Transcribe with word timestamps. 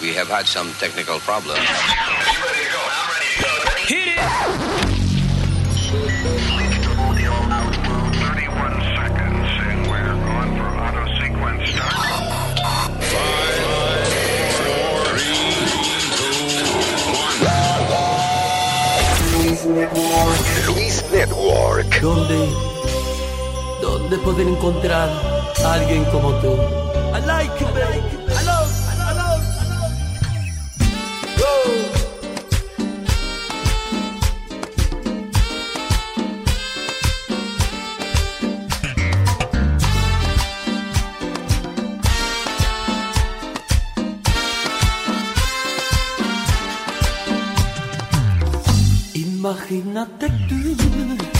We 0.00 0.14
have 0.14 0.28
had 0.28 0.46
some 0.46 0.72
technical 0.80 1.18
problems. 1.20 1.60
Hit 3.86 4.08
it! 4.08 4.18
31 8.16 8.80
seconds, 8.96 9.48
and 9.68 9.80
we're 9.90 10.16
going 10.24 10.56
for 10.56 10.68
auto 10.80 11.04
sequence 11.20 11.68
start. 11.68 12.10
Luis 20.66 21.04
Network. 21.12 22.00
¿Dónde? 22.00 22.48
¿Dónde 23.82 24.16
poder 24.18 24.48
encontrar 24.48 25.10
a 25.62 25.72
alguien 25.74 26.04
como 26.06 26.32
tú? 26.40 26.89
Imagínate 49.70 50.26
tú. 50.48 50.56
Mm, 50.56 51.39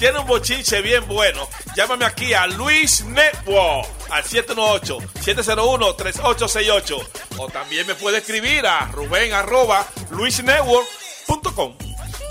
tiene 0.00 0.18
un 0.18 0.26
bochinche 0.26 0.80
bien 0.80 1.06
bueno, 1.06 1.46
llámame 1.76 2.06
aquí 2.06 2.32
a 2.32 2.46
Luis 2.46 3.04
Network 3.04 3.86
al 4.10 4.22
718-701-3868 4.24 7.06
o 7.38 7.48
también 7.48 7.86
me 7.86 7.94
puede 7.94 8.18
escribir 8.18 8.66
a 8.66 8.86
Rubén 8.92 9.32
arroba 9.34 9.84
luisnetwork.com. 10.10 11.74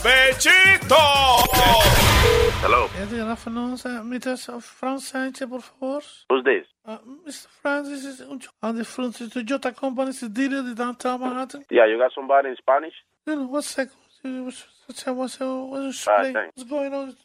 ¡Bechito! 0.03 0.95
Hello. 2.63 2.89
Good 3.09 3.21
afternoon. 3.29 3.77
Mr. 4.09 4.59
Franz 4.61 5.09
Sanchez, 5.09 5.47
por 5.47 5.61
favor. 5.61 6.01
Who's 6.29 6.43
this? 6.43 6.65
Uh, 6.85 6.97
Mr. 7.27 7.47
Franz, 7.61 7.89
this 7.89 8.03
is 8.03 8.21
Uncho. 8.21 8.49
The 8.61 8.83
front 8.83 9.15
to 9.17 9.25
Toyota 9.27 9.75
Company, 9.75 10.09
is 10.09 10.21
dealer 10.21 10.59
in 10.59 10.73
downtown 10.73 11.19
Manhattan. 11.21 11.65
Yeah, 11.69 11.85
you 11.85 11.97
got 11.99 12.11
somebody 12.15 12.49
in 12.49 12.55
Spanish? 12.55 12.93
You 13.27 13.35
know, 13.35 13.45
one 13.47 13.61
second. 13.61 13.93
What's, 14.23 14.65
what's, 14.87 15.05
what's, 15.05 15.39
what's, 15.39 15.41
Ah, 15.41 16.17
what's, 16.17 16.33
thanks. 16.33 16.51
what's 16.55 16.69
going 16.69 16.93
on? 16.93 17.15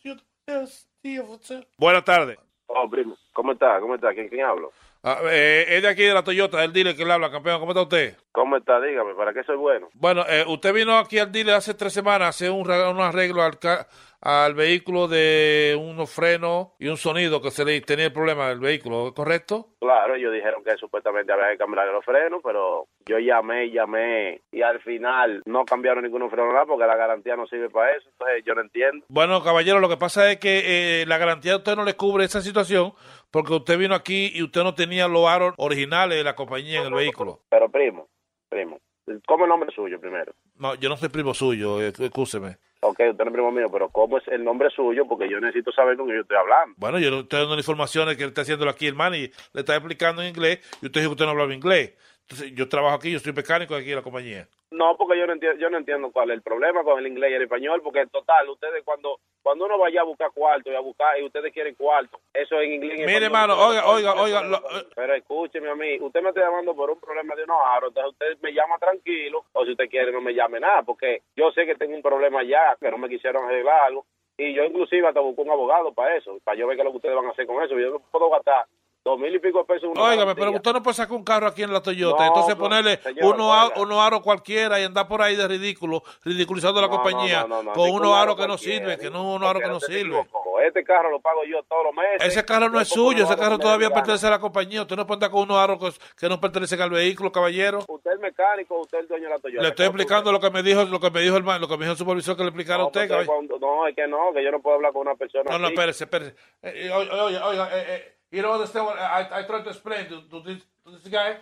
Buenas 1.78 2.04
tardes. 2.04 2.38
Oh, 2.66 2.88
primo. 2.90 3.16
¿Cómo 3.32 3.52
está? 3.52 3.80
¿Cómo 3.80 3.94
está? 3.94 4.12
¿Quién, 4.14 4.28
quién 4.28 4.44
hablo? 4.44 4.72
Ah, 5.02 5.18
eh, 5.30 5.66
es 5.68 5.82
de 5.82 5.88
aquí 5.88 6.02
de 6.02 6.14
la 6.14 6.24
Toyota, 6.24 6.64
el 6.64 6.72
dealer 6.72 6.96
que 6.96 7.04
le 7.04 7.12
habla, 7.12 7.30
campeón. 7.30 7.60
¿Cómo 7.60 7.72
está 7.72 7.82
usted? 7.82 8.16
¿Cómo 8.32 8.56
está? 8.56 8.80
Dígame, 8.80 9.14
¿para 9.14 9.34
qué 9.34 9.42
soy 9.44 9.56
bueno? 9.56 9.88
Bueno, 9.92 10.24
eh, 10.26 10.44
usted 10.48 10.72
vino 10.72 10.96
aquí 10.96 11.18
al 11.18 11.30
dealer 11.30 11.56
hace 11.56 11.74
tres 11.74 11.92
semanas 11.92 12.26
a 12.26 12.28
hacer 12.30 12.50
un, 12.50 12.70
un 12.70 13.00
arreglo 13.00 13.42
al, 13.42 13.58
ca- 13.58 13.86
al 14.24 14.54
vehículo 14.54 15.06
de 15.06 15.78
unos 15.78 16.10
frenos 16.10 16.68
y 16.78 16.88
un 16.88 16.96
sonido 16.96 17.42
que 17.42 17.50
se 17.50 17.64
le 17.64 17.78
tenía 17.82 18.06
el 18.06 18.12
problema 18.12 18.48
del 18.48 18.58
vehículo, 18.58 19.08
¿es 19.08 19.12
correcto? 19.12 19.68
Claro, 19.78 20.14
ellos 20.14 20.32
dijeron 20.32 20.64
que 20.64 20.74
supuestamente 20.78 21.30
había 21.30 21.50
que 21.50 21.58
cambiar 21.58 21.86
los 21.88 22.04
frenos, 22.04 22.40
pero 22.42 22.86
yo 23.04 23.18
llamé 23.18 23.66
y 23.66 23.72
llamé 23.72 24.40
y 24.50 24.62
al 24.62 24.80
final 24.80 25.42
no 25.44 25.66
cambiaron 25.66 26.04
ninguno 26.04 26.30
freno 26.30 26.52
nada 26.52 26.64
porque 26.64 26.86
la 26.86 26.96
garantía 26.96 27.36
no 27.36 27.46
sirve 27.46 27.68
para 27.68 27.92
eso, 27.92 28.08
entonces 28.08 28.42
yo 28.46 28.54
no 28.54 28.62
entiendo. 28.62 29.04
Bueno, 29.08 29.42
caballero, 29.42 29.78
lo 29.78 29.90
que 29.90 29.98
pasa 29.98 30.30
es 30.30 30.38
que 30.38 31.02
eh, 31.02 31.06
la 31.06 31.18
garantía 31.18 31.52
de 31.52 31.58
usted 31.58 31.76
no 31.76 31.84
le 31.84 31.94
cubre 31.94 32.24
esa 32.24 32.40
situación 32.40 32.94
porque 33.30 33.52
usted 33.52 33.76
vino 33.78 33.94
aquí 33.94 34.30
y 34.32 34.42
usted 34.42 34.62
no 34.62 34.74
tenía 34.74 35.06
los 35.06 35.28
aros 35.28 35.52
originales 35.58 36.16
de 36.16 36.24
la 36.24 36.34
compañía 36.34 36.80
en 36.80 36.86
el 36.86 36.94
vehículo. 36.94 37.40
Pero 37.50 37.68
primo, 37.68 38.08
primo, 38.48 38.78
¿cómo 39.26 39.44
el 39.44 39.50
nombre 39.50 39.70
suyo 39.74 40.00
primero? 40.00 40.32
No, 40.56 40.76
yo 40.76 40.88
no 40.88 40.96
soy 40.96 41.10
primo 41.10 41.34
suyo, 41.34 41.82
eh, 41.82 41.88
excúseme. 41.88 42.56
Ok, 42.86 43.00
usted 43.12 43.26
es 43.26 43.32
primo 43.32 43.50
mío, 43.50 43.70
pero 43.72 43.88
¿cómo 43.88 44.18
es 44.18 44.28
el 44.28 44.44
nombre 44.44 44.68
suyo? 44.68 45.06
Porque 45.08 45.26
yo 45.26 45.40
necesito 45.40 45.72
saber 45.72 45.96
con 45.96 46.04
quién 46.04 46.18
yo 46.18 46.22
estoy 46.22 46.36
hablando. 46.36 46.74
Bueno, 46.76 46.98
yo 46.98 47.10
le 47.10 47.20
estoy 47.20 47.40
dando 47.40 47.56
informaciones 47.56 48.14
que 48.18 48.24
él 48.24 48.28
está 48.28 48.42
haciendo 48.42 48.68
aquí 48.68 48.86
el 48.86 48.94
man 48.94 49.14
y 49.14 49.30
le 49.52 49.60
está 49.60 49.74
explicando 49.74 50.20
en 50.20 50.28
inglés 50.28 50.58
y 50.82 50.86
usted 50.86 51.00
dijo 51.00 51.12
que 51.12 51.14
usted 51.14 51.24
no 51.24 51.30
hablaba 51.30 51.54
inglés. 51.54 51.94
Entonces, 52.28 52.54
yo 52.54 52.68
trabajo 52.68 52.96
aquí, 52.96 53.12
yo 53.12 53.18
soy 53.18 53.32
mecánico 53.34 53.74
aquí 53.74 53.90
en 53.90 53.96
la 53.96 54.02
compañía. 54.02 54.48
No, 54.70 54.96
porque 54.96 55.18
yo 55.18 55.26
no 55.26 55.34
entiendo, 55.34 55.58
yo 55.60 55.68
no 55.70 55.76
entiendo 55.76 56.10
cuál 56.10 56.30
es 56.30 56.36
el 56.36 56.42
problema 56.42 56.82
con 56.82 56.98
el 56.98 57.06
inglés 57.06 57.30
y 57.30 57.34
el 57.34 57.42
español, 57.42 57.80
porque 57.82 58.00
en 58.00 58.08
total, 58.08 58.48
ustedes 58.48 58.82
cuando 58.82 59.20
cuando 59.42 59.66
uno 59.66 59.78
vaya 59.78 60.00
a 60.00 60.04
buscar 60.04 60.30
cuarto 60.32 60.72
y 60.72 60.74
a 60.74 60.80
buscar 60.80 61.20
y 61.20 61.24
ustedes 61.26 61.52
quieren 61.52 61.74
cuarto, 61.74 62.18
eso 62.32 62.58
en 62.62 62.72
inglés 62.72 62.92
Mire, 63.00 63.02
español. 63.12 63.22
hermano, 63.24 63.54
oiga, 63.68 63.86
oiga, 63.86 64.14
oiga, 64.14 64.42
lo- 64.42 64.62
Pero 64.96 65.14
escúcheme 65.14 65.68
a 65.70 65.74
mí, 65.74 65.98
usted 66.00 66.22
me 66.22 66.30
está 66.30 66.40
llamando 66.40 66.74
por 66.74 66.90
un 66.90 66.98
problema 66.98 67.34
de 67.36 67.44
unos 67.44 67.58
aros, 67.62 67.90
entonces 67.90 68.12
usted 68.14 68.38
me 68.42 68.52
llama 68.54 68.78
tranquilo, 68.78 69.44
o 69.52 69.64
si 69.66 69.72
usted 69.72 69.88
quiere 69.90 70.10
no 70.12 70.22
me 70.22 70.32
llame 70.34 70.58
nada, 70.60 70.82
porque 70.82 71.20
yo 71.36 71.52
sé 71.52 71.66
que 71.66 71.74
tengo 71.74 71.94
un 71.94 72.02
problema 72.02 72.42
ya, 72.42 72.74
que 72.80 72.90
no 72.90 72.96
me 72.96 73.08
quisieron 73.10 73.44
arreglar 73.44 73.82
algo, 73.84 74.06
y 74.38 74.54
yo 74.54 74.64
inclusive 74.64 75.06
hasta 75.06 75.20
busco 75.20 75.42
un 75.42 75.50
abogado 75.50 75.92
para 75.92 76.16
eso, 76.16 76.38
para 76.42 76.56
yo 76.58 76.66
ver 76.66 76.76
qué 76.76 76.80
es 76.82 76.86
lo 76.86 76.90
que 76.92 76.96
ustedes 76.96 77.14
van 77.14 77.26
a 77.26 77.30
hacer 77.30 77.46
con 77.46 77.62
eso, 77.62 77.78
yo 77.78 77.90
no 77.90 77.98
puedo 78.10 78.30
gastar 78.30 78.64
dos 79.04 79.18
mil 79.18 79.34
y 79.34 79.38
pico 79.38 79.64
pesos 79.66 79.90
una 79.90 80.00
Óigame, 80.02 80.16
garantía. 80.22 80.44
pero 80.46 80.56
usted 80.56 80.72
no 80.72 80.82
puede 80.82 80.94
sacar 80.94 81.14
un 81.16 81.24
carro 81.24 81.46
aquí 81.46 81.62
en 81.62 81.72
la 81.72 81.82
Toyota, 81.82 82.22
No, 82.22 82.26
entonces 82.28 82.56
no, 82.56 82.62
ponerle 82.62 82.96
señor, 83.02 83.34
a- 83.38 83.64
oiga. 83.66 83.80
unos 83.80 83.98
aros 83.98 84.20
cualquiera 84.22 84.80
y 84.80 84.84
andar 84.84 85.06
por 85.06 85.20
ahí 85.20 85.36
de 85.36 85.46
ridículo, 85.46 86.02
ridiculizando 86.24 86.80
la 86.80 86.86
No, 86.86 86.92
compañía 86.94 87.46
con 87.74 87.90
unos 87.90 88.14
aro 88.14 88.34
que 88.34 88.48
no 88.48 88.56
sirven, 88.56 88.98
que 88.98 89.10
no 89.10 89.34
unos 89.34 89.48
aros 89.48 89.62
que 89.62 89.68
no 89.68 89.76
equivocó. 89.76 90.58
Este 90.60 90.82
carro 90.84 91.10
lo 91.10 91.20
pago 91.20 91.42
yo 91.44 91.62
todos 91.64 91.84
los 91.84 91.94
meses. 91.94 92.28
Ese 92.28 92.44
carro 92.46 92.70
no 92.70 92.80
es 92.80 92.88
suyo, 92.88 93.24
ese 93.24 93.36
carro 93.36 93.58
todavía 93.58 93.90
pertenece 93.90 94.26
a 94.26 94.30
la 94.30 94.38
compañía. 94.38 94.82
Usted 94.82 94.96
no 94.96 95.06
puede 95.06 95.16
andar 95.16 95.30
con 95.30 95.42
unos 95.42 95.58
aros 95.58 95.78
que, 95.78 95.90
que 96.18 96.28
no 96.28 96.40
pertenecen 96.40 96.80
al 96.80 96.88
vehículo, 96.90 97.30
caballero. 97.30 97.80
Usted 97.86 98.12
es 98.12 98.20
mecánico, 98.20 98.80
usted 98.80 98.98
es 98.98 99.02
el 99.02 99.08
dueño 99.08 99.24
de 99.24 99.30
la 99.34 99.38
Toyota. 99.38 99.62
Le 99.62 99.68
estoy 99.68 99.86
¿Cómo 99.86 99.98
explicando 99.98 100.32
lo 100.32 100.40
que 100.40 100.50
me 100.50 100.62
dijo, 100.62 100.82
lo 100.84 100.98
que 101.00 101.10
me 101.10 101.20
dijo 101.20 101.36
el 101.36 101.44
lo 101.44 101.68
que 101.68 101.76
me 101.76 101.84
dijo 101.84 101.92
el 101.92 101.98
supervisor 101.98 102.36
que 102.36 102.42
le 102.42 102.48
explicara 102.48 102.82
a 102.82 102.86
usted, 102.86 103.06
caballero. 103.06 103.42
no, 103.60 103.86
es 103.86 103.94
que 103.94 104.06
no, 104.06 104.32
que 104.32 104.42
yo 104.42 104.50
no 104.50 104.60
puedo 104.60 104.76
hablar 104.76 104.92
con 104.92 105.02
una 105.02 105.14
persona 105.16 105.44
No, 105.50 105.58
no, 105.58 105.68
espérese, 105.68 106.04
espérese. 106.04 106.34
Eh, 106.62 106.86
eh, 106.86 106.90
oiga, 106.90 107.24
oiga, 107.24 107.46
oiga, 107.46 107.68
eh, 107.78 107.84
eh, 107.88 108.14
you 108.34 108.42
don't 108.42 108.54
understand 108.54 108.86
what 108.86 108.98
I, 108.98 109.40
I 109.40 109.42
tried 109.46 109.62
to 109.64 109.70
explain 109.70 110.08
to, 110.08 110.22
to 110.28 110.40
this, 110.42 110.62
to 110.84 110.90
this 110.92 111.08
guy. 111.08 111.38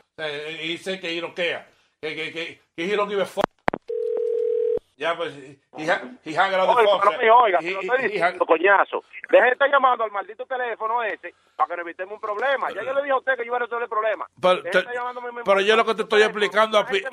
He 0.61 0.77
said 0.79 1.01
que 1.01 1.11
he 1.11 1.21
don't 1.21 1.35
care. 1.35 1.67
Que, 2.01 2.15
que, 2.15 2.33
que, 2.33 2.61
que 2.77 2.85
he 2.85 2.97
don't 2.97 3.09
give 3.09 3.21
a 3.21 3.27
fuck. 3.27 3.43
Ya, 4.97 5.17
pues, 5.17 5.35
he, 5.35 5.59
he 6.25 6.33
hung 6.37 6.55
out 6.55 6.77
the 6.77 6.85
phone. 6.85 7.01
pero 7.03 7.19
mío, 7.19 7.37
oiga, 7.39 7.59
He- 7.61 7.71
he- 7.75 7.79
estoy 7.81 8.03
diciendo, 8.09 8.47
coñazo. 8.47 9.03
Deje 9.31 9.45
de 9.47 9.51
estar 9.53 9.69
llamando 9.71 10.05
al 10.05 10.13
maldito 10.13 10.47
teléfono 10.47 11.03
ese 11.03 11.35
para 11.57 11.69
que 11.69 11.77
nos 11.77 11.87
evitemos 11.87 12.15
un 12.15 12.21
problema. 12.21 12.71
Ya 12.71 12.83
yo 12.85 12.93
le 12.93 13.01
dije 13.03 13.13
a 13.13 13.17
usted 13.17 13.33
que 13.33 13.39
yo 13.43 13.47
iba 13.47 13.57
a 13.57 13.61
resolver 13.61 13.83
el 13.85 13.89
problema. 13.89 14.29
Pero, 14.41 14.63
te- 14.63 15.67
yo 15.67 15.77
lo 15.77 15.85
que 15.87 15.95
te 15.95 16.03
estoy 16.03 16.23
explicando. 16.23 16.79
Oye, 16.79 17.05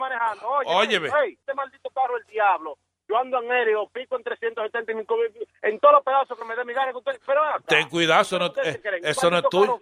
Óyeme. 0.67 1.09
hey, 1.23 1.35
este 1.39 1.53
maldito 1.55 1.89
carro 1.89 2.17
el 2.17 2.25
diablo. 2.25 2.77
Yo 3.09 3.17
ando 3.17 3.41
en 3.41 3.51
aéreo, 3.51 3.89
pico 3.89 4.15
en 4.17 4.23
375 4.23 5.17
mil, 5.17 5.47
en 5.63 5.79
todos 5.79 5.95
los 5.95 6.03
pedazos 6.03 6.37
que 6.37 6.45
me 6.45 6.55
dé 6.55 6.63
mi 6.63 6.73
gana. 6.73 6.93
Pero 7.25 7.43
acá. 7.43 7.63
Ten 7.67 7.89
cuidado, 7.89 8.21
eso 8.21 8.37
no, 8.37 8.45
¿Usted 8.45 8.79
eh, 8.85 8.99
eso 9.03 9.31
no 9.31 9.39
es 9.39 9.43
tuyo. 9.49 9.81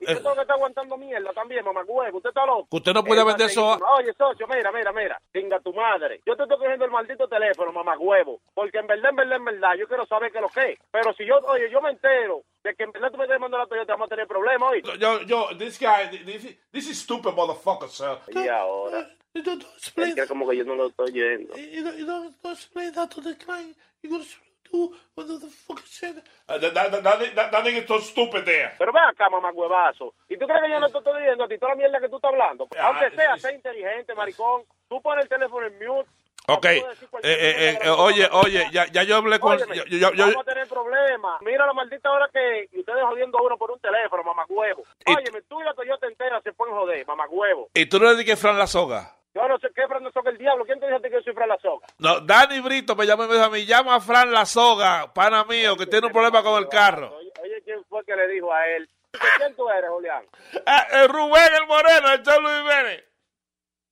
Y 0.00 0.04
Eh. 0.04 0.14
usted 0.14 0.32
que 0.34 0.40
está 0.42 0.52
aguantando 0.52 0.96
mierda 0.98 1.32
también, 1.32 1.64
mamá 1.64 1.82
huevo. 1.86 2.18
Usted 2.18 2.28
está 2.28 2.44
loco. 2.46 2.68
Usted 2.70 2.92
no 2.92 3.02
puede 3.02 3.24
vender 3.24 3.46
eso. 3.46 3.78
Oye, 3.98 4.12
socio, 4.12 4.46
mira, 4.46 4.70
mira, 4.70 4.92
mira. 4.92 5.18
Venga 5.32 5.58
tu 5.60 5.72
madre. 5.72 6.20
Yo 6.26 6.36
te 6.36 6.42
estoy 6.42 6.58
cogiendo 6.58 6.84
el 6.84 6.90
maldito 6.90 7.26
teléfono, 7.26 7.72
mamá 7.72 7.96
huevo. 7.98 8.38
Porque 8.54 8.78
en 8.78 8.86
verdad, 8.86 9.10
en 9.10 9.16
verdad, 9.16 9.36
en 9.38 9.44
verdad, 9.46 9.74
yo 9.76 9.88
quiero 9.88 10.04
saber 10.06 10.30
qué 10.30 10.38
es 10.38 10.42
lo 10.42 10.48
que 10.50 10.72
es. 10.72 10.78
Pero 10.92 11.12
si 11.14 11.24
yo, 11.24 11.38
oye, 11.46 11.70
yo 11.70 11.80
me 11.80 11.90
entero 11.90 12.42
de 12.64 12.74
que 12.74 12.84
en 12.84 12.92
verdad 12.92 13.10
tú 13.10 13.18
me 13.18 13.24
estás 13.24 13.40
mandando 13.40 13.64
la 13.64 13.68
Toyota, 13.68 13.92
vamos 13.92 14.06
a 14.06 14.08
tener 14.10 14.26
problemas 14.26 14.70
hoy. 14.70 14.82
Yo, 14.98 15.22
yo, 15.22 15.48
this 15.56 15.78
guy, 15.78 16.08
this, 16.10 16.56
this 16.72 16.88
is 16.88 16.98
stupid 17.00 17.34
motherfucker, 17.34 17.88
sir. 17.88 18.18
Y 18.34 18.48
ahora. 18.48 19.08
You 19.34 19.42
don't, 19.42 19.62
don't 19.62 19.76
Es 19.76 19.82
explain 19.88 20.14
que 20.14 20.26
como 20.26 20.48
que 20.48 20.56
yo 20.56 20.64
no 20.64 20.74
lo 20.74 20.88
estoy 20.88 21.12
yendo. 21.12 21.54
You 21.56 21.84
don't, 21.84 21.98
you 21.98 22.06
don't, 22.06 22.42
don't 22.42 22.52
explain 22.54 22.92
that 22.94 23.10
to 23.10 23.20
the 23.20 23.36
client. 23.36 23.76
You 24.02 24.10
gotta 24.10 24.24
do 24.72 24.94
what 25.14 25.26
the 25.26 25.48
fuck 25.48 25.82
it? 26.02 26.24
Uh, 26.48 26.58
that, 26.58 26.74
that, 26.74 27.02
that, 27.02 27.34
that, 27.34 27.64
nigga 27.64 27.86
so 27.86 28.00
stupid 28.00 28.44
there. 28.44 28.74
Pero 28.78 28.92
ven 28.92 29.02
acá, 29.04 29.28
mamá 29.30 29.50
huevazo. 29.52 30.14
¿Y 30.28 30.36
tú 30.36 30.46
crees 30.46 30.62
que 30.62 30.70
yo 30.70 30.80
no 30.80 30.88
te 30.88 30.98
estoy 30.98 31.20
diciendo 31.20 31.44
a 31.44 31.48
ti 31.48 31.58
toda 31.58 31.72
la 31.72 31.76
mierda 31.76 32.00
que 32.00 32.08
tú 32.08 32.16
estás 32.16 32.32
hablando? 32.32 32.68
Ah, 32.78 32.88
Aunque 32.88 33.14
sea, 33.16 33.36
sé 33.36 33.54
inteligente, 33.54 34.14
maricón. 34.14 34.64
Tú 34.88 35.00
pones 35.02 35.24
el 35.24 35.28
teléfono 35.28 35.66
en 35.66 35.78
mute. 35.78 36.08
Ok, 36.50 36.64
eh, 36.64 36.80
eh, 37.22 37.78
eh, 37.82 37.88
oye, 37.90 38.26
oye, 38.32 38.66
ya, 38.72 38.86
ya 38.86 39.02
yo 39.02 39.16
hablé 39.16 39.38
con... 39.38 39.52
Óyeme, 39.52 39.76
yo- 39.76 39.84
yo- 39.84 40.12
yo- 40.12 40.26
vamos 40.26 40.42
a 40.42 40.44
tener 40.44 40.66
problemas. 40.66 41.40
Mira 41.42 41.66
la 41.66 41.72
maldita 41.74 42.10
hora 42.10 42.28
que 42.32 42.68
ustedes 42.78 43.02
jodiendo 43.02 43.38
a 43.38 43.42
uno 43.42 43.58
por 43.58 43.70
un 43.70 43.78
teléfono, 43.80 44.24
mamagüevo. 44.24 44.82
Óyeme, 45.06 45.42
tú 45.42 45.60
y 45.60 45.64
la 45.64 45.74
Toyota 45.74 46.06
entera 46.06 46.40
se 46.42 46.52
pueden 46.54 46.74
joder, 46.74 47.06
mamagüevo. 47.06 47.68
y 47.74 47.86
tú 47.86 47.98
no 48.00 48.10
le 48.12 48.16
dices 48.16 48.40
Fran 48.40 48.58
la 48.58 48.66
soga. 48.66 49.14
Yo 49.34 49.46
no 49.46 49.58
sé 49.58 49.68
qué 49.74 49.86
Fran 49.86 50.02
la 50.02 50.10
soga 50.10 50.30
el 50.30 50.38
diablo. 50.38 50.64
¿Quién 50.64 50.80
te 50.80 50.86
dijo 50.86 50.96
a 50.98 51.00
ti 51.02 51.08
que 51.10 51.16
yo 51.16 51.22
soy 51.22 51.34
Fran 51.34 51.48
la 51.50 51.58
soga? 51.58 51.86
No, 51.98 52.20
Dani 52.20 52.60
Brito 52.60 52.96
me 52.96 53.04
llama 53.06 53.24
y 53.26 53.28
me 53.28 53.34
dijo 53.34 53.46
a 53.46 53.50
mí, 53.50 53.66
llama 53.66 53.96
a 53.96 54.00
Fran 54.00 54.32
la 54.32 54.46
soga, 54.46 55.12
pana 55.12 55.44
mío, 55.44 55.76
que 55.76 55.86
tiene 55.86 56.06
un 56.06 56.12
problema 56.14 56.42
con 56.42 56.56
el 56.62 56.68
carro. 56.68 57.14
Oye, 57.14 57.30
oye, 57.42 57.62
¿quién 57.62 57.84
fue 57.90 58.02
que 58.04 58.16
le 58.16 58.26
dijo 58.28 58.50
a 58.52 58.66
él? 58.68 58.88
¿Quién 59.36 59.54
tú 59.54 59.68
eres, 59.68 59.90
Julián? 59.90 60.24
Ah, 60.66 60.86
el 61.02 61.08
Rubén 61.10 61.54
el 61.60 61.66
Moreno, 61.66 62.10
el 62.12 62.22
Cholo 62.22 62.48
Jiménez. 62.48 63.04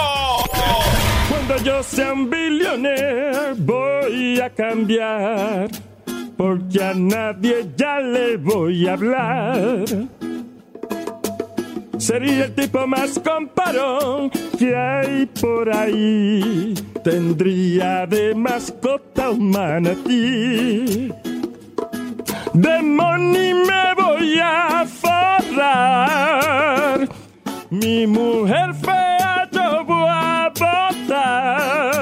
Cuando 1.29 1.57
yo 1.63 1.81
sea 1.83 2.13
un 2.13 2.29
billionaire 2.29 3.53
voy 3.57 4.39
a 4.41 4.49
cambiar, 4.49 5.69
porque 6.35 6.83
a 6.83 6.93
nadie 6.93 7.69
ya 7.77 7.99
le 7.99 8.37
voy 8.37 8.87
a 8.87 8.93
hablar. 8.93 9.85
Sería 11.97 12.45
el 12.45 12.55
tipo 12.55 12.87
más 12.87 13.19
comparón 13.19 14.29
que 14.57 14.75
hay 14.75 15.25
por 15.25 15.69
ahí. 15.73 16.73
Tendría 17.03 18.07
de 18.07 18.33
mascota 18.33 19.29
un 19.29 19.51
manatí. 19.51 21.11
De 22.53 22.81
money 22.81 23.53
me 23.53 23.93
voy 23.95 24.39
a 24.41 24.85
forrar. 24.87 25.89
Mi 27.71 28.07
mujer 28.07 28.73
fea 28.73 29.47
yo 29.51 29.85
voy 29.85 30.07
a 30.09 30.49
botar. 30.49 31.99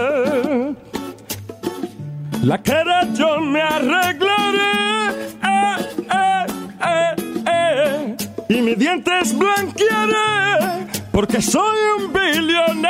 La 2.42 2.58
cara 2.58 3.06
yo 3.14 3.42
me 3.42 3.62
arreglaré. 3.62 5.10
Eh, 5.44 5.76
eh, 6.14 7.16
eh. 7.48 8.16
Y 8.48 8.62
mis 8.62 8.80
dientes 8.80 9.38
blanquearé. 9.38 10.88
Porque 11.12 11.42
soy 11.42 11.78
un 12.00 12.14
billonero. 12.14 12.88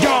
Yo 0.00 0.20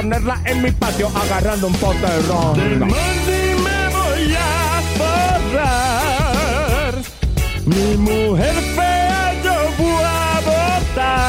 ponerla 0.00 0.40
en 0.44 0.62
mi 0.62 0.70
patio 0.70 1.08
agarrando 1.08 1.66
un 1.66 1.74
pote 1.74 1.98
de 1.98 2.22
ron. 2.28 2.54
Del 2.56 2.78
monte 2.78 3.56
me 3.66 3.78
voy 3.96 4.36
a 4.36 4.80
borrar. 5.00 6.94
Mi 7.66 7.96
mujer 7.96 8.54
fea 8.76 9.34
yo 9.44 9.56
voy 9.78 10.04
a 10.04 10.40
botar. 10.50 11.24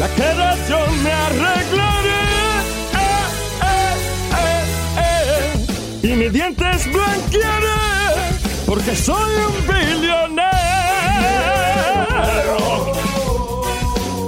La 0.00 0.08
cara 0.18 0.56
yo 0.68 0.80
me 1.04 1.12
arreglaré. 1.26 2.22
Eh, 3.04 3.26
eh, 3.74 4.62
eh. 4.98 6.08
Y 6.08 6.08
mis 6.16 6.32
dientes 6.32 6.92
blanquearé. 6.92 7.80
Porque 8.66 8.96
soy 8.96 9.32
un 9.48 9.54
billonero. 9.68 10.63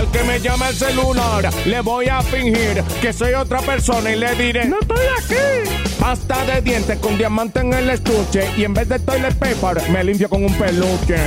El 0.00 0.06
que 0.08 0.24
me 0.24 0.40
llama 0.40 0.70
el 0.70 0.74
celular, 0.74 1.50
le 1.66 1.80
voy 1.82 2.06
a 2.06 2.22
fingir 2.22 2.82
que 3.02 3.12
soy 3.12 3.34
otra 3.34 3.60
persona 3.60 4.10
y 4.10 4.16
le 4.16 4.34
diré: 4.34 4.64
¡No 4.64 4.78
estoy 4.80 5.04
aquí! 5.18 5.70
Pasta 6.00 6.42
de 6.46 6.62
dientes 6.62 6.98
con 7.00 7.18
diamante 7.18 7.60
en 7.60 7.74
el 7.74 7.90
estuche 7.90 8.48
y 8.56 8.64
en 8.64 8.72
vez 8.72 8.88
de 8.88 8.98
toilet 8.98 9.34
paper 9.34 9.90
me 9.90 10.02
limpio 10.02 10.30
con 10.30 10.42
un 10.42 10.54
peluche. 10.54 11.18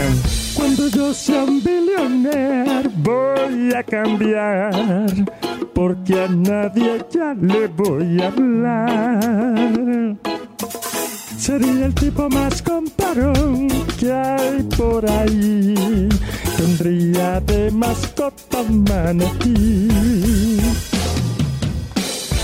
Cuando 0.56 0.88
yo 0.88 1.14
sea 1.14 1.44
un 1.44 1.64
billionaire 1.64 2.90
voy 2.96 3.74
a 3.76 3.84
cambiar, 3.84 4.74
porque 5.76 6.24
a 6.24 6.28
nadie 6.28 7.06
ya 7.12 7.36
le 7.40 7.68
voy 7.68 8.22
a 8.24 8.28
hablar. 8.28 10.16
Sería 11.44 11.88
el 11.88 11.94
tipo 11.96 12.30
más 12.30 12.62
comparón 12.62 13.68
que 14.00 14.10
hay 14.10 14.64
por 14.78 15.06
ahí. 15.12 16.08
Tendría 16.56 17.42
de 17.42 17.70
mascota 17.70 18.62
un 18.62 18.86
manatí. 18.86 19.90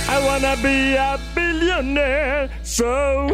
I 0.05 0.25
wanna 0.27 0.53
be 0.61 0.97
a 0.97 1.17
billionaire, 1.33 2.49
so 2.61 3.27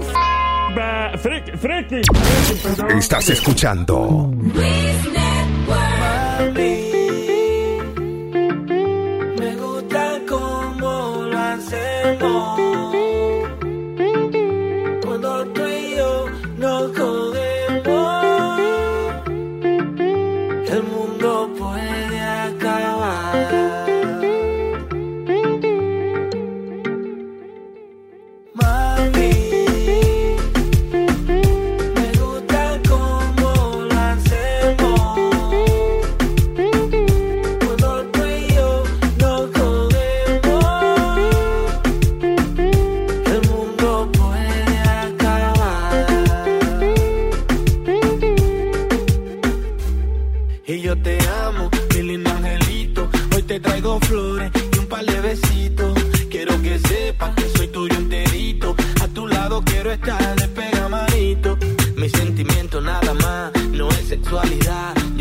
ba 0.76 1.18
freaky, 1.18 1.58
freaky. 1.58 2.02
Estás 2.96 3.30
escuchando 3.30 4.32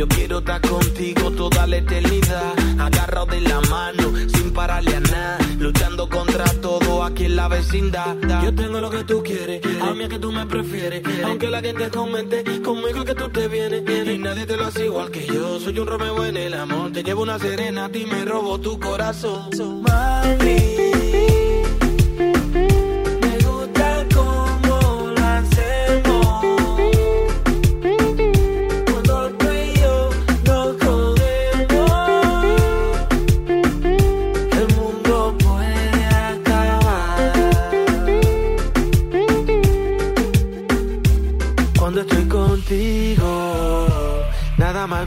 Yo 0.04 0.08
quiero 0.08 0.38
estar 0.40 0.60
contigo 0.60 1.30
toda 1.30 1.66
la 1.66 1.78
eternidad. 1.78 2.52
Agarrado 2.78 3.24
de 3.24 3.40
la 3.40 3.58
mano, 3.62 4.12
sin 4.34 4.52
pararle 4.52 4.96
a 4.96 5.00
nada. 5.00 5.38
Luchando 5.58 6.10
contra 6.10 6.44
todo 6.60 7.04
aquí 7.04 7.24
en 7.24 7.36
la 7.36 7.48
vecindad. 7.48 8.14
Yo 8.42 8.54
tengo 8.54 8.80
lo 8.80 8.90
que 8.90 9.02
tú 9.04 9.22
quieres, 9.22 9.62
a 9.80 9.94
mí 9.94 10.02
es 10.02 10.10
que 10.10 10.18
tú 10.18 10.30
me 10.30 10.44
prefieres. 10.44 11.02
Aunque 11.24 11.48
la 11.48 11.62
gente 11.62 11.88
comente 11.88 12.44
conmigo 12.60 12.98
es 12.98 13.04
que 13.06 13.14
tú 13.14 13.30
te 13.30 13.48
vienes. 13.48 13.82
Y 14.06 14.18
nadie 14.18 14.44
te 14.44 14.58
lo 14.58 14.66
hace 14.66 14.84
igual 14.84 15.10
que 15.10 15.24
yo. 15.26 15.58
Soy 15.58 15.78
un 15.78 15.86
Romeo 15.86 16.26
en 16.26 16.36
el 16.36 16.52
amor. 16.52 16.92
Te 16.92 17.02
llevo 17.02 17.22
una 17.22 17.38
serena, 17.38 17.86
a 17.86 17.88
ti 17.88 18.04
me 18.04 18.26
robo 18.26 18.60
tu 18.60 18.78
corazón. 18.78 19.48
Mami. 19.80 21.53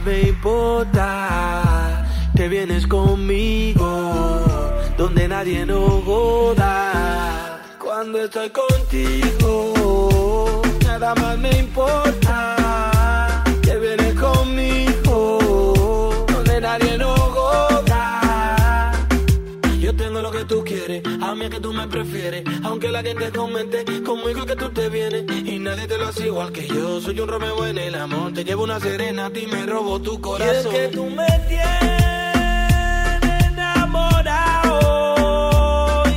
Me 0.04 0.20
importa. 0.22 2.04
Te 2.34 2.48
vienes 2.48 2.86
conmigo, 2.86 4.14
donde 4.96 5.28
nadie 5.28 5.66
nos 5.66 6.04
joda. 6.04 7.60
Cuando 7.78 8.22
estoy 8.22 8.50
contigo, 8.50 9.72
nada 10.84 11.14
más 11.16 11.38
me 11.38 11.50
importa. 11.58 13.42
Te 13.62 13.78
vienes 13.78 14.14
conmigo, 14.14 15.38
donde 16.28 16.60
nadie 16.60 16.98
nos 16.98 17.17
quieres, 20.88 21.22
a 21.22 21.34
mí 21.34 21.44
es 21.44 21.50
que 21.50 21.60
tú 21.60 21.72
me 21.72 21.86
prefieres. 21.86 22.44
Aunque 22.64 22.88
la 22.88 23.02
gente 23.02 23.30
comente 23.30 23.84
conmigo 24.02 24.46
que 24.46 24.56
tú 24.56 24.70
te 24.70 24.88
vienes. 24.88 25.24
Y 25.44 25.58
nadie 25.58 25.86
te 25.86 25.98
lo 25.98 26.08
hace 26.08 26.26
igual 26.26 26.50
que 26.52 26.66
yo. 26.66 27.00
Soy 27.00 27.20
un 27.20 27.28
Romeo 27.28 27.66
en 27.66 27.78
el 27.78 27.94
amor. 27.94 28.32
Te 28.32 28.44
llevo 28.44 28.64
una 28.64 28.80
serena, 28.80 29.26
a 29.26 29.30
ti 29.30 29.46
me 29.46 29.66
robo 29.66 30.00
tu 30.00 30.20
corazón. 30.20 30.54
Y 30.54 30.58
es 30.58 30.66
que 30.66 30.88
tú 30.88 31.04
me 31.06 31.26
tienes 31.48 31.98
enamorado, 33.52 34.82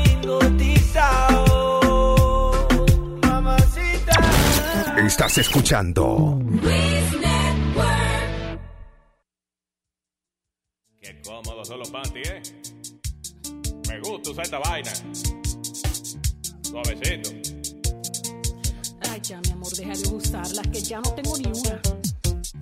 hipnotizado. 0.05 1.41
Mamacita. 3.23 4.13
Estás 5.05 5.37
escuchando 5.37 6.39
Qué 11.01 11.19
cómodo 11.25 11.65
son 11.65 11.79
los 11.79 11.89
panties, 11.89 12.29
¿eh? 12.29 12.60
Me 13.91 13.99
gusta 13.99 14.31
usar 14.31 14.45
esta 14.45 14.59
vaina. 14.59 14.89
Suavecito. 16.61 17.29
Ay, 19.09 19.19
ya, 19.21 19.41
mi 19.41 19.51
amor, 19.51 19.69
deja 19.75 19.91
de 19.91 20.09
gustarlas, 20.09 20.67
que 20.71 20.81
ya 20.81 21.01
no 21.01 21.13
tengo 21.13 21.37
ni 21.37 21.47
una. 21.47 21.81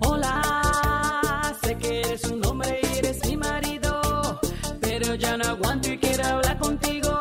Hola, 0.00 1.56
sé 1.62 1.76
que 1.76 2.00
eres 2.00 2.24
un 2.24 2.44
hombre 2.44 2.80
y 2.82 2.98
eres 2.98 3.24
mi 3.28 3.36
marido, 3.36 4.40
pero 4.80 5.14
ya 5.14 5.36
no 5.36 5.44
aguanto 5.44 5.92
y 5.92 5.98
quiero 5.98 6.26
hablar 6.26 6.58
contigo. 6.58 7.20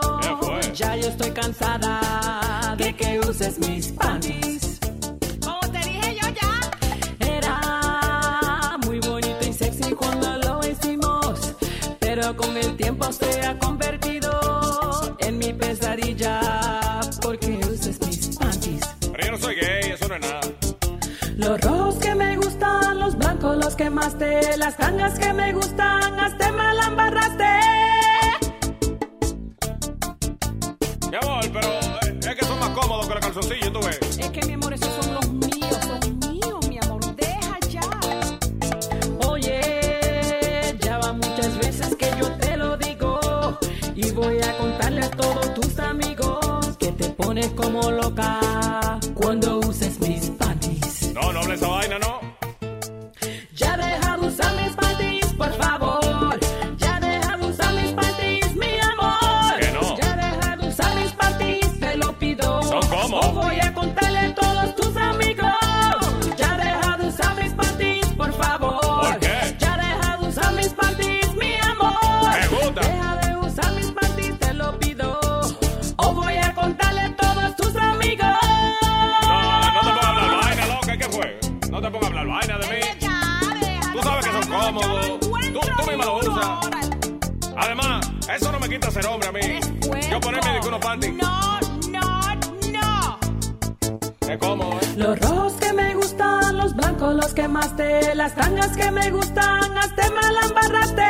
Ya, 0.74 0.96
yo 0.96 1.10
estoy 1.10 1.30
cansada 1.30 2.76
de 2.80 2.96
que 2.96 3.20
uses 3.20 3.60
mis 3.60 3.92
panties. 3.92 4.79
Quemaste, 23.80 24.58
las 24.58 24.76
tangas 24.76 25.18
que 25.18 25.32
me 25.32 25.54
gustan, 25.54 26.20
hasta 26.20 26.52
me 26.52 26.74
la 26.74 26.88
embarraste. 26.88 27.46
Mi 31.10 31.16
amor, 31.16 31.46
pero 31.54 31.68
eh, 31.70 32.20
es 32.20 32.36
que 32.36 32.46
son 32.46 32.60
más 32.60 32.70
cómodos 32.72 33.08
que 33.08 33.14
los 33.14 33.24
calzoncillos, 33.24 33.72
tú 33.72 33.80
ves. 33.80 34.18
Es 34.20 34.30
que 34.32 34.46
mi 34.48 34.54
amor, 34.54 34.74
esos 34.74 34.94
son 35.02 35.14
los 35.14 35.30
míos, 35.30 35.78
son 35.82 36.20
míos, 36.20 36.68
mi 36.68 36.78
amor. 36.78 37.16
Deja 37.16 37.58
ya. 37.70 37.82
Oye, 39.30 40.78
ya 40.82 40.98
va 40.98 41.14
muchas 41.14 41.58
veces 41.60 41.96
que 41.96 42.12
yo 42.20 42.30
te 42.34 42.58
lo 42.58 42.76
digo 42.76 43.58
y 43.96 44.12
voy 44.12 44.42
a 44.42 44.58
contarle 44.58 45.06
a 45.06 45.12
todos 45.12 45.54
tus 45.54 45.80
amigos 45.80 46.76
que 46.78 46.92
te 46.92 47.10
pones 47.12 47.48
como 47.52 47.90
loca 47.92 48.49
No, 90.98 91.60
no, 91.92 92.36
no. 92.72 93.20
Es 94.28 94.38
cómodo, 94.40 94.74
¿eh? 94.82 94.94
Los 94.98 95.20
rojos 95.20 95.54
que 95.54 95.72
me 95.74 95.94
gustan, 95.94 96.58
los 96.58 96.76
blancos 96.76 97.14
los 97.14 97.34
quemaste, 97.36 98.16
las 98.16 98.34
tangas 98.34 98.76
que 98.76 98.90
me 98.90 99.12
gustan, 99.12 99.76
la 99.76 100.42
embarraste. 100.48 101.04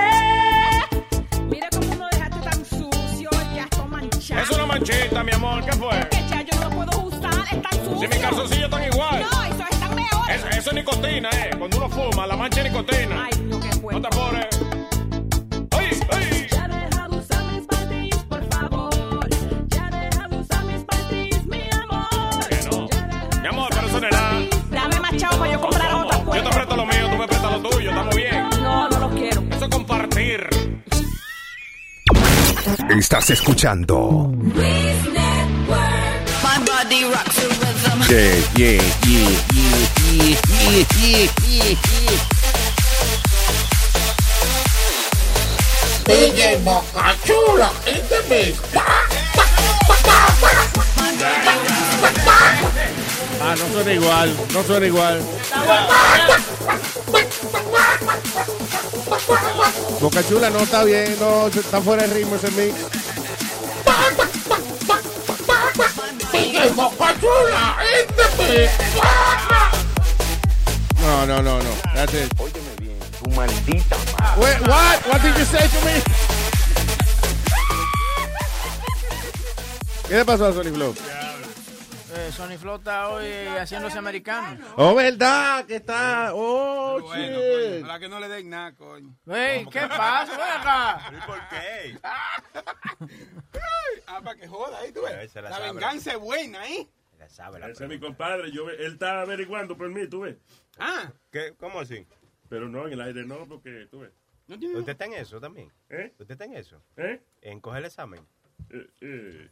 Mira 1.50 1.70
cómo 1.72 1.96
no 1.96 2.08
dejaste 2.12 2.40
tan 2.50 2.66
sucio, 2.66 3.30
ya 3.56 3.64
está 3.64 3.86
manchado. 3.86 4.42
Es 4.42 4.50
una 4.52 4.66
manchita, 4.66 5.24
mi 5.24 5.32
amor, 5.32 5.64
¿qué 5.64 5.72
fue? 5.72 6.10
Que 6.10 6.28
ya 6.30 6.42
yo 6.42 6.60
no 6.60 6.70
lo 6.70 6.76
puedo 6.76 7.00
usar, 7.08 7.34
es 7.50 7.62
tan 7.62 7.72
sucio. 7.86 8.00
Si 8.02 8.08
mis 8.10 8.18
calzoncillos 8.20 8.66
están 8.66 8.84
igual. 8.84 9.22
No, 9.32 9.44
eso 9.46 9.64
están 9.72 9.96
mejor. 9.96 10.30
Es- 10.32 10.58
eso 10.58 10.70
es 10.72 10.76
nicotina, 10.76 11.30
¿eh? 11.30 11.52
Cuando 11.58 11.78
uno 11.78 11.90
fuma, 11.90 12.28
la 12.28 12.36
mancha 12.36 12.62
es 12.64 12.72
nicotina. 12.72 13.26
Ay, 13.32 13.40
no, 13.46 13.60
qué 13.62 13.70
bueno. 13.78 14.00
No 14.02 14.10
te 14.10 14.16
apures. 14.18 14.49
Estás 32.88 33.30
escuchando. 33.30 34.32
My 36.42 36.58
body 36.66 37.04
rocks 37.04 37.36
the 37.36 37.48
rhythm. 37.60 38.00
Yeah, 38.10 38.40
yeah, 38.56 38.82
yeah, 39.06 39.30
yeah, 39.54 39.84
yeah, 40.14 40.38
yeah, 40.58 41.28
yeah, 41.46 41.76
yeah. 41.76 42.20
DJ 46.06 46.58
Boca 46.64 47.16
Chula, 47.24 47.70
in 47.86 48.02
the 48.08 48.20
mix. 48.30 48.58
Ah, 53.42 53.56
no 53.56 53.66
suena 53.74 53.94
igual, 53.94 54.30
no 54.54 54.64
suena 54.64 54.86
igual. 54.88 55.18
Boca 60.02 60.24
Chula 60.28 60.50
no 60.50 60.60
está 60.60 60.84
bien, 60.84 61.16
no 61.20 61.48
está 61.48 61.82
fuera 61.82 62.08
de 62.08 62.14
ritmo 62.16 62.36
ese 62.36 62.50
Boca 66.76 67.16
Chula, 67.20 67.78
mix. 68.48 68.72
No, 71.02 71.26
no, 71.26 71.42
no, 71.42 71.60
no. 71.60 71.70
That's 71.94 72.14
it. 72.14 72.34
Óyeme 72.40 72.76
bien, 72.80 73.00
tu 73.22 73.30
maldita 73.32 73.98
madre. 74.20 74.42
Wait, 74.42 74.62
what? 74.68 75.08
What 75.08 75.22
did 75.22 75.38
you 75.38 75.46
say 75.46 75.68
to 75.68 75.86
me? 75.86 76.02
¿Qué 80.08 80.16
le 80.16 80.26
pasó 80.26 80.48
a 80.48 80.54
Sony 80.54 80.72
Flow? 80.72 80.96
Eh, 82.20 82.32
Sony 82.34 82.58
Flow 82.58 82.76
está 82.76 83.10
hoy 83.10 83.32
haciéndose 83.58 83.98
americano. 83.98 84.66
Oh, 84.76 84.94
verdad, 84.94 85.66
que 85.66 85.78
está. 85.78 86.32
Oh, 86.34 87.00
Bueno, 87.02 87.16
shit. 87.16 87.34
coño, 87.34 87.78
ojalá 87.80 88.00
que 88.00 88.10
no 88.10 88.20
le 88.20 88.28
den 88.28 88.50
nada, 88.50 88.76
coño. 88.76 89.16
Ey, 89.28 89.66
¿qué 89.68 89.80
pasa? 89.88 90.60
Acá. 90.60 91.12
¿Y 91.18 91.26
por 91.26 91.40
qué? 91.50 91.98
ah, 94.08 94.22
para 94.22 94.36
que 94.36 94.48
joda 94.48 94.80
ahí, 94.80 94.92
tú 94.92 95.02
ves. 95.02 95.34
la 95.36 95.42
La, 95.44 95.50
sabe. 95.52 95.72
venganza 95.72 96.12
es 96.12 96.20
buena, 96.20 96.68
¿eh? 96.68 96.88
Ese 97.70 97.84
es 97.84 97.90
mi 97.90 98.00
compadre. 98.00 98.52
Yo, 98.52 98.70
él 98.70 98.94
está 98.94 99.22
averiguando 99.22 99.78
por 99.78 99.88
mí, 99.90 100.08
tú 100.08 100.22
ves. 100.22 100.36
Ah. 100.78 101.12
¿Qué? 101.32 101.54
¿Cómo 101.58 101.80
así? 101.80 102.06
Pero 102.50 102.68
no, 102.68 102.88
en 102.88 102.94
el 102.94 103.02
aire 103.02 103.26
no, 103.26 103.46
porque 103.48 103.88
tú 103.90 104.00
ves. 104.02 104.12
¿Usted 104.50 104.90
está 104.90 105.06
en 105.06 105.14
eso 105.14 105.40
también? 105.40 105.72
¿Eh? 105.90 106.12
¿Usted 106.20 106.32
está 106.34 106.46
en 106.46 106.56
eso? 106.56 106.82
¿Eh? 106.98 107.22
¿En 107.42 107.62
coger 107.62 107.80
el 107.80 107.86
examen? 107.86 108.26
Eh, 108.72 108.88
eh. 109.02 109.50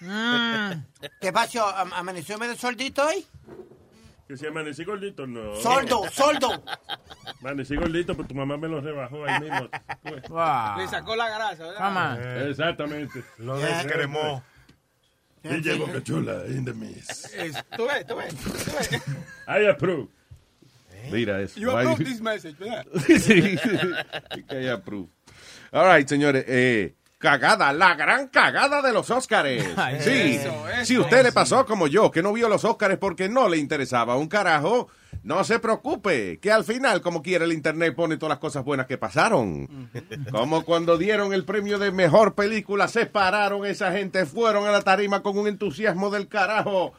Mm. 0.00 0.82
¿Qué 1.20 1.32
pasó? 1.32 1.66
¿Am- 1.68 1.92
¿Amaneció 1.92 2.38
medio 2.38 2.56
soldito 2.56 3.06
hoy? 3.06 3.24
Que 4.28 4.36
si 4.36 4.46
amanecí 4.46 4.84
gordito, 4.84 5.26
no. 5.26 5.54
Soldo, 5.56 6.02
soldo. 6.10 6.62
Amanecí 7.40 7.76
gordito, 7.76 8.16
pero 8.16 8.26
tu 8.28 8.34
mamá 8.34 8.56
me 8.56 8.66
lo 8.68 8.80
rebajó 8.80 9.24
ahí 9.24 9.40
mismo. 9.40 9.68
ves. 10.02 10.22
Le 10.78 10.88
sacó 10.88 11.14
la 11.14 11.28
grasa, 11.28 11.64
¿verdad? 11.64 12.18
Eh, 12.20 12.50
Exactamente. 12.50 13.22
Lo 13.38 13.56
descremó. 13.58 14.42
DJ 15.44 15.74
Boca 15.78 16.02
Chula, 16.02 16.44
in 16.48 16.64
the 16.64 16.74
mist. 16.74 17.32
Es- 17.36 17.64
Tú 17.76 17.86
ves, 17.86 18.04
tú 18.06 18.16
ves, 18.16 18.34
tú 18.34 18.50
ves. 18.52 19.02
I 19.46 19.66
approve. 19.68 20.08
Mira 21.12 21.40
eso. 21.40 21.60
You 21.60 21.68
Why- 21.70 21.82
approve 21.86 22.04
this 22.04 22.20
message, 22.20 22.56
¿verdad? 22.58 22.84
sí. 23.20 23.56
Que 24.48 24.62
I 24.62 24.68
approve. 24.70 25.08
All 25.70 25.86
right, 25.86 26.08
señores. 26.08 26.44
Eh, 26.48 26.96
cagada, 27.18 27.72
la 27.72 27.94
gran 27.94 28.28
cagada 28.28 28.82
de 28.82 28.92
los 28.92 29.10
Óscares. 29.10 29.64
Sí. 30.00 30.36
eso, 30.36 30.68
eso. 30.68 30.84
si 30.84 30.98
usted 30.98 31.22
le 31.22 31.32
pasó 31.32 31.64
como 31.66 31.86
yo, 31.86 32.10
que 32.10 32.22
no 32.22 32.32
vio 32.32 32.48
los 32.48 32.64
Óscares 32.64 32.98
porque 32.98 33.28
no 33.28 33.48
le 33.48 33.56
interesaba 33.58 34.16
un 34.16 34.28
carajo, 34.28 34.88
no 35.22 35.42
se 35.44 35.58
preocupe, 35.58 36.38
que 36.38 36.52
al 36.52 36.64
final, 36.64 37.00
como 37.00 37.22
quiera, 37.22 37.44
el 37.44 37.52
internet 37.52 37.94
pone 37.94 38.16
todas 38.16 38.30
las 38.30 38.38
cosas 38.38 38.64
buenas 38.64 38.86
que 38.86 38.98
pasaron. 38.98 39.90
Como 40.30 40.64
cuando 40.64 40.98
dieron 40.98 41.32
el 41.32 41.44
premio 41.44 41.78
de 41.78 41.90
mejor 41.90 42.34
película, 42.34 42.86
se 42.88 43.06
pararon 43.06 43.66
esa 43.66 43.90
gente, 43.92 44.24
fueron 44.26 44.66
a 44.66 44.70
la 44.70 44.82
tarima 44.82 45.22
con 45.22 45.36
un 45.38 45.48
entusiasmo 45.48 46.10
del 46.10 46.28
carajo. 46.28 46.92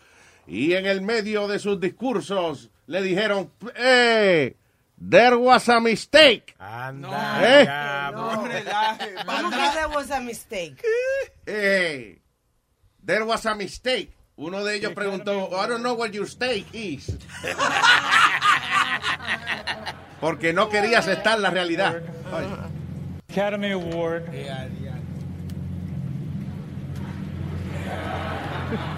Y 0.46 0.74
en 0.74 0.86
el 0.86 1.02
medio 1.02 1.48
de 1.48 1.60
sus 1.60 1.80
discursos 1.80 2.70
le 2.86 3.02
dijeron, 3.02 3.52
¡eh! 3.76 4.56
There 5.00 5.38
was 5.38 5.70
a 5.70 5.80
mistake. 5.80 6.56
Anda, 6.60 7.62
¿Eh? 7.62 7.66
No. 8.12 8.30
¿Cómo 8.32 8.44
que 8.50 8.64
there 9.74 9.88
was 9.94 10.10
a 10.12 10.20
mistake? 10.20 10.82
Eh, 11.46 12.18
there 13.06 13.24
was 13.24 13.46
a 13.46 13.54
mistake. 13.56 14.12
Uno 14.38 14.64
de 14.64 14.76
ellos 14.76 14.94
preguntó, 14.94 15.50
I 15.52 15.68
don't 15.68 15.82
know 15.84 15.94
what 15.96 16.12
your 16.14 16.28
stake 16.28 16.68
is. 16.74 17.16
Porque 20.20 20.52
no 20.54 20.70
quería 20.70 21.00
aceptar 21.00 21.40
la 21.40 21.50
realidad. 21.52 22.02
Ay. 22.32 22.48
Academy 23.30 23.72
Award. 23.72 24.24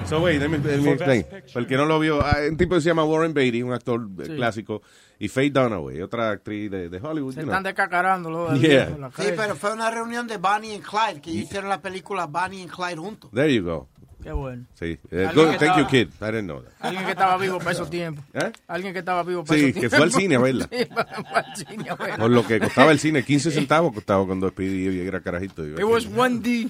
So, 0.06 0.22
wait, 0.22 0.40
let 0.40 0.50
me, 0.50 0.58
let 0.58 0.80
me 0.82 0.92
explain. 0.94 1.26
El 1.56 1.68
que 1.68 1.78
no 1.78 1.86
lo 1.86 2.00
vio, 2.00 2.26
hay 2.26 2.48
un 2.48 2.58
tipo 2.58 2.76
que 2.76 2.82
se 2.82 2.90
llama 2.90 3.04
Warren 3.04 3.34
Beatty, 3.34 3.62
un 3.62 3.74
actor 3.74 4.08
eh, 4.20 4.24
Sí. 4.26 4.36
clásico, 4.36 4.82
y 5.20 5.28
Faye 5.28 5.50
Dunaway, 5.50 6.02
otra 6.02 6.32
actriz 6.32 6.72
de, 6.72 6.90
de 6.90 6.98
Hollywood. 6.98 7.34
Se 7.34 7.42
you 7.42 7.46
know. 7.46 7.52
están 7.54 7.64
Yeah. 8.56 8.90
la 8.98 9.12
Sí, 9.12 9.34
pero 9.36 9.56
fue 9.56 9.74
una 9.74 9.92
reunión 9.92 10.28
de 10.28 10.38
Bonnie 10.38 10.76
y 10.76 10.80
Clyde, 10.80 11.22
que 11.22 11.30
hicieron 11.30 11.70
la 11.70 11.82
película 11.82 12.26
Bonnie 12.26 12.64
y 12.64 12.68
Clyde 12.68 12.96
juntos. 12.98 13.30
There 13.32 13.54
you 13.54 13.64
go. 13.64 13.90
Qué 14.22 14.32
bueno. 14.34 14.66
Sí. 14.78 15.00
Eh, 15.12 15.30
good, 15.34 15.52
que 15.52 15.58
thank 15.60 15.78
you, 15.78 15.86
estaba- 15.86 15.88
kid. 15.88 16.08
I 16.22 16.26
didn't 16.26 16.44
know 16.46 16.62
that. 16.62 16.72
Alguien 16.82 17.06
que 17.06 17.12
estaba 17.12 17.38
vivo 17.38 17.58
para 17.60 17.72
esos 17.72 17.90
tiempos. 18.00 18.26
¿Eh? 18.34 18.52
Alguien 18.68 18.92
que 18.94 19.00
estaba 19.00 19.24
vivo 19.24 19.46
para 19.46 19.58
Sí, 19.58 19.66
esos 19.68 19.74
que 19.76 19.80
tiempos. 19.90 19.98
fue 19.98 20.06
al 20.06 20.12
cine 20.12 20.36
a 20.36 20.40
verla. 20.40 20.70
Sí, 20.72 20.86
fue 20.86 21.40
al 21.40 21.56
cine 21.56 21.90
a 21.90 21.96
verla. 21.96 22.18
Por 22.18 22.30
lo 22.32 22.46
que 22.46 22.60
costaba 22.60 22.92
el 22.92 23.00
cine, 23.00 23.24
15 23.24 23.52
centavos 23.52 23.94
costaba 23.94 24.26
cuando 24.26 24.50
Speedy 24.50 25.08
era 25.08 25.22
carajito. 25.22 25.66
It 25.66 25.84
was 25.84 26.06
1D. 26.08 26.70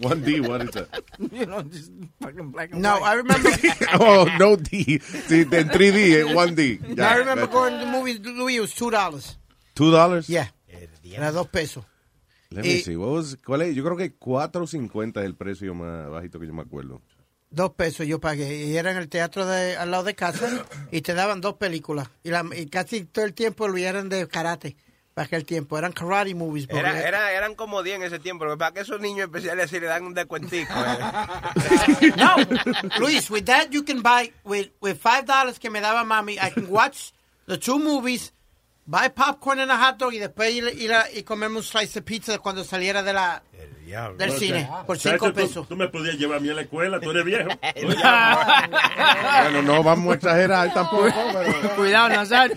1D, 0.00 0.40
what 0.48 0.62
is 0.64 0.70
that? 0.72 0.88
You 1.30 1.46
know, 1.46 1.62
just 1.62 1.90
fucking 2.20 2.50
black 2.50 2.72
and 2.72 2.82
No, 2.82 2.94
white. 2.98 3.04
I 3.04 3.14
remember. 3.14 3.50
oh, 4.00 4.26
no 4.38 4.56
D. 4.56 5.00
Sí, 5.28 5.46
en 5.50 5.68
3D, 5.70 5.96
eh, 6.20 6.24
1D. 6.34 6.80
I 6.90 6.94
Ya, 6.96 7.14
remember 7.14 7.46
going 7.46 7.72
to 7.78 7.84
the 7.84 7.86
movies, 7.90 8.20
Louis, 8.20 8.56
it 8.56 8.60
was 8.60 8.74
two 8.74 8.90
dollars. 8.90 9.38
Two 9.74 9.90
dollars? 9.90 10.28
Yeah. 10.28 10.50
Era 11.04 11.30
dos 11.30 11.46
pesos. 11.48 11.84
Let 12.52 12.62
me 12.62 12.68
Y- 12.74 12.82
see. 12.82 12.96
What 12.96 13.10
was, 13.12 13.36
¿Cuál 13.44 13.62
es? 13.62 13.74
Yo 13.74 13.82
creo 13.84 13.96
que 13.96 14.16
4.50 14.18 15.20
es 15.20 15.26
el 15.26 15.34
precio 15.34 15.74
más 15.74 16.08
bajito 16.10 16.38
que 16.40 16.46
yo 16.46 16.52
me 16.54 16.62
acuerdo. 16.62 17.00
Dos 17.50 17.72
pesos 17.74 18.06
yo 18.06 18.18
pagué. 18.20 18.64
Y 18.66 18.76
era 18.76 18.90
en 18.92 18.96
el 18.96 19.08
teatro 19.08 19.44
de, 19.46 19.76
al 19.76 19.90
lado 19.90 20.04
de 20.04 20.14
casa. 20.14 20.64
y 20.90 21.02
te 21.02 21.14
daban 21.14 21.40
dos 21.40 21.54
películas. 21.54 22.08
Y, 22.22 22.30
la, 22.30 22.44
y 22.56 22.66
casi 22.66 23.04
todo 23.04 23.24
el 23.24 23.34
tiempo 23.34 23.68
lo 23.68 23.76
eran 23.76 24.08
de 24.08 24.26
karate. 24.28 24.76
Para 25.12 25.26
aquel 25.26 25.44
tiempo. 25.44 25.76
Eran 25.76 25.92
karate 25.92 26.34
movies. 26.34 26.66
Era, 26.70 27.06
era, 27.06 27.32
eran 27.32 27.54
como 27.54 27.82
10 27.82 27.96
en 27.96 28.02
ese 28.04 28.18
tiempo. 28.18 28.46
Lo 28.46 28.56
que 28.56 28.80
esos 28.80 28.98
niños 29.00 29.26
especiales 29.26 29.66
así 29.66 29.78
le 29.78 29.86
dan 29.86 30.04
un 30.04 30.14
descuentico. 30.14 30.72
eh. 30.72 32.12
no, 32.16 32.36
Luis, 32.98 33.30
with 33.30 33.44
that 33.44 33.68
you 33.70 33.84
can 33.84 34.02
buy, 34.02 34.32
with, 34.44 34.68
with 34.80 34.96
five 34.96 35.26
dollars 35.26 35.58
que 35.58 35.68
me 35.68 35.80
daba 35.80 36.04
mami, 36.04 36.38
I 36.38 36.50
can 36.50 36.66
watch 36.70 37.12
the 37.46 37.58
two 37.58 37.78
movies, 37.78 38.32
buy 38.86 39.08
popcorn 39.14 39.60
and 39.60 39.70
a 39.70 39.76
hot 39.78 39.96
dog 39.98 40.12
y 40.14 40.18
después 40.18 40.52
ir, 40.52 40.64
ir 40.78 40.92
a, 40.92 41.10
y 41.10 41.22
comerme 41.22 41.58
un 41.58 41.62
slice 41.62 41.94
de 42.00 42.02
pizza 42.02 42.38
cuando 42.38 42.64
saliera 42.64 43.02
de 43.02 43.12
la, 43.12 43.42
del 44.18 44.30
O 44.30 44.32
sea, 44.32 44.38
cine 44.38 44.68
por 44.86 44.98
¿sabes 44.98 45.20
cinco 45.20 45.28
tú- 45.32 45.34
pesos. 45.34 45.68
Tú, 45.68 45.76
me 45.76 45.88
podías 45.88 46.16
llevar 46.16 46.38
a 46.38 46.40
mí 46.40 46.48
a 46.50 46.54
la 46.54 46.62
escuela, 46.62 46.98
tú 47.00 47.10
eres 47.10 47.24
viejo. 47.24 47.48
Bueno, 49.42 49.62
no 49.62 49.82
vamos 49.82 50.12
a 50.12 50.16
exagerar 50.16 50.72
tampoco. 50.74 51.06
pero- 51.32 51.74
Cuidado, 51.76 52.08
Nazario. 52.10 52.56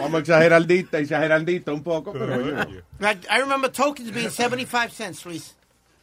Vamos 0.00 0.14
a 0.14 0.18
exagerardita, 0.18 0.98
exagerandita 0.98 1.72
un 1.72 1.82
poco, 1.82 2.12
pero... 2.12 2.62
I 3.00 3.38
remember 3.38 3.70
tokens 3.70 4.12
being 4.12 4.30
75 4.30 4.92
cents, 4.94 5.24
Luis. 5.26 5.56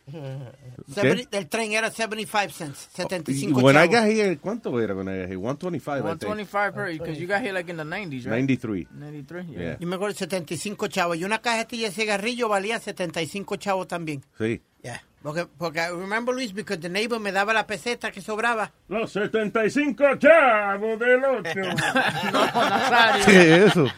El 1.32 1.50
tren 1.50 1.74
era 1.74 1.92
75 1.92 2.54
cents, 2.54 2.90
75 2.94 3.62
When 3.62 3.76
I 3.76 3.88
got 3.88 4.06
here, 4.06 4.38
¿cuánto 4.38 4.80
era 4.82 4.96
when 4.96 5.10
I 5.10 5.18
got 5.20 5.28
here? 5.28 5.38
125, 5.38 6.00
I 6.00 6.02
think. 6.02 6.24
125 6.24 6.74
per 6.74 6.92
because 6.94 7.20
you 7.20 7.28
got 7.28 7.42
here 7.42 7.52
like 7.52 7.70
in 7.70 7.78
the 7.78 7.84
90s, 7.84 8.26
right? 8.26 8.40
93. 8.40 8.88
93, 8.92 9.46
yeah. 9.50 9.60
Yeah. 9.60 9.78
Yo 9.80 9.88
me 9.88 9.96
acuerdo 9.96 10.16
75 10.16 10.88
chavos. 10.88 11.18
Y 11.18 11.26
una 11.26 11.40
cajetilla 11.40 11.90
de 11.90 11.94
cigarrillo 11.94 12.48
valía 12.48 12.80
75 12.80 13.58
chavos 13.58 13.88
también. 13.88 14.24
Sí. 14.38 14.62
Yeah. 14.82 15.04
Porque, 15.22 15.46
porque 15.58 15.80
I 15.80 15.90
remember, 15.90 16.34
Luis, 16.34 16.54
because 16.54 16.80
the 16.80 16.88
neighbor 16.88 17.20
me 17.20 17.34
daba 17.34 17.52
la 17.52 17.68
peseta 17.68 18.12
que 18.12 18.22
sobraba. 18.22 18.72
Los 18.88 19.12
75 19.12 20.16
chavos 20.20 21.00
del 21.00 21.24
8. 21.24 21.50
No, 22.32 22.46
Nazario. 22.46 23.26
¿Qué 23.26 23.56
es 23.56 23.72
eso? 23.72 23.88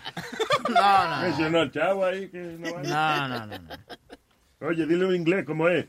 No, 0.69 1.09
no. 1.09 1.21
Mencionó 1.23 1.61
el 1.63 1.71
chavo 1.71 2.05
ahí 2.05 2.29
que 2.29 2.37
no 2.37 2.73
vale. 2.73 2.89
No, 2.89 3.27
no, 3.27 3.45
no. 3.47 3.57
no. 3.57 3.75
Oye, 4.61 4.85
dile 4.85 5.05
en 5.05 5.15
inglés 5.15 5.45
cómo 5.45 5.67
es. 5.69 5.85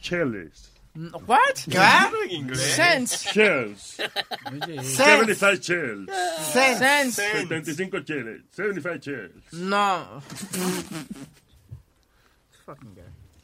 Cheles. 0.00 0.72
What? 1.26 1.38
¿Qué? 1.70 2.54
Sense. 2.56 3.30
Shells. 3.32 3.80
Sense. 4.82 4.82
75 4.82 5.60
shells. 5.60 6.10
Sense. 6.52 7.22
75 7.22 8.00
cheles. 8.04 8.42
75 8.50 8.98
shells. 9.00 9.52
No. 9.52 10.20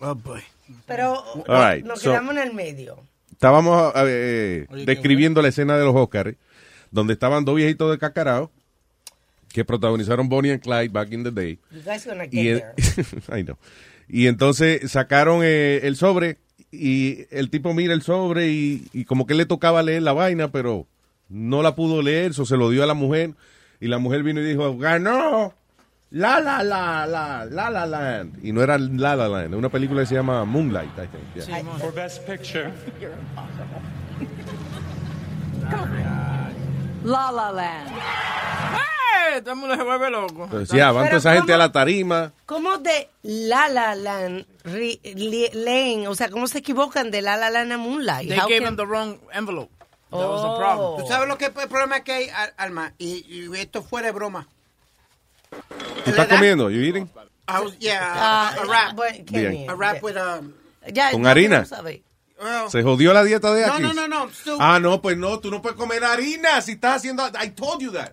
Oh, 0.00 0.14
boy. 0.14 0.42
Pero 0.86 1.22
All 1.48 1.74
right, 1.74 1.84
nos 1.84 2.00
so- 2.00 2.10
quedamos 2.10 2.32
en 2.36 2.42
el 2.42 2.52
medio. 2.54 2.98
Estábamos 3.30 3.92
eh, 3.96 4.66
describiendo 4.84 5.40
la 5.42 5.48
escena 5.48 5.76
de 5.78 5.84
los 5.84 5.94
Oscars, 5.94 6.34
donde 6.90 7.12
estaban 7.12 7.44
dos 7.44 7.56
viejitos 7.56 7.90
de 7.90 7.98
cacarao 7.98 8.50
que 9.56 9.64
protagonizaron 9.64 10.28
Bonnie 10.28 10.50
and 10.52 10.60
Clyde 10.62 10.90
back 10.90 11.10
in 11.12 11.24
the 11.24 11.30
day. 11.30 11.58
You 11.70 11.80
guys 11.82 12.04
gonna 12.04 12.26
get 12.26 12.34
Y, 12.34 12.44
there. 12.60 12.74
I 13.40 13.42
know. 13.42 13.56
y 14.06 14.26
entonces 14.26 14.90
sacaron 14.90 15.40
eh, 15.42 15.80
el 15.84 15.96
sobre 15.96 16.36
y 16.70 17.24
el 17.30 17.48
tipo 17.48 17.72
mira 17.72 17.94
el 17.94 18.02
sobre 18.02 18.48
y, 18.50 18.86
y 18.92 19.06
como 19.06 19.26
que 19.26 19.32
le 19.34 19.46
tocaba 19.46 19.82
leer 19.82 20.02
la 20.02 20.12
vaina, 20.12 20.52
pero 20.52 20.86
no 21.30 21.62
la 21.62 21.74
pudo 21.74 22.02
leer, 22.02 22.32
eso 22.32 22.44
se 22.44 22.58
lo 22.58 22.68
dio 22.68 22.82
a 22.82 22.86
la 22.86 22.92
mujer 22.92 23.32
y 23.80 23.88
la 23.88 23.96
mujer 23.96 24.22
vino 24.22 24.42
y 24.42 24.44
dijo, 24.44 24.76
ganó 24.76 25.54
La 26.10 26.38
La 26.38 26.62
La 26.62 27.06
La 27.06 27.46
La 27.46 27.70
La 27.70 27.86
Land. 27.86 28.44
Y 28.44 28.52
no 28.52 28.62
era 28.62 28.76
La 28.76 29.16
La 29.16 29.26
Land, 29.28 29.54
una 29.54 29.70
película 29.70 30.02
que 30.02 30.06
se 30.06 30.16
llama 30.16 30.44
Moonlight, 30.44 30.90
I 30.98 31.06
think. 31.06 31.46
yeah. 31.48 31.64
For 31.78 31.94
Best 31.94 32.28
Picture. 32.28 32.70
La 37.04 37.30
La 37.32 37.50
Land. 37.52 37.90
¡Eh! 39.36 39.40
Todo 39.42 39.52
el 39.54 39.56
mundo 39.60 39.76
se 39.76 39.82
vuelve 39.82 40.10
loco. 40.10 40.44
Entonces, 40.44 40.76
ya, 40.76 40.92
van 40.92 41.06
toda 41.06 41.18
esa 41.18 41.34
gente 41.34 41.52
a 41.52 41.56
la 41.58 41.72
tarima. 41.72 42.32
¿Cómo 42.46 42.78
de 42.78 43.08
La 43.22 43.68
La 43.68 43.94
Land 43.94 44.46
re- 44.64 45.00
li- 45.02 45.50
leen? 45.52 46.06
O 46.06 46.14
sea, 46.14 46.28
¿cómo 46.30 46.46
se 46.48 46.58
equivocan 46.58 47.10
de 47.10 47.22
La 47.22 47.36
La 47.36 47.50
Land 47.50 47.72
a 47.72 47.78
Moonlight? 47.78 48.28
They 48.28 48.38
How 48.38 48.46
gave 48.48 48.60
can- 48.62 48.68
him 48.72 48.76
the 48.76 48.84
wrong 48.86 49.18
envelope. 49.32 49.70
That 50.10 50.20
Oh. 50.20 50.30
was 50.32 50.42
the 50.42 50.58
problem. 50.58 51.00
¿Tú 51.02 51.08
sabes 51.08 51.28
lo 51.28 51.36
que 51.36 51.46
el 51.46 51.52
problema 51.68 52.00
que 52.04 52.12
hay, 52.12 52.28
Al- 52.28 52.54
Alma? 52.56 52.92
Y, 52.98 53.24
y 53.28 53.56
esto 53.58 53.82
fuera 53.82 54.06
de 54.06 54.12
broma. 54.12 54.46
¿Tú 56.04 56.10
estás 56.10 56.28
comiendo? 56.28 56.70
You 56.70 56.80
eating? 56.82 57.08
I 57.48 57.60
was, 57.62 57.78
yeah, 57.78 58.00
Ah, 58.02 58.54
a, 58.56 58.62
a 58.62 58.64
rap. 58.64 58.94
bueno, 58.96 59.18
Bien. 59.30 59.52
Kenny, 59.52 59.66
A 59.68 59.74
rap 59.74 60.02
with 60.02 60.16
um, 60.16 60.52
Ya, 60.92 61.10
¿Con 61.12 61.22
ya 61.22 61.30
harina? 61.30 61.62
tú 61.62 61.68
sabes. 61.68 62.00
well, 62.40 62.68
¿Se 62.70 62.82
jodió 62.82 63.12
la 63.12 63.22
dieta 63.24 63.52
de 63.54 63.66
No, 63.66 63.72
aquí? 63.74 63.82
no, 63.82 63.92
no, 63.94 64.08
no. 64.08 64.16
I'm 64.24 64.30
still, 64.32 64.56
Ah, 64.58 64.78
no, 64.80 65.00
pues 65.00 65.16
no, 65.16 65.38
tú 65.40 65.50
no 65.50 65.62
puedes 65.62 65.76
comer 65.78 66.04
harina 66.04 66.60
si 66.60 66.72
estás 66.72 66.96
haciendo... 66.96 67.24
I 67.42 67.50
told 67.50 67.80
you 67.80 67.92
that. 67.92 68.12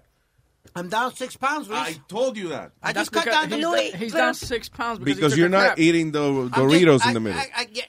I'm 0.75 0.89
down 0.89 1.13
six 1.15 1.35
pounds, 1.37 1.67
Luis. 1.69 1.79
I 1.79 1.93
told 2.07 2.35
you 2.37 2.49
that. 2.49 2.71
I 2.81 2.93
That's 2.93 3.09
just 3.09 3.11
cut 3.11 3.25
down 3.25 3.49
the 3.49 3.57
he's, 3.57 3.65
Louis, 3.65 3.91
he's 3.91 4.13
down 4.13 4.33
six 4.33 4.69
pounds 4.69 4.99
because, 4.99 5.37
you're 5.37 5.49
not 5.49 5.65
crap. 5.75 5.79
eating 5.79 6.11
the 6.11 6.19
Doritos 6.49 6.99
just- 6.99 7.07
in 7.07 7.13
the 7.13 7.19
I- 7.19 7.23
middle. 7.23 7.39
I, 7.39 7.49
I, 7.55 7.67
yeah, 7.71 7.83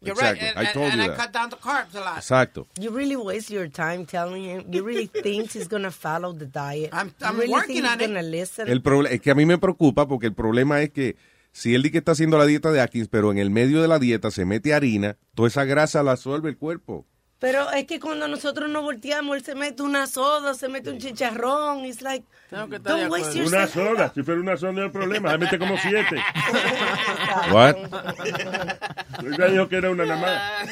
you're 0.00 0.12
Exactly. 0.14 0.46
right. 0.46 0.50
And, 0.56 0.58
I 0.58 0.62
and- 0.70 0.72
told 0.74 0.86
and 0.92 0.96
you 0.98 1.02
I 1.02 1.08
that. 1.08 1.16
cut 1.16 1.32
down 1.32 1.50
the 1.50 1.56
carbs 1.56 1.94
a 1.94 2.00
lot. 2.00 2.18
Exacto. 2.18 2.66
You 2.80 2.90
really 2.90 3.16
waste 3.16 3.50
your 3.50 3.68
time 3.68 4.04
telling 4.06 4.44
him. 4.44 4.64
You 4.70 4.82
really 4.84 5.06
think 5.22 5.52
he's 5.52 5.68
gonna 5.68 5.90
follow 5.90 6.32
the 6.32 6.46
diet. 6.46 6.90
I'm, 6.92 7.12
You 7.20 7.26
really 7.32 7.48
working 7.52 7.66
think 7.82 7.84
he's 7.86 7.92
on 7.92 8.00
it. 8.00 8.06
gonna 8.06 8.22
listen. 8.22 8.68
El 8.68 8.82
proble- 8.82 9.10
es 9.10 9.20
que 9.20 9.30
a 9.30 9.34
mí 9.34 9.44
me 9.46 9.58
preocupa 9.58 10.06
porque 10.06 10.26
el 10.26 10.34
problema 10.34 10.80
es 10.82 10.90
que 10.90 11.16
si 11.52 11.74
él 11.74 11.82
dice 11.82 11.92
que 11.92 11.98
está 11.98 12.12
haciendo 12.12 12.38
la 12.38 12.46
dieta 12.46 12.70
de 12.72 12.80
Atkins, 12.80 13.08
pero 13.08 13.30
en 13.30 13.38
el 13.38 13.50
medio 13.50 13.82
de 13.82 13.88
la 13.88 13.98
dieta 13.98 14.30
se 14.30 14.44
mete 14.44 14.72
harina, 14.74 15.18
toda 15.34 15.48
esa 15.48 15.64
grasa 15.64 16.02
la 16.02 16.12
absorbe 16.12 16.48
el 16.48 16.56
cuerpo. 16.56 17.04
Pero 17.42 17.72
es 17.72 17.86
que 17.86 17.98
cuando 17.98 18.28
nosotros 18.28 18.70
nos 18.70 18.84
volteamos, 18.84 19.36
él 19.36 19.44
se 19.44 19.56
mete 19.56 19.82
una 19.82 20.06
soda, 20.06 20.54
se 20.54 20.68
mete 20.68 20.90
un 20.90 20.98
chicharrón. 20.98 21.84
It's 21.84 22.00
like, 22.00 22.24
que 22.48 22.78
don't 22.78 23.10
waste 23.10 23.36
your 23.36 23.48
Una 23.48 23.66
soda. 23.66 24.12
Si 24.14 24.22
fuera 24.22 24.40
una 24.40 24.56
soda 24.56 24.70
no 24.70 24.82
hay 24.84 24.90
problema. 24.90 25.32
Se 25.32 25.38
mete 25.38 25.58
como 25.58 25.76
siete. 25.76 26.22
What? 27.50 27.74
Ella 29.26 29.46
dijo 29.48 29.68
que 29.68 29.76
era 29.76 29.90
una 29.90 30.04
nada 30.04 30.20
más. 30.20 30.68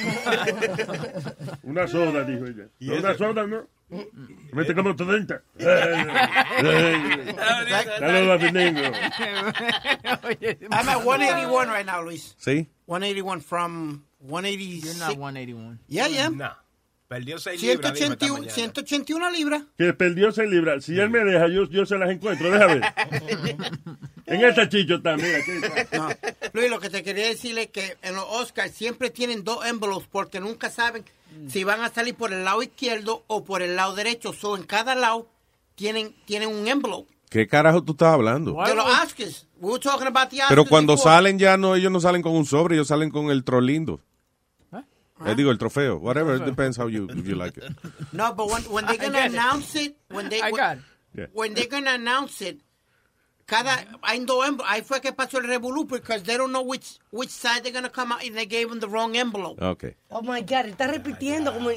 Una 1.65 1.89
soda, 1.89 2.23
dijo 2.23 2.47
ella. 2.47 2.69
No, 2.79 2.95
una 2.95 3.19
soda, 3.19 3.47
¿no? 3.49 3.67
Se 3.91 4.55
mete 4.55 4.73
como 4.73 4.95
30. 4.95 5.43
Saludos 7.99 8.31
a 8.31 8.39
Findingo. 8.39 8.81
I'm 10.71 10.89
at 10.89 11.05
181 11.05 11.69
right 11.69 11.85
now, 11.85 12.01
Luis. 12.01 12.37
¿Sí? 12.39 12.69
181 12.87 13.41
from 13.41 14.05
186. 14.21 14.85
You're 14.85 15.09
not 15.09 15.17
181. 15.19 15.79
Yeah, 15.89 16.07
yeah. 16.07 16.29
No. 16.29 16.51
Perdió 17.11 17.41
6 17.41 17.61
libras. 17.61 17.77
dijo 17.81 17.89
esta 17.89 17.97
181, 17.97 18.35
mañana. 18.35 18.55
181 18.55 19.31
libras. 19.33 19.63
Que 19.77 19.93
perdió 19.95 20.31
6 20.31 20.49
libras. 20.49 20.85
Si 20.85 20.97
él 20.97 21.11
me 21.11 21.25
deja, 21.25 21.49
yo, 21.49 21.69
yo 21.69 21.85
se 21.85 21.99
las 21.99 22.09
encuentro. 22.09 22.53
Déjame. 22.53 22.83
En 24.27 24.45
esta 24.45 24.69
chicho 24.69 25.03
también. 25.03 25.35
Aquí 25.35 25.51
está. 25.51 25.99
No. 25.99 26.09
Luis, 26.53 26.71
lo 26.71 26.79
que 26.79 26.89
te 26.89 27.03
quería 27.03 27.27
decir 27.27 27.59
es 27.59 27.67
que 27.67 27.97
en 28.03 28.15
los 28.15 28.25
Oscars 28.29 28.71
siempre 28.71 29.11
tienen 29.11 29.43
dos 29.43 29.67
envelopes 29.67 30.07
porque 30.09 30.39
nunca 30.39 30.71
saben 30.71 31.05
si 31.49 31.65
van 31.65 31.83
a 31.83 31.89
salir 31.89 32.15
por 32.15 32.33
el 32.33 32.45
lado 32.45 32.63
izquierdo 32.63 33.25
o 33.27 33.43
por 33.43 33.61
el 33.61 33.75
lado 33.75 33.97
derecho. 33.97 34.33
So, 34.33 34.57
en 34.57 34.63
cada 34.63 34.95
lado 34.95 35.29
tienen, 35.75 36.15
tienen 36.27 36.49
un 36.51 36.69
envelope. 36.69 37.13
¿Qué 37.29 37.49
carajo 37.49 37.83
tú 37.83 37.91
estás 37.91 38.15
hablando? 38.15 38.53
De 38.65 38.75
los 38.77 38.87
Oscars. 38.87 39.49
We 39.59 39.73
were 39.73 39.81
talking 39.81 40.07
about 40.07 40.29
the 40.29 40.37
Oscars 40.37 40.49
Pero 40.51 40.65
cuando 40.67 40.93
before. 40.93 41.13
salen 41.13 41.41
ya 41.41 41.57
no, 41.57 41.75
ellos 41.75 41.91
no 41.91 41.99
salen 41.99 42.23
con 42.23 42.37
un 42.37 42.47
sobre, 42.47 42.77
ellos 42.77 42.87
salen 42.87 43.11
con 43.11 43.33
el 43.33 43.43
trolindo. 43.43 44.01
Eh, 45.27 45.35
digo, 45.35 45.51
el 45.51 45.59
trofeo. 45.59 45.99
Whatever, 45.99 46.37
it 46.37 46.45
depends 46.45 46.77
how 46.79 46.89
you, 46.89 47.07
if 47.11 47.27
you 47.27 47.35
like 47.37 47.57
it. 47.59 47.65
No, 48.13 48.33
but 48.35 48.49
when, 48.51 48.63
when 48.65 48.87
they're 48.87 48.97
going 48.97 49.13
to 49.13 49.25
announce 49.25 49.75
it, 49.77 49.97
when 50.09 50.29
they 50.29 50.41
I 50.41 50.51
got 50.51 50.77
it. 50.79 50.83
Yeah. 51.15 51.27
when 51.33 51.55
they're 51.55 51.69
going 51.69 51.85
to 51.85 51.95
announce 51.95 52.41
it, 52.41 52.61
cada, 53.47 53.85
hay 54.03 54.25
dos. 54.25 54.47
Ahí 54.65 54.83
fue 54.83 55.01
que 55.01 55.13
pasó 55.13 55.39
el 55.39 55.45
revolú, 55.49 55.87
because 55.87 56.23
they 56.23 56.37
don't 56.37 56.53
know 56.53 56.63
which, 56.63 56.99
which 57.11 57.31
side 57.31 57.63
they're 57.63 57.73
going 57.73 57.85
to 57.85 57.91
come 57.91 58.13
out, 58.13 58.23
and 58.25 58.37
they 58.37 58.47
gave 58.47 58.69
them 58.69 58.81
the 58.81 58.89
wrong 58.89 59.17
envelope. 59.17 59.61
Ok. 59.63 59.97
Oh 60.11 60.23
my 60.23 60.41
God, 60.43 60.67
está 60.67 60.87
repitiendo 60.87 61.53
como. 61.53 61.71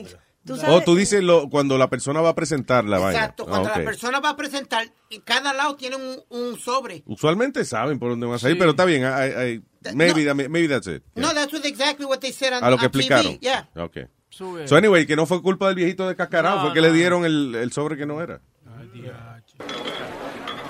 Tú 0.45 0.53
O 0.55 0.57
sabes. 0.57 0.83
tú 0.83 0.93
dices 0.95 1.23
lo, 1.23 1.49
cuando 1.49 1.77
la 1.77 1.89
persona 1.89 2.19
va 2.19 2.29
a 2.29 2.35
presentar 2.35 2.83
la 2.83 2.99
vaina. 2.99 3.17
Exacto, 3.19 3.45
cuando 3.45 3.69
Ah, 3.69 3.71
ok. 3.71 3.77
la 3.77 3.83
persona 3.85 4.19
va 4.19 4.29
a 4.31 4.35
presentar, 4.35 4.85
en 5.09 5.21
cada 5.21 5.53
lado 5.53 5.75
tiene 5.77 5.95
un, 5.95 6.19
un 6.29 6.59
sobre. 6.59 7.01
Usualmente 7.05 7.63
saben 7.63 7.97
por 7.97 8.09
dónde 8.09 8.25
van 8.25 8.35
a 8.35 8.39
salir, 8.39 8.57
Sí. 8.57 8.59
pero 8.59 8.71
está 8.71 8.83
bien. 8.83 9.03
I- 9.03 9.63
I- 9.85 9.93
maybe, 9.93 10.23
that- 10.25 10.35
maybe 10.35 10.67
that's 10.67 10.87
it. 10.87 11.03
No, 11.15 11.33
that's 11.33 11.51
what 11.53 11.65
exactly 11.65 12.05
what 12.05 12.21
they 12.21 12.31
said 12.31 12.53
on, 12.53 12.63
A 12.63 12.69
lo 12.71 12.77
que 12.77 12.85
on 12.87 12.91
TV. 12.91 13.37
Yeah. 13.41 13.63
Ok. 13.75 14.07
Sube. 14.29 14.67
So 14.67 14.75
anyway, 14.77 15.05
que 15.05 15.15
no 15.15 15.25
fue 15.25 15.41
culpa 15.41 15.67
del 15.67 15.75
viejito 15.75 16.07
de 16.07 16.15
Cascarao, 16.15 16.55
No, 16.55 16.61
fue 16.63 16.73
que 16.73 16.81
no. 16.81 16.87
le 16.87 16.93
dieron 16.93 17.23
el, 17.25 17.55
el 17.55 17.71
sobre 17.71 17.95
que 17.97 18.05
no 18.05 18.19
era. 18.21 18.39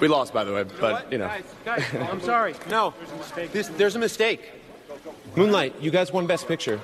We 0.02 0.08
lost, 0.10 0.34
by 0.34 0.44
the 0.44 0.52
way, 0.52 0.64
but 0.82 1.10
you 1.12 1.18
know. 1.18 1.30
I'm 2.12 2.20
sorry. 2.22 2.56
No, 2.70 2.94
this, 3.54 3.70
there's 3.78 3.96
a 3.96 4.00
mistake. 4.00 4.42
Moonlight, 5.36 5.76
you 5.82 5.92
guys 5.92 6.12
won 6.12 6.28
Best 6.28 6.46
Picture. 6.48 6.78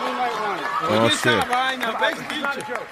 Moonlight 0.00 0.32
won. 0.40 0.58
Oh, 0.90 1.08
shit. 1.10 1.44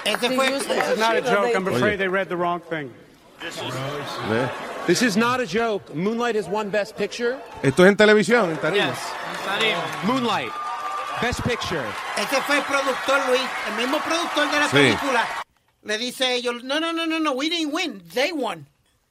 Ese 0.05 0.27
fue. 0.37 0.51
This 0.51 0.89
is 0.93 0.99
not 0.99 1.17
a 1.17 1.23
joke. 1.23 1.55
I'm 1.57 1.67
afraid 1.69 1.97
they 1.99 2.09
read 2.09 2.29
the 2.29 2.37
wrong 2.37 2.61
thing. 2.61 2.93
Ve. 3.41 4.49
This 4.87 5.03
is 5.03 5.17
not 5.17 5.41
a 5.41 5.47
joke. 5.47 5.95
Moonlight 5.95 6.37
has 6.37 6.49
won 6.49 6.71
Best 6.71 6.97
Picture. 6.97 7.37
Esto 7.63 7.85
es 7.85 7.89
en 7.89 7.97
televisión, 7.97 8.51
en 8.51 8.57
tarima. 8.59 8.95
Moonlight, 10.05 10.53
Best 11.21 11.43
Picture. 11.43 11.85
Ese 12.17 12.41
fue 12.43 12.57
el 12.59 12.63
productor, 12.65 13.19
Luis. 13.29 13.41
El 13.69 13.75
mismo 13.77 13.99
productor 13.99 14.51
de 14.51 14.59
la 14.61 14.69
Sí. 14.69 14.77
película. 14.77 15.27
Le 15.83 15.99
dice 15.99 16.25
a 16.25 16.33
ellos, 16.35 16.63
no, 16.65 16.79
no, 16.79 16.93
no, 16.93 17.05
no, 17.07 17.19
no, 17.19 17.33
we 17.33 17.49
didn't 17.49 17.73
win. 17.73 18.01
They 18.15 18.33
won. 18.33 18.67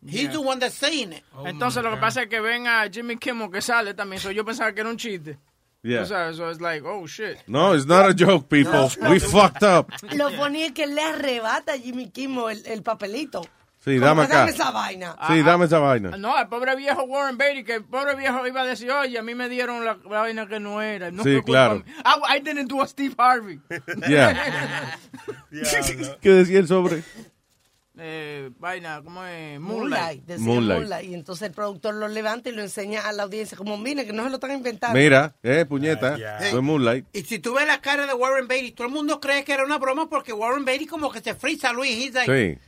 He's 0.05 0.23
Yeah. 0.23 0.31
the 0.33 0.39
one 0.41 0.59
that's 0.59 0.75
saying 0.75 1.13
it. 1.13 1.23
Entonces 1.45 1.83
lo 1.83 1.89
que 1.91 1.97
pasa 1.97 2.21
es 2.23 2.29
que 2.29 2.39
ven 2.39 2.67
a 2.67 2.87
Jimmy 2.89 3.17
Kimmel 3.17 3.49
que 3.51 3.61
sale 3.61 3.93
también. 3.93 4.19
So 4.21 4.29
yo 4.31 4.43
pensaba 4.45 4.71
que 4.73 4.81
era 4.81 4.89
un 4.89 4.97
chiste. 4.97 5.37
Yeah. 5.83 6.01
O 6.01 6.05
sea, 6.05 6.33
so 6.33 6.49
it's 6.49 6.61
like, 6.61 6.83
oh 6.85 7.05
shit. 7.07 7.37
No, 7.47 7.73
it's 7.73 7.85
not 7.85 8.09
a 8.09 8.13
joke, 8.13 8.47
people. 8.49 8.89
We 9.09 9.19
fucked 9.19 9.63
up. 9.63 9.91
Lo 10.13 10.29
ponía 10.31 10.73
que 10.73 10.85
le 10.87 11.01
arrebata 11.01 11.73
a 11.73 11.77
Jimmy 11.77 12.09
Kimmel 12.11 12.49
el, 12.51 12.63
el 12.65 12.81
papelito. 12.83 13.45
Sí, 13.85 13.99
dame 13.99 14.23
esa 14.23 14.71
vaina. 14.71 15.15
Sí, 15.27 15.43
dame 15.43 15.65
esa 15.65 15.77
vaina. 15.77 16.17
No, 16.17 16.37
el 16.39 16.47
pobre 16.47 16.75
viejo 16.75 17.03
Warren 17.03 17.37
Beatty, 17.37 17.63
que 17.63 17.75
el 17.75 17.83
pobre 17.85 18.15
viejo 18.15 18.45
iba 18.47 18.61
a 18.61 18.65
decir, 18.65 18.89
oye, 18.91 19.17
a 19.19 19.21
mí 19.21 19.35
me 19.35 19.47
dieron 19.47 19.85
la, 19.85 19.99
la 20.09 20.21
vaina 20.21 20.47
que 20.47 20.59
no 20.59 20.81
era. 20.81 21.11
No 21.11 21.23
Sí, 21.23 21.39
claro. 21.45 21.83
I, 22.03 22.37
I 22.37 22.39
didn't 22.41 22.67
do 22.67 22.81
a 22.81 22.87
Steve 22.87 23.13
Harvey. 23.17 23.59
Yeah. 24.09 24.97
¿Qué 26.21 26.29
decía 26.29 26.59
el 26.59 26.67
sobre? 26.67 27.03
eh, 27.97 28.49
vaina, 28.59 29.01
¿cómo 29.03 29.23
es? 29.23 29.59
Moonlight. 29.59 29.79
Moonlight. 29.79 30.25
Decía 30.25 30.45
Moonlight. 30.45 30.79
Moonlight. 30.79 31.09
Y 31.09 31.13
entonces 31.13 31.47
el 31.47 31.53
productor 31.53 31.93
lo 31.95 32.07
levanta 32.07 32.49
y 32.49 32.53
lo 32.53 32.61
enseña 32.61 33.07
a 33.07 33.11
la 33.13 33.23
audiencia 33.23 33.57
como, 33.57 33.77
mire, 33.77 34.05
que 34.05 34.13
no 34.13 34.23
se 34.23 34.29
lo 34.29 34.35
están 34.35 34.51
inventando. 34.51 34.97
Mira, 34.97 35.35
eh, 35.43 35.65
puñeta. 35.67 36.17
Soy 36.49 36.61
Moonlight. 36.61 37.05
Y 37.13 37.21
si 37.21 37.39
tú 37.39 37.53
ves 37.53 37.67
la 37.67 37.79
cara 37.81 38.05
de 38.05 38.13
Warren 38.13 38.47
Beatty, 38.47 38.71
todo 38.73 38.87
el 38.87 38.93
mundo 38.93 39.19
cree 39.19 39.43
que 39.43 39.53
era 39.53 39.63
una 39.63 39.77
broma 39.77 40.09
porque 40.09 40.33
Warren 40.33 40.65
Beatty 40.65 40.87
como 40.87 41.11
que 41.11 41.21
se 41.21 41.35
frisa, 41.35 41.71
Luis. 41.71 41.91
He's 41.91 42.13
like, 42.13 42.31
Sí. 42.31 42.59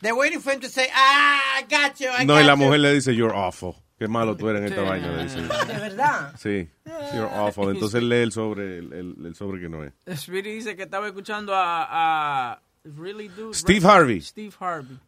They're 0.00 0.14
waiting 0.16 0.40
for 0.40 0.52
him 0.52 0.60
to 0.60 0.68
say, 0.68 0.88
ah, 0.94 1.58
I 1.58 1.62
got 1.62 1.98
you, 2.00 2.08
I 2.10 2.24
No, 2.24 2.34
got 2.34 2.42
y 2.42 2.46
la 2.46 2.52
you. 2.54 2.56
mujer 2.58 2.78
le 2.80 2.94
dice, 2.94 3.14
you're 3.14 3.34
awful. 3.34 3.74
Qué 3.98 4.08
malo 4.08 4.34
tú 4.36 4.48
eres 4.48 4.62
en 4.62 4.68
esta 4.68 4.80
vaina. 4.82 5.12
le 5.14 5.24
dice. 5.24 5.40
De 5.42 5.78
verdad. 5.78 6.32
Sí, 6.38 6.68
you're 7.14 7.28
awful. 7.28 7.68
Entonces 7.70 8.00
él 8.00 8.08
lee 8.08 8.22
el 8.22 8.32
sobre, 8.32 8.78
el, 8.78 8.92
el- 8.94 9.26
el 9.26 9.34
sobre 9.34 9.60
que 9.60 9.68
no 9.68 9.84
es. 9.84 9.92
Speedy 10.18 10.54
dice 10.54 10.74
que 10.74 10.84
estaba 10.84 11.06
escuchando 11.06 11.54
a, 11.54 12.52
a 12.52 12.62
Really 12.84 13.28
Dude. 13.28 13.52
Steve 13.54 13.80
Right? 13.80 13.88
Harvey. 13.88 14.20
Steve 14.22 14.54
Harvey. 14.58 14.98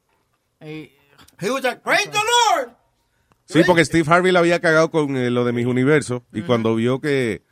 Eh, 0.61 0.91
He 1.41 1.51
was 1.51 1.63
like, 1.65 1.83
praise 1.83 2.09
the 2.11 2.19
Lord. 2.19 2.73
Sí, 3.47 3.63
porque 3.67 3.85
Steve 3.85 4.05
Harvey 4.11 4.31
la 4.31 4.41
había 4.41 4.61
cagado 4.61 4.91
con 4.91 5.17
eh, 5.17 5.31
lo 5.31 5.45
de 5.45 5.53
mis 5.53 5.67
universos 5.67 6.23
y 6.33 6.43
cuando 6.43 6.75
vio 6.75 7.01
que 7.01 7.43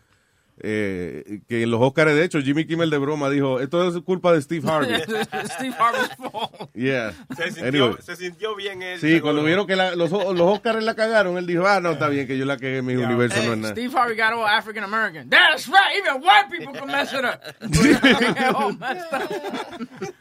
eh, 0.62 1.40
que 1.48 1.62
en 1.62 1.70
los 1.70 1.80
Oscars, 1.80 2.14
de 2.14 2.24
hecho, 2.24 2.40
Jimmy 2.40 2.66
Kimmel 2.66 2.90
de 2.90 2.98
broma 2.98 3.30
dijo, 3.30 3.60
esto 3.60 3.88
es 3.88 3.98
culpa 4.02 4.32
de 4.32 4.42
Steve 4.42 4.68
Harvey. 4.70 5.00
Steve 5.46 5.74
Harvey's 5.78 6.16
fault. 6.16 6.70
Yeah. 6.74 7.12
Se 7.36 7.50
sintió, 7.50 7.66
Anyway. 7.84 8.02
se 8.02 8.16
sintió 8.16 8.54
bien 8.56 8.82
él. 8.82 8.98
Sí, 9.00 9.08
seguro. 9.08 9.22
cuando 9.22 9.44
vieron 9.44 9.66
que 9.66 9.76
la- 9.76 9.94
los, 9.96 10.10
los 10.10 10.40
Oscars 10.40 10.82
la 10.84 10.94
cagaron, 10.94 11.38
él 11.38 11.46
dijo, 11.46 11.66
ah, 11.66 11.80
no, 11.80 11.92
está 11.92 12.08
bien 12.08 12.26
que 12.26 12.36
yo 12.38 12.44
la 12.44 12.56
cagué 12.56 12.78
en 12.78 12.86
mis 12.86 12.98
universos, 12.98 13.44
no 13.44 13.52
es 13.52 13.58
nada. 13.58 13.74
Steve 13.74 13.96
Harvey 13.98 14.16
got 14.16 14.32
all 14.32 14.46
African 14.46 14.84
American. 14.84 15.28
That's 15.30 15.66
right. 15.66 15.96
Even 15.98 16.22
white 16.22 16.48
people 16.50 16.72
can 16.78 16.88
mess 16.88 17.12
it 17.12 17.24
up. 17.24 17.40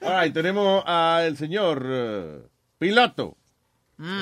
All 0.02 0.22
right, 0.22 0.34
tenemos 0.34 0.84
al 0.86 1.36
señor 1.38 1.84
eh, 1.86 2.40
piloto. 2.78 3.38
Mm. 3.98 4.22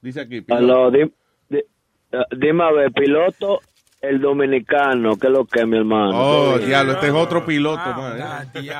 Dice 0.00 0.20
aquí, 0.20 0.40
piloto. 0.40 0.90
Di- 0.90 1.12
eh, 1.50 1.64
dime 2.36 2.64
a 2.64 2.72
ver, 2.72 2.92
piloto, 2.92 3.60
el 4.02 4.20
dominicano, 4.20 5.16
¿qué 5.16 5.28
es 5.28 5.32
lo 5.32 5.44
que 5.44 5.60
es, 5.60 5.66
mi 5.66 5.78
hermano? 5.78 6.10
Oh, 6.12 6.58
¿Qué- 6.58 6.66
diablo, 6.66 6.92
este 6.94 7.06
es 7.06 7.12
otro 7.12 7.46
piloto, 7.46 7.80
man. 7.94 8.18
eh. 8.52 8.70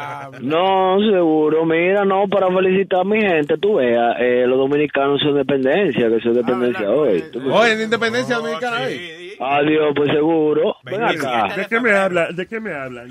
No, 0.40 0.98
seguro, 1.00 1.64
mira, 1.64 2.04
no, 2.04 2.26
para 2.26 2.48
felicitar 2.48 3.00
a 3.00 3.04
mi 3.04 3.20
gente, 3.20 3.56
tú 3.56 3.76
veas, 3.76 4.16
eh, 4.18 4.44
los 4.48 4.58
dominicanos 4.58 5.20
son 5.20 5.36
dependencia, 5.36 6.08
que 6.08 6.20
son 6.20 6.34
dependencia 6.34 6.90
hoy. 6.90 7.22
Tú 7.32 7.40
me- 7.40 7.52
Oye, 7.52 7.72
en 7.74 7.82
independencia 7.82 8.36
dominicana 8.36 8.82
hoy. 8.82 9.18
Adiós, 9.38 9.92
pues 9.96 10.10
seguro, 10.12 10.76
ven 10.84 11.02
acá. 11.02 11.54
¿De 11.56 11.66
qué 11.66 11.80
me 11.80 11.92
habla? 11.92 12.28
¿De 12.32 12.46
qué 12.46 12.60
me 12.60 12.72
habla? 12.74 13.04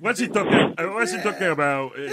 What's 0.00 0.20
he 0.20 0.28
talking, 0.28 0.74
what's 0.94 1.14
he 1.14 1.22
talking 1.22 1.48
about? 1.48 1.92
Eh, 1.96 2.10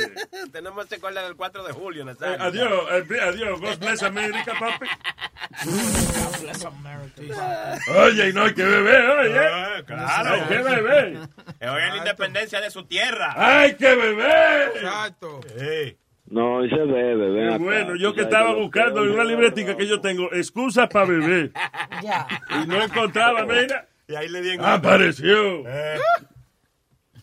Tenemos 0.51 0.85
que 0.85 0.95
acuerdan 0.95 1.25
del 1.25 1.35
4 1.35 1.63
de 1.65 1.73
julio, 1.73 2.03
eh, 2.03 2.05
Nazario. 2.05 2.41
adiós, 2.41 2.71
eh, 2.91 3.17
adiós, 3.21 3.59
God 3.59 3.77
bless 3.79 4.03
America, 4.03 4.53
papi. 4.59 4.85
Oye, 8.03 8.29
y 8.29 8.33
no 8.33 8.43
hay 8.43 8.53
que 8.53 8.63
beber, 8.63 9.09
oye. 9.09 9.39
Eh, 9.39 9.83
claro. 9.85 10.33
Hay 10.33 10.41
que 10.47 10.61
beber. 10.61 11.17
Hoy 11.17 11.81
es 11.83 11.89
la 11.89 11.97
independencia 11.97 12.61
de 12.61 12.71
su 12.71 12.85
tierra. 12.85 13.33
Hay 13.35 13.75
que 13.75 13.95
beber. 13.95 14.71
Exacto. 14.75 15.41
No, 16.31 16.63
y 16.63 16.69
se 16.69 16.77
bebe, 16.77 17.47
acá. 17.49 17.57
bueno, 17.57 17.95
yo 17.97 18.13
que 18.13 18.21
estaba 18.21 18.53
buscando 18.53 19.03
en 19.03 19.11
una 19.11 19.25
libretica 19.25 19.75
que 19.75 19.85
yo 19.85 19.99
tengo, 19.99 20.31
excusas 20.31 20.87
para 20.87 21.05
beber. 21.05 21.51
Ya. 22.01 22.25
Y 22.63 22.67
no 22.67 22.81
encontraba, 22.81 23.45
mira. 23.45 23.89
Y 24.07 24.15
ahí 24.15 24.29
le 24.29 24.41
di 24.41 24.51
en 24.51 24.63
Apareció. 24.63 25.67
Eh. 25.67 25.99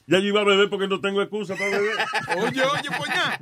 Ya 0.06 0.18
yo 0.18 0.26
iba 0.26 0.42
a 0.42 0.44
beber 0.44 0.68
porque 0.68 0.88
no 0.88 1.00
tengo 1.00 1.22
excusa 1.22 1.54
para 1.54 1.70
beber. 1.70 1.96
Oye, 2.36 2.62
oye, 2.62 2.90
poña. 2.98 3.40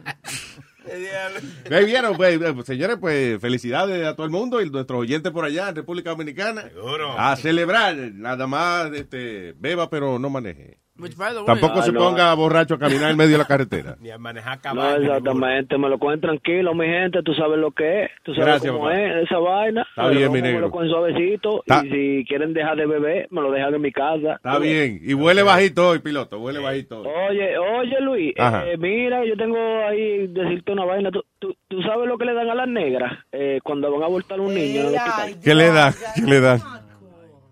Ahí 1.70 1.84
vieron, 1.84 2.16
pues, 2.16 2.40
eh, 2.40 2.54
señores, 2.64 2.96
pues 3.00 3.40
felicidades 3.40 4.06
a 4.06 4.14
todo 4.14 4.26
el 4.26 4.32
mundo 4.32 4.60
y 4.60 4.70
nuestros 4.70 5.00
oyentes 5.00 5.32
por 5.32 5.44
allá 5.44 5.68
en 5.68 5.76
República 5.76 6.10
Dominicana. 6.10 6.68
Seguro. 6.70 7.18
A 7.18 7.36
celebrar, 7.36 7.96
nada 7.96 8.46
más 8.46 8.92
este, 8.92 9.54
beba, 9.58 9.90
pero 9.90 10.18
no 10.18 10.30
maneje. 10.30 10.78
Which, 10.98 11.14
by 11.16 11.30
the 11.32 11.38
way, 11.40 11.46
Tampoco 11.46 11.80
Ah, 11.80 11.82
se 11.82 11.92
no. 11.92 12.00
ponga 12.00 12.32
borracho 12.34 12.74
a 12.74 12.78
caminar 12.78 13.10
en 13.10 13.18
medio 13.18 13.32
de 13.32 13.38
la 13.38 13.44
carretera. 13.44 13.96
Ni 14.00 14.10
a 14.10 14.16
manejar 14.16 14.56
No, 14.56 14.62
caballo. 14.62 15.02
exactamente, 15.04 15.76
me 15.76 15.88
lo 15.90 15.98
cogen 15.98 16.20
tranquilo, 16.22 16.74
mi 16.74 16.86
gente, 16.86 17.22
tú 17.22 17.34
sabes 17.34 17.58
lo 17.58 17.70
que 17.72 18.04
es, 18.04 18.10
tú 18.22 18.32
sabes 18.34 18.46
Gracias, 18.46 18.72
cómo 18.72 18.84
papá. 18.84 18.98
es 19.02 19.24
esa 19.24 19.38
vaina. 19.38 19.82
Está 19.90 20.08
bien, 20.08 20.32
mi 20.32 20.40
Me 20.40 20.48
negro. 20.48 20.60
lo 20.62 20.70
cogen 20.70 20.88
suavecito 20.88 21.62
Está- 21.66 21.84
y 21.84 21.90
si 21.90 22.24
quieren 22.26 22.54
dejar 22.54 22.76
de 22.76 22.86
beber, 22.86 23.26
me 23.30 23.42
lo 23.42 23.50
dejan 23.50 23.74
en 23.74 23.80
mi 23.82 23.92
casa. 23.92 24.36
Está 24.36 24.58
bien. 24.58 24.98
Y 25.02 25.12
huele 25.14 25.42
bajito 25.42 25.88
hoy, 25.90 25.98
piloto, 25.98 26.38
huele 26.40 26.60
bajito 26.60 27.00
hoy. 27.02 27.08
Oye, 27.30 27.58
oye 27.58 28.00
Luis, 28.00 28.34
Ajá. 28.38 28.66
eh, 28.66 28.76
mira, 28.78 29.22
yo 29.26 29.36
tengo 29.36 29.58
ahí 29.86 30.26
decirte 30.28 30.72
una 30.72 30.84
vaina. 30.86 31.10
¿Tú, 31.10 31.22
tú, 31.38 31.54
tú 31.68 31.82
sabes 31.82 32.08
lo 32.08 32.16
que 32.16 32.24
le 32.24 32.32
dan 32.32 32.48
a 32.48 32.54
las 32.54 32.68
negras 32.68 33.12
eh, 33.32 33.60
cuando 33.62 33.90
van 33.92 34.02
a 34.02 34.06
abortar 34.06 34.40
un 34.40 34.54
niño 34.54 34.80
en 34.80 34.86
el 34.88 34.94
hospital? 34.94 35.34
¿Qué 35.44 35.54
le 35.54 35.70
da? 35.70 35.92
¿Qué 36.14 36.22
le 36.22 36.40
da? 36.40 36.58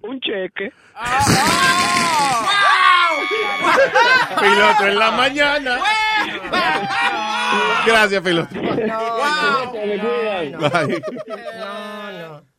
Un 0.00 0.18
cheque. 0.20 0.72
Piloto 4.40 4.86
en 4.86 4.98
la 4.98 5.10
mañana. 5.12 5.80
Gracias, 7.86 8.22
piloto. 8.22 8.54
Bye. 8.54 8.72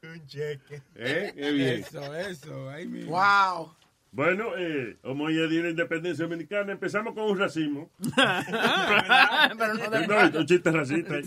Un 0.03 0.27
cheque. 0.27 0.81
¿Eh? 0.95 1.33
Qué 1.35 1.51
bien. 1.51 1.81
Eso, 1.81 2.15
eso. 2.15 2.69
Ahí 2.69 2.87
mismo. 2.87 3.11
Wow. 3.11 3.75
Bueno, 4.15 4.45
eh, 4.57 4.95
como 5.03 5.29
ya 5.29 5.45
di 5.47 5.61
la 5.61 5.71
independencia 5.71 6.23
dominicana, 6.23 6.71
empezamos 6.71 7.13
con 7.13 7.25
un 7.31 7.37
racismo. 7.37 7.89
Pero 8.15 9.73
no 9.73 9.89
de- 9.89 10.07
No, 10.31 10.39
un 10.39 10.45
chiste 10.45 10.71
racista. 10.71 11.15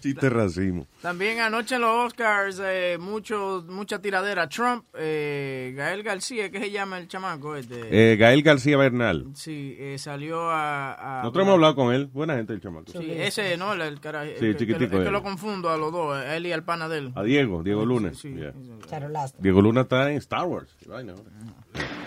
Chiste 0.00 0.30
racismo. 0.30 0.86
También 1.00 1.40
anoche 1.40 1.76
en 1.76 1.80
los 1.82 2.06
Oscars, 2.06 2.60
eh, 2.62 2.98
mucho, 3.00 3.64
mucha 3.68 4.00
tiradera. 4.00 4.48
Trump, 4.48 4.84
eh, 4.94 5.72
Gael 5.76 6.02
García, 6.02 6.50
¿qué 6.50 6.58
se 6.58 6.70
llama 6.70 6.98
el 6.98 7.08
chamaco 7.08 7.56
este? 7.56 8.12
Eh, 8.12 8.16
Gael 8.16 8.42
García 8.42 8.76
Bernal. 8.76 9.26
Sí, 9.34 9.76
eh, 9.78 9.96
salió 9.98 10.50
a... 10.50 11.20
a- 11.20 11.22
Nosotros 11.22 11.42
hemos 11.44 11.54
hablado 11.54 11.74
con 11.76 11.94
él. 11.94 12.06
Buena 12.12 12.34
gente 12.36 12.52
el 12.52 12.60
chamaco. 12.60 12.90
Sí, 12.92 13.10
ese, 13.10 13.56
¿no? 13.56 13.72
El, 13.72 13.80
el 13.82 14.00
cara- 14.00 14.24
Sí, 14.24 14.44
el 14.46 14.56
chiquitico 14.56 14.98
Es 14.98 15.04
que, 15.04 15.10
lo 15.10 15.22
confundo 15.22 15.70
a 15.70 15.76
los 15.78 15.92
dos, 15.92 16.14
a 16.16 16.36
él 16.36 16.46
y 16.46 16.52
al 16.52 16.64
pana 16.64 16.88
de 16.88 16.98
él. 16.98 17.12
A 17.14 17.22
Diego, 17.22 17.62
Diego 17.62 17.84
Luna. 17.86 18.12
Sí, 18.14 18.30
Yeah. 18.40 18.54
Charolastra. 18.88 19.42
Diego 19.42 19.60
Luna 19.60 19.82
está 19.82 20.09
Star 20.18 20.48
Wars. 20.48 20.68
Ay, 20.92 21.02
no. 21.02 21.14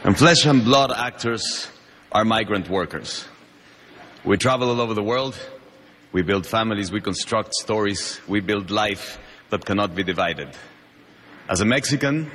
And 0.04 0.18
flesh 0.18 0.46
and 0.46 0.66
blood 0.66 0.92
actors 0.92 1.70
are 2.12 2.26
migrant 2.26 2.70
workers. 2.70 3.26
We 4.26 4.38
travel 4.38 4.70
all 4.70 4.82
over 4.82 4.94
the 4.94 5.04
world 5.04 5.38
We 6.14 6.22
build 6.22 6.46
families, 6.46 6.92
we 6.92 7.02
construct 7.02 7.56
stories, 7.56 8.22
we 8.28 8.40
build 8.40 8.70
life 8.70 9.18
that 9.50 9.66
cannot 9.66 9.96
be 9.96 10.04
divided. 10.04 10.48
As 11.50 11.60
a 11.60 11.66
Mexican, 11.66 12.30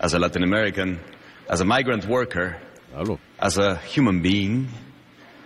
as 0.00 0.14
a 0.14 0.18
Latin 0.18 0.42
American, 0.42 0.98
as 1.46 1.60
a 1.60 1.66
migrant 1.66 2.06
worker, 2.06 2.56
as 3.38 3.58
a 3.58 3.76
human 3.76 4.22
being, 4.22 4.68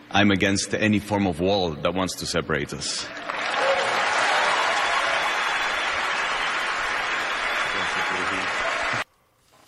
I'm 0.08 0.30
against 0.30 0.72
any 0.72 1.00
form 1.00 1.26
of 1.26 1.40
wall 1.40 1.70
that 1.72 1.92
wants 1.94 2.14
to 2.20 2.26
separate 2.26 2.72
us. 2.72 3.08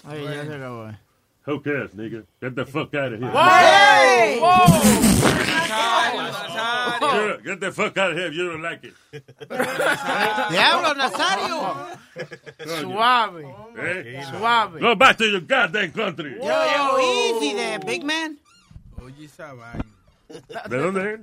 Ay, 0.06 0.24
ya 0.24 0.44
se 0.44 0.54
acabó. 0.54 0.88
eh. 0.88 0.98
Who 1.46 1.60
cares, 1.60 1.90
nigga? 1.94 2.24
Get 2.40 2.54
the 2.56 2.66
fuck 2.66 2.92
out 2.94 3.12
of 3.12 3.20
here. 3.20 3.30
Hey! 3.30 4.40
Get- 7.00 7.44
Get 7.44 7.60
the 7.60 7.70
fuck 7.72 7.96
out 7.98 8.10
of 8.12 8.16
here 8.16 8.26
if 8.26 8.34
you 8.34 8.50
don't 8.50 8.62
like 8.62 8.82
it. 8.84 8.94
Diablo, 10.50 10.94
Nazario. 10.94 11.98
Suave. 12.80 13.44
Eh? 13.78 14.22
Suave. 14.24 14.80
Go 14.80 14.94
back 14.96 15.16
to 15.18 15.24
your 15.26 15.40
goddamn 15.40 15.92
country. 15.92 16.36
Yo, 16.40 16.44
yo, 16.44 16.98
easy 16.98 17.54
there, 17.54 17.78
big 17.78 18.02
man. 18.04 18.36
Oye, 19.02 19.24
esa 19.26 19.54
vaina. 19.54 19.84
¿De 20.68 20.76
dónde 20.78 21.14
es? 21.14 21.20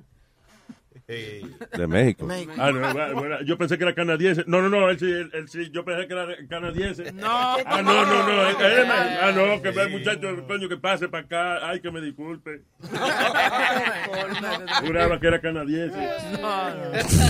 De 1.07 1.87
México. 1.87 2.27
Ah, 2.57 2.71
no, 2.71 3.13
bueno, 3.15 3.41
yo 3.43 3.57
pensé 3.57 3.77
que 3.77 3.83
era 3.83 3.93
canadiense. 3.93 4.43
No, 4.47 4.61
no, 4.61 4.69
no, 4.69 4.89
él 4.89 4.97
sí, 4.99 5.05
él, 5.05 5.29
él 5.33 5.49
sí, 5.49 5.69
yo 5.71 5.83
pensé 5.83 6.07
que 6.07 6.13
era 6.13 6.27
canadiense. 6.47 7.11
No. 7.11 7.27
Ah, 7.65 7.81
no, 7.83 8.05
no, 8.05 8.27
no. 8.27 8.49
él 8.49 8.87
me- 8.87 8.93
ah, 8.93 9.31
no, 9.35 9.61
que 9.61 9.69
el 9.69 9.89
muchacho, 9.89 10.47
coño, 10.47 10.69
que 10.69 10.77
pase 10.77 11.09
para 11.09 11.25
acá. 11.25 11.69
Ay, 11.69 11.81
que 11.81 11.91
me 11.91 12.01
disculpe. 12.01 12.61
Juraba 14.85 15.19
que 15.19 15.27
era 15.27 15.41
canadiense. 15.41 15.97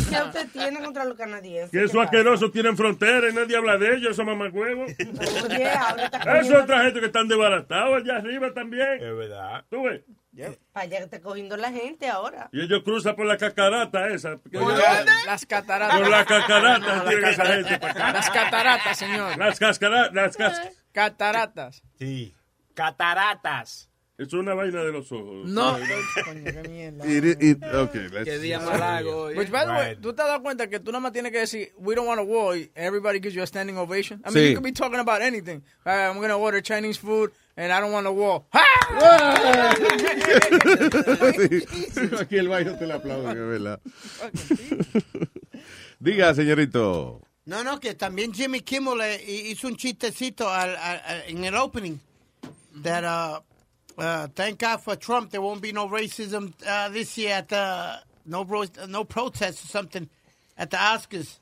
¿Qué 0.10 0.22
usted 0.22 0.48
tiene 0.52 0.82
contra 0.84 1.06
los 1.06 1.18
canadienses? 1.18 1.72
Que 1.72 1.80
¿Qué 1.80 1.86
esos 1.86 2.04
asquerosos 2.04 2.52
tienen 2.52 2.78
frontera 2.78 3.30
y 3.30 3.34
nadie 3.34 3.58
habla 3.58 3.78
de 3.78 3.96
ellos, 3.96 4.12
esos 4.12 4.26
mamagüevos. 4.26 4.92
Oye, 5.46 5.70
ahora 5.72 6.40
Eso 6.40 6.58
es 6.58 6.64
otra 6.64 6.84
gente 6.84 7.00
que 7.00 7.06
están 7.08 7.28
desbaratados 7.28 8.02
allá 8.02 8.18
arriba 8.18 8.54
también. 8.54 8.96
Es 9.02 9.18
verdad. 9.18 9.66
¿Tú 9.70 9.84
ves? 9.84 10.02
Para 10.72 10.84
allá 10.86 10.98
que 10.98 11.04
está 11.04 11.22
cogiendo 11.22 11.56
la 11.58 11.72
gente 11.72 12.08
ahora. 12.08 12.50
Y 12.52 12.62
ellos 12.62 12.82
cruzan 12.84 13.16
por 13.16 13.26
la 13.26 13.38
cacarata 13.38 14.08
esa. 14.08 14.38
¿Por 14.38 14.52
dónde? 14.52 14.82
Las 15.26 15.46
cataratas. 15.46 16.00
Por 16.00 16.10
la 16.10 16.26
cacarata 16.26 16.96
No, 16.98 17.04
tienen 17.04 17.22
las 17.22 17.34
esa 17.34 17.44
cataratas. 17.44 17.70
gente 17.70 17.80
para 17.80 17.92
acá. 17.94 18.14
Las 18.14 18.30
cataratas, 18.30 18.98
señor. 18.98 19.38
Las 19.38 19.60
cascaratas, 19.60 20.14
las 20.14 20.38
cas- 20.38 20.62
Cataratas. 20.92 21.84
Sí. 22.00 22.34
Cataratas. 22.74 23.90
Es 24.16 24.32
una 24.32 24.54
vaina 24.54 24.84
de 24.84 24.92
los 24.92 25.12
ojos. 25.12 25.48
No. 25.50 25.74
Coño, 26.24 26.44
qué 26.46 26.70
mierda. 26.70 27.06
It- 27.08 27.24
it- 27.26 27.44
it- 27.44 27.64
okay, 27.74 28.08
let's- 28.10 28.26
Qué 28.26 28.38
día 28.38 28.60
más 28.60 28.80
largo. 28.80 29.26
Which, 29.36 29.50
by 29.50 29.66
the 29.66 29.72
way, 29.72 29.96
¿tú 29.96 30.14
te 30.14 30.22
has 30.22 30.28
dado 30.28 30.44
cuenta 30.44 30.70
que 30.70 30.80
tú 30.80 30.92
nada 30.92 31.00
más 31.02 31.12
tienes 31.14 31.32
que 31.32 31.40
decir, 31.40 31.74
we 31.78 31.96
don't 31.96 32.08
want 32.08 32.20
a 32.20 32.24
war, 32.24 32.56
everybody 32.76 33.20
gives 33.20 33.34
you 33.34 33.42
a 33.42 33.48
standing 33.48 33.76
ovation? 33.78 34.20
I 34.24 34.30
mean, 34.32 34.34
Sí. 34.46 34.50
you 34.52 34.54
could 34.56 34.64
be 34.64 34.72
talking 34.72 35.00
about 35.00 35.22
anything. 35.22 35.64
Uh, 35.84 35.90
I'm 35.90 36.18
going 36.18 36.30
to 36.30 36.38
order 36.38 36.62
Chinese 36.62 37.00
food, 37.00 37.32
and 37.56 37.72
I 37.72 37.80
don't 37.80 37.92
want 37.92 38.08
a 38.08 38.12
war. 38.12 38.44
Sí, 41.36 42.10
Aquí 42.20 42.38
el 42.38 42.48
baile 42.50 42.72
te 42.74 42.86
que 42.88 42.94
es 42.96 43.04
verdad. 43.36 43.80
Diga, 46.00 46.34
señorito. 46.34 47.22
No, 47.46 47.64
no, 47.64 47.80
que 47.80 47.94
también 47.94 48.34
Jimmy 48.34 48.62
Kimmel 48.62 49.02
hizo 49.28 49.68
un 49.68 49.76
chistecito 49.76 50.50
al, 50.50 50.76
al- 50.78 51.02
al- 51.06 51.24
en 51.28 51.44
el 51.44 51.56
opening. 51.56 52.00
That, 52.82 53.04
uh, 53.04 53.40
uh, 54.02 54.28
thank 54.34 54.60
God 54.60 54.80
for 54.82 54.96
Trump, 54.98 55.30
there 55.32 55.42
won't 55.42 55.62
be 55.62 55.72
no 55.72 55.88
racism 55.88 56.54
uh, 56.66 56.90
this 56.90 57.18
year 57.18 57.34
at 57.36 57.50
the, 57.50 58.00
no, 58.26 58.44
no 58.88 59.04
protest 59.04 59.64
or 59.66 59.68
something 59.68 60.10
at 60.58 60.70
the 60.72 60.78
Oscars. 60.78 61.40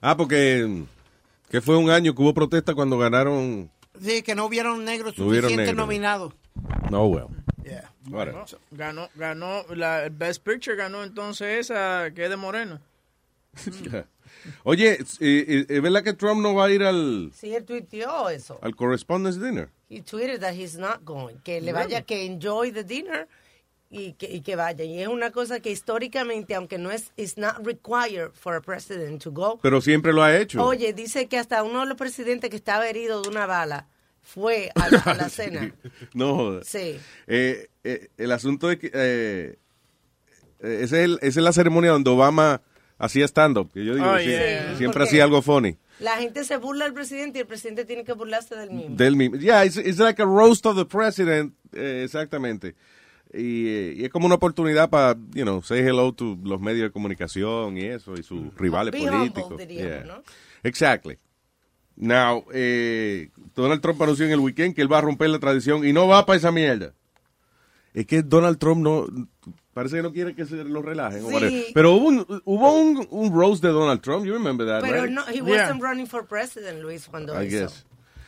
Ah, 0.00 0.16
porque 0.16 0.86
que 1.50 1.60
fue 1.60 1.76
un 1.76 1.90
año 1.90 2.14
que 2.14 2.22
hubo 2.22 2.32
protesta 2.32 2.74
cuando 2.74 2.96
ganaron. 2.98 3.70
Sí, 4.00 4.22
que 4.22 4.34
no 4.34 4.46
hubieron 4.46 4.84
negros 4.84 5.16
No 5.18 5.26
hubieron 5.26 5.50
suficientes 5.50 5.74
negros. 5.74 5.86
nominados. 5.86 6.34
No, 6.90 7.06
well. 7.06 7.28
Yeah. 7.64 7.92
Whatever. 8.10 8.44
Ganó, 8.70 9.08
ganó, 9.14 9.64
la 9.74 10.04
el 10.04 10.10
Best 10.10 10.42
Picture 10.42 10.76
ganó 10.76 11.04
entonces 11.04 11.58
esa 11.70 12.10
que 12.14 12.24
es 12.24 12.30
de 12.30 12.36
Moreno. 12.36 12.80
Oye, 14.64 14.98
¿es, 15.00 15.18
eh, 15.20 15.66
es 15.68 15.82
verdad 15.82 16.02
que 16.02 16.12
Trump 16.12 16.40
no 16.40 16.54
va 16.54 16.66
a 16.66 16.70
ir 16.70 16.82
al, 16.82 17.30
Sí, 17.34 17.54
él 17.54 17.64
tuiteó 17.64 18.28
eso. 18.30 18.58
al 18.62 18.74
Correspondence 18.76 19.40
Dinner? 19.40 19.70
He 19.90 20.00
tweeted 20.02 20.40
that 20.40 20.54
he's 20.54 20.76
not 20.78 21.04
going. 21.04 21.36
Que 21.44 21.60
le 21.60 21.72
vaya, 21.72 22.02
que 22.02 22.24
enjoy 22.26 22.70
the 22.72 22.84
dinner 22.84 23.26
y 23.90 24.12
que, 24.14 24.30
y 24.30 24.40
que 24.42 24.54
vaya. 24.56 24.84
Y 24.84 25.00
es 25.00 25.08
una 25.08 25.30
cosa 25.30 25.60
que 25.60 25.70
históricamente, 25.70 26.54
aunque 26.54 26.76
no 26.78 26.90
es, 26.90 27.12
it's 27.16 27.38
not 27.38 27.64
required 27.64 28.30
for 28.34 28.54
a 28.54 28.60
president 28.60 29.22
to 29.22 29.30
go. 29.32 29.58
Pero 29.62 29.80
siempre 29.80 30.12
lo 30.12 30.22
ha 30.22 30.36
hecho. 30.36 30.62
Oye, 30.64 30.92
dice 30.92 31.26
que 31.26 31.38
hasta 31.38 31.62
uno 31.62 31.80
de 31.80 31.86
los 31.86 31.96
presidentes 31.96 32.50
que 32.50 32.56
estaba 32.56 32.88
herido 32.88 33.22
de 33.22 33.28
una 33.28 33.46
bala 33.46 33.86
fue 34.20 34.70
a 34.74 34.90
la, 34.90 34.98
a 34.98 35.14
la 35.14 35.28
cena. 35.30 35.74
No 36.14 36.34
joda. 36.36 36.60
Sí. 36.64 36.98
Eh, 37.26 37.68
eh, 37.84 38.08
el 38.18 38.32
asunto 38.32 38.70
es 38.70 38.78
que 38.78 38.90
eh, 38.92 39.56
eh, 40.60 40.78
esa 40.82 40.98
es, 40.98 41.04
el- 41.04 41.18
esa 41.22 41.40
es 41.40 41.44
la 41.44 41.52
ceremonia 41.52 41.90
donde 41.92 42.10
Obama 42.10 42.60
hacía 42.98 43.24
stand-up. 43.26 43.72
Que 43.72 43.84
yo 43.84 43.94
digo, 43.94 44.06
Oh, 44.10 44.18
sí, 44.18 44.26
yeah. 44.26 44.74
siempre 44.76 45.04
hacía 45.04 45.24
algo 45.24 45.40
funny. 45.40 45.76
La 46.00 46.16
gente 46.18 46.44
se 46.44 46.56
burla 46.58 46.84
del 46.84 46.94
presidente 46.94 47.38
y 47.38 47.40
el 47.42 47.46
presidente 47.48 47.84
tiene 47.84 48.04
que 48.04 48.12
burlarse 48.12 48.54
del 48.54 48.70
mismo. 48.70 48.96
Del 48.96 49.16
mismo. 49.16 49.36
Yeah, 49.36 49.64
it's, 49.64 49.76
it's 49.76 49.98
like 49.98 50.20
a 50.22 50.26
roast 50.26 50.64
of 50.66 50.76
the 50.76 50.84
president. 50.84 51.54
eh, 51.72 52.02
exactamente. 52.04 52.74
Y, 53.32 53.68
eh, 53.68 53.94
y 53.98 54.04
es 54.04 54.10
como 54.10 54.24
una 54.26 54.36
oportunidad 54.36 54.88
para, 54.88 55.14
you 55.34 55.42
know, 55.44 55.60
say 55.62 55.80
hello 55.80 56.12
to 56.14 56.38
los 56.42 56.60
medios 56.60 56.84
de 56.88 56.90
comunicación 56.90 57.76
y 57.76 57.82
eso, 57.84 58.14
y 58.14 58.22
sus 58.22 58.54
rivales 58.56 58.92
Be 58.92 59.00
humble, 59.00 59.18
políticos. 59.18 59.58
diríamos, 59.58 59.90
Yeah. 59.92 60.04
¿no? 60.04 60.22
Exactly. 60.62 61.18
Now, 61.96 62.44
eh, 62.52 63.30
Donald 63.54 63.80
Trump 63.82 64.00
anunció 64.00 64.24
en 64.24 64.32
el 64.32 64.38
weekend 64.40 64.74
que 64.74 64.82
él 64.82 64.90
va 64.92 64.98
a 64.98 65.02
romper 65.02 65.28
la 65.30 65.38
tradición 65.38 65.84
y 65.86 65.92
no 65.92 66.06
va 66.08 66.24
para 66.24 66.36
esa 66.38 66.52
mierda. 66.52 66.94
Es 67.92 68.06
que 68.06 68.22
Donald 68.22 68.58
Trump 68.58 68.80
no, 68.82 69.06
parece 69.74 69.96
que 69.96 70.02
no 70.02 70.12
quiere 70.12 70.34
que 70.34 70.46
se 70.46 70.62
lo 70.64 70.80
relajen. 70.82 71.22
Sí. 71.28 71.66
Pero 71.74 71.92
hubo 71.94 72.08
un, 72.08 72.42
hubo 72.44 72.74
un, 72.80 73.06
un 73.10 73.32
roast 73.32 73.62
de 73.62 73.70
Donald 73.70 74.00
Trump, 74.00 74.24
you 74.24 74.32
remember 74.32 74.66
that, 74.66 74.82
Pero 74.82 75.02
right? 75.02 75.12
no, 75.12 75.22
he 75.28 75.42
wasn't 75.42 75.82
running 75.82 76.06
for 76.06 76.24
president, 76.26 76.80
Luis, 76.80 77.06
cuando 77.08 77.34
I 77.34 77.46
hizo. 77.46 77.60
guess. 77.60 77.84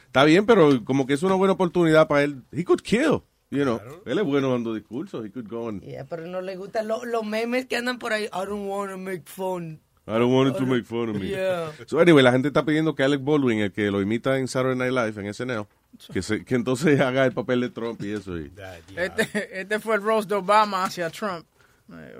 Está 0.06 0.24
bien, 0.24 0.44
pero 0.44 0.84
como 0.84 1.06
que 1.06 1.14
es 1.14 1.22
una 1.22 1.36
buena 1.36 1.52
oportunidad 1.54 2.08
para 2.08 2.24
él. 2.24 2.42
He 2.50 2.64
could 2.64 2.80
kill, 2.82 3.22
you 3.50 3.64
know. 3.64 3.80
Él 4.06 4.18
es 4.18 4.24
bueno 4.24 4.50
dando 4.52 4.74
discursos. 4.74 5.24
He 5.24 5.30
could 5.30 5.48
go 5.48 5.68
and... 5.68 5.82
Yeah, 5.82 6.04
pero 6.04 6.26
no 6.26 6.40
le 6.40 6.56
gustan 6.56 6.88
lo- 6.88 7.04
los 7.04 7.24
memes 7.24 7.66
que 7.66 7.76
andan 7.76 7.98
por 7.98 8.12
ahí. 8.12 8.24
I 8.26 8.46
don't 8.46 8.66
want 8.68 8.90
to 8.90 8.98
make 8.98 9.22
fun. 9.26 9.80
I 10.06 10.18
don't 10.18 10.32
want 10.32 10.56
to 10.56 10.66
make 10.66 10.86
fun 10.86 11.10
of 11.10 11.16
me. 11.16 11.28
Yeah. 11.28 11.70
So 11.86 12.00
anyway, 12.00 12.22
la 12.22 12.32
gente 12.32 12.48
está 12.48 12.64
pidiendo 12.64 12.94
que 12.94 13.04
Alec 13.04 13.22
Baldwin, 13.22 13.60
el 13.60 13.72
que 13.72 13.90
lo 13.90 14.00
imita 14.00 14.38
en 14.38 14.48
Saturday 14.48 14.76
Night 14.76 14.92
Live, 14.92 15.20
en 15.20 15.32
SNL, 15.32 15.66
que, 16.12 16.22
se, 16.22 16.44
que 16.44 16.54
entonces 16.54 17.00
haga 17.02 17.24
el 17.24 17.32
papel 17.32 17.60
de 17.60 17.70
Trump 17.70 18.02
y 18.02 18.12
eso. 18.12 18.36
Y... 18.38 18.50
Este, 18.96 19.60
este 19.60 19.78
fue 19.78 19.96
el 19.96 20.02
roast 20.02 20.28
de 20.28 20.36
Obama 20.36 20.84
hacia 20.84 21.10
Trump. 21.10 21.46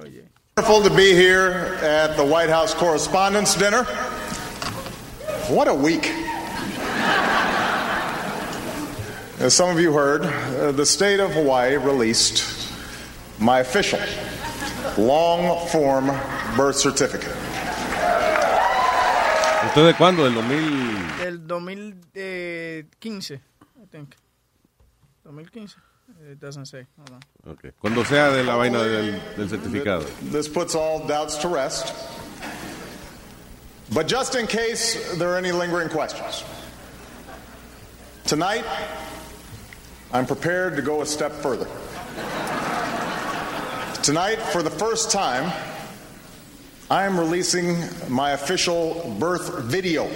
Oye. 0.02 0.28
Wonderful 0.56 0.82
to 0.82 0.94
be 0.94 1.14
here 1.14 1.52
at 1.82 2.16
the 2.16 2.22
White 2.24 2.50
House 2.50 2.74
Correspondents' 2.74 3.54
Dinner. 3.56 3.84
What 5.48 5.68
a 5.68 5.74
week. 5.74 6.10
As 9.40 9.55
some 9.55 9.70
of 9.70 9.81
you 9.81 9.94
heard, 9.94 10.20
uh, 10.22 10.70
the 10.72 10.85
state 10.85 11.18
of 11.18 11.33
Hawaii 11.33 11.79
released 11.79 12.44
my 13.38 13.61
official 13.61 13.98
long 14.98 15.66
form 15.68 16.09
birth 16.59 16.76
certificate. 16.76 17.35
¿Usted 19.64 19.87
de 19.87 19.94
cuándo? 19.94 20.24
¿Del 20.24 20.35
2000? 20.35 21.18
Del 21.24 21.38
2015, 21.46 23.35
I 23.35 23.87
think. 23.90 24.14
2015. 25.24 25.81
It 26.31 26.38
doesn't 26.38 26.66
say. 26.66 26.85
Hold 26.98 27.11
on. 27.11 27.53
Okay. 27.53 27.70
Cuando 27.81 28.05
sea 28.05 28.31
de 28.33 28.42
la 28.42 28.57
vaina 28.59 28.85
del, 28.85 29.20
del 29.38 29.48
certificado. 29.48 30.05
This 30.31 30.48
puts 30.48 30.74
all 30.74 31.07
doubts 31.07 31.38
to 31.38 31.48
rest. 31.48 31.94
But 33.90 34.07
just 34.07 34.35
in 34.35 34.46
case 34.46 35.16
there 35.16 35.31
are 35.31 35.38
any 35.38 35.53
lingering 35.53 35.88
questions, 35.88 36.44
tonight 38.26 38.66
I'm 40.12 40.27
prepared 40.27 40.75
to 40.75 40.83
go 40.83 41.03
a 41.03 41.07
step 41.07 41.31
further. 41.31 41.68
Tonight, 44.03 44.37
for 44.37 44.62
the 44.62 44.70
first 44.70 45.12
time, 45.12 45.53
I 46.90 47.05
am 47.05 47.16
releasing 47.16 47.77
my 48.09 48.33
official 48.33 49.14
birth 49.20 49.61
video. 49.61 50.07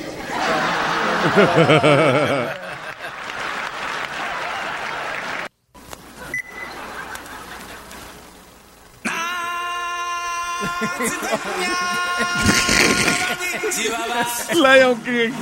Lion 14.54 15.00
King. 15.04 15.34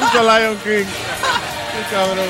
Puso 0.00 0.22
Lion 0.22 0.56
King. 0.58 0.84
Qué 0.86 1.82
cabrón. 1.90 2.28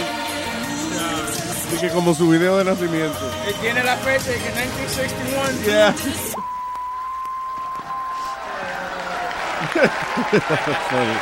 Así 1.69 1.77
que 1.81 1.89
como 1.91 2.15
su 2.15 2.29
video 2.29 2.59
de 2.59 2.65
nacimiento. 2.65 3.19
Él 3.47 3.55
tiene 3.61 3.83
la 3.83 3.97
fecha 3.97 4.31
de 4.31 4.39
que 4.39 4.51
1961. 4.51 5.65
Yeah. 5.65 5.93
Funny. 10.91 11.17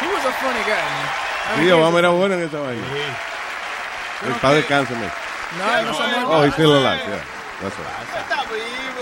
He 0.00 0.06
was 0.06 0.24
a 0.24 0.32
funny 0.32 0.62
guy, 0.64 0.82
man. 1.56 1.66
Was 1.66 1.72
Obama 1.72 1.96
a- 1.96 1.98
era 2.00 2.08
bueno 2.10 2.34
en 2.34 2.42
esta 2.44 2.58
vaina. 2.60 2.82
El 4.26 4.32
padre 4.34 4.64
cáncer, 4.66 4.96
man. 4.96 5.10
No, 5.58 5.82
no 5.82 5.94
somos- 5.94 6.24
Oh, 6.28 6.44
he's 6.44 6.52
still 6.54 6.72
alive, 6.72 7.00
yeah. 7.08 7.24
That's 7.60 7.76
right. 7.78 9.01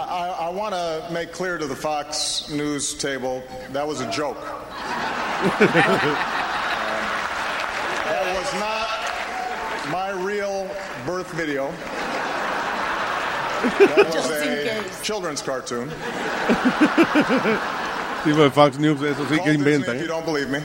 Está 0.00 0.06
vivo. 0.06 0.10
I, 0.10 0.28
I, 0.28 0.46
I 0.46 0.48
want 0.50 0.74
to 0.74 1.06
make 1.12 1.32
clear 1.32 1.58
to 1.58 1.66
the 1.66 1.76
Fox 1.76 2.48
News 2.50 2.94
table 2.94 3.42
that 3.72 3.86
was 3.86 4.00
a 4.00 4.10
joke. 4.10 4.40
that 8.10 8.34
was 8.36 8.54
not 8.60 8.88
my 9.92 10.10
real 10.10 10.68
birth 11.06 11.32
video. 11.32 11.70
That 13.78 14.06
was 14.06 14.14
Just 14.14 14.30
in 14.30 14.48
a 14.48 14.82
case. 14.82 15.00
children's 15.02 15.42
cartoon. 15.42 15.90
Sí, 18.22 18.34
pues 18.34 18.52
Fox 18.52 18.78
News, 18.78 19.00
eso 19.02 19.24
sí 19.24 19.36
Call 19.38 19.44
que 19.46 19.52
Disney 19.54 19.72
inventan. 19.72 19.94
If 19.94 20.02
you 20.02 20.04
¿eh? 20.04 20.08
don't 20.08 20.26
believe 20.26 20.50
me, 20.50 20.58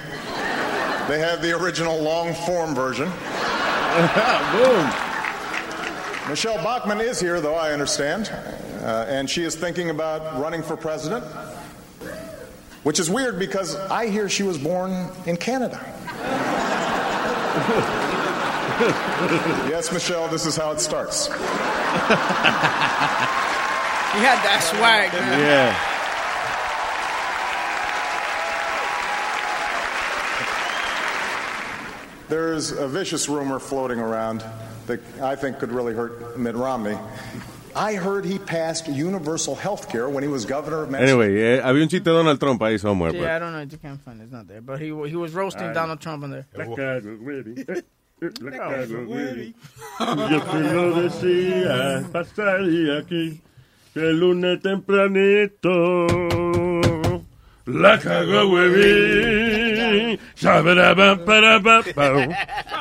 they 1.07 1.19
have 1.19 1.41
the 1.41 1.53
original 1.53 1.97
long 2.01 2.33
form 2.33 2.75
version. 2.75 3.07
Boom. 4.51 4.91
Michelle 6.27 6.61
Bachmann 6.61 6.99
is 6.99 7.17
here, 7.21 7.39
though, 7.39 7.55
I 7.55 7.71
understand. 7.71 8.29
Uh, 8.85 9.05
and 9.09 9.27
she 9.27 9.41
is 9.41 9.55
thinking 9.55 9.89
about 9.89 10.39
running 10.39 10.61
for 10.61 10.77
president. 10.77 11.25
Which 12.83 12.99
is 12.99 13.09
weird 13.09 13.39
because 13.39 13.75
I 13.75 14.05
hear 14.09 14.29
she 14.29 14.43
was 14.43 14.59
born 14.59 15.09
in 15.25 15.37
Canada. 15.37 15.81
yes, 19.67 19.91
Michelle, 19.91 20.27
this 20.27 20.45
is 20.45 20.55
how 20.55 20.69
it 20.71 20.79
starts. 20.79 21.25
He 21.25 21.33
had 24.21 24.39
that 24.45 24.61
swag, 24.61 25.11
man. 25.13 25.39
Yeah. 25.39 25.75
There's 32.29 32.71
a 32.71 32.87
vicious 32.87 33.27
rumor 33.27 33.57
floating 33.57 33.99
around 33.99 34.43
that 34.85 34.99
I 35.21 35.35
think 35.35 35.57
could 35.57 35.71
really 35.71 35.95
hurt 35.95 36.37
Mitt 36.37 36.55
Romney. 36.55 36.99
I 37.75 37.95
heard 37.95 38.23
he 38.25 38.39
passed 38.39 38.87
universal 38.87 39.53
health 39.55 39.89
care 39.89 40.07
when 40.07 40.23
he 40.23 40.29
was 40.29 40.45
governor 40.45 40.83
of 40.83 40.89
Mexico. 40.91 41.11
Anyway, 41.21 41.35
eh, 41.41 41.61
había 41.61 41.83
un 41.83 41.89
chiste 41.89 42.05
de 42.09 42.15
Donald 42.15 42.39
Trump 42.39 42.61
ahí 42.61 42.79
somewhere. 42.79 43.11
Yeah, 43.13 43.19
but- 43.21 43.29
I 43.29 43.39
don't 43.39 43.51
know. 43.51 43.61
You 43.63 43.77
can't 43.77 43.99
find 44.01 44.21
it. 44.21 44.23
It's 44.25 44.31
not 44.31 44.47
there. 44.47 44.61
But 44.61 44.79
he 44.79 44.87
he 45.09 45.15
was 45.17 45.33
roasting 45.33 45.67
Ay. 45.69 45.73
Donald 45.73 45.99
Trump 45.99 46.23
on 46.23 46.31
there. 46.31 46.45
La 46.55 46.65
cago, 46.65 47.17
güey. 47.19 47.65
Eh, 47.67 47.83
eh, 48.21 48.29
La 48.39 48.51
cago, 48.51 49.05
güey. 49.05 49.53
Yo 50.31 50.41
te 50.41 50.59
lo 50.73 51.01
decía, 51.01 52.03
pasaría 52.13 52.99
aquí, 52.99 53.41
que 53.93 53.99
el 53.99 54.19
lunes 54.21 54.61
tempranito, 54.61 56.07
la 57.65 57.99
cago, 57.99 58.47
güey. 58.51 60.17
Sabrá, 60.35 60.95
para, 60.95 61.59
pa, 61.61 61.83
pa. 61.93 62.11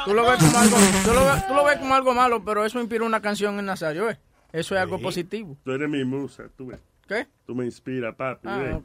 Tú 0.04 0.14
lo 0.14 0.22
ves 0.28 0.38
como 0.38 0.58
algo, 0.58 0.76
tú 1.04 1.12
lo, 1.14 1.24
ves, 1.26 1.46
tú 1.48 1.54
lo 1.54 1.64
ves 1.64 1.76
como 1.78 1.94
algo 1.94 2.14
malo, 2.14 2.44
pero 2.44 2.64
eso 2.64 2.80
inspira 2.80 3.04
una 3.04 3.20
canción 3.20 3.58
en 3.58 3.66
Nazario, 3.66 4.08
¿eh? 4.10 4.18
Eso 4.54 4.76
es 4.76 4.80
algo 4.80 5.00
positivo. 5.00 5.56
Tú 5.64 5.72
eres 5.72 5.88
mi 5.88 6.04
musa, 6.04 6.44
tú 6.56 6.66
ves. 6.66 6.78
¿Qué? 7.08 7.26
Tú 7.44 7.56
me 7.56 7.64
inspiras, 7.64 8.14
papi. 8.14 8.46
Ah. 8.48 8.80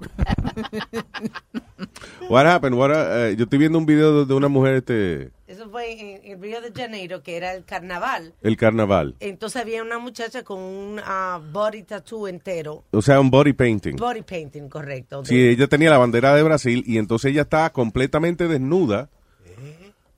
What 2.29 2.47
happened? 2.47 2.75
What, 2.75 2.89
uh, 2.89 3.35
yo 3.35 3.43
estoy 3.43 3.59
viendo 3.59 3.77
un 3.77 3.85
video 3.85 4.25
de, 4.25 4.33
una 4.33 4.47
mujer, 4.47 4.73
este, 4.73 5.29
Eso 5.47 5.69
fue 5.69 5.91
en, 5.93 6.31
en 6.31 6.41
Río 6.41 6.59
de 6.59 6.71
Janeiro, 6.73 7.21
que 7.21 7.37
era 7.37 7.53
el 7.53 7.65
carnaval. 7.65 8.33
el 8.41 8.57
carnaval. 8.57 9.15
Entonces 9.19 9.61
había 9.61 9.83
una 9.83 9.99
muchacha 9.99 10.43
con 10.43 10.59
un 10.59 10.99
ah, 11.05 11.39
body 11.51 11.83
tattoo 11.83 12.27
entero. 12.27 12.83
O 12.89 13.03
sea, 13.03 13.19
un 13.19 13.29
body 13.29 13.53
painting. 13.53 13.95
Body 13.95 14.23
painting, 14.23 14.69
correcto. 14.69 15.23
Sí, 15.23 15.49
ella 15.49 15.67
tenía 15.67 15.91
la 15.91 15.99
bandera 15.99 16.33
de 16.33 16.41
Brasil 16.41 16.83
y 16.87 16.97
entonces 16.97 17.31
ella 17.31 17.43
estaba 17.43 17.69
completamente 17.69 18.47
desnuda. 18.47 19.09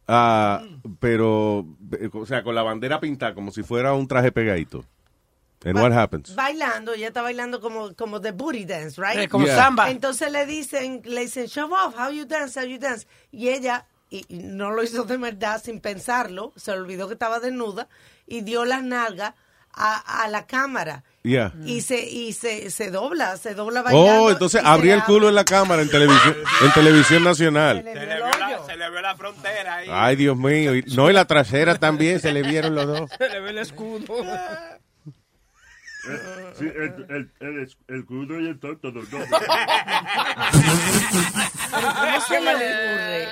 ah, 0.07 0.63
pero, 1.01 1.65
eh, 1.99 2.09
o 2.13 2.25
sea, 2.25 2.41
con 2.41 2.55
la 2.55 2.63
bandera 2.63 3.01
pintada 3.01 3.35
como 3.35 3.51
si 3.51 3.63
fuera 3.63 3.93
un 3.93 4.07
traje 4.07 4.31
pegadito. 4.31 4.85
And 5.63 5.77
what 5.79 5.91
happens? 5.91 6.33
Bailando, 6.33 6.93
ella 6.93 7.09
está 7.09 7.21
bailando 7.21 7.61
como, 7.61 7.93
como 7.95 8.19
de 8.19 8.31
booty 8.31 8.65
dance, 8.65 8.99
right? 8.99 9.17
Eh, 9.19 9.27
como 9.29 9.45
Yeah. 9.45 9.55
samba. 9.55 9.89
Entonces 9.91 10.31
le 10.31 10.45
dicen, 10.47 11.01
le 11.05 11.21
dicen, 11.21 11.45
show 11.47 11.71
off, 11.71 11.93
how 11.97 12.09
you 12.11 12.25
dance, 12.25 12.59
how 12.59 12.65
you 12.65 12.79
dance. 12.79 13.05
Y 13.31 13.49
ella, 13.49 13.85
y, 14.09 14.25
y 14.27 14.39
no 14.39 14.71
lo 14.71 14.81
hizo 14.83 15.03
de 15.03 15.17
verdad 15.17 15.61
sin 15.63 15.79
pensarlo, 15.79 16.51
se 16.55 16.71
le 16.71 16.77
olvidó 16.79 17.07
que 17.07 17.13
estaba 17.13 17.39
desnuda 17.39 17.87
y 18.25 18.41
dio 18.41 18.65
las 18.65 18.83
nalgas 18.83 19.33
a, 19.73 20.23
a 20.23 20.27
la 20.29 20.47
cámara. 20.47 21.03
Yeah. 21.23 21.53
Y 21.63 21.81
se, 21.81 22.09
y 22.09 22.33
se, 22.33 22.71
se 22.71 22.89
dobla, 22.89 23.37
se 23.37 23.53
dobla 23.53 23.83
bailando. 23.83 24.23
Oh, 24.23 24.31
entonces 24.31 24.61
abría 24.65 24.95
el 24.95 25.03
culo 25.03 25.29
en 25.29 25.35
la 25.35 25.45
cámara 25.45 25.83
en 25.83 25.89
televisión, 25.91 26.35
en 26.63 26.71
televisión 26.73 27.23
nacional. 27.23 27.83
Se 27.83 27.93
le, 27.93 28.05
vio 28.15 28.17
la, 28.39 28.65
se 28.65 28.75
le 28.75 28.89
vio 28.89 29.01
la 29.01 29.15
frontera 29.15 29.75
ahí. 29.75 29.87
Ay, 29.91 30.15
Dios 30.15 30.35
mío. 30.35 30.75
Y- 30.75 30.81
No, 30.95 31.07
y 31.09 31.13
la 31.13 31.25
trasera 31.25 31.75
también 31.77 32.19
se 32.19 32.33
le 32.33 32.41
vieron 32.41 32.73
los 32.73 32.87
dos. 32.87 33.11
Se 33.15 33.29
le 33.29 33.39
ve 33.39 33.51
el 33.51 33.59
escudo. 33.59 34.05
Sí, 36.57 36.65
el, 36.65 37.05
el, 37.09 37.31
el, 37.39 37.75
el 37.87 38.05
culo 38.05 38.39
y 38.41 38.47
el 38.47 38.59
tonto, 38.59 38.89
los 38.91 39.09
dos. 39.11 39.23
¿Cómo 41.69 42.21
se 42.27 42.41
le 42.41 42.49
ocurre? 42.55 43.27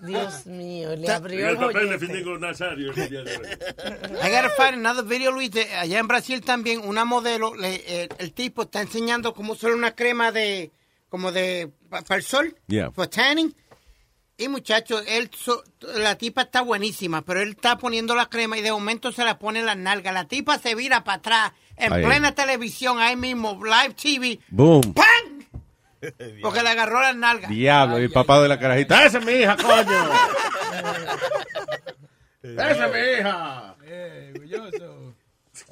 Dios 0.00 0.46
mío, 0.46 0.96
le 0.96 1.08
abrió 1.08 1.46
el 1.48 1.54
el 1.54 1.58
papel 1.58 1.88
de. 1.90 1.98
Finigo 2.00 2.36
Nazario. 2.38 2.92
I 2.92 4.30
gotta 4.30 4.50
find 4.56 4.74
another 4.84 5.04
video, 5.04 5.30
Luis, 5.30 5.52
de 5.52 5.72
allá 5.74 6.00
en 6.00 6.08
Brasil 6.08 6.40
también, 6.42 6.80
una 6.84 7.04
modelo, 7.04 7.54
le- 7.54 7.82
eh, 7.86 8.08
el 8.18 8.32
tipo 8.32 8.62
está 8.62 8.80
enseñando 8.80 9.32
cómo 9.32 9.52
hacer 9.52 9.70
una 9.72 9.92
crema 9.94 10.32
de, 10.32 10.72
como 11.08 11.30
de, 11.30 11.70
para 11.88 12.16
el 12.16 12.24
sol, 12.24 12.56
Yeah. 12.66 12.90
for 12.90 13.06
tanning. 13.06 13.54
Y 14.42 14.48
muchachos, 14.48 15.04
él, 15.06 15.30
so- 15.36 15.62
la 15.80 16.16
tipa 16.16 16.42
está 16.42 16.62
buenísima, 16.62 17.22
pero 17.22 17.40
él 17.40 17.50
está 17.50 17.78
poniendo 17.78 18.14
la 18.14 18.26
crema 18.26 18.58
y 18.58 18.62
de 18.62 18.72
momento 18.72 19.12
se 19.12 19.24
la 19.24 19.38
pone 19.38 19.60
en 19.60 19.66
la 19.66 19.74
nalga. 19.74 20.10
La 20.12 20.24
tipa 20.26 20.58
se 20.58 20.74
vira 20.74 21.04
para 21.04 21.18
atrás, 21.18 21.52
en 21.76 21.92
Ahí. 21.92 22.04
plena 22.04 22.34
televisión, 22.34 22.98
ahí 22.98 23.16
mismo, 23.16 23.60
live 23.64 23.94
TV, 23.94 24.40
Boom. 24.48 24.92
¡pam! 24.94 25.62
Porque 26.42 26.62
le 26.62 26.68
agarró 26.70 27.00
la 27.00 27.12
nalga. 27.12 27.48
Diablo, 27.48 28.00
y 28.00 28.04
el 28.04 28.10
papá 28.10 28.40
de 28.42 28.48
la 28.48 28.58
carajita. 28.58 29.04
¡Esa 29.04 29.18
es 29.18 29.24
mi 29.24 29.32
hija, 29.32 29.56
coño! 29.56 30.10
¡Esa 32.42 32.86
es 32.86 32.92
mi 32.92 33.20
hija! 33.20 33.76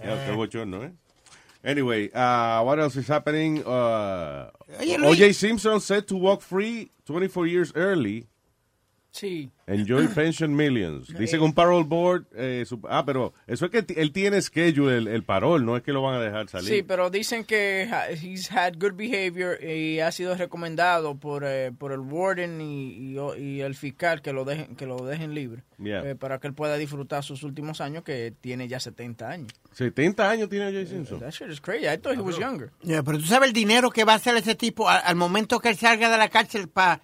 Ya, 0.03 0.27
qué 0.27 0.33
bochorno, 0.33 0.85
¿eh? 0.85 0.93
Anyway, 1.63 2.11
uh, 2.15 2.63
what 2.65 2.79
else 2.79 2.97
is 2.97 3.09
happening? 3.09 3.59
Uh. 3.67 4.49
O.J. 5.05 5.33
Simpson 5.35 5.81
set 5.81 6.07
to 6.07 6.17
walk 6.17 6.41
free 6.41 6.91
24 7.07 7.47
years 7.47 7.73
early. 7.75 8.27
Sí. 9.13 9.51
Enjoy 9.67 10.07
pension 10.15 10.55
millions. 10.55 11.09
Dice 11.19 11.37
que 11.37 11.43
un 11.45 11.53
parole 11.53 11.85
board. 11.85 12.27
eh, 12.37 12.65
su- 12.67 12.81
ah, 12.89 13.05
pero 13.05 13.33
eso 13.47 13.67
es 13.67 13.71
que 13.71 13.85
él 14.01 14.13
tiene 14.13 14.41
schedule 14.41 14.97
el, 14.99 15.09
el 15.09 15.23
parol, 15.25 15.65
no 15.65 15.77
es 15.77 15.83
que 15.83 15.93
lo 15.93 16.03
van 16.03 16.15
a 16.15 16.21
dejar 16.21 16.49
salir. 16.49 16.69
Sí, 16.69 16.83
pero 16.83 17.11
dicen 17.11 17.45
que 17.45 17.89
ha- 17.93 18.09
he's 18.11 18.51
had 18.53 18.75
good 18.79 18.95
behavior 18.95 19.59
y 19.63 20.01
ha 20.01 20.13
sido 20.13 20.35
recomendado 20.37 21.17
por, 21.17 21.45
eh, 21.45 21.73
por 21.77 21.93
el 21.93 22.01
warden 22.01 22.61
y, 22.61 22.93
y- 23.17 23.19
y 23.39 23.61
el 23.61 23.75
fiscal 23.75 24.23
que 24.23 24.33
lo 24.33 24.45
dejen 24.45 24.77
que 24.77 24.87
lo 24.87 24.97
dejen 25.05 25.35
libre 25.35 25.63
Yeah. 25.79 26.11
eh, 26.11 26.15
para 26.15 26.39
que 26.39 26.47
él 26.47 26.55
pueda 26.55 26.77
disfrutar 26.77 27.25
sus 27.25 27.43
últimos 27.43 27.81
años 27.81 28.05
que 28.05 28.33
tiene 28.41 28.69
ya 28.69 28.79
70 28.81 29.29
años. 29.29 29.49
70 29.73 30.29
años 30.31 30.49
tiene 30.49 30.67
O.J. 30.69 30.87
Simpson. 30.87 31.21
That 31.21 31.31
shit 31.31 31.49
is 31.49 31.61
crazy. 31.61 31.87
I 31.87 31.97
thought 31.97 32.17
he 32.17 32.21
was 32.23 32.39
younger. 32.39 32.71
Ya, 32.83 33.03
pero 33.03 33.19
tú 33.19 33.25
sabes 33.25 33.49
el 33.49 33.53
dinero 33.55 33.91
que 33.91 34.05
va 34.05 34.13
a 34.13 34.17
hacer 34.17 34.37
ese 34.37 34.55
tipo 34.55 34.89
al, 34.89 35.01
al 35.05 35.17
momento 35.17 35.59
que 35.59 35.71
él 35.71 35.77
salga 35.77 36.11
de 36.11 36.19
la 36.19 36.29
cárcel 36.29 36.69
para 36.69 37.01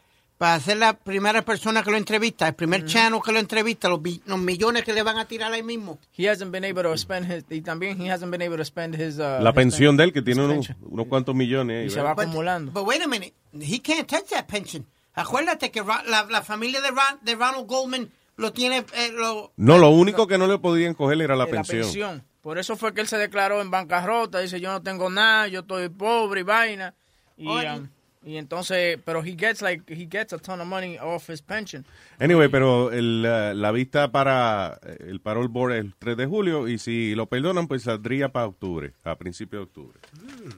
ser 0.61 0.76
la 0.76 0.93
primera 0.93 1.43
persona 1.43 1.82
que 1.82 1.91
lo 1.91 1.97
entrevista, 1.97 2.47
el 2.49 2.55
primer 2.55 2.84
channel 2.84 3.20
que 3.24 3.32
lo 3.32 3.39
entrevista, 3.39 3.89
los, 3.89 4.01
millones 4.39 4.84
que 4.84 4.93
le 4.93 5.03
van 5.03 5.16
a 5.18 5.24
tirar 5.26 5.53
ahí 5.53 5.62
mismo. 5.62 5.99
He 6.16 6.28
hasn't 6.28 6.51
been 6.53 6.64
able 6.64 6.82
to 6.82 6.97
spend 6.99 7.30
his 7.32 7.45
y 7.51 7.62
también 7.62 8.01
he 8.01 8.11
hasn't 8.12 8.30
been 8.30 8.43
able 8.43 8.57
to 8.59 8.64
spend 8.64 8.95
his 9.01 9.16
uh, 9.18 9.41
La 9.41 9.51
his 9.51 9.55
pensión 9.57 9.93
pen- 9.93 9.97
de 9.97 10.05
él, 10.05 10.12
que 10.12 10.22
tiene 10.22 10.45
unos, 10.45 10.68
cuantos 11.09 11.34
millones. 11.34 11.80
ahí, 11.80 11.87
Y 11.87 11.91
se 11.91 11.97
¿verdad? 11.97 12.16
va 12.18 12.22
acumulando. 12.24 12.72
But 12.72 12.87
wait 12.87 13.01
a 13.03 13.07
minute, 13.09 13.32
he 13.61 13.80
can't 13.80 14.07
touch 14.07 14.26
that 14.30 14.47
pension. 14.47 14.84
Acuérdate 15.14 15.70
que 15.70 15.82
la, 15.82 16.26
la 16.28 16.43
familia 16.43 16.82
de, 16.82 16.91
Ron- 16.91 17.18
de 17.22 17.34
Ronald 17.34 17.66
Goldman 17.66 18.11
lo 18.37 18.53
tiene, 18.53 18.84
eh, 18.95 19.11
lo, 19.14 19.53
No, 19.57 19.78
lo 19.78 19.89
único 19.89 20.26
que 20.26 20.37
no 20.37 20.47
le 20.47 20.59
podían 20.59 20.93
coger 20.93 21.22
era 21.22 21.34
la 21.37 21.45
Eh, 21.45 21.49
pensión. 21.49 22.22
Por 22.43 22.59
eso 22.59 22.76
fue 22.76 22.93
que 22.93 23.01
él 23.01 23.09
se 23.09 23.16
declaró 23.16 23.62
en 23.62 23.70
bancarrota. 23.70 24.39
Dice, 24.41 24.61
yo 24.61 24.70
no 24.70 24.82
tengo 24.82 25.09
nada, 25.09 25.49
yo 25.49 25.61
estoy 25.61 25.89
pobre 25.89 26.41
y 26.41 26.45
vaina. 26.45 26.95
Y, 27.39 27.49
Oye. 27.49 27.70
um, 27.72 27.89
y 28.27 28.39
entonces, 28.39 28.99
pero 29.05 29.22
he 29.24 29.37
gets 29.39 29.62
like, 29.62 29.85
he 29.89 30.09
gets 30.11 30.33
a 30.33 30.39
ton 30.39 30.61
of 30.61 30.66
money 30.66 30.99
off 30.99 31.31
his 31.31 31.41
pension. 31.41 31.87
Anyway, 32.18 32.49
pero 32.49 32.91
el, 32.91 33.24
uh, 33.24 33.55
la 33.57 33.70
vista 33.70 34.11
para 34.11 34.81
eh, 34.85 34.97
el 35.09 35.20
parole 35.20 35.47
board 35.49 35.74
es 35.74 35.85
el 35.85 35.95
3 35.97 36.16
de 36.16 36.27
julio 36.27 36.66
y 36.66 36.79
si 36.79 37.14
lo 37.14 37.27
perdonan, 37.27 37.68
pues 37.68 37.85
saldría 37.85 38.31
para 38.31 38.47
octubre, 38.47 38.93
a 39.05 39.14
principios 39.14 39.61
de 39.61 39.64
octubre. 39.64 40.01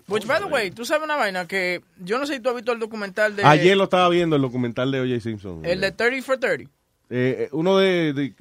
Which, 0.09 0.27
by 0.27 0.39
the 0.41 0.47
way, 0.47 0.71
tú 0.71 0.87
sabes 0.87 1.05
una 1.05 1.17
vaina 1.17 1.47
que 1.47 1.83
yo 2.03 2.19
no 2.19 2.25
sé 2.27 2.37
si 2.37 2.41
tú 2.41 2.49
has 2.49 2.55
visto 2.57 2.73
el 2.73 2.79
documental 2.79 3.37
de... 3.37 3.45
Ayer 3.45 3.77
lo 3.77 3.85
estaba 3.85 4.09
viendo 4.09 4.37
el 4.37 4.43
documental 4.43 4.91
de 4.91 5.01
O.J. 5.03 5.21
Simpson. 5.21 5.63
El 5.67 5.83
de 5.83 5.93
30 5.93 6.23
for 6.25 6.39
30. 6.39 6.65
Eh, 6.65 6.69
eh, 7.11 7.49
uno 7.53 7.77
de, 7.77 8.15
de- 8.15 8.35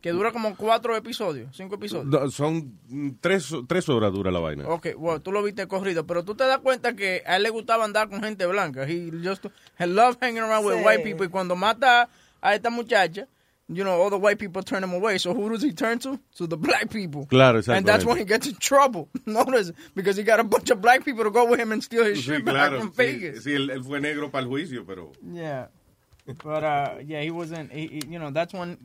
Que 0.00 0.12
dura 0.12 0.32
como 0.32 0.56
cuatro 0.56 0.96
episodios, 0.96 1.54
cinco 1.54 1.74
episodios. 1.74 2.06
no, 2.06 2.30
son 2.30 2.78
tres, 3.20 3.52
tres 3.68 3.86
horas 3.90 4.12
dura 4.12 4.30
la 4.30 4.38
vaina. 4.40 4.66
Ok, 4.68 4.88
bueno, 4.96 5.20
tú 5.20 5.30
lo 5.30 5.42
viste 5.42 5.66
corrido, 5.68 6.06
pero 6.06 6.24
tú 6.24 6.34
te 6.34 6.44
das 6.44 6.58
cuenta 6.58 6.94
que 6.96 7.22
a 7.26 7.36
él 7.36 7.42
le 7.42 7.50
gustaba 7.50 7.84
andar 7.84 8.08
con 8.08 8.22
gente 8.22 8.46
blanca. 8.46 8.84
He 8.88 9.10
just 9.22 9.44
he 9.78 9.86
loved 9.86 10.16
hanging 10.22 10.38
around 10.42 10.64
with 10.64 10.76
Sí. 10.78 10.84
white 10.86 11.02
people. 11.04 11.26
Y 11.26 11.28
cuando 11.28 11.54
mata 11.54 12.08
a 12.40 12.54
esta 12.54 12.70
muchacha, 12.70 13.26
you 13.68 13.84
know, 13.84 14.02
all 14.02 14.08
the 14.08 14.16
white 14.16 14.38
people 14.38 14.62
turn 14.62 14.82
him 14.82 14.94
away. 14.94 15.18
So 15.18 15.34
who 15.34 15.50
does 15.50 15.62
he 15.62 15.72
turn 15.74 15.98
to? 15.98 16.18
To 16.38 16.46
the 16.48 16.56
black 16.56 16.88
people. 16.90 17.26
Claro, 17.28 17.60
And 17.68 17.84
that's 17.86 18.06
when 18.06 18.16
he 18.16 18.24
gets 18.24 18.46
in 18.48 18.56
trouble. 18.56 19.10
Notice, 19.26 19.72
because 19.94 20.16
he 20.16 20.24
got 20.24 20.40
a 20.40 20.44
bunch 20.44 20.70
of 20.70 20.80
black 20.80 21.04
people 21.04 21.24
to 21.24 21.30
go 21.30 21.44
with 21.44 21.60
him 21.60 21.72
and 21.72 21.82
steal 21.84 22.04
his 22.06 22.18
Sí, 22.20 22.22
shit 22.36 22.44
back 22.46 22.54
claro. 22.54 22.78
from 22.80 22.90
Sí, 22.92 22.96
Vegas. 22.96 23.44
sí, 23.44 23.52
él, 23.52 23.68
él 23.70 23.84
fue 23.84 24.00
negro 24.00 24.30
para 24.30 24.44
el 24.44 24.48
juicio, 24.48 24.86
pero... 24.86 25.12
Yeah. 25.22 25.68
But, 26.26 26.62
uh, 26.62 27.00
yeah, 27.06 27.22
he 27.22 27.30
wasn't, 27.30 27.72
he- 27.72 27.88
he- 27.88 28.06
you 28.08 28.18
know, 28.18 28.32
that's 28.32 28.54
when... 28.54 28.78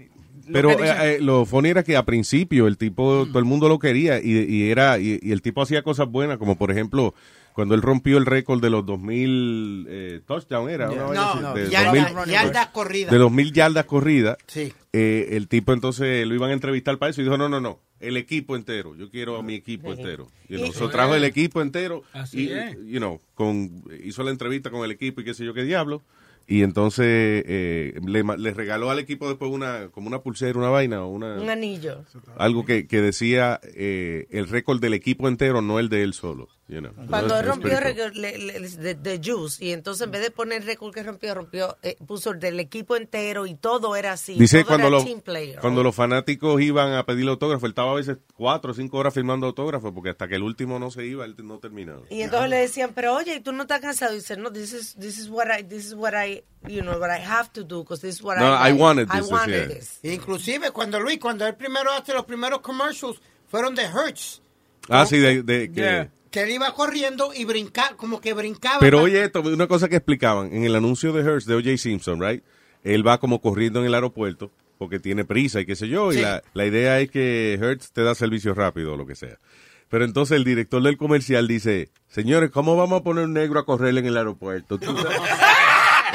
lo 0.48 0.54
Pero 0.54 0.72
eh, 0.72 1.16
eh, 1.16 1.20
lo 1.22 1.46
funny 1.46 1.70
era 1.70 1.84
que 1.84 1.96
a 1.96 2.04
principio 2.04 2.68
el 2.68 2.78
tipo, 2.78 3.26
todo 3.28 3.40
el 3.40 3.46
mundo 3.46 3.68
lo 3.70 3.78
quería 3.80 4.20
y, 4.22 4.32
y 4.38 4.70
era 4.72 4.98
y, 5.00 5.20
y 5.22 5.32
el 5.32 5.42
tipo 5.42 5.62
hacía 5.62 5.82
cosas 5.84 6.08
buenas, 6.10 6.38
como 6.38 6.58
por 6.58 6.72
ejemplo 6.72 7.14
cuando 7.54 7.74
él 7.74 7.82
rompió 7.82 8.18
el 8.18 8.26
récord 8.26 8.62
de 8.62 8.70
los 8.70 8.86
2000 8.86 9.86
eh, 9.90 10.22
touchdown 10.28 10.70
era 10.70 10.90
una 10.92 11.04
vaina 11.04 11.22
No, 11.36 11.42
no, 11.42 11.54
de 11.54 11.70
yarda- 11.70 12.10
2000 12.14 12.34
yardas 12.34 12.68
corridas. 12.68 13.12
de 13.12 13.18
2000 13.18 13.54
yardas 13.54 13.86
corridas. 13.86 14.38
Sí. 14.48 14.74
Eh, 14.92 15.30
el 15.32 15.48
tipo 15.48 15.72
entonces 15.74 16.28
lo 16.28 16.36
iban 16.36 16.50
a 16.50 16.54
entrevistar 16.54 16.98
para 16.98 17.12
eso 17.12 17.22
y 17.22 17.24
dijo, 17.24 17.38
no, 17.38 17.48
no, 17.48 17.62
no, 17.62 17.80
el 18.02 18.18
equipo 18.18 18.56
entero, 18.58 18.96
yo 18.96 19.10
quiero 19.10 19.38
a 19.38 19.44
mi 19.44 19.54
equipo 19.56 19.94
entero. 19.94 20.28
Y 20.50 20.56
Y- 20.58 20.62
nosotros 20.62 20.92
trajo 20.92 21.16
el 21.16 21.24
equipo 21.24 21.62
entero 21.62 22.04
Así 22.14 22.44
y, 22.50 22.52
es. 22.52 22.76
you 22.86 22.98
know, 23.00 23.22
con, 23.36 23.84
hizo 24.04 24.24
la 24.24 24.32
entrevista 24.32 24.70
con 24.70 24.84
el 24.84 24.92
equipo 24.92 25.22
y 25.22 25.24
qué 25.24 25.34
sé 25.34 25.46
yo 25.46 25.54
qué 25.54 25.64
diablo. 25.64 26.02
Y 26.48 26.62
entonces 26.62 27.06
eh, 27.08 28.00
le, 28.06 28.24
le 28.24 28.54
regaló 28.54 28.92
al 28.92 29.00
equipo 29.00 29.28
después 29.28 29.52
una 29.52 29.90
como 29.90 30.08
una 30.08 30.20
pulsera, 30.20 30.58
una 30.58 30.70
vaina 30.70 31.04
o 31.04 31.10
una 31.10 31.36
Un 31.36 31.50
anillo. 31.50 32.04
algo 32.38 32.66
que, 32.66 32.88
que 32.88 33.02
decía 33.02 33.60
eh, 33.64 34.28
el 34.30 34.48
récord 34.48 34.80
del 34.80 34.94
equipo 34.94 35.28
entero, 35.28 35.62
no 35.62 35.80
el 35.80 35.90
de 35.90 36.04
él 36.04 36.14
solo. 36.14 36.50
you 36.68 36.80
know. 36.80 36.92
Cuando 37.08 37.38
él 37.38 37.46
rompió 37.46 37.78
el 37.78 39.04
de, 39.04 39.22
Juice, 39.24 39.64
y 39.64 39.72
entonces 39.72 40.06
en 40.06 40.12
vez 40.12 40.22
de 40.22 40.32
poner 40.32 40.62
el 40.62 40.68
récord 40.68 40.94
que 40.94 41.04
rompió, 41.04 41.34
rompió, 41.34 41.78
eh, 41.84 41.96
puso 42.06 42.32
el 42.32 42.40
del 42.40 42.60
equipo 42.60 42.96
entero 42.96 43.46
y 43.46 43.56
todo 43.56 43.96
era 43.96 44.14
así. 44.14 44.34
Dice 44.34 44.60
todo 44.64 44.68
cuando 44.68 44.88
era 44.88 44.98
los, 44.98 45.22
player. 45.22 45.60
cuando 45.60 45.84
los 45.84 45.96
fanáticos 45.96 46.62
iban 46.62 46.94
a 46.94 47.06
pedir 47.06 47.28
autógrafo, 47.28 47.66
él 47.66 47.72
estaba 47.72 47.92
a 47.92 47.96
veces 47.96 48.18
cuatro 48.36 48.72
o 48.72 48.74
cinco 48.74 48.98
horas 48.98 49.14
firmando 49.14 49.48
autógrafos 49.48 49.92
porque 49.94 50.10
hasta 50.10 50.28
que 50.28 50.36
el 50.36 50.44
último 50.44 50.80
no 50.80 50.90
se 50.92 51.06
iba, 51.06 51.26
él 51.26 51.36
no 51.44 51.60
terminaba. 51.60 52.02
Y 52.10 52.22
entonces 52.22 52.50
le 52.50 52.58
decían, 52.58 52.92
pero 52.96 53.16
oye, 53.16 53.36
¿y 53.36 53.40
tú 53.42 53.52
no 53.52 53.64
estás 53.64 53.82
cansado? 53.82 54.14
Y 54.14 54.18
dice, 54.18 54.38
no, 54.38 54.52
this 54.52 54.74
is, 54.74 54.96
this 54.96 55.20
is 55.20 55.30
what 55.30 55.48
I, 55.48 55.64
this 55.64 55.86
is 55.86 55.94
what 55.94 56.14
I, 56.14 56.35
you 56.68 56.82
know, 56.82 56.98
what 57.00 57.10
I 57.12 57.20
have 57.20 57.52
to 57.54 57.64
do, 57.64 57.84
because 57.84 58.02
this 58.02 58.16
is 58.16 58.24
what 58.24 58.38
No, 58.38 58.54
I, 58.54 58.70
I 58.70 58.74
wanted 58.74 59.08
I 59.12 59.20
this, 59.22 59.32
wanted 59.32 59.70
yeah. 59.70 59.76
this. 59.76 60.00
Inclusive 60.04 60.72
cuando 60.72 61.00
Luis, 61.00 61.20
cuando 61.20 61.46
él 61.46 61.56
primero 61.56 61.92
hace 61.92 62.14
los 62.14 62.26
primeros 62.26 62.62
commercials, 62.62 63.20
fueron 63.48 63.76
de 63.76 63.84
Hertz. 63.84 64.42
Ah, 64.90 65.06
sí, 65.06 65.18
de, 65.20 65.44
de- 65.44 65.72
que... 65.72 66.10
Que 66.32 66.42
él 66.44 66.52
iba 66.52 66.74
corriendo 66.74 67.32
y 67.34 67.46
brincaba, 67.46 67.96
como 67.96 68.20
que 68.20 68.34
brincaba. 68.34 68.80
Pero 68.82 69.02
oye 69.04 69.24
esto, 69.24 69.40
una 69.42 69.68
cosa 69.68 69.88
que 69.88 69.96
explicaban, 69.96 70.52
en 70.54 70.66
el 70.66 70.76
anuncio 70.76 71.14
de 71.14 71.24
Hearst 71.24 71.48
de 71.48 71.56
O.J. 71.56 71.78
Simpson, 71.78 72.20
right? 72.20 72.44
Él 72.84 73.08
va 73.08 73.20
como 73.22 73.40
corriendo 73.40 73.80
en 73.80 73.86
el 73.86 73.94
aeropuerto 73.96 74.52
porque 74.78 75.00
tiene 75.00 75.24
prisa 75.24 75.62
y 75.62 75.66
qué 75.66 75.78
sé 75.78 75.88
yo, 75.88 76.12
y 76.12 76.18
la, 76.18 76.44
la 76.54 76.66
idea 76.66 77.00
es 77.00 77.10
que 77.10 77.54
Hertz 77.54 77.92
te 77.94 78.04
da 78.04 78.14
servicio 78.16 78.54
rápido 78.54 78.94
o 78.94 78.98
lo 78.98 79.06
que 79.06 79.16
sea. 79.16 79.40
Pero 79.88 80.04
entonces 80.04 80.36
el 80.36 80.44
director 80.44 80.84
del 80.84 80.98
comercial 80.98 81.48
dice, 81.48 81.90
señores, 82.10 82.50
¿cómo 82.52 82.76
vamos 82.76 83.00
a 83.00 83.04
poner 83.04 83.24
un 83.24 83.34
negro 83.34 83.60
a 83.62 83.66
correr 83.66 83.98
en 83.98 84.06
el 84.06 84.18
aeropuerto? 84.18 84.78
¿Tú 84.80 84.88
sabes? 84.98 85.18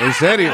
¿En 0.05 0.13
serio? 0.15 0.53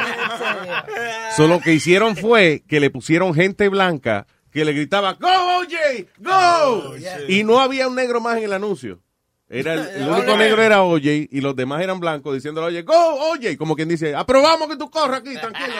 So, 1.37 1.47
lo 1.47 1.61
que 1.61 1.73
hicieron 1.73 2.17
fue 2.17 2.63
que 2.69 2.81
le 2.81 2.91
pusieron 2.91 3.35
gente 3.35 3.69
blanca 3.69 4.27
que 4.53 4.65
le 4.65 4.73
gritaba, 4.73 5.15
¡Go, 5.15 5.29
OJ! 5.29 6.07
¡Go! 6.19 6.95
Y 7.29 7.45
no 7.45 7.61
había 7.61 7.89
un 7.89 7.95
negro 7.95 8.21
más 8.21 8.39
en 8.39 8.45
el 8.45 8.53
anuncio. 8.55 9.01
Era 9.49 9.75
el, 9.75 9.81
el 10.03 10.09
único 10.09 10.37
negro 10.37 10.61
era 10.63 10.83
OJ 10.83 11.05
y 11.31 11.41
los 11.41 11.55
demás 11.55 11.81
eran 11.83 12.01
blancos 12.01 12.35
diciéndole, 12.35 12.67
oye, 12.69 12.83
go, 12.83 12.95
OJ, 13.33 13.57
como 13.59 13.77
quien 13.77 13.89
dice, 13.89 14.15
aprobamos 14.15 14.67
que 14.69 14.77
tú 14.77 14.91
corras 14.91 15.21
aquí, 15.21 15.35
tranquilo. 15.35 15.75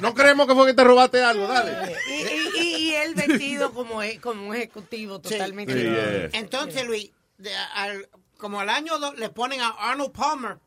No 0.00 0.14
creemos 0.14 0.46
que 0.46 0.54
fue 0.54 0.66
que 0.66 0.74
te 0.74 0.84
robaste 0.84 1.20
algo, 1.22 1.48
dale. 1.48 1.96
Y, 2.06 2.60
y, 2.60 2.76
y 2.90 2.94
él 2.94 3.14
vestido 3.14 3.72
como, 3.72 4.02
e- 4.02 4.20
como 4.20 4.46
un 4.48 4.54
ejecutivo 4.54 5.20
totalmente. 5.20 5.72
Sí, 5.72 5.78
diferente. 5.80 6.28
yeah. 6.30 6.40
Entonces, 6.40 6.86
Luis, 6.86 7.10
de- 7.38 7.50
al- 7.74 8.08
como 8.36 8.60
al 8.60 8.68
año 8.68 8.98
dos, 9.00 9.18
le 9.18 9.30
ponen 9.30 9.62
a 9.62 9.70
Arnold 9.70 10.12
Palmer 10.12 10.58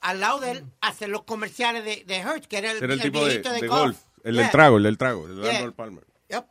al 0.00 0.20
lado 0.20 0.40
de 0.40 0.50
él 0.52 0.64
hacer 0.80 1.08
los 1.08 1.24
comerciales 1.24 1.84
de, 1.84 2.04
de 2.06 2.16
Hertz, 2.16 2.46
que 2.46 2.58
era 2.58 2.70
el, 2.72 2.76
Era 2.78 2.86
el 2.86 2.92
el 2.92 3.00
tipo 3.00 3.24
de, 3.26 3.38
de, 3.40 3.50
de 3.50 3.66
golf. 3.68 3.80
golf, 3.82 3.98
el 4.24 4.34
Yeah. 4.34 4.42
del 4.42 4.50
trago, 4.50 4.76
el 4.78 4.82
del 4.82 4.98
trago, 4.98 5.26
el 5.26 5.36
de 5.36 5.42
Yeah. 5.42 5.56
Arnold 5.58 5.74
Palmer. 5.74 6.04
Yep. 6.28 6.44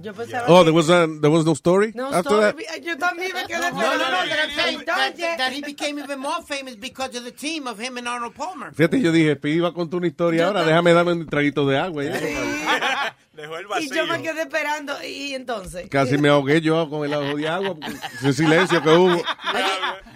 Yo 0.00 0.14
pensaba 0.14 0.46
Oh, 0.48 0.60
que- 0.60 0.64
there 0.64 0.72
was, 0.74 0.88
a, 0.88 1.06
there 1.20 1.28
was 1.28 1.44
no 1.44 1.52
story 1.52 1.92
No, 1.94 2.06
after 2.06 2.20
story, 2.32 2.64
that? 2.64 2.80
yo 2.82 2.96
también 2.96 3.32
me 3.34 3.44
quedé 3.46 3.60
No, 3.60 3.70
no, 3.70 3.98
no, 3.98 3.98
that 3.98 4.48
I'm 4.48 4.50
saying 4.54 4.78
that, 4.86 5.12
Entonces- 5.14 5.36
that 5.36 5.52
he 5.52 5.60
became 5.60 5.98
even 6.02 6.18
more 6.20 6.42
famous 6.42 6.74
because 6.80 7.14
of 7.18 7.24
the 7.24 7.32
team 7.32 7.66
of 7.66 7.78
him 7.78 7.98
and 7.98 8.08
Arnold 8.08 8.34
Palmer. 8.34 8.72
Fíjate, 8.72 8.98
yo 9.02 9.12
dije, 9.12 9.36
Pi 9.36 9.50
iba 9.50 9.68
a 9.68 9.72
contar 9.74 9.98
una 9.98 10.06
historia 10.06 10.46
ahora, 10.46 10.64
déjame 10.64 10.94
darme 10.94 11.12
un 11.12 11.26
traguito 11.26 11.66
de 11.66 11.76
agua. 11.78 12.02
ya. 12.04 13.16
Dejó 13.42 13.58
el 13.58 13.66
Y 13.82 13.92
yo 13.92 14.06
me 14.06 14.22
quedé 14.22 14.42
esperando, 14.42 14.94
y 15.02 15.34
entonces. 15.34 15.88
Casi 15.90 16.16
me 16.16 16.28
ahogué 16.28 16.60
yo 16.60 16.88
con 16.88 17.04
el 17.04 17.12
ojo 17.12 17.36
de 17.36 17.48
agua, 17.48 17.74
ese 18.14 18.32
silencio 18.34 18.80
que 18.80 18.88
hubo. 18.88 19.20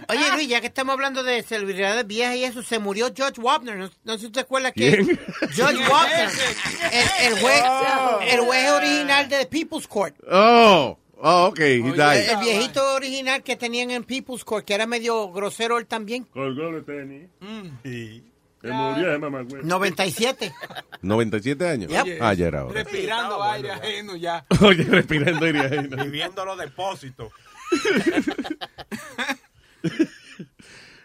Oye, 0.09 0.33
Luis, 0.35 0.47
ya 0.49 0.61
que 0.61 0.69
estamos 0.69 0.93
hablando 0.93 1.25
de 1.25 1.43
celebridades 1.43 2.07
viejas 2.07 2.37
y 2.37 2.45
eso, 2.45 2.63
se 2.63 2.79
murió 2.79 3.13
George 3.13 3.41
Wapner. 3.41 3.79
No, 3.79 3.91
no 4.05 4.13
sé 4.13 4.27
si 4.27 4.31
te 4.31 4.39
acuerdas 4.39 4.73
que. 4.75 5.05
George 5.51 5.89
Wapner, 5.91 6.29
el, 6.93 7.33
el 7.33 7.41
juez, 7.41 7.63
el 8.31 8.41
juez 8.43 8.71
original 8.71 9.29
de 9.29 9.47
People's 9.47 9.89
Court. 9.89 10.15
Oh, 10.31 10.97
oh, 11.19 11.47
ok, 11.47 11.59
he 11.59 11.75
El, 11.79 11.93
died. 11.95 12.31
el 12.31 12.37
viejito 12.39 12.95
original 12.95 13.43
que 13.43 13.57
tenían 13.57 13.91
en 13.91 14.05
People's 14.05 14.45
Court, 14.45 14.65
que 14.65 14.75
era 14.75 14.87
medio 14.87 15.33
grosero 15.33 15.79
él 15.79 15.87
también. 15.87 16.23
Colgó 16.27 16.81
tenis. 16.85 17.29
Mm. 17.41 17.71
Se 18.67 18.73
murió 18.73 19.09
ese 19.11 19.19
mamá, 19.19 19.43
güey. 19.43 19.63
97. 19.65 20.53
97 21.03 21.69
años. 21.69 21.91
Yep. 21.91 22.19
Ah, 22.21 22.35
ya 22.35 22.47
era 22.49 22.65
hora. 22.65 22.83
Respirando 22.83 23.43
aire 23.43 23.71
ajeno 23.71 24.17
ya. 24.17 24.45
Oye, 24.63 24.85
respirando 24.85 25.45
aire 25.47 25.61
ajeno. 25.61 26.05
Viviendo 26.05 26.45
los 26.45 26.59
depósitos. 26.59 27.33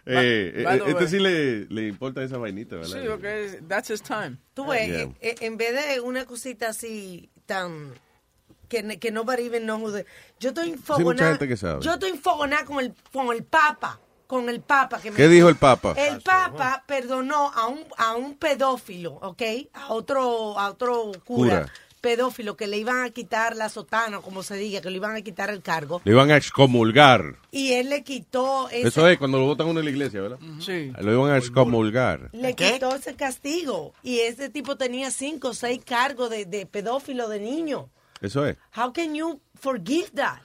Eh, 0.04 0.66
eh, 0.68 0.84
este 0.88 1.08
sí 1.08 1.20
le, 1.20 1.66
le 1.68 1.88
importa 1.88 2.24
esa 2.24 2.38
vainita, 2.40 2.76
¿verdad? 2.76 3.00
Sí, 3.02 3.08
porque 3.08 3.60
that's 3.68 3.90
his 3.92 4.02
time. 4.02 4.38
Tú 4.56 4.66
ves, 4.66 4.88
Yeah. 4.88 5.02
eh, 5.04 5.16
eh, 5.22 5.36
en 5.42 5.58
vez 5.58 5.74
de 5.74 6.00
una 6.02 6.26
cosita 6.26 6.70
así 6.70 7.30
tan 7.46 7.94
que, 8.68 8.98
que 9.00 9.12
nobody 9.12 9.46
even 9.46 9.64
knows 9.64 10.04
yo 10.40 10.50
estoy 10.50 10.72
enfogonada 10.72 11.38
sabe. 11.56 11.82
yo 11.84 11.94
estoy 11.94 12.10
enfogonada 12.10 12.66
con 12.66 12.80
el 12.84 12.94
con 13.14 13.32
el 13.36 13.44
papa 13.44 14.00
con 14.32 14.48
el 14.48 14.62
papa 14.62 15.02
que 15.02 15.12
me- 15.12 15.18
¿Qué 15.18 15.28
dijo 15.28 15.50
el 15.50 15.58
Papa? 15.58 15.94
el 15.98 16.22
papa 16.22 16.84
perdonó 16.88 17.52
a 17.54 17.68
un 17.68 17.84
a 17.98 18.16
un 18.16 18.36
pedófilo 18.38 19.12
¿ok? 19.22 19.42
a 19.74 19.92
otro 19.94 20.58
a 20.58 20.70
otro 20.70 21.12
cura, 21.26 21.64
Cura. 21.64 21.74
pedófilo 22.00 22.56
que 22.56 22.66
le 22.68 22.78
iban 22.78 23.04
a 23.04 23.10
quitar 23.10 23.58
la 23.58 23.68
sotana 23.68 24.20
o 24.20 24.22
como 24.22 24.42
se 24.42 24.56
diga 24.56 24.80
que 24.80 24.90
le 24.90 24.96
iban 24.96 25.18
a 25.18 25.22
quitar 25.22 25.50
el 25.50 25.62
cargo 25.62 26.02
Le 26.06 26.14
iban 26.14 26.32
a 26.32 26.38
excomulgar. 26.38 27.36
y 27.52 27.74
él 27.74 27.90
le 27.90 28.04
quitó 28.06 28.70
ese, 28.70 28.88
Eso 28.88 29.06
es 29.10 29.18
cuando 29.18 29.38
lo 29.38 29.46
votan 29.48 29.68
uno 29.68 29.80
en 29.82 29.86
la 29.86 29.92
iglesia, 29.92 30.22
¿verdad? 30.22 30.40
Sí. 30.60 30.94
Lo 31.00 31.12
iban 31.14 31.32
a 31.32 31.38
excomulgar. 31.38 32.30
le 32.32 32.56
quitó 32.56 32.96
ese 32.96 33.16
castigo 33.16 33.94
y 34.02 34.20
ese 34.20 34.50
tipo 34.50 34.78
tenía 34.78 35.12
cinco 35.12 35.50
o 35.50 35.54
seis 35.54 35.82
cargos 35.86 36.30
de, 36.30 36.46
de 36.46 36.66
pedófilo 36.66 37.28
de 37.28 37.40
niño 37.42 37.90
Eso 38.22 38.46
es. 38.46 38.56
How 38.78 38.94
can 38.94 39.14
you 39.14 39.42
forgive 39.60 40.10
that? 40.16 40.40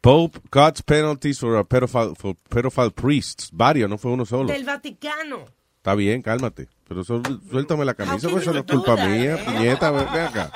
Pope 0.00 0.38
God's 0.50 0.82
penalties 0.82 1.38
for 1.38 1.56
a 1.58 1.64
pedophile, 1.64 2.16
for 2.16 2.34
pedophile 2.48 2.90
priests. 2.94 3.50
Varios, 3.52 3.88
no 3.90 3.98
fue 3.98 4.12
uno 4.12 4.24
solo. 4.24 4.52
Del 4.52 4.64
Vaticano. 4.64 5.46
Está 5.78 5.94
bien, 5.94 6.22
cálmate. 6.22 6.68
Pero 6.88 7.02
suéltame 7.04 7.84
la 7.84 7.94
camisa, 7.94 8.26
How 8.28 8.30
porque 8.32 8.42
eso 8.42 8.52
can 8.52 8.54
no 8.54 8.60
es 8.60 8.66
you 8.66 8.72
do 8.76 8.84
culpa 8.84 8.96
that? 8.96 9.08
mía. 9.08 9.36
Puñeta, 9.44 9.90
ven 9.90 10.06
ven 10.12 10.26
acá. 10.26 10.50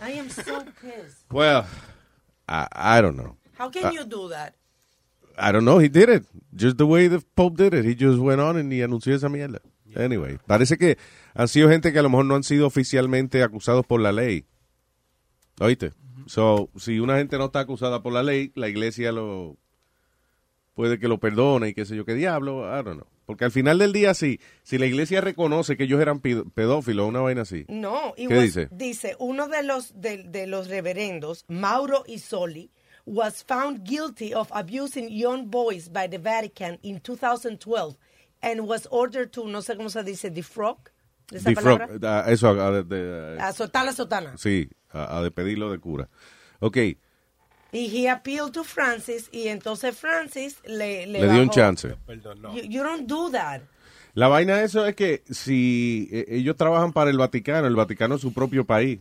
I 0.00 0.18
am 0.18 0.28
so 0.28 0.64
pissed. 0.80 1.24
Well, 1.30 1.64
I, 2.48 2.66
I 2.72 3.00
don't 3.00 3.16
know. 3.16 3.36
How 3.58 3.70
can 3.70 3.86
Uh, 3.86 3.92
you 3.92 4.04
do 4.04 4.28
that? 4.28 4.54
I 5.38 5.52
don't 5.52 5.64
know, 5.64 5.78
he 5.78 5.88
did 5.88 6.08
it. 6.08 6.24
Just 6.54 6.76
the 6.78 6.86
way 6.86 7.08
the 7.08 7.20
Pope 7.34 7.56
did 7.56 7.74
it. 7.74 7.84
He 7.84 7.94
just 7.94 8.18
went 8.18 8.40
on 8.40 8.56
and 8.56 8.72
y 8.72 8.80
anunció 8.82 9.14
esa 9.14 9.28
mierda. 9.28 9.60
Anyway, 9.94 10.38
parece 10.46 10.76
que 10.76 10.98
han 11.34 11.48
sido 11.48 11.68
gente 11.70 11.92
que 11.92 11.98
a 11.98 12.02
lo 12.02 12.08
mejor 12.10 12.24
no 12.26 12.34
han 12.36 12.42
sido 12.42 12.66
oficialmente 12.66 13.42
acusados 13.42 13.84
por 13.86 14.00
la 14.00 14.12
ley. 14.12 14.44
¿Oíste? 15.60 15.92
So, 16.26 16.68
si 16.76 16.98
una 17.00 17.16
gente 17.18 17.38
no 17.38 17.46
está 17.46 17.60
acusada 17.60 18.02
por 18.02 18.12
la 18.12 18.22
ley, 18.22 18.52
la 18.54 18.68
iglesia 18.68 19.12
lo 19.12 19.56
puede 20.74 20.98
que 20.98 21.08
lo 21.08 21.18
perdone 21.18 21.68
y 21.68 21.74
qué 21.74 21.84
sé 21.86 21.96
yo 21.96 22.04
qué 22.04 22.14
diablo, 22.14 22.64
I 22.66 22.82
don't 22.82 22.96
know. 23.00 23.06
Porque 23.24 23.44
al 23.44 23.50
final 23.50 23.78
del 23.78 23.92
día, 23.92 24.14
sí, 24.14 24.38
si 24.62 24.78
la 24.78 24.86
iglesia 24.86 25.20
reconoce 25.20 25.76
que 25.76 25.84
ellos 25.84 26.00
eran 26.00 26.20
pedófilos, 26.20 27.08
una 27.08 27.20
vaina 27.20 27.42
así. 27.42 27.64
No, 27.68 28.12
¿Qué 28.16 28.28
was- 28.28 28.42
dice? 28.42 28.68
Dice, 28.70 29.16
uno 29.18 29.48
de 29.48 29.62
los, 29.64 30.00
de, 30.00 30.22
de 30.24 30.46
los 30.46 30.68
reverendos, 30.68 31.44
Mauro 31.48 32.04
Isoli, 32.06 32.70
was 33.04 33.42
found 33.44 33.84
guilty 33.84 34.32
of 34.34 34.48
abusing 34.52 35.08
young 35.08 35.46
boys 35.48 35.88
by 35.88 36.08
the 36.08 36.18
Vatican 36.18 36.78
in 36.82 37.00
2012 37.00 37.96
and 38.42 38.60
was 38.68 38.86
ordered 38.90 39.30
to, 39.32 39.44
no 39.48 39.60
sé 39.62 39.76
cómo 39.76 39.90
se 39.90 40.04
dice, 40.04 40.30
defrock, 40.30 40.90
esa 41.32 41.50
defrock, 41.50 41.78
palabra? 41.80 42.24
a- 42.26 42.30
eso, 42.32 42.48
a- 42.50 42.82
de- 42.84 43.38
A 43.40 43.52
soltar 43.52 43.84
la 43.86 43.92
sotana. 43.92 44.36
sí, 44.36 44.68
a, 45.04 45.18
a 45.18 45.22
despedirlo 45.22 45.70
de 45.70 45.78
cura. 45.78 46.08
Ok, 46.60 46.76
Y 47.72 47.88
he 47.94 48.08
appealed 48.08 48.52
to 48.52 48.64
Francis 48.64 49.28
y 49.32 49.48
entonces 49.48 49.96
Francis 49.98 50.58
le, 50.64 51.06
le, 51.06 51.20
le 51.20 51.32
dio 51.32 51.42
un 51.42 51.50
chance. 51.50 51.94
You, 52.54 52.62
you 52.62 52.82
don't 52.82 53.06
do 53.06 53.30
that. 53.32 53.60
La 54.14 54.28
vaina 54.28 54.56
de 54.56 54.64
eso 54.64 54.86
es 54.86 54.94
que 54.96 55.22
si 55.28 56.08
eh, 56.10 56.24
ellos 56.28 56.56
trabajan 56.56 56.92
para 56.94 57.10
el 57.10 57.18
Vaticano, 57.18 57.66
el 57.66 57.76
Vaticano 57.76 58.14
es 58.14 58.22
su 58.22 58.32
propio 58.32 58.64
país. 58.64 59.00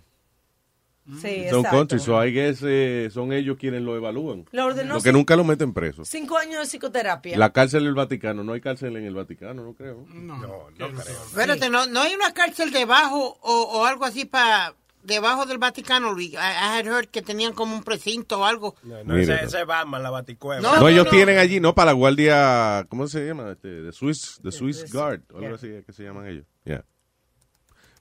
Sí, 1.22 1.46
Son 1.52 1.62
country, 1.64 2.00
so 2.00 2.22
I 2.26 2.34
guess, 2.34 2.62
eh, 2.64 3.10
son 3.14 3.32
ellos 3.32 3.58
quienes 3.60 3.84
lo 3.84 3.96
evalúan. 3.96 4.46
Lo 4.52 4.66
ordenó 4.66 4.96
Porque 4.96 5.12
cin- 5.12 5.14
nunca 5.14 5.36
lo 5.36 5.44
meten 5.44 5.72
preso. 5.72 6.04
Cinco 6.04 6.36
años 6.36 6.62
de 6.62 6.66
psicoterapia. 6.66 7.38
La 7.38 7.54
cárcel 7.54 7.84
del 7.84 7.94
Vaticano, 7.94 8.44
no 8.44 8.54
hay 8.54 8.60
cárcel 8.62 8.98
en 8.98 9.06
el 9.06 9.14
Vaticano, 9.14 9.64
no 9.64 9.74
creo. 9.76 10.04
No, 10.12 10.36
no 10.40 10.68
creo. 10.76 10.88
Espérate, 11.28 11.70
¿no, 11.70 11.86
¿no 11.86 12.02
hay 12.02 12.16
una 12.16 12.34
cárcel 12.34 12.72
debajo 12.72 13.38
o, 13.42 13.54
o 13.62 13.86
algo 13.86 14.04
así 14.04 14.26
para 14.26 14.74
debajo 15.06 15.46
del 15.46 15.58
Vaticano, 15.58 16.14
Luis? 16.14 16.34
I, 16.34 16.36
I 16.36 16.80
had 16.80 16.86
heard 16.86 17.08
que 17.08 17.22
tenían 17.22 17.54
como 17.54 17.76
un 17.76 17.84
precinto 17.84 18.40
o 18.40 18.46
algo. 18.46 18.76
No, 18.84 19.04
no, 19.04 19.14
Mira. 19.16 19.38
ese, 19.38 19.62
es 19.62 19.68
Batman, 19.68 20.04
la 20.04 20.10
baticueva. 20.10 20.62
No, 20.62 20.88
ellos 20.88 21.10
tienen 21.10 21.38
allí, 21.38 21.60
no, 21.60 21.74
para 21.74 21.88
la 21.88 21.94
guardia, 21.94 22.86
¿cómo 22.90 23.08
se 23.08 23.26
llama? 23.26 23.52
Este, 23.52 23.68
de 23.68 23.92
Swiss, 23.92 24.40
de 24.44 24.52
Swiss 24.52 24.92
Guard, 24.92 25.22
o 25.34 25.38
algo 25.38 25.56
así 25.56 25.70
que 25.86 25.94
se 25.94 26.04
llaman 26.04 26.28
ellos. 26.28 26.46
Yeah. 26.64 26.84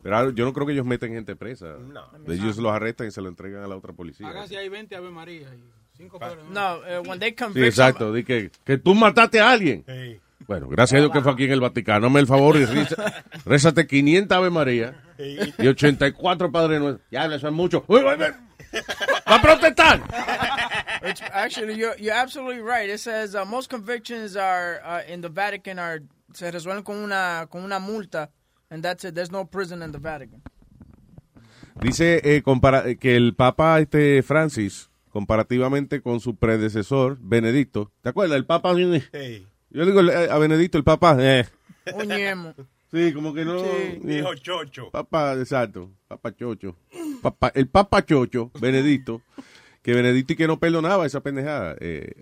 Pero 0.03 0.31
yo 0.33 0.45
no 0.45 0.53
creo 0.53 0.67
que 0.67 0.75
ellos 0.75 0.85
meten 0.85 1.13
gente 1.13 1.35
presa. 1.35 1.77
Ellos 2.27 2.59
los 2.59 2.73
arrestan 2.73 3.09
y 3.09 3.11
se 3.11 3.23
lo 3.23 3.29
entregan 3.29 3.63
a 3.63 3.67
la 3.67 3.77
otra 3.77 3.95
policía. 3.95 4.29
Haga 4.29 4.47
si 4.47 4.55
hay 4.55 4.69
20 4.69 4.95
Ave 4.97 5.11
María 5.11 5.49
y 5.55 5.65
5 5.97 6.19
fuera. 6.19 6.37
No, 6.51 6.85
eh, 6.87 6.99
when 6.99 7.19
they 7.19 7.35
Sí, 7.55 7.65
exacto. 7.65 8.13
Di 8.13 8.23
que, 8.23 8.51
que 8.65 8.77
tú 8.77 8.95
mataste 8.95 9.41
a 9.41 9.51
alguien. 9.51 9.85
Bueno, 10.47 10.69
gracias 10.69 10.99
a 10.99 11.01
Dios 11.01 11.11
que 11.11 11.23
fue 11.23 11.33
aquí 11.33 11.45
en 11.45 11.53
el 11.53 11.61
Vaticano. 11.61 12.09
Hazme 12.09 12.21
el 12.21 12.27
favor 12.27 12.57
y 12.57 12.67
rézate 13.47 13.87
500 13.87 14.37
Ave 14.37 14.51
María 14.51 15.04
y 15.59 15.67
84 15.67 16.51
Padre 16.51 16.79
Nuestro. 16.79 17.05
Ya, 17.11 17.27
eso 17.27 17.47
es 17.47 17.53
mucho. 17.53 17.85
Uy, 17.87 18.01
uy, 18.01 18.15
uy. 18.15 18.81
¡Va 19.31 19.37
a 19.37 19.43
protestar! 19.43 20.03
It's, 21.03 21.21
actually, 21.33 21.75
you're, 21.75 21.97
you're 21.99 22.15
absolutely 22.17 22.63
right. 22.63 22.89
It 22.89 22.99
says 22.99 23.35
uh, 23.35 23.45
most 23.45 23.69
convictions 23.71 24.37
are 24.37 24.81
uh, 24.85 25.03
in 25.13 25.21
the 25.21 25.29
Vatican 25.29 25.79
are 25.79 26.01
se 26.33 26.51
resuelven 26.51 26.83
con 26.83 26.97
una 26.97 27.47
con 27.49 27.63
una 27.63 27.79
multa, 27.79 28.31
and 28.71 28.83
that's 28.83 29.05
it. 29.05 29.15
There's 29.15 29.31
no 29.31 29.45
prison 29.45 29.83
in 29.83 29.93
the 29.93 29.99
Vatican. 29.99 30.43
Dice 31.81 32.21
eh, 32.25 32.43
compara- 32.43 32.87
eh, 32.87 32.97
que 32.97 33.17
el 33.17 33.35
Papa 33.35 33.81
este 33.81 34.23
Francis, 34.23 34.91
comparativamente 35.11 36.01
con 36.01 36.21
su 36.21 36.37
predecesor, 36.37 37.19
Benedicto, 37.21 37.93
¿te 38.03 38.11
acuerdas? 38.11 38.37
El 38.37 38.47
Papa... 38.47 38.73
Yo 38.75 39.85
digo 39.85 40.01
eh, 40.03 40.29
a 40.31 40.39
Benedicto, 40.39 40.79
el 40.79 40.85
Papa... 40.85 41.17
Eh. 41.19 41.47
Sí, 42.95 43.13
como 43.13 43.35
que 43.35 43.45
no... 43.45 43.59
Sí. 43.59 43.67
eh, 43.67 44.01
Dijo 44.03 44.35
chocho. 44.37 44.91
Papa, 44.91 45.35
exacto, 45.35 45.91
Papa 46.09 46.35
Chocho. 46.35 46.77
Papa- 47.23 47.53
el 47.55 47.69
Papa 47.69 48.05
Chocho, 48.05 48.51
Benedicto, 48.61 49.21
que 49.83 49.93
Benedicto 49.95 50.33
y 50.33 50.37
que 50.37 50.47
no 50.47 50.59
perdonaba 50.59 51.05
esa 51.07 51.21
pendejada. 51.23 51.77
Eh, 51.81 52.13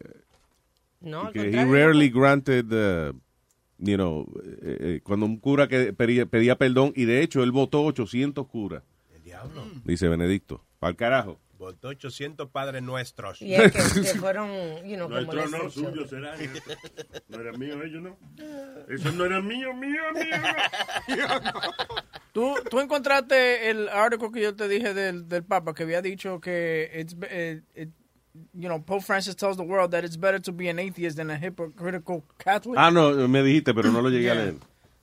No, 1.00 1.30
que 1.32 1.40
he 1.50 1.64
rarely 1.64 2.10
granted, 2.10 2.66
uh, 2.72 3.12
you 3.78 3.96
know, 3.96 4.24
eh, 4.62 4.76
eh, 4.80 5.00
cuando 5.02 5.26
un 5.26 5.36
cura 5.38 5.66
que 5.68 5.92
pedía, 5.92 6.26
pedía 6.26 6.56
perdón, 6.56 6.92
y 6.94 7.04
de 7.04 7.22
hecho 7.22 7.42
él 7.42 7.50
votó 7.50 7.82
800 7.82 8.46
curas, 8.46 8.82
El 9.14 9.22
diablo. 9.24 9.64
dice 9.84 10.08
Benedicto. 10.08 10.64
Para 10.78 10.90
el 10.92 10.96
carajo. 10.96 11.38
Votó 11.62 11.88
800 11.88 12.50
padres 12.50 12.82
nuestros. 12.82 13.40
Y 13.40 13.54
es 13.54 13.70
que, 13.70 13.78
que 14.02 14.18
fueron, 14.18 14.50
you 14.84 14.96
know, 14.96 15.08
no, 15.08 15.20
excepción. 15.20 15.70
suyo 15.70 16.08
será. 16.08 16.34
No 17.28 17.40
era 17.40 17.52
mío, 17.52 17.80
ellos 17.84 18.02
no. 18.02 18.18
Eso 18.88 19.12
no 19.12 19.24
era 19.26 19.40
mío, 19.40 19.72
mío, 19.72 20.02
mío. 20.12 21.16
¿Tú, 22.32 22.54
tú 22.70 22.80
encontraste 22.80 23.70
el 23.70 23.88
artículo 23.88 24.32
que 24.32 24.40
yo 24.40 24.56
te 24.56 24.66
dije 24.66 24.92
del, 24.92 25.28
del 25.28 25.44
Papa 25.44 25.72
que 25.74 25.82
había 25.84 26.02
dicho 26.02 26.40
que 26.40 26.90
it's, 26.98 27.16
be- 27.16 27.28
eh, 27.30 27.60
it- 27.76 27.90
you 28.54 28.68
know, 28.68 28.82
Pope 28.82 29.04
Francis 29.04 29.36
tells 29.36 29.56
the 29.56 29.62
world 29.62 29.90
that 29.92 30.02
it's 30.04 30.16
better 30.18 30.40
to 30.40 30.50
be 30.52 30.68
an 30.70 30.78
atheist 30.80 31.16
than 31.16 31.30
a 31.30 31.36
hypocritical 31.38 32.24
Catholic. 32.38 32.76
Ah, 32.78 32.90
no, 32.90 33.28
me 33.28 33.42
dijiste, 33.42 33.72
pero 33.74 33.92
no 33.92 34.00
lo 34.00 34.08
llegué 34.08 34.30
a 34.30 34.34
Yeah. 34.34 34.42
leer. 34.44 34.54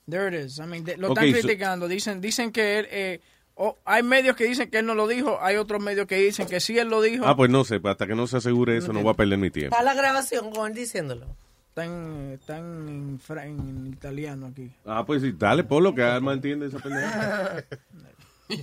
There 0.10 0.28
it 0.28 0.34
is. 0.34 0.60
I 0.60 0.66
mean, 0.66 0.84
de- 0.84 0.97
lo 0.97 1.12
Ok, 1.12 1.20
están 1.22 1.32
so- 1.36 1.47
criticando. 1.47 1.88
Dicen, 1.88 2.20
dicen 2.20 2.51
que 2.51 2.80
él, 2.80 2.88
eh, 2.89 3.22
oh, 3.62 3.78
hay 3.86 4.01
medios 4.03 4.36
que 4.36 4.45
dicen 4.45 4.70
que 4.72 4.80
él 4.80 4.86
no 4.86 4.95
lo 4.95 5.07
dijo, 5.07 5.38
hay 5.41 5.57
otros 5.57 5.82
medios 5.84 6.07
que 6.07 6.16
dicen 6.18 6.47
que 6.47 6.60
sí 6.60 6.78
él 6.80 6.88
lo 6.89 7.01
dijo. 7.01 7.26
Ah, 7.28 7.36
pues 7.36 7.49
no 7.51 7.64
sé, 7.66 7.80
hasta 7.84 8.07
que 8.07 8.16
no 8.16 8.26
se 8.26 8.38
asegure 8.38 8.78
eso 8.78 8.93
no 8.93 9.01
voy 9.01 9.12
a 9.12 9.16
perder 9.16 9.38
mi 9.38 9.51
tiempo. 9.51 9.76
Está 9.76 9.84
la 9.84 9.93
grabación 9.93 10.49
con 10.51 10.70
él 10.72 10.74
diciéndolo. 10.76 11.26
Están, 11.70 12.32
están 12.34 12.89
en, 12.89 13.20
fra- 13.20 13.45
en 13.45 13.88
italiano 13.88 14.47
aquí. 14.47 14.72
Ah, 14.86 15.05
pues 15.05 15.22
sí, 15.22 15.34
dale, 15.38 15.64
por 15.64 15.84
lo 15.84 15.93
que 15.93 16.01
Alma 16.03 16.34
entiende 16.34 16.68
esa 16.68 16.80
pendeja. 16.80 17.64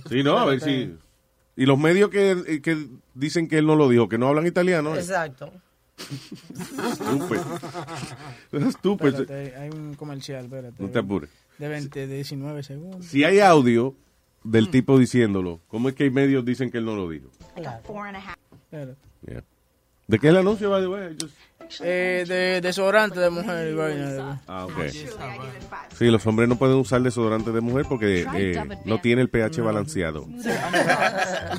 Sí, 0.09 0.21
no, 0.21 0.37
a 0.37 0.43
ver 0.45 0.59
si... 0.59 0.93
Y 1.55 1.65
los 1.65 1.79
medios 1.79 2.09
que, 2.09 2.59
que 2.61 2.87
dicen 3.13 3.47
que 3.47 3.57
él 3.57 3.65
no 3.65 3.75
lo 3.77 3.87
dijo, 3.87 4.09
que 4.09 4.17
no 4.17 4.27
hablan 4.27 4.45
italiano. 4.45 4.93
eh. 4.95 4.99
Exacto. 4.99 5.51
Estúpido. 6.91 7.45
Estúpido. 8.69 9.21
Espérate, 9.21 9.55
hay 9.55 9.69
un 9.69 9.95
comercial, 9.95 10.45
espérate. 10.45 10.75
No 10.83 10.89
te 10.89 10.99
apures. 10.99 11.29
De 11.57 11.67
20, 11.67 12.05
de 12.07 12.15
19 12.15 12.63
segundos. 12.63 13.05
Si 13.05 13.23
hay 13.23 13.39
audio 13.39 13.95
del 14.51 14.69
tipo 14.69 14.97
diciéndolo, 14.97 15.61
¿cómo 15.67 15.89
es 15.89 15.95
que 15.95 16.03
hay 16.05 16.09
medios 16.11 16.43
dicen 16.45 16.69
que 16.71 16.77
él 16.79 16.85
no 16.85 16.95
lo 16.95 17.09
dijo? 17.09 17.29
Espérate. 17.55 18.95
Yeah. 19.25 19.43
¿De 20.07 20.19
qué 20.19 20.27
es 20.27 20.31
el 20.31 20.37
anuncio, 20.39 20.69
by 20.69 20.81
the 20.81 20.87
way? 20.87 21.15
Just- 21.19 21.81
Eh, 21.83 22.23
de 22.25 22.61
desodorante 22.61 23.19
de 23.19 23.29
mujer 23.29 23.67
y 23.71 23.75
vaina. 23.75 24.09
de- 24.11 24.21
Ah, 24.47 24.65
ok. 24.65 24.87
Sí, 25.97 26.05
los 26.05 26.25
hombres 26.25 26.47
no 26.47 26.57
pueden 26.57 26.77
usar 26.77 27.01
desodorante 27.01 27.51
de 27.51 27.59
mujer 27.59 27.85
porque 27.89 28.25
eh, 28.35 28.63
no 28.85 29.01
tiene 29.01 29.21
el 29.21 29.29
pH 29.29 29.61
balanceado. 29.61 30.25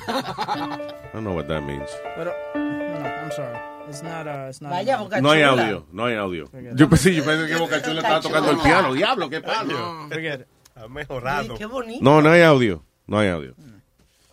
I 0.08 1.10
don't 1.12 1.24
know 1.24 1.34
what 1.34 1.46
that 1.48 1.62
means. 1.62 1.90
Pero, 2.16 2.32
no, 2.54 3.06
I'm 3.06 3.30
sorry. 3.32 3.58
It's 3.88 4.02
not, 4.02 4.26
uh, 4.26 4.48
it's 4.48 4.60
not 4.60 4.70
Vaya, 4.70 4.98
Boca 4.98 5.20
No 5.20 5.30
hay 5.30 5.42
audio, 5.42 5.86
no 5.92 6.04
hay 6.06 6.14
audio. 6.16 6.44
Yo 6.74 6.88
pensé, 6.88 7.14
yo 7.14 7.24
pensé 7.24 7.46
que 7.46 7.56
Boca 7.56 7.80
Chula 7.82 8.00
estaba 8.00 8.20
tocando 8.20 8.50
el 8.50 8.58
piano. 8.58 8.92
Diablo, 8.94 9.30
qué 9.30 9.40
palo. 9.40 10.08
Forget 10.08 10.40
it. 10.40 10.46
Ha 10.78 10.88
mejorado. 10.88 11.56
Qué 11.56 11.66
bonito. 11.66 12.02
No, 12.02 12.22
no 12.22 12.30
hay 12.30 12.42
audio. 12.42 12.84
No 13.06 13.18
hay 13.18 13.28
audio. 13.28 13.54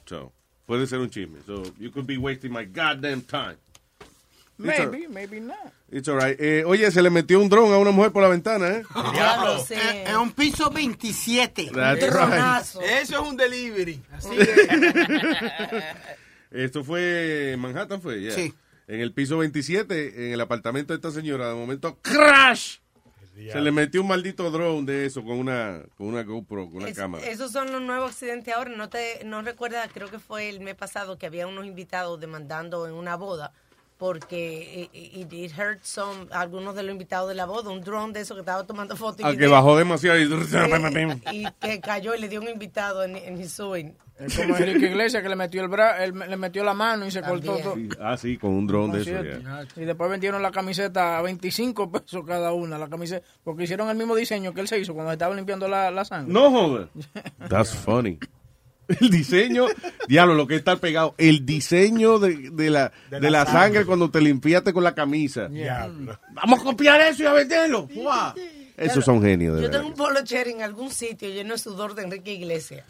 So, 0.06 0.32
puede 0.66 0.86
ser 0.86 1.00
un 1.00 1.10
chisme. 1.10 1.39
So, 1.46 1.64
you 1.80 1.91
could 1.91 2.06
be 2.06 2.18
wasting 2.18 2.52
my 2.52 2.66
goddamn 2.66 3.22
time. 3.22 3.58
Maybe, 4.58 5.08
maybe 5.10 5.39
not. 5.41 5.58
It's 5.91 6.08
all 6.08 6.16
right. 6.16 6.39
Eh, 6.39 6.64
oye, 6.66 6.89
se 6.89 7.02
le 7.02 7.10
metió 7.10 7.41
un 7.41 7.50
dron 7.50 7.74
a 7.74 7.78
una 7.78 7.91
mujer 7.91 8.12
por 8.12 8.24
la 8.24 8.30
ventana, 8.30 8.68
¿eh? 8.70 8.84
Diablo, 9.14 9.60
sí. 9.66 9.74
Es 9.74 10.16
un 10.16 10.32
piso 10.32 10.70
27. 10.70 11.72
That's 11.74 12.04
Un 12.04 12.10
dronazo. 12.10 12.82
Eso 12.82 13.22
es 13.22 13.30
un 13.30 13.36
delivery. 13.36 14.02
Así 14.14 14.30
Esto 16.52 16.86
fue 16.86 17.52
en 17.52 17.60
Manhattan, 17.60 18.02
fue, 18.02 18.22
yeah. 18.22 18.32
Sí. 18.32 18.54
En 18.88 19.02
el 19.02 19.12
piso 19.12 19.38
27, 19.39 20.28
en 20.28 20.34
el 20.34 20.39
apartamento 20.39 20.93
de 20.93 20.98
esta 20.98 21.12
señora, 21.12 21.50
de 21.50 21.56
momento, 21.56 21.98
¡crash! 22.02 22.78
Se 23.36 23.59
le 23.61 23.71
metió 23.71 24.01
un 24.01 24.07
maldito 24.07 24.49
drone 24.49 24.86
de 24.91 25.05
eso 25.05 25.23
con 25.23 25.38
una, 25.38 25.83
con 25.97 26.07
una 26.07 26.23
GoPro, 26.23 26.67
con 26.67 26.77
una 26.77 26.89
Es- 26.89 26.97
cámara. 26.97 27.25
esos 27.27 27.51
son 27.51 27.71
los 27.71 27.81
nuevos 27.81 28.11
accidentes 28.11 28.53
ahora. 28.53 28.71
No 28.75 28.89
te 28.89 29.23
no 29.25 29.41
recuerdas, 29.41 29.89
creo 29.93 30.09
que 30.09 30.19
fue 30.19 30.47
el 30.49 30.61
mes 30.61 30.75
pasado 30.75 31.17
que 31.17 31.25
había 31.25 31.45
unos 31.45 31.65
invitados 31.65 32.19
demandando 32.19 32.88
en 32.88 32.93
una 32.93 33.15
boda 33.17 33.51
porque 33.98 34.89
it, 34.93 35.16
it- 35.16 35.34
it 35.34 35.52
hurt 35.58 35.80
some, 35.84 36.28
algunos 36.32 36.76
de 36.76 36.84
los 36.84 36.91
invitados 36.91 37.30
de 37.30 37.36
la 37.36 37.46
boda, 37.46 37.72
un 37.72 37.82
drone 37.82 38.14
de 38.14 38.22
eso 38.22 38.34
que 38.36 38.41
estaba 38.41 38.64
tomando 38.66 38.96
fotos. 38.96 39.22
y 39.22 39.24
Al 39.24 39.38
que 39.38 39.48
bajó 39.48 39.78
demasiado 39.78 40.20
y... 40.20 40.24
Eh, 40.24 41.22
y 41.32 41.46
que 41.60 41.80
cayó 41.80 42.14
y 42.16 42.20
le 42.20 42.28
dio 42.28 42.41
un 42.41 42.50
invitado 42.50 43.04
en, 43.04 43.16
en 43.16 43.39
his 43.39 43.54
suing. 43.54 43.96
Es 44.18 44.38
como 44.38 44.56
Enrique 44.56 44.86
Iglesias 44.86 45.22
que 45.22 45.28
le 45.28 45.36
metió 45.36 45.62
el 45.62 45.68
bra 45.68 46.02
él 46.02 46.14
le 46.18 46.38
metió 46.38 46.64
la 46.64 46.74
mano 46.74 47.06
y 47.06 47.12
se 47.12 47.22
cortó 47.22 47.58
todo. 47.58 47.76
Sí, 47.76 47.89
Ah, 48.00 48.16
sí, 48.16 48.38
con 48.38 48.52
un 48.52 48.66
drone 48.66 48.98
de 48.98 49.02
eso, 49.02 49.24
yeah. 49.24 49.66
Y 49.76 49.82
después 49.84 50.10
vendieron 50.10 50.41
la 50.41 50.52
camiseta 50.52 51.18
a 51.18 51.22
25 51.22 51.91
pesos 51.91 52.24
cada 52.26 52.54
una, 52.54 52.78
la 52.78 52.88
camiseta, 52.88 53.26
porque 53.43 53.64
hicieron 53.66 53.89
el 53.89 53.98
mismo 53.98 54.16
diseño 54.16 54.54
que 54.54 54.62
él 54.62 54.70
se 54.70 54.80
hizo 54.80 54.93
cuando 54.93 55.12
estaba 55.12 55.36
limpiando 55.36 55.68
la, 55.68 55.91
la 55.91 56.06
sangre. 56.06 56.32
No 56.32 56.50
joder. 56.50 56.88
That's 57.50 57.76
funny. 57.76 58.18
El 59.01 59.09
diseño, 59.09 59.65
diablo, 60.07 60.33
lo 60.36 60.47
que 60.47 60.55
está 60.55 60.75
pegado. 60.77 61.15
El 61.17 61.45
diseño 61.45 62.19
de, 62.19 62.49
de 62.51 62.69
la, 62.69 62.91
de, 63.09 63.31
la, 63.31 63.45
sangre. 63.45 63.86
cuando 63.86 64.09
te 64.11 64.21
limpiaste 64.21 64.73
con 64.73 64.83
la 64.83 64.93
camisa. 64.95 65.47
Diablo. 65.47 66.19
Vamos 66.33 66.59
a 66.61 66.63
copiar 66.63 67.01
eso 67.01 67.23
y 67.23 67.25
a 67.25 67.33
venderlo. 67.33 67.88
Guau. 67.93 68.33
Esos 68.77 69.05
son 69.05 69.21
genios, 69.21 69.55
de 69.55 69.61
Yo 69.63 69.67
verdad. 69.69 69.79
tengo 69.79 69.89
un 69.91 69.95
polo 69.97 70.21
cherry 70.23 70.51
en 70.51 70.61
algún 70.61 70.91
sitio 70.91 71.29
lleno 71.29 71.53
de 71.53 71.59
sudor 71.59 71.95
de 71.95 72.03
Enrique 72.03 72.33
Iglesias. 72.33 72.83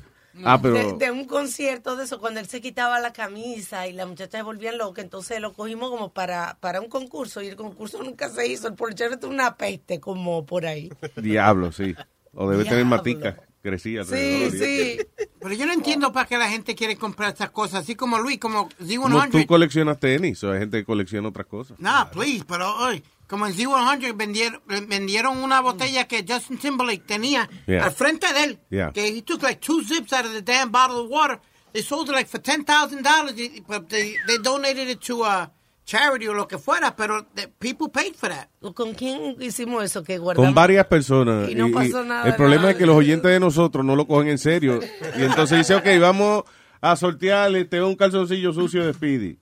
Ah, 0.43 0.59
pero... 0.61 0.97
De, 0.97 1.05
de 1.05 1.11
un 1.11 1.25
concierto 1.25 1.95
de 1.95 2.03
eso, 2.05 2.19
cuando 2.19 2.39
él 2.39 2.47
se 2.47 2.59
quitaba 2.59 2.99
la 2.99 3.13
camisa 3.13 3.87
y 3.87 3.93
las 3.93 4.07
muchachas 4.07 4.39
se 4.39 4.43
volvían 4.43 4.77
locas, 4.77 5.05
entonces 5.05 5.39
lo 5.39 5.53
cogimos 5.53 5.89
como 5.91 6.11
para, 6.11 6.57
para 6.59 6.81
un 6.81 6.89
concurso 6.89 7.41
y 7.41 7.47
el 7.47 7.55
concurso 7.55 8.01
nunca 8.03 8.29
se 8.29 8.47
hizo. 8.47 8.67
El 8.67 8.73
polo 8.73 8.93
cherry 8.93 9.17
tuvo 9.17 9.31
una 9.31 9.55
peste 9.55 9.99
como 9.99 10.45
por 10.45 10.65
ahí. 10.65 10.89
Diablo, 11.15 11.71
sí. 11.71 11.95
O 12.33 12.49
debe 12.49 12.63
tener 12.63 12.79
Diablo. 12.79 12.97
matica. 12.97 13.37
Crecía. 13.69 14.03
Sí, 14.03 14.49
sí. 14.51 14.97
Pero 15.39 15.55
yo 15.55 15.65
no 15.65 15.73
entiendo 15.73 16.11
para 16.13 16.27
qué 16.27 16.37
la 16.37 16.47
gente 16.49 16.75
quiere 16.75 16.95
comprar 16.97 17.29
estas 17.33 17.49
cosas. 17.49 17.81
Así 17.81 17.95
como 17.95 18.19
Luis, 18.19 18.37
como 18.39 18.69
Como 18.69 19.27
tú 19.29 19.37
Z100. 19.39 19.45
coleccionas 19.47 19.99
tenis, 19.99 20.43
o 20.43 20.51
hay 20.51 20.59
gente 20.59 20.77
que 20.77 20.85
colecciona 20.85 21.29
otras 21.29 21.47
cosas. 21.47 21.79
Nah, 21.79 22.05
please, 22.11 22.45
pero 22.47 22.75
oye, 22.77 23.01
como 23.27 23.47
en 23.47 23.53
Z100 23.53 24.15
vendieron, 24.15 24.61
vendieron 24.87 25.37
una 25.39 25.61
botella 25.61 26.07
que 26.07 26.23
Justin 26.27 26.57
Timberlake 26.59 27.05
tenía 27.07 27.49
Yeah. 27.67 27.85
al 27.85 27.91
frente 27.91 28.31
de 28.33 28.43
él. 28.43 28.59
Yeah. 28.69 28.91
Que 28.91 29.07
he 29.07 29.21
took 29.23 29.41
like 29.41 29.59
two 29.59 29.83
zips 29.83 30.13
out 30.13 30.25
of 30.25 30.33
the 30.33 30.41
damn 30.43 30.71
bottle 30.71 30.97
of 30.97 31.09
water. 31.09 31.39
They 31.73 31.81
sold 31.83 32.07
it 32.09 32.13
like 32.13 32.29
for 32.29 32.39
$10,000. 32.41 33.65
But 33.67 33.89
they, 33.89 34.15
they 34.27 34.37
donated 34.37 34.87
it 34.89 35.01
to 35.07 35.23
a 35.25 35.51
charity 35.85 36.27
o 36.27 36.33
lo 36.33 36.47
que 36.47 36.57
fuera, 36.57 36.95
pero 36.95 37.25
the 37.35 37.47
people 37.47 37.87
paid 37.89 38.15
for 38.15 38.29
that. 38.29 38.47
¿Con 38.73 38.93
quién 38.93 39.35
hicimos 39.39 39.83
eso? 39.83 40.03
Que 40.03 40.17
guardamos. 40.17 40.47
Con 40.47 40.55
varias 40.55 40.85
personas. 40.87 41.49
Y 41.49 41.55
no 41.55 41.71
pasó 41.71 42.03
nada, 42.03 42.27
el 42.27 42.35
problema 42.35 42.63
nada. 42.63 42.71
es 42.71 42.77
que 42.77 42.85
los 42.85 42.95
oyentes 42.95 43.31
de 43.31 43.39
nosotros 43.39 43.85
no 43.85 43.95
lo 43.95 44.07
cogen 44.07 44.29
en 44.29 44.37
serio. 44.37 44.79
Y 45.17 45.23
entonces 45.23 45.59
dice, 45.59 45.75
ok, 45.75 45.85
vamos 45.99 46.43
a 46.81 46.95
sortear 46.95 47.55
este, 47.55 47.81
un 47.81 47.95
calzoncillo 47.95 48.51
sucio 48.51 48.85
de 48.85 48.93
Speedy. 48.93 49.39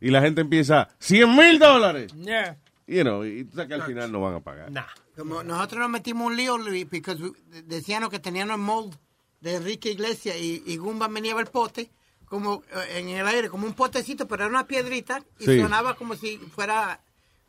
Y 0.00 0.10
la 0.10 0.20
gente 0.20 0.42
empieza, 0.42 0.88
100 0.98 1.34
mil 1.34 1.58
dólares. 1.58 2.12
Yeah. 2.12 2.58
You 2.86 3.02
know, 3.02 3.24
y 3.24 3.44
tú 3.44 3.56
sabes 3.56 3.68
que 3.68 3.74
al 3.74 3.82
final 3.84 4.12
no 4.12 4.20
van 4.20 4.34
a 4.34 4.40
pagar. 4.40 4.70
Como 5.16 5.42
nosotros 5.42 5.80
nos 5.80 5.88
metimos 5.88 6.26
un 6.26 6.36
lío, 6.36 6.58
Luis, 6.58 6.84
porque 6.84 7.16
decían 7.64 8.06
que 8.10 8.18
tenían 8.18 8.50
el 8.50 8.58
mold 8.58 8.94
de 9.40 9.54
Enrique 9.54 9.92
Iglesias 9.92 10.36
y, 10.38 10.62
y 10.66 10.76
Gumba 10.76 11.08
venía 11.08 11.34
el 11.38 11.46
pote 11.46 11.90
como 12.26 12.62
eh, 12.74 12.98
en 12.98 13.08
el 13.10 13.26
aire, 13.26 13.48
como 13.50 13.66
un 13.66 13.74
potecito, 13.74 14.26
pero 14.28 14.44
era 14.44 14.50
una 14.50 14.66
piedrita 14.66 15.22
y 15.38 15.44
Sí. 15.44 15.60
sonaba 15.60 15.94
como 15.94 16.16
si 16.16 16.38
fuera 16.38 17.00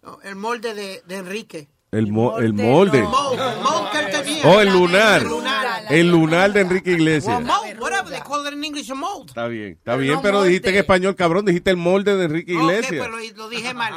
oh, 0.03 0.19
el 0.23 0.35
molde 0.35 0.73
de, 0.73 1.01
de 1.05 1.15
Enrique. 1.15 1.67
El, 1.97 2.07
mo- 2.11 2.37
el 2.39 2.53
molde. 2.53 3.05
Que 3.91 3.99
él 3.99 4.05
tenía. 4.11 4.43
Oh, 4.47 4.59
el 4.59 4.69
lunar. 4.73 5.21
El 5.21 5.27
lunar. 5.27 5.65
El 5.89 6.09
lunar 6.11 6.53
de 6.53 6.61
Enrique 6.61 6.91
Iglesias. 6.91 7.39
Está 9.27 9.47
bien, 9.47 9.73
está 9.73 9.95
bien, 9.95 10.19
pero 10.21 10.43
dijiste 10.43 10.69
en 10.69 10.75
español, 10.77 11.15
cabrón, 11.15 11.45
dijiste 11.45 11.69
el 11.71 11.77
molde 11.77 12.15
de 12.17 12.25
Enrique 12.25 12.53
Iglesias. 12.53 13.05
pero 13.05 13.17
lo 13.35 13.49
dije 13.49 13.73
mal. 13.73 13.93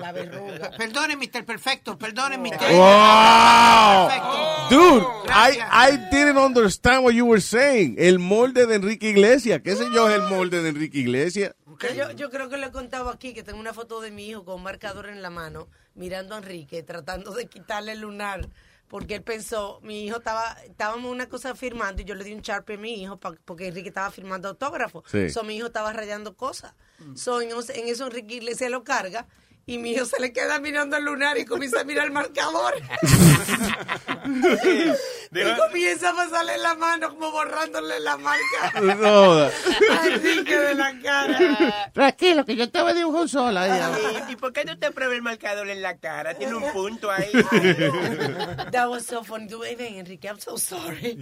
La 0.00 0.12
verruga. 0.12 0.70
Perdone, 0.76 1.16
Mr. 1.16 1.44
Perfecto, 1.44 1.96
perdone, 1.98 2.38
Mr. 2.38 2.58
Wow. 2.72 4.08
Perfecto. 4.08 4.66
Dude, 4.70 5.06
I, 5.28 5.58
I 5.92 5.96
didn't 6.10 6.38
understand 6.38 7.04
what 7.04 7.12
you 7.14 7.26
were 7.26 7.40
saying. 7.40 7.96
El 7.98 8.18
molde 8.18 8.66
de 8.66 8.76
Enrique 8.76 9.08
Iglesias. 9.10 9.60
¿Qué 9.62 9.76
sé 9.76 9.84
yo 9.94 10.08
es 10.08 10.14
el 10.16 10.22
molde 10.22 10.62
de 10.62 10.68
Enrique 10.70 10.98
Iglesias? 10.98 11.54
Yo, 11.96 12.12
yo 12.12 12.30
creo 12.30 12.48
que 12.48 12.56
lo 12.58 12.66
he 12.66 12.70
contado 12.70 13.10
aquí, 13.10 13.34
que 13.34 13.42
tengo 13.42 13.58
una 13.58 13.72
foto 13.74 14.00
de 14.00 14.10
mi 14.12 14.28
hijo 14.28 14.44
con 14.44 14.56
un 14.56 14.62
marcador 14.62 15.08
en 15.08 15.20
la 15.20 15.30
mano, 15.30 15.66
mirando 15.94 16.34
a 16.34 16.38
Enrique, 16.38 16.82
tratando 16.82 17.32
de 17.32 17.46
quitarle 17.46 17.92
el 17.92 18.00
lunar, 18.00 18.48
porque 18.88 19.14
él 19.14 19.22
pensó, 19.22 19.80
mi 19.82 20.04
hijo 20.04 20.18
estaba, 20.18 20.52
estábamos 20.64 21.10
una 21.10 21.26
cosa 21.28 21.54
firmando 21.54 22.02
y 22.02 22.04
yo 22.04 22.14
le 22.14 22.24
di 22.24 22.32
un 22.34 22.40
Sharpie 22.42 22.76
a 22.76 22.78
mi 22.78 23.02
hijo 23.02 23.16
pa- 23.16 23.34
porque 23.44 23.68
Enrique 23.68 23.88
estaba 23.88 24.10
firmando 24.10 24.48
autógrafo. 24.48 25.02
Sí. 25.06 25.30
So, 25.30 25.44
mi 25.44 25.56
hijo 25.56 25.66
estaba 25.68 25.92
rayando 25.92 26.36
cosas. 26.36 26.74
So, 27.14 27.40
en, 27.40 27.50
en 27.50 27.88
eso 27.88 28.06
Enrique 28.06 28.34
Iglesias 28.34 28.70
lo 28.70 28.84
carga 28.84 29.26
y 29.66 29.78
mi 29.78 29.92
hijo 29.92 30.04
se 30.04 30.20
le 30.20 30.32
queda 30.32 30.58
mirando 30.58 30.96
el 30.96 31.04
lunar 31.04 31.38
y 31.38 31.44
comienza 31.44 31.80
a 31.80 31.84
mirar 31.84 32.06
el 32.06 32.12
marcador. 32.12 32.74
y 35.32 35.56
comienza 35.56 36.10
a 36.10 36.14
pasarle 36.14 36.58
la 36.58 36.74
mano 36.74 37.08
como 37.10 37.30
borrándole 37.30 38.00
la 38.00 38.16
marca. 38.16 38.80
No. 38.80 39.32
a 39.42 39.50
Enrique 40.06 40.56
de 40.58 40.74
la 40.74 40.98
cara. 41.00 41.90
Tranquilo, 41.92 42.44
que 42.44 42.56
yo 42.56 42.70
te 42.70 42.80
voy 42.82 42.90
a 42.92 42.94
dibujar 42.94 43.28
sola. 43.28 43.90
¿Y 44.28 44.36
por 44.36 44.52
qué 44.52 44.64
no 44.64 44.78
te 44.78 44.90
prueba 44.90 45.14
el 45.14 45.22
marcador 45.22 45.68
en 45.68 45.82
la 45.82 45.96
cara? 45.98 46.34
Tiene 46.34 46.54
un 46.54 46.70
punto 46.72 47.10
ahí. 47.10 47.30
That 48.72 48.88
was 48.88 49.04
so 49.06 49.22
funny. 49.24 49.46
Tú, 49.48 49.62
"Ey, 49.64 49.74
ven, 49.76 49.94
Enrique, 49.96 50.28
I'm 50.28 50.38
so 50.40 50.56
sorry. 50.58 51.18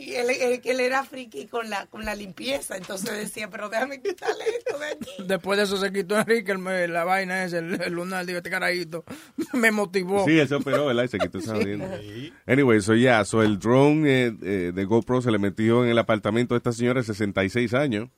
Y 0.00 0.14
él, 0.14 0.30
él- 0.30 0.60
él 0.64 0.80
era 0.80 1.04
friki 1.04 1.46
con 1.46 1.68
la, 1.70 1.86
con 1.86 2.04
la 2.04 2.14
limpieza, 2.14 2.76
entonces 2.76 3.10
decía, 3.16 3.48
pero 3.50 3.68
déjame 3.68 4.00
quitarle 4.00 4.44
esto 4.58 4.78
de 4.78 4.86
aquí. 4.86 5.10
Después 5.26 5.58
de 5.58 5.64
eso 5.64 5.76
se 5.76 5.92
quitó 5.92 6.18
Enrique 6.18 6.52
el- 6.52 6.58
la 6.88 7.04
vaina 7.04 7.44
esa, 7.44 7.58
el, 7.58 7.80
el 7.80 7.92
lunar. 7.92 8.26
Digo, 8.26 8.38
este 8.38 8.50
carajito 8.50 9.04
me 9.52 9.70
motivó. 9.70 10.24
Sí, 10.24 10.46
se 10.46 10.54
operó, 10.54 10.86
¿verdad? 10.86 11.04
Y 11.04 11.08
se 11.08 11.18
quitó 11.18 11.38
esa 11.38 11.54
jodienda. 11.56 11.98
Anyway, 12.46 12.80
so 12.80 12.94
ya, 12.94 13.24
so 13.24 13.42
el 13.42 13.58
drone 13.58 14.08
eh, 14.08 14.36
eh, 14.42 14.72
de 14.74 14.84
GoPro 14.84 15.22
se 15.22 15.30
le 15.30 15.38
metió 15.38 15.84
en 15.84 15.90
el 15.90 15.98
apartamento 15.98 16.54
de 16.54 16.58
esta 16.58 16.72
señora 16.72 17.00
de 17.00 17.06
66 17.06 17.74
años. 17.74 18.08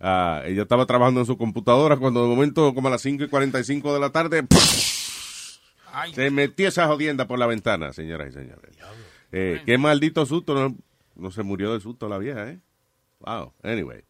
Ah, 0.00 0.42
ella 0.46 0.62
estaba 0.62 0.86
trabajando 0.86 1.20
en 1.20 1.26
su 1.26 1.36
computadora 1.36 1.96
cuando 1.96 2.22
de 2.22 2.28
momento, 2.28 2.74
como 2.74 2.88
a 2.88 2.90
las 2.92 3.02
5 3.02 3.24
y 3.24 3.28
45 3.28 3.92
de 3.92 4.00
la 4.00 4.10
tarde, 4.10 4.46
se 6.14 6.30
metió 6.30 6.68
esa 6.68 6.86
jodienda 6.86 7.26
por 7.26 7.38
la 7.38 7.46
ventana, 7.46 7.92
señoras 7.92 8.30
y 8.30 8.32
señores. 8.32 8.76
Eh, 9.32 9.60
qué 9.66 9.76
maldito 9.76 10.24
susto, 10.24 10.54
no, 10.54 10.76
no 11.16 11.30
se 11.30 11.42
murió 11.42 11.74
de 11.74 11.80
susto 11.80 12.08
la 12.08 12.16
vieja, 12.18 12.48
¿eh? 12.48 12.60
Wow, 13.20 13.52
anyway. 13.62 14.02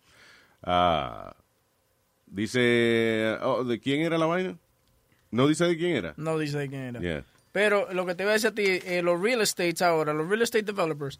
Ah, 0.63 1.35
dice, 2.31 3.37
oh, 3.43 3.65
¿de 3.65 3.79
quién 3.81 4.01
era 4.03 4.19
la 4.19 4.27
vaina? 4.27 4.57
No 5.31 5.47
dice 5.47 5.65
de 5.67 5.77
quién 5.77 5.97
era. 5.97 6.15
No 6.17 6.39
dice 6.39 6.59
de 6.59 6.69
quién 6.69 6.83
era. 6.83 7.01
Yeah. 7.01 7.25
Pero 7.53 7.93
lo 7.93 8.07
que 8.07 8.15
te 8.15 8.25
voy 8.25 8.31
a 8.31 8.35
decir 8.35 8.49
a 8.51 8.55
ti, 8.55 8.63
eh, 8.67 9.03
los 9.03 9.21
real 9.21 9.41
estates 9.41 9.83
ahora, 9.83 10.13
los 10.15 10.29
real 10.29 10.43
estate 10.43 10.63
developers, 10.65 11.19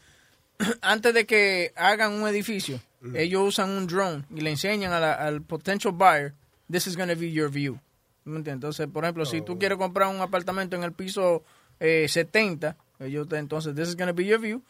antes 0.83 1.15
de 1.15 1.27
que 1.27 1.73
hagan 1.77 2.13
un 2.13 2.29
edificio, 2.29 2.81
ellos 3.15 3.43
usan 3.49 3.71
un 3.71 3.87
drone 3.87 4.25
y 4.35 4.41
le 4.41 4.51
enseñan 4.51 4.93
a 4.93 5.01
la- 5.01 5.15
al 5.15 5.43
potential 5.43 5.93
buyer, 5.93 6.35
this 6.71 6.87
is 6.87 6.97
going 6.97 7.09
to 7.09 7.17
be 7.17 7.31
your 7.33 7.51
view. 7.51 7.79
¿Me 8.25 8.37
entiendes? 8.37 8.55
Entonces, 8.57 8.87
por 8.89 9.05
ejemplo, 9.05 9.25
si 9.25 9.41
tú 9.41 9.59
quieres 9.59 9.79
comprar 9.79 10.09
un 10.15 10.21
apartamento 10.21 10.77
en 10.77 10.83
el 10.85 10.93
piso 10.93 11.43
eh, 11.81 12.07
70, 12.09 12.77
ellos 13.01 13.27
te, 13.29 13.39
entonces, 13.39 13.75
this 13.75 13.89
is 13.89 13.97
going 13.97 14.09
to 14.09 14.15
be 14.15 14.27
your 14.27 14.39
view. 14.39 14.63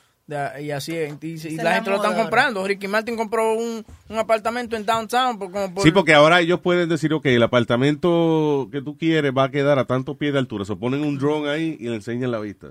Y 0.60 0.70
así 0.70 0.96
es. 0.96 1.14
Y, 1.22 1.34
es 1.34 1.52
la 1.56 1.64
la 1.64 1.74
gente 1.74 1.90
lo 1.90 1.96
están 1.96 2.14
comprando. 2.16 2.66
Ricky 2.66 2.88
Martin 2.88 3.16
compró 3.16 3.54
un, 3.54 3.84
un 4.08 4.18
apartamento 4.18 4.76
en 4.76 4.84
downtown. 4.86 5.38
Por, 5.38 5.50
como 5.50 5.74
por- 5.74 5.82
Sí, 5.84 5.90
porque 5.90 6.14
ahora 6.14 6.40
ellos 6.40 6.60
pueden 6.60 6.88
decir, 6.88 7.12
ok, 7.12 7.26
el 7.26 7.42
apartamento 7.42 8.68
que 8.70 8.82
tú 8.82 8.96
quieres 8.96 9.32
va 9.36 9.44
a 9.44 9.50
quedar 9.50 9.78
a 9.78 9.84
tantos 9.86 10.16
pies 10.16 10.32
de 10.32 10.38
altura. 10.38 10.64
Se 10.64 10.76
ponen 10.76 11.02
un 11.04 11.18
drone 11.18 11.48
ahí 11.50 11.76
y 11.78 11.88
le 11.88 11.96
enseñan 11.96 12.30
la 12.30 12.38
vista. 12.40 12.68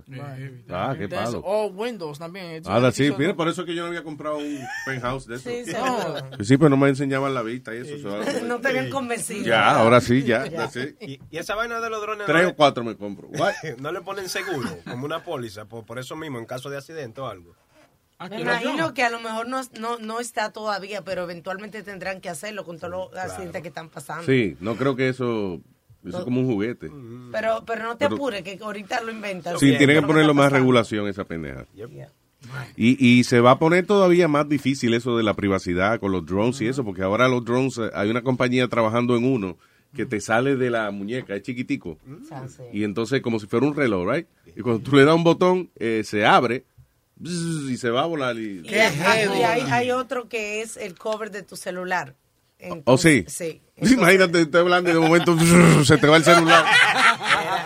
Ah, 0.70 0.96
qué 0.98 1.08
palo. 1.08 1.42
all 1.44 1.72
windows 1.76 2.20
también. 2.20 2.46
Es 2.52 2.64
Ah, 2.68 2.92
sí, 2.92 3.12
mira, 3.18 3.36
por 3.36 3.48
eso 3.48 3.66
que 3.66 3.76
yo 3.76 3.82
no 3.84 3.88
había 3.88 4.04
comprado 4.04 4.38
un 4.38 4.60
penthouse 4.86 5.28
de 5.28 5.36
eso. 5.36 5.50
Sí, 5.50 5.66
seguro. 5.66 6.16
Sí, 6.44 6.58
pero 6.58 6.70
no 6.70 6.78
me 6.78 6.90
enseñaban 6.90 7.34
la 7.34 7.42
vista 7.42 7.74
y 7.76 7.80
eso. 7.80 7.98
so- 8.00 8.20
No 8.46 8.60
te 8.60 8.70
habían 8.70 8.90
convencido. 8.90 9.46
Ya, 9.46 9.72
ahora 9.72 10.02
sí, 10.02 10.24
ya. 10.24 10.46
Y, 11.02 11.20
y 11.32 11.38
esa 11.38 11.56
vaina 11.56 11.80
de 11.80 11.90
los 11.90 12.02
drones. 12.02 12.26
Tres 12.26 12.44
no 12.44 12.50
o 12.50 12.56
cuatro 12.56 12.84
me 12.84 12.96
compro. 12.96 13.30
No 13.80 13.92
le 13.92 14.02
ponen 14.02 14.30
seguro, 14.30 14.70
como 14.86 15.06
una 15.06 15.24
póliza, 15.24 15.66
por, 15.66 15.86
por 15.86 16.00
eso 16.00 16.16
mismo, 16.16 16.38
en 16.40 16.46
caso 16.46 16.70
de 16.70 16.78
accidente 16.78 17.22
o 17.22 17.28
algo. 17.28 17.49
Me 18.30 18.42
imagino 18.42 18.94
que 18.94 19.04
a 19.04 19.10
lo 19.10 19.20
mejor 19.22 19.48
no, 19.48 19.62
no, 19.80 19.98
no 20.00 20.20
está 20.20 20.52
todavía, 20.52 21.04
pero 21.04 21.24
eventualmente 21.24 21.84
tendrán 21.84 22.20
que 22.20 22.30
hacerlo 22.30 22.66
con 22.66 22.78
todos 22.78 22.92
los 22.92 23.16
accidentes 23.16 23.62
que 23.62 23.68
están 23.70 23.90
pasando. 23.90 24.26
Sí, 24.26 24.58
no 24.60 24.76
creo 24.76 24.96
que 24.98 25.08
eso, 25.08 25.62
eso 26.06 26.18
es 26.20 26.24
como 26.26 26.42
un 26.42 26.48
juguete. 26.48 26.92
Pero, 27.32 27.64
pero 27.66 27.84
no 27.84 27.96
te 27.98 28.06
Pero- 28.06 28.16
apures, 28.16 28.42
que 28.44 28.60
ahorita 28.62 29.02
lo 29.02 29.12
inventan. 29.12 29.58
Sí, 29.58 29.78
tienen 29.78 30.02
que 30.02 30.08
ponerlo 30.08 30.34
más 30.34 30.52
regulación 30.52 31.08
esa 31.08 31.24
pendeja. 31.24 31.66
Y, 32.76 33.06
y 33.06 33.24
se 33.26 33.42
va 33.42 33.52
a 33.52 33.60
poner 33.60 33.86
todavía 33.86 34.28
más 34.28 34.48
difícil 34.48 34.94
eso 34.94 35.18
de 35.18 35.24
la 35.24 35.34
privacidad 35.34 36.00
con 36.00 36.12
los 36.12 36.26
drones 36.26 36.60
y 36.62 36.68
eso, 36.68 36.84
porque 36.86 37.02
ahora 37.04 37.28
los 37.28 37.44
drones, 37.44 37.78
eh, 37.78 37.90
hay 37.94 38.10
una 38.10 38.22
compañía 38.22 38.68
trabajando 38.70 39.18
en 39.18 39.26
uno 39.26 39.58
que 39.94 40.06
te 40.06 40.22
sale 40.22 40.56
de 40.56 40.70
la 40.70 40.90
muñeca, 40.92 41.36
es 41.36 41.42
chiquitico. 41.42 41.98
Y 42.72 42.84
entonces, 42.84 43.22
como 43.22 43.40
si 43.40 43.48
fuera 43.48 43.66
un 43.66 43.76
reloj, 43.76 44.08
¿right? 44.10 44.28
Y 44.56 44.62
cuando 44.62 44.82
tú 44.82 44.96
le 44.96 45.04
das 45.04 45.16
un 45.16 45.24
botón, 45.24 45.70
eh, 45.78 46.04
se 46.06 46.26
abre 46.26 46.64
y 47.20 47.78
se 47.78 47.90
va 47.90 48.04
a 48.04 48.06
volar. 48.06 48.38
Y, 48.38 48.62
Y 48.64 48.74
hay, 48.76 49.28
y 49.40 49.44
hay, 49.44 49.62
hay 49.62 49.92
otro 49.92 50.30
que 50.30 50.62
es 50.62 50.78
el 50.78 50.98
cover 50.98 51.32
de 51.32 51.44
tu 51.44 51.56
celular. 51.56 52.16
¿Oh, 52.86 52.98
sí? 52.98 53.26
Sí. 53.28 53.62
Imagínate, 53.78 54.42
estoy 54.42 54.62
hablando 54.62 54.90
y 54.90 54.94
de 54.94 55.00
momento 55.00 55.38
se 55.86 55.98
te 55.98 56.08
va 56.08 56.18
el 56.18 56.24
celular. 56.24 56.66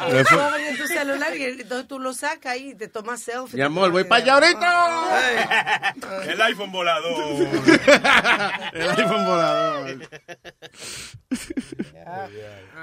El 0.10 0.26
cover 0.26 0.62
de 0.62 0.78
tu 0.78 0.86
celular 0.86 1.36
y 1.36 1.43
entonces 1.43 1.88
tú 1.88 1.97
lo 1.97 2.14
sacas 2.14 2.58
y 2.58 2.76
te 2.76 2.89
tomas 2.89 3.22
selfie. 3.22 3.58
Mi 3.58 3.64
amor, 3.64 3.89
voy 3.89 4.04
para 4.04 4.22
allá 4.22 4.34
ahorita. 4.34 5.95
El 6.28 6.41
iPhone 6.41 6.72
volador. 6.72 7.47
El 8.74 8.89
iPhone 8.89 9.26
volador. 9.26 10.10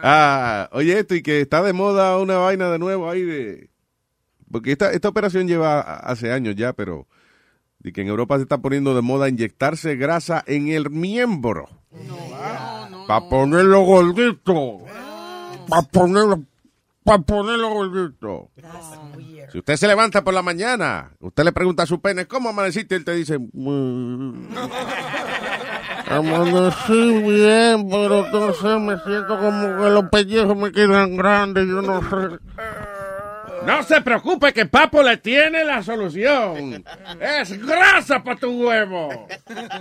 Ah, 0.03 0.69
oye, 0.73 0.99
esto 0.99 1.15
y 1.15 1.23
que 1.23 1.43
está 1.43 1.63
de 1.63 1.75
moda 1.75 2.17
una 2.19 2.39
vaina 2.39 2.71
de 2.71 2.79
nuevo 2.79 3.11
ahí 3.11 3.23
de... 3.23 3.70
Porque 4.51 4.73
esta, 4.73 4.93
esta 4.93 5.09
operación 5.09 5.47
lleva 5.47 5.81
hace 5.81 6.33
años 6.33 6.57
ya, 6.57 6.73
pero... 6.73 7.07
Y 7.83 7.93
que 7.93 8.03
en 8.03 8.09
Europa 8.09 8.37
se 8.37 8.43
está 8.43 8.59
poniendo 8.59 8.95
de 8.95 9.01
moda 9.01 9.29
inyectarse 9.29 9.97
grasa 9.97 10.43
en 10.47 10.69
el 10.69 10.91
miembro. 10.91 11.67
Para 13.07 13.29
ponerlo 13.29 13.81
gordito. 13.83 14.79
Para 15.67 15.83
ponerlo, 15.83 16.43
para 17.03 17.23
ponerlo 17.23 17.71
gordito. 17.71 18.51
Si 19.51 19.59
usted 19.59 19.77
se 19.77 19.87
levanta 19.89 20.23
por 20.23 20.35
la 20.35 20.43
mañana, 20.43 21.11
usted 21.21 21.43
le 21.45 21.53
pregunta 21.53 21.85
a 21.85 21.87
su 21.87 22.01
pene, 22.01 22.27
¿cómo 22.27 22.51
amaneciste? 22.51 22.95
Y 22.95 22.99
él 22.99 23.05
te 23.05 23.15
dice, 23.15 23.39
"Mm, 23.39 24.49
Amanecí 26.11 27.23
bien, 27.23 27.89
pero 27.89 28.25
entonces 28.27 28.81
me 28.81 28.99
siento 28.99 29.39
como 29.39 29.77
que 29.77 29.91
los 29.91 30.05
pellejos 30.11 30.57
me 30.57 30.73
quedan 30.73 31.17
grandes, 31.17 31.67
yo 31.69 31.81
no 31.83 32.01
sé. 32.01 32.39
No 33.67 33.83
se 33.83 34.01
preocupe 34.01 34.53
que 34.53 34.67
Papo 34.67 35.03
le 35.03 35.17
tiene 35.19 35.65
la 35.65 35.83
solución. 35.83 36.85
Es 37.21 37.59
grasa 37.67 38.23
para 38.23 38.39
tu 38.39 38.67
huevo. 38.67 39.27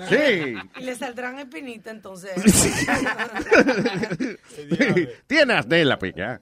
Sí. 0.09 0.55
Y 0.79 0.83
le 0.83 0.95
saldrán 0.95 1.39
espinitas 1.39 1.93
entonces. 1.93 2.31
Tienes 5.27 5.67
de 5.69 5.85
la 5.85 5.99
pica. 5.99 6.41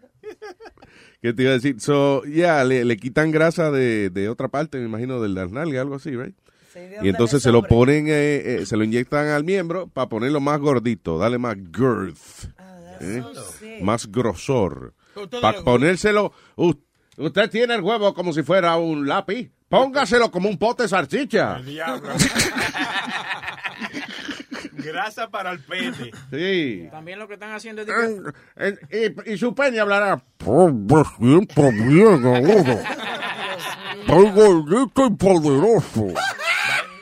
¿Qué 1.21 1.33
te 1.33 1.41
iba 1.43 1.51
a 1.51 1.55
decir? 1.55 1.79
So, 1.79 2.23
yeah, 2.23 2.63
le, 2.63 2.85
le 2.85 2.97
quitan 2.97 3.31
grasa 3.31 3.71
de, 3.71 4.09
de 4.09 4.29
otra 4.29 4.49
parte, 4.49 4.77
me 4.77 4.85
imagino, 4.85 5.21
del 5.21 5.33
las 5.33 5.51
nalgas, 5.51 5.81
algo 5.81 5.95
así, 5.95 6.11
right? 6.15 6.35
Y 7.01 7.09
entonces 7.09 7.41
se 7.41 7.51
lo 7.51 7.63
ponen, 7.63 8.07
eh, 8.07 8.11
eh, 8.61 8.65
se 8.67 8.77
lo 8.77 8.83
inyectan 8.83 9.29
al 9.29 9.43
miembro 9.43 9.88
para 9.88 10.09
ponerlo 10.09 10.39
más 10.39 10.59
gordito, 10.59 11.17
darle 11.17 11.39
más 11.39 11.55
girth, 11.55 12.51
¿eh? 13.01 13.23
más 13.81 14.11
grosor. 14.11 14.93
Para 15.41 15.63
ponérselo, 15.63 16.31
u- 16.55 16.75
usted 17.18 17.49
tiene 17.49 17.76
el 17.76 17.82
huevo 17.82 18.13
como 18.13 18.32
si 18.34 18.43
fuera 18.43 18.78
un 18.78 19.07
lápiz, 19.07 19.49
póngaselo 19.70 20.32
como 20.32 20.47
un 20.49 20.57
pote 20.57 20.84
de 20.84 20.89
salchicha. 20.89 21.59
Grasa 24.74 25.28
para 25.30 25.51
el 25.51 25.59
pene. 25.59 26.11
Sí. 26.32 26.88
También 26.91 27.20
lo 27.20 27.28
que 27.28 27.34
están 27.34 27.53
haciendo 27.53 27.82
es... 27.82 28.80
y, 28.91 29.34
y 29.34 29.38
su 29.38 29.53
pene 29.53 29.80
hablará. 29.80 30.24
Siento 30.39 31.72
bien. 31.72 32.26
Estoy 33.99 34.32
gordito 34.32 35.05
y 35.07 35.09
poderoso. 35.15 36.07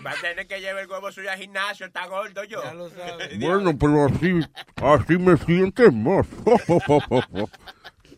Va 0.05 0.11
a 0.11 0.15
tener 0.21 0.47
que 0.47 0.59
llevar 0.59 0.83
el 0.83 0.89
huevo 0.89 1.11
suyo 1.11 1.29
al 1.31 1.37
gimnasio, 1.37 1.85
está 1.87 2.07
gordo 2.07 2.43
yo. 2.43 2.61
Bueno, 3.39 3.77
pero 3.77 4.05
así, 4.05 4.39
así 4.77 5.17
me 5.17 5.37
sientes 5.37 5.93
más. 5.93 6.25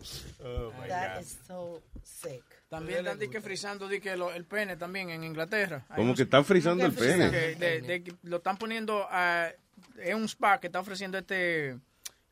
Is 0.07 0.23
so 0.89 1.23
sick. 1.23 1.36
También 2.69 2.99
están 2.99 3.17
di 3.19 3.29
que 3.29 3.39
frizando 3.41 3.87
di 3.87 3.99
que 4.01 4.17
lo- 4.17 4.33
el 4.33 4.43
pene 4.45 4.75
también 4.75 5.09
en 5.09 5.23
Inglaterra. 5.23 5.85
Como 5.95 6.13
que 6.15 6.23
están 6.23 6.43
frizando 6.43 6.85
el 6.85 6.93
pene. 6.93 7.31
que 7.31 7.55
de- 7.55 7.81
de 7.81 8.03
que 8.03 8.13
lo 8.23 8.37
están 8.37 8.57
poniendo 8.57 9.07
a, 9.09 9.49
es 10.01 10.13
un 10.15 10.25
spa 10.25 10.59
que 10.59 10.67
está 10.67 10.79
ofreciendo 10.79 11.17
este 11.17 11.77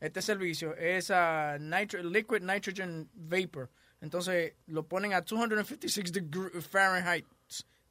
este 0.02 0.22
servicio 0.22 0.76
es 0.76 1.10
a 1.10 1.58
nitro, 1.58 2.04
liquid 2.04 2.42
nitrogen 2.42 3.10
vapor 3.14 3.70
entonces 4.02 4.54
lo 4.68 4.84
ponen 4.86 5.14
a 5.14 5.22
256 5.22 6.12
degrees 6.12 6.68
Fahrenheit 6.68 7.26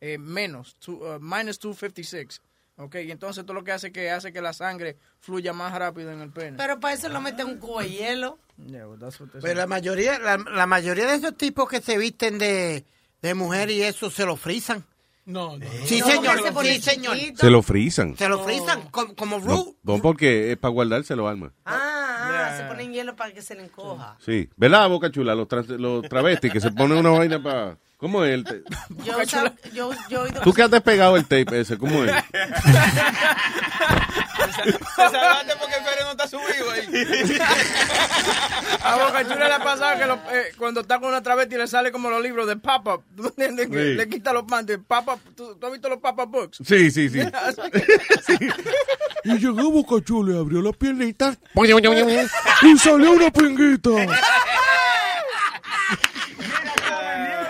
eh, 0.01 0.19
menos 0.19 0.77
two- 0.79 1.01
uh, 1.17 1.19
minus 1.19 1.59
256 1.59 2.43
ok 2.77 2.97
y 2.97 3.11
entonces 3.11 3.45
todo 3.47 3.55
lo 3.55 3.65
que 3.65 3.73
hace 3.73 3.91
que 3.91 4.11
hace 4.11 4.33
que 4.35 4.43
la 4.43 4.53
sangre 4.53 4.97
fluya 5.19 5.53
más 5.55 5.73
rápido 5.77 6.13
en 6.13 6.21
el 6.21 6.31
pene 6.31 6.59
Pero 6.59 6.79
para 6.79 6.93
eso 6.95 7.09
lo 7.09 7.21
meten 7.23 7.47
un 7.47 7.59
cubo 7.59 7.81
de 7.81 7.89
hielo. 7.91 8.39
Yeah, 8.57 8.87
well, 8.87 8.99
that's 8.99 9.21
what 9.21 9.31
they 9.33 9.41
Pero 9.41 9.53
say. 9.55 9.57
la 9.57 9.67
mayoría, 9.67 10.19
la, 10.19 10.37
la 10.37 10.67
mayoría 10.67 11.07
de 11.07 11.15
esos 11.17 11.37
tipos 11.37 11.69
que 11.69 11.81
se 11.81 11.99
visten 11.99 12.39
de, 12.39 12.85
de 13.23 13.35
mujer 13.35 13.71
y 13.71 13.83
eso 13.83 14.11
se 14.11 14.25
lo 14.25 14.37
frizan. 14.37 14.85
No, 15.27 15.57
no. 15.57 15.67
Sí, 15.87 16.01
No, 16.01 16.07
señor. 16.07 16.43
se 16.43 16.75
Sí, 16.75 16.83
señor. 16.83 17.17
Se 17.37 17.51
lo 17.51 17.63
frizan. 17.63 18.17
Se 18.17 18.29
lo 18.29 18.45
frizan 18.45 18.83
como, 18.91 19.15
como 19.17 19.39
No, 19.39 19.45
Ru. 19.47 19.77
no, 19.83 19.99
porque 20.03 20.53
es 20.53 20.59
para 20.59 20.71
guardárselo, 20.73 21.27
alma. 21.27 21.51
Ah, 21.65 22.51
ah, 22.53 22.57
se 22.59 22.65
ponen 22.65 22.93
hielo 22.93 23.17
para 23.17 23.33
que 23.33 23.41
se 23.41 23.55
le 23.55 23.65
encoja. 23.65 24.17
Sí. 24.25 24.49
¿Verdad, 24.57 24.89
Boca 24.91 25.11
Chula? 25.11 25.35
Los, 25.35 25.49
trans- 25.49 25.69
los 25.71 26.07
travestis 26.09 26.53
que 26.53 26.61
se 26.61 26.71
ponen 26.73 26.99
una 26.99 27.11
vaina 27.11 27.43
para... 27.43 27.79
¿Cómo 28.05 28.23
es 28.23 28.35
el 28.35 28.45
tape? 28.45 28.65
Yo, 29.03 29.15
sab- 29.23 29.55
yo, 29.73 29.91
yo 30.11 30.19
he 30.19 30.23
oído 30.25 30.43
¿Tú 30.43 30.53
que 30.53 30.63
has 30.63 30.71
despegado 30.71 31.17
el 31.17 31.23
tape 31.25 31.59
ese? 31.61 31.79
¿Cómo 31.79 32.05
es? 32.05 32.13
Se 34.65 35.03
salvaste 35.11 35.55
porque 35.59 35.75
el 35.77 35.85
Pérez 35.85 36.05
no 36.05 36.11
está 36.11 36.29
subido 36.29 36.71
ahí. 36.71 37.39
A 38.83 38.97
Boca 38.97 39.23
Chula 39.23 39.49
le 39.49 39.55
ha 39.55 39.59
pasado 39.65 39.99
que 39.99 40.05
lo- 40.07 40.15
eh, 40.37 40.53
cuando 40.59 40.81
está 40.83 40.99
con 41.01 41.09
una 41.09 41.23
travesti 41.23 41.57
le 41.57 41.67
sale 41.67 41.91
como 41.93 42.11
los 42.11 42.23
libros 42.23 42.47
de 42.47 42.57
pop-up. 42.57 43.03
¿Tú 43.17 43.23
me 43.23 43.29
entiendes? 43.47 43.69
Que 43.71 43.83
Sí. 43.93 43.95
Le 43.95 44.07
quita 44.09 44.35
los 44.35 44.45
panties. 44.45 44.81
Pop-up. 44.87 45.21
¿Tú, 45.35 45.57
tú 45.59 45.67
has 45.67 45.73
visto 45.73 45.89
los 45.89 45.99
pop-up 45.99 46.29
books? 46.31 46.59
Sí, 46.63 46.91
sí, 46.91 47.09
sí. 47.09 47.21
Y 49.27 49.39
llegó 49.39 49.71
Boca 49.71 50.05
Chula 50.05 50.35
y 50.35 50.39
abrió 50.39 50.61
las 50.61 50.77
piernitas. 50.77 51.39
y 51.55 52.79
salió 52.79 53.13
una 53.13 53.31
pinguita. 53.31 53.91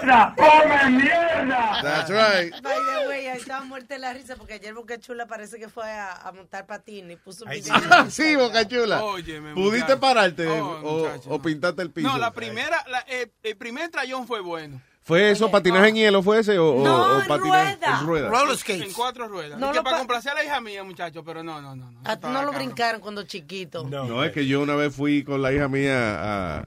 Mierda! 0.04 0.34
¡Come 0.36 0.90
mierda! 1.02 1.82
That's 1.82 2.10
right. 2.10 2.52
By 2.62 2.74
the 2.74 3.08
way, 3.08 3.26
ahí 3.26 3.38
estaba 3.38 3.64
muerta 3.64 3.96
la 3.98 4.12
risa 4.12 4.36
porque 4.36 4.54
ayer 4.54 4.74
Boca 4.74 4.98
Chula 4.98 5.26
parece 5.26 5.58
que 5.58 5.68
fue 5.68 5.84
a, 5.90 6.12
a 6.12 6.32
montar 6.32 6.66
patín 6.66 7.10
y 7.10 7.16
puso 7.16 7.44
un 7.44 7.50
video. 7.50 7.74
Ah, 7.90 8.06
sí, 8.10 8.36
Boca 8.36 8.66
Chula. 8.66 9.02
Óyeme, 9.02 9.54
¿Pudiste 9.54 9.80
muchacho. 9.94 10.00
pararte 10.00 10.46
Oh, 10.48 10.80
o, 10.82 10.98
muchacho, 11.02 11.30
o 11.30 11.42
pintaste 11.42 11.82
el 11.82 11.90
piso? 11.90 12.08
No, 12.08 12.18
la 12.18 12.32
primera, 12.32 12.82
la- 12.88 13.04
eh, 13.08 13.30
el 13.42 13.56
primer 13.56 13.90
trayón 13.90 14.26
fue 14.26 14.40
bueno. 14.40 14.80
¿Fue 15.02 15.30
eso, 15.30 15.50
patinaje 15.50 15.88
en 15.90 15.96
hielo 15.96 16.22
fue 16.22 16.38
ese 16.40 16.58
o, 16.58 16.82
No, 16.82 17.16
o 17.16 17.20
en 17.20 17.26
patinaje 17.28 17.74
rueda. 17.76 17.98
en 18.00 18.06
rueda? 18.06 18.28
Roller 18.30 18.56
skates. 18.56 18.82
En 18.86 18.92
cuatro 18.94 19.28
ruedas. 19.28 19.58
No 19.58 19.70
que 19.70 19.76
lo 19.76 19.84
para 19.84 19.96
pa- 19.96 19.98
complacer 19.98 20.32
a 20.32 20.36
la 20.36 20.44
hija 20.44 20.60
mía, 20.62 20.82
muchacho, 20.82 21.22
pero 21.22 21.42
no, 21.42 21.60
no, 21.60 21.76
no. 21.76 21.90
no. 21.90 22.00
A 22.04 22.16
ti 22.16 22.26
no 22.26 22.42
lo 22.42 22.52
brincaron 22.52 23.02
cuando 23.02 23.22
chiquito. 23.24 23.84
No, 23.84 24.24
es 24.24 24.32
que 24.32 24.46
yo 24.46 24.62
una 24.62 24.74
vez 24.76 24.94
fui 24.94 25.22
con 25.22 25.42
la 25.42 25.52
hija 25.52 25.68
mía 25.68 26.58
a, 26.60 26.64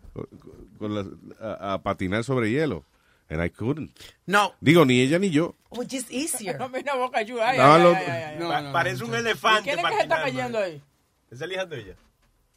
con 0.78 0.94
la- 0.94 1.06
a- 1.42 1.74
a 1.74 1.82
patinar 1.82 2.24
sobre 2.24 2.52
hielo. 2.52 2.84
And 3.30 3.41
I 3.41 3.49
couldn't. 3.49 3.91
No. 4.25 4.53
Digo, 4.61 4.86
ni 4.86 5.01
ella 5.01 5.19
ni 5.19 5.30
yo. 5.30 5.55
Which 5.69 5.93
is 5.93 6.09
easier. 6.11 6.57
No, 6.59 6.69
mira, 6.69 6.95
Boca 6.95 7.25
Chula. 7.25 7.49
Ay, 7.49 7.57
No, 7.57 7.89
ay, 7.89 8.05
ay, 8.07 8.23
ay. 8.23 8.39
Pa- 8.39 8.71
parece 8.71 9.03
un 9.03 9.13
¿Y 9.13 9.17
elefante. 9.17 9.63
quién 9.63 9.80
es 9.80 9.86
que 9.86 9.95
se 9.97 10.01
está 10.03 10.21
cayendo 10.23 10.59
ahí? 10.59 10.82
¿Es 11.30 11.41
el 11.41 11.51
hija 11.51 11.67
tuya? 11.67 11.95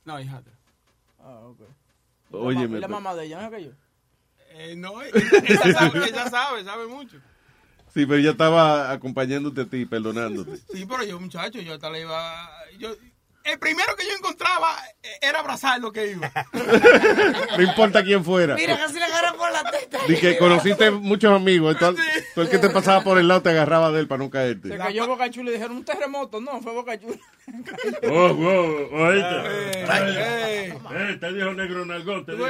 No, 0.04 0.20
hija. 0.20 0.42
Ah, 1.18 1.40
ok. 1.44 1.60
Oye, 2.32 2.64
¿Y 2.64 2.68
la 2.68 2.86
mamá 2.88 3.14
de 3.16 3.24
ella 3.26 3.42
no 3.42 3.50
cayó? 3.50 3.72
Eh, 4.52 4.74
no, 4.76 5.02
ella, 5.02 5.12
ella 5.48 5.72
sabe, 5.72 6.06
ella 6.08 6.30
sabe, 6.30 6.64
sabe 6.64 6.86
mucho. 6.86 7.16
Sí, 7.92 8.06
pero 8.06 8.16
ella 8.16 8.30
estaba 8.30 8.92
acompañándote 8.92 9.62
a 9.62 9.66
ti, 9.66 9.84
perdonándote. 9.86 10.56
Sí, 10.72 10.86
pero 10.86 11.02
yo, 11.02 11.18
muchacho, 11.18 11.60
yo 11.60 11.74
hasta 11.74 11.90
le 11.90 12.02
iba. 12.02 12.48
Yo, 12.78 12.94
el 13.44 13.58
primero 13.58 13.94
que 13.96 14.04
yo 14.06 14.12
encontraba 14.16 14.76
eh, 15.02 15.08
era 15.22 15.40
abrazar 15.40 15.80
lo 15.80 15.92
que 15.92 16.12
iba. 16.12 16.30
No 17.56 17.62
importa 17.62 18.02
quién 18.02 18.24
fuera. 18.24 18.54
Mira, 18.54 18.76
casi 18.78 18.94
le 18.94 19.04
agarran 19.04 19.36
por 19.36 19.50
la 19.52 19.62
teta. 19.70 19.98
Di 20.06 20.16
que 20.16 20.38
conociste 20.38 20.90
muchos 20.90 21.32
amigos. 21.34 21.76
Tú, 21.78 21.94
tú 22.34 22.40
el 22.42 22.48
que 22.48 22.58
te 22.58 22.70
pasaba 22.70 23.02
por 23.02 23.18
el 23.18 23.28
lado 23.28 23.42
te 23.42 23.50
agarraba 23.50 23.90
de 23.90 24.00
él 24.00 24.08
para 24.08 24.18
no 24.20 24.24
Se 24.26 24.30
caerte. 24.30 24.76
cayó 24.78 25.06
Boca 25.06 25.28
Chula 25.30 25.50
y 25.50 25.54
dijeron 25.54 25.76
un 25.78 25.84
terremoto. 25.84 26.40
No, 26.40 26.60
fue 26.62 26.72
Boca 26.72 26.98
Chula. 26.98 27.16
Oh, 28.08 28.30
oh, 28.30 28.96
oíste. 29.04 29.36
Eh, 29.46 30.74
Eh, 30.92 31.16
te 31.20 31.32
dijo 31.32 31.52
negro 31.52 31.84
nalgón, 31.84 32.24
te 32.24 32.32
dijo. 32.32 32.48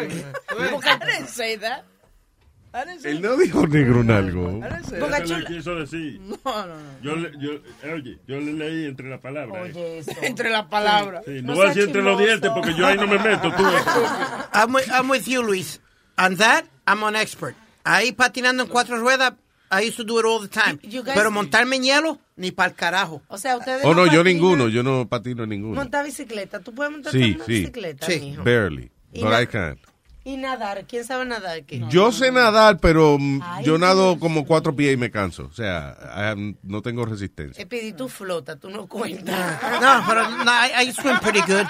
Él 3.04 3.20
no 3.20 3.36
dijo 3.36 3.66
negro. 3.66 4.00
Eso 4.02 5.08
le 5.08 5.24
Chula. 5.24 5.44
quiso 5.46 5.74
decir. 5.76 6.20
No, 6.44 6.66
no, 6.66 6.74
no. 6.76 7.02
Yo, 7.02 7.16
le- 7.16 7.32
yo, 7.38 7.50
oye, 7.92 8.18
yo 8.26 8.40
le 8.40 8.52
leí 8.52 8.86
entre 8.86 9.08
las 9.10 9.20
palabras. 9.20 9.66
eh. 9.66 9.72
Oye, 9.74 9.98
eso. 9.98 10.12
Entre 10.22 10.50
las 10.50 10.66
palabras. 10.66 11.22
Sí, 11.26 11.42
No 11.42 11.48
no 11.48 11.54
voy 11.54 11.64
a 11.66 11.68
decir 11.68 11.82
entre 11.84 12.02
los 12.02 12.18
dientes 12.18 12.50
porque 12.54 12.74
yo 12.74 12.86
ahí 12.86 12.96
no 12.96 13.06
me 13.06 13.18
meto. 13.18 13.50
Tú. 13.52 13.62
I'm 14.54 14.74
with, 14.74 14.88
I'm 14.90 15.10
with 15.10 15.24
you, 15.26 15.42
Luis. 15.42 15.80
On 16.16 16.36
that, 16.36 16.64
I'm 16.86 17.02
an 17.04 17.16
expert. 17.16 17.54
Ahí 17.84 18.12
patinando 18.12 18.62
en 18.64 18.68
cuatro 18.68 18.98
ruedas, 18.98 19.32
I 19.72 19.86
used 19.88 19.96
to 19.96 20.04
do 20.04 20.18
it 20.20 20.24
all 20.26 20.40
the 20.40 20.48
time. 20.48 20.78
Guys- 20.82 21.14
Pero 21.14 21.30
montarme 21.30 21.76
en 21.76 21.82
hielo, 21.84 22.18
ni 22.36 22.50
para 22.52 22.70
el 22.70 22.76
carajo. 22.76 23.22
O 23.28 23.38
sea, 23.38 23.56
ustedes. 23.56 23.84
Oh, 23.84 23.94
no, 23.94 24.06
yo 24.06 24.20
patinan- 24.20 24.24
ninguno. 24.24 24.68
Yo 24.68 24.82
no 24.82 25.08
patino 25.08 25.46
ninguno. 25.46 25.74
Montar 25.74 26.04
bicicleta. 26.04 26.60
¿Tú 26.60 26.74
puedes 26.74 26.92
montar 26.92 27.12
Sí, 27.12 27.36
sí. 27.46 27.52
bicicleta, 27.60 28.06
Sí. 28.06 28.20
mijo? 28.20 28.44
Barely. 28.44 28.90
But 29.12 29.24
na- 29.30 29.42
I 29.42 29.46
can. 29.46 29.78
Y 30.22 30.36
nadar. 30.36 30.84
¿Quién 30.86 31.04
sabe 31.04 31.24
nadar? 31.24 31.64
¿Qué? 31.64 31.82
Yo 31.88 32.12
sé 32.12 32.30
nadar, 32.30 32.78
pero 32.78 33.16
mm, 33.18 33.40
Ay, 33.42 33.64
yo 33.64 33.78
nado 33.78 34.10
Dios. 34.10 34.18
como 34.20 34.44
cuatro 34.44 34.76
pies 34.76 34.92
y 34.94 34.96
me 34.98 35.10
canso. 35.10 35.44
O 35.50 35.52
sea, 35.54 35.96
I 36.14 36.32
am- 36.32 36.56
no 36.62 36.82
tengo 36.82 37.06
resistencia. 37.06 37.60
Espíritu, 37.62 37.96
tú 38.04 38.08
flota, 38.10 38.56
tú 38.56 38.68
no 38.70 38.86
cuentas. 38.86 39.58
No, 39.80 40.04
pero 40.06 40.28
no, 40.30 40.44
I, 40.44 40.88
I 40.88 40.92
swim 40.92 41.18
pretty 41.20 41.40
good. 41.46 41.66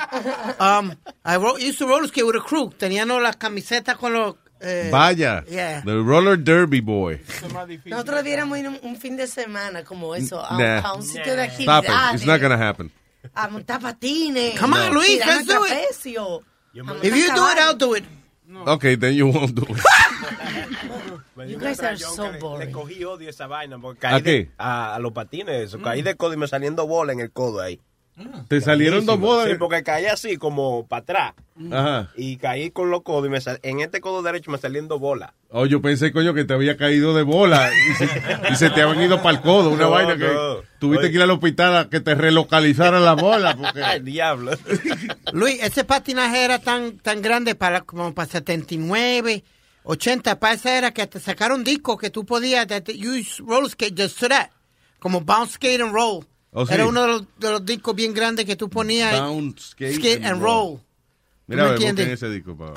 Um, 0.58 0.90
I 1.24 1.36
ro- 1.36 1.56
used 1.58 1.78
to 1.78 1.86
roller 1.86 2.08
skate 2.08 2.24
with 2.26 2.36
a 2.36 2.40
crew. 2.40 2.70
Tenían 2.76 3.08
las 3.22 3.36
camisetas 3.36 3.96
con 3.96 4.12
los... 4.14 4.34
eh, 4.60 4.88
Vaya. 4.90 5.44
Yeah. 5.48 5.82
The 5.84 6.02
roller 6.02 6.36
derby 6.36 6.80
boy. 6.80 7.20
Nosotros 7.86 8.16
debiéramos 8.16 8.58
ir 8.58 8.66
un, 8.68 8.80
un 8.82 8.96
fin 8.96 9.16
de 9.16 9.28
semana 9.28 9.84
como 9.84 10.14
eso, 10.16 10.44
a, 10.44 10.56
un- 10.56 10.58
Nah. 10.62 10.80
a 10.80 10.94
un 10.94 11.02
sitio 11.04 11.36
de 11.36 11.44
Stop 11.44 11.84
actividades. 11.84 12.10
it. 12.10 12.16
It's 12.16 12.26
not 12.26 12.40
gonna 12.40 12.58
happen. 12.68 12.90
A 13.34 13.48
montar 13.48 13.78
patines. 13.80 14.58
Come 14.58 14.74
on, 14.76 14.92
Luis, 14.94 15.20
let's 15.24 15.46
do 15.46 15.64
it. 15.66 15.72
If 15.92 16.04
you 17.14 17.28
do 17.34 17.46
it. 17.48 17.58
I'll 17.58 17.76
do 17.76 17.94
it. 17.94 18.04
Okay, 18.66 18.96
then 18.96 19.14
you 19.14 19.28
won't 19.28 19.54
do 19.54 19.62
it. 19.62 21.48
You 21.48 21.58
guys 21.58 21.80
are 21.80 21.96
so 21.96 22.30
Le 22.30 22.38
boring. 22.38 22.72
cogí 22.72 23.04
odio 23.04 23.28
esa 23.30 23.46
vaina 23.46 23.78
porque 23.78 24.06
¿A 24.06 24.10
caí 24.10 24.22
qué? 24.22 24.50
a, 24.58 24.94
a 24.94 24.98
los 24.98 25.12
patines, 25.12 25.66
eso. 25.68 25.80
Caí 25.80 26.02
de 26.02 26.14
codo 26.16 26.34
y 26.34 26.36
me 26.36 26.46
saliendo 26.48 26.86
bola 26.86 27.12
en 27.12 27.20
el 27.20 27.30
codo 27.30 27.60
ahí. 27.60 27.80
Te 28.48 28.60
salieron 28.60 29.06
dos 29.06 29.18
bodas. 29.18 29.48
Sí, 29.48 29.54
porque 29.58 29.82
caí 29.82 30.06
así 30.06 30.36
como 30.36 30.86
para 30.86 31.02
atrás. 31.02 31.34
Ajá. 31.72 32.10
Y 32.16 32.36
caí 32.36 32.70
con 32.70 32.90
los 32.90 33.02
codos 33.02 33.26
y 33.26 33.30
me 33.30 33.40
sal- 33.40 33.60
en 33.62 33.80
este 33.80 34.00
codo 34.00 34.22
derecho 34.22 34.50
me 34.50 34.58
saliendo 34.58 34.98
bola. 34.98 35.34
Oh, 35.50 35.66
yo 35.66 35.80
pensé, 35.82 36.12
coño, 36.12 36.32
que 36.34 36.44
te 36.44 36.54
había 36.54 36.76
caído 36.76 37.14
de 37.14 37.22
bola 37.22 37.70
y 37.74 37.94
se, 37.94 38.04
y 38.52 38.56
se 38.56 38.70
te 38.70 38.82
habían 38.82 39.02
ido 39.04 39.22
para 39.22 39.36
el 39.36 39.42
codo. 39.42 39.70
Una 39.70 39.84
No, 39.84 39.90
vaina 39.90 40.16
que 40.16 40.26
no. 40.32 40.56
tuviste 40.78 41.04
Oye. 41.06 41.10
que 41.10 41.16
ir 41.16 41.22
al 41.22 41.30
hospital 41.30 41.76
a 41.76 41.88
que 41.90 42.00
te 42.00 42.14
relocalizaran 42.14 43.04
la 43.04 43.14
bola. 43.14 43.56
Porque... 43.56 43.82
Ay, 43.82 44.00
diablo. 44.00 44.52
Luis, 45.32 45.62
ese 45.62 45.84
patinaje 45.84 46.44
era 46.44 46.58
tan, 46.60 46.98
tan 46.98 47.20
grande 47.22 47.54
para 47.54 47.82
como 47.82 48.14
para 48.14 48.28
79, 48.30 49.44
80, 49.84 50.38
para 50.38 50.54
esa 50.54 50.76
era 50.78 50.92
que 50.92 51.06
te 51.06 51.20
sacaron 51.20 51.64
discos 51.64 51.98
que 51.98 52.10
tú 52.10 52.24
podías 52.24 52.66
that 52.66 52.84
you 52.88 53.12
use 53.12 53.42
roller 53.42 53.70
skate 53.70 54.00
just 54.00 54.18
to 54.20 54.28
that. 54.28 54.50
Como 54.98 55.20
bounce 55.22 55.54
skate 55.54 55.80
and 55.80 55.92
roll. 55.94 56.24
Oh, 56.52 56.66
sí. 56.66 56.74
Era 56.74 56.86
uno 56.86 57.02
de 57.02 57.08
los, 57.08 57.22
de 57.38 57.50
los 57.50 57.64
discos 57.64 57.94
bien 57.94 58.12
grandes 58.12 58.44
que 58.44 58.56
tú 58.56 58.68
ponías. 58.68 59.12
Bound, 59.18 59.58
skate, 59.58 59.94
skate 59.94 60.24
and 60.24 60.42
roll. 60.42 60.80
Mira, 61.46 61.62
me 61.62 61.68
a 61.68 61.72
ver, 61.72 61.82
entiendes? 61.82 62.08
ese 62.08 62.28
disco, 62.28 62.56
pa. 62.56 62.74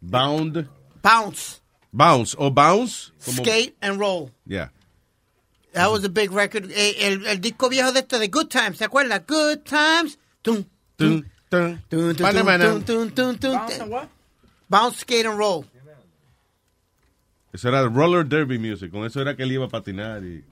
Bound, 0.00 0.68
Bounce. 1.02 1.60
Bounce. 1.90 2.36
O 2.38 2.50
Bounce. 2.50 3.12
como- 3.24 3.42
Skate 3.42 3.74
and 3.80 3.98
roll. 3.98 4.30
Yeah. 4.46 4.70
That 5.72 5.90
was 5.90 6.04
a 6.04 6.08
big 6.08 6.32
record. 6.32 6.70
Eh, 6.70 6.96
El, 7.06 7.26
el 7.26 7.40
disco 7.40 7.68
viejo 7.68 7.92
de 7.92 8.00
esto 8.00 8.18
de 8.18 8.28
Good 8.28 8.48
Times, 8.48 8.78
¿se 8.78 8.84
acuerda? 8.84 9.18
Good 9.20 9.60
Times. 9.64 10.18
Tum, 10.42 10.64
tum, 10.96 11.22
tum, 11.48 11.78
tum, 11.88 13.10
tum, 13.10 13.36
tum. 13.38 13.52
Bounce 13.52 13.80
and 13.80 13.90
what? 13.90 14.08
Bounce, 14.68 14.98
skate 15.00 15.26
and 15.26 15.38
roll. 15.38 15.64
Eso 17.52 17.68
era 17.68 17.88
roller 17.88 18.24
derby 18.24 18.58
music. 18.58 18.90
Con 18.90 19.04
eso 19.06 19.20
era 19.20 19.34
que 19.34 19.42
él 19.44 19.52
iba 19.52 19.64
a 19.66 19.68
patinar 19.68 20.22
y, 20.24 20.44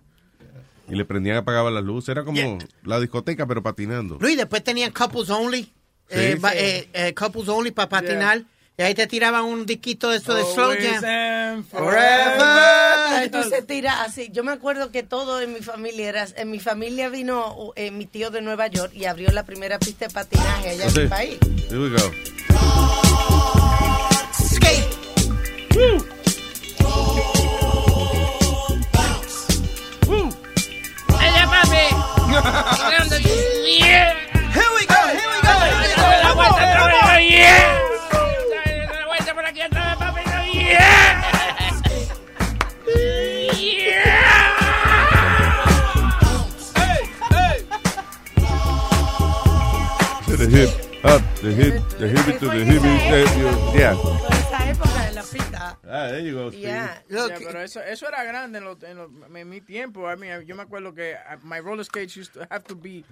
y 0.89 0.95
le 0.95 1.05
prendían 1.05 1.37
apagaban 1.39 1.74
las 1.74 1.84
luces. 1.84 2.11
Era 2.11 2.24
como 2.24 2.59
la 2.84 3.01
discoteca, 3.01 3.47
pero 3.47 3.62
patinando. 3.62 4.18
Luis, 4.20 4.37
después 4.37 4.62
tenían 4.64 4.93
Couples 4.93 5.30
Only. 5.30 5.72
eh, 6.11 6.37
Sí. 6.41 6.47
eh, 6.55 6.89
eh, 6.93 7.14
couples 7.14 7.49
Only 7.49 7.70
para 7.72 7.89
patinar. 7.89 8.43
Y 8.78 8.82
ahí 8.82 8.95
te 8.95 9.07
tiraban 9.07 9.45
un 9.45 9.64
disquito 9.64 10.11
de 10.11 10.18
eso 10.18 10.34
de 10.34 10.45
slow 10.45 10.72
jam. 10.78 11.64
Forever. 11.64 13.22
Entonces 13.22 13.66
tira 13.66 14.03
así. 14.03 14.28
Yo 14.32 14.45
me 14.45 14.53
acuerdo 14.53 14.91
que 14.93 15.03
todo 15.03 15.41
en 15.41 15.55
mi 15.55 15.61
familia 15.61 16.09
era. 16.11 16.26
En 16.37 16.51
mi 16.51 16.61
familia 16.61 17.09
vino 17.09 17.72
eh, 17.74 17.91
mi 17.91 18.05
tío 18.05 18.30
de 18.30 18.43
Nueva 18.43 18.66
York 18.66 18.93
y 18.95 19.07
abrió 19.07 19.30
la 19.32 19.45
primera 19.45 19.78
pista 19.78 20.07
de 20.09 20.12
patinaje 20.12 20.68
allá 20.70 20.84
en 20.84 20.91
Sí. 20.91 21.01
mi 21.01 21.07
país. 21.09 21.39
Here 21.70 21.78
we 21.78 21.89
go. 21.89 22.12
Skate. 24.34 24.84
¡Ella, 25.74 26.16
papi! 32.53 33.22
¡Yeah! 33.80 34.14
Here 34.55 34.70
we 34.74 34.86
go, 34.86 35.01
here 35.09 35.28
we 35.32 35.38
go. 35.42 35.55
¡Dale 35.97 36.18
la 36.22 36.32
vuelta 36.34 36.62
otra 36.84 37.16
vez! 37.16 37.30
¡Yeah! 37.30 37.64
¡Dale 38.64 38.86
la 38.86 39.07
vuelta 39.07 39.30
por 39.34 39.44
aquí 39.47 39.62
otra 39.62 39.82
vez, 39.84 39.97
papi! 39.97 40.20
¡Yeah! 40.53 41.22
To 50.26 50.32
the 50.36 50.47
hip, 50.49 50.70
up, 51.05 51.22
the 51.40 51.51
hip, 51.53 51.74
the 51.99 52.09
hip 52.09 52.38
to 52.40 52.49
the 52.49 52.64
hip. 52.64 52.82
Yeah. 53.74 54.36
Ah, 55.97 56.09
there 56.11 56.20
you 56.20 56.34
go. 56.34 56.51
Steve. 56.51 56.62
Yeah. 56.62 57.03
Yeah, 57.09 57.38
pero 57.38 57.61
eso, 57.62 57.80
eso 57.80 58.07
era 58.07 58.22
grande 58.24 58.59
en, 58.59 58.64
los- 58.64 58.82
en, 58.82 59.49
mi 59.49 59.61
tiempo. 59.61 60.11
I 60.12 60.16
mean, 60.16 60.44
yo 60.47 60.55
me 60.55 60.62
acuerdo 60.62 60.94
que 60.94 61.14
uh, 61.14 61.36
my 61.42 61.59
roller 61.61 61.84
skates 61.84 62.16
used 62.16 62.32
to 62.34 62.47
have 62.51 62.64
to 62.64 62.74
be 62.76 63.05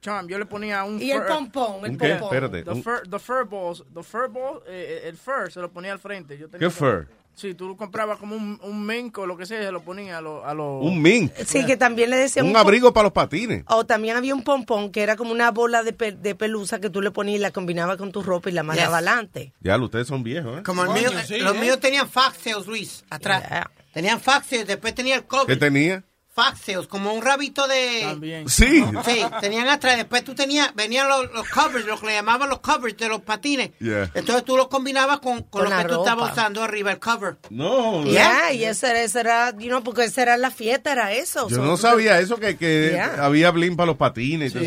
charmed. 0.00 0.30
Yo 0.30 0.38
le 0.38 0.44
ponía 0.46 0.84
un 0.84 1.00
Y 1.00 1.10
el 1.10 1.20
fur- 1.22 1.26
pompón, 1.28 1.84
el 1.84 1.90
¿Un 1.92 1.98
qué? 1.98 2.08
pompón. 2.16 2.28
Espérate. 2.34 2.62
The 2.64 2.70
un- 2.70 2.82
fur, 2.82 3.02
the 3.08 3.18
fur 3.18 3.44
balls, 3.44 3.82
the 3.92 4.02
fur 4.02 4.28
ball, 4.28 4.62
eh, 4.66 5.02
el 5.04 5.16
fur 5.16 5.50
se 5.50 5.60
lo 5.60 5.68
ponía 5.70 5.92
al 5.92 5.98
frente. 5.98 6.38
Yo 6.38 6.48
tenía 6.48 6.68
¿Qué 6.68 6.70
fur? 6.74 7.08
Sí, 7.38 7.54
tú 7.54 7.68
lo 7.68 7.76
comprabas 7.76 8.18
como 8.18 8.34
un, 8.34 8.58
un 8.64 8.84
mink 8.84 9.16
o 9.18 9.24
lo 9.26 9.36
que 9.36 9.46
sea, 9.46 9.62
se 9.62 9.70
lo 9.70 9.80
ponía 9.80 10.18
a 10.18 10.20
los... 10.20 10.44
A 10.44 10.54
los 10.54 10.84
Un 10.84 11.00
mink. 11.00 11.30
Sí, 11.46 11.64
que 11.64 11.76
también 11.76 12.10
le 12.10 12.16
decían 12.16 12.46
Un 12.46 12.56
abrigo 12.56 12.92
para 12.92 13.04
los 13.04 13.12
patines. 13.12 13.62
O 13.68 13.86
también 13.86 14.16
había 14.16 14.34
un 14.34 14.42
pompón 14.42 14.90
que 14.90 15.02
era 15.04 15.14
como 15.14 15.30
una 15.30 15.52
bola 15.52 15.84
de, 15.84 15.92
pe- 15.92 16.10
de 16.12 16.34
pelusa 16.34 16.80
que 16.80 16.90
tú 16.90 17.00
le 17.00 17.12
ponías 17.12 17.36
y 17.38 17.40
la 17.40 17.52
combinabas 17.52 17.96
con 17.96 18.10
tu 18.10 18.24
ropa 18.24 18.48
y 18.50 18.52
la 18.52 18.64
mandaba 18.64 18.88
Yes. 18.88 18.94
adelante. 19.08 19.52
Ya, 19.60 19.78
ustedes 19.78 20.08
son 20.08 20.24
viejos, 20.24 20.58
¿eh? 20.58 20.62
Como 20.64 20.82
el 20.82 20.90
mío, 20.90 21.10
los 21.40 21.56
míos 21.56 21.78
tenían 21.78 22.08
faxeos, 22.08 22.66
Luis, 22.66 23.04
atrás. 23.08 23.44
Tenían 23.92 24.20
faxeos, 24.20 24.66
después 24.66 24.94
tenía 24.94 25.14
el 25.14 25.20
¿Qué 25.22 25.26
cover. 25.28 25.58
tenía? 25.60 26.02
Faxeos, 26.38 26.86
como 26.86 27.12
un 27.14 27.20
rabito 27.22 27.66
de... 27.66 28.02
También. 28.04 28.48
Sí. 28.48 28.84
Sí, 29.04 29.24
tenían 29.40 29.68
atrás. 29.68 29.96
Después 29.96 30.22
tú 30.22 30.36
tenías, 30.36 30.72
venían 30.76 31.08
los, 31.08 31.32
los 31.32 31.48
covers, 31.48 31.84
lo 31.84 31.98
que 31.98 32.06
le 32.06 32.12
llamaban 32.12 32.48
los 32.48 32.60
covers 32.60 32.96
de 32.96 33.08
los 33.08 33.22
patines. 33.22 33.70
Yeah. 33.80 34.08
Entonces 34.14 34.44
tú 34.44 34.56
los 34.56 34.68
combinabas 34.68 35.18
con, 35.18 35.42
con, 35.42 35.64
Con 35.64 35.70
lo 35.70 35.76
que 35.76 35.82
tú 35.82 35.88
ropa. 35.94 36.10
estabas 36.10 36.32
usando 36.32 36.62
arriba, 36.62 36.92
el 36.92 37.00
cover. 37.00 37.38
No. 37.50 38.04
Ya, 38.06 38.52
y 38.52 38.62
esa 38.64 38.90
era, 38.90 39.02
esa 39.02 39.20
era, 39.20 39.50
you 39.58 39.66
know, 39.66 39.82
porque 39.82 40.04
esa 40.04 40.22
era 40.22 40.36
la 40.36 40.52
fiesta, 40.52 40.92
era 40.92 41.12
eso. 41.12 41.48
Yo 41.48 41.56
So, 41.56 41.62
no 41.62 41.72
tú- 41.72 41.78
sabía 41.82 42.20
eso, 42.20 42.36
que, 42.36 42.56
que 42.56 42.90
Yeah. 42.92 43.16
había 43.24 43.50
bling 43.50 43.74
para 43.76 43.88
los 43.88 43.96
patines. 43.96 44.52
Sí, 44.52 44.60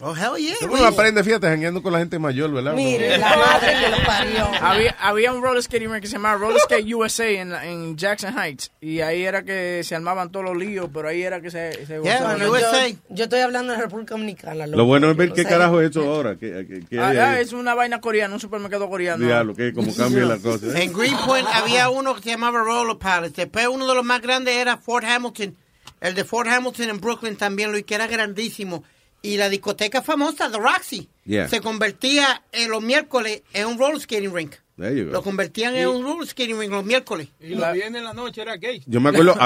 Oh, 0.00 0.14
hell 0.14 0.36
yeah. 0.38 0.54
Uno 0.62 0.76
no 0.76 0.86
aprende, 0.86 1.24
fíjate, 1.24 1.48
jangueando 1.48 1.82
con 1.82 1.92
la 1.92 1.98
gente 1.98 2.18
mayor, 2.18 2.52
¿verdad? 2.52 2.72
Mire, 2.74 3.18
la 3.18 3.36
madre 3.36 3.74
que 3.80 3.88
lo 3.88 3.96
parió. 4.06 4.48
Había, 4.62 4.96
había 5.00 5.32
un 5.32 5.42
roller 5.42 5.62
skating 5.62 5.90
rink 5.90 6.02
que 6.02 6.06
se 6.06 6.12
llamaba 6.14 6.36
Roller 6.38 6.60
Skate 6.60 6.94
USA 6.94 7.28
en, 7.28 7.50
la- 7.50 7.66
en 7.66 7.96
Jackson 7.96 8.38
Heights. 8.38 8.70
Y 8.80 9.00
ahí 9.00 9.24
era 9.24 9.42
que 9.44 9.82
se 9.84 9.94
armaban 9.94 10.30
todos 10.30 10.44
los 10.46 10.56
líos, 10.56 10.88
pero 10.92 11.08
ahí 11.08 11.22
era 11.22 11.40
que 11.40 11.50
se, 11.50 11.72
se 11.86 12.00
Yeah, 12.02 12.22
Bueno, 12.36 12.50
USA. 12.52 12.88
yo 13.08 13.24
estoy 13.24 13.40
hablando 13.40 13.72
de 13.72 13.78
República 13.80 14.14
Dominicana. 14.14 14.66
Lo 14.66 14.84
bueno 14.84 15.10
es 15.10 15.16
ver 15.16 15.32
qué 15.32 15.42
sé. 15.42 15.48
carajo 15.48 15.80
es 15.80 15.90
eso 15.90 16.02
ahora. 16.02 16.36
¿Qué, 16.36 16.66
qué- 16.68 16.84
qué 16.88 16.98
Ah, 17.00 17.08
ah, 17.16 17.40
es 17.40 17.52
una 17.52 17.74
vaina 17.74 18.00
coreana, 18.00 18.34
un 18.34 18.40
supermercado 18.40 18.88
coreano. 18.88 19.24
Diablo, 19.24 19.54
que 19.54 19.72
como 19.72 19.94
cambia 19.94 20.24
la 20.24 20.36
cosa. 20.38 20.66
¿eh? 20.78 20.84
En 20.84 20.92
Greenpoint 20.92 21.46
había 21.52 21.90
uno 21.90 22.14
que 22.14 22.22
se 22.22 22.30
llamaba 22.30 22.60
Roller 22.60 22.96
Palace. 22.98 23.32
Después 23.36 23.66
uno 23.68 23.86
de 23.86 23.94
los 23.94 24.04
más 24.04 24.20
grandes 24.20 24.54
era 24.56 24.76
Fort 24.76 25.04
Hamilton. 25.04 25.56
El 26.00 26.14
de 26.14 26.24
Fort 26.24 26.48
Hamilton 26.48 26.90
en 26.90 27.00
Brooklyn 27.00 27.36
también, 27.36 27.72
Luis, 27.72 27.84
que 27.84 27.94
era 27.96 28.06
grandísimo. 28.06 28.84
Y 29.22 29.36
la 29.36 29.48
discoteca 29.48 30.02
famosa, 30.02 30.50
The 30.50 30.58
Roxy, 30.58 31.08
Yeah. 31.24 31.48
se 31.48 31.60
convertía 31.60 32.42
en 32.52 32.70
los 32.70 32.82
miércoles 32.82 33.42
en 33.52 33.66
un 33.66 33.78
roller 33.78 34.00
skating 34.00 34.32
rink. 34.34 34.54
There 34.76 34.96
you 34.96 35.06
go. 35.06 35.12
Lo 35.12 35.22
convertían 35.22 35.74
en 35.74 35.88
un 35.88 36.02
roller 36.04 36.26
skating 36.28 36.58
rink 36.58 36.70
los 36.72 36.84
miércoles. 36.84 37.28
Y 37.40 37.54
los 37.56 37.72
viernes 37.72 37.98
en 37.98 38.04
la 38.04 38.12
noche 38.14 38.42
era 38.42 38.56
gay. 38.56 38.82
Yo 38.86 39.00
me 39.00 39.10
acuerdo. 39.10 39.34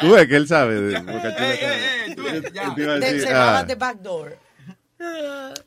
Tú 0.00 0.10
ves 0.12 0.26
que 0.26 0.36
él 0.36 0.48
sabe. 0.48 0.80
De, 0.80 0.98
Bocachula 1.00 1.38
sabe. 1.38 1.58
Te 2.74 2.82
iba 2.82 2.92
a 2.92 2.98
De- 2.98 3.06
decir, 3.06 3.20
se 3.20 3.26
llamaba 3.28 3.58
ah, 3.60 3.66
The 3.66 3.74
Back 3.76 3.98
Door. 4.00 4.38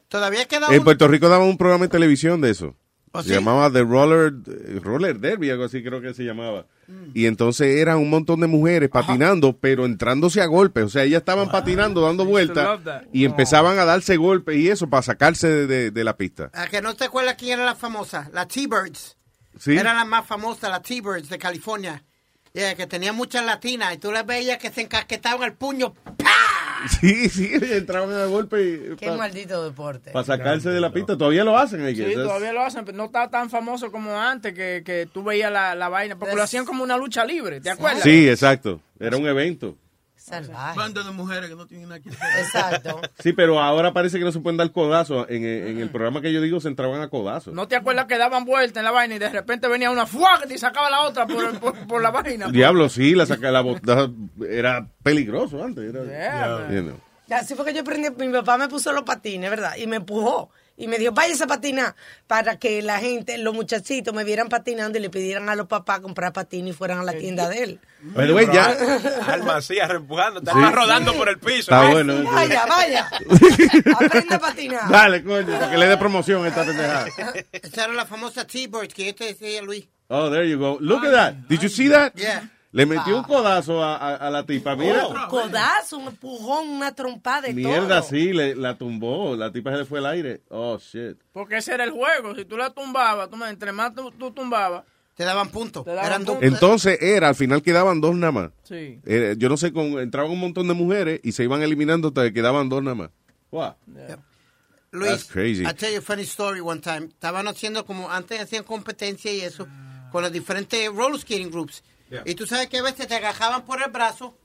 Todavía 0.08 0.46
queda 0.46 0.68
en. 0.76 0.84
Puerto 0.84 1.08
Rico 1.08 1.30
daban 1.30 1.48
un 1.48 1.58
programa 1.58 1.86
de 1.86 1.90
televisión 1.90 2.42
de 2.42 2.52
eso. 2.52 2.76
¿Oh, 3.16 3.22
Se 3.24 3.30
sí? 3.30 3.36
llamaba 3.36 3.72
The 3.72 3.82
Roller, 3.84 4.34
Roller 4.82 5.20
Derby, 5.20 5.50
algo 5.50 5.64
así 5.66 5.84
creo 5.84 6.02
que 6.02 6.14
se 6.14 6.24
llamaba. 6.24 6.66
Y 7.14 7.26
entonces 7.26 7.78
eran 7.78 7.98
un 7.98 8.10
montón 8.10 8.42
de 8.42 8.48
mujeres 8.48 8.90
patinando, 8.90 9.58
pero 9.58 9.86
entrándose 9.86 10.42
a 10.42 10.46
golpes. 10.46 10.84
O 10.86 10.90
sea, 10.90 11.04
ellas 11.04 11.20
estaban 11.22 11.50
patinando, 11.50 12.02
dando 12.02 12.26
vueltas 12.26 12.80
y 13.12 13.26
empezaban 13.26 13.80
a 13.80 13.86
darse 13.86 14.18
golpes 14.18 14.58
y 14.58 14.70
eso 14.70 14.88
para 14.90 15.02
sacarse 15.02 15.48
de, 15.48 15.68
de- 15.68 15.92
de 15.92 16.04
la 16.04 16.16
pista. 16.18 16.52
A 16.54 16.68
que 16.68 16.82
no 16.82 16.94
te 16.96 17.06
acuerdas 17.06 17.36
quién 17.40 17.54
era 17.54 17.66
la 17.66 17.76
famosa, 17.76 18.30
la 18.34 18.48
T-Birds. 18.48 19.18
¿Sí? 19.58 19.76
Era 19.78 19.94
la 19.94 20.06
más 20.06 20.28
famosa, 20.28 20.70
la 20.70 20.82
T-Birds 20.82 21.30
de 21.30 21.38
California. 21.40 22.04
Yeah, 22.54 22.76
que 22.76 22.88
tenía 22.88 23.12
muchas 23.12 23.46
latinas 23.46 23.94
y 23.94 23.98
tú 23.98 24.12
las 24.14 24.26
veías 24.26 24.58
que 24.60 24.70
se 24.72 24.82
encasquetaban 24.82 25.44
el 25.44 25.54
puño. 25.54 25.94
Sí, 26.90 27.30
sí, 27.30 27.52
entraban 27.54 28.14
a 28.14 28.26
golpe 28.26 28.96
Qué 29.00 29.12
maldito 29.12 29.64
deporte. 29.64 30.12
para 30.12 30.26
sacarse 30.26 30.70
de 30.70 30.80
la 30.80 30.92
pista. 30.92 31.18
Todavía 31.18 31.44
lo 31.44 31.58
hacen. 31.58 31.82
I 31.88 31.96
Sí, 31.96 32.02
guess. 32.04 32.16
That's- 32.16 32.24
todavía 32.28 32.54
lo 32.54 32.62
hacen, 32.64 32.86
pero 32.86 32.98
no 32.98 33.06
está 33.06 33.30
tan 33.30 33.50
famoso 33.50 33.92
como 33.92 34.20
antes, 34.20 34.54
que, 34.54 34.84
que 34.86 35.08
tú 35.12 35.24
veías 35.24 35.52
la, 35.52 35.76
la 35.76 35.90
vaina, 35.90 36.18
porque 36.18 36.36
lo 36.36 36.44
hacían 36.44 36.66
como 36.66 36.84
una 36.84 36.98
lucha 36.98 37.26
libre, 37.26 37.62
¿te 37.62 37.70
acuerdas? 37.70 38.04
Sí, 38.04 38.28
exacto. 38.30 38.82
Era 39.00 39.18
un 39.18 39.28
evento. 39.28 39.78
Salvaje. 40.26 40.78
Banda 40.78 41.04
de 41.04 41.12
mujeres 41.12 41.50
que 41.50 41.56
no 41.56 41.68
tienen 41.68 41.88
nada 41.90 42.02
que 42.02 42.10
hacer. 42.10 42.40
Exacto. 42.40 43.00
Sí, 43.20 43.34
pero 43.34 43.60
ahora 43.62 43.94
parece 43.94 44.18
que 44.18 44.26
no 44.26 44.32
se 44.32 44.40
pueden 44.40 44.58
dar 44.58 44.72
codazos. 44.72 45.28
En, 45.30 45.46
en 45.46 45.80
el 45.80 45.90
programa 45.90 46.22
que 46.22 46.34
yo 46.34 46.42
digo 46.42 46.60
se 46.60 46.68
entraban 46.68 47.02
a 47.02 47.10
codazos. 47.10 47.54
¿No 47.54 47.68
te 47.68 47.76
acuerdas 47.76 48.06
que 48.06 48.18
daban 48.18 48.44
vuelta 48.46 48.80
en 48.80 48.86
la 48.86 48.92
vaina 48.92 49.16
y 49.16 49.20
de 49.20 49.30
repente 49.30 49.68
venía 49.68 49.92
una 49.92 50.06
fuga 50.08 50.40
y 50.50 50.58
sacaba 50.58 50.90
la 50.90 51.02
otra 51.02 51.28
por, 51.28 51.60
por, 51.60 51.88
por 51.88 52.02
la 52.02 52.10
vaina? 52.12 52.48
Diablo, 52.48 52.90
sí, 52.90 53.14
la 53.14 53.26
saca 53.26 53.52
la 53.52 53.62
bota- 53.62 54.10
era 54.50 54.88
peligroso 55.04 55.64
antes. 55.64 55.84
Era, 55.94 56.04
Yeah, 56.06 56.72
you 56.72 56.82
know. 56.82 57.00
Así 57.30 57.56
fue 57.56 57.66
que 57.66 57.74
yo 57.74 57.82
aprendí, 57.82 58.10
mi 58.26 58.32
papá 58.34 58.58
me 58.58 58.68
puso 58.68 58.92
los 58.92 59.04
patines, 59.04 59.50
¿verdad? 59.50 59.76
Y 59.78 59.88
me 59.88 59.96
empujó. 59.98 60.50
Y 60.78 60.88
me 60.88 60.98
dijo, 60.98 61.14
váyase 61.14 61.46
a 61.46 61.48
patinar. 61.48 61.96
Para 62.28 62.60
que 62.60 62.82
la 62.82 63.00
gente, 63.00 63.38
los 63.38 63.54
muchachitos 63.54 64.14
me 64.14 64.24
vieran 64.26 64.50
patinando 64.50 64.98
y 64.98 65.02
le 65.02 65.10
pidieran 65.10 65.48
a 65.48 65.56
los 65.56 65.68
papás 65.68 66.02
comprar 66.02 66.34
patines 66.34 66.74
y 66.74 66.78
fueran 66.78 67.00
a 67.00 67.04
la 67.04 67.14
tienda 67.14 67.48
de 67.48 67.64
él. 67.64 67.80
The 68.16 68.34
way, 68.34 68.48
ya. 68.54 68.76
Alma 69.28 69.56
así, 69.58 69.78
empujando, 69.80 70.40
está 70.40 70.52
Sí. 70.52 70.60
rodando 70.74 71.14
por 71.14 71.30
el 71.30 71.40
piso. 71.40 71.60
Está 71.72 71.90
bueno. 71.90 72.14
eso. 72.14 72.24
Vaya, 72.32 72.66
vaya. 72.66 73.10
Aprende 74.00 74.36
a 74.36 74.40
patinar. 74.40 74.90
Dale, 74.92 75.24
coño, 75.24 75.48
para 75.48 75.72
que 75.72 75.78
le 75.78 75.88
dé 75.88 75.98
promoción 75.98 76.44
a 76.44 76.50
esta 76.50 76.66
pendejada. 76.66 77.08
Esa 77.54 77.84
era 77.86 77.94
la 77.94 78.06
famosa 78.06 78.46
T-Birds 78.46 78.94
que 78.94 79.06
yo 79.06 79.16
te 79.16 79.26
decía, 79.26 79.62
Luis. 79.62 79.88
Oh, 80.10 80.30
there 80.30 80.48
you 80.48 80.60
go. 80.60 80.78
Look 80.82 81.06
at 81.06 81.12
that. 81.14 81.34
Did 81.50 81.62
you 81.62 81.70
see 81.70 81.90
that? 81.90 82.14
Yeah. 82.16 82.50
Le 82.76 82.86
metió 82.86 83.18
un 83.18 83.24
codazo 83.24 83.82
a, 83.84 83.96
a- 83.96 84.16
a 84.16 84.30
la 84.30 84.46
tipa. 84.46 84.76
Mira. 84.76 85.08
Un 85.08 85.28
codazo, 85.30 85.98
un 85.98 86.08
empujón, 86.08 86.68
una 86.70 86.94
trompada 86.94 87.42
de 87.48 87.54
Mierda, 87.54 88.02
todo. 88.02 88.10
sí, 88.10 88.34
le, 88.34 88.54
la 88.56 88.78
tumbó. 88.78 89.36
La 89.36 89.52
tipa 89.52 89.72
se 89.72 89.78
le 89.78 89.86
fue 89.86 90.00
al 90.00 90.08
aire. 90.08 90.42
Oh, 90.50 90.78
shit. 90.78 91.18
Porque 91.32 91.58
ese 91.58 91.74
era 91.74 91.86
el 91.86 91.92
juego. 91.92 92.36
Si 92.36 92.44
tú 92.46 92.58
la 92.58 92.70
tumbabas, 92.72 93.30
tú, 93.30 93.38
me- 93.38 93.50
entre 93.50 93.72
más 93.72 93.96
tú, 93.96 94.12
tú 94.12 94.32
tumbabas, 94.32 94.84
Te 95.16 95.24
daban 95.24 95.50
puntos. 95.50 95.86
puntos. 95.86 96.38
Entonces 96.42 97.02
era, 97.02 97.30
al 97.30 97.36
final 97.36 97.62
quedaban 97.62 98.02
dos 98.02 98.14
nada 98.16 98.32
más. 98.34 98.50
Sí. 98.64 99.00
Eh, 99.06 99.36
yo 99.38 99.48
no 99.48 99.56
sé, 99.56 99.72
con, 99.72 99.98
entraban 100.00 100.30
un 100.32 100.40
montón 100.42 100.68
de 100.68 100.74
mujeres 100.74 101.22
y 101.24 101.32
se 101.32 101.44
iban 101.46 101.62
eliminando 101.62 102.10
hasta 102.10 102.24
que 102.24 102.34
quedaban 102.34 102.68
dos 102.68 102.84
nada 102.84 102.96
más. 102.96 103.10
Wow. 103.52 103.74
Luis, 104.92 105.10
That's 105.12 105.26
crazy. 105.32 105.64
I 105.66 105.74
tell 105.74 105.92
you 105.92 106.00
a 106.00 106.02
funny 106.02 106.24
story 106.24 106.60
one 106.62 106.80
time. 106.82 107.08
Estaban 107.08 107.48
haciendo 107.48 107.86
como, 107.86 108.10
antes 108.12 108.40
hacían 108.42 108.64
competencia 108.64 109.32
y 109.34 109.42
eso, 109.42 109.68
con 110.12 110.24
los 110.24 110.32
diferentes 110.32 110.88
roller 110.94 111.20
skating 111.20 111.50
groups. 111.52 111.84
Y 112.26 112.36
tú 112.36 112.46
sabes 112.46 112.68
que 112.68 112.78
a 112.78 112.84
veces 112.84 113.08
te 113.08 113.16
agajaban 113.16 113.66
por 113.66 113.82
el 113.82 113.90
brazo 113.92 114.38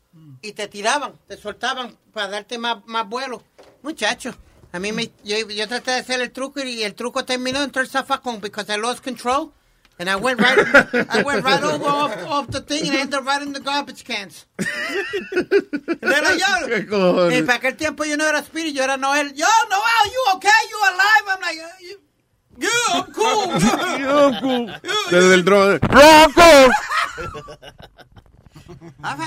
y 0.43 0.53
te 0.53 0.69
tiraban, 0.69 1.13
te 1.29 1.37
soltaban 1.37 1.97
para 2.13 2.29
darte 2.29 2.59
más, 2.59 2.79
más 2.87 3.09
vuelo. 3.09 3.43
Muchacho, 3.83 4.35
A 4.73 4.79
mí 4.79 4.93
me, 4.93 5.11
yo, 5.25 5.37
yo 5.49 5.67
traté 5.67 5.91
de 5.91 5.97
hacer 5.99 6.21
el 6.21 6.31
truco 6.31 6.63
y 6.63 6.85
el 6.85 6.95
truco 6.95 7.25
terminó 7.25 7.61
en 7.63 7.73
el 7.75 7.89
zafacón 7.89 8.41
because 8.41 8.73
I 8.73 8.77
lost 8.77 9.03
control 9.03 9.53
and 9.99 10.09
I 10.09 10.15
went 10.15 10.41
right, 10.41 10.59
I 11.11 11.23
went 11.25 11.45
right 11.45 11.63
over 11.63 11.85
off, 11.87 12.17
off 12.29 12.47
the 12.51 12.61
thing 12.61 12.87
and 12.89 12.97
I 12.97 13.01
ended 13.01 13.19
up 13.19 13.27
right 13.27 13.43
in 13.43 13.53
the 13.53 13.59
garbage 13.61 14.05
cans. 14.05 14.47
¿Qué 16.69 16.87
cojones? 16.87 17.39
Y 17.39 17.43
para 17.43 17.59
aquel 17.59 17.77
tiempo 17.77 18.05
yo 18.05 18.17
no 18.17 18.25
era 18.25 18.43
Speedy, 18.45 18.73
yo 18.73 18.85
era 18.85 18.97
Noel. 18.97 19.35
Yo, 19.35 19.47
Noel, 19.69 20.13
you 20.13 20.37
okay? 20.37 20.51
You 20.71 20.79
alive? 20.85 21.27
I'm 21.29 21.41
like, 21.41 21.59
uh, 21.59 21.69
you, 21.81 22.01
yeah, 22.59 22.69
I'm 22.95 23.13
cool. 23.13 23.59
Yo, 23.99 24.41
cool. 24.41 24.67
Desde 25.11 25.35
el 25.35 25.45
drone. 25.45 25.79
¡Ronco! 25.81 26.71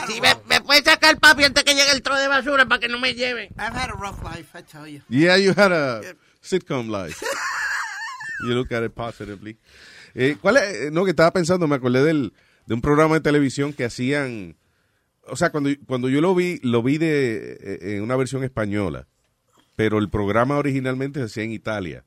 Si 0.08 0.22
me, 0.22 0.30
me 0.48 0.62
puede 0.62 0.82
sacar 0.84 1.18
papi 1.20 1.44
antes 1.44 1.64
que 1.64 1.74
llegue 1.76 1.92
el 1.92 2.02
tro 2.02 2.18
de 2.18 2.28
basura 2.28 2.66
para 2.66 2.80
que 2.80 2.88
no 2.88 3.00
me 3.00 3.14
lleven. 3.14 3.50
I've 3.58 3.74
had 3.76 3.90
a 3.90 3.94
rough 3.94 4.22
life, 4.24 4.58
I 4.58 4.62
tell 4.64 4.88
you. 4.88 5.02
Yeah, 5.10 5.38
you 5.38 5.52
had 5.56 5.72
a 5.72 6.02
sitcom 6.42 6.90
life. 6.90 7.24
You 8.46 8.54
look 8.56 8.72
at 8.72 8.84
it 8.84 8.94
positively. 8.94 9.58
Eh, 10.16 10.38
¿Cuál 10.42 10.58
es? 10.58 10.64
eh, 10.64 10.90
No, 10.92 11.04
que 11.06 11.12
estaba 11.12 11.32
pensando, 11.32 11.68
me 11.68 11.76
acordé 11.76 12.04
del, 12.04 12.34
de 12.66 12.74
un 12.74 12.82
programa 12.82 13.16
de 13.16 13.22
televisión 13.22 13.74
que 13.74 13.86
hacían. 13.86 14.58
O 15.28 15.36
sea, 15.38 15.52
cuando, 15.52 15.70
cuando 15.88 16.10
yo 16.10 16.20
lo 16.22 16.36
vi, 16.36 16.60
lo 16.64 16.84
vi 16.84 16.98
de, 16.98 17.58
eh, 17.62 17.96
en 17.96 18.04
una 18.04 18.16
versión 18.16 18.44
española. 18.44 19.08
Pero 19.76 19.98
el 19.98 20.10
programa 20.10 20.58
originalmente 20.58 21.20
se 21.20 21.26
hacía 21.26 21.44
en 21.44 21.52
Italia. 21.52 22.04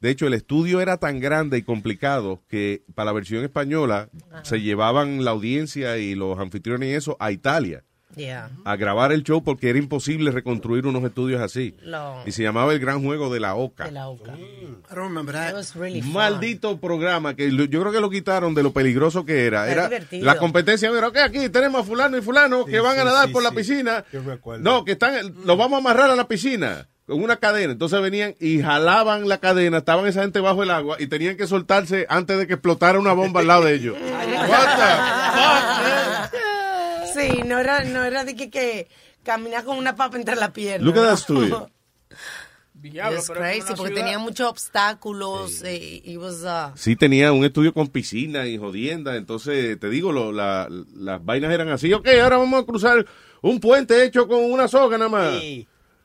De 0.00 0.10
hecho, 0.10 0.26
el 0.26 0.34
estudio 0.34 0.80
era 0.80 0.98
tan 0.98 1.20
grande 1.20 1.58
y 1.58 1.62
complicado 1.62 2.42
que 2.48 2.82
para 2.94 3.06
la 3.06 3.12
versión 3.12 3.42
española 3.44 4.08
se 4.42 4.60
llevaban 4.60 5.24
la 5.24 5.30
audiencia 5.32 5.96
y 5.98 6.14
los 6.14 6.38
anfitriones 6.38 6.88
y 6.90 6.92
eso 6.92 7.16
a 7.20 7.32
Italia 7.32 7.82
Yeah. 8.14 8.48
a 8.64 8.76
grabar 8.76 9.12
el 9.12 9.24
show 9.24 9.44
porque 9.44 9.68
era 9.68 9.78
imposible 9.78 10.30
reconstruir 10.30 10.86
unos 10.86 11.04
estudios 11.04 11.38
así. 11.42 11.76
Lo- 11.82 12.22
Y 12.24 12.32
se 12.32 12.42
llamaba 12.42 12.72
El 12.72 12.78
Gran 12.78 13.02
Juego 13.04 13.30
de 13.30 13.40
la 13.40 13.56
Oca. 13.56 13.84
De 13.84 13.90
la 13.90 14.08
Oca. 14.08 14.32
I 14.38 14.94
don't 14.94 15.08
remember 15.08 15.34
that. 15.34 15.50
It 15.50 15.54
was 15.56 15.74
really 15.74 16.00
fun. 16.00 16.12
Maldito 16.14 16.78
programa 16.80 17.34
que 17.36 17.50
lo- 17.50 17.64
yo 17.66 17.80
creo 17.80 17.92
que 17.92 18.00
lo 18.00 18.08
quitaron 18.08 18.54
de 18.54 18.62
lo 18.62 18.72
peligroso 18.72 19.26
que 19.26 19.44
era. 19.44 19.64
Era 19.66 19.72
Era 19.72 19.88
divertido. 19.88 20.24
la 20.24 20.38
competencia. 20.38 20.88
Era, 20.88 21.08
ok, 21.08 21.16
aquí 21.18 21.50
tenemos 21.50 21.82
a 21.82 21.84
fulano 21.84 22.16
y 22.16 22.22
fulano 22.22 22.64
que 22.64 22.80
van 22.80 22.98
a 22.98 23.04
nadar 23.04 23.26
sí, 23.26 23.32
por 23.34 23.42
la 23.42 23.50
piscina. 23.52 24.02
Yo 24.10 24.22
me 24.22 24.32
acuerdo. 24.32 24.62
No, 24.64 24.82
que 24.86 24.92
están, 24.92 25.34
los 25.44 25.58
vamos 25.58 25.74
a 25.74 25.80
amarrar 25.80 26.10
a 26.10 26.16
la 26.16 26.26
piscina 26.26 26.88
con 27.06 27.22
una 27.22 27.36
cadena. 27.36 27.72
Entonces 27.72 28.00
venían 28.02 28.34
y 28.40 28.60
jalaban 28.62 29.28
la 29.28 29.38
cadena, 29.38 29.78
estaban 29.78 30.06
esa 30.06 30.22
gente 30.22 30.40
bajo 30.40 30.62
el 30.62 30.70
agua 30.70 30.96
y 30.98 31.06
tenían 31.06 31.36
que 31.36 31.46
soltarse 31.46 32.06
antes 32.08 32.36
de 32.38 32.46
que 32.46 32.54
explotara 32.54 32.98
una 32.98 33.12
bomba 33.12 33.40
al 33.40 33.46
lado 33.46 33.64
de 33.64 33.74
ellos. 33.74 33.96
Sí, 37.14 37.42
no 37.46 37.58
era, 37.58 37.82
no 37.84 38.04
era 38.04 38.24
de 38.24 38.34
que, 38.36 38.50
que 38.50 38.88
caminar 39.22 39.64
con 39.64 39.78
una 39.78 39.96
papa 39.96 40.16
entre 40.18 40.36
las 40.36 40.50
piernas. 40.50 40.82
Look 40.82 40.98
at 40.98 41.16
that. 41.18 41.68
Diablo, 42.74 43.18
It's 43.18 43.30
crazy, 43.30 43.62
porque 43.74 43.92
ciudad. 43.94 43.94
tenía 44.04 44.18
muchos 44.18 44.46
obstáculos. 44.50 45.62
eh, 45.64 46.02
y 46.04 46.16
was, 46.18 46.42
uh, 46.44 46.76
Sí, 46.76 46.94
tenía 46.94 47.32
un 47.32 47.42
estudio 47.44 47.72
con 47.72 47.88
piscina 47.88 48.46
y 48.46 48.58
jodienda. 48.58 49.16
Entonces, 49.16 49.80
te 49.80 49.88
digo, 49.88 50.12
lo- 50.12 50.30
la- 50.30 50.68
las 50.94 51.24
vainas 51.24 51.52
eran 51.52 51.70
así. 51.70 51.90
Ok, 51.94 52.06
ahora 52.22 52.36
vamos 52.36 52.62
a 52.62 52.66
cruzar 52.66 53.06
un 53.40 53.60
puente 53.60 54.04
hecho 54.04 54.28
con 54.28 54.44
una 54.52 54.68
soga 54.68 54.98
nada 54.98 55.08
más. 55.08 55.32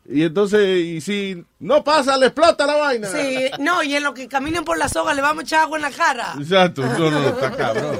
Y 0.09 0.23
entonces, 0.23 0.79
y 0.85 0.99
si 1.01 1.43
no 1.59 1.83
pasa, 1.83 2.17
le 2.17 2.27
explota 2.27 2.65
la 2.65 2.75
vaina. 2.75 3.07
sí, 3.07 3.49
no, 3.59 3.83
y 3.83 3.95
en 3.95 4.03
lo 4.03 4.13
que 4.13 4.27
caminen 4.27 4.63
por 4.63 4.77
la 4.77 4.89
soga 4.89 5.13
le 5.13 5.21
vamos 5.21 5.43
a 5.43 5.45
echar 5.45 5.59
agua 5.61 5.77
en 5.77 5.83
la 5.83 5.91
cara. 5.91 6.33
Exacto, 6.39 6.81
no, 6.85 7.11
no, 7.11 7.27
está 7.29 7.51
cabrón. 7.55 7.99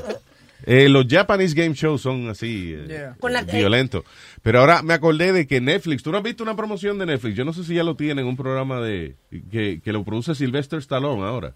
Eh, 0.63 0.89
los 0.89 1.07
Japanese 1.07 1.55
game 1.55 1.73
shows 1.73 2.01
son 2.01 2.29
así, 2.29 2.73
eh, 2.77 2.85
Yeah. 2.87 3.15
La- 3.29 3.41
violentos. 3.43 4.03
Pero 4.43 4.59
ahora 4.59 4.83
me 4.83 4.93
acordé 4.93 5.31
de 5.33 5.47
que 5.47 5.59
Netflix, 5.61 6.03
tú 6.03 6.11
no 6.11 6.17
has 6.19 6.23
visto 6.23 6.43
una 6.43 6.55
promoción 6.55 6.99
de 6.99 7.05
Netflix, 7.07 7.35
yo 7.35 7.45
no 7.45 7.53
sé 7.53 7.63
si 7.63 7.73
ya 7.75 7.83
lo 7.83 7.95
tienen, 7.95 8.25
un 8.27 8.37
programa 8.37 8.79
de 8.79 9.15
que, 9.51 9.81
que 9.83 9.91
lo 9.93 10.03
produce 10.03 10.35
Sylvester 10.35 10.77
Stallone 10.79 11.23
ahora. 11.23 11.53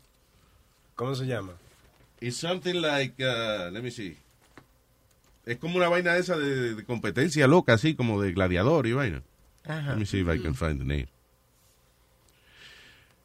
¿Cómo 0.96 1.14
se 1.14 1.26
llama? 1.28 1.52
It's 2.22 2.38
something 2.38 2.76
like, 2.82 3.22
uh, 3.24 3.70
let 3.72 3.82
me 3.84 3.92
see. 3.92 4.18
Es 5.46 5.58
como 5.58 5.78
una 5.78 5.90
vaina 5.90 6.18
esa 6.18 6.38
de, 6.38 6.74
de 6.76 6.84
competencia 6.84 7.46
loca, 7.48 7.74
así 7.74 7.94
como 7.94 8.20
de 8.22 8.32
gladiador 8.32 8.88
y 8.88 8.94
vaina. 8.94 9.22
Ajá. 9.68 9.92
Let 9.92 9.98
me 9.98 10.06
see 10.06 10.20
if 10.22 10.28
I 10.28 10.40
can 10.42 10.54
find 10.56 10.80
the 10.80 10.86
name. 10.86 11.08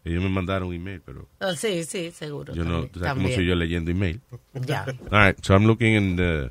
Ellos 0.05 0.23
me 0.23 0.31
mandaron 0.31 0.69
un 0.69 0.75
email, 0.75 1.03
pero 1.05 1.29
Ah, 1.41 1.55
sí, 1.55 1.85
sí, 1.85 2.11
seguro. 2.11 2.55
yo 2.55 2.65
no, 2.65 2.87
también, 2.87 2.93
sabes 2.95 2.95
cómo 2.95 3.15
también. 3.15 3.35
soy 3.35 3.47
yo 3.47 3.55
leyendo 3.55 3.91
email. 3.91 4.21
Ya. 4.55 4.85
All 5.11 5.27
right, 5.27 5.45
so 5.45 5.55
I'm 5.55 5.67
looking 5.67 5.95
in 5.95 6.17
the 6.17 6.51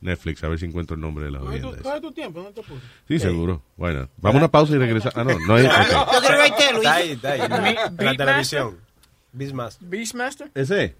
Netflix 0.00 0.42
a 0.42 0.48
ver 0.48 0.58
si 0.58 0.64
encuentro 0.64 0.94
el 0.94 1.00
nombre 1.02 1.26
de 1.26 1.32
la 1.32 1.40
jodienda 1.40 1.76
coge 1.82 2.00
tu 2.00 2.12
tiempo, 2.12 2.42
no 2.42 2.50
te 2.50 2.60
apures. 2.62 2.82
Sí, 3.06 3.18
seguro. 3.18 3.62
Bueno, 3.76 4.08
vamos 4.16 4.36
a 4.36 4.38
una 4.38 4.48
pausa 4.50 4.74
y 4.74 4.78
regresamos. 4.78 5.16
Ah, 5.16 5.24
no, 5.24 5.38
no 5.38 5.54
hay. 5.56 5.66
ok. 5.66 5.72
Yo 6.12 6.28
creo 6.28 6.56
que 6.56 6.72
Luis. 6.72 6.76
Está 6.86 6.94
ahí, 6.94 7.10
está 7.10 7.32
ahí. 7.32 7.76
La 7.98 8.14
televisión. 8.16 8.78
Beastmaster. 9.32 9.86
Beastmaster. 9.88 10.50
Ese. 10.54 10.96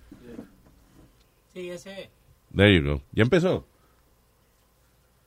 Sí, 1.55 1.71
ese. 1.71 2.11
There 2.55 2.75
you 2.75 2.85
go. 2.85 3.03
¿Ya 3.13 3.23
empezó? 3.23 3.67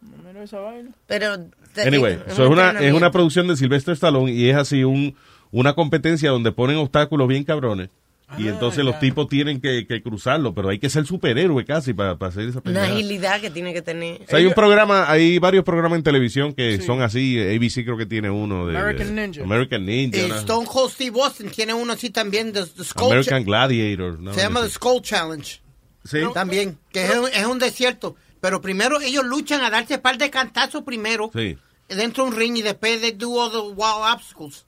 No 0.01 0.41
esa 0.41 0.59
vaina. 0.59 0.91
Pero. 1.07 1.37
Anyway, 1.77 2.19
so 2.27 2.31
es, 2.33 2.39
en 2.39 2.47
una, 2.47 2.71
es 2.79 2.93
una 2.93 3.11
producción 3.11 3.47
de 3.47 3.55
Sylvester 3.57 3.93
Stallone 3.93 4.31
y 4.31 4.49
es 4.49 4.55
así 4.57 4.83
un, 4.83 5.15
una 5.51 5.73
competencia 5.73 6.29
donde 6.31 6.51
ponen 6.51 6.77
obstáculos 6.77 7.27
bien 7.27 7.43
cabrones. 7.43 7.89
Y 8.37 8.47
entonces 8.47 8.85
los 8.85 8.97
tipos 8.97 9.27
tienen 9.27 9.59
que, 9.59 9.85
que 9.85 10.01
cruzarlo, 10.01 10.53
pero 10.53 10.69
hay 10.69 10.79
que 10.79 10.89
ser 10.89 11.05
superhéroe 11.05 11.65
casi 11.65 11.93
para, 11.93 12.17
para 12.17 12.29
hacer 12.29 12.43
esa 12.43 12.59
Una 12.59 12.63
pendejada. 12.63 12.93
agilidad 12.93 13.41
que 13.41 13.49
tiene 13.49 13.73
que 13.73 13.81
tener. 13.81 14.21
O 14.21 14.25
sea, 14.25 14.39
hay 14.39 14.45
un 14.45 14.53
programa, 14.53 15.11
hay 15.11 15.37
varios 15.37 15.65
programas 15.65 15.97
en 15.97 16.03
televisión 16.03 16.53
que 16.53 16.79
son 16.79 17.01
así. 17.01 17.37
ABC 17.37 17.83
creo 17.83 17.97
que 17.97 18.05
tiene 18.05 18.29
uno 18.29 18.67
de 18.67 18.77
American 18.77 19.15
de- 19.17 19.27
Ninja. 19.27 19.43
American 19.43 19.85
Ninja. 19.85 20.17
Eh, 20.17 20.25
una- 20.27 20.37
Stone 20.39 20.65
Cold 20.65 20.91
Steve 20.93 21.21
Austin 21.21 21.49
tiene 21.49 21.73
uno 21.73 21.91
así 21.91 22.09
también, 22.09 22.53
The, 22.53 22.65
the 22.67 22.85
Skull 22.85 23.07
American 23.11 23.43
Gladiator. 23.43 24.17
¿no? 24.21 24.33
Se 24.33 24.39
llama 24.39 24.61
The. 24.61 24.69
Skull 24.69 25.01
Challenge. 25.01 25.59
Sí. 26.05 26.19
También, 26.33 26.77
que 26.93 27.03
es 27.03 27.17
un, 27.17 27.27
es 27.33 27.45
un 27.45 27.59
desierto. 27.59 28.15
Pero 28.41 28.59
primero 28.59 28.99
ellos 28.99 29.23
luchan 29.25 29.61
a 29.61 29.69
darse 29.69 29.97
par 29.99 30.17
de 30.17 30.29
cantazos 30.29 30.83
primero 30.83 31.29
Sí. 31.33 31.57
dentro 31.87 32.23
de 32.25 32.31
un 32.31 32.35
ring 32.35 32.57
y 32.57 32.61
después 32.61 32.99
they 32.99 33.11
do 33.11 33.39
all 33.39 33.51
the 33.51 33.59
wild 33.59 34.03
obstacles. 34.13 34.65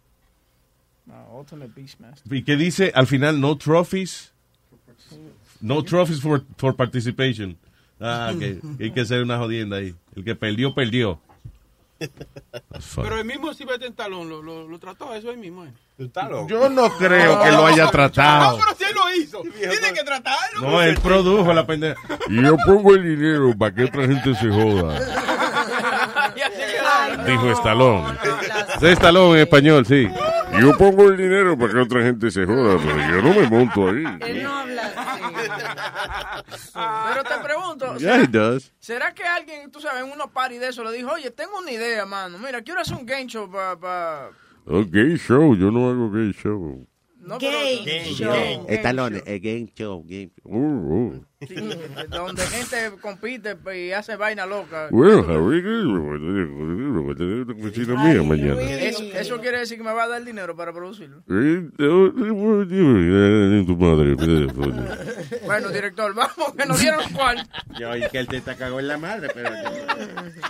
No, 1.05 1.39
Ultimate 1.39 1.71
Beastmaster. 1.75 2.33
Y 2.33 2.43
que 2.43 2.55
dice 2.55 2.91
al 2.95 3.07
final, 3.07 3.41
no 3.41 3.57
trophies. 3.57 4.31
No 5.59 5.83
trophies 5.83 6.21
for, 6.21 6.43
for 6.57 6.75
participation. 6.75 7.57
Ah, 7.99 8.31
que, 8.39 8.59
que 8.77 8.83
hay 8.85 8.91
que 8.91 9.01
hacer 9.01 9.21
una 9.23 9.37
jodienda 9.37 9.77
ahí. 9.77 9.95
El 10.15 10.23
que 10.23 10.35
perdió, 10.35 10.73
perdió. 10.73 11.19
Pero 12.95 13.17
el 13.17 13.25
mismo 13.25 13.53
Sylvester 13.53 13.89
Stallone 13.89 14.29
lo, 14.29 14.41
lo, 14.41 14.67
lo 14.67 14.79
trató 14.79 15.13
eso 15.13 15.29
ahí 15.29 15.37
mismo. 15.37 15.65
¿eh? 15.65 15.73
Yo 16.47 16.69
no 16.69 16.89
creo 16.97 17.41
que 17.41 17.51
lo 17.51 17.65
haya 17.67 17.89
tratado. 17.91 18.57
No, 18.57 18.63
pero 18.63 18.77
si 18.77 18.83
él 18.83 18.95
lo 18.95 19.15
hizo. 19.15 19.41
Tiene 19.41 19.93
que 19.93 20.03
tratarlo. 20.03 20.61
No, 20.61 20.81
él 20.81 20.97
produjo 20.99 21.53
la 21.53 21.65
pendeja. 21.65 22.01
Y 22.29 22.41
yo 22.41 22.57
pongo 22.65 22.95
el 22.95 23.03
dinero 23.03 23.53
para 23.57 23.75
que 23.75 23.83
otra 23.83 24.07
gente 24.07 24.33
se 24.35 24.49
joda. 24.49 24.99
Dijo 27.27 27.51
Stallone. 27.51 28.17
Sí, 28.79 28.87
Stallone 28.87 29.35
en 29.35 29.41
español, 29.43 29.85
sí. 29.85 30.09
Yo 30.59 30.75
pongo 30.77 31.09
el 31.09 31.17
dinero 31.17 31.57
para 31.57 31.73
que 31.73 31.79
otra 31.79 32.01
gente 32.03 32.29
se 32.31 32.45
joda, 32.45 32.77
pero 32.83 32.97
yo 32.97 33.21
no 33.21 33.33
me 33.33 33.47
monto 33.49 33.89
ahí. 33.89 34.03
Él 34.21 34.43
no 34.43 34.59
habla 34.59 34.83
Pero 36.73 37.23
te 37.23 37.43
pregunto, 37.43 37.97
Yeah, 37.97 38.21
he 38.23 38.27
does. 38.27 38.71
¿será 38.79 39.13
que 39.13 39.23
alguien, 39.23 39.71
tú 39.71 39.79
sabes, 39.79 40.03
en 40.03 40.11
unos 40.11 40.29
party 40.31 40.57
de 40.57 40.69
eso 40.69 40.83
le 40.83 40.91
dijo, 40.91 41.11
oye, 41.11 41.31
tengo 41.31 41.57
una 41.59 41.71
idea, 41.71 42.05
mano, 42.05 42.37
mira, 42.37 42.61
quiero 42.61 42.81
hacer 42.81 42.95
un 42.97 43.05
game 43.05 43.27
show 43.27 43.49
para... 43.49 43.77
Pa... 43.79 44.29
Oh, 44.65 44.83
gay 44.85 45.17
show, 45.17 45.55
yo 45.55 45.71
no 45.71 45.89
hago 45.89 46.09
gay 46.11 46.31
show. 46.33 46.87
No, 47.17 47.37
pero- 47.37 47.51
show. 47.51 47.85
Game- 47.85 47.85
game 47.85 48.15
show. 48.15 49.31
game 49.41 49.71
show, 49.75 50.03
game 50.05 50.31
Uh, 50.43 51.15
uh. 51.15 51.25
Sí, 51.47 51.55
donde 52.09 52.43
gente 52.47 52.91
compite 53.01 53.57
y 53.75 53.91
hace 53.91 54.15
vaina 54.15 54.45
loca. 54.45 54.87
Bueno, 54.91 55.23
Javi, 55.23 55.61
me 55.61 56.99
voy 56.99 57.13
a 57.13 57.15
tener 57.15 57.41
una 57.41 57.53
oficina 57.53 58.03
mía 58.03 58.23
mañana. 58.23 58.61
Eso, 58.61 59.03
eso 59.03 59.39
quiere 59.39 59.59
decir 59.59 59.77
que 59.77 59.83
me 59.83 59.93
va 59.93 60.03
a 60.03 60.07
dar 60.07 60.23
dinero 60.23 60.55
para 60.55 60.73
producirlo. 60.73 61.19
Eh, 61.29 61.69
eh, 61.77 63.63
tu 63.65 63.77
madre. 63.77 64.15
Bueno, 65.45 65.69
director, 65.69 66.13
vamos, 66.13 66.53
que 66.57 66.65
nos 66.65 66.79
dieron 66.79 67.01
cuál. 67.13 67.47
Yo 67.79 67.89
oí 67.89 68.03
que 68.11 68.19
él 68.19 68.27
te 68.27 68.37
está 68.37 68.55
cagó 68.55 68.79
en 68.79 68.87
la 68.87 68.97
madre, 68.97 69.29
pero... 69.33 69.49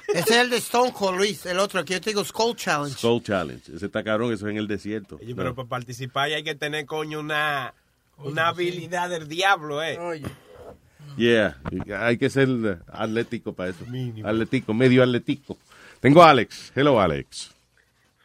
Ese 0.10 0.34
es 0.34 0.38
el 0.38 0.50
de 0.50 0.58
Stone 0.58 0.94
Cold, 0.94 1.18
Luis. 1.18 1.46
El 1.46 1.60
otro, 1.60 1.80
aquí 1.80 1.94
yo 1.94 2.02
te 2.02 2.12
digo 2.12 2.24
Skull 2.24 2.56
Challenge. 2.56 2.98
Soul 2.98 3.24
Challenge. 3.24 3.76
Ese 3.76 3.86
está 3.86 4.04
cabrón, 4.04 4.34
eso 4.34 4.48
es 4.48 4.52
en 4.52 4.58
el 4.58 4.68
desierto. 4.68 5.18
Oye, 5.22 5.36
pero 5.36 5.56
para 5.56 5.68
participar 5.68 6.30
hay 6.32 6.44
que 6.44 6.56
tener, 6.56 6.86
coño, 6.86 7.20
una, 7.20 7.74
una 8.18 8.48
habilidad 8.48 9.10
del 9.10 9.28
diablo, 9.28 9.84
¿eh? 9.84 9.98
Yeah, 11.18 11.58
hay 12.00 12.18
que 12.18 12.30
ser 12.30 12.48
atlético 12.92 13.54
para 13.54 13.70
eso. 13.70 13.86
Atlético, 14.24 14.74
medio 14.74 15.04
atlético. 15.04 15.58
Tengo 16.00 16.24
a 16.24 16.32
Alex. 16.32 16.72
Hello, 16.76 17.00
Alex. 17.00 17.54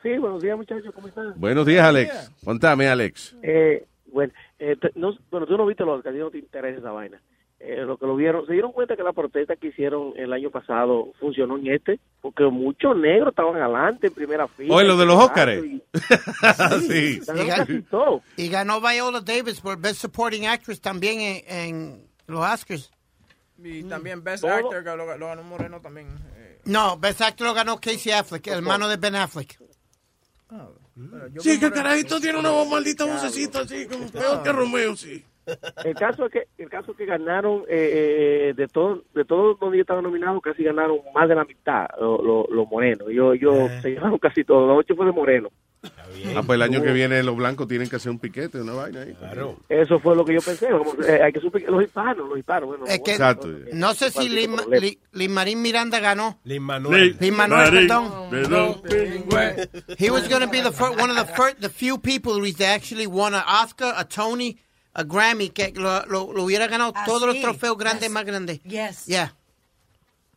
Sí, 0.02 0.16
buenos 0.18 0.42
días, 0.42 0.56
muchachos, 0.56 0.92
¿cómo 0.94 1.08
están? 1.08 1.34
Buenos 1.36 1.66
días, 1.66 1.84
Alex. 1.84 2.30
Contame, 2.44 2.88
Alex. 2.88 3.34
Eh, 3.42 3.84
bueno, 4.12 4.32
eh, 4.58 4.76
no, 4.94 5.16
bueno, 5.30 5.46
tú 5.46 5.56
no 5.56 5.66
viste 5.66 5.84
los 5.84 6.02
que 6.02 6.08
a 6.08 6.12
ti 6.12 6.18
no 6.18 6.30
te 6.30 6.38
interesa 6.38 6.78
esa 6.78 6.90
vaina. 6.92 7.20
eh, 7.60 7.82
lo 7.84 7.96
que 7.98 8.06
lo 8.06 8.14
vieron, 8.16 8.46
se 8.46 8.52
dieron 8.52 8.70
cuenta 8.72 8.96
que 8.96 9.02
la 9.02 9.12
protesta 9.12 9.56
que 9.56 9.66
hicieron 9.68 10.12
el 10.16 10.32
año 10.32 10.48
pasado 10.50 11.08
funcionó 11.18 11.58
en 11.58 11.66
este, 11.66 11.98
porque 12.22 12.44
muchos 12.44 12.96
negros 12.96 13.30
estaban 13.30 13.56
adelante 13.60 14.06
en 14.06 14.14
primera 14.14 14.46
fila. 14.48 14.74
Oye, 14.76 14.86
lo 14.86 14.96
de 14.96 15.04
los 15.06 15.16
Y- 15.16 15.24
Óscares. 15.24 15.64
sí. 16.88 17.20
Ganaron 17.26 17.48
casi 17.66 17.82
todo. 17.82 18.22
Y 18.36 18.48
ganó 18.48 18.80
Viola 18.80 19.20
Davis 19.20 19.60
por 19.60 19.78
Best 19.80 20.00
Supporting 20.00 20.46
Actress 20.46 20.80
también 20.80 21.20
en, 21.20 21.42
en 21.48 22.07
los 22.28 22.40
Oscars. 22.44 22.90
Y 23.62 23.82
también 23.84 24.22
Best 24.22 24.42
Todo- 24.44 24.52
Actor, 24.54 24.84
que 24.84 24.90
lo, 24.96 25.16
lo 25.18 25.26
ganó 25.26 25.42
Moreno 25.42 25.80
también. 25.80 26.06
eh, 26.36 26.60
No, 26.64 26.96
Best 26.96 27.20
Actor 27.22 27.48
lo 27.48 27.54
ganó 27.54 27.80
Casey 27.80 28.12
Affleck, 28.12 28.46
el 28.46 28.54
hermano 28.58 28.86
de 28.88 28.96
Ben 28.96 29.16
Affleck. 29.16 29.58
Sí, 31.40 31.58
que 31.60 31.66
el 31.66 31.72
carajito 31.72 32.20
tiene 32.20 32.38
una 32.38 32.50
voz 32.50 32.68
maldita 32.68 33.04
vocecita 33.04 33.60
así, 33.60 33.86
como 33.86 34.08
peor 34.10 34.42
que 34.42 34.52
Romeo, 34.52 34.96
sí. 34.96 35.24
El 35.84 35.94
caso 35.94 36.26
es 36.26 36.32
que 36.32 36.48
el 36.58 36.68
caso 36.68 36.90
es 36.92 36.96
que 36.98 37.06
ganaron 37.06 37.60
eh, 37.68 38.50
eh, 38.50 38.54
de 38.54 38.68
todo 38.68 39.02
de 39.14 39.24
todos 39.24 39.58
donde 39.58 39.78
yo 39.78 39.80
estaba 39.82 40.02
nominado 40.02 40.38
casi 40.42 40.62
ganaron 40.62 40.98
más 41.14 41.26
de 41.28 41.34
la 41.34 41.44
mitad 41.46 41.86
los 41.98 42.22
lo, 42.22 42.46
lo 42.50 42.66
morenos. 42.66 43.08
Yo 43.10 43.34
yo 43.34 43.52
se 43.80 43.90
llevaron 43.92 44.18
casi 44.18 44.44
todo. 44.44 44.66
Los 44.66 44.78
ocho 44.80 44.94
fue 44.94 45.06
de 45.06 45.12
moreno. 45.12 45.48
Ah, 45.80 46.42
pues 46.44 46.56
el 46.56 46.62
año 46.62 46.82
que 46.82 46.90
viene 46.92 47.22
los 47.22 47.36
blancos 47.36 47.68
tienen 47.68 47.88
que 47.88 47.96
hacer 47.96 48.10
un 48.10 48.18
piquete, 48.18 48.60
una 48.60 48.72
vaina 48.72 49.02
ahí. 49.02 49.16
Eso 49.68 50.00
fue 50.00 50.16
lo 50.16 50.24
que 50.24 50.34
yo 50.34 50.40
pensé. 50.40 50.68
como, 50.70 50.92
eh, 51.04 51.22
hay 51.22 51.32
que 51.32 51.40
los 51.40 51.82
hispanos, 51.84 52.28
los 52.28 52.38
hispanos. 52.38 52.68
Bueno, 52.68 52.86
Es 52.86 53.00
que 53.00 53.12
Exacto. 53.12 53.48
no 53.72 53.94
sé 53.94 54.10
si 54.10 54.28
Lin, 54.28 54.56
Lin- 54.70 54.98
Lin 55.12 55.32
Marín 55.32 55.62
Miranda 55.62 56.00
ganó. 56.00 56.38
Lin 56.44 56.62
Manuel. 56.62 57.16
Lin 57.20 57.34
Manuel, 57.36 57.86
Marín, 57.88 57.88
perdón. 58.30 58.82
He 59.98 60.10
was 60.10 60.28
going 60.28 60.40
to 60.40 60.48
be 60.50 60.60
the 60.60 60.72
fir- 60.72 60.90
one 61.00 61.10
of 61.10 61.16
the 61.16 61.32
first, 61.34 61.60
the 61.60 61.68
few 61.70 61.98
people 61.98 62.40
that 62.54 62.74
actually 62.74 63.06
won 63.06 63.34
an 63.34 63.42
Oscar, 63.46 63.94
a 63.96 64.04
Tony, 64.04 64.58
a 64.94 65.04
Grammy, 65.04 65.50
que 65.50 65.72
lo, 65.76 66.04
lo, 66.06 66.32
lo 66.32 66.42
hubiera 66.44 66.66
ganado 66.66 66.92
Ah, 66.96 67.04
todos 67.06 67.22
los 67.28 67.40
trofeos 67.40 67.78
grandes 67.78 68.10
más 68.10 68.24
grandes. 68.24 68.60
Yes. 68.64 69.06
Yeah. 69.06 69.34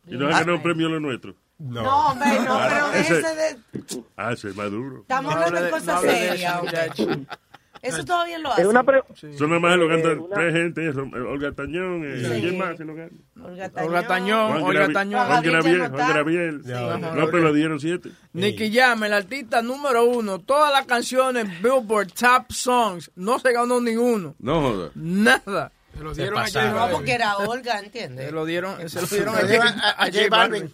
Y 0.06 0.16
no 0.16 0.26
ha 0.28 0.30
ganado 0.30 0.56
un 0.56 0.62
premio 0.62 0.88
lo 0.88 1.00
nuestro. 1.00 1.34
No, 1.62 2.08
hombre, 2.08 2.28
no, 2.46 2.60
pero 2.68 2.92
Ese- 2.92 3.14
déjese 3.14 3.34
de... 3.36 4.02
Ah, 4.16 4.32
ese 4.32 4.48
es 4.48 4.56
maduro. 4.56 5.00
Estamos 5.02 5.34
hablando 5.34 5.62
de 5.62 5.70
cosas 5.70 6.00
serias. 6.00 6.60
Eso 7.82 8.04
todavía 8.04 8.38
lo 8.38 8.52
hace. 8.52 8.62
Son 9.36 9.48
nada 9.48 9.58
más 9.60 9.76
lo 9.76 9.88
ganan 9.88 10.22
tres 10.32 10.54
gente, 10.54 10.88
eso, 10.88 11.00
Olga 11.00 11.50
Tañón, 11.50 12.04
eh, 12.04 12.22
Sí. 12.32 12.40
¿quién 12.40 12.56
más 12.58 12.76
se 12.76 12.84
lo? 12.84 12.92
Olga 12.92 13.08
Olga 13.82 14.06
Tañón, 14.06 14.62
Olga 14.62 14.88
Tañón. 14.92 15.26
Juan 15.26 15.42
Graviel, 15.42 15.88
Juan 15.88 16.08
Graviel. 16.12 16.62
Sí. 16.64 16.70
No, 16.72 17.26
le 17.26 17.54
dieron 17.54 17.80
siete. 17.80 18.10
Nicky 18.34 18.72
Jam, 18.72 19.02
el 19.02 19.12
artista 19.12 19.62
número 19.62 20.04
uno. 20.04 20.38
Todas 20.38 20.72
las 20.72 20.86
canciones 20.86 21.60
Billboard 21.60 22.12
Top 22.12 22.52
Songs. 22.52 23.10
No 23.16 23.40
se 23.40 23.52
ganó 23.52 23.80
ninguno. 23.80 24.36
No 24.38 24.60
joda. 24.60 24.90
Nada. 24.94 25.72
Se 25.96 26.04
lo 26.04 26.14
Se 26.14 26.22
dieron 26.22 26.38
a 26.38 26.42
pasaron. 26.42 26.70
J 26.70 26.74
No, 26.74 26.80
Balvin. 26.82 26.96
porque 26.98 27.12
era 27.12 27.36
Olga, 27.38 27.78
¿entiendes? 27.80 28.26
Se 28.26 28.32
lo 28.32 28.44
dieron, 28.46 28.88
se 28.88 29.00
lo 29.00 29.06
dieron 29.08 29.34
a, 29.34 29.40
Se 29.40 29.56
lo 29.56 29.62
J- 29.64 29.74
a 29.84 29.90
a 29.90 30.06
J 30.06 30.18
Balvin. 30.30 30.72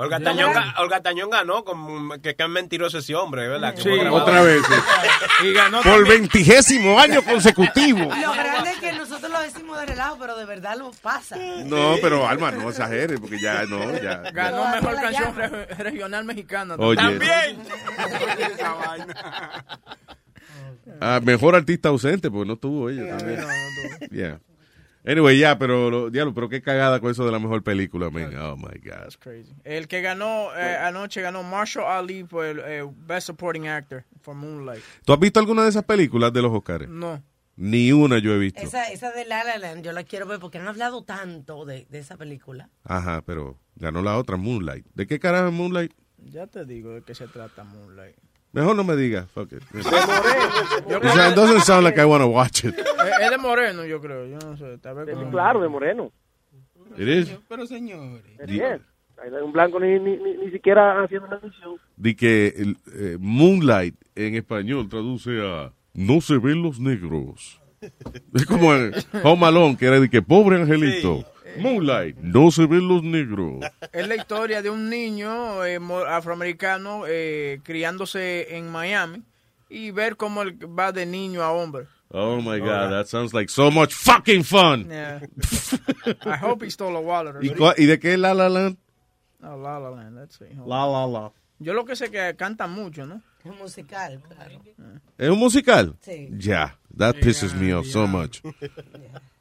Olga. 0.00 0.18
Tañón, 0.20 0.52
ga- 0.54 0.74
Olga 0.78 1.00
Tañón 1.02 1.30
ganó, 1.30 1.62
como 1.64 2.10
que, 2.20 2.34
que 2.34 2.42
es 2.42 2.48
mentiroso 2.48 2.98
ese 2.98 3.14
hombre, 3.14 3.46
¿verdad? 3.48 3.74
Que 3.74 3.82
Sí. 3.82 3.90
Otra 4.10 4.42
vez. 4.42 4.62
Y 5.44 5.52
ganó 5.54 5.80
Por 5.82 6.06
veintigésimo 6.06 6.98
año 6.98 7.22
consecutivo. 7.22 8.00
Lo 8.00 8.32
grande 8.32 8.70
es 8.72 8.78
que 8.80 8.92
nosotros 8.92 9.30
lo 9.30 9.40
decimos 9.40 9.78
de 9.80 9.86
relajo, 9.86 10.16
pero 10.20 10.36
de 10.36 10.44
verdad 10.44 10.76
lo 10.76 10.90
pasa. 11.02 11.36
No, 11.64 11.94
pero 12.02 12.26
Alma, 12.28 12.50
no 12.50 12.68
exagere, 12.68 13.18
porque 13.18 13.38
ya 13.40 13.64
no, 13.64 13.96
ya. 13.98 14.18
Ganó 14.32 14.64
No, 14.66 14.70
mejor 14.74 14.94
no 14.96 15.00
canción 15.02 15.34
re- 15.36 15.66
regional 15.66 16.24
mexicana. 16.24 16.74
Oye. 16.78 16.96
También. 16.96 17.58
Ah, 21.00 21.20
mejor 21.22 21.54
artista 21.54 21.88
ausente, 21.88 22.30
porque 22.30 22.46
no 22.48 22.56
tuvo 22.56 22.90
ella 22.90 23.16
también. 23.16 23.40
Yeah. 24.10 24.40
Anyway, 25.06 25.38
ya, 25.38 25.58
pero, 25.58 25.90
lo- 25.90 26.10
diablo, 26.10 26.34
pero 26.34 26.48
qué 26.48 26.60
cagada 26.60 27.00
con 27.00 27.10
eso 27.10 27.24
de 27.24 27.32
la 27.32 27.38
mejor 27.38 27.62
película, 27.62 28.10
man. 28.10 28.36
Oh 28.36 28.56
my 28.56 28.78
God. 28.84 29.14
Crazy. 29.18 29.52
El 29.64 29.88
que 29.88 30.02
ganó 30.02 30.48
eh, 30.56 30.76
anoche 30.76 31.22
ganó 31.22 31.42
Marshall 31.42 31.86
Ali 31.86 32.24
por 32.24 32.44
el 32.44 32.58
eh, 32.60 32.86
Best 33.06 33.28
Supporting 33.28 33.66
Actor 33.68 34.04
for 34.20 34.34
Moonlight. 34.34 34.82
¿Tú 35.04 35.12
has 35.12 35.18
visto 35.20 35.40
alguna 35.40 35.62
de 35.62 35.70
esas 35.70 35.84
películas 35.84 36.32
de 36.32 36.42
los 36.42 36.52
Oscars? 36.52 36.88
No. 36.88 37.22
Ni 37.56 37.92
una 37.92 38.18
yo 38.18 38.34
he 38.34 38.38
visto. 38.38 38.60
Esa, 38.60 38.90
esa 38.90 39.10
de 39.12 39.24
La 39.24 39.44
La 39.44 39.58
Land, 39.58 39.84
yo 39.84 39.92
la 39.92 40.04
quiero 40.04 40.26
ver 40.26 40.38
porque 40.38 40.58
han 40.58 40.68
hablado 40.68 41.02
tanto 41.04 41.64
de, 41.64 41.86
de 41.90 41.98
esa 41.98 42.16
película. 42.16 42.70
Ajá, 42.84 43.22
pero 43.24 43.58
ganó 43.76 44.02
la 44.02 44.16
otra, 44.18 44.36
Moonlight. 44.36 44.86
¿De 44.94 45.06
qué 45.06 45.18
carajo 45.18 45.48
es 45.48 45.52
Moonlight? 45.52 45.92
Ya 46.18 46.46
te 46.46 46.64
digo 46.66 46.90
de 46.92 47.02
qué 47.02 47.14
se 47.14 47.26
trata 47.26 47.64
Moonlight. 47.64 48.16
Mejor 48.52 48.74
no 48.74 48.84
me 48.84 48.96
digas. 48.96 49.30
Fuck 49.30 49.52
it. 49.52 49.62
It 49.74 51.34
doesn't 51.36 51.60
sound 51.62 51.84
like 51.84 51.98
I 51.98 52.04
want 52.04 52.22
to 52.22 52.28
watch 52.28 52.64
it. 52.64 52.74
Es 53.20 53.30
de 53.30 53.38
Moreno, 53.38 53.84
yo 53.84 54.00
creo. 54.00 54.26
Yo 54.26 54.38
no 54.38 54.56
sé. 54.56 54.78
Tal 54.78 54.94
vez 54.96 55.16
Claro, 55.30 55.60
de 55.60 55.68
moreno. 55.68 56.12
It 56.96 57.08
is. 57.08 57.38
Pero 57.48 57.66
señores. 57.66 58.22
Hay 59.22 59.30
un 59.42 59.52
blanco 59.52 59.78
ni, 59.78 59.98
ni, 59.98 60.16
ni, 60.16 60.36
ni 60.38 60.50
siquiera 60.50 61.02
haciendo 61.02 61.28
la 61.28 61.38
misión. 61.42 61.76
Di 61.96 62.14
que 62.14 62.54
el, 62.56 62.76
eh, 62.94 63.18
Moonlight 63.20 63.94
en 64.14 64.34
español 64.34 64.88
traduce 64.88 65.40
a 65.42 65.72
No 65.92 66.20
se 66.20 66.38
ven 66.38 66.62
los 66.62 66.80
negros. 66.80 67.60
Es 68.34 68.46
como 68.46 68.74
en 68.74 68.92
Home 69.22 69.46
Alone, 69.46 69.76
que 69.76 69.86
era 69.86 70.00
de 70.00 70.08
que 70.10 70.22
pobre 70.22 70.56
angelito. 70.56 71.24
Moonlight, 71.58 72.16
no 72.18 72.50
se 72.50 72.66
ven 72.66 72.86
los 72.88 73.02
negros. 73.02 73.64
Es 73.92 74.06
la 74.06 74.16
historia 74.16 74.62
de 74.62 74.70
un 74.70 74.88
niño 74.88 75.64
eh, 75.64 75.78
afroamericano 76.08 77.04
eh, 77.06 77.60
criándose 77.62 78.56
en 78.56 78.70
Miami 78.70 79.22
y 79.68 79.90
ver 79.90 80.16
cómo 80.16 80.42
él 80.42 80.56
va 80.78 80.92
de 80.92 81.06
niño 81.06 81.42
a 81.42 81.52
hombre. 81.52 81.86
Oh 82.12 82.38
my 82.40 82.58
God, 82.58 82.90
that 82.90 83.06
sounds 83.06 83.32
like 83.32 83.48
so 83.48 83.70
much 83.70 83.92
fucking 83.94 84.42
fun. 84.42 84.88
Yeah. 84.88 85.20
I 86.26 86.36
hope 86.36 86.64
he 86.64 86.70
stole 86.70 86.96
a 86.96 87.00
wallet. 87.00 87.36
or 87.36 87.44
¿Y, 87.44 87.54
y 87.78 87.86
de 87.86 88.00
qué 88.00 88.14
es 88.14 88.18
La 88.18 88.34
La 88.34 88.48
Land? 88.48 88.76
Oh, 89.42 89.56
La 89.56 89.78
La 89.78 89.90
Land, 89.90 90.16
let's 90.18 90.36
see. 90.36 90.52
La. 90.66 90.86
La 90.86 91.06
La. 91.06 91.32
Yo 91.60 91.72
lo 91.72 91.84
que 91.84 91.94
sé 91.94 92.10
que 92.10 92.34
canta 92.36 92.66
mucho, 92.66 93.06
¿no? 93.06 93.22
Es 93.44 93.56
musical, 93.56 94.20
claro. 94.28 94.60
¿Es 95.16 95.28
un 95.30 95.38
musical? 95.38 95.94
Sí. 96.00 96.28
Ya, 96.32 96.78
that 96.96 97.16
pisses 97.20 97.54
me 97.54 97.72
off 97.72 97.86
so 97.86 98.06
much. 98.06 98.40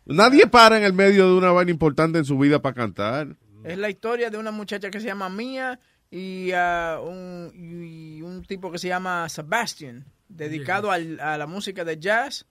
Nadie 0.09 0.47
para 0.47 0.77
en 0.77 0.83
el 0.83 0.93
medio 0.93 1.27
de 1.27 1.33
una 1.37 1.51
vaina 1.51 1.71
importante 1.71 2.17
en 2.17 2.25
su 2.25 2.37
vida 2.37 2.61
para 2.61 2.73
cantar. 2.75 3.35
Es 3.63 3.77
la 3.77 3.89
historia 3.89 4.29
de 4.29 4.37
una 4.37 4.51
muchacha 4.51 4.89
que 4.89 4.99
se 4.99 5.05
llama 5.07 5.29
Mia 5.29 5.79
y, 6.09 6.51
ah, 6.53 6.99
un, 7.03 7.51
y 7.53 8.21
un 8.21 8.43
tipo 8.43 8.71
que 8.71 8.79
se 8.79 8.87
llama 8.87 9.27
Sebastian, 9.29 10.05
dedicado 10.27 10.91
al- 10.91 11.19
a 11.19 11.37
la 11.37 11.45
música 11.45 11.83
de 11.85 11.99
jazz, 11.99 12.47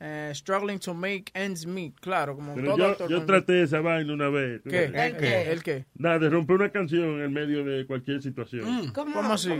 eh, 0.00 0.32
struggling 0.34 0.78
to 0.78 0.94
make 0.94 1.26
ends 1.34 1.66
meet. 1.66 1.94
Claro, 2.00 2.34
como 2.34 2.54
Pero 2.54 2.68
todo 2.68 2.78
yo, 2.78 2.86
actor 2.86 3.10
yo 3.10 3.16
con- 3.18 3.26
traté 3.26 3.62
esa 3.62 3.80
vaina 3.80 4.12
una 4.14 4.28
vez. 4.30 4.62
¿Qué? 4.68 4.84
¿El 4.84 5.16
qué? 5.16 5.52
¿El 5.52 5.62
qué? 5.62 5.84
Nada, 5.94 6.18
de 6.18 6.30
romper 6.30 6.56
una 6.56 6.70
canción 6.70 7.20
en 7.20 7.32
medio 7.32 7.64
de 7.64 7.86
cualquier 7.86 8.22
situación. 8.22 8.90
¿Cómo, 8.92 9.12
¿Cómo 9.14 9.34
así? 9.34 9.50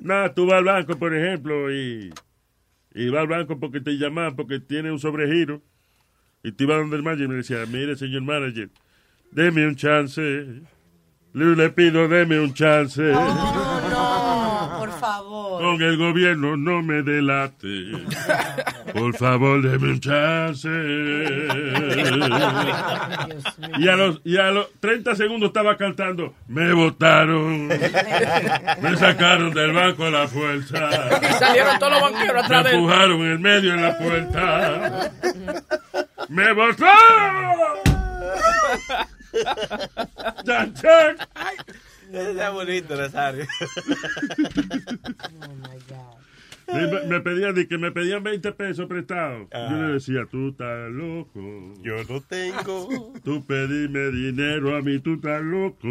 Nada, 0.00 0.32
tú 0.34 0.46
vas 0.46 0.58
al 0.58 0.64
banco, 0.64 0.98
por 0.98 1.14
ejemplo, 1.14 1.70
y, 1.72 2.10
y 2.94 3.08
vas 3.10 3.20
al 3.20 3.28
banco 3.28 3.60
porque 3.60 3.80
te 3.80 3.92
llaman, 3.98 4.34
porque 4.34 4.60
tiene 4.60 4.90
un 4.90 4.98
sobregiro. 4.98 5.60
Y 6.42 6.52
tú 6.52 6.64
ibas 6.64 6.78
donde 6.78 6.96
el 6.96 7.02
manager 7.02 7.24
y 7.24 7.28
me 7.28 7.34
decía, 7.36 7.64
mire, 7.66 7.96
señor 7.96 8.22
manager, 8.22 8.68
deme 9.30 9.66
un 9.66 9.76
chance. 9.76 10.20
Le, 11.32 11.56
le 11.56 11.70
pido, 11.70 12.08
deme 12.08 12.40
un 12.40 12.54
chance. 12.54 13.12
Favor. 15.18 15.62
Con 15.62 15.82
el 15.82 15.96
gobierno 15.96 16.56
no 16.56 16.82
me 16.82 17.02
delate. 17.02 17.92
Por 18.92 19.16
favor, 19.16 19.62
deme 19.62 19.92
un 19.92 20.00
chance. 20.00 20.68
Y 23.78 23.88
a 23.88 23.96
los, 23.96 24.20
y 24.24 24.36
a 24.36 24.50
los 24.50 24.68
30 24.80 25.14
segundos 25.16 25.48
estaba 25.48 25.76
cantando, 25.76 26.34
me 26.48 26.72
votaron. 26.72 27.68
Me 27.68 28.96
sacaron 28.96 29.52
del 29.52 29.72
banco 29.72 30.04
a 30.04 30.10
la 30.10 30.28
fuerza. 30.28 30.88
Y 31.22 31.32
salieron 31.34 31.78
todos 31.78 31.92
los 31.92 32.02
banqueros 32.02 32.34
Me 32.34 32.40
atrás 32.40 32.64
de 32.64 32.70
él. 32.70 32.76
empujaron 32.76 33.20
en 33.22 33.30
el 33.32 33.38
medio 33.38 33.72
de 33.72 33.80
la 33.82 33.98
puerta. 33.98 35.10
¡Me 36.28 36.52
votaron! 36.52 37.56
¡Chan, 40.46 40.74
chan! 40.74 41.16
Está 42.12 42.50
bonito, 42.50 42.96
Rosario. 42.96 43.46
Me, 46.68 47.06
me 47.06 47.20
pedían, 47.20 47.54
de 47.54 47.68
que 47.68 47.78
me 47.78 47.92
pedían 47.92 48.22
20 48.22 48.52
pesos 48.52 48.86
prestados. 48.86 49.48
Yo 49.52 49.82
le 49.82 49.92
decía, 49.94 50.26
tú 50.28 50.48
estás 50.48 50.90
loco. 50.90 51.74
Yo 51.82 52.02
no 52.08 52.20
tengo. 52.22 53.12
Tú 53.22 53.44
pedime 53.46 54.10
dinero 54.10 54.76
a 54.76 54.82
mí, 54.82 54.98
tú 54.98 55.14
estás 55.14 55.42
loco. 55.42 55.88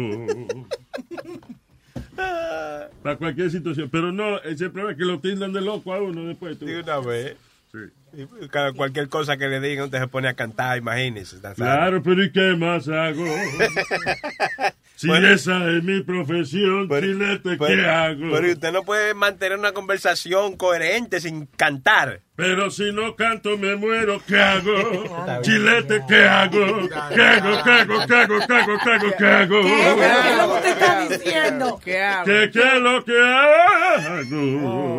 Para 3.02 3.16
cualquier 3.16 3.50
situación. 3.50 3.88
Pero 3.90 4.12
no, 4.12 4.38
ese 4.42 4.68
problema 4.68 4.92
es 4.92 4.98
que 4.98 5.04
lo 5.04 5.18
tildan 5.20 5.52
de 5.52 5.60
loco 5.62 5.92
a 5.94 6.02
uno 6.02 6.24
después. 6.24 6.58
Tú. 6.58 6.66
De 6.66 6.80
una 6.80 6.98
vez. 6.98 7.36
Sí. 8.14 8.26
Y 8.42 8.48
cada- 8.48 8.72
Cualquier 8.72 9.08
cosa 9.10 9.36
que 9.36 9.46
le 9.48 9.60
digan, 9.60 9.84
usted 9.86 9.98
se 10.00 10.08
pone 10.08 10.28
a 10.28 10.34
cantar, 10.34 10.78
imagínese. 10.78 11.36
Claro, 11.54 12.02
pero 12.02 12.24
¿y 12.24 12.32
qué 12.32 12.54
más 12.56 12.88
hago? 12.88 13.26
Si 14.94 15.08
Bueno. 15.08 15.28
esa 15.28 15.70
es 15.70 15.84
mi 15.84 16.00
profesión, 16.02 16.88
chilete, 16.88 17.50
¿qué 17.50 17.56
Pero, 17.58 17.90
hago? 17.90 18.30
pero 18.32 18.50
usted 18.52 18.72
no 18.72 18.82
puede 18.84 19.12
mantener 19.12 19.58
una 19.58 19.72
conversación 19.72 20.56
coherente 20.56 21.20
sin 21.20 21.44
cantar. 21.44 22.22
Pero 22.34 22.70
si 22.70 22.90
no 22.94 23.14
canto 23.14 23.58
me 23.58 23.76
muero, 23.76 24.22
¿qué 24.26 24.40
hago? 24.40 25.42
Chilete, 25.42 26.00
¿qué 26.08 26.24
hago? 26.24 26.88
¿Qué 27.14 27.22
hago? 27.22 27.62
¿Qué 27.62 27.70
hago? 27.72 28.06
¿Qué 28.06 28.14
hago? 28.14 28.38
¿Qué 28.46 28.54
hago? 28.54 28.78
¿Qué 28.78 28.90
hago? 28.90 29.10
¿Qué 29.18 29.26
hago? 29.26 29.60
¿Qué 29.60 30.30
es 30.30 30.36
lo 30.38 30.46
que 30.48 30.54
usted 30.54 30.70
está 30.70 31.08
diciendo? 31.08 31.80
¿Qué 31.84 32.02
hago? 32.02 32.24
¿Qué, 32.24 32.50
qué 32.50 32.60
es 32.76 32.80
lo 32.80 33.04
que 33.04 33.22
hago? 33.22 34.96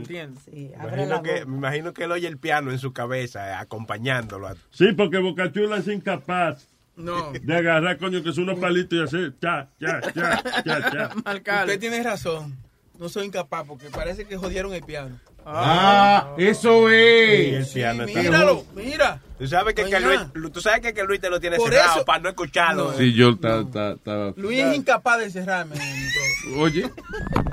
¿Entiendes? 0.00 0.42
Imagino 0.48 1.22
que, 1.22 1.44
me 1.46 1.56
imagino 1.56 1.92
que 1.92 2.04
él 2.04 2.12
oye 2.12 2.26
el 2.28 2.38
piano 2.38 2.70
en 2.70 2.78
su 2.78 2.92
cabeza, 2.92 3.48
eh, 3.50 3.54
acompañándolo. 3.54 4.48
a- 4.48 4.56
Sí, 4.70 4.92
porque 4.96 5.18
Bocachula 5.18 5.78
es 5.78 5.88
incapaz 5.88 6.66
No. 6.96 7.32
de 7.32 7.56
agarrar, 7.56 7.96
coño, 7.98 8.22
que 8.22 8.32
son 8.32 8.44
unos 8.44 8.58
palitos 8.58 8.98
y 8.98 9.02
hacer 9.02 9.32
cha, 9.40 9.68
cha, 9.80 10.00
cha, 10.12 10.42
cha, 10.64 10.90
cha. 10.90 11.10
Usted 11.64 11.78
tiene 11.80 12.02
razón. 12.02 12.56
No 12.98 13.08
soy 13.08 13.26
incapaz 13.26 13.64
porque 13.66 13.88
parece 13.88 14.26
que 14.26 14.36
jodieron 14.36 14.74
el 14.74 14.82
piano. 14.82 15.18
Ah, 15.46 16.34
eso 16.36 16.90
es. 16.90 17.66
el 17.66 17.72
piano 17.72 18.04
está- 18.04 18.20
Míralo, 18.22 18.62
mira. 18.74 19.22
Tú 19.38 19.46
sabes 19.48 19.74
que, 19.74 19.84
No 19.84 19.88
que 19.88 20.00
Luis, 20.00 20.52
tú 20.52 20.60
sabes 20.60 20.80
que, 20.82 20.92
que 20.92 21.02
Luis 21.04 21.18
te 21.18 21.30
lo 21.30 21.40
tiene 21.40 21.56
Por 21.56 21.70
cerrado 21.70 21.96
eso- 21.96 22.04
para 22.04 22.18
no 22.22 22.28
escucharlo. 22.28 22.92
Sí, 22.92 23.14
yo 23.14 23.38
ta- 23.38 23.64
ta- 23.64 23.96
ta- 23.96 24.34
Luis 24.36 24.60
es 24.60 24.76
incapaz 24.76 25.18
de 25.20 25.30
cerrarme. 25.30 25.76
Oye, 26.58 26.90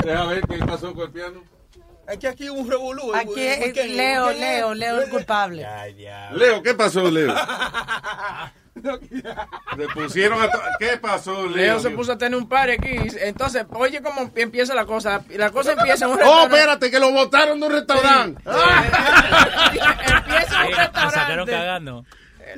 deja 0.04 0.26
ver 0.26 0.42
qué 0.42 0.58
pasó 0.66 0.94
con 0.94 1.04
el 1.06 1.12
piano. 1.12 1.42
Es 2.08 2.18
que 2.20 2.28
aquí 2.28 2.50
hubo 2.50 2.62
un 2.62 2.70
revolú. 2.70 3.14
Aquí 3.14 3.26
¿Por 3.28 3.38
es 3.40 3.74
qué? 3.74 3.88
Leo, 3.88 4.24
¿Por 4.26 4.34
qué? 4.34 4.40
Leo, 4.40 4.74
Leo 4.74 5.02
el 5.02 5.10
culpable. 5.10 5.68
Leo, 6.34 6.64
¿qué 6.64 6.74
pasó, 6.74 7.10
Leo? 7.12 7.34
Le 9.78 9.88
pusieron 9.94 10.40
a 10.42 10.50
¿Qué 10.80 10.98
pasó, 10.98 11.48
Leo? 11.48 11.56
Leo 11.56 11.80
se 11.80 11.90
puso 11.90 12.12
a 12.12 12.18
tener 12.18 12.38
un 12.38 12.48
par 12.48 12.70
aquí. 12.70 12.96
Entonces, 13.22 13.66
oye 13.72 14.02
cómo 14.02 14.32
empieza 14.36 14.76
la 14.76 14.86
cosa. 14.86 15.24
La 15.36 15.50
cosa 15.52 15.72
empieza 15.78 16.06
en 16.06 16.12
un 16.12 16.18
Oh, 16.18 16.20
restaurante. 16.20 16.56
espérate, 16.56 16.92
que 16.92 17.00
lo 17.00 17.12
botaron 17.12 17.60
de 17.60 17.66
un 17.66 17.72
restaurante. 17.74 18.42
Empieza 19.68 20.62
en 20.62 20.68
un 20.68 20.76
sacaron 21.12 21.48
restaurante. 21.48 21.52
cagando. 21.52 22.06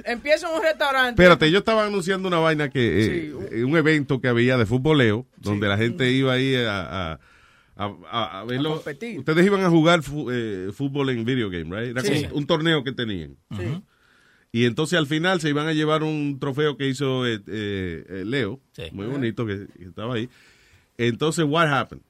Empieza 0.06 0.50
en 0.50 0.56
un 0.56 0.62
restaurante. 0.62 1.10
Espérate, 1.22 1.46
ellos 1.48 1.60
estaban 1.60 1.88
anunciando 1.88 2.28
una 2.28 2.40
vaina 2.40 2.70
que, 2.70 2.80
eh, 3.06 3.34
eh, 3.52 3.64
un 3.64 3.76
evento 3.78 4.22
que 4.22 4.28
había 4.28 4.58
de 4.58 4.66
futboleo, 4.66 5.26
donde 5.38 5.68
la 5.68 5.78
gente 5.78 6.12
iba 6.12 6.34
ahí 6.34 6.56
a, 6.56 7.14
a, 7.14 7.20
a, 7.80 7.92
a- 8.12 8.40
a 8.42 8.44
verlo. 8.46 8.76
competir. 8.76 9.20
Ustedes 9.20 9.46
iban 9.46 9.64
a 9.64 9.70
jugar 9.70 10.04
fu- 10.04 10.30
eh, 10.32 10.72
fútbol 10.74 11.10
en 11.10 11.24
video 11.26 11.50
game, 11.50 11.76
right? 11.76 11.92
Era 11.98 12.02
Sí. 12.02 12.26
como 12.26 12.38
un 12.38 12.46
torneo 12.46 12.84
que 12.84 12.92
tenían. 12.92 13.38
Sí. 13.58 13.82
Y 14.52 14.66
entonces 14.66 14.98
al 15.00 15.06
final 15.08 15.40
se 15.42 15.50
iban 15.50 15.68
a 15.68 15.74
llevar 15.74 16.04
un 16.04 16.40
trofeo 16.40 16.76
que 16.76 16.88
hizo 16.88 17.26
eh, 17.28 17.40
eh, 17.48 18.24
Leo, 18.26 18.60
Sí. 18.74 18.84
muy 18.92 19.06
bonito, 19.08 19.46
que, 19.46 19.68
que 19.78 19.86
estaba 19.86 20.16
ahí. 20.16 20.28
Entonces, 20.98 21.46
what 21.48 21.68
happened? 21.72 22.04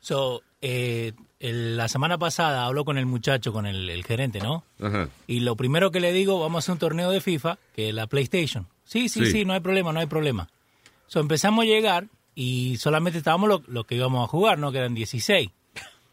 So, 0.00 0.42
eh, 0.60 1.12
el- 1.38 1.76
la 1.76 1.88
semana 1.88 2.18
pasada 2.18 2.64
habló 2.66 2.84
con 2.84 2.98
el 2.98 3.06
muchacho, 3.06 3.52
con 3.52 3.66
el, 3.66 3.88
el 3.88 4.04
gerente, 4.04 4.40
¿no? 4.40 4.64
Ajá. 4.80 5.08
Y 5.26 5.40
lo 5.40 5.54
primero 5.56 5.90
que 5.90 6.00
le 6.00 6.12
digo, 6.12 6.40
vamos 6.40 6.56
a 6.56 6.60
hacer 6.60 6.72
un 6.72 6.78
torneo 6.78 7.10
de 7.10 7.20
FIFA, 7.20 7.58
que 7.74 7.90
es 7.90 7.94
la 7.94 8.06
PlayStation. 8.06 8.66
Sí, 8.84 9.08
sí, 9.08 9.24
Sí. 9.26 9.30
sí, 9.32 9.44
no 9.44 9.52
hay 9.52 9.60
problema, 9.60 9.92
no 9.92 10.00
hay 10.00 10.06
problema. 10.06 10.48
So, 11.06 11.20
empezamos 11.20 11.64
a 11.64 11.66
llegar 11.68 12.08
y 12.34 12.76
solamente 12.78 13.18
estábamos 13.18 13.48
lo, 13.48 13.62
lo 13.66 13.84
que 13.84 13.94
íbamos 13.96 14.24
a 14.24 14.28
jugar, 14.28 14.58
¿no? 14.58 14.72
Que 14.72 14.78
eran 14.78 14.94
16. 14.94 15.50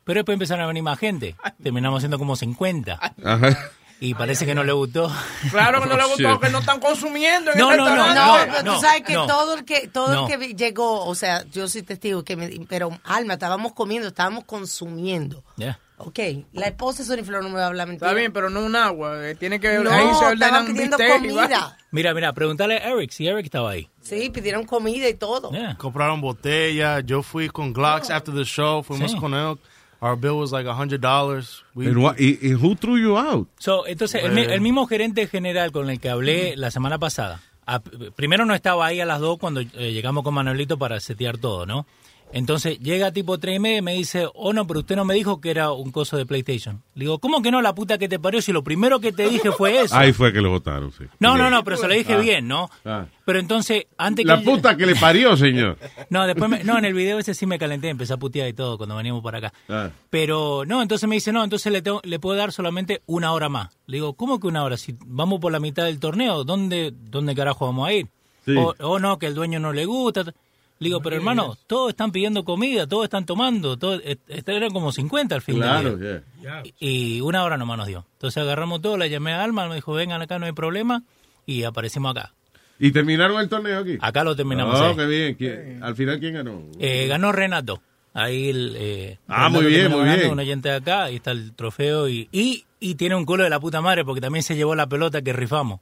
Pero 0.04 0.20
después 0.20 0.34
empezaron 0.34 0.64
a 0.64 0.68
venir 0.68 0.84
más 0.84 0.98
gente. 1.00 1.36
Terminamos 1.62 2.02
siendo 2.02 2.18
como 2.18 2.36
50. 2.36 2.94
Ajá. 3.24 3.58
Y 4.02 4.14
parece 4.14 4.46
que 4.46 4.56
no 4.56 4.64
le 4.64 4.72
gustó. 4.72 5.12
Claro 5.52 5.82
que 5.82 5.88
no 5.90 5.98
le 5.98 6.04
Oh, 6.06 6.08
gustó, 6.08 6.32
shit. 6.32 6.40
que 6.42 6.50
no 6.50 6.60
están 6.60 6.80
consumiendo 6.80 7.52
en 7.52 7.58
No, 7.60 7.72
el 7.72 7.78
no, 7.78 7.90
no. 7.90 8.14
No, 8.14 8.38
no, 8.48 8.54
pero 8.56 8.74
tú 8.76 8.82
sabes 8.82 9.02
que 9.04 9.14
no. 9.14 9.28
todo 9.28 9.56
el 9.56 9.66
que 9.66 9.88
todo 9.90 10.14
No. 10.16 10.28
el 10.28 10.40
que 10.40 10.54
llegó, 10.56 11.06
o 11.06 11.14
sea, 11.16 11.44
yo 11.52 11.68
soy 11.68 11.84
testigo 11.84 12.24
que 12.24 12.36
me, 12.38 12.50
pero 12.70 12.98
Alma, 13.04 13.34
estábamos 13.34 13.74
comiendo, 13.74 14.08
estábamos 14.08 14.46
consumiendo. 14.46 15.44
Ya. 15.58 15.78
Ok, 16.02 16.20
la 16.54 16.68
esposa 16.68 17.04
de 17.04 17.08
Sony 17.16 17.26
Flor 17.26 17.44
no 17.44 17.50
me 17.50 17.56
va 17.56 17.66
a 17.66 17.68
hablar 17.68 17.88
mentira. 17.88 18.08
Está 18.10 18.18
bien, 18.20 18.32
pero 18.32 18.50
no 18.50 18.62
un 18.66 18.76
agua. 18.76 19.28
eh, 19.30 19.36
Tiene 19.36 19.60
que 19.60 19.78
No, 19.80 19.92
ahí 19.92 20.06
se 20.06 20.12
estaban 20.12 20.32
ordenan 20.34 20.66
pidiendo 20.68 20.98
bistec 20.98 21.16
y 21.24 21.28
comida. 21.30 21.78
Mira, 21.92 22.14
mira, 22.14 22.34
pregúntale 22.34 22.78
a 22.78 22.90
Eric 22.92 23.12
si 23.12 23.28
Eric 23.28 23.46
estaba 23.46 23.72
ahí. 23.72 23.90
Sí, 24.02 24.30
pidieron 24.30 24.66
comida 24.66 25.08
y 25.10 25.14
todo. 25.14 25.52
Yeah. 25.52 25.76
Compraron 25.78 26.22
botella. 26.22 27.02
Yo 27.02 27.22
fui 27.22 27.50
con 27.50 27.74
Glocks 27.74 28.10
after 28.10 28.34
the 28.34 28.46
show. 28.46 28.82
Fuimos 28.84 29.12
Sí. 29.12 29.18
con 29.18 29.34
él. 29.34 29.58
Our 30.02 30.16
bill 30.18 30.32
was 30.38 30.52
like 30.54 30.66
$100. 30.70 31.64
We- 31.76 31.88
And 31.88 31.98
what- 31.98 32.16
y, 32.18 32.40
y 32.42 32.54
who 32.56 32.76
threw 32.76 32.98
you 32.98 33.18
out? 33.18 33.50
So, 33.60 33.86
entonces, 33.86 34.24
el, 34.24 34.32
mi- 34.32 34.42
el 34.44 34.62
mismo 34.62 34.88
gerente 34.88 35.28
general 35.28 35.72
con 35.74 35.90
el 35.90 36.00
que 36.00 36.10
hablé 36.10 36.56
la 36.56 36.72
semana 36.72 36.98
pasada, 36.98 37.42
a- 37.66 37.80
primero 37.82 38.46
no 38.46 38.56
estaba 38.56 38.86
ahí 38.86 39.02
a 39.02 39.06
las 39.06 39.20
dos 39.20 39.38
cuando 39.38 39.60
eh, 39.60 39.68
llegamos 39.92 40.24
con 40.24 40.34
Manuelito 40.34 40.78
para 40.78 41.00
setear 41.02 41.38
todo, 41.38 41.66
¿no? 41.66 41.86
Entonces 42.32 42.78
llega 42.80 43.12
tipo 43.12 43.40
tres 43.40 43.56
y 43.56 43.60
media 43.60 43.78
y 43.80 43.82
me 43.82 43.94
dice, 43.94 44.28
oh 44.36 44.54
no, 44.54 44.68
pero 44.68 44.82
usted 44.82 44.96
no 44.96 45.04
me 45.04 45.16
dijo 45.16 45.42
que 45.42 45.50
era 45.50 45.72
un 45.72 45.92
coso 45.92 46.16
de 46.16 46.28
PlayStation. 46.28 46.84
Le 46.94 47.06
digo, 47.06 47.18
¿cómo 47.20 47.42
que 47.42 47.50
no? 47.50 47.60
La 47.62 47.74
puta 47.74 47.98
que 47.98 48.08
te 48.08 48.20
parió 48.20 48.40
si 48.42 48.52
lo 48.52 48.64
primero 48.64 49.00
que 49.00 49.12
te 49.12 49.28
dije 49.28 49.52
fue 49.52 49.82
eso. 49.82 49.96
Ahí 49.96 50.14
fue 50.14 50.32
que 50.32 50.40
lo 50.40 50.52
votaron, 50.52 50.92
sí. 50.92 51.06
No, 51.20 51.38
no, 51.38 51.50
no, 51.50 51.64
pero 51.64 51.78
se 51.78 51.88
lo 51.88 51.94
dije 51.96 52.14
Ah. 52.14 52.18
bien, 52.20 52.48
¿no? 52.48 52.70
Ah. 52.86 53.08
Pero 53.26 53.40
entonces, 53.40 53.86
antes 53.98 54.26
La 54.26 54.38
que... 54.40 54.46
puta 54.46 54.78
que 54.78 54.86
le 54.86 54.96
parió, 54.96 55.36
señor. 55.38 55.78
No, 56.12 56.28
después 56.28 56.50
me- 56.52 56.64
no, 56.64 56.78
en 56.78 56.86
el 56.86 56.94
video 56.94 57.18
ese 57.18 57.34
sí 57.34 57.46
me 57.48 57.58
calenté, 57.58 57.90
empecé 57.90 58.14
a 58.14 58.18
putear 58.18 58.48
y 58.48 58.54
todo 58.54 58.78
cuando 58.78 58.96
veníamos 58.96 59.24
para 59.24 59.40
acá. 59.40 59.54
Ah. 59.68 59.90
Pero 60.12 60.66
no, 60.68 60.82
entonces 60.84 61.10
me 61.10 61.16
dice, 61.16 61.32
no, 61.32 61.44
entonces 61.44 61.72
le, 61.72 61.82
tengo- 61.82 62.02
le 62.04 62.20
puedo 62.20 62.38
dar 62.38 62.52
solamente 62.52 63.02
una 63.08 63.34
hora 63.34 63.50
más. 63.50 63.70
Le 63.88 63.98
digo, 63.98 64.14
¿cómo 64.14 64.40
que 64.40 64.46
una 64.48 64.64
hora? 64.64 64.78
Si 64.78 64.96
vamos 65.04 65.40
por 65.40 65.52
la 65.52 65.60
mitad 65.60 65.86
del 65.86 66.00
torneo, 66.00 66.44
¿dónde, 66.44 66.94
dónde 66.96 67.34
carajo 67.34 67.66
vamos 67.66 67.88
a 67.88 67.94
ir? 67.94 68.08
Sí. 68.46 68.56
O, 68.56 68.76
o 68.80 69.00
no, 69.00 69.18
que 69.20 69.26
el 69.26 69.34
dueño 69.36 69.60
no 69.60 69.74
le 69.74 69.86
gusta. 69.86 70.32
Le 70.80 70.88
digo, 70.88 71.02
pero 71.02 71.18
hermano, 71.18 71.58
todos 71.68 71.90
están 71.90 72.12
pidiendo 72.12 72.46
comida, 72.46 72.88
todos 72.88 73.04
están 73.04 73.26
tomando, 73.26 73.78
todos, 73.78 74.02
eran 74.48 74.72
como 74.72 74.92
50 74.94 75.36
al 75.36 75.42
fin 75.42 75.56
Claro, 75.58 75.98
del 75.98 76.00
día. 76.00 76.24
yeah. 76.42 76.64
Y 76.80 77.18
y 77.18 77.22
una 77.22 77.44
hora 77.44 77.58
nomás 77.58 77.78
nos 77.80 77.88
dio. 77.88 78.06
Entonces 78.14 78.42
agarramos 78.42 78.82
todo, 78.82 78.96
la 78.98 79.08
llamé 79.08 79.34
a 79.34 79.44
Alma, 79.44 79.68
me 79.68 79.76
dijo, 79.76 79.92
vengan 79.94 80.22
acá, 80.22 80.40
no 80.40 80.46
hay 80.46 80.54
problema, 80.54 81.04
y 81.46 81.64
aparecimos 81.64 82.12
acá. 82.16 82.34
¿Y 82.80 82.92
terminaron 82.92 83.42
el 83.42 83.50
torneo 83.50 83.80
aquí? 83.80 83.98
Acá 84.00 84.24
lo 84.24 84.38
terminamos. 84.38 84.80
Oh, 84.80 84.86
ahí. 84.86 84.96
qué 84.96 85.06
bien. 85.06 85.34
¿Quién- 85.36 85.84
Al 85.84 85.96
final, 85.98 86.18
¿quién 86.20 86.34
ganó? 86.36 86.62
Eh, 86.80 87.08
ganó 87.08 87.34
Renato. 87.34 87.82
Ahí 88.14 88.50
el, 88.50 88.74
eh, 88.78 89.18
Ah, 89.28 89.50
muy 89.50 89.66
bien, 89.66 89.92
muy 89.92 90.00
ganando, 90.00 90.20
bien. 90.22 90.32
Un 90.32 90.40
oyente 90.40 90.70
de 90.70 90.76
acá, 90.76 91.04
ahí 91.04 91.18
está 91.18 91.32
el 91.32 91.54
trofeo 91.54 92.08
y, 92.08 92.30
y, 92.32 92.64
y 92.80 92.96
tiene 92.96 93.16
un 93.16 93.26
culo 93.26 93.44
de 93.44 93.50
la 93.50 93.60
puta 93.60 93.82
madre 93.82 94.06
porque 94.06 94.22
también 94.22 94.44
se 94.44 94.56
llevó 94.56 94.76
la 94.76 94.88
pelota 94.88 95.22
que 95.22 95.34
rifamos. 95.34 95.82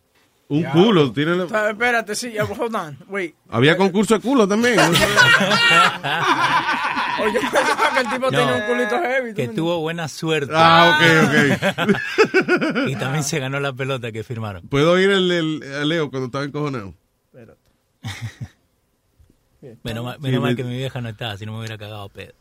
Un 0.50 0.64
culo. 0.64 1.12
Tiene 1.12 1.36
la- 1.36 1.44
Está- 1.46 1.70
Espérate, 1.72 2.16
sí, 2.16 2.32
ya, 2.32 2.46
hold 2.46 2.74
on, 2.76 2.98
wait. 3.10 3.36
Había 3.50 3.76
concurso 3.76 4.14
de 4.16 4.22
culo 4.22 4.48
también. 4.48 4.80
Oye, 7.20 7.34
yo 7.34 7.40
pensaba 7.52 7.94
que 7.94 8.00
el 8.02 8.10
tipo 8.10 8.32
No, 8.32 8.38
tenía 8.38 8.56
un 8.56 8.62
culito 8.62 9.00
heavy. 9.02 9.34
que 9.34 9.48
tuvo 9.50 9.80
buena 9.80 10.08
suerte. 10.08 10.54
Ah, 10.56 10.96
ok, 10.96 11.02
y 12.88 12.96
también 12.96 13.24
se 13.24 13.40
ganó 13.40 13.60
la 13.60 13.74
pelota 13.74 14.12
que 14.12 14.24
firmaron. 14.24 14.62
¿Puedo 14.68 14.92
oír 14.94 15.10
el, 15.10 15.60
Leo 15.90 16.10
cuando 16.10 16.28
estaba 16.28 16.44
encojonado? 16.46 16.94
Menos 19.84 20.04
mal, 20.06 20.16
Sí, 20.16 20.22
menos 20.24 20.42
mal 20.42 20.52
me- 20.52 20.56
que 20.56 20.64
mi 20.64 20.78
vieja 20.78 21.02
no 21.02 21.10
estaba, 21.10 21.36
si 21.38 21.46
no 21.46 21.52
me 21.54 21.58
hubiera 21.60 21.78
cagado 21.78 22.08
pedo. 22.10 22.34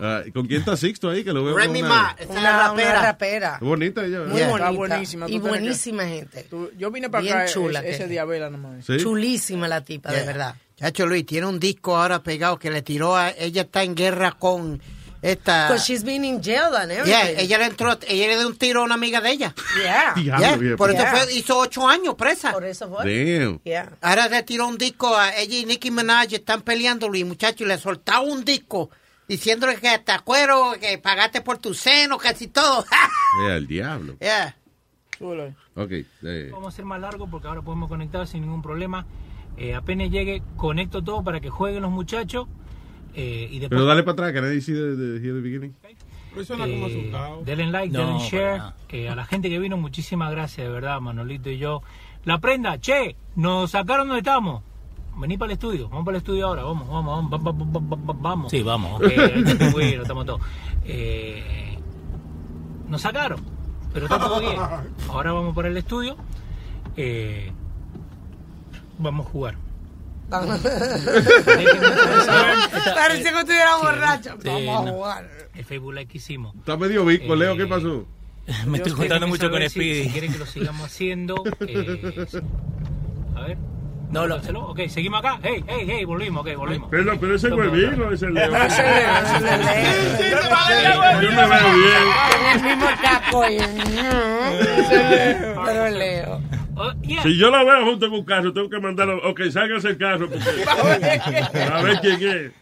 Ah, 0.00 0.22
¿y 0.24 0.30
¿Con 0.30 0.46
quién 0.46 0.60
está 0.60 0.76
Sixto 0.76 1.10
ahí? 1.10 1.24
Que 1.24 1.32
lo 1.32 1.42
veo 1.44 1.54
con 1.54 1.62
Remy 1.62 1.80
una- 1.80 1.88
Ma, 1.88 2.16
es 2.18 2.26
Una- 2.28 2.68
rapera. 2.68 2.90
una 2.90 3.02
rapera. 3.02 3.56
Qué 3.58 3.64
bonita 3.64 4.04
ella. 4.04 4.18
¿verdad? 4.20 4.32
Muy 4.32 4.40
Está 4.42 4.52
bonita. 4.70 4.70
buenísima. 4.76 5.26
Y 5.28 5.32
que- 5.32 5.38
buenísima 5.40 6.04
gente. 6.04 6.42
Tú- 6.44 6.70
yo 6.78 6.90
vine 6.90 7.10
para 7.10 7.22
Bien 7.22 7.36
acá 7.36 7.46
chula 7.52 7.80
ese, 7.80 7.90
ese 7.90 8.06
día 8.08 8.22
a 8.22 8.24
verla 8.24 8.50
nomás. 8.50 8.84
Sí. 8.84 8.96
Chulísima 8.98 9.66
la 9.66 9.82
tipa, 9.82 10.12
de 10.12 10.22
verdad. 10.24 10.54
Chacho 10.76 11.06
Luis, 11.06 11.26
tiene 11.26 11.46
un 11.46 11.58
disco 11.58 11.96
ahora 11.96 12.22
pegado 12.22 12.56
que 12.58 12.70
le 12.70 12.82
tiró 12.82 13.16
a... 13.16 13.30
Ella 13.30 13.62
está 13.62 13.82
en 13.82 13.96
guerra 13.96 14.30
con 14.38 14.80
esta... 15.20 15.66
Because 15.66 15.84
she's 15.92 16.04
been 16.04 16.24
in 16.24 16.40
jail 16.40 16.72
and 16.76 16.92
everything. 16.92 17.10
Yeah, 17.10 17.30
ella 17.30 17.58
le 17.58 17.64
entró, 17.64 17.98
ella 18.06 18.26
le 18.28 18.36
dio 18.38 18.46
un 18.46 18.56
tiro 18.56 18.82
a 18.82 18.84
una 18.84 18.94
amiga 18.94 19.20
de 19.20 19.30
ella. 19.32 19.52
Yeah. 19.82 20.14
Yeah, 20.14 20.56
bien. 20.56 20.76
Por 20.76 20.90
eso 20.90 21.00
Yeah. 21.02 21.16
fue, 21.16 21.34
hizo 21.34 21.58
ocho 21.58 21.88
años 21.88 22.14
presa. 22.14 22.52
Por 22.52 22.64
eso 22.64 22.88
fue. 22.88 22.98
Damn. 23.04 23.60
Yeah. 23.64 23.90
Ahora 24.00 24.28
le 24.28 24.44
tiró 24.44 24.68
un 24.68 24.78
disco 24.78 25.16
a 25.16 25.34
ella 25.36 25.58
y 25.58 25.64
Nicki 25.64 25.90
Minaj 25.90 26.32
están 26.34 26.62
peleando, 26.62 27.08
Luis, 27.08 27.26
muchacho, 27.26 27.64
y 27.64 27.66
le 27.66 27.76
soltaba 27.78 28.20
un 28.20 28.44
disco 28.44 28.90
diciéndole 29.28 29.76
que 29.76 29.98
te 29.98 30.12
acuerdo, 30.12 30.72
que 30.80 30.98
pagaste 30.98 31.40
por 31.42 31.58
tu 31.58 31.74
seno, 31.74 32.18
casi 32.18 32.48
todo. 32.48 32.84
Eh, 33.46 33.56
el 33.56 33.66
diablo. 33.66 34.16
yeah. 34.20 34.56
Eh, 35.20 36.48
Vamos 36.50 36.72
a 36.72 36.76
ser 36.76 36.84
más 36.84 37.00
largo 37.00 37.28
porque 37.28 37.46
ahora 37.46 37.60
podemos 37.62 37.88
conectar 37.88 38.26
sin 38.26 38.42
ningún 38.42 38.62
problema. 38.62 39.06
Eh, 39.56 39.74
apenas 39.74 40.10
llegue, 40.10 40.42
conecto 40.56 41.02
todo 41.02 41.22
para 41.22 41.40
que 41.40 41.50
jueguen 41.50 41.82
los 41.82 41.90
muchachos. 41.90 42.46
eh, 43.14 43.48
y 43.50 43.58
después, 43.58 43.70
Pero 43.78 43.84
dale 43.84 44.02
para 44.02 44.12
atrás, 44.12 44.32
que 44.32 44.40
nadie 44.40 44.60
see 44.60 44.72
the, 44.74 44.96
the, 44.96 45.20
hear 45.22 45.34
the 45.34 45.40
beginning. 45.40 45.74
Eh, 46.36 46.84
asustado. 46.84 47.42
denle 47.44 47.66
like, 47.66 47.92
No, 47.92 48.06
denle 48.06 48.24
share. 48.28 48.62
Eh, 48.88 49.08
a 49.08 49.14
la 49.14 49.24
gente 49.24 49.48
que 49.50 49.58
vino, 49.58 49.76
muchísimas 49.76 50.30
gracias, 50.30 50.66
de 50.66 50.72
verdad, 50.72 51.00
Manolito 51.00 51.50
y 51.50 51.58
yo. 51.58 51.82
La 52.24 52.38
prenda, 52.38 52.78
che, 52.78 53.16
nos 53.34 53.72
sacaron 53.72 54.08
donde 54.08 54.20
estamos. 54.20 54.62
Vení 55.20 55.36
para 55.36 55.50
el 55.52 55.54
estudio, 55.54 55.88
vamos 55.88 56.04
para 56.04 56.16
el 56.16 56.22
estudio 56.22 56.46
ahora, 56.46 56.62
vamos, 56.62 56.88
vamos, 56.88 57.30
vamos, 57.30 57.42
vamos, 57.42 57.72
vamos, 57.72 57.98
vamos, 58.06 58.22
vamos. 58.22 58.50
Sí, 58.50 58.62
vamos, 58.62 59.00
ok, 59.00 59.04
ahí 59.06 59.42
está 59.44 59.58
tu 59.58 59.70
güiro, 59.72 60.02
estamos 60.02 60.24
todos. 60.26 60.40
Eh, 60.84 61.76
nos 62.88 63.00
sacaron, 63.02 63.40
pero 63.92 64.06
está 64.06 64.18
todo 64.18 64.40
bien. 64.40 64.56
Ahora 65.10 65.32
vamos 65.32 65.54
para 65.54 65.68
el 65.68 65.76
estudio. 65.76 66.16
Eh, 66.96 67.52
Vamos 69.00 69.26
a 69.26 69.30
jugar. 69.30 69.54
Parecía 72.94 73.32
que 73.32 73.38
estuviera 73.40 73.76
borracho. 73.76 74.30
Sí, 74.42 74.48
Vamos 74.66 74.86
a 74.86 74.90
jugar. 74.92 75.28
El 75.54 75.64
Facebook 75.64 75.92
Live 75.94 76.06
que 76.06 76.18
hicimos. 76.18 76.54
Está 76.56 76.76
medio 76.76 77.04
bico, 77.04 77.34
Leo, 77.36 77.56
¿qué 77.56 77.62
Eh, 77.64 77.66
pasó? 77.66 78.06
Me 78.66 78.78
estoy 78.78 78.92
quiero 78.94 79.26
mucho 79.28 79.50
con 79.50 79.54
saber 79.60 79.70
si- 79.70 79.78
Speedy. 79.80 80.04
si 80.04 80.10
quieren 80.10 80.32
que 80.32 80.38
lo 80.38 80.46
sigamos 80.46 80.82
haciendo. 80.86 81.34
eh, 81.60 82.26
a 83.36 83.40
ver. 83.42 83.58
No, 84.10 84.26
lo, 84.26 84.42
se 84.42 84.52
lo- 84.52 84.68
ok, 84.68 84.80
seguimos 84.88 85.18
acá. 85.20 85.38
Hey, 85.42 85.62
hey, 85.68 85.84
hey, 85.86 86.04
volvimos, 86.04 86.40
ok, 86.46 86.56
volvimos. 86.56 86.88
Pero, 86.90 87.18
pero 87.20 87.34
ese 87.34 87.48
huevino, 87.52 87.90
toma. 87.96 88.12
ese 88.14 88.30
Leo. 88.30 88.56
Ese 88.64 88.82
Leo, 88.82 89.16
ese 89.22 89.40
Leo. 89.40 91.20
Yo 91.20 91.30
me 91.32 91.46
veo 91.46 91.74
bien. 91.74 92.06
Con 92.32 92.46
el 92.54 92.62
mismo 92.64 92.86
caco. 93.02 93.48
y- 93.50 93.58
Pero 95.66 95.88
Leo. 95.90 96.40
Si 97.22 97.36
yo 97.36 97.50
la 97.50 97.64
veo 97.64 97.84
junto 97.84 98.06
en 98.06 98.12
un 98.12 98.24
carro, 98.24 98.52
tengo 98.52 98.70
que 98.70 98.78
mandarlo. 98.80 99.18
Ok, 99.28 99.42
sálgase 99.50 99.88
el 99.88 99.98
carro. 99.98 100.28
Porque, 100.28 101.58
a 101.60 101.82
ver 101.82 101.98
quién 102.00 102.22
es. 102.22 102.52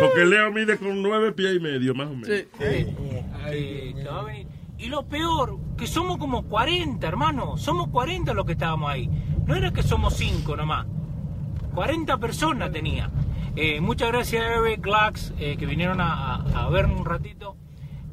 Porque 0.00 0.24
Leo 0.24 0.50
mide 0.52 0.76
con 0.78 1.00
nueve 1.02 1.32
pies 1.32 1.56
y 1.56 1.60
medio, 1.60 1.94
más 1.94 2.08
o 2.08 2.14
menos. 2.14 2.28
Eh, 2.28 2.48
que 2.58 4.04
va 4.10 4.20
a 4.20 4.24
venir. 4.24 4.46
Y 4.80 4.88
lo 4.88 5.06
peor, 5.06 5.58
que 5.76 5.86
somos 5.86 6.16
como 6.16 6.44
40, 6.44 7.06
hermano. 7.06 7.58
Somos 7.58 7.88
40 7.88 8.32
los 8.32 8.46
que 8.46 8.52
estábamos 8.52 8.90
ahí. 8.90 9.10
No 9.44 9.54
era 9.54 9.72
que 9.72 9.82
somos 9.82 10.14
5 10.14 10.56
nomás. 10.56 10.86
40 11.74 12.16
personas 12.16 12.72
tenía. 12.72 13.10
Eh, 13.56 13.80
muchas 13.82 14.08
gracias 14.08 14.42
a 14.42 14.54
Eric, 14.54 14.80
Glax, 14.80 15.34
eh, 15.38 15.56
que 15.58 15.66
vinieron 15.66 16.00
a, 16.00 16.36
a, 16.36 16.64
a 16.64 16.70
vernos 16.70 16.98
un 16.98 17.04
ratito. 17.04 17.56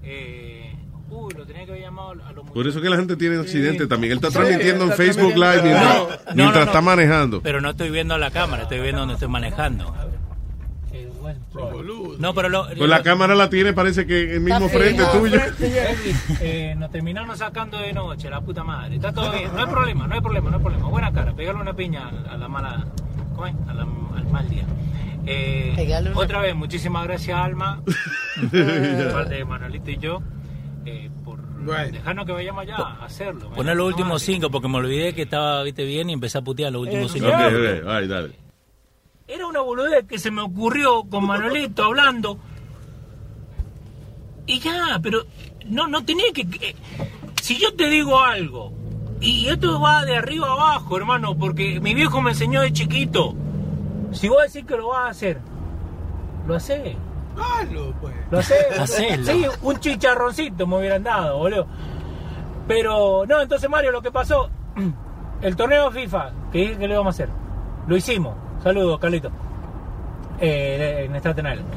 Eh, 0.04 0.76
uy, 1.10 1.34
lo 1.36 1.46
tenía 1.46 1.64
que 1.64 1.72
haber 1.72 1.84
llamado 1.84 2.10
a 2.26 2.32
los 2.34 2.50
Por 2.52 2.68
eso 2.68 2.82
que 2.82 2.90
la 2.90 2.98
gente 2.98 3.16
tiene 3.16 3.38
accidentes 3.38 3.88
también. 3.88 4.12
Él 4.12 4.18
está 4.18 4.30
Sí, 4.30 4.38
transmitiendo 4.38 4.84
en 4.86 4.92
Facebook. 4.92 5.34
Live 5.36 5.62
mientras, 5.64 5.84
No, 5.86 6.10
no, 6.10 6.18
mientras 6.36 6.66
no, 6.66 6.72
está 6.72 6.82
manejando. 6.82 7.42
Pero 7.42 7.62
no 7.62 7.70
estoy 7.70 7.92
viendo 7.92 8.18
la 8.18 8.30
cámara, 8.32 8.64
estoy 8.64 8.82
viendo 8.82 9.00
donde 9.00 9.14
estoy 9.14 9.30
manejando. 9.30 9.94
No, 12.20 12.34
pero 12.34 12.50
lo, 12.50 12.66
Pues 12.78 12.90
la 12.90 13.04
cámara 13.04 13.36
la 13.36 13.50
tiene, 13.50 13.74
parece 13.74 14.06
que 14.08 14.24
en 14.24 14.32
el 14.32 14.40
mismo 14.42 14.70
frente 14.70 15.04
tuyo. 15.14 15.40
Eh, 16.42 16.76
nos 16.78 16.92
terminaron 16.92 17.36
sacando 17.38 17.78
de 17.80 17.94
noche, 17.94 18.30
la 18.30 18.42
puta 18.42 18.64
madre. 18.64 18.96
Está 18.96 19.12
todo 19.14 19.32
bien, 19.32 19.52
no 19.54 19.60
hay 19.60 19.68
problema, 19.68 20.08
no 20.08 20.16
hay 20.16 20.22
problema, 20.22 20.50
no 20.50 20.58
hay 20.58 20.62
problema. 20.64 20.88
Buena 20.88 21.12
cara, 21.14 21.34
pegarle 21.34 21.62
una 21.62 21.74
piña 21.76 22.10
a 22.30 22.38
la 22.38 22.48
mala. 22.48 22.86
¿Cómo 23.36 23.48
es? 23.48 23.56
A 23.68 23.74
la- 23.74 23.84
al 23.84 24.26
mal 24.32 24.50
día. 24.50 24.66
Eh, 25.26 25.74
otra 26.16 26.40
vez, 26.40 26.56
muchísimas 26.56 27.04
gracias, 27.06 27.38
Alma, 27.38 27.82
de 28.52 29.10
parte 29.12 29.36
de 29.36 29.46
Manuelito 29.46 29.92
y 29.92 29.98
yo, 29.98 30.22
eh, 30.86 31.10
por 31.26 31.40
dejarnos 31.92 32.26
que 32.26 32.32
vayamos 32.32 32.62
allá 32.64 32.76
a 32.78 33.06
hacerlo. 33.06 33.50
Poner 33.50 33.76
los 33.76 33.88
últimos 33.88 34.22
cinco, 34.22 34.50
porque 34.50 34.68
me 34.70 34.78
olvidé 34.78 35.14
que 35.14 35.24
estaba 35.24 35.64
viste 35.64 35.84
bien 35.84 36.10
y 36.10 36.14
empecé 36.14 36.38
a 36.38 36.42
putear 36.42 36.72
los 36.72 36.84
últimos 36.84 37.12
cinco. 37.12 37.28
Ok, 37.28 37.34
ok, 37.34 37.88
ay, 37.90 38.08
dale. 38.08 38.47
Era 39.28 39.46
una 39.48 39.60
boludez 39.62 40.06
que 40.08 40.20
se 40.20 40.32
me 40.32 40.42
ocurrió 40.42 41.04
con 41.04 41.26
Manuelito 41.26 41.84
hablando. 41.84 42.38
Y 44.46 44.60
ya, 44.60 45.00
pero 45.02 45.24
no, 45.66 45.88
no 45.88 46.04
tenía 46.06 46.32
que... 46.34 46.50
que- 46.50 46.76
Si 47.42 47.58
yo 47.58 47.74
te 47.76 47.90
digo 47.90 48.20
algo, 48.22 48.72
y 49.20 49.48
esto 49.48 49.80
va 49.82 50.06
de 50.06 50.16
arriba 50.16 50.48
a 50.48 50.54
abajo, 50.54 50.96
hermano, 50.98 51.38
porque 51.38 51.80
mi 51.82 51.94
viejo 51.94 52.22
me 52.22 52.32
enseñó 52.32 52.62
de 52.62 52.72
chiquito. 52.72 53.36
Si 54.14 54.30
vos 54.30 54.42
decís 54.44 54.66
que 54.66 54.78
lo 54.78 54.90
vas 54.90 55.08
a 55.08 55.10
hacer, 55.10 55.40
lo 56.48 56.56
haces. 56.56 56.96
Hazlo, 57.38 57.94
pues. 58.00 58.14
Lo 58.32 58.40
haces. 58.40 58.66
Hacelo. 58.80 59.26
Sí, 59.26 59.46
un 59.62 59.78
chicharroncito 59.80 60.66
me 60.66 60.78
hubieran 60.78 61.04
dado, 61.04 61.38
boludo. 61.38 61.68
Pero, 62.68 63.26
no, 63.26 63.42
entonces 63.42 63.70
Mario, 63.70 63.92
lo 63.92 64.02
que 64.02 64.12
pasó, 64.12 64.50
el 65.42 65.56
torneo 65.58 65.92
FIFA, 65.92 66.32
que 66.52 66.60
dije 66.60 66.78
que 66.78 66.88
lo 66.88 66.94
íbamos 66.94 67.14
a 67.14 67.16
hacer, 67.24 67.30
lo 67.88 67.98
hicimos. 67.98 68.36
Saludos, 68.68 69.00
Carlito. 69.00 69.32
Eh, 70.42 71.04
en 71.06 71.16
Staten 71.16 71.46
Island. 71.48 71.68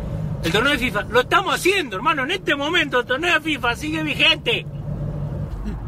El 0.43 0.51
torneo 0.51 0.73
de 0.73 0.79
FIFA, 0.79 1.03
lo 1.03 1.21
estamos 1.21 1.55
haciendo, 1.55 1.95
hermano. 1.95 2.25
En 2.25 2.33
este 2.33 2.57
momento, 2.57 2.99
el 2.99 3.07
torneo 3.07 3.35
de 3.35 3.41
FIFA 3.41 3.77
sigue 3.77 4.03
vigente. 4.03 4.67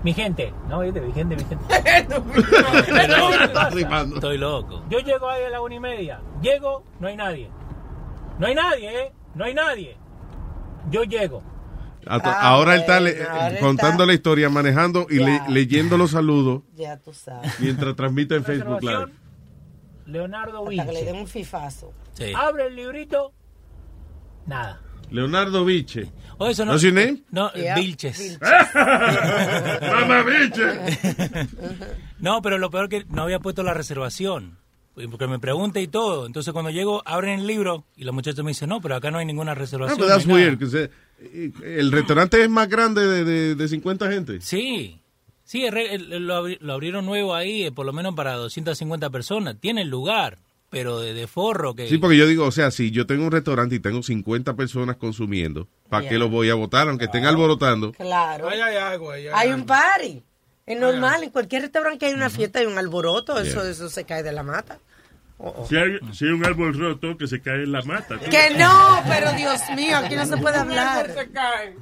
Vigente, 0.05 0.55
¿no? 0.69 0.79
¿Viste? 0.81 1.01
Vigente, 1.01 1.35
vigente. 1.35 1.65
Pero, 1.83 2.23
¿qué 3.75 3.85
pasa? 3.87 4.15
Estoy 4.15 4.39
loco. 4.39 4.85
Yo 4.91 5.01
llego 5.01 5.29
ahí 5.29 5.43
a 5.45 5.51
la 5.51 5.61
una 5.61 5.75
y 5.75 5.81
media. 5.81 6.21
Llego, 6.41 6.85
no 7.01 7.09
hay 7.09 7.17
nadie. 7.17 7.51
No 8.39 8.47
hay 8.47 8.55
nadie, 8.55 9.03
¿eh? 9.03 9.13
No 9.35 9.45
hay 9.45 9.55
nadie. 9.55 9.97
Yo 10.89 11.03
llego. 11.03 11.43
Ah, 12.07 12.21
ahora 12.43 12.75
él 12.75 12.81
está 12.83 13.01
le- 13.01 13.15
bueno, 13.15 13.29
ahora 13.33 13.59
contando 13.61 13.93
está- 13.95 14.07
la 14.07 14.15
historia, 14.15 14.49
manejando 14.51 15.07
y 15.11 15.17
le- 15.19 15.41
leyendo 15.49 15.97
los 15.97 16.13
saludos 16.13 16.63
Ya 16.75 16.97
tú 16.99 17.13
sabes. 17.13 17.59
mientras 17.59 17.95
transmite 17.97 18.37
en 18.37 18.45
Facebook 18.45 18.83
Live. 18.83 19.07
Leonardo 20.13 20.69
Hasta 20.69 20.87
que 20.87 20.93
le 20.93 20.99
den 21.05 21.15
Vinci. 21.17 21.21
un 21.21 21.27
fifazo. 21.27 21.93
Abre 22.37 22.67
el 22.69 22.77
librito. 22.77 23.33
Nada. 24.47 24.81
Leonardo 25.11 25.65
Viche. 25.65 26.11
Oh, 26.39 26.47
eso 26.49 26.65
no. 26.65 26.73
¿No 26.73 26.77
es 26.77 26.83
your 26.83 26.93
name? 26.95 27.23
No, 27.31 27.53
Yeah. 27.53 27.75
Vilches. 27.77 28.39
Mamá 28.75 30.23
Viche. 30.23 30.63
No, 32.19 32.41
pero 32.41 32.57
lo 32.59 32.71
peor 32.71 32.89
que 32.89 33.05
no 33.09 33.23
había 33.23 33.41
puesto 33.41 33.63
la 33.65 33.75
reservación. 33.75 34.59
Porque 35.11 35.27
me 35.27 35.39
pregunta 35.39 35.81
y 35.81 35.89
todo. 35.89 36.27
Entonces 36.27 36.53
cuando 36.53 36.71
llego, 36.71 37.03
abren 37.05 37.41
el 37.41 37.47
libro 37.47 37.85
y 37.97 38.05
la 38.05 38.13
muchacha 38.13 38.43
me 38.43 38.51
dice, 38.53 38.67
no, 38.67 38.81
pero 38.81 38.95
acá 38.95 39.11
no 39.11 39.19
hay 39.19 39.27
ninguna 39.27 39.53
Ah, 39.53 39.57
reservación. 39.57 39.99
pero 39.99 40.09
no 40.09 40.15
that's 40.15 40.29
hay 40.29 40.35
nada". 40.35 40.57
weird. 40.59 40.91
eh, 41.21 41.53
El 41.79 41.91
restaurante 41.93 42.43
es 42.43 42.49
más 42.51 42.69
grande 42.69 43.07
de, 43.07 43.25
de, 43.25 43.55
de 43.55 43.69
50 43.69 44.11
gente. 44.11 44.41
Sí. 44.41 45.02
Sí, 45.53 45.67
lo, 45.69 46.43
abri- 46.43 46.57
lo 46.61 46.73
abrieron 46.73 47.05
nuevo 47.05 47.35
ahí, 47.35 47.65
eh, 47.65 47.73
por 47.73 47.85
lo 47.85 47.93
menos 47.93 48.15
para 48.15 48.33
250 48.37 49.11
personas. 49.11 49.57
Tiene 49.61 49.85
lugar, 49.85 50.39
pero 50.71 50.99
de, 50.99 51.13
de 51.13 51.27
forro 51.27 51.75
que... 51.75 51.89
Sí, 51.91 51.99
porque 51.99 52.17
yo 52.17 52.27
digo, 52.27 52.47
o 52.47 52.51
sea, 52.53 52.71
si 52.71 52.91
yo 52.91 53.07
tengo 53.07 53.27
un 53.27 53.33
restaurante 53.33 53.75
y 53.75 53.79
tengo 53.81 54.03
50 54.03 54.55
personas 54.57 54.97
consumiendo, 54.97 55.69
¿para 55.91 56.05
Yeah. 56.05 56.11
qué 56.11 56.19
lo 56.19 56.31
voy 56.31 56.49
a 56.49 56.55
votar? 56.55 56.89
Aunque 56.89 57.05
estén 57.05 57.27
alborotando. 57.27 57.93
Claro. 57.93 58.49
Ahí 58.49 58.61
hay 58.63 58.77
agua. 58.77 59.15
ahí 59.15 59.27
hay 59.27 59.33
Hay 59.35 59.49
agua. 59.49 59.57
un 59.61 59.67
party. 59.67 60.23
Es 60.65 60.81
normal. 60.81 61.23
En 61.25 61.29
cualquier 61.31 61.61
restaurante 61.63 61.99
que 61.99 62.07
hay 62.07 62.15
una 62.15 62.31
fiesta 62.31 62.61
hay 62.61 62.65
un 62.67 62.79
alboroto. 62.79 63.39
Eso, 63.39 63.63
eso 63.69 63.91
se 63.91 64.05
cae 64.05 64.23
de 64.23 64.33
la 64.33 64.43
mata. 64.43 64.79
Oh, 65.45 65.53
oh. 65.59 65.67
Si 65.67 65.77
hay, 65.77 65.99
si 66.13 66.25
hay 66.25 66.31
un 66.31 66.47
árbol 66.47 66.73
roto 66.79 67.17
que 67.17 67.27
se 67.27 67.41
cae 67.41 67.65
en 67.65 67.73
la 67.73 67.83
mata. 67.83 68.17
tú. 68.17 68.31
Que 68.31 68.57
no, 68.57 69.03
pero 69.09 69.33
Dios 69.33 69.61
mío, 69.75 69.97
aquí 69.97 70.15
no 70.15 70.25
se 70.25 70.37
puede 70.37 70.57
hablar. 70.57 71.11
Se 71.13 71.29
cae. 71.31 71.75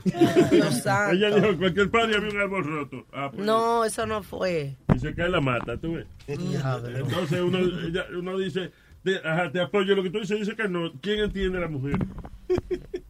Dios 0.50 0.82
santo. 0.82 1.14
Ella 1.14 1.34
dijo, 1.34 1.46
en 1.48 1.56
cualquier 1.58 1.90
party 1.90 2.14
había 2.14 2.30
un 2.30 2.40
árbol 2.40 2.64
roto. 2.64 3.06
Ah, 3.12 3.30
pues, 3.30 3.44
No, 3.44 3.84
eso 3.84 4.06
no 4.06 4.22
fue. 4.22 4.76
Y 4.94 4.98
se 4.98 5.14
cae 5.14 5.26
en 5.26 5.32
la 5.32 5.40
mata, 5.42 5.76
tú 5.76 5.92
ves. 5.92 6.06
Entonces 6.26 7.40
uno, 7.40 7.58
ella- 7.58 8.06
uno 8.16 8.38
dice, 8.38 8.70
te, 9.04 9.16
ajá, 9.22 9.50
te 9.52 9.60
apoyo. 9.60 9.94
Lo 9.94 10.02
que 10.04 10.10
tú 10.10 10.20
dices, 10.20 10.38
dice 10.38 10.56
que 10.56 10.66
no. 10.66 10.92
¿Quién 11.02 11.20
entiende 11.20 11.58
a 11.58 11.60
la 11.62 11.68
mujer? 11.68 11.98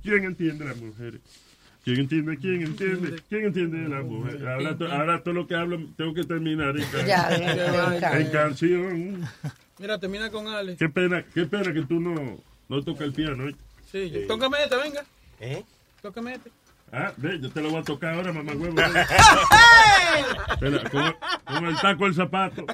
¿Quién 0.03 0.25
entiende 0.25 0.65
a 0.65 0.69
las 0.69 0.77
mujeres? 0.79 1.21
¿Quién 1.85 2.01
entiende? 2.01 2.37
¿Quién 2.37 2.63
entiende? 2.63 3.23
¿Quién 3.29 3.45
entiende 3.47 3.87
a 3.87 3.89
la 3.89 4.03
mujer? 4.03 4.47
Ahora, 4.49 4.77
to- 4.77 4.93
ahora 4.93 5.23
todo 5.23 5.35
lo 5.35 5.47
que 5.47 5.55
hablo 5.55 5.79
tengo 5.97 6.13
que 6.13 6.25
terminar 6.25 6.77
en, 6.77 6.85
can- 6.91 7.07
Ya, 7.07 7.29
en- 7.37 7.43
en 7.95 8.01
can- 8.01 8.21
en 8.21 8.31
canción. 8.31 9.21
Mira, 9.81 9.99
termina 9.99 10.31
con 10.31 10.47
Ale. 10.47 10.77
Qué 10.77 10.89
pena, 10.91 11.25
qué 11.35 11.47
pena 11.47 11.73
que 11.73 11.81
tú 11.83 11.99
no, 12.01 12.37
no 12.69 12.83
tocas 12.85 13.01
el 13.03 13.13
piano. 13.15 13.49
¿eh? 13.49 13.55
Sí, 13.91 14.11
yo- 14.11 14.27
tócame 14.27 14.63
este, 14.63 14.77
venga. 14.77 15.03
¿Eh? 15.41 15.65
Tócame 16.03 16.35
este. 16.35 16.51
Ah, 16.93 17.13
ve, 17.17 17.39
yo 17.41 17.51
te 17.51 17.63
lo 17.63 17.71
voy 17.71 17.81
a 17.81 17.85
tocar 17.85 18.15
ahora, 18.15 18.31
mamá 18.33 18.53
huevo. 18.53 18.75
Espera, 20.51 20.91
con, 20.91 21.15
con 21.55 21.67
el 21.67 21.77
taco 21.81 22.07
el 22.07 22.15
zapato. 22.15 22.67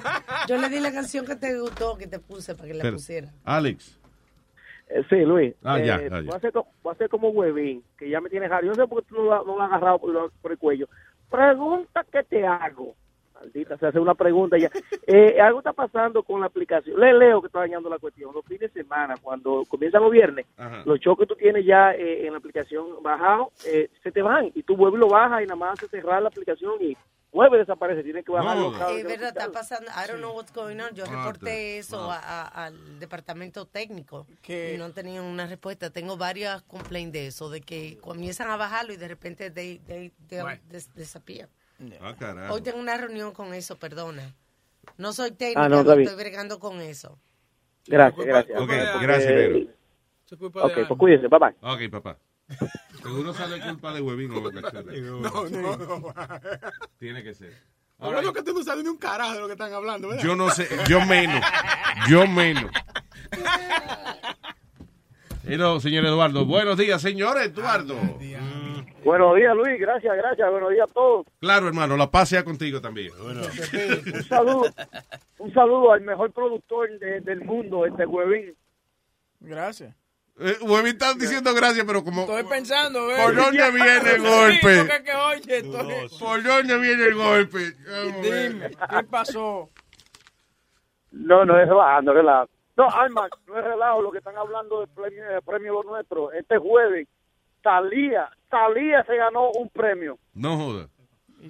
Yo 0.49 0.57
le 0.57 0.67
di 0.69 0.79
la 0.81 0.91
canción 0.91 1.25
que 1.25 1.35
te 1.37 1.57
gustó, 1.59 1.97
que 1.97 2.07
te 2.07 2.19
puse 2.19 2.55
para 2.55 2.67
que 2.67 2.73
la 2.73 2.79
Espera. 2.79 2.95
pusiera. 2.95 3.29
Alex. 3.45 3.97
Eh, 4.89 5.03
sí, 5.09 5.17
Luis. 5.17 5.53
Ah, 5.63 5.79
Eh, 5.79 5.85
ya, 5.85 5.95
ah, 5.95 6.01
ya. 6.01 6.09
Voy, 6.21 6.29
a 6.33 6.35
hacer, 6.37 6.51
co- 6.51 6.67
voy 6.83 6.91
a 6.91 6.95
hacer 6.95 7.09
como 7.09 7.29
huevín, 7.29 7.83
que 7.97 8.09
ya 8.09 8.19
me 8.19 8.29
tienes 8.29 8.49
jaro. 8.49 8.65
Yo 8.65 8.73
no 8.73 8.75
sé 8.75 8.87
por 8.87 9.01
qué 9.03 9.09
tú 9.09 9.15
no, 9.15 9.23
lo- 9.23 9.45
no 9.45 9.55
lo 9.55 9.61
has 9.63 9.71
agarrado 9.71 9.99
por, 9.99 10.31
por 10.41 10.51
el 10.51 10.57
cuello. 10.57 10.89
Pregunta 11.29 12.05
que 12.11 12.23
te 12.23 12.45
hago. 12.45 12.95
Maldita, 13.39 13.77
se 13.77 13.85
hace 13.87 13.99
una 13.99 14.15
pregunta 14.15 14.57
ya. 14.57 14.69
Eh, 15.09 15.39
algo 15.39 15.59
está 15.59 15.71
pasando 15.71 16.21
con 16.23 16.41
la 16.41 16.47
aplicación. 16.47 16.99
Le 16.99 17.13
leo 17.13 17.39
que 17.41 17.47
está 17.47 17.59
dañando 17.59 17.89
la 17.89 17.97
cuestión. 17.97 18.33
Los 18.33 18.43
fines 18.45 18.73
de 18.73 18.81
semana, 18.83 19.15
cuando 19.21 19.63
comienzan 19.69 20.01
los 20.03 20.11
viernes, 20.11 20.45
Ajá. 20.57 20.83
los 20.85 20.99
shows 20.99 21.17
que 21.17 21.25
tú 21.25 21.35
tienes 21.35 21.65
ya 21.65 21.93
eh, 21.93 22.25
en 22.27 22.33
la 22.33 22.39
aplicación 22.39 23.01
bajado, 23.01 23.51
eh, 23.65 23.89
se 24.03 24.11
te 24.11 24.21
van. 24.21 24.51
Y 24.53 24.63
tú 24.63 24.75
vuelves 24.75 24.97
y 24.97 25.01
lo 25.01 25.07
bajas 25.07 25.43
y 25.43 25.45
nada 25.45 25.55
más 25.55 25.79
hace 25.79 25.87
cerrar 25.87 26.21
la 26.21 26.27
aplicación 26.27 26.73
y 26.81 26.97
vuelve 27.31 27.57
desaparece. 27.59 28.03
Tienes 28.03 28.25
que 28.25 28.31
bajarlo. 28.33 28.73
cada 28.73 28.91
vez 28.91 28.97
Es 28.99 29.07
verdad, 29.07 29.29
está 29.29 29.49
pasando. 29.51 29.89
I 29.91 30.07
don't 30.09 30.19
know 30.19 30.35
what's 30.35 30.51
going 30.53 30.77
on. 30.81 30.93
Yo 30.93 31.05
Ah, 31.07 31.11
reporté 31.25 31.77
eso 31.77 32.11
ah. 32.11 32.19
a- 32.21 32.41
a- 32.47 32.65
al 32.65 32.99
departamento 32.99 33.65
técnico 33.65 34.27
y 34.47 34.77
no 34.77 34.83
han 34.85 34.93
tenido 34.93 35.23
una 35.23 35.45
respuesta. 35.47 35.89
Tengo 35.89 36.17
varias 36.17 36.63
complaints 36.63 37.13
de 37.13 37.27
eso, 37.27 37.49
de 37.49 37.61
que 37.61 37.97
comienzan 38.01 38.49
a 38.49 38.57
bajarlo 38.57 38.91
y 38.91 38.97
de 38.97 39.07
repente 39.07 39.51
they, 39.51 39.79
they, 39.87 40.11
they 40.27 40.41
disappear. 40.95 41.47
Ah, 42.01 42.15
carajo. 42.17 42.53
Hoy 42.53 42.61
tengo 42.61 42.79
una 42.79 42.97
reunión 42.97 43.31
con 43.33 43.53
eso, 43.53 43.77
perdona. 43.77 44.33
No 44.97 45.13
soy 45.13 45.31
técnica, 45.31 45.65
Ah, 45.65 45.69
no, 45.69 45.79
estoy 45.81 46.15
bregando 46.15 46.59
con 46.59 46.81
eso. 46.81 47.17
Gracias, 47.85 48.25
gracias. 48.25 48.61
Ok, 48.61 48.69
gracias, 49.01 49.33
negro. 49.33 49.69
Ok, 50.61 50.75
de 50.75 50.85
pues 50.85 50.99
cuídense. 50.99 51.27
Bye 51.27 51.39
bye. 51.39 51.55
Ok, 51.61 51.91
papá. 51.91 52.17
Seguro 53.01 53.33
sale 53.33 53.61
culpa 53.61 53.93
de 53.93 54.01
huevín 54.01 54.31
o 54.31 54.41
lo 54.41 54.51
que 54.51 54.59
sea. 54.61 54.71
No, 54.81 55.49
no, 55.49 55.77
no. 55.77 56.13
Tiene 56.97 57.23
que 57.23 57.33
ser. 57.33 57.53
Bueno, 57.97 58.31
que 58.33 58.43
tú 58.43 58.53
no 58.53 58.63
sabes 58.63 58.83
ni 58.83 58.89
un 58.89 58.97
carajo 58.97 59.33
de 59.33 59.39
lo 59.39 59.47
que 59.47 59.53
están 59.53 59.73
hablando, 59.73 60.09
¿verdad? 60.09 60.23
Yo 60.23 60.35
no 60.35 60.49
sé, 60.51 60.67
yo 60.87 61.03
menos. 61.05 61.43
Yo 62.09 62.27
menos. 62.27 62.69
Hello, 65.43 65.79
señor 65.79 66.05
Eduardo. 66.05 66.45
Buenos 66.45 66.77
días, 66.77 67.01
señor 67.01 67.37
Eduardo. 67.41 67.95
Buenos 67.95 68.19
días, 68.19 68.41
Luis. 69.03 69.79
Gracias, 69.79 70.15
gracias. 70.17 70.51
Buenos 70.51 70.69
días 70.71 70.89
a 70.89 70.93
todos. 70.93 71.25
Claro, 71.39 71.67
hermano, 71.67 71.97
la 71.97 72.09
paz 72.09 72.29
sea 72.29 72.43
contigo 72.43 72.81
también. 72.81 73.11
Un 73.19 74.23
saludo, 74.23 74.65
un 75.39 75.53
saludo 75.53 75.91
al 75.93 76.01
mejor 76.01 76.31
productor 76.31 76.89
de- 76.99 77.21
del 77.21 77.41
mundo, 77.41 77.85
este 77.85 78.05
Huevín. 78.05 78.55
Gracias. 79.39 79.95
Eh, 80.39 80.55
Huevín 80.61 80.87
está 80.93 81.13
diciendo 81.15 81.51
gracias, 81.55 81.83
pero 81.85 82.03
como... 82.03 82.21
Estoy 82.21 82.43
pensando, 82.43 83.07
¿ves? 83.07 83.19
¿Por 83.19 83.35
dónde 83.35 83.71
viene 83.71 84.11
el 84.15 84.21
golpe? 84.21 85.03
que, 85.03 85.13
oye, 85.13 85.57
estoy- 85.57 86.19
¿Por 86.19 86.43
dónde 86.43 86.77
viene 86.77 87.03
el 87.05 87.15
golpe? 87.15 87.57
Dime, 88.21 88.69
¿qué 88.69 89.03
pasó? 89.09 89.69
No, 91.11 91.45
no 91.45 91.59
es 91.59 91.67
relajo, 91.67 92.01
no 92.03 92.11
es 92.11 92.17
relajo. 92.17 92.49
No, 92.75 92.87
Alma, 92.91 93.27
no 93.47 93.57
es 93.57 93.63
relajo 93.63 94.01
lo 94.03 94.11
que 94.11 94.19
están 94.19 94.37
hablando 94.37 94.81
del 94.81 94.89
premio, 94.89 95.23
del 95.23 95.41
premio 95.41 95.73
Lo 95.73 95.83
Nuestro. 95.83 96.31
Este 96.31 96.57
jueves, 96.59 97.07
Talía, 97.67 98.29
Talía 98.49 99.03
se 99.03 99.17
ganó 99.17 99.51
un 99.51 99.67
premio. 99.67 100.17
No 100.33 100.55
joda. 100.55 100.87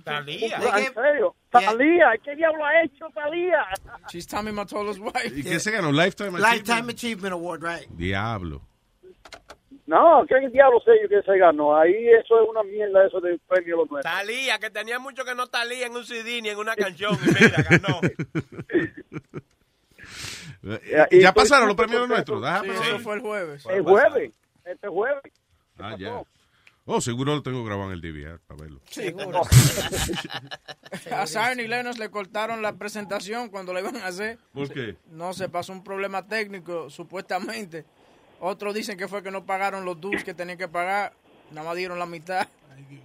Talía. 0.04 0.58
En 0.58 0.94
serio, 0.96 1.36
Talía, 1.52 2.12
¿qué 2.24 2.36
diablo 2.36 2.66
ha 2.66 2.82
hecho 2.82 3.06
Talía? 3.14 3.64
She's 4.10 4.26
Tommy 4.26 4.52
Matola's 4.52 4.98
wife. 4.98 5.32
¿Y 5.36 5.44
qué 5.44 5.60
se 5.60 5.70
ganó? 5.70 5.92
Lifetime 5.92 6.30
Achievement? 6.30 6.68
Lifetime 6.68 6.92
Achievement 6.92 7.34
Award, 7.34 7.62
right? 7.62 7.88
Diablo. 7.90 8.64
No, 9.86 10.26
¿qué 10.28 10.50
diablo 10.50 10.80
sé 10.84 10.92
yo 11.04 11.08
que 11.08 11.22
se 11.22 11.38
ganó? 11.38 11.78
Ahí 11.78 11.94
eso 12.10 12.42
es 12.42 12.50
una 12.50 12.64
mierda, 12.64 13.06
eso 13.06 13.22
del 13.22 13.40
premio 13.48 13.78
Lo 13.78 13.86
Nuestro. 13.86 14.12
Talía, 14.12 14.58
que 14.58 14.72
tenía 14.72 14.98
mucho 14.98 15.24
que 15.24 15.36
no 15.36 15.46
talía 15.46 15.86
en 15.86 15.96
un 15.96 16.04
CD 16.04 16.42
ni 16.42 16.50
en 16.50 16.58
una 16.58 16.76
canción. 16.76 17.16
Y 17.24 17.28
mira, 17.28 17.64
ganó. 17.70 18.02
¿Ya 20.82 21.04
estoy 21.04 21.32
pasaron 21.32 21.68
los 21.68 21.78
premios 21.78 22.08
nuestros? 22.08 22.44
Sí, 22.64 22.70
eso 22.72 23.00
fue 23.02 23.16
el 23.16 23.22
jueves. 23.22 23.68
El 23.70 23.84
jueves, 23.84 24.34
este 24.66 24.88
jueves. 24.88 25.37
Ah, 25.80 25.96
ya. 25.98 26.22
Oh, 26.90 27.02
seguro 27.02 27.36
lo 27.36 27.44
tengo 27.44 27.66
grabado 27.66 27.92
en 27.92 27.96
el 27.96 28.02
DVR 28.02 28.40
para 28.48 28.62
verlo. 28.62 28.80
Seguro. 28.90 29.42
a 31.12 31.28
Zion 31.28 31.60
y 31.60 31.68
Lennox 31.68 31.98
le 32.00 32.10
cortaron 32.10 32.62
la 32.62 32.78
presentación 32.78 33.50
cuando 33.50 33.74
la 33.74 33.82
iban 33.82 33.98
a 33.98 34.08
hacer. 34.08 34.40
¿Por 34.54 34.72
qué? 34.72 34.96
No, 35.12 35.34
se 35.34 35.50
pasó 35.50 35.74
un 35.74 35.84
problema 35.84 36.26
técnico, 36.28 36.90
supuestamente. 36.90 37.86
Otros 38.40 38.74
dicen 38.74 38.98
que 38.98 39.08
fue 39.08 39.22
que 39.22 39.32
no 39.32 39.46
pagaron 39.46 39.84
los 39.84 40.00
dues 40.00 40.24
que 40.24 40.34
tenían 40.34 40.58
que 40.58 40.68
pagar. 40.70 41.14
Nada 41.52 41.68
más 41.68 41.76
dieron 41.76 42.00
la 42.00 42.06
mitad. 42.06 42.48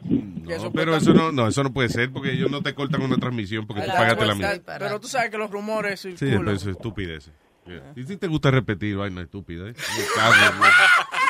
No, 0.05 0.73
pero 0.73 0.95
eso 0.97 1.15
no, 1.15 1.33
no, 1.33 1.49
eso 1.49 1.63
no 1.63 1.73
puede 1.73 1.89
ser 1.89 2.13
porque 2.13 2.33
ellos 2.33 2.51
no 2.51 2.63
te 2.63 2.75
cortan 2.75 3.03
una 3.03 3.17
transmisión 3.17 3.67
porque 3.67 3.83
tú 3.83 3.89
pagaste 3.89 4.27
la 4.27 4.35
mitad. 4.35 4.61
Pero 4.79 5.01
tú 5.01 5.09
sabes 5.09 5.31
que 5.31 5.39
los 5.39 5.51
rumores 5.51 6.01
Sí, 6.01 6.17
circulan. 6.17 6.45
pero 6.45 6.57
eso 6.57 6.71
es 6.71 6.77
estupidez. 6.77 7.31
Yeah. 7.65 7.93
Y 7.95 8.03
si 8.03 8.17
te 8.17 8.27
gusta 8.27 8.51
repetir, 8.51 8.97
vaina 8.97 9.23
estúpida, 9.23 9.69
¿eh? 9.71 9.75
Cago 10.17 10.33
Dios. 10.35 10.55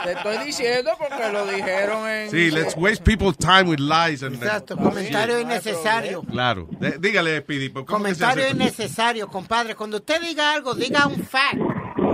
Te 0.05 0.13
estoy 0.13 0.39
diciendo 0.47 0.91
porque 0.99 1.33
lo 1.33 1.47
dijeron 1.47 2.09
en... 2.09 2.31
Sí, 2.31 2.51
let's 2.51 2.77
waste 2.77 3.05
people's 3.05 3.37
time 3.37 3.65
with 3.65 3.79
lies. 3.79 4.23
And 4.23 4.35
Exacto, 4.35 4.77
comentario 4.77 5.41
innecesario. 5.41 6.23
Claro. 6.23 6.69
De- 6.79 6.99
dígale, 6.99 7.41
Speedy, 7.41 7.71
¿cómo 7.71 7.85
que 7.85 7.91
se 8.15 8.21
Comentario 8.25 8.49
innecesario, 8.51 9.29
compadre. 9.29 9.75
Cuando 9.75 9.99
usted 9.99 10.21
diga 10.21 10.53
algo, 10.53 10.75
diga 10.75 11.07
un 11.07 11.23
fact. 11.23 11.59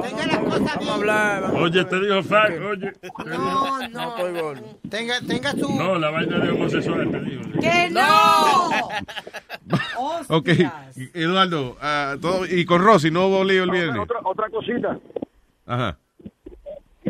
Tenga 0.02 0.26
las 0.26 0.38
cosas 0.38 0.78
bien. 0.78 1.54
Oye, 1.56 1.84
te 1.84 2.00
digo 2.00 2.22
fact, 2.22 2.60
oye. 2.60 2.92
No, 3.26 3.88
no. 3.88 4.54
Tenga, 4.88 5.20
tenga 5.20 5.52
su... 5.52 5.74
No, 5.74 5.98
la 5.98 6.10
vaina 6.10 6.38
de 6.38 6.50
homosexual, 6.50 7.10
te 7.10 7.20
digo. 7.20 7.42
¡Que 7.60 7.90
no! 7.90 8.70
Ok, 10.28 10.48
Eduardo, 11.14 11.76
ah, 11.80 12.16
todo, 12.20 12.46
y 12.46 12.64
con 12.64 12.82
Rosy, 12.82 13.10
no 13.10 13.26
hubo 13.26 13.44
lío 13.44 13.64
el 13.64 13.70
viernes. 13.70 13.98
Otra, 14.00 14.20
otra 14.24 14.48
cosita, 14.50 14.98
Ajá. 15.66 15.98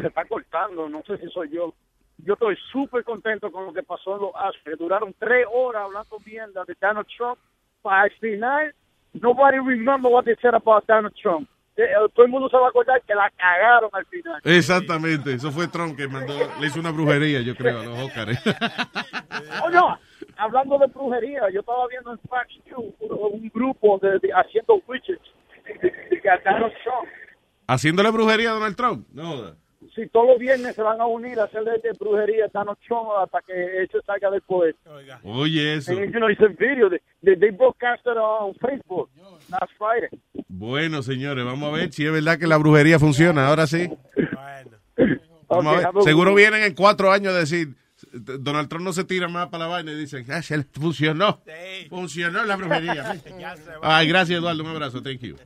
Se 0.01 0.07
está 0.09 0.25
cortando, 0.25 0.89
no 0.89 1.03
sé 1.05 1.19
si 1.19 1.29
soy 1.29 1.51
yo. 1.51 1.75
Yo 2.19 2.35
estoy 2.35 2.57
súper 2.73 3.05
contento 3.05 3.51
con 3.53 3.65
lo 3.67 3.73
que 3.73 3.83
pasó 3.83 4.17
en 4.17 4.23
los 4.23 4.33
Astros. 4.35 4.79
Duraron 4.79 5.15
tres 5.19 5.47
horas 5.53 5.83
hablando 5.85 6.19
mierda 6.27 6.65
de 6.65 6.77
Donald 6.81 7.07
Trump. 7.17 7.39
Para 7.81 8.03
al 8.03 8.11
final, 8.19 8.75
nobody 9.13 9.59
remember 9.59 10.11
what 10.11 10.25
they 10.25 10.35
said 10.43 10.55
about 10.55 10.85
Donald 10.87 11.15
Trump. 11.15 11.49
Eh, 11.77 11.85
eh, 11.85 12.09
Todo 12.13 12.27
el 12.27 12.33
mundo 12.33 12.49
se 12.49 12.57
va 12.57 12.67
a 12.67 12.69
acordar 12.71 13.01
que 13.03 13.15
la 13.15 13.31
cagaron 13.31 13.89
al 13.93 14.05
final. 14.07 14.41
Exactamente, 14.43 15.33
eso 15.35 15.53
fue 15.53 15.69
Trump 15.69 15.97
que 15.97 16.09
mandó, 16.09 16.35
le 16.61 16.67
hizo 16.67 16.81
una 16.81 16.91
brujería, 16.91 17.41
yo 17.41 17.55
creo, 17.55 17.81
a 17.81 17.85
los 17.85 17.99
Óscares. 18.01 18.39
Oh, 19.63 19.71
no, 19.71 19.97
hablando 20.37 20.79
de 20.79 20.87
brujería, 20.89 21.43
yo 21.53 21.61
estaba 21.61 21.87
viendo 21.87 22.11
en 22.13 22.19
Fox 22.21 22.49
News 22.67 22.95
un, 23.01 23.49
grupo 23.55 23.99
de, 24.03 24.19
de- 24.19 24.33
haciendo 24.33 24.83
de, 24.89 25.19
de- 25.81 25.91
de 25.91 26.41
Donald 26.45 26.73
Trump. 26.83 27.09
Haciéndole 27.69 28.11
brujería 28.11 28.51
a 28.51 28.55
Donald 28.55 28.77
Trump. 28.77 29.07
No, 29.13 29.55
Si 29.99 30.07
todos 30.11 30.29
los 30.29 30.39
viernes 30.39 30.77
se 30.77 30.83
van 30.83 31.01
a 31.01 31.07
unir 31.07 31.41
a 31.41 31.45
hacerle 31.45 31.73
de 31.83 31.91
brujería 31.99 32.45
a 32.45 32.49
Donald 32.53 32.79
Trump 32.87 33.09
hasta 33.21 33.41
que 33.45 33.83
eso 33.83 33.99
salga 34.07 34.31
del 34.31 34.43
poder. 34.43 34.77
oye 35.25 35.75
eso. 35.75 35.91
And, 35.91 36.13
you 36.13 36.21
know, 36.21 36.31
it's 36.31 36.41
a 36.41 36.47
video. 36.47 36.89
They, 36.89 37.01
they, 37.25 37.35
they 37.35 37.51
broadcasted 37.51 38.17
on 38.17 38.55
Facebook 38.61 39.11
last 39.51 39.73
Friday. 39.77 40.09
Bueno, 40.47 41.03
señores, 41.03 41.45
vamos 41.45 41.69
a 41.69 41.77
ver 41.77 41.93
si 41.93 42.07
es 42.07 42.13
verdad 42.13 42.39
que 42.39 42.47
la 42.47 42.59
brujería 42.59 43.01
funciona. 43.01 43.49
Ahora 43.49 43.67
sí. 43.67 43.91
Vamos 45.49 45.85
a 45.85 45.91
ver. 45.91 46.03
Seguro 46.05 46.33
vienen 46.33 46.63
en 46.63 46.75
cuatro 46.75 47.11
años 47.11 47.35
a 47.35 47.39
decir, 47.39 47.75
Donald 48.13 48.69
Trump 48.69 48.85
no 48.85 48.93
se 48.93 49.03
tira 49.03 49.27
más 49.27 49.49
para 49.49 49.65
la 49.65 49.71
vaina 49.71 49.91
y 49.91 49.97
dicen, 49.97 50.25
ah, 50.31 50.43
se 50.43 50.63
funcionó. 50.63 51.41
Funcionó 51.89 52.45
la 52.45 52.55
brujería. 52.55 53.17
Ay, 53.83 54.07
gracias, 54.07 54.39
Eduardo. 54.39 54.63
Un 54.63 54.71
abrazo. 54.71 55.03
Thank 55.03 55.23
you. 55.23 55.37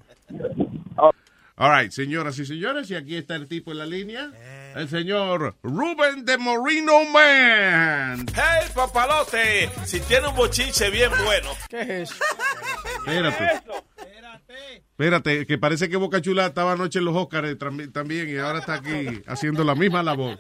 All 1.57 1.71
right, 1.83 1.93
señoras 1.93 2.39
y 2.39 2.47
señores, 2.47 2.91
y 2.91 2.95
aquí 2.95 3.15
está 3.17 3.37
el 3.37 3.47
tipo 3.47 3.73
en 3.73 3.79
la 3.79 3.87
línea. 3.87 4.31
El 4.75 4.89
señor 4.89 5.57
Rubén 5.63 6.25
de 6.25 6.39
Moreno 6.39 7.05
Man. 7.13 8.27
¡Hey, 8.35 8.71
papalote! 8.75 9.71
Si 9.85 10.01
tiene 10.01 10.29
un 10.29 10.35
bochinche 10.37 10.89
bien 10.91 11.11
bueno. 11.25 11.51
¿Qué 11.69 11.81
es 11.83 12.11
eso? 12.11 12.15
Espérate. 12.99 13.63
Espérate, 14.79 15.47
que 15.47 15.59
parece 15.59 15.89
que 15.91 15.97
Boca 15.97 16.21
Chula 16.23 16.47
estaba 16.47 16.73
anoche 16.73 17.01
en 17.01 17.05
los 17.05 17.17
Óscares 17.17 17.59
tam- 17.59 17.93
también 17.93 18.29
y 18.31 18.39
ahora 18.39 18.61
está 18.61 18.75
aquí 18.75 19.23
haciendo 19.27 19.63
la 19.65 19.75
misma 19.75 20.03
labor. 20.03 20.39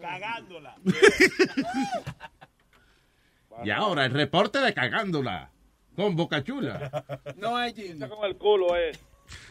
Cagándola. 0.00 0.76
Y 3.64 3.70
ahora 3.70 4.04
el 4.06 4.12
reporte 4.12 4.58
de 4.60 4.72
cagándola 4.74 5.50
con 5.94 6.14
Boca 6.16 6.42
Chula. 6.44 7.04
No 7.36 7.56
hay 7.56 7.74
jingle. 7.74 8.08
con 8.08 8.24
el 8.24 8.36
culo, 8.36 8.76
eh. 8.76 8.92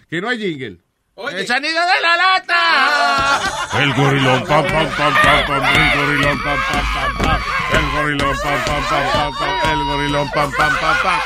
Que 0.10 0.22
no 0.22 0.30
hay 0.30 0.38
jingle. 0.40 0.80
Oye. 1.18 1.40
¡El 1.40 1.48
sonido 1.48 1.80
de 1.80 2.02
la 2.02 2.18
lata! 2.18 3.42
El 3.80 3.94
gorilón, 3.94 4.44
pam, 4.46 4.66
pam, 4.66 4.90
pam, 4.98 5.14
pam, 5.14 5.46
pam, 5.48 5.64
el 5.64 5.98
gorilón, 5.98 6.44
pam, 6.44 6.60
pam, 6.60 6.86
pam, 6.94 7.18
pam, 7.18 7.42
el 7.72 7.92
gorilón, 7.92 8.38
pam, 8.44 8.66
pam, 8.66 8.84
pam, 8.90 9.12
pam, 9.14 9.34
pam, 9.34 9.72
el 9.72 9.84
gorilón, 9.86 10.30
pam, 10.32 10.52
pam, 10.52 10.76
pam, 10.78 10.98
pam. 11.04 11.20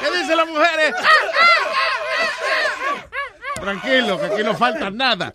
¿Qué 0.00 0.10
dicen 0.18 0.36
las 0.38 0.48
mujeres? 0.48 0.94
Tranquilo, 3.60 4.18
que 4.18 4.26
aquí 4.26 4.42
no 4.42 4.54
falta 4.56 4.90
nada. 4.90 5.34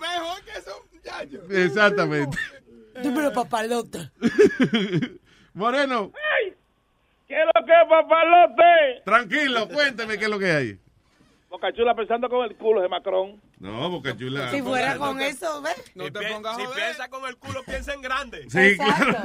Mejor 0.00 0.42
que 0.42 0.58
esos 0.58 0.80
muchachos. 0.92 1.40
Exactamente. 1.48 2.36
Dímelo, 3.02 3.32
papalota. 3.32 4.10
Moreno, 5.54 6.12
¿Qué 7.30 7.36
es 7.40 7.46
lo 7.46 7.64
que 7.64 7.72
es, 7.72 7.88
papalote? 7.88 9.02
tranquilo, 9.04 9.68
cuénteme 9.68 10.18
qué 10.18 10.24
es 10.24 10.30
lo 10.30 10.38
que 10.40 10.50
hay. 10.50 10.78
Boca 11.48 11.72
Chula 11.72 11.94
pensando 11.94 12.28
con 12.28 12.44
el 12.44 12.56
culo 12.56 12.80
de 12.82 12.88
Macron. 12.88 13.40
No, 13.60 13.88
Boca 13.88 14.16
Chula. 14.16 14.50
Si 14.50 14.60
fuera 14.62 14.96
con 14.96 15.20
eso, 15.20 15.62
¿ves? 15.62 15.92
No 15.94 16.10
te 16.10 16.28
pongas 16.28 16.56
Si 16.56 16.62
piensa 16.74 17.08
con 17.08 17.28
el 17.28 17.36
culo, 17.36 17.62
piensa 17.64 17.94
en 17.94 18.02
grande. 18.02 18.50
Sí, 18.50 18.76
claro. 18.76 19.16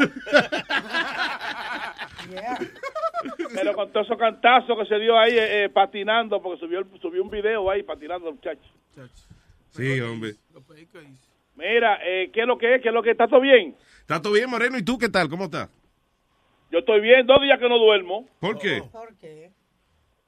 Pero 3.56 3.74
con 3.74 3.92
todos 3.92 4.06
esos 4.06 4.20
cantazos 4.20 4.78
que 4.78 4.86
se 4.86 5.00
dio 5.00 5.18
ahí 5.18 5.34
eh, 5.38 5.64
eh, 5.66 5.70
patinando, 5.70 6.40
porque 6.44 6.60
subió, 6.60 6.80
el- 6.80 7.02
subió 7.02 7.24
un 7.24 7.30
video 7.32 7.70
ahí 7.72 7.82
patinando, 7.82 8.32
muchacho. 8.32 8.62
Sí, 9.72 10.00
hombre. 10.02 10.34
Mira, 11.56 12.00
eh, 12.04 12.30
¿qué 12.34 12.42
es 12.42 12.48
lo 12.48 12.58
que 12.58 12.76
es? 12.76 12.82
¿Qué 12.82 12.90
es 12.90 12.94
lo 12.94 13.02
que 13.02 13.12
está 13.12 13.28
todo 13.28 13.42
bien? 13.42 13.76
¿Está 14.02 14.22
todo 14.22 14.34
bien, 14.34 14.50
Moreno? 14.50 14.78
¿Y 14.78 14.84
tú 14.84 14.98
qué 15.00 15.10
tal? 15.10 15.28
¿Cómo 15.30 15.46
estás? 15.46 15.70
Yo 16.72 16.80
estoy 16.80 17.02
bien, 17.02 17.26
dos 17.26 17.42
días 17.42 17.60
que 17.60 17.70
no 17.70 17.78
duermo. 17.78 18.28
¿Por 18.40 18.58
qué? 18.60 18.84
¿Por 18.92 19.16
qué? 19.18 19.52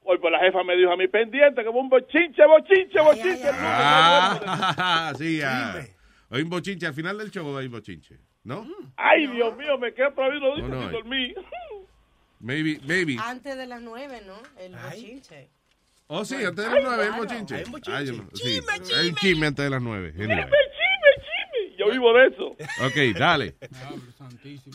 Hoy 0.02 0.18
pues 0.18 0.32
la 0.32 0.38
jefa 0.40 0.64
me 0.64 0.74
dijo 0.76 0.90
a 0.90 0.96
mi 0.96 1.06
pendiente 1.08 1.62
que 1.62 1.70
fue 1.70 1.80
un 1.80 1.88
bochinche, 1.90 2.42
bochinche, 2.46 3.00
bochinche. 3.00 3.50
Ah, 3.52 5.12
sí, 5.18 5.40
ah. 5.42 5.84
Hay 6.30 6.42
un 6.42 6.48
bochinche. 6.48 6.86
Al 6.86 6.94
final 6.94 7.18
del 7.18 7.30
show 7.30 7.56
hay 7.58 7.66
un 7.66 7.72
bochinche. 7.72 8.16
¿No? 8.44 8.66
Ay, 8.96 9.26
Dios 9.26 9.54
mío, 9.56 9.76
me 9.76 9.92
quedé 9.92 10.08
vez, 10.08 10.40
no 10.40 10.56
No, 10.56 10.90
dormí. 10.90 11.34
Maybe, 12.40 12.80
maybe. 12.86 13.16
Antes 13.20 13.56
de 13.56 13.66
las 13.66 13.82
nueve, 13.82 14.22
¿no? 14.26 14.36
El 14.58 14.72
bochinche. 14.74 15.50
Oh, 16.06 16.24
sí, 16.24 16.36
antes 16.36 16.64
de 16.64 16.70
las 16.70 16.82
nueve 16.82 17.02
hay 17.02 17.10
un 17.10 17.16
bochinche. 17.18 17.54
hay 17.56 17.64
un 17.64 17.72
bochinche. 17.72 18.06
Yo 18.06 18.12
no- 18.14 18.30
sí, 18.32 18.60
hay 18.96 19.08
un 19.10 19.14
chisme 19.16 19.46
antes 19.46 19.64
de 19.64 19.70
las 19.70 19.82
nueve. 19.82 20.14
Anyway. 20.16 20.46
Yo 21.88 21.92
vivo 21.92 22.12
de 22.12 22.26
eso. 22.28 22.46
Ok, 22.86 23.18
dale. 23.18 23.54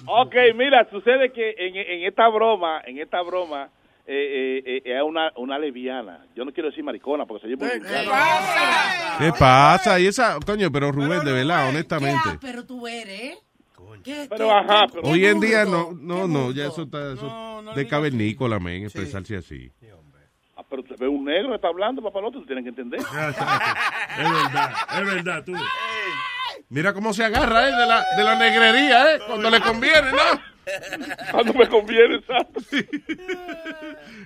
Ok, 0.06 0.36
mira, 0.56 0.88
sucede 0.90 1.32
que 1.32 1.56
en, 1.58 1.76
en 1.76 2.04
esta 2.08 2.28
broma, 2.30 2.82
en 2.86 3.00
esta 3.00 3.22
broma, 3.22 3.70
eh, 4.06 4.62
eh, 4.66 4.82
eh, 4.86 4.98
es 4.98 5.04
una, 5.04 5.32
una 5.38 5.58
lesbiana. 5.58 6.26
Yo 6.36 6.44
no 6.46 6.52
quiero 6.52 6.70
decir 6.70 6.84
maricona 6.84 7.26
porque 7.26 7.44
se 7.44 7.48
lleva 7.48 7.68
muy 7.68 7.80
¿Qué 9.20 9.32
pasa? 9.40 10.00
Y 10.00 10.08
esa, 10.08 10.38
coño, 10.46 10.72
pero 10.72 10.92
Rubén, 10.92 11.24
de 11.24 11.32
verdad, 11.32 11.70
honestamente. 11.70 12.30
Pero 12.42 12.66
tú 12.66 12.88
eres. 12.88 13.38
¿Qué- 14.04 14.26
Pero 14.30 14.46
qué- 14.48 14.52
ajá, 14.52 14.86
qué- 14.88 14.94
pero- 14.96 15.08
Hoy 15.08 15.22
qué 15.22 15.30
en 15.30 15.40
día 15.40 15.64
no, 15.66 15.92
no, 15.94 16.28
no, 16.28 16.52
ya 16.52 16.66
eso 16.68 16.82
está 16.84 17.14
eso 17.14 17.64
de 17.74 17.88
cavernícola, 17.88 18.60
men, 18.60 18.84
expresarse 18.84 19.38
así. 19.38 19.72
Pero 20.74 20.82
te 20.84 20.96
ve 20.96 21.08
un 21.08 21.24
negro 21.24 21.50
que 21.50 21.56
está 21.58 21.68
hablando, 21.68 22.02
papalote, 22.02 22.40
tú 22.40 22.46
tienes 22.48 22.64
que 22.64 22.70
entender. 22.70 23.00
Es 24.18 24.32
verdad, 24.32 24.72
es 25.00 25.06
verdad, 25.06 25.44
tú. 25.46 25.54
Mira 26.70 26.94
cómo 26.94 27.14
se 27.14 27.24
agarra, 27.24 27.70
¿eh? 27.70 27.72
De 27.72 27.86
la, 27.86 28.04
de 28.18 28.24
la 28.24 28.36
negrería, 28.40 29.14
¿eh? 29.16 29.20
Cuando 29.28 29.50
le 29.52 29.60
conviene, 29.62 30.12
¿no? 30.12 30.18
Cuando 31.32 31.54
me 31.54 31.68
conviene, 31.68 32.16
exacto. 32.16 32.60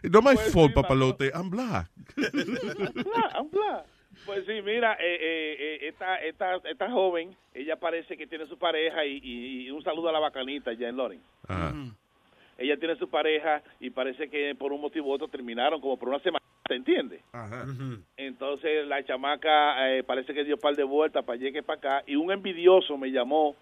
No 0.03 0.21
my 0.21 0.37
fault, 0.37 0.73
papalote, 0.73 1.31
I'm 1.35 1.49
black. 1.49 1.89
Habla, 2.17 3.29
habla. 3.33 3.83
Pues 4.25 4.45
sí, 4.45 4.61
mira, 4.63 4.93
eh, 4.93 5.17
eh, 5.19 5.55
eh, 5.59 5.87
esta, 5.89 6.17
esta, 6.17 6.55
esta 6.69 6.89
joven, 6.91 7.35
ella 7.53 7.75
parece 7.77 8.15
que 8.17 8.27
tiene 8.27 8.45
su 8.45 8.57
pareja 8.57 9.05
y, 9.05 9.19
y- 9.23 9.67
y 9.67 9.71
un 9.71 9.83
saludo 9.83 10.09
a 10.09 10.11
la 10.13 10.19
bacanita 10.19 10.71
ya 10.73 10.87
en 10.89 10.95
Loren. 10.97 11.21
Ajá. 11.47 11.73
Ella 12.57 12.77
tiene 12.77 12.95
su 12.95 13.09
pareja 13.09 13.61
y 13.79 13.89
parece 13.89 14.29
que 14.29 14.55
por 14.55 14.73
un 14.73 14.81
motivo 14.81 15.09
u 15.09 15.11
otro 15.13 15.27
terminaron 15.27 15.79
como 15.79 15.97
por 15.97 16.09
una 16.09 16.19
semana, 16.19 16.43
¿te 16.63 16.75
entiendes? 16.75 17.21
Entonces 18.17 18.87
la 18.87 19.03
chamaca 19.03 19.91
eh, 19.91 20.03
parece 20.03 20.33
que 20.33 20.43
dio 20.43 20.57
par 20.57 20.75
de 20.75 20.83
vueltas 20.83 21.23
para 21.23 21.37
llegue 21.37 21.63
para 21.63 21.77
acá 21.77 22.03
y 22.07 22.15
un 22.15 22.31
envidioso 22.31 22.97
me 22.97 23.11
llamó 23.11 23.55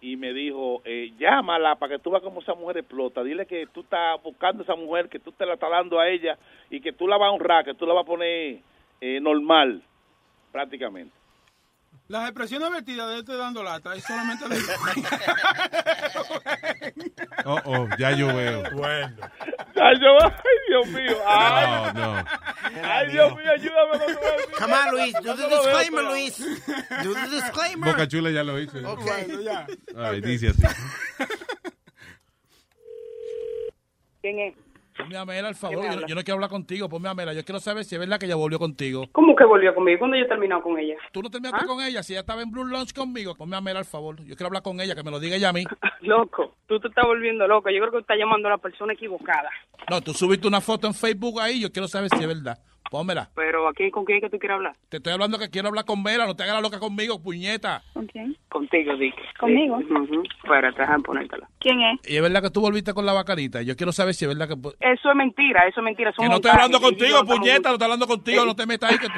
y 0.00 0.16
me 0.16 0.32
dijo, 0.32 0.82
eh, 0.84 1.12
llámala 1.18 1.76
para 1.76 1.96
que 1.96 2.02
tú 2.02 2.10
veas 2.10 2.22
cómo 2.22 2.40
esa 2.40 2.54
mujer 2.54 2.78
explota. 2.78 3.24
Dile 3.24 3.46
que 3.46 3.66
tú 3.66 3.80
estás 3.80 4.22
buscando 4.22 4.62
a 4.62 4.64
esa 4.64 4.76
mujer, 4.76 5.08
que 5.08 5.18
tú 5.18 5.32
te 5.32 5.46
la 5.46 5.54
estás 5.54 5.70
dando 5.70 5.98
a 5.98 6.08
ella 6.08 6.38
y 6.70 6.80
que 6.80 6.92
tú 6.92 7.08
la 7.08 7.16
vas 7.16 7.28
a 7.28 7.32
honrar, 7.32 7.64
que 7.64 7.74
tú 7.74 7.86
la 7.86 7.94
vas 7.94 8.04
a 8.04 8.06
poner 8.06 8.60
eh, 9.00 9.20
normal, 9.20 9.82
prácticamente. 10.52 11.14
Las 12.08 12.28
expresiones 12.28 12.70
vertidas 12.70 13.08
de 13.08 13.18
este 13.18 13.36
dando 13.36 13.62
lata 13.64 13.94
es 13.96 14.04
solamente 14.04 14.48
de... 14.48 14.56
Oh, 17.44 17.60
oh, 17.64 17.88
ya 17.98 18.10
yo 18.12 18.26
veo. 18.28 18.62
Bueno. 18.72 19.16
Ya 19.74 19.92
yo, 20.00 20.18
ay 20.20 20.58
Dios 20.68 20.86
mío, 20.88 21.16
ay, 21.26 21.92
No, 21.94 22.14
no. 22.14 22.24
ay 22.82 23.10
Dios 23.10 23.36
mío, 23.36 23.52
ayúdame. 23.52 23.98
no 23.98 24.04
Come 24.58 24.72
on. 24.74 24.90
Luis. 24.92 25.12
Do 25.14 25.20
Yo 25.22 25.36
the 25.36 25.48
disclaimer, 25.48 26.02
Luis. 26.04 26.38
Do 27.04 27.14
the 27.14 27.28
disclaimer. 27.30 27.90
Boca 27.92 28.08
Chula 28.08 28.30
ya 28.30 28.42
lo 28.42 28.58
hizo. 28.58 28.78
Ok. 28.88 29.00
Bueno, 29.02 29.40
ya. 29.42 29.66
Ay, 29.96 30.20
dice 30.20 30.48
así. 30.48 30.62
¿Quién 34.22 34.38
es? 34.40 34.54
Ponme 34.96 35.16
a 35.16 35.24
Mela, 35.24 35.48
al 35.48 35.54
favor. 35.54 36.06
Yo 36.06 36.14
no 36.14 36.22
quiero 36.22 36.34
hablar 36.34 36.50
contigo. 36.50 36.88
Ponme 36.88 37.08
a 37.08 37.14
Mela. 37.14 37.32
Yo 37.32 37.44
quiero 37.44 37.60
saber 37.60 37.84
si 37.84 37.94
es 37.94 37.98
verdad 37.98 38.18
que 38.18 38.26
ella 38.26 38.36
volvió 38.36 38.58
contigo. 38.58 39.04
¿Cómo 39.12 39.36
que 39.36 39.44
volvió 39.44 39.74
conmigo? 39.74 39.98
¿Cuándo 39.98 40.16
yo 40.16 40.24
he 40.24 40.28
terminado 40.28 40.62
con 40.62 40.78
ella? 40.78 40.96
Tú 41.12 41.22
no 41.22 41.30
terminaste 41.30 41.64
¿Ah? 41.64 41.66
con 41.66 41.82
ella. 41.82 42.02
Si 42.02 42.12
ella 42.12 42.20
estaba 42.20 42.42
en 42.42 42.50
Blue 42.50 42.64
Lunch 42.64 42.92
conmigo, 42.94 43.34
ponme 43.34 43.56
a 43.56 43.60
Mela, 43.60 43.80
al 43.80 43.84
favor. 43.84 44.16
Yo 44.18 44.36
quiero 44.36 44.46
hablar 44.46 44.62
con 44.62 44.80
ella, 44.80 44.94
que 44.94 45.02
me 45.02 45.10
lo 45.10 45.20
diga 45.20 45.36
ella 45.36 45.50
a 45.50 45.52
mí. 45.52 45.64
Loco, 46.00 46.54
tú 46.66 46.80
te 46.80 46.88
estás 46.88 47.04
volviendo 47.04 47.46
loco. 47.46 47.68
Yo 47.70 47.80
creo 47.80 47.90
que 47.90 47.98
estás 47.98 48.16
llamando 48.16 48.48
a 48.48 48.52
la 48.52 48.58
persona 48.58 48.92
equivocada. 48.92 49.50
No, 49.90 50.00
tú 50.00 50.12
subiste 50.12 50.46
una 50.46 50.60
foto 50.60 50.86
en 50.86 50.94
Facebook 50.94 51.40
ahí. 51.40 51.60
Yo 51.60 51.72
quiero 51.72 51.88
saber 51.88 52.10
si 52.10 52.20
es 52.20 52.26
verdad. 52.26 52.58
Pónmela. 52.90 53.28
Pero 53.34 53.68
¿a 53.68 53.72
quién, 53.72 53.90
¿con 53.90 54.04
quién 54.04 54.18
es 54.18 54.24
que 54.24 54.30
tú 54.30 54.38
quieres 54.38 54.56
hablar? 54.56 54.76
Te 54.88 54.98
estoy 54.98 55.12
hablando 55.12 55.38
que 55.38 55.50
quiero 55.50 55.68
hablar 55.68 55.84
con 55.84 56.02
Mela. 56.02 56.26
No 56.26 56.36
te 56.36 56.42
hagas 56.44 56.54
la 56.56 56.60
loca 56.60 56.78
conmigo, 56.78 57.22
puñeta. 57.22 57.82
¿Con 57.92 58.06
quién? 58.06 58.36
Contigo, 58.48 58.96
Dick. 58.96 59.14
¿Conmigo? 59.38 59.76
Ujú. 59.76 60.22
Espérate, 60.42 60.80
déjame 60.80 61.02
ponértela. 61.02 61.48
¿Quién 61.58 61.80
es? 61.80 62.10
Y 62.10 62.16
es 62.16 62.22
verdad 62.22 62.42
que 62.42 62.50
tú 62.50 62.60
volviste 62.60 62.94
con 62.94 63.04
la 63.06 63.12
bacanita. 63.12 63.62
Yo 63.62 63.76
quiero 63.76 63.92
saber 63.92 64.14
si 64.14 64.24
es 64.24 64.28
verdad 64.36 64.48
que... 64.48 64.54
Eso 64.80 65.10
es 65.10 65.16
mentira, 65.16 65.66
eso 65.68 65.80
es 65.80 65.84
mentira. 65.84 66.10
eso 66.10 66.22
Que 66.22 66.28
no 66.28 66.36
estoy 66.36 66.50
hablando 66.52 66.80
contigo, 66.80 67.24
puñeta. 67.24 67.68
No 67.68 67.74
estoy 67.74 67.84
hablando 67.86 68.06
contigo. 68.06 68.44
No 68.44 68.54
te 68.54 68.66
metas 68.66 68.90
ahí. 68.92 68.98
Que 68.98 69.08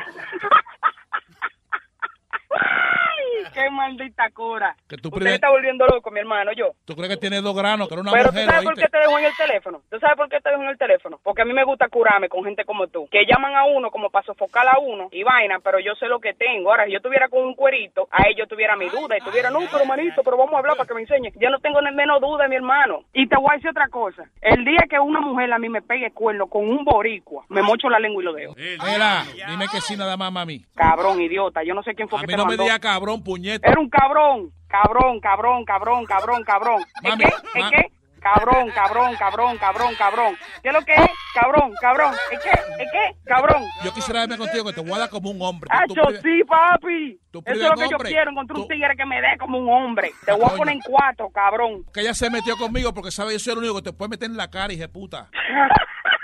qué 3.58 3.70
maldita 3.70 4.30
cura. 4.30 4.76
que 4.88 4.96
tú 4.96 5.08
Usted 5.12 5.26
está 5.34 5.50
volviendo 5.50 5.86
loco, 5.86 6.10
mi 6.10 6.20
hermano, 6.20 6.52
yo. 6.52 6.72
tú 6.84 6.94
crees 6.94 7.10
que 7.10 7.16
tienes 7.16 7.42
dos 7.42 7.56
granos, 7.56 7.88
que 7.88 7.94
eres 7.94 8.02
una 8.02 8.12
Pero 8.12 8.30
tú 8.30 8.38
sabes 8.38 8.64
por 8.64 8.74
qué 8.74 8.86
te 8.88 8.98
dejo 8.98 9.18
en 9.18 9.24
el 9.24 9.36
teléfono. 9.36 9.82
¿Tú 9.90 9.98
sabes 9.98 10.16
por 10.16 10.28
qué 10.28 10.40
te 10.40 10.50
dejo 10.50 10.62
en 10.62 10.68
el 10.68 10.78
teléfono? 10.78 11.20
Porque 11.22 11.42
a 11.42 11.44
mí 11.44 11.52
me 11.52 11.64
gusta 11.64 11.88
curarme 11.88 12.28
con 12.28 12.44
gente 12.44 12.64
como 12.64 12.86
tú. 12.86 13.08
Que 13.10 13.24
llaman 13.26 13.54
a 13.56 13.64
uno 13.64 13.90
como 13.90 14.10
para 14.10 14.24
sofocar 14.26 14.66
a 14.68 14.78
uno 14.78 15.08
y 15.12 15.22
vaina, 15.22 15.58
pero 15.62 15.78
yo 15.80 15.94
sé 15.96 16.06
lo 16.06 16.20
que 16.20 16.34
tengo. 16.34 16.70
Ahora, 16.70 16.86
si 16.86 16.92
yo 16.92 17.00
tuviera 17.00 17.28
con 17.28 17.42
un 17.42 17.54
cuerito, 17.54 18.08
a 18.10 18.28
ellos 18.28 18.48
tuviera 18.48 18.76
mi 18.76 18.88
duda 18.88 19.16
y 19.16 19.20
tuviera, 19.20 19.50
no, 19.50 19.60
pero 19.70 19.84
manito, 19.84 20.22
pero 20.22 20.36
vamos 20.36 20.54
a 20.54 20.58
hablar 20.58 20.76
para 20.76 20.86
que 20.86 20.94
me 20.94 21.00
enseñe. 21.02 21.32
Yo 21.40 21.50
no 21.50 21.58
tengo 21.60 21.80
ni 21.82 21.90
menos 21.94 22.20
duda, 22.20 22.46
mi 22.48 22.56
hermano. 22.56 23.00
Y 23.12 23.26
te 23.28 23.36
voy 23.36 23.48
a 23.50 23.54
decir 23.54 23.70
otra 23.70 23.88
cosa. 23.88 24.24
El 24.40 24.64
día 24.64 24.80
que 24.88 24.98
una 24.98 25.20
mujer 25.20 25.52
a 25.52 25.58
mí 25.58 25.68
me 25.68 25.82
pegue 25.82 26.10
cuerno 26.12 26.46
con 26.46 26.68
un 26.68 26.84
boricua, 26.84 27.44
me 27.48 27.62
mocho 27.62 27.88
la 27.88 27.98
lengua 27.98 28.22
y 28.22 28.26
lo 28.26 28.32
dejo. 28.32 28.54
Mira, 28.56 29.24
dime 29.48 29.66
que 29.70 29.80
sí 29.80 29.96
nada 29.96 30.16
más, 30.16 30.30
mami. 30.32 30.64
Cabrón, 30.74 31.20
idiota. 31.20 31.62
Yo 31.64 31.74
no 31.74 31.82
sé 31.82 31.94
quién 31.94 32.08
fue 32.08 32.18
A 32.18 32.20
que 32.22 32.26
mí 32.26 32.32
te 32.32 32.36
no 32.36 32.44
me 32.44 32.50
mandó. 32.50 32.62
digas 32.64 32.78
cabrón, 32.78 33.22
puñeta. 33.48 33.68
Era 33.70 33.80
un 33.80 33.88
cabrón, 33.90 34.52
cabrón, 34.68 35.20
cabrón, 35.20 35.64
cabrón, 35.64 36.04
cabrón, 36.06 36.44
cabrón. 36.44 36.82
¿Es 37.02 37.16
qué? 37.16 37.24
¿Es 37.60 37.70
qué? 37.70 37.92
Cabrón, 38.20 38.68
cabrón, 38.74 39.14
cabrón, 39.16 39.56
cabrón, 39.58 39.94
cabrón. 39.96 40.36
¿Qué 40.60 40.68
es 40.70 40.74
lo 40.74 40.82
que 40.82 40.92
es? 40.92 41.10
Cabrón, 41.34 41.72
cabrón. 41.80 42.12
¿Es 42.32 42.40
qué? 42.40 42.50
¿Es 42.50 42.88
qué? 42.90 43.16
Cabrón. 43.24 43.62
Yo 43.84 43.94
quisiera 43.94 44.20
verme 44.20 44.36
contigo 44.36 44.64
que 44.64 44.72
te 44.72 44.80
voy 44.80 44.92
a 44.94 44.98
dar 44.98 45.08
como 45.08 45.30
un 45.30 45.40
hombre. 45.40 45.70
Hacho, 45.72 45.94
prive- 45.94 46.20
sí, 46.22 46.42
papi. 46.44 47.20
Eso 47.32 47.42
es 47.46 47.58
lo 47.58 47.74
que 47.76 47.88
yo 47.88 47.96
hombre. 47.96 48.08
quiero, 48.10 48.30
encontrar 48.32 48.58
un 48.58 48.66
tigre 48.68 48.96
que 48.96 49.06
me 49.06 49.20
dé 49.20 49.38
como 49.38 49.58
un 49.58 49.68
hombre. 49.70 50.10
Te 50.26 50.32
voy 50.32 50.46
a 50.46 50.56
poner 50.56 50.74
en 50.74 50.80
cuatro, 50.80 51.30
cabrón. 51.30 51.84
Que 51.94 52.00
ella 52.00 52.12
se 52.12 52.28
metió 52.28 52.56
conmigo 52.56 52.92
porque 52.92 53.12
sabe 53.12 53.34
yo 53.34 53.38
soy 53.38 53.52
el 53.52 53.58
único 53.60 53.76
que 53.76 53.82
te 53.82 53.92
puede 53.92 54.08
meter 54.10 54.28
en 54.28 54.36
la 54.36 54.50
cara, 54.50 54.72
hija 54.72 54.88
puta. 54.88 55.30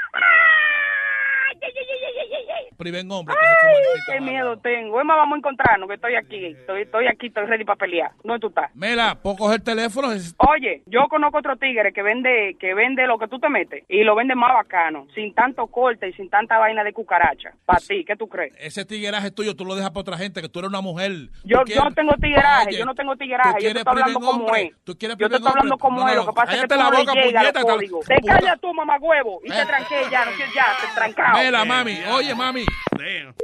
Priven 2.76 3.10
hombre. 3.10 3.34
que 3.34 3.66
maldito 3.66 4.12
Qué 4.12 4.20
miedo 4.20 4.56
tengo. 4.58 5.02
Más, 5.04 5.16
vamos 5.16 5.34
a 5.36 5.38
encontrarnos, 5.38 5.88
que 5.88 5.94
estoy 5.94 6.14
aquí. 6.16 6.46
Estoy, 6.46 6.82
estoy 6.82 7.06
aquí, 7.06 7.26
estoy 7.28 7.46
ready 7.46 7.64
para 7.64 7.76
pelear. 7.76 8.10
¿Dónde 8.22 8.40
tú 8.40 8.48
estás? 8.48 8.74
Mela, 8.74 9.16
¿puedo 9.20 9.36
coger 9.36 9.56
el 9.60 9.64
teléfono? 9.64 10.08
Oye, 10.38 10.82
yo 10.86 11.06
conozco 11.08 11.38
otro 11.38 11.56
tigre 11.56 11.92
que 11.92 12.02
vende 12.02 12.56
que 12.58 12.74
vende 12.74 13.06
lo 13.06 13.18
que 13.18 13.28
tú 13.28 13.38
te 13.38 13.48
metes 13.48 13.84
y 13.88 14.02
lo 14.04 14.14
vende 14.14 14.34
más 14.34 14.52
bacano, 14.54 15.06
sin 15.14 15.34
tanto 15.34 15.66
corte 15.66 16.08
y 16.08 16.12
sin 16.14 16.28
tanta 16.30 16.58
vaina 16.58 16.84
de 16.84 16.92
cucaracha. 16.92 17.52
Para 17.64 17.80
ti, 17.80 18.04
¿qué 18.04 18.16
tú 18.16 18.28
crees? 18.28 18.54
Ese 18.58 18.84
tigueraje 18.84 19.30
tuyo 19.30 19.54
tú 19.56 19.64
lo 19.64 19.74
dejas 19.74 19.90
para 19.90 20.00
otra 20.00 20.16
gente, 20.18 20.40
que 20.42 20.48
tú 20.48 20.58
eres 20.60 20.68
una 20.68 20.80
mujer. 20.80 21.12
Yo, 21.44 21.62
no 21.64 21.90
tengo 21.92 22.12
tigueraje, 22.20 22.68
Oye, 22.68 22.78
yo 22.78 22.84
no 22.86 22.94
tengo 22.94 23.16
tigueraje, 23.16 23.62
yo 23.62 23.72
te 23.72 23.78
estoy 23.78 23.90
hablando 24.02 24.20
como 24.20 24.54
es. 24.54 24.72
tú 24.84 24.96
quieres 24.96 25.16
Yo 25.18 25.28
te 25.28 25.36
estoy 25.36 25.50
hablando 25.50 25.74
hombre. 25.74 25.78
como 25.78 26.00
No, 26.00 26.08
es, 26.08 26.16
lo 26.16 26.26
que 26.26 26.32
pasa 26.32 26.54
es 26.54 26.60
que 26.62 26.68
tú 26.68 26.74
la 26.74 26.84
no 26.84 26.90
le 26.90 26.98
boca, 26.98 27.12
llegas 27.14 27.34
a 27.34 27.52
puñeta, 27.52 27.60
los. 27.60 28.04
Te 28.06 28.16
puta. 28.20 28.38
callas 28.38 28.60
tú, 28.60 28.74
mamagüevo, 28.74 29.40
y 29.44 29.48
te 29.50 29.66
tranqué 29.66 29.94
ya, 30.10 30.24
no 30.24 30.30
ya, 30.32 30.66
te 30.80 30.94
trancado. 30.94 31.38
Mela, 31.38 31.64
mami, 31.64 31.96
oye, 32.12 32.34
mami. 32.34 32.63
Damn. 32.96 33.34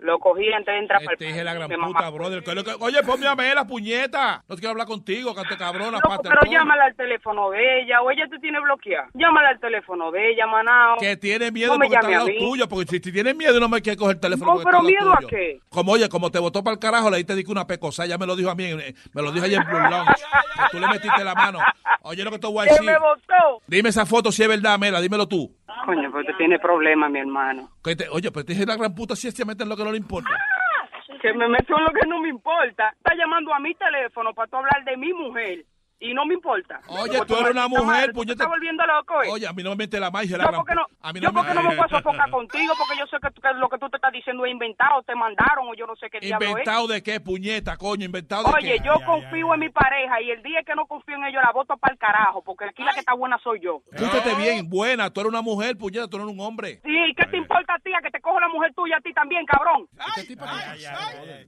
Lo 0.00 0.18
cogí 0.18 0.50
antes 0.52 0.72
de 0.72 0.78
entrar 0.78 1.02
para 1.04 1.16
Te 1.16 1.26
dije 1.26 1.44
la 1.44 1.54
gran 1.54 1.68
puta, 1.70 2.08
brother. 2.10 2.42
¿qué 2.42 2.50
es 2.52 2.64
que- 2.64 2.76
Oye, 2.80 3.02
ponme 3.02 3.26
a 3.26 3.34
Mela, 3.34 3.66
puñeta. 3.66 4.42
No 4.48 4.56
quiero 4.56 4.70
hablar 4.70 4.86
contigo, 4.86 5.34
cante 5.34 5.56
cabrona, 5.56 5.98
Loco, 6.02 6.20
pero 6.22 6.40
llámala 6.50 6.84
al 6.86 6.94
teléfono 6.94 7.50
de 7.50 7.80
ella, 7.82 8.00
o 8.02 8.10
ella 8.10 8.26
te 8.30 8.38
tiene 8.38 8.60
bloqueada. 8.60 9.08
Llámala 9.14 9.50
al 9.50 9.60
teléfono 9.60 10.10
de 10.10 10.30
ella, 10.32 10.46
manao. 10.46 10.96
Que 10.98 11.16
tiene 11.16 11.50
miedo 11.50 11.72
No 11.72 11.78
porque 11.78 11.94
está 11.94 12.06
al 12.06 12.12
lado 12.12 12.26
tuyo. 12.38 12.68
Porque 12.68 12.86
si, 12.90 12.98
si 13.00 13.12
tienes 13.12 13.36
miedo, 13.36 13.58
no 13.60 13.68
me 13.68 13.80
quieres 13.82 13.98
coger 13.98 14.16
el 14.16 14.20
teléfono. 14.20 14.54
No, 14.54 14.60
pero 14.62 14.82
miedo 14.82 15.12
a 15.12 15.18
qué? 15.28 15.60
Como, 15.68 15.92
oye, 15.92 16.08
como 16.08 16.30
te 16.30 16.38
botó 16.38 16.62
para 16.64 16.74
el 16.74 16.80
carajo, 16.80 17.10
le 17.10 17.18
diste 17.18 17.34
di 17.34 17.44
que 17.44 17.52
una 17.52 17.66
pecosa. 17.66 18.06
Ya 18.06 18.16
me 18.18 18.26
lo 18.26 18.36
dijo 18.36 18.50
a 18.50 18.54
mí. 18.54 18.64
eh, 18.64 18.94
Me 19.12 19.22
lo 19.22 19.32
dijo 19.32 19.44
ayer 19.44 19.60
en 19.60 19.66
Blue 19.66 19.78
Lounge. 19.78 20.12
que 20.14 20.62
tú 20.70 20.78
le 20.80 20.86
metiste 20.88 21.24
la 21.24 21.34
mano. 21.34 21.58
Oye, 22.02 22.24
lo 22.24 22.30
que 22.30 22.38
te 22.38 22.46
voy 22.46 22.60
a 22.60 22.64
Que 22.64 22.70
decir. 22.70 22.86
me 22.86 22.98
botó. 22.98 23.62
Dime 23.66 23.88
esa 23.90 24.06
foto 24.06 24.32
si 24.32 24.42
es 24.42 24.48
verdad, 24.48 24.78
Mela. 24.78 25.00
Dímelo 25.00 25.26
tú. 25.28 25.54
Coño, 25.86 26.10
pues 26.10 26.26
te 26.26 26.34
tiene 26.34 26.58
problemas, 26.58 27.10
mi 27.10 27.20
hermano. 27.20 27.70
Que 27.82 27.96
te- 27.96 28.08
oye, 28.08 28.30
pero 28.30 28.44
te 28.44 28.52
dije 28.52 28.66
la 28.66 28.76
gran 28.76 28.94
puta 28.94 29.16
si 29.16 29.30
se 29.30 29.44
mete 29.44 29.62
en 29.62 29.68
lo 29.68 29.76
que 29.76 29.84
no 29.84 29.89
le 29.92 29.98
importa. 29.98 30.30
Que 31.20 31.32
me 31.34 31.48
meto 31.48 31.76
en 31.76 31.84
lo 31.84 31.90
que 31.90 32.06
no 32.06 32.20
me 32.20 32.28
importa. 32.28 32.94
Está 32.96 33.14
llamando 33.14 33.52
a 33.52 33.60
mi 33.60 33.74
teléfono 33.74 34.32
para 34.32 34.48
tú 34.48 34.56
hablar 34.56 34.84
de 34.84 34.96
mi 34.96 35.12
mujer. 35.12 35.64
Y 36.02 36.14
no 36.14 36.24
me 36.24 36.32
importa. 36.32 36.80
Oye, 36.88 37.18
Porque 37.18 37.26
tú 37.34 37.38
eres 37.40 37.50
una 37.50 37.68
mujer, 37.68 37.84
madre, 37.84 38.06
tú 38.06 38.06
te 38.08 38.14
puñeta. 38.14 38.32
estás 38.32 38.48
volviendo 38.48 38.86
loco, 38.86 39.22
¿eh? 39.22 39.28
Oye, 39.30 39.46
a 39.46 39.52
mí 39.52 39.62
no 39.62 39.70
me 39.70 39.76
mete 39.76 40.00
la 40.00 40.10
magia 40.10 40.38
la 40.38 40.44
Yo 40.44 40.48
gran 40.50 40.60
porque 40.60 40.74
no, 40.74 40.82
pu- 40.86 40.96
a 41.02 41.12
mí 41.12 41.20
yo 41.20 41.32
porque 41.32 41.52
no 41.54 41.62
me 41.62 41.68
me... 41.68 41.76
puedo 41.76 41.88
sofocar 41.90 42.30
contigo 42.30 42.72
porque 42.78 42.98
yo 42.98 43.06
sé 43.06 43.18
que, 43.20 43.28
que 43.40 43.52
lo 43.58 43.68
que 43.68 43.76
tú 43.78 43.90
te 43.90 43.96
estás 43.98 44.10
diciendo 44.12 44.46
es 44.46 44.52
inventado, 44.52 45.02
te 45.02 45.14
mandaron 45.14 45.68
o 45.68 45.74
yo 45.74 45.86
no 45.86 45.94
sé 45.96 46.08
qué 46.08 46.18
diablo 46.20 46.46
es. 46.46 46.50
¿Inventado 46.52 46.86
de 46.88 47.02
qué, 47.02 47.20
puñeta, 47.20 47.76
coño? 47.76 48.06
¿Inventado 48.06 48.44
de 48.44 48.54
Oye, 48.54 48.78
qué? 48.78 48.84
yo 48.86 48.94
confío 49.04 49.52
en 49.52 49.60
mi 49.60 49.68
pareja 49.68 50.22
y 50.22 50.30
el 50.30 50.42
día 50.42 50.62
que 50.62 50.74
no 50.74 50.86
confío 50.86 51.16
en 51.16 51.24
ellos 51.24 51.42
la 51.44 51.52
voto 51.52 51.76
para 51.76 51.92
el 51.92 51.98
carajo 51.98 52.42
porque 52.42 52.64
aquí 52.64 52.82
la 52.82 52.94
que 52.94 53.00
está 53.00 53.12
buena 53.12 53.36
soy 53.44 53.60
yo. 53.60 53.82
Escúchate 53.92 54.34
bien, 54.36 54.70
buena. 54.70 55.10
Tú 55.10 55.20
eres 55.20 55.28
una 55.30 55.42
mujer, 55.42 55.76
puñeta, 55.76 56.08
tú 56.08 56.16
no 56.16 56.24
eres 56.24 56.34
un 56.34 56.40
hombre. 56.40 56.80
Sí, 56.82 57.12
¿qué 57.14 57.26
te 57.26 57.36
importa 57.36 57.74
a 57.74 57.78
ti? 57.78 57.92
A 57.92 58.00
que 58.00 58.10
te 58.10 58.20
cojo 58.22 58.40
la 58.40 58.48
mujer 58.48 58.72
tuya 58.74 58.96
a 58.96 59.00
ti 59.02 59.12
también, 59.12 59.44
cabrón. 59.44 59.86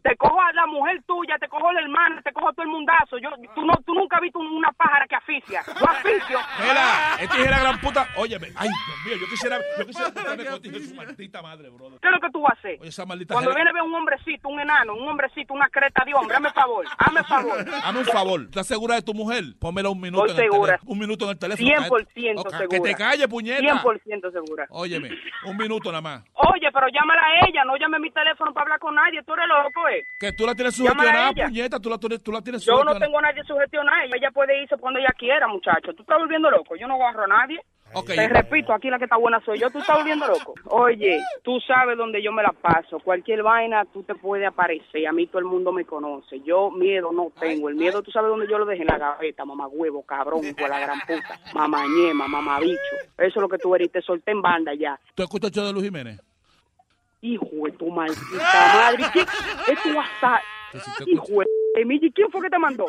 Te 0.03 0.17
cojo 0.17 0.41
a 0.41 0.53
la 0.53 0.67
mujer 0.67 1.03
tuya, 1.07 1.39
te 1.39 1.49
cojo 1.49 1.69
a 1.69 1.73
la 1.73 1.81
hermana, 1.81 2.21
te 2.23 2.33
cojo 2.33 2.49
a 2.49 2.53
todo 2.53 2.65
el 2.65 2.69
mundazo. 2.71 3.17
Yo, 3.19 3.31
tú, 3.55 3.65
no, 3.65 3.73
tú 3.87 3.95
nunca 3.95 4.17
has 4.17 4.23
visto 4.23 4.42
un- 4.43 4.57
una 4.57 4.71
pájara 4.73 5.07
que 5.09 5.17
asfixia. 5.17 5.63
Yo 5.67 5.89
asfixio. 5.89 6.39
Mira, 6.63 7.15
este 7.21 7.37
hijo 7.37 7.45
de 7.45 7.51
la 7.51 7.61
gran 7.61 7.81
puta. 7.81 8.09
Óyeme, 8.17 8.49
ay, 8.57 8.69
Dios 8.69 8.99
mío, 9.07 9.17
yo 9.21 9.27
quisiera, 9.31 9.59
yo 9.79 9.87
quisiera 9.87 10.11
juntarme 10.11 10.45
contigo 10.45 10.79
su 10.81 10.95
maldita 10.95 11.43
madre, 11.43 11.69
brother. 11.71 11.99
¿Qué 12.01 12.09
es 12.09 12.13
lo 12.15 12.21
que 12.21 12.31
tú 12.31 12.41
vas 12.43 12.53
a 12.57 12.59
hacer? 12.59 12.79
Oye, 12.81 12.89
esa 12.89 13.07
maldita 13.07 13.35
Cuando 13.35 13.55
viene 13.55 13.73
ve 13.73 13.81
un 13.83 13.95
hombrecito, 13.95 14.49
un 14.49 14.61
enano, 14.61 14.95
un 14.95 15.09
hombrecito, 15.09 15.55
una 15.55 15.69
creta 15.69 16.05
de 16.05 16.15
hombre, 16.15 16.37
hazme 16.37 16.51
favor, 16.53 16.87
hazme 16.99 17.25
favor. 17.25 17.65
Hazme 17.85 17.99
un 18.01 18.07
favor, 18.07 18.41
¿estás 18.43 18.67
segura 18.67 18.95
de 18.97 19.03
tu 19.03 19.15
mujer? 19.15 19.45
Pónmela 19.61 19.89
un 19.89 20.01
minuto 20.01 20.27
Estoy 20.27 20.41
en 20.41 20.45
el 20.47 20.53
segura. 20.53 20.73
teléfono. 20.73 20.93
Un 20.93 20.99
minuto 20.99 21.25
en 21.25 21.31
el 21.31 21.39
teléfono. 21.39 21.69
100% 21.69 22.41
Ok, 22.41 22.51
segura. 22.51 22.69
Que 22.69 22.81
te 22.81 22.95
calle, 22.95 23.29
puñeta. 23.29 23.63
100% 23.83 24.33
segura. 24.33 24.67
Óyeme, 24.71 25.11
un 25.47 25.57
minuto 25.57 25.91
nada 25.91 26.01
más. 26.03 26.25
Oye, 26.35 26.69
pero 26.73 26.87
llámala 26.93 27.21
a 27.23 27.49
ella, 27.49 27.65
no 27.65 27.77
llame 27.77 27.99
mi 27.99 28.11
teléfono 28.11 28.53
para 28.53 28.65
hablar 28.65 28.79
con 28.81 28.95
nadie. 28.95 29.23
Tú 29.25 29.33
eres 29.35 29.47
loco, 29.49 29.89
¿eh? 29.89 30.07
Que 30.19 30.33
tú 30.33 30.47
la 30.47 30.55
tienes 30.55 30.75
a 30.75 30.77
sugestionada, 30.77 31.33
puñeta. 31.33 31.81
Tú 31.81 31.89
la, 31.91 31.99
tienes- 31.99 32.23
tú 32.23 32.33
la 32.33 32.41
tienes 32.43 32.65
Yo 32.65 32.83
no 32.85 32.99
tengo 32.99 33.19
a 33.19 33.23
nadie 33.23 33.43
sugestionada. 33.45 34.05
Ella 34.05 34.31
puede 34.33 34.63
irse 34.63 34.77
cuando 34.77 34.99
ella 34.99 35.15
quiera, 35.17 35.47
muchacho. 35.47 35.93
Tú 35.95 36.03
estás 36.03 36.19
volviendo 36.19 36.51
loco. 36.51 36.77
Yo 36.77 36.89
no 36.89 36.95
agarro 36.95 37.25
a 37.25 37.29
nadie. 37.29 37.61
Te 38.07 38.27
repito, 38.27 38.73
aquí 38.73 38.89
la 38.89 38.97
que 38.99 39.05
está 39.05 39.19
buena 39.19 39.39
soy 39.45 39.59
yo. 39.59 39.71
Tú 39.71 39.79
estás 39.79 39.99
volviendo 39.99 40.27
loco. 40.27 40.55
Oye, 40.71 41.21
tú 41.43 41.61
sabes 41.61 41.99
dónde 41.99 42.23
yo 42.23 42.33
me 42.33 42.43
la 42.43 42.53
paso. 42.53 42.99
Cualquier 43.01 43.43
vaina 43.43 43.85
tú 43.85 44.03
te 44.03 44.15
puede 44.15 44.47
aparecer. 44.47 45.07
A 45.07 45.13
mí 45.13 45.27
todo 45.27 45.41
el 45.41 45.45
mundo 45.45 45.73
me 45.73 45.85
conoce. 45.85 46.41
Yo 46.41 46.71
miedo 46.71 47.13
no 47.13 47.31
tengo. 47.39 47.69
El 47.69 47.75
miedo, 47.75 48.03
tú 48.03 48.11
sabes 48.11 48.31
dónde 48.31 48.49
yo 48.49 48.59
lo 48.59 48.65
dejé 48.65 48.83
en 48.83 48.89
la 48.89 48.99
gaveta. 48.99 49.45
Mamá 49.45 49.67
huevo, 49.69 50.03
cabrón, 50.05 50.43
hijo 50.43 50.57
de 50.57 50.69
la 50.69 50.81
gran 50.81 51.01
puta. 51.01 51.39
Mamá 51.55 51.85
ñema, 51.87 52.27
mamá 52.27 52.61
bicho. 52.61 52.97
Eso 53.19 53.27
es 53.27 53.37
lo 53.37 53.49
que 53.49 53.59
tú 53.59 53.75
eres. 53.75 53.93
Te 53.93 54.01
solté 54.01 54.31
en 54.31 54.41
banda 54.41 54.73
ya. 54.75 54.99
¿Tú 55.15 55.23
escuchas 55.23 55.51
el 55.51 55.55
show 55.55 55.67
de 55.67 55.73
Luis 55.73 55.85
Jiménez? 55.85 56.19
Hijo 57.21 57.47
de 57.67 57.73
tu 57.73 57.91
maldita 57.91 58.73
madre. 58.75 59.05
¿Qué? 59.13 59.21
Esto 59.21 60.01
hasta... 60.01 60.41
Hijo 61.07 61.41
de... 61.41 61.62
Miji, 61.87 62.13
¿quién 62.13 62.31
fue 62.31 62.43
que 62.43 62.51
te 62.51 62.59
mandó? 62.59 62.87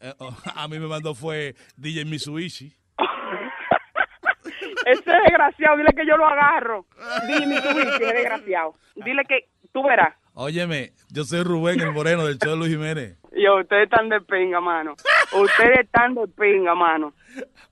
Eh, 0.00 0.12
oh, 0.18 0.36
a 0.54 0.68
mí 0.68 0.78
me 0.78 0.86
mandó 0.86 1.14
fue 1.14 1.54
DJ 1.76 2.04
Mitsubishi. 2.04 2.72
Ese 4.86 5.10
desgraciado, 5.10 5.76
dile 5.78 5.90
que 5.96 6.06
yo 6.06 6.16
lo 6.16 6.26
agarro. 6.26 6.86
Dime 7.26 7.60
tú, 7.62 7.68
ese 7.78 8.04
desgraciado. 8.04 8.74
Dile 8.96 9.24
que 9.26 9.48
tú 9.72 9.82
verás. 9.82 10.14
Óyeme, 10.34 10.92
yo 11.10 11.24
soy 11.24 11.42
Rubén, 11.44 11.80
el 11.80 11.92
moreno 11.92 12.26
del 12.26 12.38
show 12.38 12.50
de 12.50 12.56
Luis 12.56 12.72
Jiménez. 12.72 13.16
Yo, 13.36 13.56
ustedes 13.60 13.84
están 13.84 14.08
de 14.08 14.20
pinga, 14.20 14.60
mano. 14.60 14.94
Ustedes 15.32 15.80
están 15.80 16.14
de 16.14 16.28
pinga, 16.28 16.72
mano. 16.76 17.12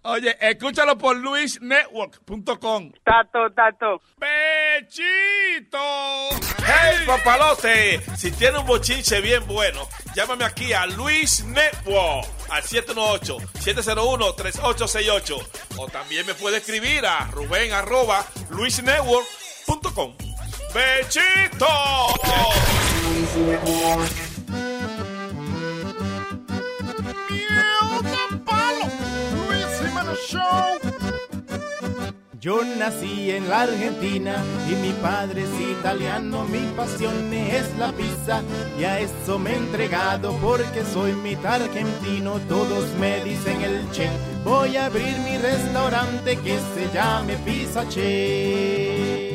Oye, 0.03 0.37
escúchalo 0.41 0.99
por 0.99 1.17
luisnetwork.com. 1.17 2.91
Tato, 3.05 3.49
tato. 3.55 4.01
¡Pechito! 4.19 5.79
¡Hey, 6.67 6.97
papalote! 7.07 8.01
Si 8.17 8.33
tiene 8.33 8.59
un 8.59 8.67
bochinche 8.67 9.21
bien 9.21 9.47
bueno, 9.47 9.87
llámame 10.17 10.45
aquí 10.45 10.73
a 10.73 10.85
Luis 10.87 11.45
Network 11.45 12.27
al 12.51 12.63
718-701-3868. 12.65 15.49
O 15.79 15.87
también 15.87 16.27
me 16.27 16.35
puede 16.35 16.57
escribir 16.57 17.07
a 17.07 17.31
Rubén 17.31 17.73
arroba 17.73 18.27
luisnetwork.com. 18.51 20.17
¡Bechito! 20.75 21.67
Yo 32.41 32.65
nací 32.65 33.31
en 33.31 33.49
la 33.49 33.63
Argentina 33.63 34.35
y 34.69 34.75
mi 34.75 34.93
padre 34.95 35.43
es 35.43 35.79
italiano, 35.79 36.45
mi 36.47 36.67
pasión 36.75 37.33
es 37.33 37.77
la 37.79 37.93
pizza 37.93 38.43
y 38.81 38.85
a 38.85 38.99
eso 38.99 39.39
me 39.39 39.53
he 39.53 39.57
entregado 39.57 40.33
porque 40.39 40.85
soy 40.85 41.13
mitad 41.13 41.63
argentino, 41.63 42.41
todos 42.49 42.87
me 42.99 43.23
dicen 43.23 43.61
el 43.61 43.89
che. 43.93 44.09
Voy 44.43 44.77
a 44.77 44.87
abrir 44.87 45.19
mi 45.19 45.39
restaurante 45.39 46.37
que 46.39 46.59
se 46.75 46.91
llame 46.93 47.37
Pizza 47.45 47.89
Che. 47.89 49.32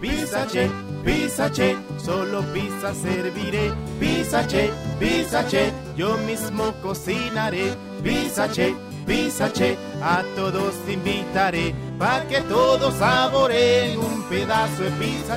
Pizza 0.00 0.44
Che, 0.46 0.70
Pizza 1.02 1.50
Che, 1.50 1.76
solo 1.96 2.44
pizza 2.52 2.92
serviré. 2.94 3.74
Pizza 3.98 4.44
Che, 4.44 4.70
Pizza 4.98 5.44
Che, 5.44 5.72
yo 5.94 6.16
mismo 6.18 6.72
cocinaré. 6.80 7.76
Pizza 8.02 8.46
Che, 8.48 8.76
Pizza 9.04 9.50
Che, 9.50 9.76
a 10.00 10.22
todos 10.36 10.74
invitaré, 10.86 11.74
pa' 11.98 12.24
que 12.28 12.40
todos 12.42 12.94
saboreen 12.94 13.98
un 13.98 14.22
pedazo 14.28 14.82
de 14.82 14.90
Pizza 14.98 15.36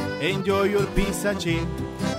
Enjoy 0.21 0.69
your 0.69 0.85
pizza 0.93 1.33
che. 1.33 1.65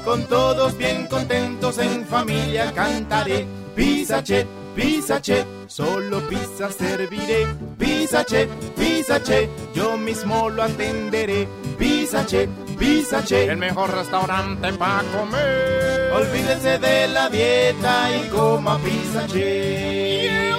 Con 0.05 0.27
todos 0.27 0.77
bien 0.77 1.07
contentos 1.07 1.79
en 1.79 2.05
familia 2.05 2.73
cantaré. 2.73 3.47
Pizza 3.77 4.23
che, 4.23 4.45
pizza 4.75 5.21
che. 5.21 5.47
Solo 5.69 6.21
pizza 6.29 6.69
serviré. 6.69 7.47
Pizza 7.79 8.25
che, 8.25 8.49
pizza 8.75 9.21
che. 9.21 9.49
Yo 9.73 9.97
mismo 9.97 10.49
lo 10.49 10.65
atenderé. 10.65 11.47
Pizza 11.79 12.25
che, 12.25 12.49
pizza 12.77 13.23
che. 13.23 13.45
El 13.45 13.59
mejor 13.59 13.91
restaurante 13.91 14.73
para 14.73 15.05
comer. 15.17 16.11
Olvídese 16.13 16.81
de 16.81 17.07
la 17.07 17.29
dieta 17.29 18.11
y 18.17 18.29
coma 18.31 18.79
pizza 18.79 19.25
che. 19.27 20.51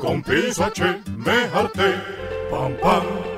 Con 0.00 0.22
Pizza 0.22 0.70
Che 0.70 1.02
me 1.18 1.50
harté. 1.52 1.92
Pam, 2.48 2.74
pam. 2.80 3.37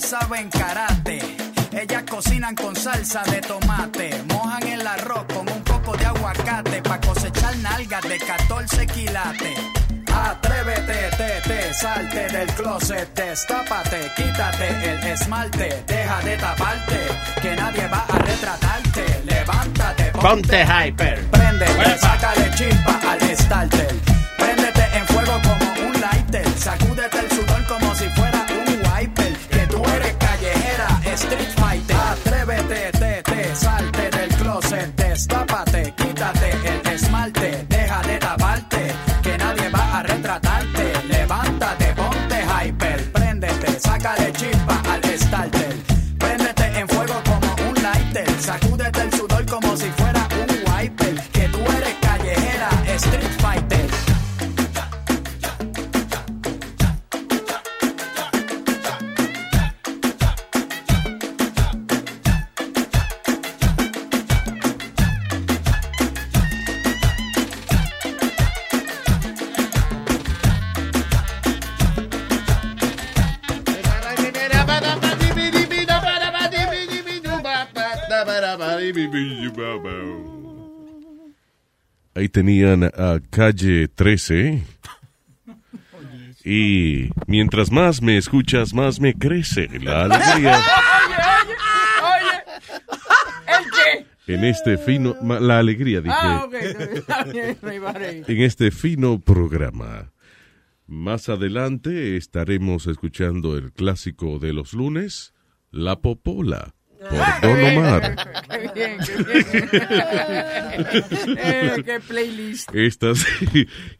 Saben 0.00 0.50
karate. 0.50 1.20
Ellas 1.72 2.02
cocinan 2.08 2.54
con 2.54 2.74
salsa 2.74 3.22
de 3.24 3.40
tomate, 3.40 4.10
mojan 4.28 4.66
el 4.66 4.86
arroz 4.86 5.24
con 5.32 5.48
un 5.48 5.62
poco 5.62 5.96
de 5.96 6.06
aguacate 6.06 6.82
para 6.82 7.00
cosechar 7.00 7.56
nalgas 7.58 8.02
de 8.02 8.18
14 8.18 8.86
quilates. 8.86 9.58
Atrévete, 10.12 11.10
te, 11.16 11.40
te, 11.48 11.74
salte 11.74 12.28
del 12.28 12.48
closet, 12.54 13.14
destápate, 13.14 14.10
quítate 14.16 14.68
el 14.90 15.06
esmalte, 15.06 15.82
deja 15.86 16.20
de 16.22 16.36
taparte, 16.36 17.00
que 17.40 17.56
nadie 17.56 17.86
va 17.86 18.04
a 18.08 18.18
retratarte. 18.18 19.22
Levántate, 19.24 20.04
Ponte 20.12 20.64
hyper. 20.64 21.24
Préndete, 21.30 21.98
sácale 21.98 22.50
chispa 22.56 23.00
al 23.08 23.36
starter. 23.36 23.94
Préndete 24.36 24.98
en 24.98 25.06
fuego 25.06 25.40
como 25.42 25.88
un 25.88 26.00
lighter. 26.00 26.46
Sacúdete 26.58 27.09
tenían 82.30 82.84
a 82.84 83.20
calle 83.30 83.88
13. 83.88 84.62
Y 86.44 87.10
mientras 87.26 87.70
más 87.70 88.00
me 88.00 88.16
escuchas, 88.16 88.72
más 88.72 88.98
me 89.00 89.12
crece 89.14 89.68
la 89.78 90.04
alegría 90.04 90.58
en 94.34 94.44
este 94.44 94.78
fino. 94.78 95.16
La 95.22 95.58
alegría, 95.58 96.00
dije. 96.00 96.14
Ah. 96.16 96.48
En 98.26 98.42
este 98.42 98.70
fino 98.70 99.20
programa. 99.20 100.12
Más 100.86 101.28
adelante 101.28 102.16
estaremos 102.16 102.86
escuchando 102.86 103.56
el 103.56 103.72
clásico 103.72 104.38
de 104.38 104.52
los 104.52 104.72
lunes, 104.72 105.34
La 105.70 106.00
Popola, 106.00 106.74
Don 107.00 107.64
Omar. 107.64 108.14
Qué 108.50 108.70
bien, 108.74 108.98
qué 109.06 109.16
bien. 109.24 109.68
Qué 111.84 112.00
playlist. 112.06 112.74
Estas 112.74 113.24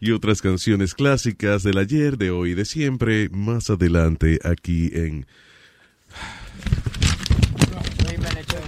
y 0.01 0.13
otras 0.13 0.43
canciones 0.43 0.95
clásicas 0.95 1.63
del 1.63 1.79
ayer, 1.79 2.19
de 2.19 2.31
hoy 2.31 2.51
y 2.51 2.55
de 2.55 2.67
siempre, 2.67 3.31
más 3.31 3.71
adelante 3.71 4.39
aquí 4.45 4.91
en 4.93 5.27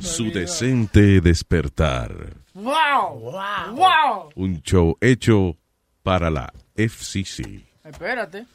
Su 0.00 0.30
Decente 0.30 1.20
Despertar. 1.20 2.34
Wow, 2.54 3.18
wow, 3.18 3.74
wow. 3.74 4.30
Un 4.34 4.62
show 4.62 4.96
hecho 5.00 5.58
para 6.02 6.30
la 6.30 6.50
FCC. 6.74 7.66
Espérate. 7.84 8.46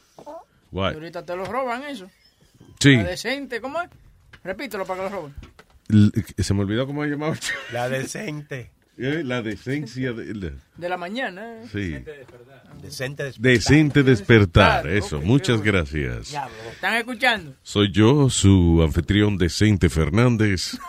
What? 0.72 0.94
Ahorita 0.94 1.24
te 1.24 1.36
lo 1.36 1.44
roban 1.44 1.84
eso. 1.84 2.10
Sí. 2.80 2.96
La 2.96 3.04
decente, 3.04 3.60
¿cómo 3.60 3.80
es? 3.80 3.88
Repítelo 4.42 4.84
para 4.84 5.04
que 5.04 5.10
lo 5.10 5.16
roben. 5.16 5.34
Se 6.38 6.54
me 6.54 6.60
olvidó 6.62 6.86
cómo 6.86 7.02
se 7.04 7.10
llamaba. 7.10 7.36
La 7.72 7.88
decente. 7.88 8.70
Eh, 9.00 9.22
La 9.24 9.42
decencia 9.42 10.12
de... 10.12 10.34
la- 10.34 10.50
De 10.76 10.88
la 10.88 10.96
mañana. 10.96 11.62
eh. 11.62 11.66
Sí. 11.70 12.04
Decente 12.82 13.22
despertar. 13.22 13.38
Decente 13.40 14.02
Despertar, 14.02 14.88
eso. 14.88 15.20
Muchas 15.20 15.62
gracias. 15.62 16.34
¿Están 16.72 16.94
escuchando? 16.96 17.54
Soy 17.62 17.92
yo, 17.92 18.28
su 18.28 18.80
anfitrión 18.82 19.38
Decente 19.38 19.88
Fernández. 19.88 20.76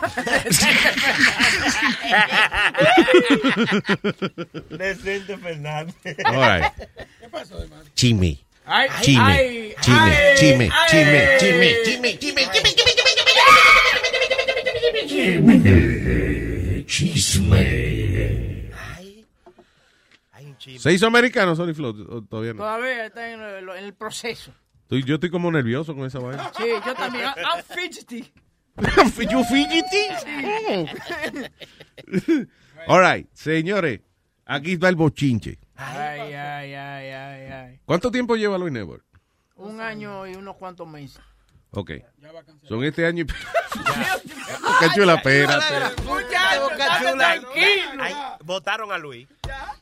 Decente 4.70 5.36
Fernández. 5.38 5.94
All 6.24 6.34
right. 6.34 6.72
Chime. 7.94 8.38
Ay, 8.66 8.88
Chime, 9.02 9.20
ay, 9.22 9.74
chime, 9.80 9.96
ay, 9.98 10.36
chime, 10.38 10.70
ay. 10.70 11.38
chime, 11.40 11.40
chime, 11.40 12.18
chime, 12.18 12.18
chime, 12.20 12.50
chime, 12.52 12.90
¿Se 20.78 20.92
hizo 20.92 21.06
americano, 21.06 21.56
Sony 21.56 21.72
Flow? 21.74 21.90
¿O 22.10 22.22
Todavía 22.22 22.52
no. 22.52 22.58
Todavía 22.58 23.06
está 23.06 23.30
en 23.32 23.40
el, 23.40 23.68
en 23.68 23.84
el 23.84 23.94
proceso. 23.94 24.52
Estoy- 24.82 25.04
yo 25.04 25.14
estoy 25.14 25.30
como 25.30 25.50
nervioso 25.50 25.94
con 25.94 26.04
esa 26.06 26.18
vaina. 26.18 26.50
Sí, 26.56 26.64
yo 26.84 26.94
también. 26.94 27.24
I'm 27.24 27.34
I'm 27.58 27.64
fidgety. 27.64 28.32
¿You 29.30 29.44
fidgety? 29.44 30.08
All 32.86 33.00
right, 33.00 33.28
señores. 33.32 34.00
Aquí 34.46 34.76
va 34.76 34.88
el 34.88 34.96
bochinche. 34.96 35.58
Ay, 35.76 36.32
ay, 36.32 36.74
ay, 36.74 37.10
ay, 37.10 37.52
ay. 37.52 37.80
¿Cuánto 37.84 38.10
tiempo 38.10 38.36
lleva 38.36 38.58
Luis 38.58 38.72
Network? 38.72 39.04
Un 39.56 39.80
año 39.80 40.26
y 40.26 40.34
unos 40.34 40.56
cuantos 40.56 40.88
meses. 40.88 41.20
Ok. 41.72 41.92
Son 42.68 42.84
este 42.84 43.06
año 43.06 43.22
y... 43.22 43.26
Boca 43.26 44.92
chula, 44.94 45.14
espérate. 45.14 45.64
Tranquilo. 47.16 48.04
Votaron 48.44 48.92
a 48.92 48.98
Luis. 48.98 49.28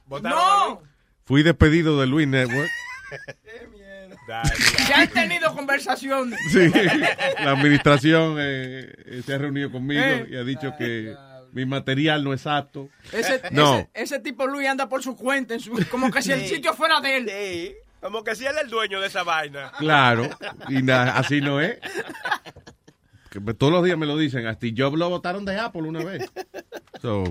Votaron 0.07 0.39
a 0.39 0.43
No, 0.43 0.83
Fui 1.25 1.43
despedido 1.43 2.01
de 2.01 2.07
Luis 2.07 2.27
Network. 2.29 2.69
ya 4.89 5.01
han 5.01 5.09
tenido 5.09 5.55
conversaciones. 5.55 6.39
Sí. 6.51 6.71
La 7.43 7.53
administración 7.53 8.37
eh, 8.39 8.93
eh, 9.07 9.23
se 9.25 9.35
ha 9.35 9.39
reunido 9.39 9.71
conmigo 9.71 10.03
Eh. 10.03 10.27
y 10.31 10.37
ha 10.37 10.45
dicho 10.45 10.75
que 10.79 11.15
mi 11.53 11.65
material 11.65 12.23
no 12.25 12.33
es 12.35 12.47
apto. 12.47 12.89
Ese, 13.13 13.41
No. 13.51 13.79
ese, 13.79 13.91
ese 13.95 14.21
tipo 14.21 14.47
Luis 14.47 14.69
anda 14.69 14.89
por 14.89 15.03
su 15.03 15.17
cuenta, 15.17 15.55
en 15.55 15.61
su- 15.61 15.87
como 15.91 16.11
que 16.11 16.21
si 16.23 16.33
el 16.33 16.47
sitio 16.47 16.75
fuera 16.75 17.01
de 17.01 17.17
él. 17.17 17.77
Como 18.01 18.23
que 18.25 18.35
si 18.35 18.45
él 18.47 18.55
es 18.57 18.65
el 18.65 18.71
dueño 18.71 19.01
de 19.01 19.09
esa 19.09 19.23
vaina. 19.25 19.73
Claro, 19.79 20.29
y 20.69 20.83
na- 20.83 21.17
así 21.17 21.41
no 21.41 21.61
es. 21.61 21.79
Que 23.31 23.41
me- 23.41 23.55
todos 23.55 23.73
los 23.73 23.85
días 23.85 23.99
me 23.99 24.07
lo 24.07 24.17
dicen, 24.17 24.47
hasta 24.47 24.67
yo 24.69 24.91
lo 24.95 25.09
votaron 25.11 25.45
de 25.45 25.59
Apple 25.59 25.83
una 25.83 26.03
vez. 26.05 26.31
So, 27.03 27.25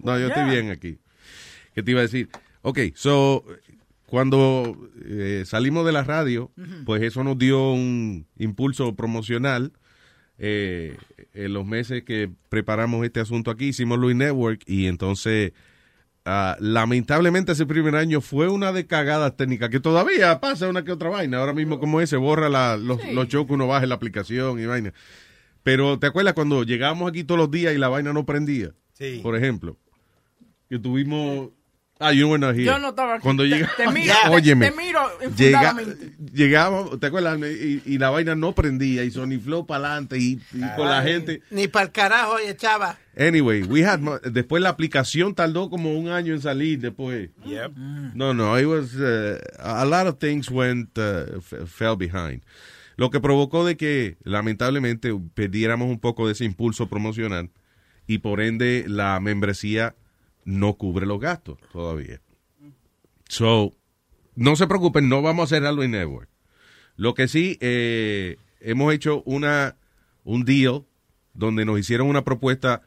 no, 0.00 0.18
yo 0.18 0.26
estoy 0.28 0.50
bien 0.50 0.70
aquí. 0.70 0.98
¿Qué 1.74 1.82
te 1.82 1.90
iba 1.90 2.00
a 2.00 2.04
decir? 2.04 2.28
Ok, 2.62 2.78
so, 2.94 3.44
cuando 4.06 4.76
eh, 5.04 5.44
salimos 5.46 5.84
de 5.86 5.92
la 5.92 6.02
radio, 6.04 6.50
pues 6.86 7.02
eso 7.02 7.22
nos 7.24 7.38
dio 7.38 7.72
un 7.72 8.26
impulso 8.38 8.94
promocional. 8.94 9.72
Eh, 10.38 10.96
en 11.32 11.52
los 11.52 11.64
meses 11.64 12.02
que 12.02 12.28
preparamos 12.48 13.04
este 13.04 13.20
asunto 13.20 13.50
aquí, 13.52 13.66
hicimos 13.68 13.98
Luis 13.98 14.16
Network 14.16 14.62
y 14.66 14.86
entonces 14.86 15.52
Ah, 16.26 16.56
lamentablemente 16.58 17.52
ese 17.52 17.66
primer 17.66 17.96
año 17.96 18.22
fue 18.22 18.48
una 18.48 18.72
de 18.72 18.86
cagadas 18.86 19.36
técnicas 19.36 19.68
que 19.68 19.78
todavía 19.78 20.40
pasa 20.40 20.68
una 20.68 20.82
que 20.84 20.92
otra 20.92 21.10
vaina. 21.10 21.38
Ahora 21.38 21.52
mismo 21.52 21.78
como 21.78 22.00
ese, 22.00 22.16
borra 22.16 22.48
la- 22.48 22.76
los, 22.78 22.98
los 23.12 23.28
shows 23.28 23.46
que 23.46 23.52
uno 23.52 23.66
baja 23.66 23.82
en 23.82 23.90
la 23.90 23.94
aplicación 23.96 24.58
y 24.58 24.64
vaina. 24.64 24.94
Pero 25.62 25.98
¿te 25.98 26.06
acuerdas 26.06 26.32
cuando 26.34 26.62
llegábamos 26.62 27.10
aquí 27.10 27.24
todos 27.24 27.38
los 27.38 27.50
días 27.50 27.74
y 27.74 27.78
la 27.78 27.88
vaina 27.88 28.12
no 28.14 28.24
prendía? 28.24 28.72
Sí. 28.94 29.20
Por 29.22 29.36
ejemplo. 29.36 29.76
Que 30.70 30.78
tuvimos... 30.78 31.50
Ah, 32.00 32.10
you 32.12 32.28
were 32.28 32.38
not 32.38 32.54
here. 32.56 32.64
Yo 32.64 32.78
no 32.80 32.88
estaba 32.88 33.14
aquí. 33.14 33.22
Cuando 33.22 33.44
Te- 33.44 33.50
llega... 33.50 33.70
te 33.76 33.88
miro, 33.92 34.12
te- 34.24 34.28
Óyeme. 34.30 34.70
te 34.70 34.76
miro 34.76 35.00
Llega, 35.36 35.76
llegábamos, 36.32 36.98
¿te 36.98 37.06
acuerdas? 37.06 37.38
Y, 37.38 37.82
y 37.86 37.98
la 37.98 38.10
vaina 38.10 38.34
no 38.34 38.52
prendía 38.52 39.04
y 39.04 39.10
Sony 39.12 39.38
Flow 39.42 39.64
para 39.64 39.86
adelante 39.92 40.18
y, 40.18 40.40
y 40.52 40.60
con 40.76 40.88
la 40.88 41.02
gente... 41.02 41.40
Ni 41.50 41.68
para 41.68 41.86
el 41.86 41.92
carajo, 41.92 42.32
oye, 42.34 42.56
chava. 42.56 42.98
Anyway, 43.16 43.62
we 43.62 43.84
had 43.84 44.00
después 44.22 44.60
la 44.60 44.70
aplicación 44.70 45.34
tardó 45.36 45.70
como 45.70 45.96
un 45.96 46.08
año 46.08 46.34
en 46.34 46.40
salir 46.42 46.80
después. 46.80 47.30
Yep. 47.44 47.72
No, 48.14 48.34
no, 48.34 48.58
it 48.58 48.66
was 48.66 48.94
uh, 48.96 49.38
a 49.60 49.84
lot 49.84 50.08
of 50.08 50.18
things 50.18 50.50
went 50.50 50.98
uh, 50.98 51.38
f- 51.38 51.64
fell 51.66 51.96
behind. 51.96 52.42
Lo 52.96 53.10
que 53.10 53.20
provocó 53.20 53.64
de 53.64 53.76
que 53.76 54.16
lamentablemente 54.24 55.10
perdiéramos 55.34 55.88
un 55.88 56.00
poco 56.00 56.26
de 56.26 56.32
ese 56.32 56.44
impulso 56.44 56.88
promocional 56.88 57.50
y 58.08 58.18
por 58.18 58.40
ende 58.40 58.84
la 58.88 59.18
membresía 59.20 59.94
no 60.44 60.74
cubre 60.74 61.06
los 61.06 61.20
gastos 61.20 61.58
todavía. 61.72 62.20
So, 63.28 63.72
no 64.34 64.56
se 64.56 64.66
preocupen, 64.66 65.08
no 65.08 65.22
vamos 65.22 65.42
a 65.42 65.44
hacer 65.56 65.66
algo 65.66 65.82
en 65.82 65.92
Network. 65.92 66.28
Lo 66.96 67.14
que 67.14 67.28
sí, 67.28 67.58
eh, 67.60 68.36
hemos 68.60 68.92
hecho 68.94 69.22
una, 69.24 69.76
un 70.24 70.44
deal 70.44 70.84
donde 71.32 71.64
nos 71.64 71.78
hicieron 71.78 72.08
una 72.08 72.24
propuesta 72.24 72.82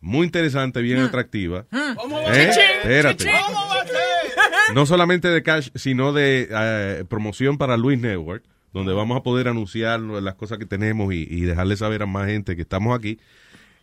muy 0.00 0.26
interesante, 0.26 0.82
bien 0.82 0.98
atractiva. 0.98 1.66
¿Cómo 1.96 2.20
va 2.20 2.30
a 2.30 2.34
ser? 2.34 2.48
Chichín, 2.50 2.64
Espérate. 2.82 3.24
chichín. 3.24 3.40
¿Cómo 3.46 3.68
va 3.68 3.80
a 3.82 3.86
ser? 3.86 4.74
No 4.74 4.86
solamente 4.86 5.28
de 5.28 5.42
cash, 5.42 5.68
sino 5.74 6.12
de 6.12 6.48
eh, 6.50 7.04
promoción 7.08 7.58
para 7.58 7.76
Luis 7.76 7.98
Network, 8.00 8.44
donde 8.72 8.92
vamos 8.92 9.16
a 9.16 9.22
poder 9.22 9.46
anunciar 9.48 10.00
las 10.00 10.34
cosas 10.34 10.58
que 10.58 10.66
tenemos 10.66 11.12
y, 11.14 11.22
y 11.30 11.42
dejarle 11.42 11.76
saber 11.76 12.02
a 12.02 12.06
más 12.06 12.26
gente 12.26 12.56
que 12.56 12.62
estamos 12.62 12.98
aquí. 12.98 13.18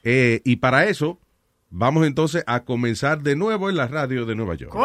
Eh, 0.03 0.41
y 0.43 0.57
para 0.57 0.85
eso, 0.85 1.19
vamos 1.71 2.05
entonces 2.05 2.43
a 2.45 2.63
comenzar 2.63 3.21
de 3.21 3.35
nuevo 3.35 3.69
en 3.69 3.77
la 3.77 3.87
radio 3.87 4.25
de 4.25 4.35
Nueva 4.35 4.55
York. 4.55 4.75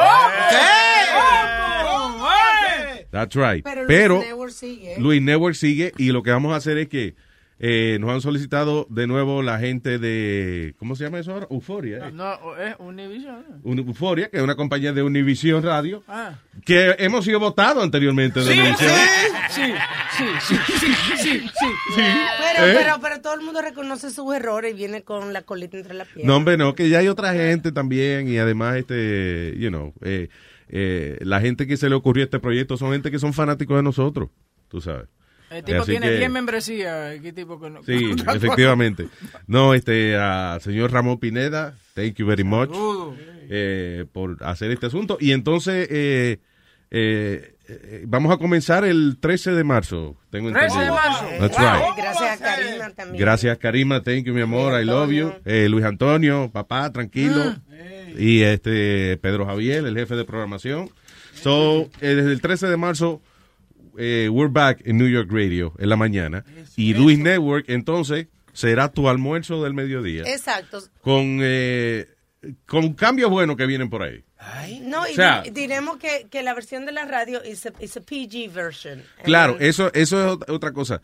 That's 3.11 3.35
right. 3.35 3.65
Pero, 3.65 3.87
Pero, 3.87 4.15
Luis 4.17 4.29
Network 4.29 4.53
sigue. 4.53 4.95
Luis 4.99 5.23
Network 5.23 5.55
sigue 5.55 5.93
y 5.99 6.13
lo 6.13 6.23
que 6.23 6.31
vamos 6.31 6.53
a 6.53 6.57
hacer 6.57 6.79
es 6.79 6.89
que 6.89 7.15
eh, 7.59 7.97
nos 8.01 8.11
han 8.11 8.21
solicitado 8.21 8.87
de 8.91 9.07
nuevo 9.07 9.43
la 9.43 9.59
gente 9.59 9.99
de, 9.99 10.75
¿cómo 10.79 10.95
se 10.95 11.05
llama 11.05 11.19
eso 11.21 11.33
ahora? 11.33 11.47
Euforia. 11.51 12.09
¿eh? 12.09 12.13
No, 12.13 12.35
es 12.57 12.75
Univision. 12.79 13.45
Un- 13.63 13.79
Euforia, 13.79 14.29
que 14.29 14.37
es 14.37 14.43
una 14.43 14.57
compañía 14.57 14.93
de 14.93 15.03
Univision 15.03 15.63
Radio, 15.63 16.03
Ah. 16.07 16.35
que 16.65 16.97
hemos 16.99 17.25
sido 17.25 17.41
votados 17.41 17.83
anteriormente 17.83 18.41
de 18.41 18.53
Sí, 18.53 18.59
Univision. 18.61 18.91
sí, 19.51 19.63
sí, 20.19 20.25
sí, 20.41 20.57
sí, 20.69 20.87
sí, 21.17 21.41
sí, 21.41 21.41
sí. 21.95 22.03
Pero, 22.55 22.67
¿Eh? 22.67 22.75
pero, 22.79 22.99
pero 23.01 23.21
todo 23.23 23.35
el 23.35 23.41
mundo 23.41 23.63
reconoce 23.63 24.11
sus 24.11 24.35
errores 24.35 24.73
y 24.73 24.77
viene 24.77 25.03
con 25.03 25.33
la 25.33 25.43
colita 25.43 25.77
entre 25.79 25.95
las 25.95 26.09
piernas. 26.09 26.27
No, 26.27 26.37
hombre, 26.37 26.57
no, 26.57 26.75
que 26.75 26.89
ya 26.89 26.99
hay 26.99 27.09
otra 27.09 27.33
gente 27.33 27.73
también 27.73 28.29
y 28.29 28.39
además, 28.39 28.77
este, 28.77 29.55
you 29.59 29.69
know, 29.71 29.95
eh, 30.03 30.29
eh, 30.69 31.17
la 31.21 31.41
gente 31.41 31.67
que 31.67 31.77
se 31.77 31.89
le 31.89 31.95
ocurrió 31.95 32.25
este 32.25 32.39
proyecto 32.41 32.77
son 32.77 32.93
gente 32.93 33.11
que 33.11 33.19
son 33.19 33.33
fanáticos 33.33 33.77
de 33.77 33.83
nosotros, 33.83 34.29
tú 34.69 34.81
sabes. 34.81 35.07
El 35.51 35.63
tipo 35.65 35.83
Así 35.83 35.93
tiene 35.93 36.09
que- 36.09 36.19
10 36.19 36.31
membresías. 36.31 37.21
¿Qué 37.21 37.33
tipo 37.33 37.61
que 37.61 37.71
no? 37.71 37.83
Sí, 37.85 38.15
efectivamente. 38.35 39.09
No, 39.47 39.75
este, 39.75 40.17
a 40.17 40.59
señor 40.61 40.93
Ramón 40.93 41.19
Pineda, 41.19 41.77
thank 41.95 42.15
you 42.17 42.27
very 42.27 42.45
much 42.45 42.71
eh, 43.49 44.05
por 44.13 44.37
hacer 44.45 44.71
este 44.73 44.87
asunto. 44.87 45.19
Y 45.21 45.33
entonces, 45.33 45.87
eh, 45.91 46.39
eh, 46.91 47.55
eh, 47.69 48.05
vamos 48.07 48.33
a 48.35 48.39
comenzar 48.39 48.85
el 48.85 49.19
13 49.21 49.53
de 49.53 49.63
marzo, 49.65 50.17
tengo 50.31 50.51
13 50.53 50.79
de 50.79 50.85
entendido. 50.87 50.95
marzo. 50.95 51.25
That's 51.41 51.59
Wow. 51.59 51.67
right. 51.67 51.97
Gracias 51.97 52.41
a 52.41 52.45
Karina 52.45 52.91
también. 52.91 53.21
Gracias, 53.21 53.59
Karima. 53.59 54.03
Thank 54.03 54.25
you, 54.25 54.35
mi 54.35 54.41
amor. 54.43 54.81
I 54.81 54.85
love 54.85 55.11
you. 55.13 55.33
Eh, 55.45 55.69
Luis 55.69 55.85
Antonio, 55.85 56.51
papá, 56.53 56.93
tranquilo. 56.93 57.55
Y 58.19 58.43
este 58.43 59.17
Pedro 59.19 59.47
Javier, 59.47 59.85
el 59.85 59.97
jefe 59.97 60.17
de 60.17 60.25
programación. 60.25 60.91
So, 61.35 61.89
eh, 62.01 62.15
desde 62.15 62.33
el 62.33 62.41
13 62.41 62.67
de 62.69 62.77
marzo, 62.77 63.21
eh, 63.99 64.29
we're 64.31 64.51
back 64.53 64.83
en 64.85 64.99
New 64.99 65.09
York 65.09 65.29
Radio 65.31 65.73
en 65.79 65.89
la 65.89 65.97
mañana. 65.97 66.45
Y 66.77 66.95
Luis 66.95 67.19
Network, 67.19 67.67
entonces, 67.69 68.29
será 68.53 68.91
tu 68.93 69.09
almuerzo 69.09 69.63
del 69.63 69.75
mediodía. 69.75 70.23
Exacto. 70.27 70.81
Con, 71.01 71.39
eh, 71.43 72.07
con 72.67 72.93
cambios 72.95 73.31
buenos 73.31 73.57
que 73.57 73.67
vienen 73.67 73.91
por 73.91 74.03
ahí. 74.03 74.25
No, 74.83 75.07
y 75.09 75.13
O 75.13 75.15
sea- 75.15 75.43
di- 75.43 75.51
diremos 75.51 75.97
que, 75.97 76.27
que 76.31 76.43
la 76.43 76.55
versión 76.55 76.87
de 76.87 76.93
la 76.93 77.05
radio 77.05 77.43
es 77.43 77.67
a, 77.67 77.73
is 77.81 77.97
a 77.97 78.01
PG 78.01 78.53
version. 78.53 79.03
Claro, 79.25 79.55
Eh, 79.59 79.69
eso, 79.69 79.93
eso 79.95 80.21
es 80.25 80.33
ot- 80.39 80.45
otra 80.51 80.73
cosa. 80.73 81.01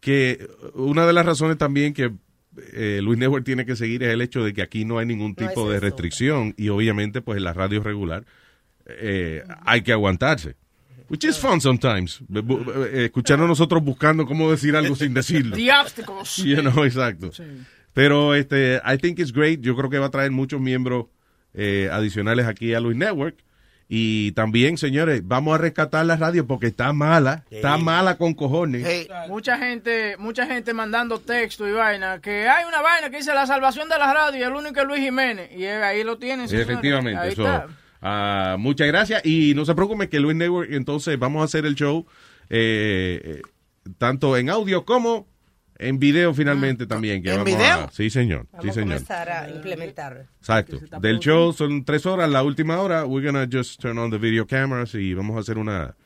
Que 0.00 0.48
una 0.74 1.06
de 1.06 1.12
las 1.12 1.26
razones 1.26 1.58
también 1.58 1.92
que 1.92 2.10
eh, 2.72 3.00
Luis 3.02 3.18
Network 3.18 3.44
tiene 3.44 3.64
que 3.66 3.76
seguir 3.76 4.02
es 4.02 4.08
el 4.12 4.22
hecho 4.22 4.42
de 4.42 4.52
que 4.54 4.62
aquí 4.62 4.84
no 4.84 4.98
hay 4.98 5.06
ningún 5.06 5.34
No 5.38 5.48
tipo 5.48 5.64
es 5.66 5.70
de 5.70 5.76
eso. 5.76 5.84
restricción 5.84 6.54
y 6.56 6.68
obviamente 6.70 7.20
pues 7.22 7.36
en 7.38 7.44
la 7.44 7.52
radio 7.52 7.82
regular 7.82 8.24
eh, 8.86 9.44
hay 9.64 9.82
que 9.82 9.92
aguantarse. 9.92 10.56
Which 11.10 11.24
is 11.24 11.36
fun 11.38 11.60
sometimes. 11.60 12.20
Bu- 12.28 12.42
bu- 12.42 12.86
Escuchar 13.04 13.40
a 13.40 13.46
nosotros 13.46 13.82
buscando 13.82 14.24
cómo 14.24 14.50
decir 14.50 14.74
algo 14.76 14.94
sin 14.94 15.12
decirlo. 15.12 15.56
The 15.56 15.72
obstacles. 15.72 16.36
You 16.44 16.62
know, 16.62 16.84
exacto. 16.84 17.30
Pero 17.92 18.34
este, 18.36 18.80
I 18.86 18.96
think 18.96 19.18
it's 19.18 19.32
great. 19.32 19.60
Yo 19.60 19.74
creo 19.76 19.90
que 19.90 19.98
va 19.98 20.06
a 20.06 20.10
traer 20.10 20.30
muchos 20.30 20.60
miembros 20.60 21.06
eh, 21.52 21.88
adicionales 21.92 22.46
aquí 22.46 22.72
a 22.74 22.80
Luis 22.80 22.96
Network. 22.96 23.36
Y 23.92 24.30
también, 24.32 24.78
señores, 24.78 25.22
vamos 25.26 25.52
a 25.52 25.58
rescatar 25.58 26.06
la 26.06 26.14
radio 26.16 26.46
porque 26.46 26.68
está 26.68 26.92
mala. 26.92 27.44
Está 27.50 27.76
mala 27.76 28.16
con 28.16 28.34
cojones. 28.34 29.08
Mucha 29.26 29.58
gente, 29.58 30.16
mucha 30.16 30.46
gente 30.46 30.72
mandando 30.72 31.18
texto 31.18 31.66
y 31.66 31.72
vaina, 31.72 32.20
que 32.20 32.48
hay 32.48 32.64
una 32.66 32.82
vaina 32.82 33.10
que 33.10 33.16
dice 33.16 33.34
la 33.34 33.48
salvación 33.48 33.88
de 33.88 33.98
la 33.98 34.14
radio 34.14 34.38
y 34.38 34.42
el 34.44 34.52
único 34.52 34.80
es 34.80 34.86
Luis 34.86 35.00
Jiménez. 35.00 35.50
Y 35.56 35.64
ahí 35.66 36.04
lo 36.04 36.18
tienen. 36.18 36.46
señores. 36.48 36.68
Efectivamente. 36.70 37.18
Ahí 37.20 37.34
so, 37.34 37.42
está. 37.42 37.66
Ah, 38.02 38.56
muchas 38.58 38.86
gracias. 38.88 39.24
Y 39.24 39.54
no 39.54 39.64
se 39.64 39.74
preocupen 39.74 40.08
que 40.08 40.20
Luis 40.20 40.36
Network, 40.36 40.70
entonces 40.72 41.18
vamos 41.18 41.42
a 41.42 41.44
hacer 41.44 41.66
el 41.66 41.74
show 41.74 42.06
eh, 42.48 43.20
eh, 43.24 43.42
tanto 43.98 44.36
en 44.36 44.50
audio 44.50 44.84
como 44.84 45.28
en 45.78 45.98
video 45.98 46.34
finalmente 46.34 46.86
también. 46.86 47.22
Que 47.22 47.30
¿En 47.30 47.36
vamos 47.38 47.46
video? 47.56 47.78
A, 47.84 47.90
sí, 47.90 48.10
señor. 48.10 48.46
Vamos 48.52 48.64
sí, 48.64 48.68
a 48.70 48.72
señor. 48.74 48.88
comenzar 48.88 49.28
a 49.30 49.50
implementar. 49.50 50.26
Exacto. 50.38 50.78
Del 51.00 51.18
show 51.20 51.52
son 51.52 51.84
tres 51.84 52.04
horas. 52.06 52.28
La 52.28 52.42
última 52.42 52.78
hora, 52.80 53.06
we're 53.06 53.26
gonna 53.26 53.48
just 53.50 53.80
turn 53.80 53.96
on 53.98 54.10
the 54.10 54.18
video 54.18 54.46
cameras 54.46 54.94
y 54.94 55.14
vamos 55.14 55.36
a 55.36 55.40
hacer 55.40 55.56
una 55.58 55.96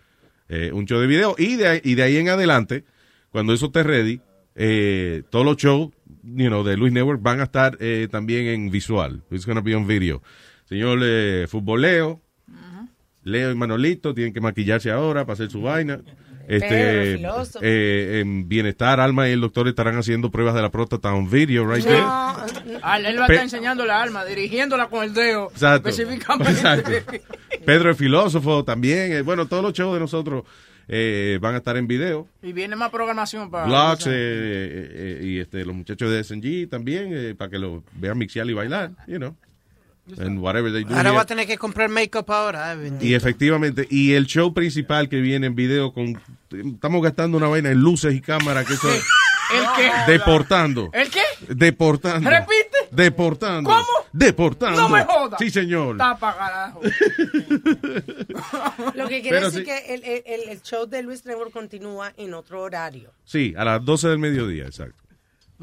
eh, 0.48 0.70
un 0.72 0.84
show 0.86 1.00
de 1.00 1.06
video. 1.06 1.34
Y 1.38 1.56
de, 1.56 1.68
ahí- 1.68 1.80
y 1.82 1.94
de 1.94 2.02
ahí 2.04 2.16
en 2.18 2.28
adelante, 2.28 2.84
cuando 3.30 3.52
eso 3.52 3.66
esté 3.66 3.82
ready, 3.82 4.20
eh, 4.54 5.22
todos 5.30 5.44
los 5.44 5.56
shows 5.56 5.88
you 6.22 6.46
know, 6.46 6.62
de 6.62 6.76
Luis 6.76 6.92
Network 6.92 7.20
van 7.20 7.40
a 7.40 7.44
estar 7.44 7.76
eh, 7.80 8.06
también 8.10 8.46
en 8.46 8.70
visual. 8.70 9.22
It's 9.30 9.44
gonna 9.46 9.60
be 9.62 9.74
on 9.74 9.86
video. 9.88 10.22
Señor 10.68 10.98
eh, 11.02 11.46
Futboleo, 11.48 12.20
Leo 13.22 13.50
y 13.50 13.54
Manolito 13.54 14.12
tienen 14.14 14.32
que 14.34 14.40
maquillarse 14.40 14.90
ahora 14.90 15.24
para 15.24 15.34
hacer 15.34 15.50
su 15.50 15.62
vaina. 15.62 16.00
Pedro, 16.46 16.66
Este, 16.66 17.16
filósofo. 17.16 17.58
eh, 17.62 18.20
en 18.20 18.46
Bienestar, 18.48 19.00
Alma 19.00 19.26
y 19.28 19.32
el 19.32 19.40
doctor 19.40 19.66
estarán 19.66 19.96
haciendo 19.96 20.30
pruebas 20.30 20.54
de 20.54 20.60
la 20.60 20.70
próstata 20.70 21.10
on 21.14 21.30
video 21.30 21.64
right 21.66 21.82
there. 21.82 22.02
Ah, 22.04 22.46
él 23.02 23.18
va 23.18 23.22
a 23.24 23.26
estar 23.28 23.44
enseñando 23.44 23.86
la 23.86 24.02
alma, 24.02 24.26
dirigiéndola 24.26 24.88
con 24.88 25.02
el 25.04 25.14
dedo. 25.14 25.48
Exacto. 25.52 25.88
Específicamente. 25.88 26.52
Exacto. 26.52 26.90
Pedro 27.64 27.88
el 27.88 27.96
filósofo 27.96 28.62
también. 28.62 29.12
eh, 29.12 29.22
bueno, 29.22 29.46
todos 29.46 29.62
los 29.62 29.72
shows 29.72 29.94
de 29.94 30.00
nosotros 30.00 30.44
eh, 30.86 31.38
van 31.40 31.54
a 31.54 31.58
estar 31.58 31.78
en 31.78 31.86
video. 31.86 32.28
Y 32.42 32.52
viene 32.52 32.76
más 32.76 32.90
programación 32.90 33.50
para. 33.50 33.64
Blogs 33.64 34.06
eh, 34.06 34.10
eh, 34.12 35.20
y 35.22 35.38
este, 35.38 35.64
los 35.64 35.74
muchachos 35.74 36.10
de 36.10 36.22
SNG 36.22 36.68
también, 36.68 37.08
eh, 37.10 37.34
para 37.34 37.50
que 37.50 37.58
lo 37.58 37.82
vean 37.94 38.18
mixear 38.18 38.46
y 38.50 38.52
bailar, 38.52 38.90
you 39.06 39.16
know. 39.16 39.34
And 40.18 40.38
whatever 40.40 40.70
they 40.70 40.84
do 40.84 40.94
Ahora 40.94 41.10
voy 41.10 41.18
here. 41.18 41.22
a 41.22 41.26
tener 41.26 41.46
que 41.46 41.56
comprar 41.56 41.88
make-up 41.88 42.30
ahora. 42.30 42.70
ay, 42.70 42.78
bendito. 42.78 43.04
Y 43.06 43.14
efectivamente, 43.14 43.86
y 43.90 44.12
el 44.12 44.26
show 44.26 44.52
principal 44.52 45.08
que 45.08 45.20
viene 45.20 45.46
en 45.46 45.54
video 45.54 45.92
con 45.94 46.20
estamos 46.50 47.02
gastando 47.02 47.38
una 47.38 47.48
vaina 47.48 47.70
en 47.70 47.78
luces 47.80 48.14
y 48.14 48.20
cámaras 48.20 48.66
que 48.66 48.74
eso 48.74 48.88
¿El 48.92 49.66
qué? 49.76 49.90
deportando. 50.12 50.90
¿El 50.92 51.10
qué? 51.10 51.22
Deportando. 51.48 52.28
Repite. 52.30 52.76
Deportando. 52.90 53.70
¿Cómo? 53.70 53.86
Deportando. 54.12 54.80
No 54.82 54.88
me 54.88 55.04
jodas. 55.04 55.38
Sí, 55.40 55.50
señor. 55.50 55.96
Está 55.96 56.16
carajo. 56.20 56.80
Lo 58.94 59.08
que 59.08 59.20
quiere 59.22 59.38
Pero 59.38 59.50
decir 59.50 59.60
sí. 59.60 59.64
que 59.66 59.94
el, 59.94 60.04
el- 60.04 60.48
el 60.50 60.62
show 60.62 60.86
de 60.86 61.02
Luis 61.02 61.24
Network 61.26 61.52
continúa 61.52 62.12
en 62.16 62.34
otro 62.34 62.62
horario. 62.62 63.10
Sí, 63.24 63.54
a 63.56 63.64
las 63.64 63.84
12 63.84 64.08
del 64.08 64.18
mediodía, 64.18 64.64
exacto. 64.66 65.02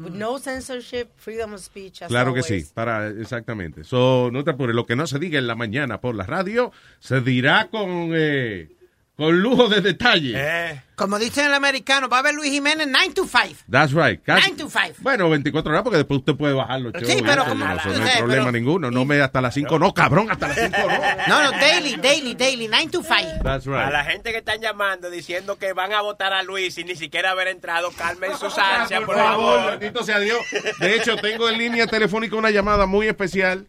With 0.02 0.14
no 0.14 0.38
censorship, 0.38 1.08
freedom 1.16 1.54
of 1.54 1.60
speech. 1.60 2.02
as 2.02 2.08
Claro 2.08 2.34
que 2.34 2.42
sí, 2.42 2.64
para 2.74 3.08
exactamente. 3.08 3.84
So, 3.84 4.30
no 4.32 4.42
te 4.44 4.50
apures, 4.50 4.74
lo 4.74 4.86
que 4.86 4.96
no 4.96 5.06
se 5.06 5.18
diga 5.18 5.38
en 5.38 5.46
la 5.46 5.54
mañana 5.54 6.00
por 6.00 6.14
la 6.14 6.24
radio 6.24 6.72
se 6.98 7.20
dirá 7.20 7.68
con 7.70 8.10
eh, 8.14 8.68
con 9.16 9.40
lujo 9.40 9.68
de 9.68 9.80
detalle. 9.82 10.82
Como 10.96 11.18
dice 11.18 11.44
el 11.44 11.52
americano, 11.52 12.08
va 12.08 12.18
a 12.20 12.22
ver 12.22 12.34
Luis 12.34 12.50
Jiménez 12.50 12.86
9 12.88 13.12
to 13.14 13.24
5. 13.24 13.60
That's 13.70 13.92
right. 13.92 14.20
Casi- 14.22 14.50
9 14.52 14.56
to 14.64 14.70
5. 14.70 14.94
Bueno, 15.00 15.28
24 15.28 15.70
horas 15.70 15.82
porque 15.82 15.98
después 15.98 16.20
usted 16.20 16.34
puede 16.34 16.54
bajar 16.54 16.80
los 16.80 16.92
Sí, 16.98 17.04
shows, 17.04 17.22
pero 17.22 17.42
eso, 17.42 17.50
como- 17.50 17.64
no, 17.64 17.74
no 17.74 17.80
hay 18.04 18.16
problema 18.18 18.44
pero- 18.46 18.52
ninguno. 18.52 18.90
No 18.90 19.04
me 19.04 19.20
hasta 19.20 19.40
las 19.40 19.52
5, 19.54 19.78
no, 19.78 19.92
cabrón, 19.92 20.30
hasta 20.30 20.48
las 20.48 20.56
5 20.58 20.76
no. 20.78 21.26
No, 21.28 21.42
no, 21.44 21.50
daily, 21.58 21.96
daily, 21.96 22.34
daily, 22.34 22.68
9 22.68 22.88
to 22.90 23.02
5. 23.02 23.42
That's 23.44 23.66
A 23.66 23.90
la 23.90 24.02
right. 24.02 24.12
gente 24.12 24.32
que 24.32 24.38
están 24.38 24.60
llamando 24.60 25.10
diciendo 25.10 25.56
que 25.58 25.72
van 25.72 25.92
a 25.92 26.00
votar 26.00 26.32
a 26.32 26.42
Luis 26.42 26.74
sin 26.74 26.86
ni 26.86 26.96
siquiera 26.96 27.30
haber 27.32 27.48
entrado, 27.48 27.90
calmen 27.96 28.36
sus 28.38 28.56
ansias, 28.56 29.00
por, 29.00 29.14
Por 29.14 29.16
favor, 29.24 29.58
favor. 29.60 29.78
bendito 29.78 30.04
sea 30.04 30.18
Dios. 30.20 30.38
De 30.78 30.96
hecho, 30.96 31.16
tengo 31.16 31.48
en 31.50 31.58
línea 31.58 31.86
telefónica 31.86 32.36
una 32.36 32.50
llamada 32.50 32.86
muy 32.86 33.08
especial 33.08 33.66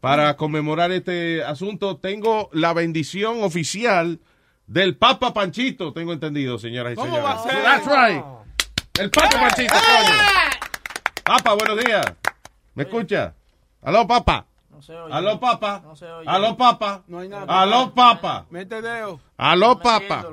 para 0.00 0.36
conmemorar 0.36 0.90
este 0.90 1.42
asunto. 1.44 1.96
Tengo 1.96 2.50
la 2.52 2.72
bendición 2.72 3.42
oficial 3.44 4.18
del 4.72 4.96
Papa 4.96 5.34
Panchito, 5.34 5.92
tengo 5.92 6.14
entendido, 6.14 6.58
señoras 6.58 6.94
y 6.94 6.96
¿Cómo 6.96 7.14
señores. 7.14 7.26
va 7.26 7.32
a 7.32 7.42
ser? 7.42 7.62
That's 7.62 7.86
right. 7.86 8.24
El 8.98 9.10
Papa 9.10 9.40
Panchito, 9.40 9.74
coño. 9.74 10.18
Papa, 11.24 11.54
buenos 11.54 11.84
días. 11.84 12.06
¿Me 12.74 12.84
escucha? 12.84 13.34
Aló, 13.82 14.06
Papa. 14.06 14.46
Aló, 15.10 15.38
Papa. 15.38 15.82
Aló, 16.26 16.56
Papa. 16.56 17.02
No 17.06 17.18
hay 17.18 17.28
nada. 17.28 17.44
Aló, 17.60 17.92
Papa. 17.92 18.46
Mete 18.48 18.80
dedo. 18.80 19.20
Aló, 19.36 19.78
Papa. 19.78 20.24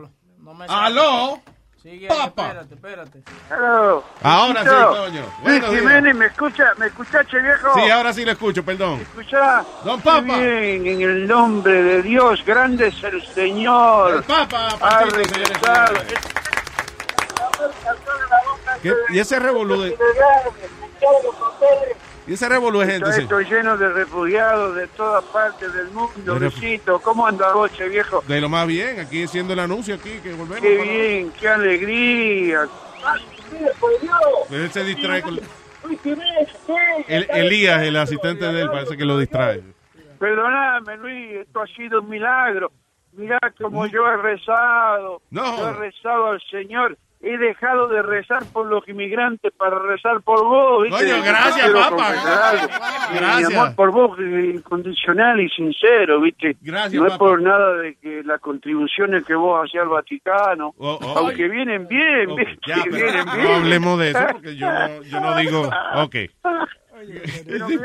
Aló. 0.70 1.42
Sigue, 1.82 2.08
Papa. 2.10 2.48
espérate, 2.48 2.74
espérate. 2.76 3.24
Hello. 3.50 4.04
Ahora 4.22 4.64
sí, 4.64 4.70
coño. 4.70 5.24
Buenos 5.42 5.70
días. 5.72 5.82
Jiménez, 5.82 6.16
¿me 6.16 6.26
escucha? 6.26 6.74
¿Me 6.78 6.88
escuchaste, 6.88 7.40
viejo? 7.40 7.74
Sí, 7.74 7.90
ahora 7.90 8.12
sí 8.12 8.26
lo 8.26 8.32
escucho, 8.32 8.66
perdón. 8.66 9.00
Escucha. 9.00 9.64
Don 9.86 10.02
Papa. 10.02 10.22
Bien, 10.38 10.86
en 10.86 11.02
el 11.02 11.26
nombre 11.28 11.82
de 11.82 12.02
Dios, 12.02 12.44
grande 12.46 12.88
es 12.88 13.02
el 13.04 13.26
Señor. 13.28 14.16
El 14.16 14.24
Papa, 14.24 14.76
ha 14.82 15.06
regresado. 15.06 15.94
¿Qué? 18.84 18.94
¿Y 19.12 19.20
ese 19.20 19.40
revolú 19.40 19.82
de- 19.82 19.98
Y 22.30 22.34
ese 22.34 22.48
revolú 22.48 22.80
es 22.84 22.90
gente, 22.92 23.06
Está 23.10 23.14
sí. 23.16 23.22
esto 23.24 23.40
lleno 23.40 23.76
de 23.76 23.90
refugiados 23.90 24.76
de 24.76 24.86
todas 24.90 25.24
partes 25.26 25.74
del 25.74 25.88
mundo, 25.90 26.36
Luisito. 26.38 27.00
¿Cómo 27.00 27.26
anda 27.26 27.52
Boche, 27.54 27.90
viejo? 27.90 28.24
De 28.28 28.40
lo 28.40 28.48
más 28.48 28.68
bien, 28.68 29.00
aquí 29.00 29.24
haciendo 29.24 29.54
el 29.54 29.60
anuncio 29.60 29.96
aquí, 29.96 30.20
que 30.22 30.34
volvemos. 30.34 30.60
Qué 30.62 30.78
para- 30.78 30.92
bien, 30.92 31.34
qué 31.40 31.48
alegría. 31.50 32.68
Él 34.52 34.72
se 34.72 34.84
distrae 34.84 35.24
con... 35.24 35.40
El- 37.08 37.28
Elías, 37.32 37.82
el 37.82 37.96
asistente 37.96 38.46
de 38.46 38.62
él, 38.62 38.70
parece 38.70 38.96
que 38.96 39.06
lo 39.06 39.18
distrae. 39.18 39.64
Perdóname, 40.20 40.98
Luis, 40.98 41.32
esto 41.48 41.62
ha 41.62 41.68
sido 41.68 42.02
un 42.02 42.10
milagro. 42.10 42.72
Mirá 43.14 43.40
cómo 43.60 43.88
yo 43.88 44.06
he 44.08 44.18
rezado. 44.18 45.24
No. 45.32 45.58
Yo 45.58 45.70
he 45.70 45.74
rezado 45.74 46.28
al 46.28 46.42
Señor. 46.52 46.96
He 47.22 47.38
dejado 47.38 47.90
de 47.90 48.02
rezar 48.02 48.46
por 48.54 48.68
los 48.68 48.88
inmigrantes 48.88 49.52
para 49.58 49.78
rezar 49.78 50.22
por 50.22 50.42
vos. 50.44 50.84
¿viste? 50.84 51.06
Coño, 51.06 51.24
gracias, 51.24 51.70
papá. 51.70 52.14
Gracias. 53.14 53.50
Mi 53.50 53.56
amor 53.56 53.76
por 53.76 53.92
vos 53.92 54.18
es 54.20 54.56
incondicional 54.56 55.40
y 55.42 55.50
sincero, 55.50 56.22
¿viste? 56.22 56.56
Gracias, 56.62 56.94
no 56.94 57.08
es 57.08 57.18
por 57.18 57.42
nada 57.42 57.74
de 57.74 57.96
que 57.96 58.24
las 58.24 58.40
contribuciones 58.40 59.26
que 59.26 59.36
vos 59.36 59.66
hacías 59.66 59.84
al 59.84 59.90
Vaticano, 59.90 60.74
oh. 60.78 60.98
aunque 61.18 61.50
vienen 61.50 61.88
bien, 61.90 62.36
¿viste? 62.36 62.58
Ya, 62.66 62.84
pero 62.86 62.96
vienen 62.96 63.26
bien. 63.26 63.44
no 63.44 63.56
hablemos 63.56 64.00
de 64.00 64.10
eso, 64.12 64.20
porque 64.32 64.56
yo 64.56 64.72
no, 64.72 65.04
yo 65.04 65.20
no 65.20 65.36
digo... 65.38 65.70
Ok. 65.96 66.16
Pero 66.42 67.68
¿qué 67.68 67.78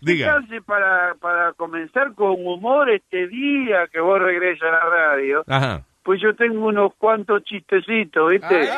diga. 0.00 0.40
para, 0.66 1.14
para 1.20 1.52
comenzar 1.52 2.14
con 2.14 2.32
humor 2.44 2.90
este 2.90 3.28
día 3.28 3.86
que 3.92 4.00
vos 4.00 4.20
regresas 4.20 4.68
a 4.68 4.72
la 4.72 4.90
radio, 4.90 5.44
Ajá. 5.46 5.84
Pues 6.02 6.20
yo 6.20 6.34
tengo 6.34 6.66
unos 6.66 6.92
cuantos 6.98 7.42
chistecitos, 7.44 8.30
¿viste? 8.30 8.68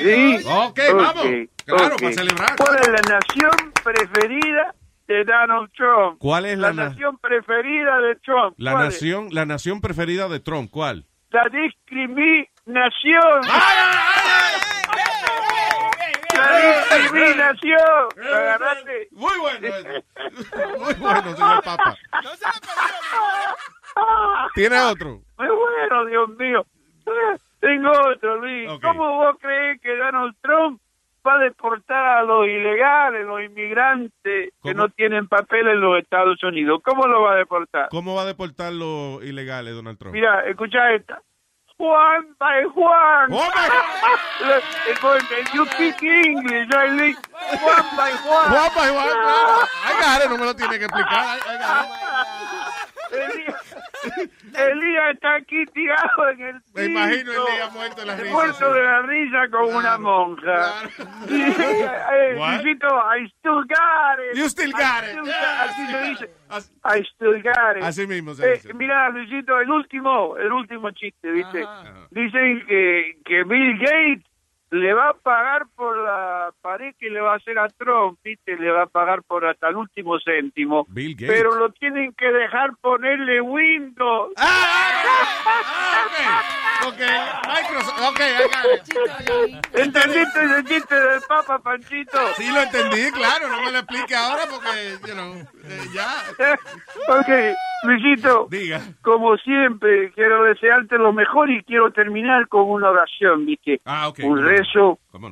¿Sí? 0.00 0.38
Ok, 0.46 0.78
vamos. 0.94 1.24
Claro, 1.64 1.96
para 1.96 2.12
celebrar. 2.12 2.56
¿Cuál 2.56 2.76
es 2.80 2.88
la 2.88 3.00
nación 3.18 3.72
preferida 3.82 4.74
de 5.08 5.24
Donald 5.24 5.70
Trump? 5.76 6.18
¿Cuál 6.18 6.46
es 6.46 6.58
la, 6.58 6.68
la 6.68 6.74
na- 6.74 6.88
nación 6.90 7.18
preferida 7.18 7.98
de 8.00 8.16
Trump? 8.16 8.54
La 8.58 8.74
nación, 8.74 9.28
la 9.32 9.46
nación 9.46 9.80
preferida 9.80 10.28
de 10.28 10.40
Trump, 10.40 10.70
¿cuál? 10.70 11.04
La 11.30 11.44
discriminación. 11.48 13.40
La 16.34 16.98
discriminación. 16.98 18.08
¿Lo 18.16 18.34
agarraste? 18.36 19.08
Muy 19.12 19.38
bueno. 19.38 19.68
Muy 20.78 20.94
bueno, 20.94 21.34
señor 21.36 21.62
Papa. 21.62 21.96
¿Tiene 24.54 24.80
otro? 24.80 25.20
Muy 25.38 25.48
bueno, 25.48 26.06
Dios 26.06 26.28
mío. 26.30 26.66
Tengo 27.60 27.90
otro, 27.90 28.36
Luis. 28.36 28.70
¿Cómo 28.82 29.16
vos 29.16 29.36
crees 29.40 29.80
que 29.80 29.96
Donald 29.96 30.34
Trump 30.42 30.80
va 31.26 31.34
a 31.34 31.38
deportar 31.38 32.18
a 32.18 32.22
los 32.22 32.46
ilegales, 32.46 33.26
los 33.26 33.42
inmigrantes 33.42 34.52
que 34.62 34.74
no 34.74 34.88
tienen 34.90 35.26
papel 35.28 35.66
en 35.68 35.80
los 35.80 35.98
Estados 35.98 36.42
Unidos? 36.42 36.80
¿Cómo 36.84 37.06
lo 37.06 37.22
va 37.22 37.32
a 37.32 37.36
deportar? 37.36 37.88
¿Cómo 37.90 38.14
va 38.14 38.22
a 38.22 38.26
deportar 38.26 38.72
los 38.72 39.22
ilegales, 39.24 39.74
Donald 39.74 39.98
Trump? 39.98 40.14
Mira, 40.14 40.46
escucha 40.46 40.92
esta. 40.92 41.22
Juan 41.78 42.34
by 42.38 42.64
Juan. 42.72 43.30
You 45.52 45.66
speak 45.72 46.02
English, 46.02 46.68
Luis? 46.92 47.16
Juan 47.60 47.96
by 47.96 48.12
Juan. 48.12 48.50
Juan 48.50 48.70
by 48.74 48.90
Juan. 48.90 49.08
Ay, 49.84 50.28
no 50.28 50.38
me 50.38 50.44
lo 50.46 50.56
tiene 50.56 50.78
que 50.78 50.84
explicar. 50.86 51.38
Ay. 51.46 52.36
Elías, 54.54 55.14
está 55.14 55.34
aquí 55.36 55.64
tirado 55.66 56.28
en 56.30 56.40
el 56.40 56.54
Me 56.74 56.84
imagino 56.86 57.30
piso, 57.32 57.48
Elías 57.48 57.72
muerto 57.72 58.00
de 58.00 58.06
la 58.06 58.16
risa, 58.16 58.32
Muerto 58.32 58.72
de 58.74 58.82
la 58.82 59.02
risa 59.02 59.48
con 59.50 59.74
una 59.74 59.98
monja. 59.98 60.72
Eh, 61.28 62.36
What? 62.38 62.62
Luisito, 62.62 62.86
I 62.88 63.26
still 63.38 63.62
got 63.64 64.18
it. 64.30 64.36
You 64.38 64.48
still 64.48 64.72
got 64.72 65.04
it. 65.04 65.18
Así 65.60 65.86
se 65.86 66.02
dice. 66.02 66.30
I 66.84 67.02
still 67.14 67.42
got 67.42 67.76
it. 67.76 67.82
Así 67.82 68.06
mismo 68.06 68.34
se 68.34 68.46
Eh, 68.46 68.52
dice. 68.54 68.74
mira, 68.74 69.08
Luisito, 69.10 69.60
el 69.60 69.70
último, 69.70 70.36
el 70.36 70.52
último 70.52 70.90
chiste, 70.92 71.30
¿viste? 71.30 71.64
Dicen 72.10 72.64
que, 72.66 73.18
que 73.24 73.44
Bill 73.44 73.78
Gates 73.78 74.24
le 74.80 74.92
va 74.92 75.10
a 75.10 75.14
pagar 75.14 75.66
por 75.74 75.96
la 75.96 76.52
pared 76.62 76.94
que 76.98 77.10
le 77.10 77.20
va 77.20 77.34
a 77.34 77.36
hacer 77.36 77.58
a 77.58 77.68
Trump, 77.68 78.18
¿viste? 78.22 78.56
Le 78.56 78.70
va 78.70 78.82
a 78.82 78.86
pagar 78.86 79.22
por 79.22 79.44
hasta 79.46 79.68
el 79.68 79.76
último 79.76 80.18
céntimo. 80.20 80.86
Bill 80.88 81.14
Gates. 81.14 81.28
Pero 81.28 81.54
lo 81.54 81.70
tienen 81.70 82.12
que 82.12 82.30
dejar 82.30 82.76
ponerle 82.80 83.40
Windows. 83.40 84.32
Ok, 86.86 87.00
Microsoft. 87.00 88.00
Ok, 88.08 88.20
I 88.20 88.42
got 88.52 88.66
it. 88.74 89.66
¿Entendiste 89.74 90.44
ese 90.44 90.64
chiste 90.64 90.94
del 90.94 91.20
Papa, 91.26 91.58
Panchito? 91.58 92.18
Sí, 92.36 92.50
lo 92.52 92.60
entendí, 92.60 93.10
claro. 93.12 93.48
No 93.48 93.62
me 93.62 93.72
lo 93.72 93.78
explique 93.78 94.14
ahora 94.14 94.42
porque, 94.50 94.96
you 95.06 95.14
know, 95.14 95.34
eh, 95.64 95.80
ya. 95.92 96.08
ok, 97.08 97.56
Luisito. 97.82 98.46
Diga. 98.50 98.80
Como 99.02 99.36
siempre, 99.38 100.12
quiero 100.12 100.44
desearte 100.44 100.98
lo 100.98 101.12
mejor 101.12 101.50
y 101.50 101.62
quiero 101.64 101.90
terminar 101.92 102.46
con 102.48 102.68
una 102.70 102.90
oración, 102.90 103.46
¿viste? 103.46 103.80
Ah, 103.84 104.08
ok. 104.08 104.20
Un 104.22 104.44
rezo 104.44 104.65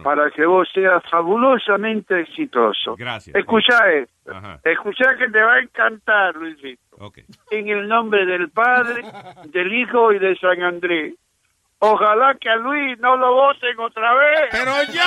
para 0.03 0.31
que 0.31 0.45
vos 0.47 0.69
seas 0.73 1.03
fabulosamente 1.11 2.21
exitoso. 2.21 2.97
Gracias. 2.97 3.35
Escuchá 3.37 3.91
esto. 3.93 4.33
Ajá. 4.33 4.61
Escuchá 4.65 5.17
que 5.17 5.29
te 5.29 5.41
va 5.43 5.55
a 5.55 5.59
encantar, 5.61 6.35
Luisito. 6.37 7.13
En 7.51 7.69
el 7.69 7.89
nombre 7.89 8.25
del 8.27 8.51
Padre, 8.51 9.03
del 9.47 9.73
Hijo 9.73 10.13
y 10.13 10.19
de 10.19 10.37
San 10.37 10.63
Andrés. 10.63 11.15
Ojalá 11.81 12.35
que 12.41 12.49
a 12.49 12.57
Luis 12.57 12.99
no 13.01 13.17
lo 13.17 13.35
voten 13.35 13.79
otra 13.79 14.15
vez. 14.15 14.49
Pero 14.53 14.73
ya. 14.93 15.05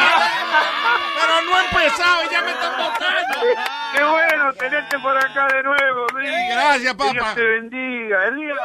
Pero 1.16 1.50
no 1.50 1.60
he 1.60 1.66
empezado 1.66 2.24
y 2.24 2.30
ya 2.32 2.42
me 2.44 2.52
están 2.52 2.72
votando. 2.78 3.40
Qué 3.96 4.04
bueno 4.04 4.54
tenerte 4.54 5.00
por 5.00 5.18
acá 5.18 5.48
de 5.56 5.64
nuevo, 5.64 6.06
Luis. 6.14 6.30
Gracias, 6.52 6.94
Que 6.96 7.04
Dios 7.14 7.24
papá. 7.24 7.36
te 7.36 7.44
bendiga. 7.46 8.28
Elías, 8.28 8.58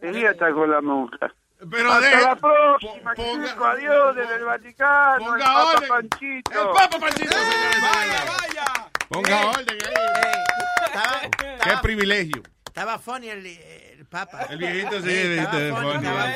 Elías 0.00 0.32
está 0.32 0.50
con 0.52 0.70
la 0.70 0.80
monja. 0.80 1.30
Pero 1.70 1.92
Hasta 1.92 2.06
deje- 2.10 2.22
la 2.22 2.36
próxima, 2.36 3.14
chico. 3.14 3.64
Adiós 3.64 4.16
desde 4.16 4.34
el 4.36 4.44
Vaticano. 4.44 5.24
Ponga 5.24 5.36
el 5.36 5.42
Papa 5.42 5.72
orden. 5.74 5.88
Panchito. 5.88 6.50
El 6.62 6.68
Papa 6.76 6.98
Panchito, 7.00 7.32
señores. 7.32 7.80
Vaya, 7.82 8.90
Ponga 9.08 9.46
orden 9.50 9.78
ahí. 9.84 11.20
Qué 11.64 11.70
privilegio. 11.82 12.42
Estaba 12.66 12.98
funny 12.98 13.28
el, 13.28 13.44
el 13.46 14.06
papa. 14.06 14.46
El 14.48 14.58
viejito 14.58 15.00
sí, 15.02 15.08
Eh, 15.10 15.22
el 15.22 15.38
estaba 15.40 15.58
viejito 15.58 15.76
funny, 15.76 15.92
funny. 15.92 16.06
estaba 16.06 16.32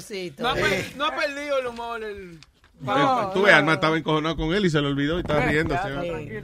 funny. 0.00 0.34
No, 0.38 0.48
ha 0.48 0.54
per- 0.54 0.96
no 0.96 1.04
ha 1.06 1.14
perdido 1.16 1.58
el 1.58 1.66
humor. 1.66 2.02
El... 2.02 2.40
Eh, 2.80 3.28
Tú 3.34 3.42
ves, 3.42 3.52
Alma 3.54 3.74
estaba 3.74 3.96
encojonado 3.98 4.36
con 4.36 4.54
él 4.54 4.64
y 4.66 4.70
se 4.70 4.80
lo 4.80 4.88
olvidó 4.88 5.16
y 5.18 5.20
estaba 5.20 5.44
riéndose. 5.46 6.42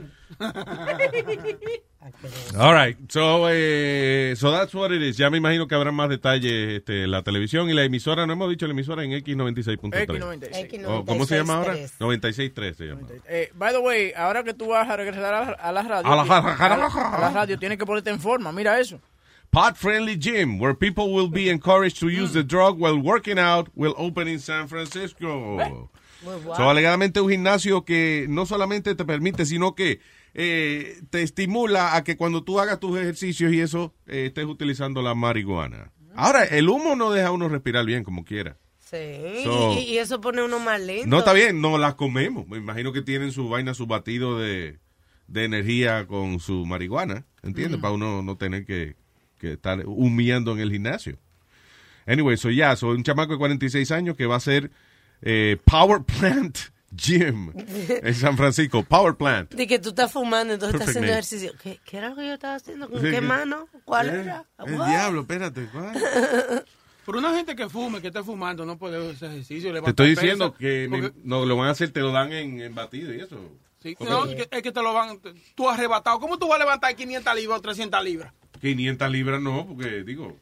All 2.57 2.73
right, 2.73 2.97
so, 3.11 3.47
eh, 3.49 4.35
so 4.37 4.51
that's 4.51 4.73
what 4.75 4.91
it 4.91 5.01
is. 5.01 5.17
Ya 5.17 5.29
me 5.29 5.37
imagino 5.37 5.67
que 5.67 5.75
habrá 5.75 5.91
más 5.91 6.07
detalles 6.09 6.51
este, 6.77 7.07
la 7.07 7.23
televisión 7.23 7.69
y 7.69 7.73
la 7.73 7.83
emisora. 7.83 8.25
No 8.27 8.33
hemos 8.33 8.49
dicho 8.49 8.67
la 8.67 8.73
emisora 8.73 9.03
en 9.03 9.11
X96.3. 9.11 10.07
X96. 10.07 10.85
Oh, 10.87 11.03
¿Cómo 11.05 11.25
se 11.25 11.37
llama 11.37 11.55
ahora? 11.55 11.73
96.3. 11.75 12.53
96.3 12.53 12.73
se 12.75 12.85
llama. 12.85 13.01
Eh, 13.27 13.51
by 13.55 13.73
the 13.73 13.79
way, 13.79 14.13
ahora 14.15 14.43
que 14.43 14.53
tú 14.53 14.67
vas 14.67 14.87
a 14.89 14.95
regresar 14.97 15.33
a 15.33 15.45
la, 15.45 15.51
a 15.53 15.71
la 15.71 15.81
radio, 15.83 16.11
A 16.11 16.15
la- 16.15 16.21
a 16.21 16.77
la- 16.77 16.85
a 17.15 17.19
la 17.21 17.29
radio, 17.31 17.57
tienes 17.57 17.77
que 17.77 17.85
ponerte 17.85 18.09
en 18.11 18.19
forma. 18.19 18.51
Mira 18.51 18.79
eso. 18.79 18.99
Pot 19.49 19.75
Friendly 19.77 20.17
Gym, 20.17 20.59
where 20.59 20.75
people 20.75 21.11
will 21.13 21.29
be 21.29 21.49
encouraged 21.49 21.99
to 21.99 22.07
use 22.09 22.33
the 22.33 22.43
drug 22.43 22.77
while 22.79 22.97
working 23.01 23.39
out, 23.39 23.69
will 23.73 23.93
open 23.97 24.27
in 24.27 24.39
San 24.39 24.67
Francisco. 24.67 25.89
So, 26.23 26.69
alegadamente 26.69 27.21
un 27.21 27.29
gimnasio 27.29 27.85
que 27.85 28.25
no 28.29 28.45
solamente 28.45 28.95
te 28.95 29.05
permite, 29.05 29.45
sino 29.45 29.75
que 29.75 29.99
eh, 30.33 30.99
te 31.09 31.21
estimula 31.21 31.95
a 31.95 32.03
que 32.03 32.17
cuando 32.17 32.43
tú 32.43 32.59
hagas 32.59 32.79
tus 32.79 32.97
ejercicios 32.97 33.53
y 33.53 33.61
eso, 33.61 33.93
eh, 34.07 34.25
estés 34.27 34.45
utilizando 34.45 35.01
la 35.01 35.13
marihuana. 35.15 35.91
Ahora, 36.15 36.43
el 36.45 36.69
humo 36.69 36.95
no 36.95 37.11
deja 37.11 37.27
a 37.27 37.31
uno 37.31 37.47
respirar 37.49 37.85
bien 37.85 38.03
como 38.03 38.23
quiera. 38.25 38.57
Sí, 38.79 39.41
So- 39.43 39.73
y, 39.73 39.79
y 39.83 39.97
eso 39.97 40.21
pone 40.21 40.41
uno 40.43 40.59
más 40.59 40.79
lindo. 40.81 41.07
No 41.07 41.19
está 41.19 41.33
bien, 41.33 41.59
no 41.61 41.77
las 41.77 41.95
comemos. 41.95 42.47
Me 42.47 42.57
imagino 42.57 42.93
que 42.93 43.01
tienen 43.01 43.31
su 43.31 43.49
vaina, 43.49 43.73
su 43.73 43.85
batido 43.87 44.39
de, 44.39 44.79
de 45.27 45.43
energía 45.43 46.07
con 46.07 46.39
su 46.39 46.65
marihuana, 46.65 47.25
¿entiendes? 47.43 47.79
Mm. 47.79 47.81
Para 47.81 47.93
uno 47.93 48.21
no 48.23 48.37
tener 48.37 48.65
que, 48.65 48.95
que 49.39 49.53
estar 49.53 49.83
humillando 49.85 50.53
en 50.53 50.59
el 50.59 50.71
gimnasio. 50.71 51.17
Anyway, 52.07 52.37
soy 52.37 52.57
ya, 52.57 52.75
soy 52.75 52.95
un 52.95 53.03
chamaco 53.03 53.33
de 53.33 53.39
46 53.39 53.91
años 53.91 54.15
que 54.15 54.25
va 54.27 54.35
a 54.35 54.39
ser 54.39 54.71
eh, 55.21 55.57
Power 55.65 56.01
Plant 56.03 56.57
Gym 56.91 57.51
en 57.55 58.13
San 58.15 58.37
Francisco. 58.37 58.83
Power 58.83 59.15
Plant. 59.15 59.53
De 59.53 59.67
que 59.67 59.79
tú 59.79 59.89
estás 59.89 60.11
fumando, 60.11 60.53
entonces 60.53 60.75
estás 60.79 60.93
Perfect 60.95 61.05
haciendo 61.05 61.07
name. 61.07 61.19
ejercicio. 61.19 61.53
¿Qué, 61.61 61.79
qué 61.85 61.97
era 61.97 62.09
lo 62.09 62.15
que 62.15 62.25
yo 62.27 62.33
estaba 62.33 62.55
haciendo? 62.55 62.89
¿Con 62.89 62.99
Sí, 63.01 63.05
qué 63.07 63.11
que- 63.15 63.21
mano? 63.21 63.67
¿Cuál 63.83 64.09
Eh, 64.09 64.21
era? 64.21 64.45
El 64.65 64.73
What? 64.75 64.87
diablo, 64.87 65.21
espérate. 65.21 65.67
¿cuál? 65.71 65.93
Por 67.05 67.17
una 67.17 67.35
gente 67.35 67.55
que 67.55 67.69
fume, 67.69 68.01
que 68.01 68.07
esté 68.07 68.23
fumando, 68.23 68.65
no 68.65 68.77
puede 68.79 69.11
hacer 69.11 69.29
ejercicio. 69.31 69.71
Te 69.83 69.89
estoy 69.91 70.09
diciendo 70.11 70.53
que 70.55 70.87
porque- 70.89 71.11
no 71.23 71.45
lo 71.45 71.55
van 71.55 71.67
a 71.67 71.71
hacer, 71.71 71.91
te 71.91 71.99
lo 71.99 72.11
dan 72.11 72.31
en, 72.33 72.61
en 72.61 72.73
batido 72.73 73.13
y 73.13 73.19
eso. 73.19 73.37
sí, 73.83 73.95
Porque- 73.97 74.11
no, 74.11 74.25
es 74.25 74.63
que 74.63 74.71
te 74.71 74.81
lo 74.81 74.93
van. 74.93 75.19
Tú 75.53 75.69
arrebatado. 75.69 76.19
¿Cómo 76.19 76.39
tú 76.39 76.47
vas 76.47 76.55
a 76.55 76.63
levantar 76.63 76.95
500 76.95 77.35
libras 77.35 77.59
o 77.59 77.61
300 77.61 78.03
libras? 78.03 78.33
500 78.61 79.11
libras 79.11 79.39
no, 79.41 79.67
porque 79.67 80.03
digo, 80.03 80.35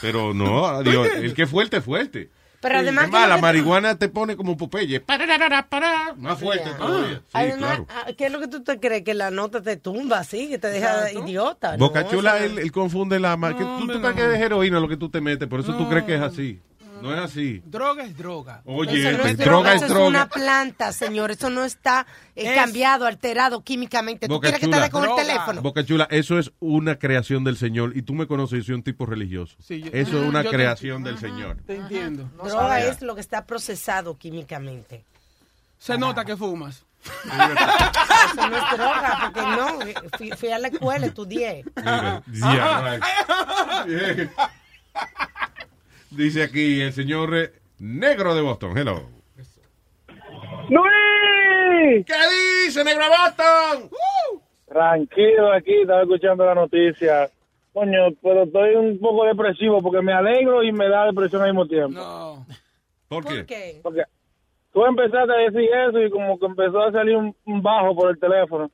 pero 0.00 0.34
no, 0.34 0.66
adiós, 0.66 1.06
el 1.16 1.34
que 1.34 1.46
fuerte, 1.46 1.76
es 1.76 1.84
fuerte. 1.84 2.30
Pero 2.60 2.74
Sí. 2.74 2.80
además 2.88 3.10
la 3.28 3.38
marihuana 3.38 3.96
te 3.98 4.08
pone 4.08 4.36
como 4.36 4.56
Popeye. 4.56 5.00
Pararara. 5.00 5.66
Más 6.16 6.38
fuerte 6.38 6.70
todavía. 6.78 7.16
Sí, 7.18 7.24
Además, 7.32 7.58
claro. 7.58 7.86
ah, 7.88 8.06
¿qué 8.16 8.26
es 8.26 8.32
lo 8.32 8.38
que 8.40 8.48
tú 8.48 8.62
te 8.62 8.78
crees? 8.78 9.02
Que 9.02 9.14
la 9.14 9.30
nota 9.30 9.62
te 9.62 9.76
tumba 9.78 10.18
así, 10.18 10.48
que 10.48 10.58
te 10.58 10.68
deja 10.68 11.10
idiota. 11.12 11.72
¿no? 11.76 11.86
Boca 11.86 12.06
Chula, 12.06 12.36
Eso 12.36 12.44
él, 12.46 12.58
él 12.58 12.72
confunde 12.72 13.18
la... 13.18 13.36
ma- 13.36 13.56
que 13.56 13.64
tú, 13.64 13.86
tú 13.86 14.00
crees 14.00 14.14
que 14.14 14.34
es 14.34 14.40
heroína 14.40 14.78
lo 14.78 14.88
que 14.88 14.96
tú 14.98 15.08
te 15.08 15.20
metes, 15.20 15.48
por 15.48 15.60
eso 15.60 15.74
tú 15.76 15.88
crees 15.88 16.04
que 16.04 16.14
es 16.16 16.20
así. 16.20 16.60
No 17.02 17.14
es 17.14 17.20
así. 17.20 17.62
Droga 17.64 18.04
es 18.04 18.16
droga. 18.16 18.62
Oye, 18.64 19.00
Eso 19.08 19.12
no 19.16 19.22
pues, 19.22 19.32
es 19.32 19.38
droga 19.38 19.68
eso 19.74 19.76
es 19.76 19.82
es 19.82 19.88
droga. 19.90 20.08
una 20.08 20.28
planta, 20.28 20.92
señor. 20.92 21.30
Eso 21.30 21.50
no 21.50 21.64
está 21.64 22.06
eh, 22.36 22.48
Es- 22.50 22.54
cambiado, 22.54 23.06
alterado 23.06 23.62
químicamente. 23.62 24.26
¿Tú 24.28 24.34
Boca 24.34 24.48
quieres 24.48 24.60
que 24.60 24.68
te 24.68 24.80
dé 24.80 24.90
con 24.90 25.02
el 25.02 25.08
Droga. 25.08 25.22
teléfono? 25.22 25.62
Boca 25.62 25.84
Chula, 25.84 26.06
eso 26.10 26.38
es 26.38 26.52
una 26.60 26.98
creación 26.98 27.44
del 27.44 27.56
Señor. 27.56 27.96
Y 27.96 28.02
tú 28.02 28.14
me 28.14 28.26
conoces, 28.26 28.58
yo 28.60 28.64
soy 28.66 28.74
un 28.76 28.82
tipo 28.82 29.06
religioso. 29.06 29.56
Sí, 29.60 29.82
yo- 29.82 29.90
eso 29.92 30.22
es 30.22 30.28
una 30.28 30.42
te- 30.42 30.50
creación 30.50 31.02
del 31.02 31.18
Señor. 31.18 31.56
Te 31.66 31.76
entiendo. 31.76 32.30
Droga 32.42 32.80
es 32.80 33.02
lo 33.02 33.14
que 33.14 33.20
está 33.20 33.44
procesado 33.46 34.16
químicamente. 34.18 35.04
Se 35.78 35.96
nota 35.96 36.24
que 36.24 36.36
fumas. 36.36 36.84
Eso 37.02 38.46
no 38.50 38.56
es 38.58 38.76
droga, 38.76 39.18
porque 39.22 39.40
no. 39.40 39.82
eh, 39.86 39.94
Fui, 40.18 40.30
fui 40.32 40.50
a 40.50 40.58
la 40.58 40.68
escuela, 40.68 41.06
estudié. 41.06 41.64
Yeah, 41.76 43.00
right. 43.86 44.28
Dice 46.10 46.42
aquí 46.42 46.80
el 46.80 46.92
señor 46.92 47.36
eh, 47.36 47.52
negro 47.78 48.34
de 48.34 48.42
Boston. 48.42 48.76
Hello. 48.76 49.08
¡Luis! 50.68 52.04
¿Qué 52.04 52.14
dice, 52.66 52.84
negro 52.84 53.04
de 53.04 53.10
Boston? 53.10 53.90
Tranquilo 54.66 55.52
aquí, 55.52 55.72
estaba 55.80 56.02
escuchando 56.02 56.44
la 56.44 56.54
noticia. 56.54 57.30
Coño, 57.72 58.12
pero 58.22 58.42
estoy 58.42 58.74
un 58.74 58.98
poco 58.98 59.24
depresivo 59.24 59.80
porque 59.80 60.02
me 60.02 60.12
alegro 60.12 60.62
y 60.62 60.72
me 60.72 60.88
da 60.88 61.06
depresión 61.06 61.42
al 61.42 61.48
mismo 61.48 61.66
tiempo. 61.66 61.98
No. 61.98 62.46
¿Por 63.08 63.24
qué? 63.24 63.46
qué? 63.46 63.80
Porque 63.82 64.02
tú 64.72 64.84
empezaste 64.84 65.32
a 65.32 65.50
decir 65.50 65.68
eso 65.88 66.00
y 66.00 66.10
como 66.10 66.38
que 66.38 66.46
empezó 66.46 66.82
a 66.82 66.92
salir 66.92 67.16
un, 67.16 67.34
un 67.44 67.62
bajo 67.62 67.94
por 67.94 68.10
el 68.10 68.18
teléfono. 68.18 68.70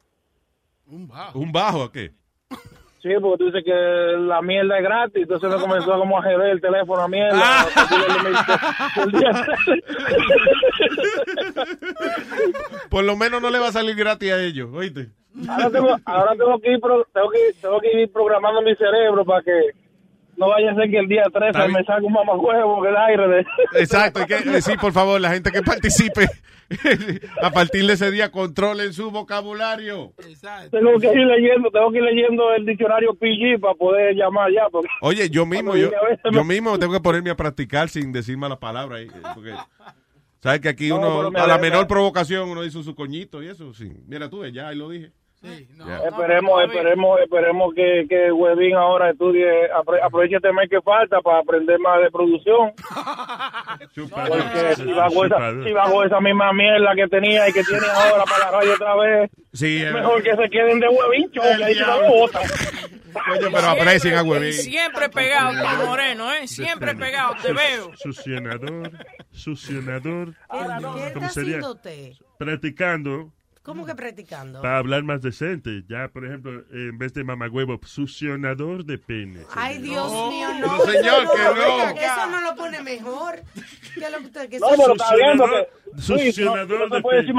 Un 0.87 1.07
bajo. 1.07 1.39
¿Un 1.39 1.53
bajo 1.53 1.83
a 1.83 1.93
qué? 1.93 2.13
Sí, 3.03 3.11
porque 3.21 3.39
tú 3.39 3.45
dices 3.53 3.63
que 3.65 3.73
la 4.19 4.43
mierda 4.43 4.79
es 4.79 4.83
gratis, 4.83 5.23
entonces 5.23 5.49
me 5.49 5.61
comenzó 5.61 5.97
como 5.99 6.19
a 6.19 6.23
joder 6.23 6.51
el 6.51 6.61
teléfono 6.61 7.03
a 7.03 7.09
mierda. 7.09 7.37
Por 12.91 13.05
lo 13.05 13.17
menos 13.17 13.41
no 13.43 13.51
le 13.51 13.59
va 13.59 13.69
a 13.69 13.73
salir 13.73 13.97
gratis 13.97 14.33
a 14.33 14.41
ellos, 14.43 14.69
¿oíste? 14.73 15.09
ahora 15.49 15.71
tengo, 15.71 15.97
ahora 16.07 16.31
tengo 16.33 16.59
que 16.61 16.73
ir 16.73 16.81
pro- 16.81 17.07
tengo 17.13 17.29
que, 17.31 17.39
tengo 17.61 17.79
que 17.81 18.03
ir 18.03 18.11
programando 18.13 18.63
mi 18.63 18.75
cerebro 18.75 19.23
para 19.25 19.43
que 19.43 19.53
no 20.39 20.49
vaya 20.49 20.73
a 20.73 20.75
ser 20.75 20.91
que 20.91 20.99
el 20.99 21.09
día 21.09 21.23
13 21.31 21.49
Está 21.49 21.61
bien. 21.67 21.73
me 21.73 21.85
salga 21.85 22.07
un 22.07 22.13
mamajuego 22.15 22.85
en 22.87 22.91
el 22.91 22.97
aire 22.97 23.29
de 23.29 23.47
Exacto, 23.81 24.21
que 24.27 24.37
decir, 24.51 24.79
por 24.79 24.93
favor, 24.93 25.21
la 25.21 25.31
gente 25.31 25.51
que 25.53 25.63
participe, 25.63 26.27
a 27.43 27.51
partir 27.51 27.87
de 27.87 27.93
ese 27.93 28.11
día 28.11 28.31
controlen 28.31 28.93
su 28.93 29.11
vocabulario. 29.11 30.13
tengo 30.71 30.99
que 30.99 31.07
ir 31.07 31.27
leyendo, 31.27 31.71
tengo 31.71 31.91
que 31.93 31.99
ir 31.99 32.05
leyendo 32.05 32.53
el 32.55 32.67
diccionario 32.67 33.15
PG 33.15 33.61
para 33.61 33.75
poder 33.75 34.15
llamar 34.15 34.51
ya 34.53 34.69
porque 34.71 34.89
Oye, 35.01 35.31
yo 35.31 35.47
mismo, 35.47 35.77
yo, 35.77 35.91
yo 36.33 36.45
mismo 36.45 36.79
tengo 36.79 36.93
que 36.93 37.01
ponerme 37.01 37.31
a 37.31 37.37
practicar 37.37 37.89
sin 37.89 38.13
decir 38.13 38.37
malas 38.37 38.59
palabras. 38.59 39.01
ahí, 39.01 39.07
eh, 39.07 39.23
Porque, 39.35 39.55
¿sabes 40.41 40.61
que 40.61 40.69
aquí 40.69 40.89
No, 40.89 40.97
uno, 40.97 41.31
me 41.31 41.41
a 41.41 41.47
la 41.47 41.59
menor 41.59 41.87
provocación, 41.87 42.49
uno 42.49 42.63
dice 42.63 42.83
su 42.83 42.95
coñito 42.95 43.43
y 43.43 43.49
eso? 43.49 43.73
Sí. 43.73 43.93
Mira 44.07 44.29
tú, 44.29 44.45
ya 44.47 44.69
ahí 44.69 44.77
lo 44.77 44.89
dije. 44.89 45.13
Ya. 45.43 45.99
esperemos, 46.09 46.65
esperemos, 46.65 47.21
esperemos 47.21 47.75
que, 47.75 48.07
que 48.09 48.33
Webin 48.33 48.75
ahora 48.75 49.11
estudie, 49.11 49.71
apro- 49.71 50.01
aproveche 50.03 50.37
este 50.37 50.53
mes 50.53 50.69
que 50.69 50.81
falta 50.83 51.21
para 51.21 51.39
aprender 51.41 51.79
más 51.79 52.01
de 52.03 52.11
producción. 52.11 52.73
Porque 53.95 54.75
si 54.77 54.85
con 54.85 55.27
esa, 55.27 55.65
si 55.65 55.73
con 55.93 56.07
esa 56.07 56.21
misma 56.21 56.53
mierda 56.53 56.95
que 56.97 57.07
tenía 57.09 57.49
y 57.49 57.53
que 57.53 57.63
tiene 57.63 57.87
ahora 57.87 58.25
para 58.25 58.47
la 58.47 58.59
radio 58.59 58.75
otra 58.75 58.95
vez, 58.97 59.31
Sí, 59.53 59.77
es 59.79 59.85
eh, 59.91 59.93
mejor 59.93 60.23
que 60.23 60.35
se 60.37 60.51
queden 60.51 60.81
de 60.81 60.89
Webin, 60.89 61.31
que 61.31 61.41
ahí 61.41 61.75
se 61.75 61.81
la 61.81 61.97
bota. 62.09 62.41
coño, 63.13 63.49
pero 63.53 63.69
aprecien 63.69 64.15
a 64.17 64.23
Huevín. 64.23 64.53
Siempre 64.53 65.09
pegado, 65.09 65.53
tú, 65.53 65.87
Moreno, 65.87 66.33
¿eh? 66.35 66.47
Siempre 66.49 66.95
pegado, 66.95 67.35
te 67.43 67.53
veo. 67.53 67.91
Succionador, 67.97 68.91
succionador. 69.31 70.33
¿Qué 70.33 71.13
¿Cómo 71.15 71.27
está 71.27 71.29
sería? 71.31 71.59
haciendo 71.59 71.73
usted? 71.73 72.13
Practicando 72.39 73.33
¿Cómo 73.67 73.85
que 73.85 73.97
practicando? 73.97 74.63
para 74.63 74.79
hablar 74.79 75.03
más 75.03 75.21
decente. 75.23 75.83
Ya, 75.89 76.07
por 76.07 76.25
ejemplo, 76.25 76.63
en 76.71 76.97
vez 76.99 77.13
de 77.15 77.25
mamagüevo, 77.25 77.81
succionador 77.85 78.85
de 78.85 78.97
pene. 78.97 79.41
Ay, 79.55 79.79
Dios 79.83 80.13
mío, 80.31 80.49
no. 80.61 80.79
señor, 80.85 81.25
eso 81.25 81.33
que 81.33 81.43
no. 81.43 81.91
Eso 81.91 82.31
no 82.31 82.41
lo 82.43 82.55
pone 82.55 82.81
mejor. 82.83 83.35
¿Qué 83.95 84.09
lo 84.09 84.19
que 84.19 84.49
que 84.49 84.59
No, 84.61 84.69
pero 84.71 84.93
está 84.93 85.15
bien 85.17 85.37
porque 85.37 85.69
no, 85.93 86.01
Succionador 86.01 86.79
no 86.79 86.89
se 86.89 86.95
de 86.95 87.03
puede 87.03 87.21
decir 87.23 87.35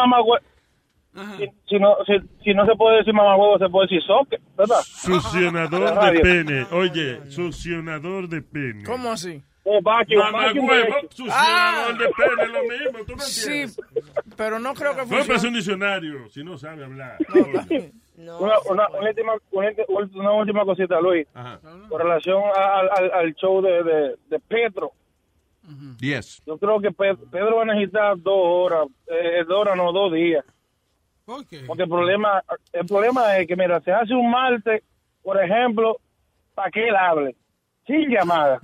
si, 1.38 1.46
si 1.70 1.80
no, 1.80 1.96
si, 2.06 2.14
si 2.44 2.54
no 2.54 2.66
se 2.66 2.76
puede 2.76 2.98
decir 2.98 3.14
mamá 3.14 3.38
huevo, 3.38 3.58
se 3.58 3.70
puede 3.70 3.88
decir 3.88 4.04
soque, 4.06 4.38
¿verdad? 4.58 4.82
Succionador 4.84 6.00
de 6.12 6.20
pene. 6.20 6.68
Oye, 6.72 7.32
succionador 7.32 8.28
de 8.28 8.42
pene. 8.42 8.84
¿Cómo 8.84 9.12
así? 9.12 9.42
Un 9.70 9.84
vacuum, 9.84 10.32
vacuum. 10.32 10.70
succionador 11.10 11.98
de 11.98 12.10
pene, 12.10 12.48
lo 12.48 12.62
mismo. 12.64 13.06
¿Tú 13.06 13.16
me 13.18 13.22
Sí, 13.24 13.62
entiendes? 13.64 13.78
pero 14.38 14.60
no 14.60 14.74
creo 14.74 14.96
que 14.96 15.02
funcione. 15.06 15.48
un 15.50 15.54
diccionario 15.56 16.30
si 16.30 16.42
no 16.44 16.58
sabe 16.58 16.86
hablar. 16.86 17.18
Una, 18.18 18.60
una, 18.70 18.88
una 18.88 18.88
última, 19.10 19.34
una, 19.52 20.32
última 20.32 20.64
cosita, 20.66 21.02
Luis. 21.02 21.28
Con 21.90 22.00
relación 22.00 22.42
al, 22.56 22.90
al, 22.98 23.12
al 23.14 23.36
show 23.36 23.62
de, 23.62 23.84
de, 23.84 24.16
de 24.30 24.40
Pedro. 24.40 24.92
Yes. 26.00 26.42
Yo 26.46 26.58
creo 26.58 26.80
que 26.80 26.92
Pe- 26.92 27.18
Pedro 27.30 27.58
va 27.58 27.64
a 27.64 27.66
necesitar 27.66 28.16
dos 28.18 28.40
horas, 28.42 28.88
eh, 29.08 29.44
dos 29.46 29.58
horas, 29.60 29.76
no, 29.76 29.92
dos 29.92 30.14
días. 30.14 30.46
Porque 31.26 31.84
el 31.84 31.90
problema, 31.90 32.42
el 32.72 32.86
problema 32.86 33.38
es 33.38 33.48
que, 33.48 33.56
mira, 33.58 33.82
se 33.82 33.92
hace 33.92 34.14
un 34.14 34.32
martes, 34.32 34.82
por 35.22 35.44
ejemplo, 35.44 35.98
para 36.56 36.72
que 36.72 36.88
él 36.88 36.96
hable, 36.96 37.36
sin 37.86 38.10
llamada. 38.10 38.62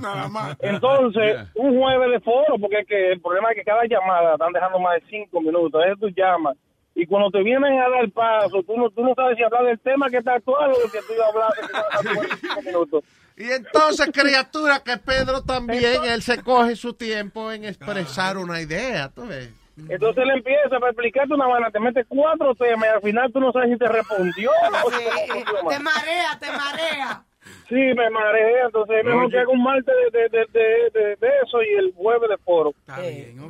Nada 0.00 0.28
más. 0.28 0.56
Entonces, 0.60 1.48
un 1.54 1.78
jueves 1.78 2.10
de 2.12 2.20
foro, 2.20 2.58
porque 2.60 2.80
es 2.80 2.86
que 2.86 3.12
el 3.12 3.20
problema 3.20 3.50
es 3.50 3.56
que 3.56 3.64
cada 3.64 3.84
llamada 3.86 4.32
están 4.32 4.52
dejando 4.52 4.78
más 4.78 4.94
de 4.94 5.02
cinco 5.08 5.40
minutos. 5.40 5.82
Es 5.86 5.98
tú 5.98 6.08
llamas. 6.08 6.56
Y 6.94 7.06
cuando 7.06 7.30
te 7.30 7.42
vienen 7.42 7.78
a 7.78 7.90
dar 7.90 8.10
paso, 8.10 8.62
tú 8.62 8.76
no, 8.76 8.88
tú 8.90 9.04
no 9.04 9.14
sabes 9.14 9.36
si 9.36 9.42
hablar 9.42 9.64
del 9.64 9.78
tema 9.80 10.08
que 10.08 10.16
está 10.16 10.34
actual 10.34 10.72
o 10.72 10.78
del 10.78 10.90
que 10.90 11.00
tú 11.00 11.12
ibas 11.12 11.26
a 11.26 11.30
hablar 11.30 11.52
hace 11.92 12.36
cinco 12.40 12.62
minutos. 12.62 13.04
Y 13.38 13.50
entonces, 13.50 14.08
criatura, 14.14 14.82
que 14.82 14.96
Pedro 14.96 15.42
también, 15.42 16.04
él 16.06 16.22
se 16.22 16.42
coge 16.42 16.74
su 16.74 16.94
tiempo 16.94 17.52
en 17.52 17.66
expresar 17.66 18.38
una 18.38 18.62
idea, 18.62 19.10
¿tú 19.10 19.26
ves? 19.26 19.50
Entonces 19.76 20.24
él 20.24 20.30
empieza 20.30 20.80
para 20.80 20.90
explicarte 20.90 21.34
una 21.34 21.46
vaina, 21.46 21.70
te 21.70 21.78
mete 21.78 22.04
cuatro 22.06 22.54
temas 22.54 22.88
y 22.88 22.94
al 22.94 23.02
final 23.02 23.30
tú 23.30 23.40
no 23.40 23.52
sabes 23.52 23.72
si 23.72 23.76
te 23.76 23.86
respondió 23.86 24.50
o 24.82 24.90
si 24.90 25.04
te 25.04 25.10
respondió 25.10 25.62
mal. 25.62 25.76
Te 25.76 25.80
marea, 25.80 26.38
te 26.40 26.50
marea. 26.50 27.24
Sí, 27.68 27.74
me 27.74 28.10
mareé, 28.10 28.60
entonces 28.64 28.96
es 28.98 29.04
mejor 29.04 29.24
Oye. 29.24 29.30
que 29.32 29.38
haga 29.38 29.50
un 29.50 29.62
martes 29.62 29.94
de, 30.12 30.20
de, 30.20 30.46
de, 30.52 31.16
de, 31.16 31.28
eso 31.44 31.62
y 31.62 31.74
el 31.78 31.92
jueves 31.94 32.28
de 32.30 32.36
foro. 32.38 32.72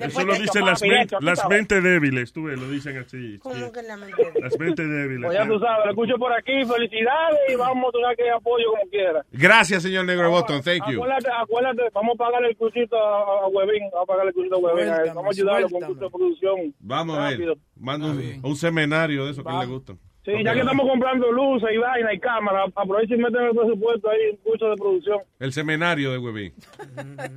Eso 0.01 0.25
lo 0.25 0.35
dicen 0.35 0.65
las, 0.65 0.81
men- 0.83 1.07
las 1.21 1.49
mentes 1.49 1.83
débiles, 1.83 2.33
tú 2.33 2.45
ves, 2.45 2.59
lo 2.59 2.69
dicen 2.71 2.97
así. 2.99 3.39
¿Cómo 3.41 3.55
sí. 3.55 3.73
que 3.73 3.83
la 3.83 3.97
mente? 3.97 4.23
Las 4.41 4.59
mentes 4.59 4.89
débiles. 4.89 5.27
Pues 5.27 5.39
ya 5.39 5.47
tú 5.47 5.59
sabes, 5.59 5.85
lo 5.85 5.91
escucho 5.91 6.15
por 6.19 6.33
aquí, 6.33 6.53
felicidades 6.65 7.39
y 7.49 7.57
vamos, 7.57 7.93
tú 7.93 7.99
sabes 8.01 8.17
que 8.17 8.31
apoyo 8.31 8.65
como 8.71 8.91
quiera. 8.91 9.23
Gracias, 9.33 9.83
señor 9.83 10.05
negro 10.07 10.25
de 10.25 10.31
Boston. 10.31 10.63
Thank 10.63 10.89
you. 10.91 11.03
Acuérdate, 11.03 11.29
acuérdate, 11.39 11.83
vamos 11.93 12.15
a 12.15 12.19
pagarle 12.19 12.49
el 12.49 12.57
cursito 12.57 12.97
a, 12.97 13.45
a 13.45 13.49
Webin, 13.49 13.83
vamos 13.93 14.03
a 14.03 14.07
pagarle 14.07 14.29
el 14.31 14.35
cursito 14.35 14.57
a 14.57 14.59
Webin, 14.59 14.89
a 14.89 15.05
vamos 15.15 15.27
a 15.27 15.31
ayudarlo 15.31 15.69
con 15.69 15.81
curso 15.83 16.05
de 16.05 16.11
producción. 16.11 16.75
Vamos 16.81 17.19
a 17.19 17.29
ver. 17.31 17.57
Manda 17.79 18.07
un, 18.07 18.41
un 18.43 18.57
seminario 18.57 19.27
de 19.27 19.33
eso 19.33 19.45
que 19.45 19.51
a 19.51 19.61
le 19.61 19.67
gustan. 19.67 19.99
Sí, 20.27 20.33
ya 20.45 20.55
que 20.55 20.59
estamos 20.59 20.89
comprando 20.89 21.31
luces 21.31 21.69
y 21.73 21.79
vaina 21.79 22.13
y 22.13 22.19
cámara, 22.19 22.65
aprovecha 22.75 23.15
y 23.15 23.19
meten 23.19 23.43
el 23.43 23.55
presupuesto 23.55 24.11
ahí 24.11 24.19
en 24.31 24.37
curso 24.39 24.71
de 24.71 24.75
producción. 24.75 25.21
El 25.39 25.53
seminario 25.53 26.11
de 26.11 26.19
Webin. 26.19 26.53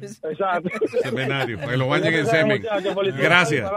Exacto. 0.02 0.70
Seminario. 1.04 1.60
Para 1.60 1.72
que 1.72 1.78
lo 1.78 1.88
bañen 1.88 2.16
en 2.16 2.26
semen. 2.26 2.64
Gracias. 3.16 3.72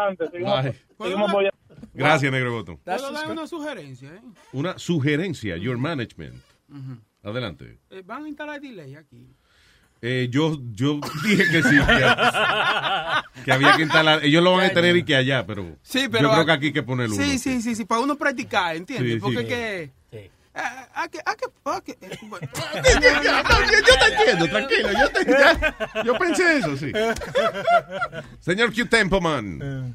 Gracias, 1.93 2.33
negro 2.33 2.53
Boston. 2.53 2.79
¿Puedo 2.83 3.13
dar 3.13 3.31
una 3.31 3.47
sugerencia? 3.47 4.15
¿eh? 4.15 4.21
Una 4.55 4.79
sugerencia, 4.79 5.59
your 5.59 5.77
management. 5.77 6.37
Adelante. 7.23 7.81
Eh, 7.91 8.03
van 8.07 8.25
a 8.25 8.29
instalar 8.29 8.63
delay 8.63 8.95
aquí. 8.95 9.29
Eh, 10.05 10.27
yo, 10.31 10.59
yo 10.73 10.99
dije 11.25 11.45
que 11.49 11.63
sí, 11.63 11.79
que, 11.79 13.43
que 13.45 13.53
había 13.53 13.77
que 13.77 13.83
instalar. 13.83 14.25
Ellos 14.25 14.43
lo 14.43 14.53
van 14.57 14.67
a 14.67 14.71
tener 14.71 14.97
y 14.97 15.05
que 15.05 15.15
allá, 15.15 15.47
pero, 15.47 15.77
Sí, 15.83 16.09
pero 16.11 16.25
yo 16.25 16.33
creo 16.33 16.47
que 16.47 16.53
aquí 16.53 16.67
hay 16.67 16.73
que 16.73 16.83
poner 16.83 17.07
uno. 17.07 17.17
Sí, 17.23 17.39
sí, 17.39 17.63
sí, 17.63 17.77
sí, 17.77 17.85
para 17.85 18.01
uno 18.01 18.17
practicar, 18.17 18.75
¿entiendes? 18.75 19.15
Sí, 19.15 19.21
Porque 19.21 19.39
sí. 19.39 19.43
es 19.45 19.49
que... 19.49 19.93
Ah, 20.55 20.87
ah, 20.95 21.09
que, 21.09 21.19
ah, 21.25 21.35
que, 21.35 21.47
ah, 21.65 21.81
que, 21.83 21.93
eh, 21.93 22.19
bueno. 22.25 22.47
yo 22.53 23.95
te 23.97 24.13
entiendo, 24.13 24.49
tranquilo. 24.49 24.89
Yo, 24.93 25.09
te- 25.09 25.31
ya- 25.31 26.03
yo 26.05 26.19
pensé 26.19 26.59
eso, 26.59 26.77
sí. 26.77 26.93
Señor 28.41 28.75
Q 28.75 28.85
Tempoman. 28.87 29.95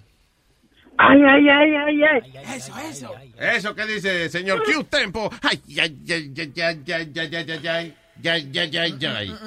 Ay, 0.97 1.19
ay, 1.21 1.49
ay, 1.49 1.75
ay, 1.75 2.03
ay. 2.03 2.55
Eso, 2.55 2.73
eso. 2.79 3.13
Eso 3.37 3.75
que 3.75 3.85
dice 3.85 4.29
señor 4.29 4.63
Q 4.63 4.85
Tempo. 4.85 5.29
Ay, 5.43 5.61
ay, 5.79 5.95
ay, 6.09 6.09
ay, 6.09 6.33
ay, 6.39 6.53
ay, 6.57 6.83
ay, 6.87 7.11
ay, 7.15 7.35
ay, 7.35 7.67
ay, 7.67 7.67
ay, 7.67 7.95
ay, 8.25 8.57
ay, 8.57 8.77
ay, 8.77 9.05
ay. 9.05 9.37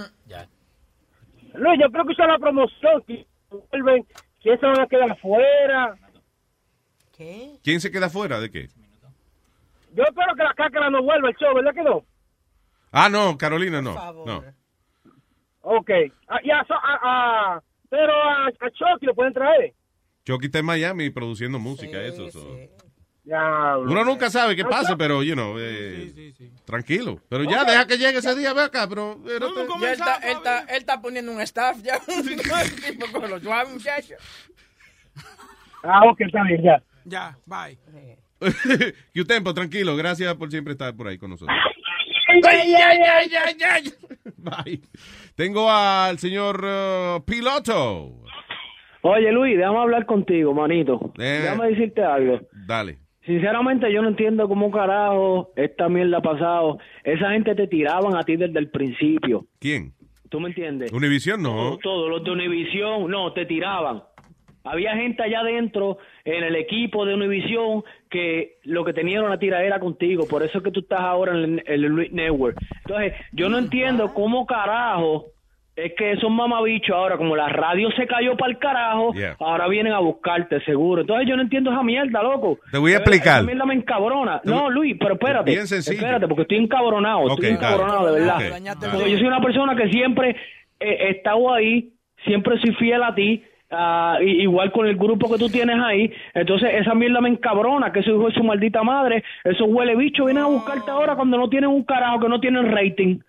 Luis, 1.54 1.80
yo 1.80 1.90
creo 1.90 2.04
que 2.06 2.12
esa 2.12 2.22
es 2.24 2.28
la 2.28 2.38
promoción. 2.38 3.02
que 3.06 3.26
vuelven, 3.70 4.06
¿Quién 4.40 4.58
se 4.58 4.66
van 4.66 4.80
a 4.80 4.86
quedar 4.86 5.10
afuera? 5.12 5.94
¿Qué? 7.16 7.58
¿Quién 7.62 7.80
se 7.80 7.90
queda 7.90 8.08
fuera 8.08 8.40
de 8.40 8.50
qué? 8.50 8.68
Yo 9.92 10.04
espero 10.04 10.34
que 10.36 10.42
la 10.44 10.54
cácara 10.54 10.88
no 10.88 11.02
vuelva 11.02 11.28
el 11.28 11.36
show, 11.36 11.54
¿verdad 11.54 11.74
que 11.74 11.82
no? 11.82 12.04
Ah, 12.92 13.08
no, 13.08 13.36
Carolina 13.36 13.82
no. 13.82 13.94
No. 14.24 14.44
Ok. 15.62 15.90
Ah, 16.28 16.38
ya, 16.44 16.64
so- 16.66 16.74
ah, 16.74 16.98
ah, 17.02 17.62
pero 17.90 18.12
a, 18.14 18.46
a 18.46 18.70
Chucky 18.70 19.06
lo 19.06 19.14
pueden 19.14 19.32
traer. 19.34 19.74
Chucky 20.24 20.46
está 20.46 20.60
en 20.60 20.64
Miami 20.66 21.10
produciendo 21.10 21.58
música, 21.58 22.00
eso. 22.02 22.30
so. 22.30 22.56
Ya. 23.24 23.76
Uno 23.78 24.04
nunca 24.04 24.30
sabe 24.30 24.56
qué 24.56 24.64
pasa, 24.64 24.96
pero, 24.96 25.22
you 25.22 25.34
know, 25.34 25.56
eh, 25.58 26.32
tranquilo. 26.64 27.20
Pero 27.28 27.44
ya, 27.44 27.64
deja 27.64 27.86
que 27.86 27.98
llegue 27.98 28.18
ese 28.18 28.34
día, 28.34 28.52
ve 28.54 28.62
acá, 28.62 28.88
pero... 28.88 29.12
eh, 29.28 29.38
no 29.38 29.52
te- 29.52 29.66
Ya 29.80 29.86
él, 29.88 29.92
está, 29.92 30.16
él, 30.16 30.36
está, 30.36 30.60
él 30.60 30.76
está 30.78 31.00
poniendo 31.00 31.32
un 31.32 31.40
staff 31.42 31.76
ya. 31.82 32.00
Un 32.08 32.26
tipo 32.26 33.06
con 33.12 33.30
los 33.30 33.42
suaves, 33.42 33.72
muchachos. 33.74 34.16
Ah, 35.82 36.00
ok, 36.10 36.20
está 36.22 36.42
bien, 36.44 36.62
ya. 36.62 36.82
Ya, 37.04 37.38
bye. 37.46 37.78
que 39.14 39.24
tiempo, 39.24 39.52
tranquilo. 39.54 39.96
Gracias 39.96 40.34
por 40.34 40.50
siempre 40.50 40.72
estar 40.72 40.94
por 40.94 41.08
ahí 41.08 41.18
con 41.18 41.30
nosotros. 41.30 41.56
Ay, 42.44 42.74
ay, 42.74 42.98
ay, 43.02 43.30
ay, 43.34 43.56
ay. 43.62 43.92
Bye. 44.36 44.80
Tengo 45.34 45.70
al 45.70 46.18
señor 46.18 46.62
eh, 46.64 47.20
Piloto. 47.26 48.22
Oye, 49.02 49.32
Luis, 49.32 49.56
déjame 49.56 49.78
hablar 49.78 50.06
contigo, 50.06 50.54
manito. 50.54 51.12
Eh. 51.18 51.40
Déjame 51.42 51.68
decirte 51.70 52.02
algo. 52.02 52.40
Dale. 52.52 52.98
Sinceramente, 53.26 53.92
yo 53.92 54.00
no 54.02 54.08
entiendo 54.08 54.48
cómo 54.48 54.70
carajo 54.70 55.52
esta 55.56 55.88
mierda 55.88 56.18
ha 56.18 56.22
pasado. 56.22 56.78
Esa 57.04 57.30
gente 57.32 57.54
te 57.54 57.66
tiraban 57.66 58.16
a 58.16 58.22
ti 58.22 58.36
desde 58.36 58.58
el 58.58 58.70
principio. 58.70 59.46
¿Quién? 59.58 59.92
¿Tú 60.30 60.40
me 60.40 60.48
entiendes? 60.48 60.92
Univision 60.92 61.42
no. 61.42 61.76
Todos 61.82 62.08
los 62.08 62.24
de 62.24 62.30
Univisión, 62.30 63.10
no, 63.10 63.32
te 63.32 63.46
tiraban. 63.46 64.02
Había 64.62 64.94
gente 64.94 65.22
allá 65.22 65.40
adentro 65.40 65.98
en 66.24 66.44
el 66.44 66.54
equipo 66.54 67.04
de 67.04 67.14
Univisión 67.14 67.82
que 68.08 68.58
lo 68.62 68.84
que 68.84 68.92
tenían 68.92 69.24
una 69.24 69.38
tiradera 69.38 69.80
contigo. 69.80 70.28
Por 70.28 70.42
eso 70.42 70.58
es 70.58 70.64
que 70.64 70.70
tú 70.70 70.80
estás 70.80 71.00
ahora 71.00 71.32
en 71.32 71.58
el, 71.58 71.62
el 71.66 71.82
Luis 71.82 72.12
Network. 72.12 72.56
Entonces, 72.84 73.14
yo 73.32 73.48
no 73.48 73.58
entiendo 73.58 74.14
cómo 74.14 74.46
carajo 74.46 75.26
es 75.76 75.92
que 75.96 76.12
esos 76.12 76.30
mamabichos 76.30 76.94
ahora, 76.94 77.16
como 77.16 77.34
la 77.36 77.48
radio 77.48 77.90
se 77.92 78.06
cayó 78.06 78.36
para 78.36 78.50
el 78.52 78.58
carajo, 78.58 79.12
Yeah. 79.14 79.36
ahora 79.40 79.66
vienen 79.68 79.92
a 79.92 79.98
buscarte, 80.00 80.60
seguro. 80.64 81.00
Entonces, 81.02 81.26
yo 81.28 81.36
no 81.36 81.42
entiendo 81.42 81.70
esa 81.70 81.82
mierda, 81.82 82.22
loco. 82.22 82.58
Te 82.70 82.76
voy 82.78 82.92
a 82.92 82.96
explicar. 82.96 83.38
Esa 83.38 83.46
mierda 83.46 83.64
me 83.64 83.74
encabrona. 83.74 84.40
Te- 84.40 84.50
No, 84.50 84.68
Luis, 84.68 84.96
pero 85.00 85.14
espérate. 85.14 85.50
Bien 85.50 85.66
sencillo. 85.66 85.96
Espérate, 85.98 86.26
porque 86.28 86.42
estoy 86.42 86.58
encabronado. 86.58 87.28
Estoy 87.28 87.46
dale. 87.46 87.54
encabronado, 87.56 88.06
de 88.12 88.20
verdad. 88.20 88.38
Dale. 88.38 88.92
Porque 88.92 89.10
yo 89.10 89.16
soy 89.18 89.26
una 89.26 89.40
persona 89.40 89.74
que 89.76 89.88
siempre 89.88 90.30
eh, 90.80 90.96
he 91.00 91.10
estado 91.10 91.52
ahí, 91.54 91.90
siempre 92.24 92.58
soy 92.60 92.74
fiel 92.74 93.02
a 93.02 93.14
ti. 93.14 93.42
i- 94.20 94.42
igual 94.42 94.72
con 94.72 94.84
el 94.88 94.96
grupo 94.96 95.30
que 95.30 95.38
tú 95.38 95.48
tienes 95.48 95.76
ahí, 95.78 96.12
entonces 96.34 96.70
esa 96.74 96.92
mierda 96.92 97.20
me 97.20 97.28
encabrona, 97.28 97.92
que 97.92 98.00
ese 98.00 98.10
hijo 98.10 98.26
de 98.26 98.34
su 98.34 98.42
maldita 98.42 98.82
madre, 98.82 99.22
esos 99.44 99.68
huele 99.68 99.94
bicho 99.94 100.24
vienen 100.24 100.42
a 100.42 100.46
buscarte 100.48 100.90
ahora 100.90 101.14
cuando 101.14 101.38
no 101.38 101.48
tienen 101.48 101.70
un 101.70 101.84
carajo, 101.84 102.18
que 102.18 102.28
no 102.28 102.40
tienen 102.40 102.68
rating. 102.72 103.20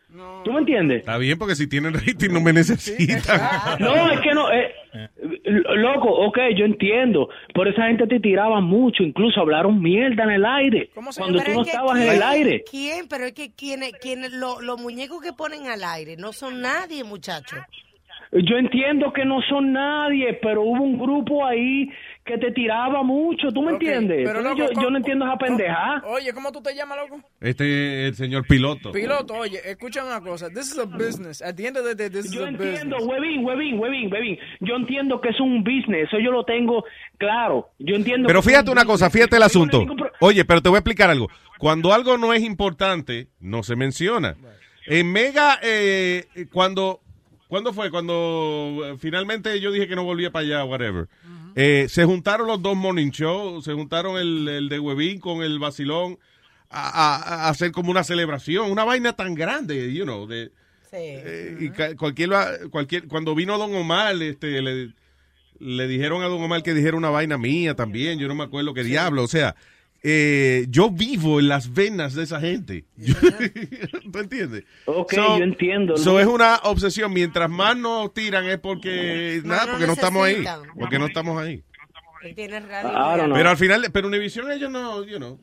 ¿Tú 0.44 0.52
me 0.54 0.60
entiendes? 0.60 1.00
Está 1.02 1.18
bien 1.18 1.38
porque 1.38 1.56
si 1.56 1.68
tienen 1.68 1.94
rating 1.94 2.30
no 2.32 2.42
me 2.42 2.52
necesitan. 2.54 3.40
No, 3.80 4.12
es 4.12 4.20
que 4.22 4.34
no, 4.34 4.52
eh, 4.52 4.74
l- 5.44 5.64
loco, 5.78 6.10
ok, 6.10 6.38
yo 6.58 6.66
entiendo, 6.66 7.30
pero 7.54 7.70
esa 7.70 7.86
gente 7.88 8.08
te 8.08 8.20
tiraba 8.20 8.60
mucho, 8.60 9.04
incluso 9.04 9.40
hablaron 9.40 9.82
mierda 9.82 10.24
en 10.24 10.32
el 10.32 10.46
aire, 10.46 10.90
cuando 11.16 11.40
tú 11.44 11.52
no 11.54 11.62
es 11.62 11.66
que 11.68 11.72
estabas 11.72 11.98
en 11.98 12.04
¿quién- 12.04 12.16
el 12.16 12.24
aire. 12.24 12.64
¿Quién? 12.70 13.08
Pero 13.08 13.26
es 13.26 13.34
que 13.34 13.52
quienes, 13.54 13.92
quienes, 13.94 14.32
lo- 14.34 14.62
los 14.62 14.82
muñecos 14.82 15.22
que 15.22 15.34
ponen 15.34 15.68
al 15.68 15.84
aire 15.84 16.18
no 16.18 16.34
son 16.34 16.62
nadie, 16.62 17.04
muchachos. 17.04 17.60
Yo 18.34 18.58
entiendo 18.58 19.12
que 19.12 19.26
no 19.26 19.42
son 19.42 19.74
nadie, 19.74 20.40
pero 20.42 20.62
hubo 20.62 20.82
un 20.82 20.98
grupo 20.98 21.46
ahí 21.46 21.90
que 22.26 22.38
te 22.38 22.52
tiraba 22.52 23.04
mucho, 23.04 23.52
¿tú 23.52 23.62
me 23.64 23.72
entiendes? 23.72 24.22
pero, 24.26 24.42
loco, 24.42 24.58
yo, 24.58 24.82
yo 24.82 24.90
no 24.90 24.98
entiendo 24.98 25.26
esa 25.26 25.38
pendeja. 25.38 26.04
Oye, 26.06 26.34
¿cómo 26.34 26.52
tú 26.52 26.62
te 26.62 26.76
llamas, 26.76 26.98
loco? 26.98 27.22
Este 27.40 28.04
es 28.04 28.10
el 28.10 28.16
señor 28.16 28.46
Piloto. 28.48 28.92
Piloto, 28.92 29.34
oye, 29.34 29.60
escucha 29.66 30.04
una 30.06 30.22
cosa. 30.22 30.50
This 30.50 30.72
is 30.72 30.78
a 30.78 30.86
business. 30.86 31.42
At 31.42 31.56
the 31.56 31.68
end 31.68 31.78
of 31.78 31.86
the 31.86 31.96
day, 31.96 32.10
this 32.10 32.26
is 32.26 32.32
Yo 32.32 32.46
a 32.46 32.50
entiendo, 32.50 32.98
business. 32.98 33.08
huevín, 33.08 33.46
huevín, 33.46 33.80
huevín, 33.80 34.12
huevín. 34.12 34.38
Yo 34.60 34.76
entiendo 34.76 35.20
que 35.22 35.30
es 35.30 35.40
un 35.40 35.64
business, 35.64 36.08
eso 36.08 36.20
yo 36.20 36.32
lo 36.32 36.44
tengo 36.44 36.84
claro. 37.18 37.70
Yo 37.80 37.96
entiendo. 37.96 38.28
Pero 38.28 38.42
fíjate 38.42 38.70
un 38.70 38.78
una 38.78 38.86
cosa, 38.86 39.10
fíjate 39.10 39.36
el 39.36 39.44
asunto. 39.44 39.86
Oye, 40.20 40.46
pero 40.46 40.62
te 40.62 40.70
voy 40.70 40.78
a 40.78 40.80
explicar 40.80 41.10
algo. 41.10 41.30
Cuando 41.58 41.94
algo 41.94 42.18
no 42.18 42.34
es 42.34 42.42
importante, 42.42 43.28
no 43.40 43.64
se 43.64 43.76
menciona. 43.76 44.36
En 44.88 45.12
Mega, 45.12 45.60
eh, 45.62 46.26
cuando, 46.52 47.02
¿cuándo 47.48 47.74
fue? 47.74 47.92
Cuando 47.92 48.80
eh, 48.86 48.96
finalmente 48.98 49.60
yo 49.60 49.72
dije 49.72 49.88
que 49.88 49.96
no 49.96 50.04
volvía 50.04 50.32
para 50.32 50.46
allá, 50.46 50.66
whatever. 50.66 51.08
Eh, 51.56 51.88
se 51.90 52.06
juntaron 52.06 52.48
los 52.48 52.62
dos 52.62 52.76
morning 52.76 53.10
shows, 53.12 53.66
se 53.66 53.74
juntaron 53.74 54.18
el, 54.18 54.48
el 54.48 54.70
de 54.70 54.80
Huevín 54.80 55.20
con 55.20 55.44
el 55.44 55.60
vacilón 55.60 56.18
a, 56.70 56.88
a- 56.90 57.46
a 57.46 57.50
hacer 57.50 57.72
como 57.72 57.92
una 57.92 58.04
celebración, 58.04 58.72
una 58.72 58.84
vaina 58.84 59.14
tan 59.14 59.36
grande, 59.36 59.94
you 59.94 60.04
know, 60.06 60.26
de, 60.28 60.52
eh, 61.26 61.58
y 61.60 61.70
cualquier, 61.96 62.30
cualquier, 62.70 63.08
cuando 63.08 63.36
vino 63.36 63.58
Don 63.58 63.74
Omar, 63.76 64.22
este, 64.22 64.62
le, 64.62 64.94
le 65.60 65.88
dijeron 65.88 66.24
a 66.24 66.28
Don 66.28 66.42
Omar 66.42 66.64
que 66.64 66.74
dijera 66.74 66.96
una 66.98 67.10
vaina 67.10 67.38
mía 67.38 67.76
también, 67.76 68.20
yo 68.20 68.28
no 68.28 68.36
me 68.36 68.44
acuerdo 68.44 68.74
qué 68.74 68.84
diablo, 68.84 69.24
o 69.24 69.28
sea, 69.28 69.56
eh, 70.04 70.66
yo 70.70 70.90
vivo 70.90 71.40
en 71.40 71.48
las 71.48 71.74
venas 71.74 72.14
de 72.16 72.24
esa 72.24 72.40
gente. 72.40 72.86
¿Tú 74.12 74.20
entiendes? 74.20 74.64
Ok, 74.86 75.14
So- 75.14 75.38
yo 75.38 75.44
entiendo. 75.44 75.98
So 75.98 76.14
¿no? 76.14 76.20
es 76.20 76.26
una 76.28 76.58
obsesión, 76.64 77.14
mientras 77.14 77.50
más 77.50 77.78
nos 77.78 78.14
tiran 78.14 78.46
es 78.46 78.58
porque, 78.60 79.42
nada, 79.46 79.66
no 79.66 79.72
porque 79.74 79.88
no 79.88 79.94
estamos 79.94 80.24
ahí, 80.26 80.34
necesitan. 80.38 80.62
porque 80.80 81.00
no 81.00 81.06
estamos 81.06 81.42
ahí. 81.42 81.64
Radio. 82.22 83.34
Pero 83.34 83.50
al 83.50 83.58
final, 83.58 83.90
pero 83.92 84.08
Univision 84.08 84.52
ellos 84.52 84.70
no, 84.72 85.04
you 85.04 85.18
know, 85.18 85.40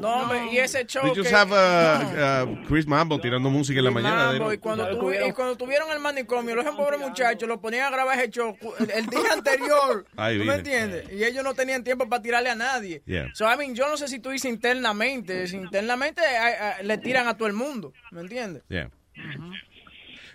No, 0.00 0.22
hombre, 0.22 0.52
y 0.52 0.58
ese 0.58 0.86
show 0.86 1.02
they 1.02 1.12
que... 1.12 1.20
just 1.20 1.32
have 1.34 1.50
uh, 1.52 2.50
uh, 2.50 2.66
Chris 2.66 2.86
Mambo 2.86 3.20
tirando 3.20 3.50
música 3.50 3.78
en 3.80 3.84
la 3.84 3.90
mañana. 3.90 4.32
Mambo, 4.32 4.52
y, 4.52 4.58
cuando 4.58 4.88
tuvi- 4.90 5.28
y 5.28 5.32
cuando 5.32 5.56
tuvieron 5.56 5.90
el 5.90 5.98
manicomio, 6.00 6.54
los 6.56 6.64
pobres 6.74 6.98
muchachos 7.00 7.48
lo 7.48 7.60
ponían 7.60 7.86
a 7.86 7.90
grabar 7.90 8.18
ese 8.18 8.30
show 8.30 8.56
el, 8.78 8.90
el 8.90 9.06
día 9.06 9.20
anterior. 9.32 10.06
Ahí 10.16 10.38
¿Tú 10.38 10.42
viene. 10.44 10.52
me 10.52 10.58
entiendes? 10.58 11.12
Y 11.12 11.22
ellos 11.24 11.44
no 11.44 11.52
tenían 11.54 11.84
tiempo 11.84 12.08
para 12.08 12.22
tirarle 12.22 12.48
a 12.50 12.54
nadie. 12.54 13.02
Yeah. 13.06 13.28
So, 13.34 13.44
I 13.52 13.56
mean, 13.58 13.74
yo 13.74 13.88
no 13.88 13.96
sé 13.98 14.08
si 14.08 14.20
tú 14.20 14.30
dices 14.30 14.50
internamente. 14.50 15.46
Si 15.48 15.56
internamente 15.56 16.22
a- 16.24 16.76
a- 16.78 16.82
le 16.82 16.96
tiran 16.98 17.28
a 17.28 17.36
todo 17.36 17.48
el 17.48 17.54
mundo. 17.54 17.92
¿Me 18.10 18.20
entiendes? 18.22 18.62
Yeah. 18.68 18.90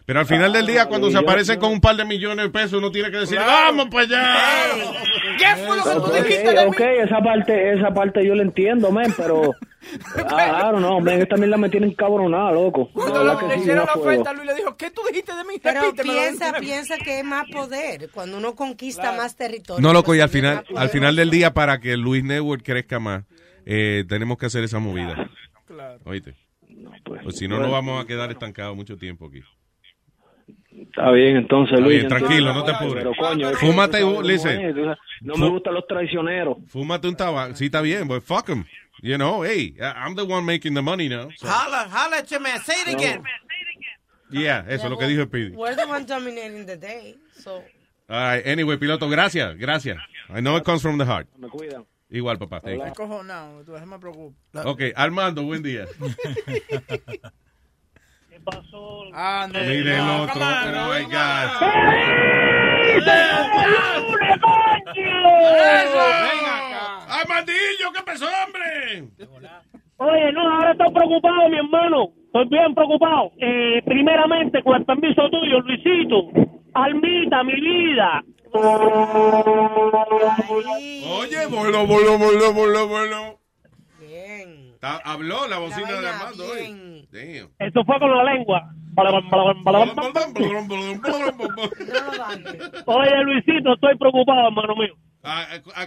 Pero 0.06 0.20
al 0.20 0.26
final 0.28 0.54
del 0.54 0.68
día, 0.68 0.86
cuando 0.86 1.10
se 1.10 1.18
aparecen 1.18 1.60
con 1.60 1.72
un 1.72 1.82
par 1.82 1.96
de 1.96 2.06
millones 2.06 2.46
de 2.46 2.50
pesos, 2.52 2.74
uno 2.74 2.92
tiene 2.92 3.10
que 3.10 3.18
decir, 3.18 3.40
vamos 3.40 3.88
para 3.90 4.04
allá. 4.04 4.36
¿Qué 5.38 5.66
fue 5.66 5.78
lo 5.78 5.84
que 5.84 5.90
tú 5.90 5.98
Ok, 6.06 6.14
dijiste 6.18 6.54
de 6.54 6.66
mí? 6.66 6.68
ok, 6.68 6.80
esa 7.04 7.20
parte, 7.22 7.74
esa 7.74 7.92
parte 7.92 8.26
yo 8.26 8.36
la 8.36 8.44
entiendo, 8.44 8.92
men, 8.92 9.14
pero... 9.18 9.52
Ah, 10.32 10.72
don't 10.72 10.80
know, 10.80 11.00
men, 11.00 11.22
esta 11.22 11.38
mierda 11.38 11.58
me 11.58 11.70
tiene 11.70 11.86
encabronada, 11.86 12.52
loco. 12.52 12.90
Cuando 12.92 13.24
le 13.48 13.56
hicieron 13.58 13.86
no 13.86 13.94
la 13.94 14.02
oferta, 14.02 14.34
Luis 14.34 14.48
le 14.48 14.56
dijo, 14.56 14.76
¿qué 14.78 14.90
tú 14.90 15.02
dijiste 15.08 15.36
de 15.36 15.44
mí? 15.44 15.60
Pero 15.62 15.94
piensa, 15.94 16.54
piensa 16.60 16.98
que 16.98 17.20
es 17.20 17.24
más 17.26 17.46
poder 17.52 18.10
cuando 18.12 18.38
uno 18.40 18.56
conquista 18.56 19.12
más 19.12 19.36
territorio. 19.36 19.82
No, 19.88 19.94
loco, 19.94 20.16
y 20.16 20.22
al 20.22 20.30
Pues, 20.30 20.42
final, 20.42 20.66
al 20.76 20.90
final 20.90 21.16
del 21.16 21.30
día, 21.30 21.54
para 21.54 21.80
que 21.80 21.98
Luis 21.98 22.24
Network 22.24 22.64
crezca 22.64 23.00
más, 23.00 23.26
eh, 23.68 24.04
tenemos 24.10 24.40
que 24.40 24.48
hacer 24.48 24.64
esa 24.64 24.80
movida. 24.80 25.30
Oíste. 26.04 26.34
Pues 27.24 27.38
si 27.38 27.48
no, 27.48 27.60
no 27.60 27.70
vamos 27.70 28.04
a 28.04 28.08
quedar 28.08 28.32
estancados 28.32 28.76
mucho 28.76 28.98
tiempo 28.98 29.28
aquí. 29.28 29.42
Está 30.82 31.12
bien, 31.12 31.38
entonces, 31.38 31.74
Está 31.74 31.86
Luis. 31.86 31.98
bien, 32.00 32.08
tranquilo, 32.10 32.54
no 32.54 32.64
te 32.64 32.72
apures. 32.72 32.96
pero, 32.96 33.12
coño, 33.18 33.50
Fúmate, 33.54 34.00
sabes, 34.02 34.98
No 35.22 35.36
me 35.36 35.50
gustan 35.50 35.74
los 35.74 35.88
traicioneros. 35.88 36.58
Fúmate 36.68 37.08
un 37.08 37.16
tabaco. 37.16 37.56
Sí, 37.56 37.66
está 37.66 37.82
bien, 37.82 38.08
but 38.08 38.22
fuck 38.24 38.50
him. 38.50 38.66
You 39.02 39.16
know, 39.18 39.44
hey, 39.44 39.76
I'm 39.80 40.16
the 40.16 40.24
one 40.24 40.46
making 40.46 40.74
the 40.74 40.82
money 40.82 41.08
now. 41.08 41.30
so- 41.38 41.48
Holla, 41.48 41.88
holla 41.90 42.18
at 42.18 42.30
your 42.30 42.42
man. 42.42 42.60
Say 42.62 42.76
it 42.86 42.94
again. 42.96 43.24
Yeah, 44.32 44.66
eso 44.68 44.86
es 44.86 44.90
lo 44.90 44.98
que 44.98 45.06
dijo 45.08 45.24
Speedy. 45.26 45.56
We're 45.56 45.76
the 45.76 45.86
one 45.86 46.06
dominating 46.06 46.66
the 46.66 46.76
day. 46.78 47.16
So, 47.38 47.64
All 48.08 48.36
right, 48.36 48.46
anyway, 48.46 48.78
piloto, 48.78 49.10
gracias, 49.10 49.56
gracias. 49.58 49.98
I 50.30 50.42
know 50.42 50.58
it 50.58 50.64
comes 50.64 50.82
from 50.82 50.98
the 50.98 51.06
heart. 51.06 51.28
Me 51.38 51.48
cuidan. 51.48 51.86
Igual, 52.10 52.38
papá. 52.38 52.62
Me 52.64 52.78
you. 52.78 52.94
cojo 52.96 53.24
no, 53.24 53.64
tú 53.66 53.74
no 53.74 53.86
me 53.86 54.00
preocupes. 54.00 54.38
Ok, 54.66 54.82
Armando, 54.96 55.44
buen 55.44 55.62
día. 55.64 55.86
Ah, 59.14 59.48
no. 59.52 59.60
Mire 59.60 59.96
el 59.96 59.98
no, 59.98 60.24
otro, 60.24 60.34
pero 60.36 60.78
no, 60.78 60.90
venga. 60.90 61.52
Armandillo, 67.10 67.92
¿qué 67.94 68.02
pasó, 68.06 68.26
hombre? 68.46 69.10
Oye, 69.98 70.32
no, 70.34 70.42
ahora 70.42 70.72
estoy 70.72 70.94
preocupado, 70.94 71.50
mi 71.50 71.58
hermano. 71.58 72.10
Estoy 72.26 72.48
bien 72.50 72.76
preocupado. 72.76 73.32
Eh, 73.38 73.82
primeramente, 73.86 74.62
con 74.64 74.76
el 74.76 74.86
permiso 74.86 75.30
tuyo, 75.30 75.60
Luisito. 75.62 76.30
Almita, 76.74 77.44
mi 77.44 77.54
vida. 77.54 78.22
Oye, 81.18 81.46
bolo, 81.50 81.88
bolo, 81.88 82.18
bolo, 82.18 82.54
bolo, 82.54 82.88
bolo. 82.88 83.45
Habló 85.04 85.48
la 85.48 85.58
bocina 85.58 86.00
de 86.00 86.08
Armando 86.08 86.44
hoy. 86.46 87.08
Damn. 87.12 87.50
Esto 87.60 87.84
fue 87.86 88.00
con 88.00 88.12
la 88.16 88.24
lengua. 88.24 88.72
Oye, 92.86 93.24
Luisito, 93.24 93.74
estoy 93.74 93.98
preocupado, 93.98 94.48
hermano 94.48 94.76
mío. 94.76 94.94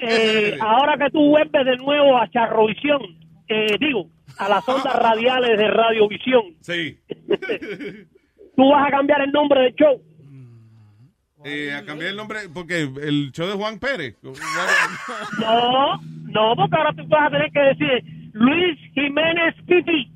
Eh, 0.01 0.59
ahora 0.61 0.97
que 0.99 1.11
tú 1.11 1.29
vuelves 1.31 1.65
de 1.65 1.77
nuevo 1.77 2.19
a 2.19 2.29
Charrovisión, 2.31 3.01
eh, 3.49 3.77
digo, 3.79 4.11
a 4.39 4.49
las 4.49 4.69
ondas 4.69 4.95
radiales 4.97 5.57
de 5.59 5.69
Radiovisión, 5.69 6.43
Sí. 6.61 6.99
tú 8.57 8.69
vas 8.71 8.87
a 8.89 8.91
cambiar 8.91 9.23
el 9.23 9.31
nombre 9.33 9.61
del 9.63 9.75
show. 9.75 10.03
Eh, 11.45 11.73
a 11.73 11.85
cambiar 11.85 12.11
el 12.11 12.17
nombre, 12.17 12.41
porque 12.53 12.81
el 12.83 13.31
show 13.33 13.47
de 13.47 13.55
Juan 13.55 13.79
Pérez. 13.79 14.17
No, 14.23 14.33
no, 16.27 16.57
porque 16.57 16.77
ahora 16.77 16.93
tú 16.97 17.07
vas 17.07 17.29
a 17.29 17.31
tener 17.31 17.51
que 17.53 17.61
decir 17.61 18.18
Luis 18.33 18.79
Jiménez 18.95 19.55
Pipi. 19.67 20.11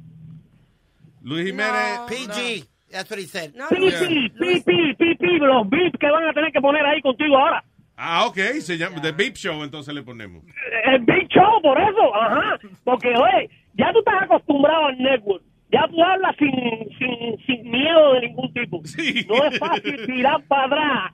Luis 1.23 1.47
Jiménez. 1.47 2.01
PG. 2.09 2.69
That's 2.91 3.11
what 3.11 3.19
he 3.19 3.27
said. 3.27 3.55
Pipi, 3.55 4.29
Pipi, 4.39 4.95
Pipi, 4.99 5.39
los 5.39 5.69
beats 5.69 5.99
que 5.99 6.11
van 6.11 6.29
a 6.29 6.33
tener 6.33 6.53
que 6.53 6.61
poner 6.61 6.85
ahí 6.85 7.01
contigo 7.01 7.39
ahora. 7.39 7.65
Ah, 7.97 8.27
ok, 8.27 8.37
se 8.61 8.77
llama 8.77 9.01
The 9.01 9.13
Beep 9.13 9.37
Show, 9.37 9.63
entonces 9.63 9.95
le 9.95 10.03
ponemos. 10.03 10.45
El 10.85 11.01
Big 11.01 11.29
Show, 11.29 11.63
por 11.63 11.81
eso, 11.81 12.15
ajá. 12.15 12.59
Porque, 12.85 13.09
oye, 13.09 13.49
ya 13.75 13.93
tú 13.93 14.01
estás 14.01 14.23
acostumbrado 14.23 14.87
al 14.87 14.99
network. 14.99 15.43
Ya 15.71 15.87
tú 15.89 16.03
hablas 16.03 16.35
sin, 16.39 16.51
sin, 16.99 17.39
sin 17.47 17.71
miedo 17.71 18.15
de 18.15 18.21
ningún 18.23 18.53
tipo. 18.53 18.83
No 19.29 19.45
es 19.47 19.59
fácil 19.59 20.07
tirar 20.07 20.43
para 20.49 20.65
atrás. 20.65 21.13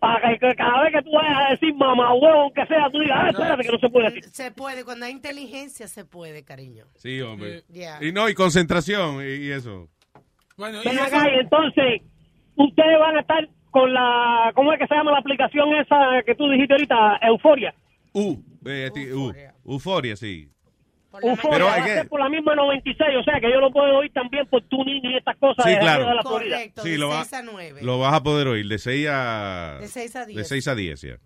Para 0.00 0.30
que, 0.30 0.38
que 0.38 0.54
cada 0.54 0.82
vez 0.82 0.92
que 0.92 1.02
tú 1.02 1.10
vayas 1.12 1.36
a 1.36 1.50
decir 1.50 1.74
mamá 1.74 2.14
huevo, 2.14 2.42
aunque 2.42 2.64
sea, 2.66 2.88
tú 2.90 3.00
digas, 3.00 3.18
ah, 3.20 3.30
espérate 3.30 3.62
que 3.64 3.72
no 3.72 3.78
se 3.78 3.88
puede 3.88 4.10
decir. 4.10 4.24
Se 4.30 4.52
puede, 4.52 4.84
cuando 4.84 5.06
hay 5.06 5.12
inteligencia 5.12 5.88
se 5.88 6.04
puede, 6.04 6.44
cariño. 6.44 6.86
Sí, 6.94 7.20
hombre. 7.20 7.64
Yeah. 7.68 7.98
Y 8.00 8.12
no, 8.12 8.28
y 8.28 8.34
concentración, 8.34 9.16
y, 9.22 9.46
y 9.46 9.50
eso. 9.50 9.88
Ven 10.56 10.98
acá 10.98 11.28
y 11.32 11.38
entonces 11.40 12.02
ustedes 12.56 12.98
van 12.98 13.16
a 13.16 13.20
estar 13.20 13.48
con 13.70 13.92
la, 13.92 14.52
¿cómo 14.54 14.72
es 14.72 14.78
que 14.78 14.86
se 14.86 14.94
llama 14.94 15.12
la 15.12 15.18
aplicación 15.18 15.74
esa 15.74 16.22
que 16.24 16.34
tú 16.34 16.48
dijiste 16.50 16.74
ahorita? 16.74 17.18
Euforia. 17.22 17.74
U, 18.12 18.42
eh, 18.66 18.90
Euforia, 19.64 20.16
sí. 20.16 20.48
Pero 21.50 21.66
va 21.66 21.74
a 21.74 21.84
que- 21.84 21.94
ser 21.94 22.08
por 22.08 22.20
la 22.20 22.28
misma 22.28 22.54
96, 22.54 23.16
o 23.18 23.22
sea 23.24 23.40
que 23.40 23.50
yo 23.50 23.60
lo 23.60 23.70
puedo 23.70 23.96
oír 23.98 24.12
también 24.12 24.46
por 24.46 24.62
tuning 24.62 25.00
y 25.04 25.16
estas 25.16 25.36
cosas 25.38 25.64
Sí, 25.64 25.72
de, 25.72 25.78
claro. 25.78 26.06
de 26.08 26.14
la 26.14 26.22
Florida. 26.22 26.58
Sí, 26.82 26.96
lo, 26.96 27.08
va- 27.08 27.24
6 27.24 27.32
a 27.34 27.42
9. 27.42 27.80
lo 27.82 27.98
vas 27.98 28.14
a 28.14 28.22
poder 28.22 28.48
oír 28.48 28.66
de 28.68 28.78
6 28.78 29.06
a... 29.10 29.78
De 29.80 29.88
6 29.88 30.16
a 30.16 30.26
10. 30.26 30.36
De 30.36 30.44
6 30.44 30.68
a 30.68 30.74
10, 30.74 31.00
ya. 31.02 31.16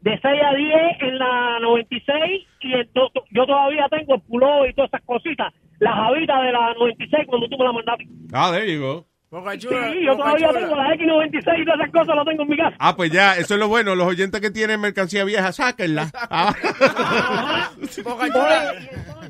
De 0.00 0.18
6 0.22 0.42
a 0.44 0.54
10 0.54 0.76
en 1.00 1.18
la 1.18 1.58
96 1.60 2.46
y 2.60 2.72
el 2.72 2.88
to- 2.90 3.10
yo 3.32 3.46
todavía 3.46 3.86
tengo 3.90 4.14
el 4.14 4.20
pullover 4.22 4.70
y 4.70 4.74
todas 4.74 4.90
esas 4.90 5.02
cositas. 5.04 5.52
Las 5.80 5.94
habitas 5.96 6.40
de 6.42 6.52
la 6.52 6.74
96 6.74 7.26
cuando 7.26 7.48
tú 7.48 7.56
me 7.58 7.64
la 7.64 7.72
mandaste. 7.72 8.06
Ah, 8.32 8.50
there 8.52 8.72
you 8.72 8.80
go. 8.80 9.06
Sí, 9.30 10.04
yo 10.06 10.16
todavía 10.16 10.48
tengo 10.52 10.74
la 10.76 10.94
X96 10.94 11.60
y 11.60 11.64
todas 11.64 11.80
esas 11.80 11.92
cosas 11.92 12.16
las 12.16 12.24
tengo 12.24 12.42
en 12.44 12.48
mi 12.48 12.56
casa. 12.56 12.76
Ah, 12.78 12.96
pues 12.96 13.10
ya, 13.12 13.36
eso 13.36 13.54
es 13.54 13.60
lo 13.60 13.68
bueno. 13.68 13.94
Los 13.94 14.06
oyentes 14.06 14.40
que 14.40 14.50
tienen 14.50 14.80
mercancía 14.80 15.22
vieja, 15.24 15.52
sáquenla. 15.52 16.10
Ah. 16.14 16.54
Boca 18.04 18.26
Chula, 18.28 18.74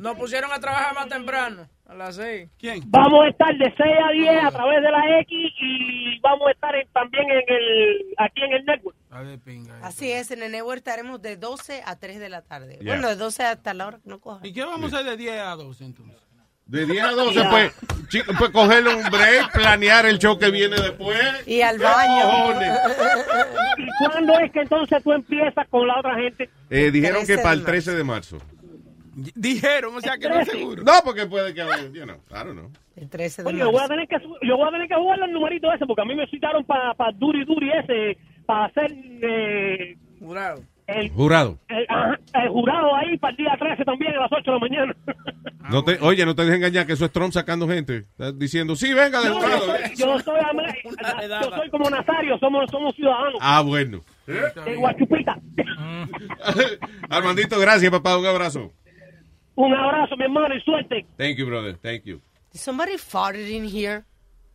nos 0.01 0.17
pusieron 0.17 0.53
a 0.53 0.61
trabajar 0.61 0.95
más 0.95 1.09
temprano, 1.09 1.67
a 1.87 1.95
las 1.95 2.17
6. 2.17 2.49
¿Quién? 2.59 2.83
Vamos 2.87 3.25
a 3.25 3.29
estar 3.29 3.53
de 3.57 3.65
6 3.65 3.81
a 4.09 4.13
10 4.13 4.45
a 4.45 4.51
través 4.53 4.83
de 4.83 4.91
la 4.91 5.19
X 5.21 5.53
y 5.61 6.21
vamos 6.21 6.47
a 6.47 6.51
estar 6.53 6.75
en- 6.77 6.89
también 6.93 7.25
en 7.31 7.43
el 7.49 8.15
aquí 8.19 8.43
en 8.43 8.53
el 8.53 8.65
network. 8.65 8.97
Así 9.83 10.13
es, 10.13 10.31
en 10.31 10.43
el 10.43 10.53
network 10.53 10.79
estaremos 10.79 11.21
de 11.23 11.37
12 11.37 11.83
a 11.85 11.97
3 11.97 12.21
de 12.21 12.29
la 12.29 12.43
tarde. 12.43 12.79
Yeah. 12.81 12.95
Bueno, 12.95 13.09
de 13.09 13.17
12 13.17 13.43
hasta 13.45 13.75
la 13.75 13.87
hora 13.89 13.99
que 13.99 14.09
no 14.09 14.21
coja. 14.21 14.47
¿Y 14.47 14.53
qué 14.53 14.65
vamos 14.65 14.93
a 14.93 14.99
hacer 14.99 15.11
de 15.11 15.17
10 15.17 15.41
a 15.41 15.57
12 15.57 15.85
entonces? 15.85 16.21
De 16.69 16.85
10 16.85 17.03
a 17.03 17.11
12, 17.13 17.45
pues, 17.51 17.73
chico, 18.09 18.33
pues 18.39 18.51
cogerle 18.51 18.95
un 18.95 19.03
break, 19.11 19.53
planear 19.53 20.05
el 20.05 20.19
show 20.19 20.39
que 20.39 20.51
viene 20.51 20.77
después. 20.77 21.19
Y 21.47 21.63
al 21.63 21.79
¿Qué 21.79 21.83
baño. 21.83 22.61
¿Y 23.79 24.05
cuándo 24.05 24.39
es 24.39 24.53
que 24.53 24.61
entonces 24.61 25.03
tú 25.03 25.13
empiezas 25.13 25.67
con 25.69 25.87
la 25.87 25.99
otra 25.99 26.15
gente? 26.17 26.51
Eh, 26.69 26.91
dijeron 26.91 27.25
13 27.25 27.37
que 27.37 27.43
para 27.43 27.55
de 27.55 27.61
el 27.61 27.65
13 27.65 27.95
de 27.95 28.05
marzo. 28.05 28.39
Dijeron, 29.35 29.97
o 29.97 30.01
sea 30.03 30.19
que 30.19 30.29
no 30.29 30.39
es 30.41 30.49
seguro. 30.49 30.83
No, 30.83 30.93
porque 31.03 31.27
puede 31.27 31.55
que, 31.55 31.63
you 31.93 32.05
know, 32.05 32.19
don't 32.29 32.53
know. 32.53 32.71
El 32.97 33.09
13 33.09 33.43
Oye, 33.47 33.59
yo 33.59 33.73
voy 33.73 33.83
a 33.83 33.89
tener 33.89 34.07
que 34.07 34.17
yo 34.43 34.57
voy 34.57 34.69
a 34.69 34.71
tener 34.71 34.89
que 34.89 34.95
jugarle 34.95 35.25
el 35.25 35.33
numerito 35.33 35.73
ese 35.73 35.87
porque 35.87 36.03
a 36.03 36.05
mí 36.05 36.15
me 36.15 36.27
citaron 36.27 36.65
para 36.65 36.93
pa 36.95 37.13
Duri 37.13 37.45
Duri 37.45 37.71
ese 37.73 38.19
para 38.45 38.67
hacer 38.67 38.93
eh, 38.93 39.97
jurado. 40.21 40.63
El, 40.89 41.11
Jurado. 41.11 41.59
el, 41.69 41.85
ajá, 41.89 42.19
el 42.43 42.49
jurado 42.49 42.97
ahí 42.97 43.19
para 43.19 43.33
el 43.33 43.37
día 43.37 43.55
13 43.59 43.85
también 43.85 44.17
a 44.17 44.21
las 44.23 44.33
8 44.33 44.43
de 44.43 44.53
la 44.53 44.59
mañana. 44.59 44.97
No 45.71 45.85
te, 45.85 45.99
oye, 46.01 46.25
no 46.25 46.35
te 46.35 46.43
dejes 46.47 46.57
engañar 46.57 46.87
que 46.87 46.95
eso 46.95 47.05
es 47.05 47.13
Trump 47.13 47.31
sacando 47.31 47.69
gente. 47.69 47.99
Estás 48.13 48.39
diciendo, 48.39 48.75
sí, 48.75 48.95
venga 48.95 49.21
de 49.21 49.29
No, 49.29 49.35
yo, 49.35 49.41
jurado. 49.43 49.67
soy, 49.67 49.81
yo, 49.97 50.19
soy, 50.21 51.29
yo 51.29 51.57
soy 51.57 51.69
como 51.69 51.91
Nazario, 51.91 52.39
somos, 52.39 52.71
somos 52.71 52.95
ciudadanos. 52.97 53.39
Ah, 53.43 53.61
bueno. 53.61 54.01
De 54.27 54.77
Guachupita. 54.77 55.39
Armandito, 57.11 57.59
gracias, 57.61 57.91
papá. 57.91 58.17
Un 58.17 58.25
abrazo. 58.25 58.73
Un 59.57 59.75
abrazo, 59.75 60.17
mi 60.17 60.25
hermano, 60.25 60.55
y 60.55 60.61
suerte. 60.63 61.05
Thank 61.19 61.37
you, 61.37 61.45
brother. 61.47 61.77
Thank 61.83 62.05
you. 62.05 62.23
Did 62.51 62.61
somebody 62.63 62.97
farted 62.97 63.51
in 63.51 63.65
here? 63.69 64.07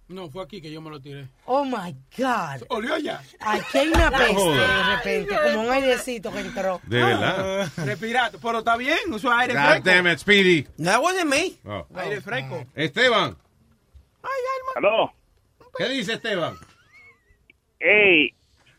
No, 0.09 0.29
fue 0.29 0.43
aquí 0.43 0.61
que 0.61 0.71
yo 0.71 0.81
me 0.81 0.89
lo 0.89 0.99
tiré. 0.99 1.27
Oh 1.45 1.63
my 1.63 1.95
God. 2.17 2.63
Olió 2.69 2.97
ya. 2.97 3.21
Aquí 3.39 3.77
hay 3.77 3.87
una 3.87 4.11
peste 4.17 4.49
de 4.49 4.95
repente, 4.95 5.35
como 5.43 5.61
un 5.61 5.71
airecito 5.71 6.31
que 6.31 6.39
entró. 6.39 6.81
De 6.85 7.03
verdad. 7.03 7.67
Respirate, 7.77 8.37
pero 8.41 8.59
está 8.59 8.75
bien, 8.77 8.97
es 9.15 9.25
aire 9.25 9.53
God 9.53 9.61
fresco. 9.61 9.85
damn 9.85 10.07
it, 10.07 10.19
Speedy. 10.19 10.63
That 10.83 11.01
wasn't 11.01 11.29
me. 11.29 11.53
Oh. 11.65 11.87
Aire 11.95 12.21
fresco. 12.21 12.65
Esteban. 12.75 13.37
¿Aló? 14.75 15.13
¿Qué 15.77 15.89
dice 15.89 16.13
Esteban? 16.13 16.55
Ey, 17.79 18.33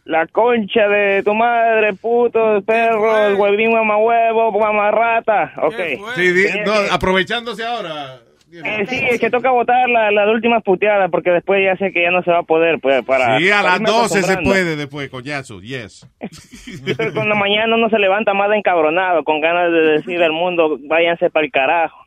la 0.05 0.27
concha 0.27 0.89
de 0.89 1.23
tu 1.23 1.35
madre, 1.35 1.95
puto, 1.95 2.63
perro, 2.63 3.27
el 3.27 3.35
huevín 3.37 3.73
mamá 3.73 3.97
huevo, 3.97 4.53
mamá 4.59 4.91
rata. 4.91 5.53
Ok. 5.63 5.77
Sí, 6.17 6.49
no, 6.65 6.73
aprovechándose 6.91 7.65
ahora. 7.65 8.21
Eh, 8.63 8.87
sí, 8.89 9.01
es 9.11 9.21
que 9.21 9.31
toca 9.31 9.51
votar 9.51 9.89
la- 9.89 10.11
las 10.11 10.29
últimas 10.29 10.63
puteadas 10.63 11.11
porque 11.11 11.31
después 11.31 11.63
ya 11.65 11.77
sé 11.77 11.93
que 11.93 12.03
ya 12.03 12.11
no 12.11 12.23
se 12.23 12.31
va 12.31 12.39
a 12.39 12.43
poder. 12.45 12.79
Pues, 12.81 13.05
para, 13.05 13.39
Sí, 13.39 13.51
a 13.51 13.63
las 13.63 13.77
irme 13.77 13.91
12 13.91 14.23
se 14.23 14.37
puede 14.39 14.77
después, 14.77 15.09
coñazo. 15.11 15.61
Yes. 15.61 16.07
Pero 16.97 17.13
cuando 17.15 17.35
mañana 17.35 17.75
uno 17.75 17.89
se 17.89 17.99
levanta 17.99 18.35
más 18.35 18.51
de 18.51 18.59
encabronado, 18.59 19.25
con 19.25 19.41
ganas 19.41 19.73
de 19.73 19.81
decir 19.81 20.23
al 20.23 20.33
mundo, 20.33 20.79
váyanse 20.89 21.31
para 21.31 21.47
el 21.47 21.53
carajo. 21.53 21.99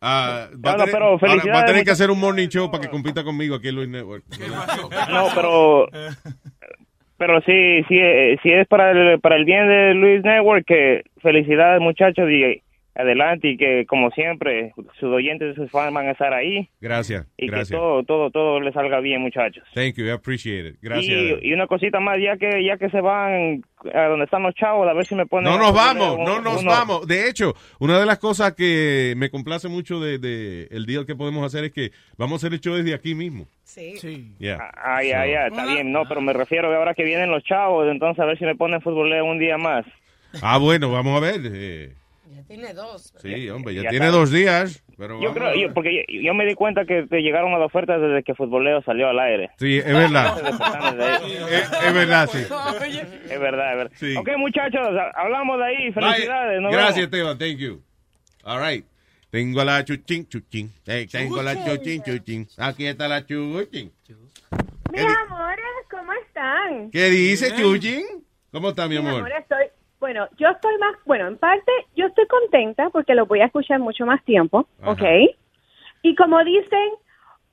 Ah, 0.00 0.46
va, 0.64 0.72
a 0.72 0.76
tener, 0.76 0.92
pero 0.92 1.04
ahora 1.06 1.16
va 1.20 1.26
a 1.26 1.30
felicidades, 1.30 1.66
tener 1.66 1.84
que 1.84 1.90
hacer 1.90 2.10
un 2.10 2.20
morning 2.20 2.46
show 2.46 2.70
para 2.70 2.82
que 2.82 2.88
compita 2.88 3.24
conmigo 3.24 3.56
aquí 3.56 3.68
en 3.68 3.74
Luis 3.74 3.88
Network. 3.88 4.22
No, 5.10 5.26
pero 5.34 5.88
pero 7.18 7.40
sí, 7.40 7.82
sí, 7.88 7.98
eh, 7.98 8.38
sí 8.42 8.50
es 8.52 8.66
para 8.68 8.92
el, 8.92 9.18
para 9.20 9.34
el 9.34 9.44
bien 9.44 9.66
de 9.66 9.94
Luis 9.94 10.22
Network 10.22 10.64
que 10.64 11.02
felicidades 11.20 11.80
muchachos 11.80 12.30
y 12.30 12.62
adelante 12.98 13.48
y 13.50 13.56
que 13.56 13.86
como 13.86 14.10
siempre 14.10 14.72
sus 14.98 15.08
oyentes 15.10 15.52
y 15.52 15.54
sus 15.54 15.70
fans 15.70 15.94
van 15.94 16.08
a 16.08 16.10
estar 16.10 16.34
ahí 16.34 16.68
Gracias, 16.80 17.26
y 17.36 17.46
gracias. 17.46 17.68
que 17.70 17.76
todo 17.76 18.02
todo 18.02 18.30
todo 18.30 18.60
les 18.60 18.74
salga 18.74 19.00
bien 19.00 19.20
muchachos. 19.22 19.62
Thank 19.72 19.94
you, 19.96 20.04
I 20.06 20.10
appreciate 20.10 20.68
it. 20.70 20.76
Gracias. 20.82 21.08
Y, 21.40 21.48
y 21.48 21.52
una 21.52 21.66
cosita 21.66 22.00
más, 22.00 22.18
ya 22.20 22.36
que 22.36 22.62
ya 22.64 22.76
que 22.76 22.90
se 22.90 23.00
van 23.00 23.62
a 23.94 24.02
donde 24.08 24.24
están 24.24 24.42
los 24.42 24.54
chavos, 24.56 24.88
a 24.88 24.92
ver 24.92 25.04
si 25.06 25.14
me 25.14 25.24
ponen... 25.26 25.50
No 25.52 25.56
nos 25.58 25.72
vamos, 25.72 26.16
un- 26.18 26.24
no 26.24 26.40
nos 26.40 26.62
uno- 26.62 26.70
vamos. 26.72 27.06
De 27.06 27.28
hecho, 27.28 27.54
una 27.78 28.00
de 28.00 28.06
las 28.06 28.18
cosas 28.18 28.54
que 28.54 29.14
me 29.16 29.30
complace 29.30 29.68
mucho 29.68 30.00
de, 30.00 30.18
de 30.18 30.66
el 30.72 30.84
deal 30.84 31.06
que 31.06 31.14
podemos 31.14 31.44
hacer 31.46 31.64
es 31.64 31.72
que 31.72 31.92
vamos 32.16 32.34
a 32.42 32.46
hacer 32.48 32.54
el 32.54 32.60
show 32.60 32.74
desde 32.74 32.94
aquí 32.94 33.14
mismo. 33.14 33.46
Sí. 33.62 34.34
Yeah. 34.40 34.58
Ah, 34.74 35.02
ya, 35.04 35.24
ya, 35.26 35.46
está 35.46 35.64
bien, 35.66 35.92
no, 35.92 36.02
pero 36.08 36.20
me 36.20 36.32
refiero 36.32 36.68
que 36.68 36.74
ahora 36.74 36.94
que 36.94 37.04
vienen 37.04 37.30
los 37.30 37.44
chavos, 37.44 37.86
entonces 37.88 38.18
a 38.20 38.24
ver 38.26 38.36
si 38.38 38.44
me 38.44 38.56
ponen 38.56 38.80
futboleo 38.80 39.24
un 39.24 39.38
día 39.38 39.56
más. 39.58 39.84
Ah, 40.42 40.58
bueno, 40.58 40.90
vamos 40.90 41.16
a 41.16 41.20
ver. 41.20 41.40
eh, 41.44 41.92
Ya 42.34 42.42
tiene 42.44 42.74
dos. 42.74 43.12
sí, 43.20 43.48
hombre, 43.50 43.74
ya, 43.74 43.82
Ya 43.84 43.90
tiene 43.90 44.06
está. 44.06 44.18
dos 44.18 44.30
días. 44.30 44.84
Pero 44.96 45.20
Yo 45.20 45.32
creo, 45.32 45.48
a 45.48 45.56
yo, 45.56 45.72
porque 45.74 46.04
yo, 46.08 46.20
yo 46.22 46.34
me 46.34 46.44
di 46.44 46.54
cuenta 46.54 46.84
que 46.84 47.04
te 47.04 47.20
llegaron 47.22 47.52
las 47.52 47.60
ofertas 47.62 48.00
desde 48.00 48.22
que 48.22 48.34
Futboleo 48.34 48.82
salió 48.82 49.08
al 49.08 49.18
aire. 49.20 49.50
Sí, 49.58 49.78
es 49.78 49.84
verdad. 49.86 50.38
es, 51.50 51.72
es 51.86 51.94
verdad, 51.94 52.28
sí. 52.32 52.38
Es 52.38 53.40
verdad, 53.40 53.72
es 53.72 54.00
verdad. 54.00 54.20
Ok, 54.20 54.28
muchachos, 54.38 54.80
ha- 54.88 55.20
hablamos 55.20 55.58
de 55.58 55.64
ahí. 55.64 55.92
Felicidades. 55.92 56.60
nos 56.60 56.72
Gracias, 56.72 57.10
vemos. 57.10 57.32
Esteban. 57.32 57.38
Thank 57.38 57.58
you. 57.58 57.82
All 58.44 58.60
right. 58.60 58.84
Tengo 59.30 59.62
la 59.62 59.84
chuchín, 59.84 60.26
chuchín. 60.28 60.72
Eh, 60.86 61.06
Tengo 61.10 61.42
la 61.42 61.54
chuchín, 61.64 62.02
chuchín. 62.02 62.48
Aquí 62.56 62.86
está 62.86 63.08
la 63.08 63.24
chuchín. 63.26 63.92
Mis 64.90 65.02
amores, 65.02 65.64
¿cómo 65.90 66.12
están? 66.26 66.90
¿Qué 66.90 67.10
dice 67.10 67.54
chuchín? 67.54 68.04
¿Cómo 68.50 68.70
está, 68.70 68.84
mi 68.88 68.96
Mis 68.96 69.00
amor? 69.00 69.14
amores, 69.20 69.38
estoy, 69.42 69.64
bueno, 70.00 70.28
yo 70.38 70.48
estoy 70.48 70.76
más, 70.78 70.94
bueno, 71.06 71.26
en 71.26 71.36
parte 71.38 71.70
yo 71.96 72.06
estoy 72.06 72.26
contenta 72.26 72.90
porque 72.90 73.14
lo 73.14 73.26
voy 73.26 73.40
a 73.40 73.46
escuchar 73.46 73.80
mucho 73.80 74.06
más 74.06 74.24
tiempo, 74.24 74.68
Ajá. 74.80 74.92
¿ok? 74.92 75.02
Y 76.02 76.14
como 76.14 76.42
dicen, 76.44 76.90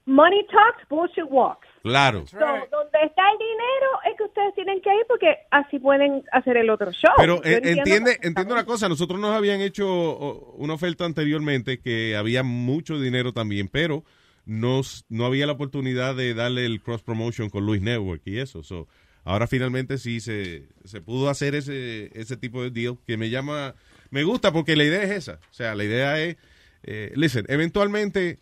money 0.06 0.46
talks, 0.48 0.88
bullshit 0.90 1.26
walks. 1.30 1.68
Claro. 1.82 2.26
So, 2.28 2.38
donde 2.38 3.00
está 3.04 3.22
el 3.32 3.38
dinero 3.38 3.88
es 4.10 4.18
que 4.18 4.24
ustedes 4.24 4.54
tienen 4.56 4.82
que 4.82 4.90
ir 4.90 5.06
porque 5.08 5.38
así 5.52 5.78
pueden 5.80 6.24
hacer 6.32 6.58
el 6.58 6.70
otro 6.72 6.92
show. 6.92 7.12
Pero 7.18 7.36
eh, 7.44 7.58
entiendo- 7.58 7.80
entiende, 7.82 8.20
entiende 8.24 8.54
una 8.54 8.66
cosa, 8.66 8.90
nosotros 8.90 9.20
nos 9.20 9.32
habían 9.36 9.62
hecho 9.62 10.52
una 10.58 10.74
oferta 10.74 11.06
anteriormente 11.06 11.80
que 11.80 12.16
había 12.16 12.42
mucho 12.44 13.00
dinero 13.00 13.34
también, 13.34 13.68
pero 13.68 14.04
no, 14.46 14.80
s- 14.80 15.04
no 15.10 15.26
había 15.26 15.46
la 15.46 15.54
oportunidad 15.54 16.16
de 16.16 16.34
darle 16.34 16.66
el 16.66 16.82
cross 16.82 17.04
promotion 17.04 17.50
con 17.50 17.66
Luis 17.66 17.82
Network 17.82 18.22
y 18.26 18.40
eso. 18.40 18.64
So, 18.64 18.88
ahora 19.26 19.48
finalmente 19.48 19.98
sí 19.98 20.22
se, 20.22 20.70
se 20.86 21.02
pudo 21.02 21.30
hacer 21.30 21.54
ese, 21.56 22.10
ese 22.18 22.38
tipo 22.38 22.64
de 22.64 22.72
deal 22.72 22.98
que 23.06 23.18
me 23.18 23.30
llama, 23.30 23.76
me 24.12 24.24
gusta 24.24 24.54
porque 24.54 24.78
la 24.78 24.86
idea 24.86 25.04
es 25.04 25.12
esa. 25.12 25.34
O 25.52 25.54
sea, 25.54 25.76
la 25.76 25.84
idea 25.84 26.22
es, 26.24 26.38
eh, 26.84 27.12
listen, 27.16 27.44
eventualmente 27.50 28.40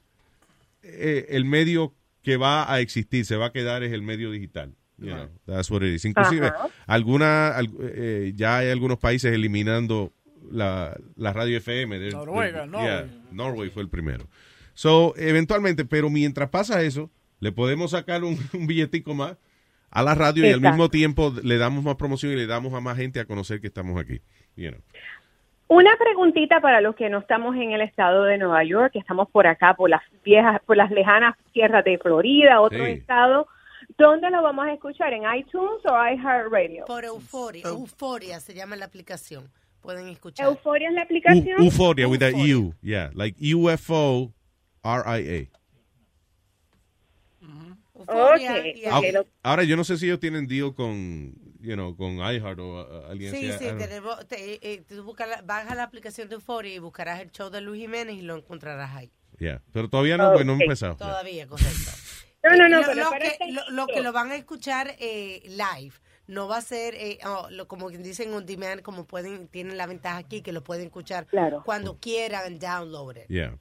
eh, 0.84 1.26
el 1.30 1.46
medio 1.46 1.96
que 2.22 2.38
va 2.38 2.72
a 2.72 2.80
existir, 2.80 3.26
se 3.26 3.36
va 3.36 3.48
a 3.48 3.52
quedar 3.52 3.84
es 3.84 3.92
el 3.92 4.02
medio 4.04 4.30
digital. 4.32 4.76
You 5.00 5.10
know, 5.10 5.28
that's 5.46 5.70
what 5.72 5.82
it 5.82 5.94
is. 5.96 6.06
Inclusive, 6.06 6.48
Ajá. 6.48 6.70
alguna, 6.86 7.50
al- 7.50 7.72
eh, 7.82 8.32
ya 8.36 8.60
hay 8.60 8.70
algunos 8.70 9.00
países 9.00 9.34
eliminando 9.34 10.14
la, 10.52 10.96
la 11.16 11.34
radio 11.34 11.58
FM. 11.58 12.00
Del- 12.00 12.14
Noruega, 12.14 12.66
Norway. 12.68 12.86
yeah, 12.86 13.08
Norway 13.32 13.70
fue 13.70 13.82
el 13.84 13.90
primero. 13.90 14.28
So, 14.76 15.14
eventualmente, 15.18 15.84
pero 15.84 16.10
mientras 16.10 16.50
pasa 16.50 16.84
eso, 16.84 17.12
le 17.40 17.52
podemos 17.52 17.92
sacar 17.92 18.24
un, 18.24 18.38
un 18.54 18.68
billetico 18.68 19.14
más 19.14 19.36
a 19.94 20.02
la 20.04 20.16
radio 20.16 20.46
y 20.46 20.52
al 20.52 20.62
mismo 20.62 20.90
tiempo 20.90 21.32
le 21.44 21.58
damos 21.58 21.84
más 21.84 21.96
promoción 21.96 22.32
y 22.34 22.36
le 22.36 22.48
damos 22.48 22.74
a 22.74 22.80
más 22.82 22.98
gente 22.98 23.20
a 23.20 23.26
conocer 23.26 23.62
que 23.62 23.68
estamos 23.68 24.00
aquí. 24.00 24.20
You 24.56 24.72
know. 24.72 24.82
Una 25.68 25.96
preguntita 25.98 26.60
para 26.62 26.82
los 26.82 26.96
que 26.96 27.10
no 27.10 27.20
estamos 27.20 27.56
en 27.56 27.72
el 27.72 27.82
estado 27.82 28.24
de 28.26 28.38
Nueva 28.38 28.64
York, 28.64 28.92
que 28.94 29.00
estamos 29.00 29.30
por 29.32 29.48
acá, 29.48 29.74
por 29.76 29.90
las 29.90 30.02
viejas, 30.24 30.62
por 30.66 30.78
las 30.78 30.92
lejanas 30.92 31.36
tierras 31.52 31.84
de 31.86 31.98
Florida, 31.98 32.60
otro 32.62 32.86
Sí. 32.86 32.92
estado. 32.92 33.48
¿Dónde 33.98 34.30
lo 34.32 34.42
vamos 34.42 34.66
a 34.66 34.74
escuchar? 34.74 35.14
¿En 35.14 35.24
iTunes 35.36 35.84
o 35.86 35.92
iHeartRadio? 35.92 36.86
Por 36.86 37.06
Euforia. 37.06 37.64
Euforia 37.68 38.40
se 38.40 38.54
llama 38.54 38.76
la 38.76 38.86
aplicación. 38.86 39.50
Pueden 39.82 40.08
escuchar. 40.10 40.46
¿Euforia 40.48 40.90
es 40.90 40.94
la 40.96 41.02
U- 41.02 41.04
aplicación? 41.06 41.64
Euphoria 41.64 42.08
with 42.08 42.24
a 42.24 42.30
U. 42.32 42.74
Yeah, 42.82 43.12
like 43.14 43.38
UFO 43.54 44.32
R-I-A. 44.84 45.48
Euforia, 48.08 48.52
Ok, 48.56 48.66
y- 48.76 48.86
Ah, 48.86 49.00
ok, 49.00 49.06
lo- 49.14 49.28
Ahora, 49.44 49.64
yo 49.64 49.76
no 49.78 49.84
sé 49.84 49.98
si 49.98 50.06
ellos 50.06 50.20
tienen 50.20 50.48
deal 50.48 50.74
con, 50.76 51.34
you 51.60 51.74
know, 51.76 51.96
con 51.96 52.18
iHeart 52.18 52.60
o 52.60 52.82
uh, 52.84 53.06
alguien 53.12 53.34
Sí, 53.34 53.50
así. 53.50 53.66
sí, 53.66 53.72
tenemos, 53.78 54.28
te- 54.28 54.60
eh, 54.74 54.84
tú 54.88 55.04
buscas 55.04 55.28
la- 55.30 55.42
baja 55.42 55.76
la 55.76 55.84
aplicación 55.84 56.30
de 56.30 56.36
Euforia 56.36 56.74
y 56.74 56.80
buscarás 56.80 57.22
el 57.22 57.32
show 57.32 57.50
de 57.50 57.62
Luis 57.62 57.82
Jiménez 57.82 58.16
y 58.16 58.22
lo 58.22 58.36
encontrarás 58.38 58.96
ahí. 58.96 59.12
Yeah, 59.40 59.62
Pero 59.72 59.90
todavía 59.90 60.16
no, 60.18 60.32
pues 60.34 60.46
no 60.46 60.52
hemos 60.54 60.62
Ok, 60.62 60.64
empezado. 60.64 60.96
Todavía, 60.96 61.48
correcto. 61.48 61.92
No, 62.44 62.56
no, 62.58 62.68
no, 62.70 62.82
lo, 62.82 62.88
pero 62.88 63.04
lo 63.06 63.12
que, 63.12 63.38
lo, 63.52 63.70
lo 63.72 63.88
que 63.88 64.02
lo 64.02 64.12
van 64.12 64.32
a 64.32 64.36
escuchar 64.36 64.96
eh, 65.00 65.42
live. 65.48 65.94
No 66.28 66.48
va 66.48 66.58
a 66.58 66.62
ser, 66.62 66.94
eh, 66.96 67.20
oh, 67.26 67.48
lo- 67.50 67.68
como 67.68 67.90
dicen 67.90 68.34
on 68.34 68.46
demand, 68.46 68.82
como 68.82 69.06
pueden, 69.06 69.48
tienen 69.50 69.76
la 69.78 69.88
ventaja 69.88 70.18
aquí, 70.18 70.42
que 70.42 70.52
lo 70.54 70.64
pueden 70.64 70.86
escuchar 70.86 71.28
cuando 71.66 71.98
quieran 72.00 72.60
download 72.60 73.18
it. 73.18 73.28
Yeah. 73.28 73.58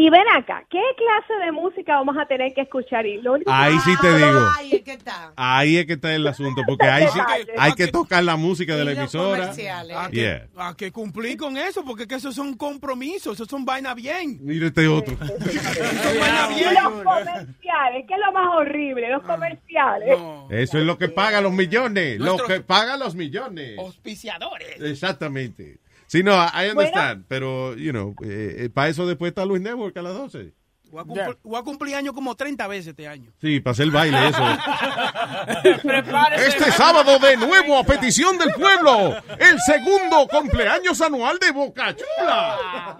Y 0.00 0.08
ven 0.08 0.22
acá, 0.34 0.64
¿qué 0.70 0.80
clase 0.96 1.44
de 1.44 1.52
música 1.52 1.96
vamos 1.96 2.16
a 2.18 2.24
tener 2.24 2.54
que 2.54 2.62
escuchar? 2.62 3.04
Y 3.04 3.20
lo 3.20 3.34
único 3.34 3.50
que- 3.50 3.54
Ahí 3.56 3.78
sí 3.84 3.90
te 4.00 4.16
digo. 4.16 4.48
Ahí 4.56 4.72
es 4.76 4.82
que 4.82 4.92
está. 4.92 5.32
Ahí 5.36 5.76
es 5.76 5.84
que 5.86 5.92
está 5.92 6.14
el 6.14 6.26
asunto, 6.26 6.62
porque 6.66 6.86
ahí 6.86 7.06
sí 7.08 7.18
que 7.18 7.52
hay 7.58 7.72
que 7.74 7.88
tocar 7.88 8.24
la 8.24 8.36
música 8.36 8.76
de 8.76 8.84
la 8.86 8.92
emisora. 8.92 9.50
A 9.50 10.08
que, 10.08 10.16
Yeah. 10.16 10.46
a 10.56 10.74
que 10.74 10.90
cumplir 10.90 11.36
con 11.36 11.58
eso, 11.58 11.84
porque 11.84 12.04
es 12.04 12.08
que 12.08 12.14
esos 12.14 12.34
son 12.34 12.56
compromisos, 12.56 13.34
esos 13.34 13.46
son 13.48 13.66
vaina 13.66 13.92
bien. 13.94 14.38
Mira 14.40 14.68
este 14.68 14.88
otro. 14.88 15.16
Y 16.56 16.62
los 16.64 17.02
comerciales, 17.02 18.06
que 18.08 18.14
es 18.14 18.20
lo 18.24 18.32
más 18.32 18.56
horrible, 18.56 19.10
los 19.10 19.22
comerciales. 19.22 20.18
Eso 20.50 20.78
es 20.78 20.84
lo 20.84 20.96
que 20.96 21.08
paga 21.08 21.40
los 21.42 21.52
millones. 21.52 22.18
Lo 22.18 22.24
Nuestros- 22.36 22.48
que 22.48 22.60
paga 22.60 22.96
los 22.96 23.14
millones. 23.14 23.78
Auspiciadores. 23.78 24.80
Exactamente. 24.80 25.78
Sí, 26.10 26.24
no, 26.24 26.32
I 26.34 26.50
Bueno. 26.50 26.70
understand. 26.72 27.24
Pero, 27.28 27.76
you 27.76 27.92
know, 27.92 28.16
eh, 28.24 28.68
para 28.74 28.88
eso 28.88 29.06
después 29.06 29.28
está 29.28 29.44
Luis 29.44 29.62
Network 29.62 29.96
a 29.96 30.02
las 30.02 30.14
12. 30.14 30.52
Voy 30.90 31.02
a, 31.02 31.04
cumplir, 31.04 31.38
voy 31.44 31.60
a 31.60 31.62
cumplir 31.62 31.94
años 31.94 32.14
como 32.14 32.34
30 32.34 32.66
veces 32.66 32.88
este 32.88 33.06
año. 33.06 33.30
Sí, 33.40 33.62
hacer 33.64 33.84
el 33.84 33.92
baile, 33.92 34.18
eso. 34.26 34.42
Este 36.36 36.72
sábado 36.72 37.16
de 37.20 37.36
nuevo 37.36 37.78
a 37.78 37.84
petición 37.84 38.36
del 38.38 38.52
pueblo, 38.54 39.22
el 39.38 39.60
segundo 39.60 40.26
cumpleaños 40.26 41.00
anual 41.00 41.38
de 41.38 41.52
Boca 41.52 41.94
Chula. 41.94 42.96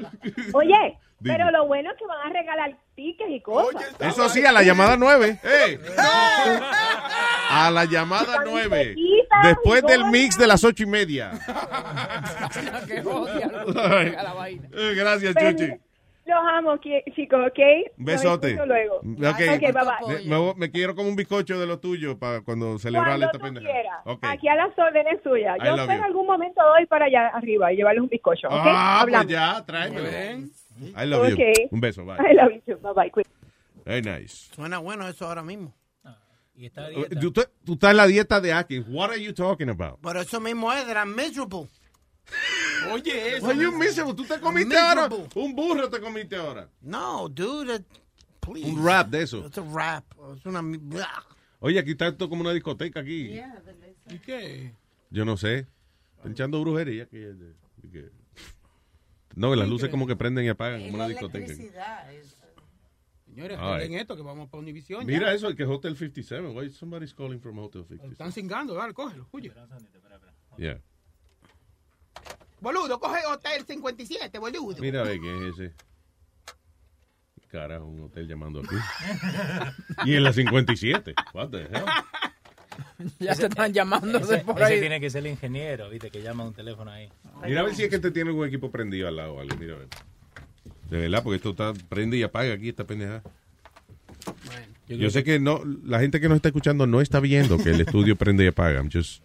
Oye, 0.53 0.97
Dime. 1.19 1.37
pero 1.37 1.51
lo 1.51 1.67
bueno 1.67 1.91
es 1.91 1.97
que 1.99 2.07
van 2.07 2.29
a 2.29 2.33
regalar 2.33 2.79
tickets 3.01 3.31
y 3.31 3.41
cosas. 3.41 3.97
Eso 3.99 4.29
sí, 4.29 4.45
a 4.45 4.53
la 4.53 4.63
llamada 4.63 4.97
9. 4.97 5.39
A 7.51 7.71
la 7.71 7.85
llamada 7.85 8.43
9. 8.45 8.95
Después 9.43 9.83
del 9.85 10.05
mix 10.07 10.39
de 10.39 10.47
las 10.47 10.63
ocho 10.65 10.83
y 10.83 10.87
media. 10.87 11.33
Eh, 14.73 14.95
Gracias, 14.95 15.35
Chuchi. 15.35 15.69
Los 16.27 16.39
amo, 16.53 16.77
chicos, 16.77 17.41
¿ok? 17.47 17.59
Un 17.99 18.05
besote. 18.05 18.55
Los 18.55 18.67
luego. 18.67 18.97
Ok. 18.97 19.41
Ok, 19.55 19.61
bye 19.61 19.73
bye. 19.73 20.55
Me, 20.57 20.71
quiero 20.71 20.95
como 20.95 21.09
un 21.09 21.17
bizcocho 21.17 21.59
de 21.59 21.67
lo 21.67 21.81
tuyo 21.81 22.19
para 22.19 22.41
cuando 22.43 22.79
celebrarle 22.79 23.27
Cuando 23.27 23.27
esta 23.27 23.39
tú 23.39 23.45
pendeja. 23.45 23.67
quieras. 23.67 24.33
Aquí 24.33 24.49
a 24.49 24.55
las 24.55 24.79
órdenes 24.79 25.21
suyas. 25.23 25.59
Yo 25.65 25.77
you. 25.77 25.91
algún 25.91 26.27
momento 26.27 26.63
doy 26.63 26.87
para 26.87 27.07
allá 27.07 27.29
arriba 27.29 27.73
y 27.73 27.77
llevarles 27.77 28.03
un 28.03 28.09
bizcocho. 28.09 28.49
Ah, 28.51 29.05
pues 29.09 29.27
ya, 29.27 29.65
tráemelo. 29.67 30.09
I 30.97 31.07
love 31.07 31.33
Ok. 31.33 31.39
you. 31.39 31.69
Un 31.71 31.81
beso, 31.81 32.05
bye. 32.05 32.17
I 32.19 32.35
love 32.35 32.53
you 32.53 32.61
too. 32.75 32.81
Bye 32.81 32.93
bye. 32.95 33.25
Very 33.85 34.03
nice. 34.03 34.51
Suena 34.55 34.79
bueno 34.79 35.07
eso 35.09 35.27
ahora 35.27 35.43
mismo. 35.43 35.75
Uh, 36.05 37.19
Tú, 37.21 37.33
tú- 37.33 37.45
tú 37.65 37.73
estás 37.73 37.93
en 37.93 37.97
la 37.97 38.07
dieta 38.07 38.39
de 38.41 38.53
Atkins. 38.53 38.87
What 38.89 39.11
are 39.11 39.23
you 39.23 39.33
talking 39.33 39.71
about? 39.71 39.99
Por 40.01 40.17
eso 40.19 40.41
mismo 40.41 40.71
es, 40.73 40.87
era 40.87 41.07
miserable. 41.07 41.69
Oye, 42.93 43.37
eso. 43.37 43.47
Are 43.47 43.57
you 43.59 43.73
miserable? 43.73 44.15
¿Tú 44.15 44.25
te 44.25 44.39
comiste 44.41 44.69
Miserable. 44.75 45.17
ahora? 45.17 45.31
Un 45.37 45.55
burro 45.55 45.89
te 45.89 46.01
comiste 46.01 46.37
ahora. 46.37 46.69
No, 46.83 47.29
dude, 47.29 47.83
please. 48.41 48.69
Un 48.71 48.85
rap 48.85 49.09
de 49.09 49.23
eso. 49.23 49.47
Es 49.47 49.57
un 49.57 49.75
rap. 49.75 50.05
Es 50.37 50.45
una... 50.45 50.63
Oye, 51.61 51.79
aquí 51.79 51.93
está 51.93 52.09
esto 52.09 52.29
como 52.29 52.43
una 52.43 52.53
discoteca 52.53 53.01
aquí. 53.01 53.41
¿Y 54.11 54.19
qué? 54.19 54.75
Yo 55.11 55.25
no 55.25 55.37
sé. 55.39 55.67
Están 56.17 56.33
echando 56.33 56.61
brujería 56.61 57.05
aquí. 57.05 57.19
Que- 59.41 59.47
No, 59.47 59.55
las 59.55 59.69
luces 59.69 59.89
como 59.89 60.07
que 60.07 60.17
prenden 60.17 60.45
y 60.45 60.49
apagan 60.49 60.83
como 60.83 60.95
una 60.95 61.09
discoteca. 61.09 61.55
Señores, 63.25 63.59
right. 63.61 63.93
esto 63.93 64.17
que 64.17 64.23
vamos 64.23 64.49
para 64.49 64.61
Univision. 64.61 65.07
Mira 65.07 65.29
ya. 65.29 65.35
eso, 65.35 65.49
el 65.49 65.57
que 65.57 65.63
es 65.63 65.69
Hotel 65.69 65.97
57. 65.97 66.49
Why 66.49 66.69
somebody's 66.71 67.15
calling 67.15 67.41
from 67.41 67.59
Hotel 67.59 67.85
57? 67.85 68.13
Están 68.13 68.33
cingando, 68.33 68.75
dale, 68.75 68.93
cógelo, 68.93 69.29
oye. 69.31 69.53
Yeah. 70.59 70.81
Boludo, 72.61 72.99
coge 72.99 73.25
Hotel 73.27 73.65
57, 73.65 74.39
boludo. 74.39 74.81
Mira 74.81 75.01
a 75.01 75.05
ver 75.05 75.21
quién 75.21 75.43
es 75.45 75.59
ese. 75.59 75.75
Carajo, 77.49 77.87
un 77.87 78.01
hotel 78.03 78.29
llamando 78.29 78.61
aquí. 78.61 78.77
y 80.05 80.15
en 80.15 80.23
la 80.23 80.33
57. 80.33 81.15
What 81.35 81.49
the 81.51 81.63
hell? 81.63 81.85
Ya 83.19 83.35
se 83.35 83.47
están 83.47 83.73
llamándose 83.73 84.37
Ese, 84.37 84.45
por 84.45 84.57
ese 84.63 84.75
ahí. 84.75 84.81
tiene 84.81 85.01
que 85.01 85.11
ser 85.11 85.25
el 85.27 85.33
ingeniero, 85.33 85.89
viste, 85.91 86.11
que 86.11 86.23
llama 86.23 86.45
a 86.45 86.47
un 86.49 86.55
teléfono 86.55 86.91
ahí. 86.91 87.09
Mira 87.45 87.61
a 87.61 87.65
ver 87.65 87.75
si 87.75 87.83
es 87.85 87.91
que 87.91 87.99
te 87.99 88.11
tiene 88.11 88.31
algún 88.31 88.47
equipo 88.47 88.71
prendido 88.71 89.09
al 89.09 89.17
lado. 89.17 89.41
Algo. 89.41 89.57
Mira 89.57 89.75
a 89.75 89.79
ver. 89.79 89.89
De 90.91 90.99
verdad, 90.99 91.23
porque 91.23 91.37
esto 91.37 91.51
está 91.51 91.73
prende 91.89 92.17
y 92.17 92.23
apaga 92.23 92.53
aquí 92.55 92.69
esta 92.69 92.85
pendeja. 92.85 93.23
yo 94.89 94.97
Yo 94.97 95.11
sé 95.11 95.23
que 95.25 95.39
no, 95.39 95.63
la 95.85 96.01
gente 96.01 96.21
que 96.21 96.29
nos 96.29 96.37
está 96.37 96.49
escuchando 96.49 96.87
no 96.87 97.01
está 97.01 97.21
viendo 97.21 97.57
que 97.59 97.71
el 97.71 97.81
estudio 97.81 98.17
prende 98.19 98.45
y 98.45 98.49
apaga. 98.49 98.79
I'm 98.81 98.91
just 98.93 99.23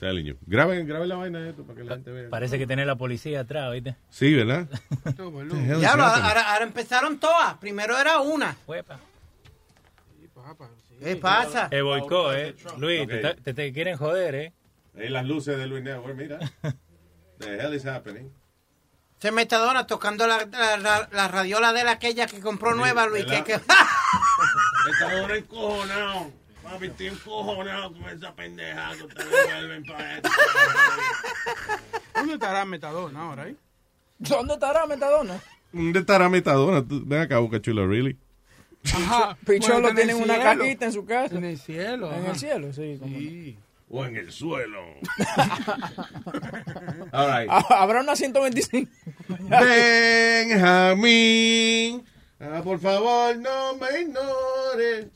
telling 0.00 0.24
you. 0.24 0.36
Graben, 0.46 0.86
graben 0.86 1.08
la 1.08 1.16
vaina 1.16 1.40
de 1.40 1.50
esto 1.50 1.62
para 1.64 1.78
que 1.78 1.84
la 1.84 1.94
gente 1.96 2.10
vea. 2.10 2.30
Parece 2.30 2.58
que 2.58 2.66
tiene 2.66 2.86
la 2.86 2.96
policía 2.96 3.40
atrás, 3.40 3.72
¿viste? 3.72 3.96
Sí, 4.10 4.32
¿verdad? 4.34 4.66
Ya, 5.80 5.90
ahora, 5.90 6.14
ahora- 6.28 6.52
ahora 6.54 6.64
empezaron 6.64 7.18
todas. 7.18 7.54
Primero 7.58 7.98
era 7.98 8.20
una. 8.20 8.56
¿Qué 11.02 11.16
pasa? 11.16 11.68
El 11.70 11.84
boicot, 11.84 12.34
¿eh? 12.34 12.54
Luis, 12.78 13.06
te, 13.08 13.18
ta- 13.18 13.34
te- 13.36 13.54
te 13.54 13.72
quieren 13.72 13.96
joder, 13.96 14.34
¿eh? 14.34 14.52
Ahí 14.98 15.08
las 15.08 15.24
luces 15.26 15.56
de 15.58 15.66
Luis 15.66 15.82
Network, 15.84 16.16
mira. 16.16 16.38
The 17.38 17.56
hell 17.60 17.74
is 17.74 17.84
happening? 17.86 18.30
Se 19.20 19.30
Metadona 19.32 19.86
tocando 19.86 20.26
la, 20.26 20.44
la, 20.46 20.76
la- 20.76 21.08
la 21.12 21.28
radiola 21.28 21.72
de 21.72 21.84
la 21.84 21.92
aquella 21.92 22.26
que 22.26 22.40
compró 22.40 22.74
nueva, 22.74 23.06
Luis. 23.06 23.26
Ahora 25.02 25.36
encojonado. 25.36 26.32
Papi, 26.62 26.86
estoy 26.86 27.06
encojonado 27.08 27.92
con 27.92 28.08
esa 28.10 28.34
pendeja 28.34 28.90
que 28.96 29.04
ustedes 29.04 29.28
vuelven 29.46 29.84
para 29.84 30.16
esto. 30.16 30.28
¿Dónde 32.14 32.34
estará 32.34 32.64
Metadona 32.64 33.20
ahora 33.22 33.42
ahí? 33.44 33.56
¿Dónde 34.18 34.54
estará 34.54 34.86
Metadona? 34.86 35.40
¿Dónde 35.72 35.98
estará 36.00 36.28
Metadona? 36.28 36.84
Ven 36.86 37.20
acá, 37.20 37.38
Boca 37.38 37.60
Chula, 37.62 37.86
really? 37.86 38.18
Ajá. 38.84 39.36
Picholo 39.46 39.94
tiene 39.94 40.14
una 40.14 40.34
cielo. 40.36 40.58
cajita 40.60 40.86
en 40.86 40.92
su 40.92 41.04
casa. 41.04 41.34
En 41.36 41.44
el 41.44 41.58
cielo. 41.58 42.12
En 42.12 42.22
ajá. 42.22 42.30
el 42.32 42.38
cielo, 42.38 42.72
sí. 42.72 42.96
como- 43.00 43.18
O 43.90 44.04
en 44.04 44.16
el 44.16 44.30
suelo. 44.32 44.80
All 47.12 47.40
right. 47.40 47.48
Ah, 47.50 47.64
Habrá 47.70 48.00
una 48.02 48.14
125. 48.16 48.90
Benjamín, 50.68 52.04
ah, 52.40 52.60
por 52.62 52.78
favor, 52.80 53.36
no 53.38 53.76
me 53.76 54.00
ignores. 54.02 55.06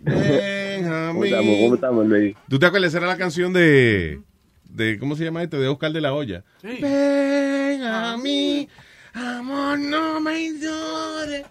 Benjamín. 0.00 1.12
¿Cómo 1.12 1.24
estamos? 1.24 1.56
¿Cómo 1.62 1.74
estamos, 1.76 2.06
Luis? 2.06 2.36
¿Tú 2.48 2.58
te 2.58 2.66
acuerdas? 2.66 2.88
Esa 2.88 2.98
era 2.98 3.06
la 3.06 3.16
canción 3.16 3.52
de, 3.52 4.20
de 4.64 4.98
¿cómo 4.98 5.16
se 5.16 5.24
llama 5.24 5.42
este? 5.42 5.56
De 5.58 5.68
Oscar 5.68 5.92
de 5.92 6.00
la 6.00 6.12
Hoya. 6.14 6.44
Sí. 6.60 6.78
Benjamín, 6.80 8.68
amor, 9.14 9.78
no 9.78 10.20
me 10.20 10.40
ignores. 10.42 11.44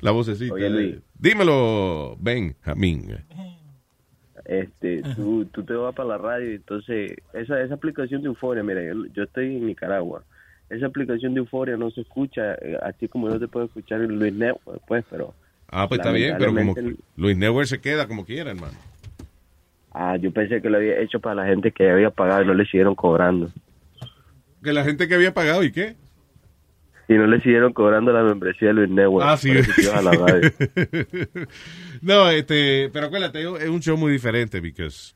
La 0.00 0.10
vocecita. 0.10 0.54
Oye, 0.54 0.68
Luis. 0.68 0.96
Dímelo, 1.18 2.16
Ben 2.18 2.56
Jamín. 2.62 3.16
Este, 4.44 5.02
tú, 5.14 5.44
tú 5.46 5.62
te 5.62 5.72
vas 5.74 5.94
para 5.94 6.08
la 6.10 6.18
radio, 6.18 6.50
entonces 6.50 7.12
esa, 7.32 7.62
esa 7.62 7.74
aplicación 7.74 8.22
de 8.22 8.28
Euforia, 8.28 8.64
mira, 8.64 8.82
yo, 8.82 9.06
yo 9.14 9.22
estoy 9.22 9.56
en 9.56 9.66
Nicaragua. 9.66 10.24
Esa 10.68 10.86
aplicación 10.86 11.34
de 11.34 11.40
Euforia 11.40 11.76
no 11.76 11.90
se 11.92 12.00
escucha, 12.00 12.54
eh, 12.54 12.76
así 12.82 13.06
como 13.06 13.28
no 13.28 13.38
se 13.38 13.46
puede 13.46 13.66
escuchar 13.66 14.00
en 14.00 14.18
Luis 14.18 14.32
Network, 14.32 14.82
pues, 14.88 15.04
pero... 15.08 15.34
Ah, 15.68 15.86
pues 15.88 16.00
está 16.00 16.10
bien, 16.12 16.34
pero 16.38 16.52
como 16.52 16.74
Luis 17.16 17.36
Network 17.36 17.66
se 17.66 17.80
queda 17.80 18.08
como 18.08 18.24
quiera, 18.24 18.50
hermano. 18.50 18.76
Ah, 19.92 20.16
yo 20.16 20.32
pensé 20.32 20.60
que 20.60 20.68
lo 20.68 20.78
había 20.78 20.98
hecho 20.98 21.20
para 21.20 21.36
la 21.36 21.46
gente 21.46 21.70
que 21.70 21.88
había 21.88 22.10
pagado 22.10 22.42
y 22.42 22.46
no 22.46 22.54
le 22.54 22.64
siguieron 22.64 22.94
cobrando. 22.94 23.50
Que 24.62 24.72
la 24.72 24.84
gente 24.84 25.06
que 25.06 25.14
había 25.14 25.32
pagado, 25.32 25.62
¿y 25.62 25.70
qué? 25.72 25.96
Y 27.08 27.14
no 27.14 27.26
le 27.26 27.40
siguieron 27.40 27.72
cobrando 27.72 28.12
la 28.12 28.22
membresía 28.22 28.68
de 28.68 28.74
Luis 28.74 28.90
Network. 28.90 29.26
Ah, 29.26 29.36
sí. 29.36 29.50
a 29.50 30.02
la 30.02 30.12
radio. 30.12 30.50
no, 32.02 32.30
este, 32.30 32.90
pero 32.92 33.06
acuérdate, 33.06 33.42
es 33.42 33.68
un 33.68 33.80
show 33.80 33.96
muy 33.96 34.12
diferente, 34.12 34.60
because, 34.60 35.14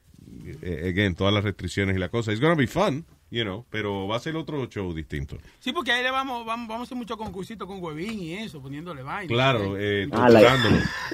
eh, 0.63 0.89
again, 0.89 1.15
todas 1.15 1.33
las 1.33 1.45
restricciones 1.45 1.97
y 1.97 1.99
la 1.99 2.09
cosa. 2.09 2.33
It's 2.33 2.41
gonna 2.41 2.55
be 2.55 2.67
fun, 2.67 3.05
you 3.31 3.43
know, 3.43 3.67
pero 3.71 4.07
va 4.07 4.17
a 4.17 4.21
ser 4.21 4.37
otro 4.37 4.65
show 4.67 4.95
distinto. 4.95 5.37
Sí, 5.59 5.73
porque 5.73 5.91
ahí 5.93 6.03
le 6.03 6.11
vamos, 6.13 6.47
vamos, 6.47 6.69
vamos 6.69 6.83
a 6.83 6.85
hacer 6.85 6.97
mucho 6.97 7.17
concursitos 7.17 7.67
con 7.67 7.83
huevín 7.83 8.21
y 8.23 8.35
eso, 8.35 8.63
poniéndole 8.63 9.03
vaina. 9.03 9.29
Claro, 9.29 9.75
eh, 9.79 10.09
Ah, 10.13 10.29
la- 10.29 10.57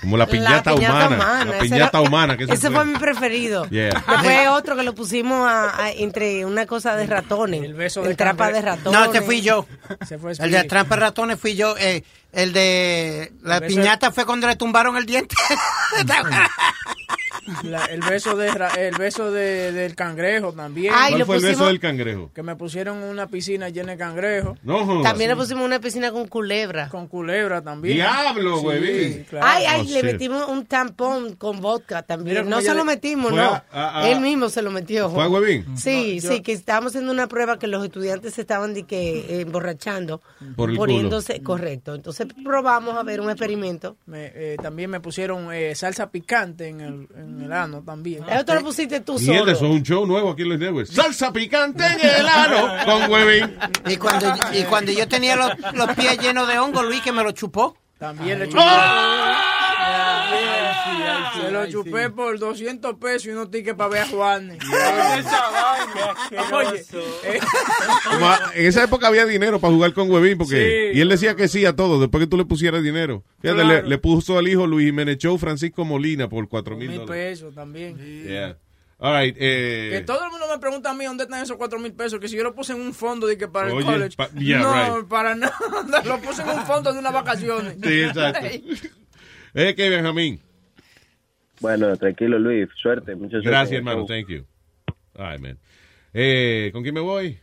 como 0.00 0.16
la 0.18 0.26
piñata, 0.26 0.74
humana. 0.74 1.44
La 1.47 1.57
ese 1.57 1.60
piñata 1.65 1.99
era- 1.99 2.08
humana. 2.08 2.36
Que 2.36 2.44
ese 2.44 2.70
fue 2.70 2.84
mi 2.84 2.99
preferido. 2.99 3.66
Yeah. 3.70 3.94
Después 4.07 4.49
otro 4.49 4.76
que 4.76 4.82
lo 4.82 4.94
pusimos 4.94 5.49
a- 5.49 5.84
a- 5.84 5.91
entre 5.92 6.44
una 6.44 6.66
cosa 6.66 6.97
de 6.97 7.07
ratones. 7.07 7.62
El 7.62 7.74
beso 7.74 8.02
de 8.02 8.15
trampa 8.15 8.44
cangre- 8.47 8.60
de 8.60 8.62
ratones. 8.66 8.92
No, 9.00 9.05
ese 9.12 9.23
fui 9.23 9.41
yo. 9.41 9.66
Se 10.07 10.18
fue 10.18 10.32
El 10.39 10.50
de 10.50 10.65
trampa 10.65 10.97
de 10.97 11.00
ratones 11.00 11.41
fui 11.41 11.55
yo. 11.57 11.76
eh, 11.78 12.05
el 12.32 12.52
de 12.52 13.32
la 13.42 13.57
El 13.58 13.66
piñata 13.66 14.10
fue 14.12 14.26
cuando 14.26 14.47
le 14.49 14.57
tumbaron 14.57 14.97
el 14.97 15.07
diente. 15.07 15.34
La- 17.64 17.84
el 17.86 18.00
beso 18.00 18.36
de 18.36 18.48
el 18.78 18.94
beso 18.96 19.30
de, 19.32 19.72
del 19.72 19.94
cangrejo 19.96 20.52
también. 20.52 20.92
Ay, 20.96 21.12
¿Cuál 21.14 21.24
fue 21.26 21.36
el 21.36 21.42
beso 21.42 21.66
del 21.66 21.80
cangrejo? 21.80 22.30
Que 22.34 22.42
me 22.42 22.54
pusieron 22.56 22.98
en 22.98 23.04
una 23.08 23.26
piscina 23.26 23.68
llena 23.68 23.92
de 23.92 23.98
cangrejos. 23.98 24.58
No. 24.62 25.02
También 25.02 25.30
le 25.30 25.36
pusimos 25.36 25.64
una 25.64 25.80
piscina 25.80 26.12
con 26.12 26.28
culebra. 26.28 26.88
Con 26.88 27.08
culebra 27.08 27.60
también. 27.62 27.96
Diablo, 27.96 28.58
Sí, 28.60 28.66
huevín. 28.66 29.26
claro. 29.28 29.46
Ay, 29.48 29.64
ay, 29.66 29.80
Oh, 29.80 29.84
le 29.84 29.90
shit. 29.90 30.04
metimos 30.04 30.48
un 30.48 30.66
tampón 30.66 31.34
con 31.36 31.60
vodka 31.60 32.02
también. 32.02 32.48
No 32.48 32.60
se 32.60 32.74
lo 32.74 32.84
metimos, 32.84 33.30
Fue 33.30 33.38
no. 33.40 33.50
a- 33.54 33.64
a- 33.72 34.00
a- 34.02 34.08
Él 34.10 34.20
mismo 34.20 34.48
se 34.48 34.62
lo 34.62 34.70
metió. 34.70 35.10
¿Fue 35.10 35.24
a 35.24 35.28
Huevín? 35.28 35.76
Sí, 35.76 36.16
No, 36.22 36.22
yo- 36.22 36.32
sí, 36.36 36.42
que 36.42 36.52
estábamos 36.52 36.92
haciendo 36.92 37.10
una 37.12 37.26
prueba 37.26 37.58
que 37.58 37.66
los 37.66 37.84
estudiantes 37.84 38.34
se 38.34 38.42
estaban 38.42 38.74
de 38.74 38.84
que 38.84 39.18
eh, 39.18 39.40
emborrachando, 39.40 40.20
Por 40.56 40.70
el 40.70 40.76
poniéndose 40.76 41.42
correcto. 41.42 41.94
Entonces 41.94 42.26
probamos 42.44 42.96
a 42.96 43.02
ver 43.02 43.20
un 43.20 43.30
experimento. 43.30 43.96
Me- 44.06 44.30
eh, 44.34 44.56
también 44.62 44.90
me 44.90 45.00
pusieron 45.00 45.52
eh, 45.52 45.74
salsa 45.74 46.10
picante 46.10 46.68
en 46.68 46.80
el, 46.80 47.08
en 47.32 47.42
el 47.42 47.52
ano 47.52 47.82
también. 47.82 48.24
Eso 48.28 48.44
te 48.44 48.54
lo 48.54 48.60
pusiste 48.62 49.00
tú 49.00 49.18
Mierda, 49.18 49.38
solo. 49.40 49.52
eso 49.52 49.64
es 49.66 49.70
un 49.72 49.82
show 49.82 50.06
nuevo 50.06 50.30
aquí 50.30 50.42
en 50.42 50.48
Luis 50.48 50.60
Network. 50.60 50.86
Salsa 50.86 51.32
picante 51.32 51.84
en 51.84 52.00
el 52.20 52.26
ano 52.26 52.68
con 52.84 53.10
huevín. 53.10 53.56
y, 53.86 53.96
cuando, 53.96 54.32
y 54.52 54.62
cuando 54.64 54.92
yo 54.92 55.08
tenía 55.08 55.36
los, 55.36 55.50
los 55.74 55.94
pies 55.94 56.18
llenos 56.18 56.46
de 56.48 56.58
hongo, 56.58 56.82
Luis, 56.82 57.00
que 57.02 57.12
me 57.12 57.22
lo 57.22 57.32
chupó. 57.32 57.76
También 57.98 58.38
le 58.40 58.48
chupé. 58.48 58.62
Se 61.40 61.50
lo 61.50 61.66
chupé 61.68 62.10
por 62.10 62.38
200 62.38 62.94
pesos 62.96 63.26
y 63.26 63.30
unos 63.30 63.50
tickets 63.50 63.76
para 63.76 63.90
ver 63.90 64.02
a 64.02 64.06
Juan. 64.06 64.58
Oye, 66.52 66.84
eh, 67.24 67.40
en 68.54 68.66
esa 68.66 68.84
época 68.84 69.06
había 69.08 69.26
dinero 69.26 69.58
para 69.60 69.72
jugar 69.72 69.92
con 69.92 70.10
Huevín 70.10 70.38
porque 70.38 70.90
Sí. 70.92 70.98
y 70.98 71.00
él 71.00 71.08
decía 71.08 71.34
que 71.34 71.48
sí 71.48 71.64
a 71.66 71.74
todo 71.74 72.00
después 72.00 72.22
que 72.22 72.26
tú 72.28 72.36
le 72.36 72.44
pusieras 72.44 72.82
dinero. 72.82 73.24
Fíjate, 73.40 73.62
Claro. 73.62 73.82
le, 73.82 73.88
le 73.88 73.98
puso 73.98 74.38
al 74.38 74.48
hijo 74.48 74.66
Luis 74.66 74.86
Jiménez 74.86 75.18
Show 75.18 75.38
Francisco 75.38 75.84
Molina 75.84 76.28
por 76.28 76.48
cuatro 76.48 76.76
mil 76.76 76.88
mil 76.90 76.98
dólares. 77.00 77.38
pesos 77.40 77.54
también. 77.54 77.96
Yeah. 78.26 78.56
All 78.98 79.20
right, 79.20 79.34
eh, 79.38 79.88
Que 79.94 80.00
todo 80.02 80.24
el 80.24 80.30
mundo 80.30 80.46
me 80.48 80.58
pregunta 80.60 80.90
a 80.90 80.94
mí 80.94 81.04
dónde 81.04 81.24
están 81.24 81.42
esos 81.42 81.56
cuatro 81.56 81.78
mil 81.80 81.92
pesos, 81.92 82.20
que 82.20 82.28
si 82.28 82.36
yo 82.36 82.44
lo 82.44 82.54
puse 82.54 82.72
en 82.72 82.80
un 82.80 82.94
fondo 82.94 83.26
de 83.26 83.36
que 83.36 83.48
para 83.48 83.72
el 83.72 83.84
college. 83.84 84.16
pa- 84.16 84.30
yeah, 84.38 84.60
no, 84.60 84.98
right. 84.98 85.08
para 85.08 85.34
nada. 85.36 85.52
Lo 86.04 86.20
puse 86.20 86.42
en 86.42 86.50
un 86.50 86.64
fondo 86.66 86.92
de 86.92 87.00
unas 87.00 87.12
vacaciones. 87.12 87.76
Sí, 87.82 88.00
exacto. 88.02 88.46
Es 89.55 89.74
que 89.74 89.89
Benjamín. 89.90 90.40
Bueno, 91.60 91.97
tranquilo, 91.97 92.39
Luis. 92.39 92.68
Suerte. 92.81 93.14
Mucha 93.14 93.32
suerte. 93.32 93.48
Gracias, 93.48 93.78
hermano. 93.78 94.06
Thank 94.06 94.28
you. 94.28 94.44
All 95.16 95.31
right, 95.31 95.40
man. 95.40 95.58
Eh, 96.14 96.70
¿Con 96.72 96.82
quién 96.82 96.94
me 96.94 97.00
voy? 97.00 97.39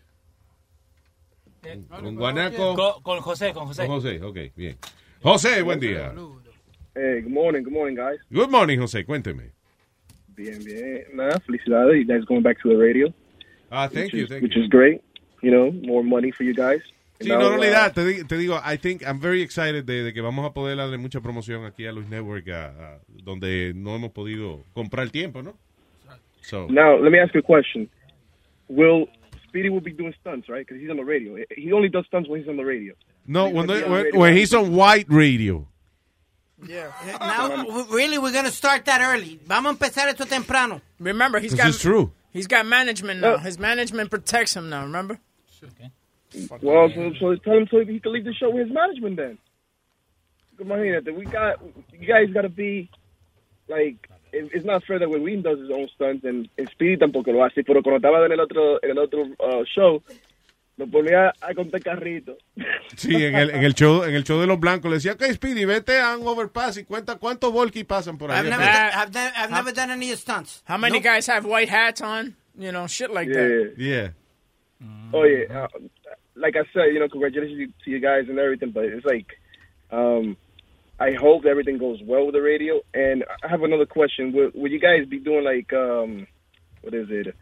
¿Con 1.89 2.15
Guanaco? 2.15 2.75
Con, 2.75 3.03
con 3.03 3.19
José, 3.19 3.53
con 3.53 3.67
José. 3.67 3.85
Con 3.85 3.95
José, 3.95 4.21
ok, 4.21 4.37
bien. 4.55 4.77
José, 5.21 5.61
buen 5.61 5.79
día. 5.79 6.13
Hey, 6.95 7.21
good 7.21 7.31
morning, 7.31 7.63
good 7.63 7.73
morning, 7.73 7.95
guys. 7.95 8.19
Good 8.31 8.49
morning, 8.49 8.79
José, 8.79 9.05
cuénteme. 9.05 9.51
Bien, 10.35 10.63
bien. 10.63 11.03
Nada, 11.13 11.39
felicidades. 11.41 11.97
You 11.97 12.05
guys 12.05 12.23
going 12.25 12.41
back 12.41 12.61
to 12.61 12.69
the 12.69 12.75
radio. 12.77 13.13
Ah, 13.69 13.87
thank 13.87 14.05
which 14.05 14.13
you, 14.13 14.23
is, 14.23 14.29
thank 14.29 14.41
Which 14.41 14.55
you. 14.55 14.63
is 14.63 14.69
great. 14.69 15.01
You 15.41 15.51
know, 15.51 15.71
more 15.71 16.03
money 16.03 16.31
for 16.31 16.43
you 16.43 16.53
guys. 16.53 16.81
Sí, 17.19 17.27
Now, 17.27 17.37
no, 17.39 17.47
uh, 17.47 17.49
realidad, 17.57 17.93
te, 17.93 18.05
di- 18.05 18.23
te 18.23 18.37
digo, 18.37 18.59
I 18.63 18.77
think 18.77 19.01
I'm 19.03 19.19
very 19.19 19.41
excited 19.41 19.83
de, 19.85 20.03
de 20.03 20.13
que 20.13 20.21
vamos 20.21 20.45
a 20.45 20.53
poder 20.53 20.77
darle 20.77 20.97
mucha 20.97 21.19
promoción 21.19 21.65
aquí 21.65 21.85
a 21.85 21.91
Luis 21.91 22.07
Network, 22.07 22.47
a- 22.49 22.67
a- 22.67 22.99
donde 23.23 23.73
no 23.75 23.95
hemos 23.95 24.11
podido 24.11 24.63
comprar 24.73 25.03
el 25.03 25.11
tiempo, 25.11 25.41
¿no? 25.43 25.57
So, 26.41 26.67
Now, 26.69 26.97
let 26.97 27.11
me 27.11 27.19
ask 27.19 27.33
you 27.33 27.41
a 27.41 27.43
question. 27.43 27.89
Will 28.69 29.07
Speedy 29.49 29.69
will 29.69 29.81
be 29.81 29.91
doing 29.91 30.13
stunts, 30.21 30.47
right? 30.47 30.65
Because 30.65 30.79
he's 30.79 30.89
on 30.91 30.97
the 30.97 31.03
radio. 31.03 31.35
He 31.57 31.73
only 31.73 31.89
does 31.89 32.05
stunts 32.05 32.29
when 32.29 32.39
he's 32.39 32.47
on 32.49 32.55
the 32.55 32.63
radio. 32.63 32.93
no, 33.25 33.49
when, 33.49 33.67
radio. 33.67 34.23
he's 34.31 34.53
on 34.53 34.73
white 34.75 35.07
radio. 35.09 35.67
Now, 37.19 37.65
really, 37.89 38.17
we're 38.17 38.31
going 38.31 38.45
to 38.45 38.51
start 38.51 38.85
that 38.85 39.01
early. 39.01 39.39
Vamos 39.45 39.71
a 39.71 39.73
empezar 39.73 40.07
esto 40.07 40.25
temprano. 40.25 40.81
Remember, 40.99 41.39
he's 41.39 41.51
This 41.51 41.59
got 41.59 41.69
is 41.69 41.79
true. 41.79 42.11
he's 42.31 42.47
got 42.47 42.65
management 42.65 43.21
now. 43.21 43.37
His 43.37 43.57
management 43.57 44.09
protects 44.09 44.55
him 44.55 44.69
now. 44.69 44.83
Remember? 44.83 45.19
Well, 46.61 46.89
so, 46.93 47.11
so 47.19 47.35
tell 47.37 47.57
him 47.57 47.67
so 47.71 47.79
he 47.79 47.99
can 47.99 48.13
leave 48.13 48.25
the 48.25 48.33
show 48.33 48.49
with 48.49 48.67
his 48.67 48.73
management 48.73 49.17
then. 49.17 49.37
Imagínate, 50.59 51.15
we 51.15 51.25
got 51.25 51.59
you 51.93 52.05
guys 52.05 52.29
got 52.33 52.41
to 52.41 52.49
be 52.49 52.89
like 53.67 54.09
it, 54.31 54.49
it's 54.53 54.65
not 54.65 54.83
fair 54.83 54.99
that 54.99 55.09
Wayne 55.09 55.41
does 55.41 55.59
his 55.59 55.71
own 55.71 55.87
stunts 55.95 56.23
and, 56.25 56.49
and 56.57 56.69
Speedy 56.69 56.97
tampoco 56.97 57.31
lo 57.31 57.43
hace, 57.43 57.63
pero 57.63 57.81
cuando 57.81 57.97
estaba 57.97 58.25
en 58.25 58.31
el 58.31 58.39
otro 58.39 58.79
en 58.83 58.91
el 58.91 58.99
otro 58.99 59.23
uh, 59.39 59.63
show 59.73 60.03
lo 60.77 60.87
ponía 60.87 61.33
a 61.41 61.53
contar 61.53 61.81
carrito. 61.81 62.37
Sí, 62.95 63.15
en 63.15 63.35
el, 63.35 63.49
en 63.49 63.63
el 63.63 63.73
show 63.73 64.03
en 64.03 64.15
el 64.15 64.23
show 64.23 64.39
de 64.39 64.47
los 64.47 64.59
blancos 64.59 64.89
le 64.91 64.97
decía, 64.97 65.13
ok, 65.13 65.23
Speedy, 65.33 65.65
vete 65.65 65.99
a 65.99 66.17
un 66.17 66.27
overpass 66.27 66.77
y 66.77 66.83
cuenta 66.83 67.15
cuántos 67.15 67.51
volky 67.51 67.83
pasan 67.83 68.17
por 68.17 68.31
ahí. 68.31 68.39
I've 68.39 68.49
never, 68.49 68.65
done, 68.65 68.91
I've, 68.93 69.11
done, 69.11 69.31
I've 69.35 69.51
never 69.51 69.73
done 69.73 69.91
any 69.91 70.15
stunts. 70.15 70.63
How 70.67 70.77
many 70.77 70.99
Nope. 70.99 71.03
guys 71.03 71.27
have 71.27 71.45
white 71.45 71.69
hats 71.69 72.01
on? 72.01 72.35
You 72.57 72.71
know, 72.71 72.87
shit 72.87 73.11
like 73.11 73.29
that. 73.29 73.73
Yeah. 73.77 74.09
Oh 75.13 75.23
yeah, 75.23 75.63
uh, 75.63 75.67
like 76.39 76.55
I 76.55 76.63
said, 76.73 76.93
you 76.93 76.99
know, 76.99 77.09
congratulations 77.09 77.71
to 77.83 77.91
you 77.91 77.99
guys 77.99 78.25
and 78.29 78.39
everything, 78.39 78.71
but 78.71 78.85
it's 78.85 79.05
like, 79.05 79.27
um, 79.91 80.37
I 80.99 81.13
hope 81.13 81.45
everything 81.45 81.77
goes 81.77 81.99
well 82.03 82.25
with 82.25 82.35
the 82.35 82.41
radio. 82.41 82.81
And 82.93 83.23
I 83.43 83.47
have 83.47 83.63
another 83.63 83.85
question: 83.85 84.33
Will, 84.33 84.51
will 84.53 84.71
you 84.71 84.79
guys 84.79 85.05
be 85.07 85.19
doing 85.19 85.43
like, 85.43 85.71
um, 85.73 86.27
what 86.81 86.93
is 86.93 87.07
it, 87.09 87.35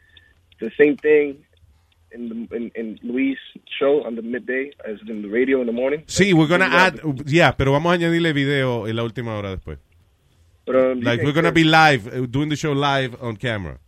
the 0.59 0.71
same 0.77 0.97
thing 0.97 1.43
in 2.11 2.29
the 2.29 2.55
in, 2.55 2.71
in 2.75 2.99
Luis' 3.03 3.37
show 3.79 4.03
on 4.05 4.15
the 4.15 4.21
midday 4.21 4.71
as 4.85 4.97
in 5.07 5.21
the 5.21 5.29
radio 5.29 5.61
in 5.61 5.67
the 5.67 5.73
morning? 5.73 6.03
Sí, 6.07 6.33
we're 6.33 6.47
gonna 6.47 6.69
add, 6.69 6.99
yeah, 7.25 7.51
pero 7.51 7.71
vamos 7.71 7.91
a 7.91 7.95
añadirle 7.95 8.33
video 8.33 8.87
en 8.87 8.95
la 8.95 9.03
última 9.03 9.37
hora 9.37 9.55
después. 9.55 9.77
Pero, 10.65 10.91
um, 10.91 10.99
Like 11.01 11.23
we're 11.23 11.33
gonna 11.33 11.51
be 11.51 11.63
live, 11.63 12.07
uh, 12.07 12.25
doing 12.27 12.49
the 12.49 12.55
show 12.55 12.73
live 12.73 13.15
on 13.21 13.37
camera. 13.37 13.79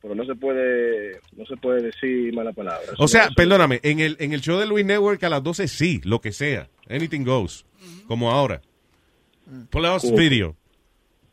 Pero 0.00 0.14
no 0.14 0.24
se 0.24 0.34
puede, 0.34 1.20
no 1.36 1.44
se 1.46 1.56
puede 1.56 1.82
decir 1.82 2.32
mala 2.34 2.52
palabra. 2.52 2.86
O 2.98 3.08
sea, 3.08 3.30
perdóname, 3.36 3.80
en 3.82 4.00
el, 4.00 4.16
en 4.20 4.32
el 4.32 4.40
show 4.40 4.58
de 4.58 4.66
Luis 4.66 4.84
Network 4.86 5.22
a 5.24 5.28
las 5.28 5.42
12 5.42 5.68
sí, 5.68 6.00
lo 6.04 6.20
que 6.20 6.32
sea. 6.32 6.68
Anything 6.88 7.24
goes. 7.24 7.64
Como 8.06 8.30
ahora. 8.30 8.60
Play 9.70 9.94
us 9.96 10.02
Cool. 10.02 10.14
video. 10.20 10.56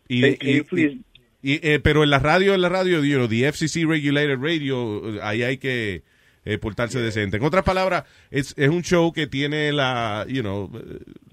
Y, 0.08 0.24
Hey, 0.24 0.66
y- 1.42 1.60
eh, 1.68 1.80
pero 1.80 2.04
en 2.04 2.10
la 2.10 2.20
radio, 2.20 2.54
en 2.56 2.62
la 2.62 2.70
radio, 2.70 3.04
you 3.04 3.16
know, 3.18 3.28
the 3.28 3.48
FCC 3.48 3.86
regulated 3.86 4.40
radio, 4.40 5.02
ahí 5.22 5.44
hay 5.44 5.58
que 5.58 6.02
eh, 6.44 6.58
portarse 6.58 7.00
decente. 7.00 7.38
En 7.38 7.44
otras 7.44 7.64
palabras, 7.64 8.04
es, 8.32 8.54
es 8.58 8.70
un 8.70 8.82
show 8.84 9.12
que 9.14 9.28
tiene 9.28 9.72
la, 9.72 10.26
you 10.28 10.42
know, 10.42 10.72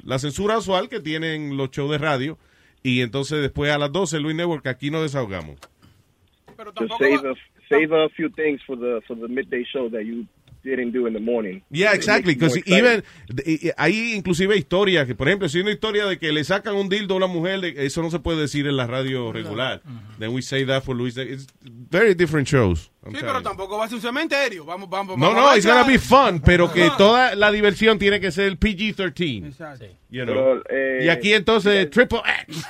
la 0.04 0.18
censura 0.18 0.58
usual 0.58 0.88
que 0.88 1.00
tienen 1.00 1.56
los 1.56 1.70
shows 1.70 1.90
de 1.90 1.98
radio. 1.98 2.38
Y 2.82 3.00
entonces 3.00 3.40
después 3.42 3.70
a 3.70 3.78
las 3.78 3.92
12, 3.92 4.20
Luis 4.20 4.34
Network, 4.36 4.66
aquí 4.66 4.90
nos 4.90 5.02
desahogamos. 5.02 5.58
To 6.70 6.88
save 6.98 7.24
a 7.24 7.34
save 7.68 7.92
a 7.92 8.08
few 8.10 8.28
things 8.30 8.60
for 8.66 8.76
the 8.76 9.00
for 9.06 9.16
the 9.16 9.28
midday 9.28 9.64
show 9.64 9.88
that 9.90 10.04
you 10.04 10.26
didn't 10.62 10.92
do 10.92 11.06
in 11.06 11.12
the 11.12 11.20
morning. 11.20 11.60
Yeah, 11.70 11.92
exactly. 11.92 12.34
Because 12.34 12.56
even 12.66 13.02
hay 13.76 14.14
inclusive 14.14 14.54
historias 14.56 15.06
que, 15.06 15.14
por 15.16 15.26
ejemplo, 15.28 15.48
si 15.48 15.58
hay 15.58 15.62
una 15.62 15.72
historia 15.72 16.06
de 16.06 16.18
que 16.18 16.30
le 16.32 16.44
sacan 16.44 16.76
un 16.76 16.88
dildo 16.88 17.14
a 17.14 17.16
una 17.16 17.26
mujer, 17.26 17.64
eso 17.78 18.00
no 18.00 18.10
se 18.10 18.20
puede 18.20 18.42
decir 18.42 18.66
en 18.68 18.76
la 18.76 18.86
radio 18.86 19.32
regular. 19.32 19.82
Then 20.20 20.32
we 20.32 20.40
say 20.42 20.64
that 20.66 20.82
for 20.84 20.94
Luis. 20.94 21.16
It's 21.16 21.46
very 21.62 22.14
different 22.14 22.46
shows. 22.46 22.90
I'm 23.04 23.12
Sí, 23.12 23.18
pero 23.20 23.38
you. 23.38 23.42
tampoco 23.42 23.76
va 23.76 23.86
a 23.86 23.88
ser 23.88 23.96
un 23.96 24.02
cementerio. 24.02 24.64
Vamos, 24.64 24.88
vamos, 24.88 25.18
No, 25.18 25.26
vamos 25.26 25.42
no, 25.42 25.48
a 25.50 25.56
it's 25.56 25.66
gonna 25.66 25.82
be 25.82 25.98
fun, 25.98 26.40
pero 26.40 26.72
que 26.72 26.88
toda 26.96 27.34
la 27.34 27.50
diversión 27.50 27.98
tiene 27.98 28.20
que 28.20 28.30
ser 28.30 28.56
PG-13. 28.56 29.90
You 30.10 30.24
know? 30.24 30.34
Pero, 30.34 30.62
eh, 30.70 31.06
y 31.06 31.08
aquí 31.08 31.32
entonces 31.32 31.90
Triple 31.90 32.20
X. 32.46 32.64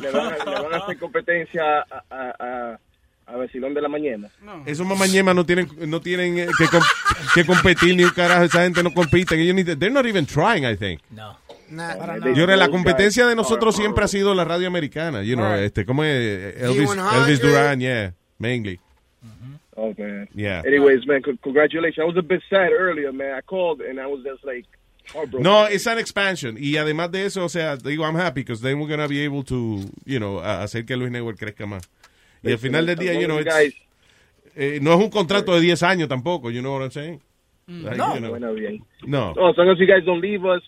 le, 0.00 0.10
van 0.10 0.32
a, 0.32 0.44
le 0.44 0.62
van 0.62 0.74
a 0.74 0.76
hacer 0.78 0.98
competencia 0.98 1.80
a, 1.80 2.02
a, 2.10 2.34
a, 2.38 2.78
a 3.26 3.36
Vacilón 3.36 3.74
de 3.74 3.80
la 3.82 3.88
Mañana. 3.88 4.28
Esos 4.66 4.86
mamañemas 4.86 5.34
no 5.34 5.44
tienen, 5.46 5.68
no 5.86 6.00
tienen 6.00 6.38
eh, 6.38 6.46
que, 6.58 6.66
com- 6.68 6.82
que 7.34 7.44
competir 7.44 7.96
ni 7.96 8.04
un 8.04 8.10
carajo. 8.10 8.44
Esa 8.44 8.62
gente 8.64 8.82
no 8.82 8.92
compite. 8.92 9.34
Ellos 9.40 9.54
ni, 9.54 9.64
they're 9.64 9.90
not 9.90 10.06
even 10.06 10.26
trying, 10.26 10.64
I 10.64 10.76
think. 10.76 11.00
No. 11.10 11.36
Yo 11.70 12.34
creo 12.34 12.46
que 12.46 12.56
la 12.56 12.68
competencia 12.68 13.26
de 13.26 13.34
nosotros 13.34 13.74
siempre 13.74 14.04
ha 14.04 14.08
sido 14.08 14.34
la 14.34 14.44
radio 14.44 14.66
americana. 14.68 15.22
You 15.22 15.34
know, 15.36 15.46
Right. 15.50 15.64
este, 15.64 15.84
como 15.86 16.04
es 16.04 16.54
Elvis, 16.60 16.90
Z100. 16.90 17.14
Elvis 17.22 17.40
Duran, 17.40 17.80
yeah, 17.80 18.12
mainly. 18.38 18.78
Oh 19.76 19.92
man. 19.98 20.28
Yeah. 20.34 20.62
Anyways, 20.64 21.04
man, 21.06 21.20
congratulations. 21.42 21.98
I 21.98 22.04
was 22.06 22.16
a 22.16 22.22
bit 22.22 22.42
sad 22.48 22.70
earlier, 22.70 23.12
man. 23.12 23.34
I 23.36 23.40
called 23.40 23.80
and 23.80 23.98
I 23.98 24.06
was 24.06 24.22
just 24.22 24.44
like. 24.44 24.66
No, 25.38 25.66
it's 25.66 25.86
an 25.86 25.98
expansion. 25.98 26.56
Y 26.58 26.76
además 26.76 27.10
de 27.10 27.26
eso, 27.26 27.44
o 27.44 27.48
sea, 27.48 27.76
digo, 27.76 28.04
I'm 28.04 28.16
happy 28.16 28.42
because 28.42 28.60
then 28.60 28.78
we're 28.78 28.88
gonna 28.88 29.06
be 29.08 29.24
able 29.24 29.44
to, 29.44 29.80
you 30.04 30.18
know, 30.18 30.40
hacer 30.40 30.84
que 30.84 30.96
Luis 30.96 31.10
Network 31.10 31.38
crezca 31.38 31.66
más. 31.66 31.88
Y 32.42 32.50
al 32.52 32.58
final 32.58 32.86
del 32.86 32.96
día, 32.96 33.14
you 33.14 33.26
know, 33.26 33.38
it's, 33.38 33.74
eh, 34.56 34.78
no 34.82 34.92
es 34.92 34.98
un 35.00 35.10
contrato 35.10 35.54
de 35.54 35.60
10 35.60 35.82
años 35.82 36.08
tampoco, 36.08 36.50
you 36.50 36.60
know 36.60 36.72
what 36.74 36.82
I'm 36.82 36.90
saying? 36.90 37.20
Like, 37.66 37.96
no. 37.96 38.14
you 38.14 38.20
know. 38.20 38.30
Bueno, 38.30 38.52
bien. 38.54 38.84
No. 39.06 39.32
No, 39.34 39.48
as 39.48 39.56
long 39.56 39.70
as 39.70 39.78
you 39.78 39.86
guys 39.86 40.04
don't 40.04 40.20
leave 40.20 40.44
us. 40.44 40.62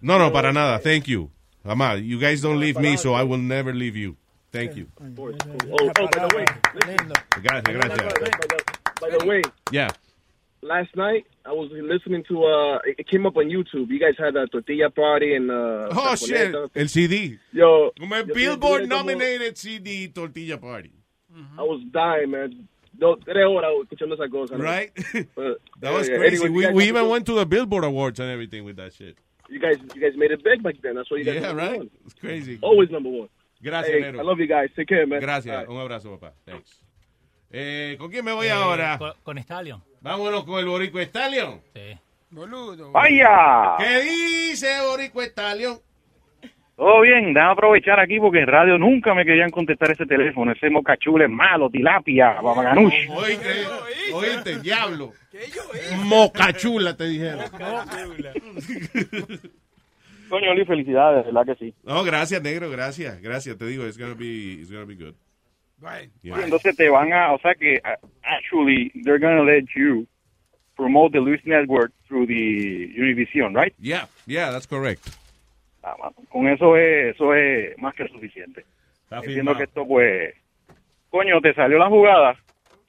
No, 0.00 0.18
no, 0.18 0.30
para 0.32 0.52
nada. 0.52 0.78
Thank 0.78 1.06
you. 1.06 1.30
Jamás. 1.64 2.02
You 2.04 2.18
guys 2.18 2.40
don't 2.40 2.58
leave 2.58 2.78
me, 2.80 2.96
so 2.96 3.14
I 3.14 3.22
will 3.22 3.38
never 3.38 3.74
leave 3.74 3.96
you. 3.96 4.16
Thank 4.50 4.76
you. 4.76 4.86
Oh, 5.00 5.08
oh, 5.08 6.08
by 6.12 6.28
the 6.28 6.36
way, 6.36 6.44
Gracias, 7.42 7.74
gracias. 7.74 8.12
by 9.00 9.10
the 9.10 9.24
way, 9.26 9.42
Yeah. 9.70 9.88
last 10.62 10.94
night 10.94 11.24
I 11.44 11.52
was 11.52 11.70
listening 11.72 12.22
to 12.28 12.44
uh, 12.44 12.78
it 12.86 13.06
came 13.08 13.26
up 13.26 13.36
on 13.36 13.46
YouTube. 13.50 13.88
You 13.90 13.98
guys 13.98 14.14
had 14.18 14.36
a 14.36 14.46
tortilla 14.46 14.90
party 14.90 15.34
and 15.34 15.50
uh. 15.50 15.88
Oh, 15.90 16.14
shit. 16.14 16.54
El 16.74 16.88
CD. 16.88 17.38
Yo, 17.52 17.90
Como 17.98 18.14
el 18.14 18.26
yo 18.26 18.34
Billboard 18.34 18.82
como- 18.88 18.96
nominated 19.02 19.56
CD 19.58 20.08
Tortilla 20.08 20.58
Party. 20.58 20.92
I 21.58 21.62
was 21.62 21.80
dying, 21.90 22.30
man. 22.30 22.68
Dos, 22.96 23.18
tres 23.24 23.44
horas 23.46 23.70
escuchando 23.82 24.14
esa 24.14 24.28
cosa. 24.28 24.56
Right? 24.56 24.92
But, 25.34 25.58
That 25.80 25.92
was 25.94 26.08
yeah, 26.08 26.18
crazy. 26.18 26.44
anyway, 26.44 26.72
we 26.72 26.84
even 26.88 27.08
went 27.08 27.24
to 27.26 27.34
the 27.34 27.46
Billboard 27.46 27.84
Awards 27.84 28.20
and 28.20 28.30
everything 28.30 28.64
with 28.64 28.76
that 28.76 28.92
shit. 28.92 29.16
You 29.48 29.58
guys, 29.58 29.76
you 29.94 30.00
guys 30.00 30.12
made 30.16 30.30
it 30.30 30.44
big 30.44 30.62
back 30.62 30.74
then. 30.82 30.94
That's 30.96 31.10
why 31.10 31.18
you 31.18 31.24
guys. 31.24 31.40
Yeah, 31.40 31.52
right? 31.52 31.78
one. 31.78 31.90
It's 32.04 32.14
crazy. 32.14 32.58
Always 32.62 32.90
number 32.90 33.08
one. 33.08 33.28
Gracias, 33.62 33.92
Hey, 33.94 34.00
Nero. 34.00 34.20
I 34.20 34.22
love 34.22 34.38
you 34.38 34.46
guys. 34.46 34.68
Take 34.76 34.88
care, 34.88 35.06
man. 35.06 35.20
Gracias. 35.20 35.56
Right. 35.56 35.68
Un 35.68 35.76
abrazo, 35.78 36.10
papá. 36.18 36.32
Thanks. 36.46 36.82
Eh, 37.50 37.96
¿Con 37.98 38.10
quién 38.10 38.24
me 38.24 38.32
voy 38.32 38.46
Eh, 38.46 38.50
ahora? 38.50 38.98
Con, 38.98 39.12
con 39.22 39.38
Stallion. 39.38 39.82
Vámonos 40.02 40.44
con 40.44 40.58
el 40.58 40.66
Borico 40.66 41.00
Stallion. 41.00 41.60
Sí. 41.74 41.98
Boludo. 42.30 42.90
¡Vaya! 42.90 43.76
¿Qué 43.78 44.00
dice 44.02 44.68
Borico 44.88 45.22
Stallion? 45.22 45.78
Todo 46.74 47.02
bien, 47.02 47.32
déjame 47.32 47.52
aprovechar 47.52 48.00
aquí 48.00 48.18
porque 48.18 48.40
en 48.40 48.48
radio 48.48 48.78
nunca 48.78 49.14
me 49.14 49.24
querían 49.24 49.50
contestar 49.50 49.92
ese 49.92 50.06
teléfono. 50.06 50.50
Ese 50.50 50.68
mocachule 50.70 51.26
es 51.26 51.30
malo, 51.30 51.70
tilapia, 51.70 52.40
babaganush. 52.40 53.08
Oíste, 53.10 53.66
oíste, 54.12 54.58
diablo. 54.58 55.12
Mocachula, 55.98 56.96
te 56.96 57.04
dijeron. 57.04 57.44
Coño, 60.28 60.54
Luis, 60.54 60.66
felicidades, 60.66 61.26
¿verdad 61.26 61.46
que 61.46 61.54
sí? 61.56 61.74
No, 61.84 62.02
gracias, 62.02 62.42
negro, 62.42 62.70
gracias. 62.70 63.20
Gracias, 63.20 63.56
te 63.56 63.66
digo, 63.66 63.86
it's 63.86 63.98
gonna 63.98 64.14
be, 64.14 64.54
it's 64.54 64.72
gonna 64.72 64.86
be 64.86 64.96
good. 64.96 65.14
Yeah. 66.22 66.36
Sí, 66.36 66.42
Entonces 66.44 66.76
te 66.76 66.88
van 66.88 67.12
a, 67.12 67.32
o 67.32 67.38
sea 67.40 67.54
que 67.54 67.80
uh, 67.84 68.06
actually 68.22 68.92
they're 69.04 69.18
gonna 69.18 69.42
let 69.42 69.64
you 69.74 70.06
promote 70.76 71.12
the 71.12 71.20
Luis 71.20 71.40
Network 71.44 71.92
through 72.08 72.26
the 72.26 72.92
Univision, 72.96 73.54
right? 73.54 73.74
Yeah, 73.78 74.06
yeah, 74.26 74.50
that's 74.50 74.66
correct. 74.66 75.08
Ah, 75.82 75.96
Con 76.30 76.48
eso 76.48 76.76
es, 76.76 77.14
eso 77.14 77.34
es 77.34 77.76
más 77.78 77.94
que 77.94 78.06
suficiente. 78.08 78.64
Entiendo 79.10 79.56
que 79.56 79.64
esto 79.64 79.86
pues, 79.86 80.34
coño, 81.10 81.40
te 81.40 81.52
salió 81.54 81.78
la 81.78 81.88
jugada. 81.88 82.36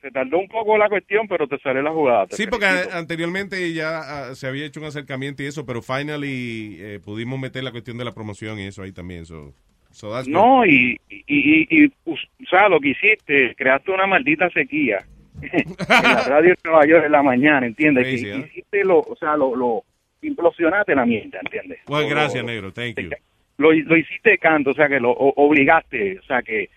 Se 0.02 0.12
tardó 0.12 0.38
un 0.38 0.48
poco 0.48 0.78
la 0.78 0.90
cuestión, 0.90 1.28
pero 1.28 1.48
te 1.48 1.58
salió 1.60 1.82
la 1.82 1.92
jugada. 1.92 2.28
Sí, 2.32 2.46
porque 2.46 2.66
felicito. 2.66 2.98
anteriormente 2.98 3.74
ya 3.74 4.00
ah, 4.00 4.36
se 4.36 4.48
había 4.48 4.66
hecho 4.66 4.82
un 4.82 4.86
acercamiento 4.86 5.44
y 5.44 5.48
eso, 5.48 5.66
pero 5.66 5.82
finally 5.82 6.78
eh, 6.80 7.00
pudimos 7.04 7.40
meter 7.40 7.64
la 7.64 7.72
cuestión 7.72 7.98
de 7.98 8.06
la 8.06 8.12
promoción 8.12 8.60
y 8.60 8.68
eso 8.68 8.84
ahí 8.84 8.92
también. 8.92 9.26
So, 9.26 9.54
so. 9.94 10.24
No, 10.28 10.66
y, 10.66 11.00
y, 11.10 11.24
y, 11.28 11.68
y, 11.86 11.94
o 12.06 12.16
sea, 12.50 12.68
lo 12.68 12.80
que 12.80 12.90
hiciste, 12.90 13.56
creaste 13.56 13.92
una 13.92 14.08
maldita 14.08 14.50
sequía 14.50 14.98
en 15.42 15.76
la 15.88 16.24
radio 16.28 16.50
de 16.50 16.58
Nueva 16.64 16.86
York 16.86 17.06
en 17.06 17.12
la 17.12 17.24
mañana, 17.24 17.66
¿entiendes? 17.66 18.04
Crazy, 18.08 18.24
que 18.24 18.32
¿eh? 18.32 18.50
hiciste 18.52 18.84
lo, 18.84 19.00
o 19.00 19.16
sea, 19.16 19.38
lo, 19.38 19.56
lo 19.56 19.84
implosionaste 20.22 20.96
la 20.96 21.06
mierda, 21.06 21.40
¿entiendes? 21.42 21.80
Well, 21.88 22.04
Lo- 22.04 22.10
gracias, 22.10 22.44
negro. 22.44 22.72
Thank 22.74 23.00
you. 23.00 23.10
Lo, 23.58 23.72
lo 23.72 23.98
hiciste 23.98 24.38
canto, 24.40 24.72
o 24.72 24.74
sea, 24.74 24.88
que 24.88 25.00
lo 25.00 25.12
obligaste, 25.12 26.18
o 26.20 26.24
sea, 26.24 26.42
que 26.42 26.70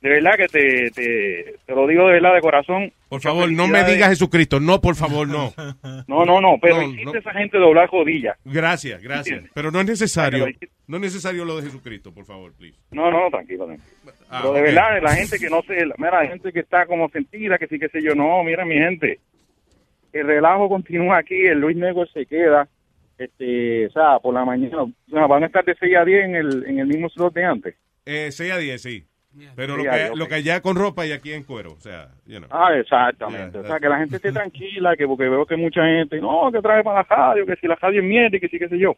de 0.00 0.08
verdad 0.08 0.32
que 0.36 0.48
te, 0.48 0.90
te, 0.92 1.54
te 1.66 1.74
lo 1.74 1.86
digo 1.86 2.06
de 2.06 2.14
verdad 2.14 2.34
de 2.34 2.40
corazón. 2.40 2.92
Por 3.08 3.20
favor, 3.20 3.50
no 3.52 3.68
me 3.68 3.84
digas 3.84 4.08
Jesucristo. 4.10 4.58
No, 4.60 4.80
por 4.80 4.94
favor, 4.96 5.28
no. 5.28 5.52
No, 6.08 6.24
no, 6.24 6.40
no, 6.40 6.56
pero 6.60 6.76
No, 6.76 6.82
hiciste 6.84 7.04
no. 7.04 7.12
a 7.12 7.18
esa 7.18 7.32
gente 7.32 7.58
doblar 7.58 7.88
rodillas. 7.90 8.36
Gracias, 8.44 9.02
gracias. 9.02 9.26
¿Entiendes? 9.28 9.52
Pero 9.54 9.70
no 9.70 9.80
es 9.80 9.86
necesario. 9.86 10.46
No 10.86 10.96
es 10.96 11.02
necesario 11.02 11.44
lo 11.44 11.56
de 11.56 11.62
Jesucristo, 11.64 12.12
por 12.12 12.24
favor, 12.24 12.52
please. 12.54 12.76
No, 12.90 13.10
no, 13.10 13.28
tranquilo, 13.30 13.66
tranquilo. 13.66 13.88
Ah, 14.28 14.40
Pero 14.42 14.54
de 14.54 14.62
verdad, 14.62 15.02
la 15.02 15.14
gente 15.14 15.38
que 15.40 15.50
no 15.50 15.62
se, 15.62 15.74
mira, 15.98 16.22
la 16.22 16.28
gente 16.28 16.52
que 16.52 16.60
está 16.60 16.86
como 16.86 17.08
sentida, 17.10 17.58
que 17.58 17.66
sí, 17.66 17.78
que 17.78 17.88
sé 17.88 18.02
yo, 18.02 18.14
no, 18.14 18.42
mira 18.42 18.64
mi 18.64 18.74
gente, 18.76 19.18
el 20.12 20.26
relajo 20.26 20.68
continúa 20.68 21.18
aquí, 21.18 21.34
el 21.46 21.60
Luis 21.60 21.76
Negro 21.76 22.06
se 22.06 22.26
queda, 22.26 22.68
este, 23.18 23.86
o 23.86 23.90
sea, 23.90 24.18
por 24.18 24.34
la 24.34 24.44
mañana, 24.44 24.82
o 24.82 24.90
sea, 25.10 25.26
van 25.26 25.42
a 25.42 25.46
estar 25.46 25.64
de 25.64 25.74
6 25.78 25.96
a 25.96 26.04
10 26.04 26.24
en 26.24 26.34
el, 26.36 26.66
en 26.66 26.78
el 26.78 26.86
mismo 26.86 27.08
slot 27.10 27.34
de 27.34 27.44
antes. 27.44 27.74
Eh, 28.06 28.30
6 28.32 28.52
a 28.52 28.58
10, 28.58 28.82
sí. 28.82 29.04
Pero 29.54 29.76
lo 29.76 29.82
Sí, 29.84 29.88
que, 29.88 30.10
lo 30.16 30.26
que 30.28 30.34
allá 30.34 30.60
con 30.60 30.76
ropa 30.76 31.06
y 31.06 31.12
aquí 31.12 31.32
en 31.32 31.44
cuero. 31.44 31.72
O 31.72 31.80
sea, 31.80 32.08
you 32.26 32.38
know. 32.38 32.48
Ah, 32.50 32.74
exactamente. 32.76 33.52
Yeah, 33.52 33.60
o 33.60 33.66
sea, 33.66 33.78
que 33.78 33.88
la 33.88 33.98
gente 33.98 34.16
esté 34.16 34.32
tranquila, 34.32 34.96
que 34.96 35.06
porque 35.06 35.28
veo 35.28 35.46
que 35.46 35.56
mucha 35.56 35.82
gente, 35.84 36.20
no, 36.20 36.50
que 36.52 36.60
trae 36.60 36.82
para 36.82 36.98
la 36.98 37.02
radio, 37.04 37.46
que 37.46 37.56
si 37.56 37.66
la 37.68 37.76
radio 37.76 38.00
es 38.00 38.06
mierda 38.06 38.36
y 38.36 38.40
que 38.40 38.48
sí, 38.48 38.58
que 38.58 38.68
sé 38.68 38.78
yo. 38.78 38.96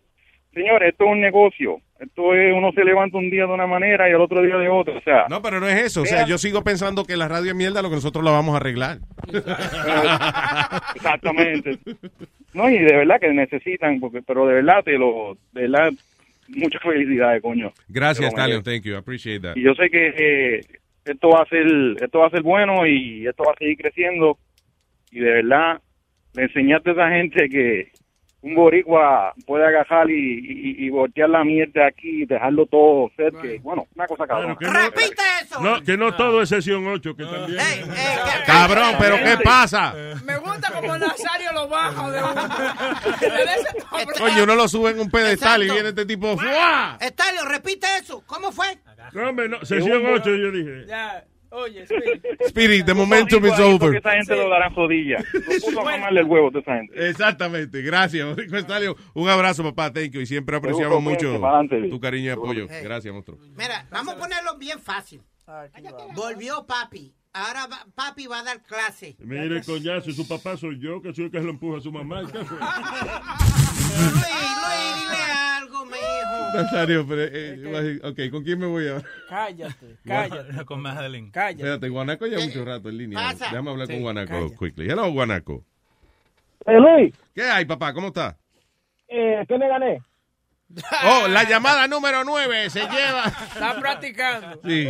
Señores, 0.55 0.91
esto 0.91 1.05
es 1.05 1.11
un 1.11 1.21
negocio. 1.21 1.79
Esto 1.99 2.35
es, 2.35 2.53
uno 2.55 2.73
se 2.73 2.85
levanta 2.85 3.17
un 3.17 3.31
día 3.31 3.47
de 3.47 3.53
una 3.55 3.67
manera 3.67 4.07
y 4.09 4.13
el 4.13 4.21
otro 4.21 4.43
día 4.43 4.57
de 4.59 4.69
otra. 4.69 4.99
O 4.99 5.01
sea, 5.03 5.25
No, 5.29 5.41
pero 5.41 5.61
no 5.61 5.67
es 5.69 5.79
eso. 5.83 6.03
O 6.03 6.07
sea, 6.07 6.19
Vean. 6.19 6.29
yo 6.29 6.37
sigo 6.37 6.63
pensando 6.63 7.05
que 7.05 7.17
la 7.17 7.27
radio 7.29 7.53
es 7.53 7.57
mierda, 7.57 7.81
lo 7.81 7.89
que 7.89 7.95
nosotros 7.97 8.23
la 8.25 8.33
vamos 8.33 8.53
a 8.55 8.59
arreglar. 8.59 8.99
Exactamente. 10.95 11.79
No, 12.55 12.69
y 12.69 12.79
de 12.79 12.97
verdad 12.97 13.19
que 13.21 13.33
necesitan, 13.33 13.99
porque, 14.01 14.21
pero 14.23 14.47
de 14.47 14.55
verdad 14.55 14.83
te 14.85 14.99
lo, 14.99 15.39
de 15.53 15.63
verdad, 15.69 15.91
muchas 16.57 16.83
felicidades, 16.83 17.43
coño. 17.43 17.73
Gracias, 17.89 18.31
Stallion. 18.31 18.63
mereces. 18.63 18.65
Thank 18.65 18.85
you. 18.85 18.95
I 18.95 18.99
appreciate 18.99 19.41
that. 19.43 19.57
Y 19.57 19.63
yo 19.63 19.75
sé 19.75 19.91
que 19.91 20.09
eh, 20.09 20.61
esto 21.05 21.29
va 21.31 21.43
a 21.43 21.47
ser, 21.47 21.67
esto 22.01 22.19
va 22.19 22.27
a 22.27 22.31
ser 22.31 22.43
bueno 22.43 22.87
y 22.87 23.27
esto 23.27 23.45
va 23.45 23.53
a 23.53 23.59
seguir 23.59 23.77
creciendo. 23.79 24.39
Y 25.11 25.21
de 25.21 25.31
verdad, 25.31 25.81
le 26.35 26.43
enseñaste 26.45 26.91
a 26.91 26.93
esa 26.93 27.11
gente 27.11 27.49
que 27.49 27.92
un 28.43 28.55
boricua 28.55 29.33
puede 29.47 29.67
agarrar 29.67 30.11
y, 30.11 30.15
y, 30.15 30.87
y 30.87 30.91
voltear 30.91 31.31
la 31.31 31.45
mierda 31.45 31.87
aquí 31.87 32.23
y 32.23 32.27
dejarlo 32.27 32.67
todo 32.67 33.11
ser 33.17 33.33
que, 33.41 33.59
bueno, 33.61 33.87
una 33.95 34.07
cosa 34.07 34.27
cabrón. 34.27 34.57
Repite 34.61 35.23
eso. 35.43 35.61
No, 35.61 35.81
que 35.83 35.97
no 35.97 36.15
todo 36.15 36.43
es 36.43 36.49
sesión 36.49 36.87
8, 36.87 37.17
que 37.17 37.25
también. 37.25 37.59
Cabrón, 38.47 38.97
pero 38.99 39.17
¿qué 39.17 39.39
pasa? 39.45 39.95
Me 40.25 40.37
gusta 40.39 40.73
como 40.73 40.99
Nazario 40.99 41.53
lo 41.53 41.69
baja 41.69 42.11
de 42.11 42.21
tono. 42.21 42.49
Coño, 44.19 44.43
uno 44.45 44.55
lo 44.57 44.69
sube 44.69 44.91
en 44.91 45.01
un 45.01 45.11
pedestal 45.11 45.63
y 45.63 45.71
viene 45.71 45.91
este 45.91 46.05
tipo. 46.05 46.37
¡fua! 46.37 46.99
Estalio, 47.01 47.45
repite 47.45 47.87
eso. 48.01 48.23
¿Cómo 48.27 48.51
fue? 48.51 48.67
No, 49.13 49.29
hombre, 49.29 49.49
no, 49.49 49.65
sesión 49.65 50.05
8 50.05 50.31
yo 50.37 50.51
dije. 50.51 50.87
Ya, 50.87 51.25
oye, 51.53 51.85
Spirit. 51.85 52.25
Spirit, 52.49 52.87
the 52.87 52.95
momentum 52.95 53.45
is 53.47 53.59
over. 53.59 53.97
esa 53.97 54.13
gente 54.13 54.35
lo 54.37 54.49
dará 54.49 54.69
rodillas. 54.69 55.25
No 55.35 55.61
puso 55.61 55.81
a 55.81 55.85
mamarle 55.85 56.21
el 56.21 56.27
huevo 56.27 56.51
a 56.55 56.59
esa 56.59 56.77
gente. 56.77 57.09
Exactamente, 57.09 57.83
gracias, 57.83 58.37
Stallion. 58.39 58.97
Un 59.15 59.29
abrazo, 59.29 59.63
papá, 59.63 59.93
thank 59.93 60.13
you. 60.13 60.21
Y 60.21 60.27
siempre 60.27 60.57
apreciamos 60.57 61.03
mucho 61.03 61.41
tu 61.91 62.01
cariño 62.01 62.27
y 62.27 62.31
apoyo. 62.31 62.67
Hey. 62.69 62.83
Gracias, 62.83 63.13
monstruo. 63.13 63.39
Mira, 63.57 63.87
vamos 63.91 64.15
a 64.15 64.19
ponerlo 64.19 64.57
bien 64.59 64.79
fácil. 64.79 65.23
Volvió 66.15 66.67
papi. 66.67 67.15
Ahora 67.35 67.67
va- 67.67 67.87
papi 67.95 68.27
va 68.27 68.41
a 68.41 68.43
dar 68.43 68.61
clase. 68.63 69.17
Mire, 69.21 69.63
coñazo, 69.63 70.11
su 70.13 70.29
papá 70.29 70.57
soy 70.57 70.79
yo, 70.79 71.01
que 71.01 71.15
soy 71.15 71.25
el 71.27 71.31
que 71.31 71.41
lo 71.41 71.51
empuja 71.51 71.79
a 71.79 71.81
su 71.81 71.91
mamá. 71.91 72.23
¿y 72.23 72.27
qué 72.27 72.45
fue? 72.45 72.59
Luis, 73.93 74.13
Luis, 74.13 74.95
dile 75.01 75.23
algo, 75.57 75.85
mi 75.87 75.97
hijo. 75.97 76.55
Nazario, 76.63 77.07
pero, 77.07 77.23
eh, 77.23 78.01
ok, 78.05 78.31
¿con 78.31 78.45
quién 78.45 78.59
me 78.59 78.67
voy 78.67 78.89
ahora? 78.89 79.05
Cállate, 79.31 79.97
cállate. 80.07 80.65
Con 80.67 80.81
Madeline. 80.83 81.31
Cállate. 81.31 81.63
Espérate, 81.63 81.89
Guanaco 81.89 82.27
ya 82.27 82.39
mucho 82.39 82.65
rato 82.65 82.89
en 82.91 82.99
línea. 82.99 83.19
Pasa. 83.19 83.47
Déjame 83.47 83.71
hablar 83.71 83.87
Sí, 83.87 83.93
con 83.95 84.03
Guanaco 84.03 84.31
calla. 84.49 84.57
quickly. 84.59 84.91
Hello, 84.91 85.11
Guanaco. 85.11 85.65
Eh, 86.67 86.79
Luis, 86.79 87.15
¿Qué 87.35 87.43
hay, 87.45 87.65
papá? 87.65 87.93
¿Cómo 87.95 88.09
está? 88.09 88.37
eh, 89.09 89.45
¿qué 89.49 89.59
me 89.59 89.69
gané? 89.69 90.03
Oh, 91.05 91.29
la 91.29 91.45
llamada 91.49 91.87
número 91.87 92.25
9 92.25 92.71
se 92.71 92.81
lleva. 92.81 93.25
Está 93.27 93.79
practicando. 93.79 94.61
Sí. 94.65 94.89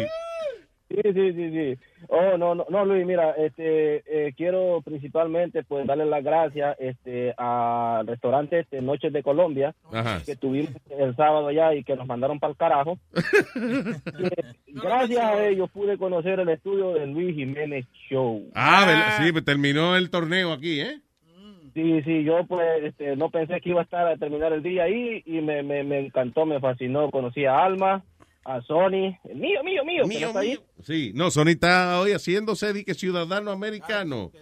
Sí, 0.93 1.01
sí, 1.15 1.33
sí, 1.33 1.51
sí. 1.51 1.79
Oh, 2.09 2.37
no, 2.37 2.55
no, 2.55 2.67
no, 2.69 2.85
Luis, 2.85 3.07
mira, 3.07 3.31
este, 3.33 4.03
eh, 4.07 4.35
quiero 4.37 4.83
principalmente, 4.85 5.63
pues, 5.65 5.87
darle 5.87 6.05
las 6.05 6.23
gracias, 6.23 6.77
este, 6.79 7.33
al 7.39 8.07
restaurante, 8.07 8.61
este, 8.61 8.83
Noches 8.83 9.13
de 9.13 9.23
Colombia, 9.23 9.75
Ajá. 9.91 10.21
que 10.25 10.37
tuvimos 10.37 10.73
el 10.91 11.17
sábado 11.17 11.49
allá 11.49 11.75
y 11.75 11.83
que 11.83 11.97
nos 11.97 12.07
mandaron 12.07 12.39
para 12.39 12.51
el 12.51 12.57
carajo. 12.57 12.99
Eh, 14.23 14.55
gracias 14.67 15.21
a 15.25 15.47
ellos 15.47 15.71
pude 15.71 15.97
conocer 15.97 16.39
el 16.41 16.49
estudio 16.49 16.93
de 16.95 17.07
Luis 17.07 17.35
Jiménez 17.35 17.87
Show. 18.09 18.51
Ah, 18.55 19.19
sí, 19.21 19.33
pues 19.33 19.45
terminó 19.45 19.97
el 19.97 20.11
torneo 20.11 20.53
aquí, 20.53 20.81
¿eh? 20.81 21.01
Sí, 21.75 22.03
sí, 22.03 22.25
yo 22.25 22.45
pues 22.47 22.85
este, 22.85 23.17
no 23.17 23.31
pensé 23.31 23.61
que 23.61 23.71
iba 23.71 23.81
a 23.81 23.85
estar 23.85 24.07
a 24.07 24.17
terminar 24.17 24.53
el 24.53 24.63
día 24.63 24.85
ahí 24.85 25.23
y 25.25 25.41
me, 25.41 25.63
me, 25.63 25.83
me 25.85 26.01
encantó, 26.01 26.45
me 26.45 26.61
fascinó. 26.61 27.11
Conocí 27.11 27.47
a 27.47 27.65
Alma, 27.65 28.03
a 28.45 28.61
Sony, 28.63 29.19
mío, 29.35 29.63
mío, 29.65 29.85
mío, 29.85 30.05
que 30.09 30.21
no 30.21 30.27
está 30.29 30.41
ahí. 30.41 30.59
Sí, 30.83 31.13
no, 31.15 31.31
Sony 31.31 31.49
está 31.51 32.01
hoy 32.01 32.13
haciéndose 32.13 32.73
de 32.73 32.85
que 32.85 32.95
ciudadano 32.95 33.51
americano. 33.51 34.33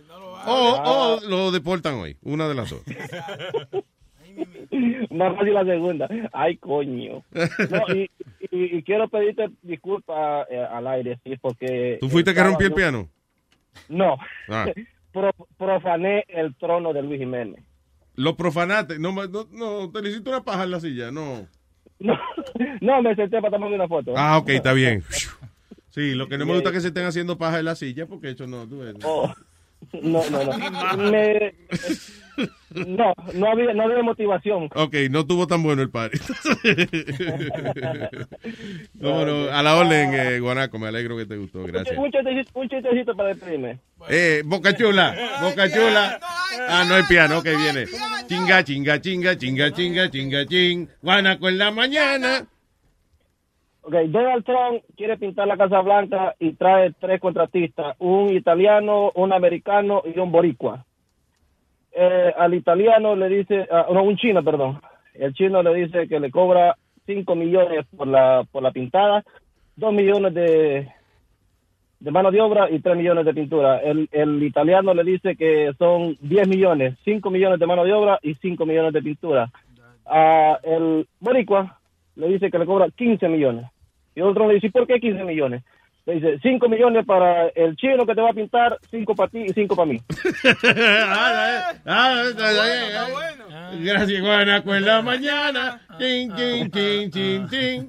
O, 0.46 0.82
o 0.84 1.20
lo 1.28 1.50
deportan 1.50 1.94
hoy, 1.96 2.16
una 2.22 2.48
de 2.48 2.54
las 2.54 2.70
dos. 2.70 2.82
Más 5.10 5.36
fácil 5.36 5.54
la 5.54 5.64
segunda. 5.64 6.08
Ay, 6.32 6.56
coño. 6.56 7.22
No, 7.32 7.94
y, 7.94 8.10
y- 8.50 8.76
y 8.78 8.82
quiero 8.82 9.08
pedirte 9.08 9.50
disculpas 9.62 10.46
eh, 10.50 10.64
al 10.70 10.86
aire, 10.86 11.18
sí, 11.24 11.36
porque... 11.40 11.98
¿Tú 12.00 12.08
fuiste 12.08 12.32
que 12.32 12.42
rompió 12.42 12.68
el 12.68 12.72
piano? 12.72 13.08
No. 13.88 14.16
Ah. 14.48 14.66
Pro- 15.12 15.34
profané 15.58 16.24
el 16.28 16.54
trono 16.54 16.92
de 16.92 17.02
Luis 17.02 17.18
Jiménez. 17.18 17.62
Lo 18.14 18.36
profanaste. 18.36 18.98
No, 18.98 19.12
no, 19.12 19.46
no, 19.50 19.90
te 19.90 20.02
le 20.02 20.10
hiciste 20.10 20.30
una 20.30 20.44
paja 20.44 20.64
en 20.64 20.70
la 20.70 20.80
silla, 20.80 21.10
no. 21.10 21.48
No, 22.80 23.02
me 23.02 23.14
senté 23.14 23.40
para 23.40 23.50
tomarme 23.52 23.76
una 23.76 23.88
foto. 23.88 24.14
Ah, 24.16 24.38
ok, 24.38 24.48
está 24.50 24.72
bien. 24.72 25.04
Sí, 25.90 26.14
lo 26.14 26.28
que 26.28 26.38
no 26.38 26.46
me 26.46 26.54
gusta 26.54 26.68
es 26.68 26.74
que 26.76 26.80
se 26.82 26.86
estén 26.88 27.04
haciendo 27.04 27.36
paja 27.36 27.58
en 27.58 27.64
la 27.64 27.74
silla, 27.74 28.06
porque 28.06 28.30
eso 28.30 28.46
no, 28.46 28.64
ves. 28.64 28.94
Oh. 29.02 29.32
No, 30.02 30.22
no, 30.30 30.44
no. 30.44 31.10
Me- 31.10 31.54
no, 32.86 33.14
no 33.34 33.50
había, 33.50 33.74
no 33.74 33.84
había 33.84 34.02
motivación. 34.02 34.70
Ok, 34.74 34.94
no 35.10 35.26
tuvo 35.26 35.46
tan 35.46 35.62
bueno 35.62 35.82
el 35.82 35.90
party. 35.90 36.18
no, 38.94 39.24
no, 39.26 39.50
a 39.50 39.62
la 39.62 39.76
orden, 39.76 40.14
eh, 40.14 40.40
Guanaco, 40.40 40.78
me 40.78 40.88
alegro 40.88 41.16
que 41.16 41.26
te 41.26 41.36
gustó, 41.36 41.64
gracias. 41.64 41.96
Un 41.98 42.10
chistecito, 42.10 42.58
un 42.58 42.68
chistecito 42.68 43.16
para 43.16 43.30
despedirme. 43.30 43.78
Eh, 44.08 44.42
Boca 44.44 44.74
Chula, 44.76 45.14
Boca 45.42 45.68
Chula. 45.70 46.18
Ah, 46.68 46.84
no 46.88 46.94
hay 46.94 47.02
piano, 47.04 47.42
que 47.42 47.56
viene. 47.56 47.86
Chinga, 48.26 48.62
chinga, 48.64 49.00
chinga, 49.00 49.36
chinga, 49.36 49.72
chinga, 49.72 50.10
chinga, 50.10 50.46
ching. 50.46 50.88
Guanaco 51.02 51.48
en 51.48 51.58
la 51.58 51.70
mañana. 51.70 52.46
Ok, 53.82 53.94
Donald 54.08 54.44
Trump 54.44 54.84
quiere 54.96 55.16
pintar 55.16 55.48
la 55.48 55.56
Casa 55.56 55.80
Blanca 55.80 56.34
y 56.38 56.52
trae 56.52 56.92
tres 57.00 57.20
contratistas, 57.20 57.96
un 57.98 58.30
italiano, 58.30 59.10
un 59.14 59.32
americano 59.32 60.02
y 60.04 60.18
un 60.18 60.30
boricua. 60.30 60.84
Eh, 61.92 62.32
al 62.36 62.54
italiano 62.54 63.16
le 63.16 63.28
dice, 63.28 63.66
ah, 63.70 63.86
no, 63.92 64.02
un 64.02 64.16
chino, 64.16 64.42
perdón. 64.42 64.80
El 65.14 65.34
chino 65.34 65.62
le 65.62 65.74
dice 65.74 66.08
que 66.08 66.20
le 66.20 66.30
cobra 66.30 66.76
5 67.06 67.34
millones 67.34 67.84
por 67.96 68.06
la, 68.06 68.44
por 68.50 68.62
la 68.62 68.70
pintada, 68.70 69.24
2 69.76 69.92
millones 69.92 70.34
de, 70.34 70.88
de 71.98 72.10
mano 72.10 72.30
de 72.30 72.40
obra 72.40 72.70
y 72.70 72.80
3 72.80 72.96
millones 72.96 73.24
de 73.24 73.34
pintura. 73.34 73.78
El, 73.78 74.08
el 74.12 74.42
italiano 74.42 74.94
le 74.94 75.04
dice 75.04 75.36
que 75.36 75.72
son 75.78 76.16
10 76.20 76.48
millones, 76.48 76.96
5 77.04 77.30
millones 77.30 77.58
de 77.58 77.66
mano 77.66 77.84
de 77.84 77.92
obra 77.92 78.18
y 78.22 78.34
5 78.34 78.64
millones 78.64 78.92
de 78.92 79.02
pintura. 79.02 79.50
A 80.06 80.58
el 80.62 81.06
boricua 81.20 81.78
le 82.16 82.28
dice 82.28 82.50
que 82.50 82.58
le 82.58 82.66
cobra 82.66 82.88
15 82.90 83.28
millones. 83.28 83.66
Y 84.14 84.20
otro 84.22 84.48
le 84.48 84.54
dice, 84.54 84.70
¿por 84.70 84.86
qué 84.86 84.98
15 84.98 85.24
millones? 85.24 85.62
Le 86.06 86.14
dice, 86.14 86.38
5 86.42 86.68
millones 86.68 87.04
para 87.06 87.48
el 87.48 87.76
chino 87.76 88.06
que 88.06 88.14
te 88.14 88.20
va 88.20 88.30
a 88.30 88.34
pintar, 88.34 88.78
5 88.90 89.14
para 89.14 89.30
ti 89.30 89.44
y 89.46 89.52
5 89.52 89.76
para 89.76 89.86
mí. 89.86 90.00
Ah, 91.12 91.72
ah, 91.86 92.24
ah, 92.38 93.70
Gracias, 93.78 94.20
Guanaco 94.20 94.74
en 94.74 94.84
la 94.84 95.02
mañana. 95.02 95.80
Chin, 95.98 96.34
chin, 96.34 96.70
chin, 96.70 97.10
chin, 97.10 97.48
chin. 97.48 97.88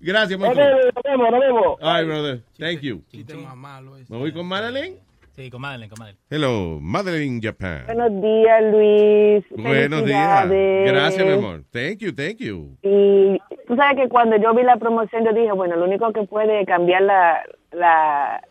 Gracias, 0.00 0.38
Michael. 0.38 0.92
nos 0.94 1.02
vemos, 1.04 1.30
nos 1.30 1.40
vemos. 1.40 1.78
Ay, 1.82 2.04
brother. 2.04 2.42
Thank 2.58 2.80
you. 2.80 3.02
más 3.44 3.56
malo 3.56 3.96
ese. 3.96 4.12
Me 4.12 4.18
voy 4.18 4.32
con 4.32 4.46
Madeline. 4.46 5.09
Sí, 5.40 5.48
con 5.48 5.62
Madeleine, 5.62 5.88
con 5.88 5.98
Madeleine. 6.00 6.20
Hello, 6.28 6.78
Madeline 6.82 7.40
Japan. 7.40 7.86
Buenos 7.86 8.20
días, 8.20 8.62
Luis. 8.64 9.44
Buenos 9.56 10.04
días. 10.04 10.46
Gracias, 10.50 11.26
mi 11.26 11.32
amor. 11.32 11.62
Thank 11.72 12.00
you, 12.00 12.12
thank 12.12 12.36
you. 12.40 12.76
Y 12.82 13.40
tú 13.66 13.74
sabes 13.74 13.96
que 13.96 14.08
cuando 14.10 14.36
yo 14.36 14.52
vi 14.54 14.64
la 14.64 14.76
promoción, 14.76 15.24
yo 15.24 15.32
dije, 15.32 15.50
bueno, 15.52 15.76
lo 15.76 15.86
único 15.86 16.12
que 16.12 16.24
puede 16.24 16.66
cambiar 16.66 17.00
la, 17.00 17.42
la, 17.72 18.42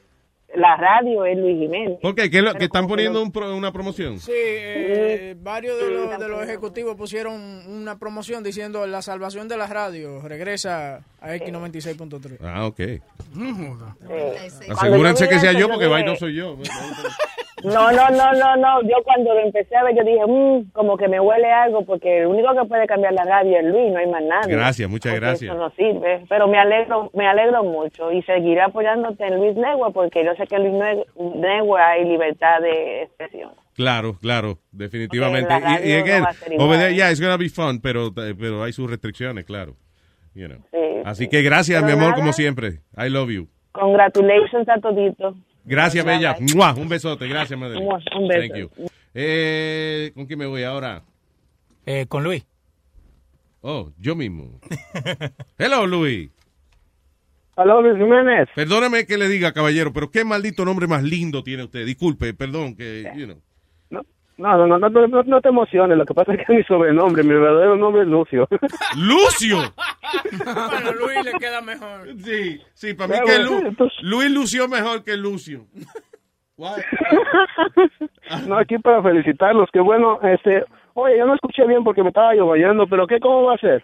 la 0.55 0.75
radio 0.77 1.25
es 1.25 1.37
Luis 1.37 1.57
Jiménez. 1.59 1.99
¿Por 2.01 2.15
qué? 2.15 2.29
¿Qué, 2.29 2.41
lo- 2.41 2.53
que 2.53 2.65
están 2.65 2.87
poniendo 2.87 3.21
un 3.21 3.31
pro- 3.31 3.55
una 3.55 3.71
promoción? 3.71 4.19
Sí, 4.19 4.31
eh, 4.35 5.35
varios 5.39 5.77
de 5.79 5.89
los, 5.91 6.19
de 6.19 6.27
los 6.27 6.43
ejecutivos 6.43 6.95
pusieron 6.95 7.33
una 7.67 7.97
promoción 7.99 8.43
diciendo 8.43 8.85
la 8.87 9.01
salvación 9.01 9.47
de 9.47 9.57
la 9.57 9.67
radio 9.67 10.21
regresa 10.27 11.01
a 11.21 11.35
X96.3. 11.35 12.37
Ah, 12.41 12.65
ok. 12.65 12.79
Asegúrense 14.71 15.27
que 15.29 15.39
sea 15.39 15.53
yo, 15.53 15.69
porque 15.69 15.87
vaina 15.87 16.15
soy 16.15 16.35
yo. 16.35 16.57
No, 17.63 17.91
no, 17.91 18.09
no, 18.09 18.33
no, 18.33 18.55
no. 18.55 18.81
Yo 18.83 19.03
cuando 19.03 19.33
lo 19.33 19.39
empecé 19.41 19.75
a 19.75 19.83
ver, 19.83 19.95
yo 19.95 20.03
dije, 20.03 20.25
"Mm, 20.25 20.71
como 20.71 20.97
que 20.97 21.07
me 21.07 21.19
huele 21.19 21.51
algo, 21.51 21.83
porque 21.85 22.19
el 22.21 22.27
único 22.27 22.53
que 22.53 22.67
puede 22.67 22.87
cambiar 22.87 23.13
la 23.13 23.25
radio 23.25 23.57
es 23.59 23.65
Luis, 23.65 23.91
no 23.91 23.99
hay 23.99 24.07
más 24.07 24.23
nadie. 24.23 24.55
Gracias, 24.55 24.89
muchas 24.89 25.15
gracias. 25.15 25.51
Eso 25.51 25.59
no 25.59 25.69
sirve. 25.71 26.23
Pero 26.29 26.47
me 26.47 26.57
alegro, 26.57 27.09
me 27.13 27.27
alegro 27.27 27.63
mucho 27.63 28.11
y 28.11 28.21
seguiré 28.23 28.61
apoyándote 28.61 29.25
en 29.25 29.37
Luis 29.37 29.55
Network, 29.55 29.93
porque 29.93 30.23
yo 30.23 30.33
sé 30.35 30.47
que 30.47 30.55
en 30.55 30.63
Luis 30.63 31.05
Network 31.35 31.81
hay 31.83 32.05
libertad 32.05 32.61
de 32.61 33.03
expresión. 33.03 33.51
Claro, 33.75 34.17
claro, 34.21 34.57
definitivamente. 34.71 35.53
Y, 35.83 35.89
y 35.89 35.93
again, 35.93 36.19
no 36.19 36.23
va 36.25 36.29
a 36.29 36.33
ser 36.33 36.53
igual. 36.53 36.67
over 36.67 36.79
there, 36.79 36.93
yeah, 36.95 37.09
it's 37.11 37.21
gonna 37.21 37.37
be 37.37 37.49
fun, 37.49 37.79
pero, 37.81 38.13
pero 38.13 38.63
hay 38.63 38.73
sus 38.73 38.89
restricciones, 38.89 39.45
claro. 39.45 39.75
You 40.35 40.47
know. 40.47 40.59
Sí, 40.71 40.77
Así 41.05 41.27
que 41.29 41.41
gracias, 41.41 41.81
Pero 41.81 41.87
mi 41.87 41.99
amor, 41.99 42.11
nada. 42.11 42.21
como 42.21 42.33
siempre. 42.33 42.79
I 42.97 43.09
love 43.09 43.29
you. 43.31 43.47
Congratulations 43.71 44.67
a 44.69 44.79
todito. 44.79 45.35
Gracias, 45.69 46.03
Bye, 46.03 46.15
Bella. 46.15 46.35
Un 46.75 46.89
besote. 46.89 47.27
Gracias, 47.27 47.59
madre. 47.59 47.77
Un 47.77 48.27
beso. 48.27 48.41
Thank 48.41 48.55
you. 48.55 48.69
Eh, 49.13 50.11
¿Con 50.15 50.25
quién 50.25 50.39
me 50.39 50.47
voy 50.47 50.63
ahora? 50.63 51.03
Eh, 51.85 52.07
con 52.07 52.23
Luis. 52.23 52.45
Oh, 53.61 53.91
yo 53.99 54.15
mismo. 54.15 54.59
Hello, 55.57 55.85
Luis. 55.85 56.31
Aló, 57.55 57.81
Luis 57.81 57.97
Jiménez. 57.97 58.47
Perdóname 58.55 59.05
que 59.05 59.17
le 59.17 59.27
diga, 59.27 59.51
caballero, 59.51 59.91
pero 59.91 60.09
qué 60.09 60.23
maldito 60.23 60.63
nombre 60.63 60.87
más 60.87 61.03
lindo 61.03 61.43
tiene 61.43 61.63
usted. 61.65 61.85
Disculpe, 61.85 62.33
perdón, 62.33 62.75
que, 62.75 63.11
you 63.15 63.25
know. 63.25 63.41
No, 64.39 64.57
no, 64.57 64.77
no, 64.79 64.89
no, 64.89 65.07
no, 65.07 65.23
no 65.23 65.41
te 65.41 65.49
emociones. 65.49 65.97
Lo 65.97 66.05
que 66.05 66.13
pasa 66.13 66.31
es 66.33 66.37
que 66.37 66.43
es 66.43 66.49
mi 66.59 66.63
sobrenombre, 66.63 67.23
mi 67.23 67.33
verdadero 67.33 67.75
nombre 67.75 68.03
es 68.03 68.07
Lucio. 68.07 68.47
¡Lucio! 68.97 69.57
Bueno, 70.45 70.91
Luis 70.93 71.25
le 71.25 71.33
queda 71.33 71.61
mejor. 71.61 72.07
Sí, 72.19 72.61
sí, 72.73 72.93
para 72.93 73.15
mí 73.21 73.25
que 73.25 73.39
Lu- 73.39 73.75
Luis 74.01 74.31
lució 74.31 74.67
mejor 74.67 75.03
que 75.03 75.17
Lucio. 75.17 75.65
no, 78.47 78.57
aquí 78.57 78.77
para 78.79 79.01
felicitarlos. 79.03 79.69
Que 79.71 79.79
bueno, 79.79 80.19
este. 80.23 80.63
Oye, 80.93 81.17
yo 81.17 81.25
no 81.25 81.35
escuché 81.35 81.65
bien 81.67 81.83
porque 81.83 82.01
me 82.03 82.09
estaba 82.09 82.33
lloviendo, 82.33 82.87
pero 82.87 83.07
¿qué? 83.07 83.19
¿Cómo 83.19 83.43
va 83.43 83.55
a 83.55 83.57
ser? 83.57 83.83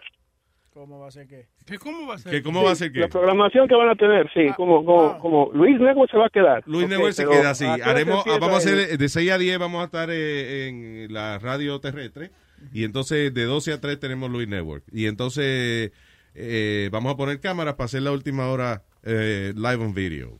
¿Cómo 0.76 1.00
va 1.00 1.08
a 1.08 1.10
ser 1.10 1.26
qué? 1.26 1.46
¿Qué 1.64 1.78
cómo 1.78 2.06
va 2.06 2.16
a 2.16 2.18
ser? 2.18 2.30
¿Qué, 2.32 2.42
¿Cómo 2.42 2.62
va 2.62 2.72
a 2.72 2.74
ser 2.74 2.94
La 2.94 3.08
programación 3.08 3.66
que 3.66 3.74
van 3.74 3.88
a 3.88 3.94
tener, 3.94 4.30
sí, 4.34 4.52
como, 4.58 4.84
como, 4.84 5.18
como 5.20 5.50
Luis 5.54 5.80
Network 5.80 6.10
se 6.10 6.18
va 6.18 6.26
a 6.26 6.28
quedar. 6.28 6.62
Luis 6.66 6.84
Ok, 6.84 6.90
Network 6.90 7.12
se 7.14 7.26
queda 7.26 7.48
así. 7.48 7.64
¿a 7.64 7.76
qué 7.76 7.80
hora 7.80 7.90
Haremos, 7.92 8.24
se 8.24 8.30
vamos 8.38 8.52
a 8.52 8.56
hacer 8.58 8.98
de 8.98 9.08
6 9.08 9.30
a 9.30 9.38
10 9.38 9.58
vamos 9.58 9.80
a 9.80 9.84
estar 9.86 10.10
eh, 10.10 10.68
en 10.68 11.14
la 11.14 11.38
radio 11.38 11.80
terrestre 11.80 12.30
y 12.74 12.84
entonces 12.84 13.32
de 13.32 13.44
12 13.44 13.72
a 13.72 13.80
3 13.80 13.98
tenemos 13.98 14.30
Luis 14.30 14.48
Network 14.48 14.84
y 14.92 15.06
entonces 15.06 15.92
eh, 16.34 16.90
vamos 16.92 17.14
a 17.14 17.16
poner 17.16 17.40
cámaras 17.40 17.72
para 17.76 17.86
hacer 17.86 18.02
la 18.02 18.12
última 18.12 18.46
hora 18.50 18.82
eh, 19.02 19.54
live 19.56 19.82
on 19.82 19.94
video. 19.94 20.32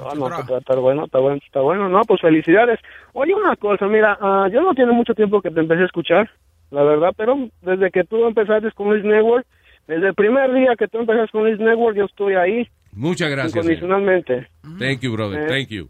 Ah, 0.00 0.14
no, 0.16 0.26
está, 0.26 0.56
está 0.56 0.74
bueno, 0.76 1.04
está 1.04 1.18
bueno, 1.18 1.38
está 1.44 1.60
bueno. 1.60 1.86
No, 1.90 2.00
pues 2.04 2.18
felicidades. 2.22 2.80
Oye, 3.12 3.34
una 3.34 3.56
cosa, 3.56 3.86
mira, 3.88 4.16
ah, 4.22 4.48
yo 4.50 4.62
no 4.62 4.72
tiene 4.72 4.92
mucho 4.92 5.14
tiempo 5.14 5.42
que 5.42 5.50
te 5.50 5.60
empecé 5.60 5.82
a 5.82 5.86
escuchar, 5.86 6.30
la 6.72 6.82
verdad, 6.82 7.12
pero 7.16 7.36
desde 7.60 7.90
que 7.90 8.02
tú 8.04 8.26
empezaste 8.26 8.70
con 8.72 8.88
Luis 8.90 9.04
Network, 9.04 9.46
desde 9.86 10.08
el 10.08 10.14
primer 10.14 10.52
día 10.52 10.74
que 10.76 10.88
tú 10.88 10.98
empezaste 10.98 11.30
con 11.32 11.44
Luis 11.44 11.58
Network, 11.60 11.96
yo 11.96 12.06
estoy 12.06 12.34
ahí 12.34 12.68
Muchas 12.92 13.30
gracias. 13.30 13.52
señor. 13.52 13.64
incondicionalmente. 13.72 14.48
Thank 14.78 15.00
you, 15.02 15.12
brother. 15.12 15.42
Eh. 15.42 15.46
Thank 15.48 15.68
you. 15.68 15.88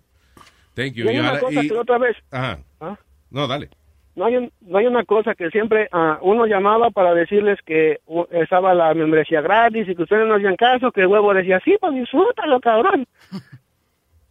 Thank 0.75 0.93
you. 0.95 1.05
Y 1.05 1.09
hay 1.09 1.17
Y 1.17 1.19
una 1.21 1.29
ahora- 1.31 1.41
cosa 1.41 1.65
y- 1.65 1.69
que 1.69 1.75
otra 1.79 1.99
vez, 1.99 2.17
Ajá. 2.31 2.59
¿Ah? 2.81 2.97
No, 3.31 3.47
dale. 3.47 3.69
no 4.17 4.25
hay, 4.27 4.37
un- 4.37 4.53
no 4.63 4.79
hay 4.79 4.87
una 4.87 5.05
cosa 5.05 5.35
que 5.35 5.49
siempre 5.51 5.89
ah, 5.93 6.19
uno 6.23 6.47
llamaba 6.47 6.91
para 6.91 7.15
decirles 7.15 7.59
que 7.65 7.99
uh, 8.07 8.25
estaba 8.31 8.75
la 8.75 8.93
membresía 8.95 9.41
gratis 9.41 9.89
y 9.89 9.95
que 9.95 10.03
ustedes 10.03 10.27
no 10.29 10.35
hacían 10.35 10.57
caso, 10.57 10.91
que 10.93 11.01
el 11.03 11.07
huevo 11.07 11.33
decía, 11.33 11.61
sí, 11.65 11.77
pues 11.81 11.95
disfrútalo, 11.95 12.61
cabrón. 12.61 13.07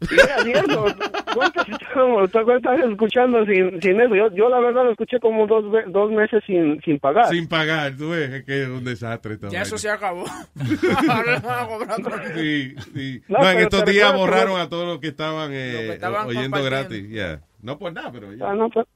Y 0.10 0.14
era 0.20 0.44
cierto. 0.44 0.86
¿Cuántas 1.34 1.68
estás 1.70 2.80
escuchando 2.92 3.46
sin, 3.46 3.82
sin 3.82 4.02
eso? 4.02 4.16
Yo, 4.16 4.34
yo 4.34 4.50
la 4.50 4.60
verdad 4.60 4.84
lo 4.86 4.92
escuché 4.92 5.20
como 5.20 5.46
dos, 5.48 5.64
dos 5.88 6.12
meses 6.12 6.44
sin, 6.46 6.82
sin 6.82 7.00
pagar. 7.00 7.30
Sin 7.30 7.48
pagar, 7.48 7.96
tú 7.96 8.10
ves, 8.10 8.30
es 8.32 8.44
que 8.46 8.64
es 8.64 8.68
un 8.70 8.84
desastre. 8.84 9.36
esta 9.36 9.50
Ya 9.50 9.62
eso 9.62 9.78
se 9.78 9.90
acabó. 9.90 10.26
Ahora 11.10 11.34
le 11.34 11.40
van 11.40 11.64
a 11.64 11.68
cobrar 11.68 12.02
con- 12.02 12.34
Sí, 12.36 12.76
sí. 12.94 13.22
No, 13.28 13.40
No, 13.40 13.50
en 13.50 13.56
pero 13.58 13.60
estos 13.70 13.86
días 13.86 14.12
que 14.12 14.18
borraron 14.18 14.60
a 14.60 14.70
todos 14.70 14.88
los 14.88 15.00
que 15.00 15.08
estaban, 15.10 15.52
eh, 15.54 15.94
estaban 15.94 16.28
oyendo 16.28 16.64
gratis. 16.64 17.10
ya. 17.10 17.42
No 17.62 17.78
por 17.78 17.94
nada, 17.94 18.12
pero 18.12 18.34
ya. 18.34 18.50
Ah, 18.50 18.56
no, 18.56 18.70
pues, 18.70 18.88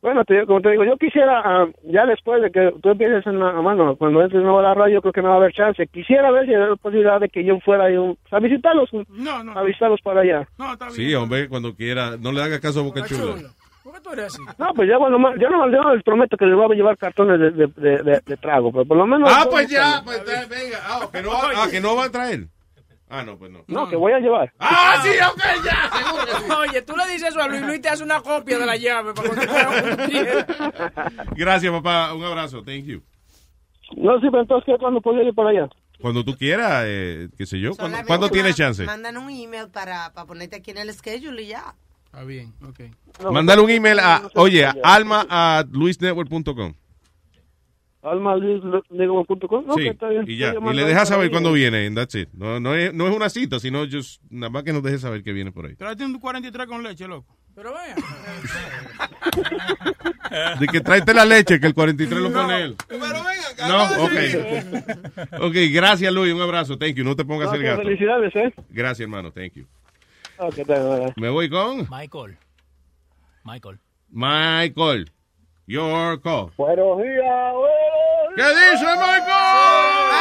bueno, 0.00 0.24
te- 0.24 0.46
como 0.46 0.60
te 0.60 0.70
digo, 0.70 0.84
yo 0.84 0.96
quisiera, 0.96 1.40
ah, 1.44 1.66
ya 1.84 2.06
después 2.06 2.40
de 2.42 2.50
que 2.50 2.72
tú 2.82 2.90
empieces 2.90 3.26
en 3.26 3.38
la 3.40 3.52
mano, 3.52 3.96
cuando 3.96 4.22
entres 4.22 4.42
nuevo 4.42 4.60
a 4.60 4.62
la 4.62 4.74
radio, 4.74 5.00
creo 5.00 5.12
que 5.12 5.22
no 5.22 5.28
va 5.28 5.34
a 5.34 5.38
haber 5.38 5.52
chance. 5.52 5.86
Quisiera 5.88 6.30
ver 6.30 6.46
si 6.46 6.54
hay 6.54 6.60
la 6.68 6.76
posibilidad 6.76 7.20
de 7.20 7.28
que 7.28 7.44
yo 7.44 7.58
fuera 7.60 7.84
ahí 7.84 7.96
un- 7.96 8.16
a 8.30 8.38
visitarlos, 8.38 8.90
No, 9.08 9.42
no. 9.44 9.58
a 9.58 9.62
visitarlos 9.62 10.00
para 10.02 10.20
allá. 10.20 10.48
No, 10.58 10.72
está 10.72 10.86
bien. 10.86 10.96
Sí, 10.96 11.14
hombre, 11.14 11.48
cuando 11.48 11.74
quiera. 11.74 12.16
No 12.16 12.32
le 12.32 12.42
haga 12.42 12.60
caso 12.60 12.80
a 12.80 12.82
Boca 12.84 13.04
Chula. 13.04 13.34
¿Por 13.82 13.94
qué 13.94 14.00
tú 14.02 14.10
eres 14.12 14.26
así? 14.26 14.42
No, 14.58 14.74
pues 14.74 14.86
ya 14.88 14.98
cuando 14.98 15.18
más, 15.18 15.34
yo 15.40 15.48
no, 15.48 15.64
yo 15.70 15.80
no 15.82 15.94
les 15.94 16.04
prometo 16.04 16.36
que 16.36 16.44
les 16.44 16.54
voy 16.54 16.70
a 16.70 16.74
llevar 16.76 16.98
cartones 16.98 17.40
de, 17.40 17.50
de, 17.52 17.66
de, 17.74 18.02
de- 18.02 18.20
de 18.24 18.36
trago, 18.36 18.70
pero 18.70 18.84
por 18.84 18.96
lo 18.98 19.06
menos... 19.06 19.30
Ah, 19.32 19.46
pues 19.50 19.66
ya, 19.70 20.02
pues 20.04 20.22
venga. 20.26 20.78
Ah, 20.86 21.08
que 21.10 21.22
no, 21.22 21.30
ah, 21.32 21.66
que 21.70 21.80
no 21.80 21.96
va 21.96 22.04
a 22.04 22.10
traer. 22.10 22.40
Ah, 23.10 23.22
no, 23.22 23.38
pues 23.38 23.50
no. 23.50 23.64
No, 23.68 23.88
que 23.88 23.96
voy 23.96 24.12
a 24.12 24.18
llevar. 24.18 24.52
Ah, 24.58 25.00
sí, 25.02 25.08
ok, 25.10 25.64
ya, 25.64 25.90
seguro. 25.96 26.60
Oye, 26.60 26.82
tú 26.82 26.94
le 26.94 27.06
dices 27.12 27.30
eso 27.30 27.40
a 27.40 27.48
Luis, 27.48 27.62
Luis 27.62 27.80
te 27.80 27.88
hace 27.88 28.04
una 28.04 28.20
copia 28.20 28.58
de 28.58 28.66
la 28.66 28.76
llave 28.76 29.14
para 29.14 29.28
cuando 29.28 29.96
tú 29.96 30.02
quieras. 30.10 30.46
Gracias, 31.34 31.72
papá. 31.72 32.12
Un 32.14 32.24
abrazo. 32.24 32.62
Thank 32.62 32.84
you. 32.84 33.02
No, 33.96 34.20
sí, 34.20 34.26
pero 34.30 34.42
entonces, 34.42 34.66
¿qué? 34.66 34.78
¿cuándo 34.78 35.00
podría 35.00 35.26
ir 35.26 35.34
para 35.34 35.50
allá? 35.50 35.68
Cuando 36.00 36.24
tú 36.24 36.36
quieras, 36.36 36.84
eh, 36.86 37.28
qué 37.36 37.46
sé 37.46 37.58
yo. 37.58 37.70
¿Cuándo, 37.70 37.82
Solamente 37.82 38.06
¿cuándo 38.06 38.28
tienes 38.28 38.56
chance? 38.56 38.84
Mandan 38.84 39.16
un 39.16 39.30
email 39.30 39.68
para, 39.68 40.12
para 40.12 40.26
ponerte 40.26 40.56
aquí 40.56 40.70
en 40.70 40.78
el 40.78 40.92
schedule 40.92 41.42
y 41.42 41.48
ya. 41.48 41.74
Está 42.04 42.24
bien, 42.24 42.54
ok. 42.62 43.30
Mándale 43.32 43.62
un 43.62 43.70
email 43.70 43.98
a, 43.98 44.22
oye, 44.34 44.64
a 44.64 44.74
alma 44.82 45.26
a 45.28 45.64
luisnetwork.com. 45.70 46.74
almalisnego.com. 48.10 49.66
No, 49.66 49.74
Sí, 49.74 49.82
que 49.82 49.88
está 49.90 50.08
bien. 50.08 50.24
y 50.26 50.36
ya. 50.36 50.54
Y 50.54 50.74
le 50.74 50.84
dejas 50.84 51.08
saber 51.08 51.30
cuándo 51.30 51.52
viene, 51.52 51.86
and 51.86 51.96
that's 51.96 52.14
it. 52.14 52.28
No, 52.32 52.58
no, 52.60 52.74
es, 52.74 52.92
no 52.94 53.08
es 53.08 53.14
una 53.16 53.28
cita, 53.28 53.58
sino 53.60 53.84
just, 53.90 54.22
nada 54.30 54.50
más 54.50 54.62
que 54.64 54.72
nos 54.72 54.82
deje 54.82 54.98
saber 54.98 55.22
que 55.22 55.32
viene 55.32 55.52
por 55.52 55.66
ahí. 55.66 55.74
Tráete 55.76 56.04
un 56.04 56.18
43 56.18 56.66
con 56.66 56.82
leche, 56.82 57.06
loco. 57.08 57.36
Pero 57.54 57.72
vaya. 57.72 57.96
De 60.60 60.66
que 60.68 60.80
tráete 60.80 61.12
la 61.12 61.24
leche, 61.24 61.58
que 61.58 61.66
el 61.66 61.74
43 61.74 62.20
lo 62.20 62.32
pone 62.32 62.62
él. 62.62 62.76
Pero 62.88 63.00
venga, 63.00 63.68
No, 63.68 63.82
ok. 64.04 64.12
Ok, 65.48 65.54
gracias, 65.72 66.12
Luis. 66.12 66.32
Un 66.32 66.40
abrazo. 66.40 66.78
Thank 66.78 66.94
you. 66.96 67.04
No 67.04 67.16
te 67.16 67.24
pongas 67.24 67.48
No, 67.48 67.54
el 67.56 67.62
gato. 67.64 67.82
felicidades, 67.82 68.34
¿eh? 68.36 68.54
Gracias, 68.70 69.00
hermano. 69.00 69.32
Thank 69.32 69.54
you. 69.54 69.66
Me 71.16 71.28
voy 71.30 71.48
con 71.50 71.78
Michael. 71.90 72.36
Michael. 73.44 73.78
Michael. 74.10 75.10
Your 75.68 76.18
call. 76.22 76.50
Buenos 76.56 76.96
días, 77.02 77.52
güey. 77.54 78.34
¿Qué 78.36 78.42
dice 78.42 78.86
Michael? 78.96 80.16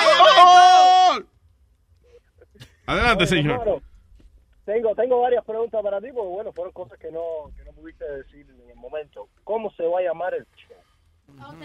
Adelante, 2.85 3.23
Oye, 3.23 3.27
señor. 3.27 3.61
hermano, 3.61 3.81
tengo, 4.65 4.93
tengo 4.95 5.21
varias 5.21 5.45
preguntas 5.45 5.81
para 5.81 6.01
ti, 6.01 6.07
porque 6.13 6.29
bueno, 6.29 6.51
fueron 6.51 6.73
cosas 6.73 6.99
que 6.99 7.09
no, 7.11 7.21
que 7.55 7.63
no 7.63 7.71
pudiste 7.71 8.03
decir 8.11 8.45
en 8.49 8.69
el 8.71 8.75
momento. 8.75 9.29
¿Cómo 9.45 9.71
se 9.71 9.83
va 9.83 9.99
a 9.99 10.03
llamar 10.03 10.33
el 10.33 10.45
show? 10.57 10.75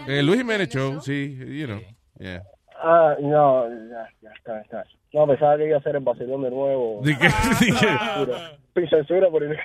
Eh, 0.07 0.23
Luis 0.23 0.37
Jiménez 0.39 0.69
Show, 0.69 1.01
sí, 1.01 1.35
you 1.59 1.65
know. 1.67 1.81
Yeah. 2.19 2.43
Ah, 2.81 3.15
no, 3.19 3.67
ya, 3.89 4.09
ya 4.21 4.29
está, 4.31 4.61
está. 4.61 4.85
No, 5.11 5.27
pensaba 5.27 5.57
que 5.57 5.67
iba 5.67 5.77
a 5.77 5.81
ser 5.83 5.95
el 5.97 6.03
vacilón 6.03 6.41
de 6.43 6.49
nuevo. 6.51 7.01
Di 7.03 7.17
que- 7.17 7.27
di 7.59 7.65
que- 7.71 7.87
Censura. 7.87 8.57
Censura 8.89 9.29
por 9.29 9.43
el... 9.43 9.57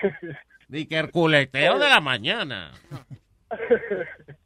Di 0.68 0.86
que 0.86 0.98
el 0.98 1.10
culeteo 1.12 1.78
de 1.78 1.88
la 1.88 2.00
mañana. 2.00 2.72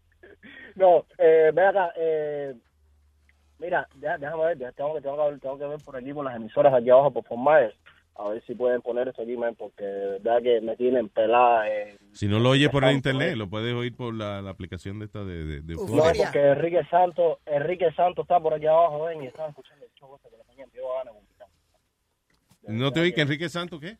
No, 0.75 1.05
eh, 1.19 1.51
ve 1.55 1.67
acá, 1.67 1.93
eh, 1.97 2.55
mira, 3.59 3.87
déjame 3.95 4.55
ver, 4.55 4.73
tengo 4.75 4.95
que, 4.95 5.01
tengo, 5.03 5.17
que, 5.17 5.31
ver- 5.31 5.41
tengo 5.41 5.59
que 5.59 5.67
ver 5.67 5.79
por 5.85 5.97
aquí 5.97 6.13
por 6.13 6.25
las 6.25 6.35
emisoras 6.37 6.73
aquí 6.75 6.91
abajo 6.91 7.11
por 7.13 7.25
Formales, 7.25 7.75
a 8.17 8.29
ver 8.31 8.43
si 8.45 8.55
pueden 8.55 8.81
poner 8.83 9.09
eso 9.09 9.23
aquí, 9.23 9.37
man, 9.37 9.55
porque 9.55 9.85
de 9.85 10.19
verdad 10.19 10.43
que 10.43 10.61
me 10.63 10.77
tienen 10.77 11.09
pelada. 11.11 11.69
Eh, 11.69 11.97
Si 12.13 12.27
no 12.27 12.39
lo 12.41 12.51
oyes 12.51 12.71
por 12.71 12.83
el 12.85 12.91
Santo, 12.95 13.11
internet, 13.11 13.37
lo 13.37 13.49
puedes 13.49 13.75
oír 13.75 13.95
por 13.95 14.15
la, 14.15 14.41
la 14.43 14.51
aplicación 14.51 14.99
de 14.99 15.05
esta 15.05 15.23
de, 15.25 15.45
de, 15.45 15.61
de 15.61 15.75
No, 15.75 16.03
porque 16.17 16.41
Enrique 16.41 16.83
Santos, 16.91 17.39
Enrique 17.47 17.93
Santos 17.93 18.25
está 18.25 18.41
por 18.41 18.55
aquí 18.55 18.67
abajo, 18.67 19.05
ven, 19.05 19.23
y 19.23 19.27
estaba 19.27 19.51
escuchando 19.51 19.85
el 19.85 19.93
show 19.93 20.15
este 20.17 20.31
de 20.31 20.39
la 20.39 20.45
mañana, 20.45 20.73
yo 20.75 20.89
ganas 20.95 21.05
de 21.15 21.21
vomitar. 21.21 21.49
¿No 22.63 22.93
te 22.93 23.01
oí 23.01 23.13
que 23.13 23.21
Enrique 23.23 23.49
Santo 23.49 23.79
qué? 23.79 23.97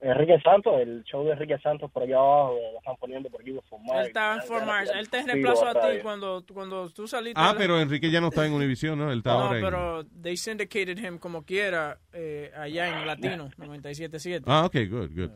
Enrique 0.00 0.38
Santos, 0.44 0.74
el 0.80 1.02
show 1.04 1.24
de 1.24 1.32
Enrique 1.32 1.58
Santos 1.58 1.90
por 1.90 2.04
aquí 2.04 2.12
abajo, 2.12 2.56
lo 2.72 2.78
están 2.78 2.96
poniendo 3.00 3.28
por 3.30 3.40
aquí 3.40 3.50
por 3.52 3.64
Formales. 3.64 4.02
Él 4.02 4.06
está 4.08 4.34
en 4.34 4.40
de- 4.88 4.98
Él 4.98 5.08
te 5.10 5.22
reemplazó 5.24 5.66
a 5.66 5.72
ti 5.80 5.98
cuando, 6.02 6.44
cuando 6.52 6.88
tú 6.90 7.08
saliste. 7.08 7.40
Ah, 7.40 7.48
de 7.48 7.52
la- 7.54 7.58
pero 7.58 7.80
Enrique 7.80 8.08
ya 8.10 8.20
no 8.20 8.28
está 8.28 8.46
en 8.46 8.52
Univision, 8.52 8.96
¿no? 8.96 9.10
Él 9.10 9.18
está 9.18 9.32
No, 9.32 9.40
ahora 9.40 9.58
en... 9.58 9.64
pero 9.64 10.04
they 10.22 10.36
syndicated 10.36 10.98
him 10.98 11.18
como 11.18 11.42
quiera 11.44 11.98
eh, 12.12 12.52
allá 12.56 13.00
en 13.00 13.06
Latino 13.06 13.48
97.7. 13.58 14.44
Ah, 14.46 14.66
ok, 14.66 14.74
good, 14.88 15.10
good. 15.16 15.30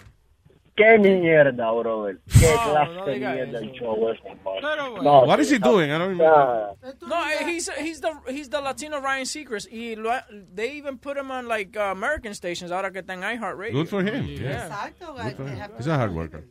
Qué 0.75 0.99
mierda, 0.99 1.71
brother. 1.73 2.19
Qué 2.33 2.47
No, 2.47 2.73
clase 2.73 2.95
no 2.95 3.05
de 3.07 3.17
mierda 3.19 3.45
eso. 3.45 3.59
el 3.59 3.73
show 3.73 4.09
ese, 4.11 4.23
hermano. 4.29 4.57
Pero, 4.63 5.03
No, 5.03 5.21
What 5.25 5.39
is 5.41 5.51
he 5.53 5.59
doing? 5.59 5.91
I 5.91 5.99
don't 5.99 6.13
está- 6.13 6.75
No, 7.07 7.29
eh, 7.29 7.45
he's 7.47 7.71
he's 7.79 8.01
the 8.01 8.11
he's 8.33 8.49
the 8.49 8.61
Latino 8.61 8.99
Ryan 9.01 9.27
Seacrest. 9.27 9.71
Y 9.71 9.97
lo, 9.97 10.11
they 10.55 10.79
even 10.79 10.99
put 10.99 11.17
him 11.19 11.31
on 11.31 11.47
like 11.47 11.77
uh, 11.79 11.91
American 11.93 12.35
stations 12.35 12.73
ahora 12.73 12.91
que 12.91 13.01
está 13.01 13.13
en 13.15 13.21
iHeartRadio. 13.23 13.73
Good 13.73 13.89
for 13.89 14.01
him, 14.03 14.27
yeah. 14.27 14.41
Yeah. 14.41 14.67
Exacto, 14.67 15.13
Good 15.15 15.37
for 15.37 15.49
him. 15.49 15.71
He's 15.79 15.87
a 15.89 15.97
hard 15.99 16.13
worker. 16.15 16.45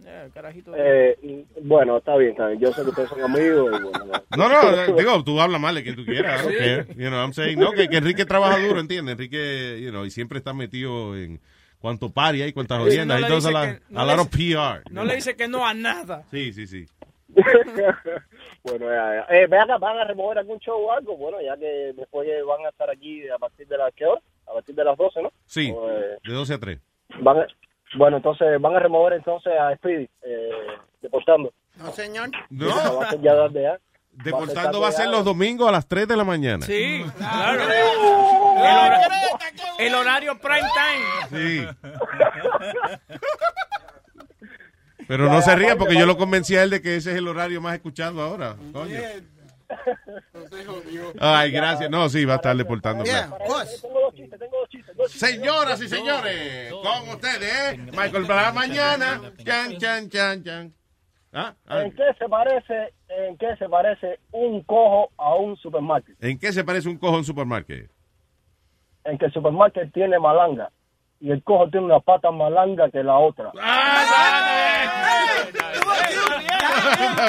Yeah, 0.00 0.28
carajito. 0.34 0.72
Eh, 0.76 1.44
bueno, 1.62 1.98
está 1.98 2.16
bien, 2.16 2.30
está 2.30 2.48
bien. 2.48 2.60
Yo 2.60 2.72
sé 2.72 2.82
que 2.82 2.88
ustedes 2.90 3.10
son 3.10 3.20
amigos. 3.22 3.78
Y 3.78 3.82
bueno, 3.82 4.22
No, 4.36 4.48
no, 4.48 4.74
eh, 4.74 4.94
digo, 4.96 5.22
tú 5.22 5.40
hablas 5.40 5.60
mal 5.60 5.74
de 5.74 5.82
quien 5.82 5.96
tú 5.96 6.04
quieras. 6.04 6.42
Sí. 6.42 6.54
care. 6.56 6.86
You 6.96 7.10
know, 7.10 7.20
I'm 7.22 7.32
saying, 7.34 7.58
no, 7.58 7.72
que, 7.72 7.88
que 7.88 7.98
Enrique 7.98 8.24
trabaja 8.24 8.58
duro, 8.58 8.80
¿entiendes? 8.80 9.12
Enrique, 9.12 9.80
you 9.80 9.90
know, 9.90 10.04
y 10.06 10.10
siempre 10.10 10.38
está 10.38 10.52
metido 10.54 11.14
en 11.16 11.40
cuánto 11.80 12.10
party 12.10 12.42
hay, 12.42 12.52
cuántas 12.52 12.78
Sí, 12.78 12.84
jodiendas. 12.84 13.20
no 13.20 13.26
He 13.26 13.28
le 13.28 13.34
does 13.34 13.46
a 13.46 13.50
no 13.50 13.58
a 14.00 14.04
le 14.04 14.16
lot 14.16 14.20
of 14.20 14.28
PR. 14.28 14.82
No 14.92 15.04
le 15.04 15.14
dice 15.16 15.36
que 15.36 15.48
no 15.48 15.66
a 15.66 15.74
nada. 15.74 16.24
Sí, 16.30 16.52
sí, 16.52 16.66
sí. 16.66 16.86
bueno, 18.62 18.86
ya, 18.86 19.26
ya. 19.28 19.36
Eh, 19.36 19.46
ve 19.46 19.58
acá, 19.58 19.78
¿van 19.78 19.98
a 19.98 20.04
remover 20.04 20.38
algún 20.38 20.58
show 20.60 20.78
o 20.80 20.92
algo? 20.92 21.16
Bueno, 21.16 21.40
ya 21.40 21.56
que 21.56 21.92
después 21.94 22.28
eh, 22.28 22.42
van 22.42 22.64
a 22.66 22.70
estar 22.70 22.90
aquí 22.90 23.28
a 23.28 23.38
partir 23.38 23.66
de 23.68 23.78
las, 23.78 23.92
¿qué 23.94 24.06
hora? 24.06 24.20
A 24.46 24.54
partir 24.54 24.74
de 24.74 24.84
las 24.84 24.96
12, 24.96 25.22
¿no? 25.22 25.32
Sí, 25.46 25.70
O, 25.74 25.90
eh, 25.90 26.18
de 26.24 26.32
12 26.32 26.54
a 26.54 26.58
3. 26.58 26.80
van 27.20 27.38
a- 27.40 27.46
bueno, 27.96 28.18
entonces 28.18 28.60
van 28.60 28.76
a 28.76 28.80
remover 28.80 29.14
entonces 29.14 29.52
a 29.58 29.74
Speedy, 29.76 30.08
eh, 30.22 30.50
deportando. 31.00 31.52
No, 31.78 31.90
señor. 31.92 32.30
No. 32.50 32.66
Va 32.98 33.04
a 33.06 33.10
ser 33.10 33.20
ya 33.22 33.34
tarde, 33.34 33.62
¿ya? 33.62 33.78
Deportando 34.24 34.80
va 34.80 34.88
a 34.88 34.92
ser 34.92 35.08
los 35.08 35.24
domingos 35.24 35.68
a 35.68 35.72
las 35.72 35.86
3 35.86 36.08
de 36.08 36.16
la 36.16 36.24
mañana. 36.24 36.66
Sí, 36.66 37.04
claro. 37.16 37.62
El, 37.62 38.76
hora- 38.76 39.08
el 39.78 39.94
horario 39.94 40.38
prime 40.38 40.68
time. 41.30 41.30
Sí. 41.30 41.66
Pero 45.06 45.30
no 45.30 45.40
se 45.40 45.54
ría 45.56 45.76
porque 45.76 45.94
yo 45.96 46.04
lo 46.06 46.16
convencí 46.18 46.56
a 46.56 46.62
él 46.64 46.70
de 46.70 46.82
que 46.82 46.96
ese 46.96 47.12
es 47.12 47.16
el 47.18 47.28
horario 47.28 47.60
más 47.60 47.74
escuchado 47.74 48.20
ahora. 48.20 48.56
Coño. 48.72 48.98
Ay, 51.20 51.50
gracias. 51.50 51.90
No, 51.90 52.08
sí, 52.08 52.24
va 52.24 52.34
a 52.34 52.36
estar 52.36 52.56
deportando. 52.56 53.04
claro. 53.04 53.36
Tengo 53.38 54.00
dos 54.00 54.14
chistes, 54.14 54.38
tengo 54.38 54.56
dos 54.58 54.68
chistes. 54.68 54.96
Dos 54.96 55.10
chistes. 55.10 55.30
Señoras 55.30 55.80
y 55.80 55.88
señores, 55.88 56.72
con 56.72 57.08
ustedes, 57.10 57.52
¿eh? 57.74 57.78
Michael 57.92 58.26
para 58.26 58.42
la 58.42 58.52
mañana. 58.52 59.20
Chan, 59.44 59.78
chan, 59.78 60.10
chan, 60.10 60.44
chan. 60.44 60.74
Ah, 61.32 61.54
ah. 61.66 61.82
¿En 61.82 61.92
qué 61.92 62.04
se 62.18 62.28
parece, 62.28 62.94
en 63.08 63.36
qué 63.36 63.54
se 63.56 63.68
parece 63.68 64.18
un 64.32 64.62
cojo 64.62 65.10
a 65.18 65.34
un 65.34 65.56
supermarket? 65.56 66.16
¿En 66.22 66.38
qué 66.38 66.52
se 66.52 66.64
parece 66.64 66.88
un 66.88 66.96
cojo 66.98 67.14
en 67.14 67.18
un 67.18 67.24
supermarket? 67.24 67.90
En 69.04 69.18
que 69.18 69.26
el 69.26 69.32
supermarket 69.32 69.92
tiene 69.92 70.18
malanga 70.18 70.70
y 71.20 71.30
el 71.30 71.42
cojo 71.42 71.68
tiene 71.68 71.86
una 71.86 72.00
pata 72.00 72.30
más 72.30 72.50
larga 72.50 72.90
que 72.90 73.02
la 73.02 73.18
otra. 73.18 73.52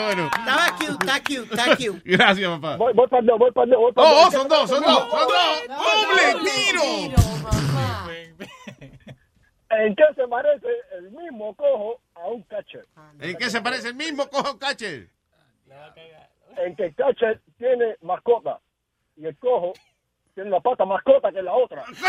bueno. 0.01 0.29
Estaba 0.37 0.69
cute, 0.77 0.91
está 0.91 1.19
cute, 1.19 1.55
está 1.55 1.75
cute. 1.75 2.01
Gracias, 2.05 2.49
papá. 2.51 2.77
Voy, 2.77 2.93
voy 2.93 3.07
para 3.07 3.21
el 3.21 3.31
voy 3.37 3.51
para 3.51 3.71
el 3.71 3.77
voy 3.77 3.91
para 3.93 4.07
Oh, 4.09 4.27
oh, 4.27 4.31
son 4.31 4.47
dos, 4.47 4.69
son 4.69 4.81
dos, 4.81 5.09
son 5.09 5.27
dos. 5.27 5.67
¡Doble 5.67 6.35
tiro! 6.43 7.29
¿En 9.69 9.95
qué 9.95 10.03
se 10.15 10.27
parece 10.27 10.67
el 10.93 11.11
mismo 11.11 11.55
cojo 11.55 12.01
a 12.15 12.27
un 12.27 12.41
catcher? 12.43 12.85
¿En 13.19 13.37
qué 13.37 13.49
se 13.49 13.61
parece 13.61 13.89
el 13.89 13.95
mismo 13.95 14.27
cojo 14.27 14.47
a 14.47 14.51
un 14.53 14.57
catcher? 14.57 15.09
En 16.57 16.75
que 16.75 16.85
el 16.85 16.95
catcher 16.95 17.39
tiene 17.57 17.95
mascota 18.01 18.59
y 19.15 19.25
el 19.25 19.37
cojo 19.37 19.73
tiene 20.35 20.49
la 20.49 20.59
pata 20.59 20.85
más 20.85 21.01
corta 21.03 21.31
que 21.31 21.41
la 21.41 21.53
otra. 21.53 21.83
Dios 21.87 21.99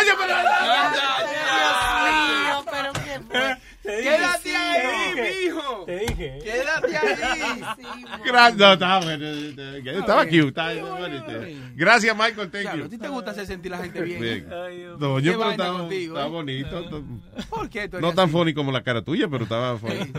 mío, 2.40 2.64
pero 2.70 2.92
qué 2.92 3.20
fue. 3.28 3.56
Quédate 3.82 4.56
ahí, 4.56 5.14
mijo. 5.44 5.84
Te 5.86 5.96
dije. 5.98 6.38
Quédate 6.44 6.96
ahí. 6.96 7.62
Gra- 8.24 8.54
no, 8.54 8.72
estaba 8.74 9.00
bueno, 9.00 9.24
eh, 9.26 9.82
estaba 9.98 10.24
cute. 10.24 10.48
estaba 10.48 10.72
bonito. 10.74 11.32
Gracias, 11.74 12.16
Michael. 12.16 12.50
Thank 12.50 12.76
you. 12.76 12.84
a 12.84 12.88
ti 12.88 12.98
te 12.98 13.08
gusta 13.08 13.30
hacer 13.32 13.46
sentir 13.46 13.72
a 13.74 13.78
la 13.78 13.82
gente 13.84 14.00
bien. 14.02 14.48
No, 14.98 15.18
yo 15.18 15.38
pero 15.38 15.50
estaba, 15.50 15.78
¿eh? 15.92 16.28
bonito. 16.28 17.04
¿Por 17.48 17.68
qué 17.70 17.88
No 18.00 18.12
tan 18.14 18.30
funny 18.30 18.54
como 18.54 18.70
la 18.70 18.82
cara 18.82 19.02
tuya, 19.02 19.26
pero 19.28 19.44
estaba 19.44 19.76
funny. 19.78 20.12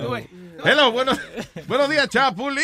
Hello, 0.66 0.92
buenos, 0.92 1.20
buenos 1.68 1.90
días, 1.90 2.10
Chapulín. 2.10 2.62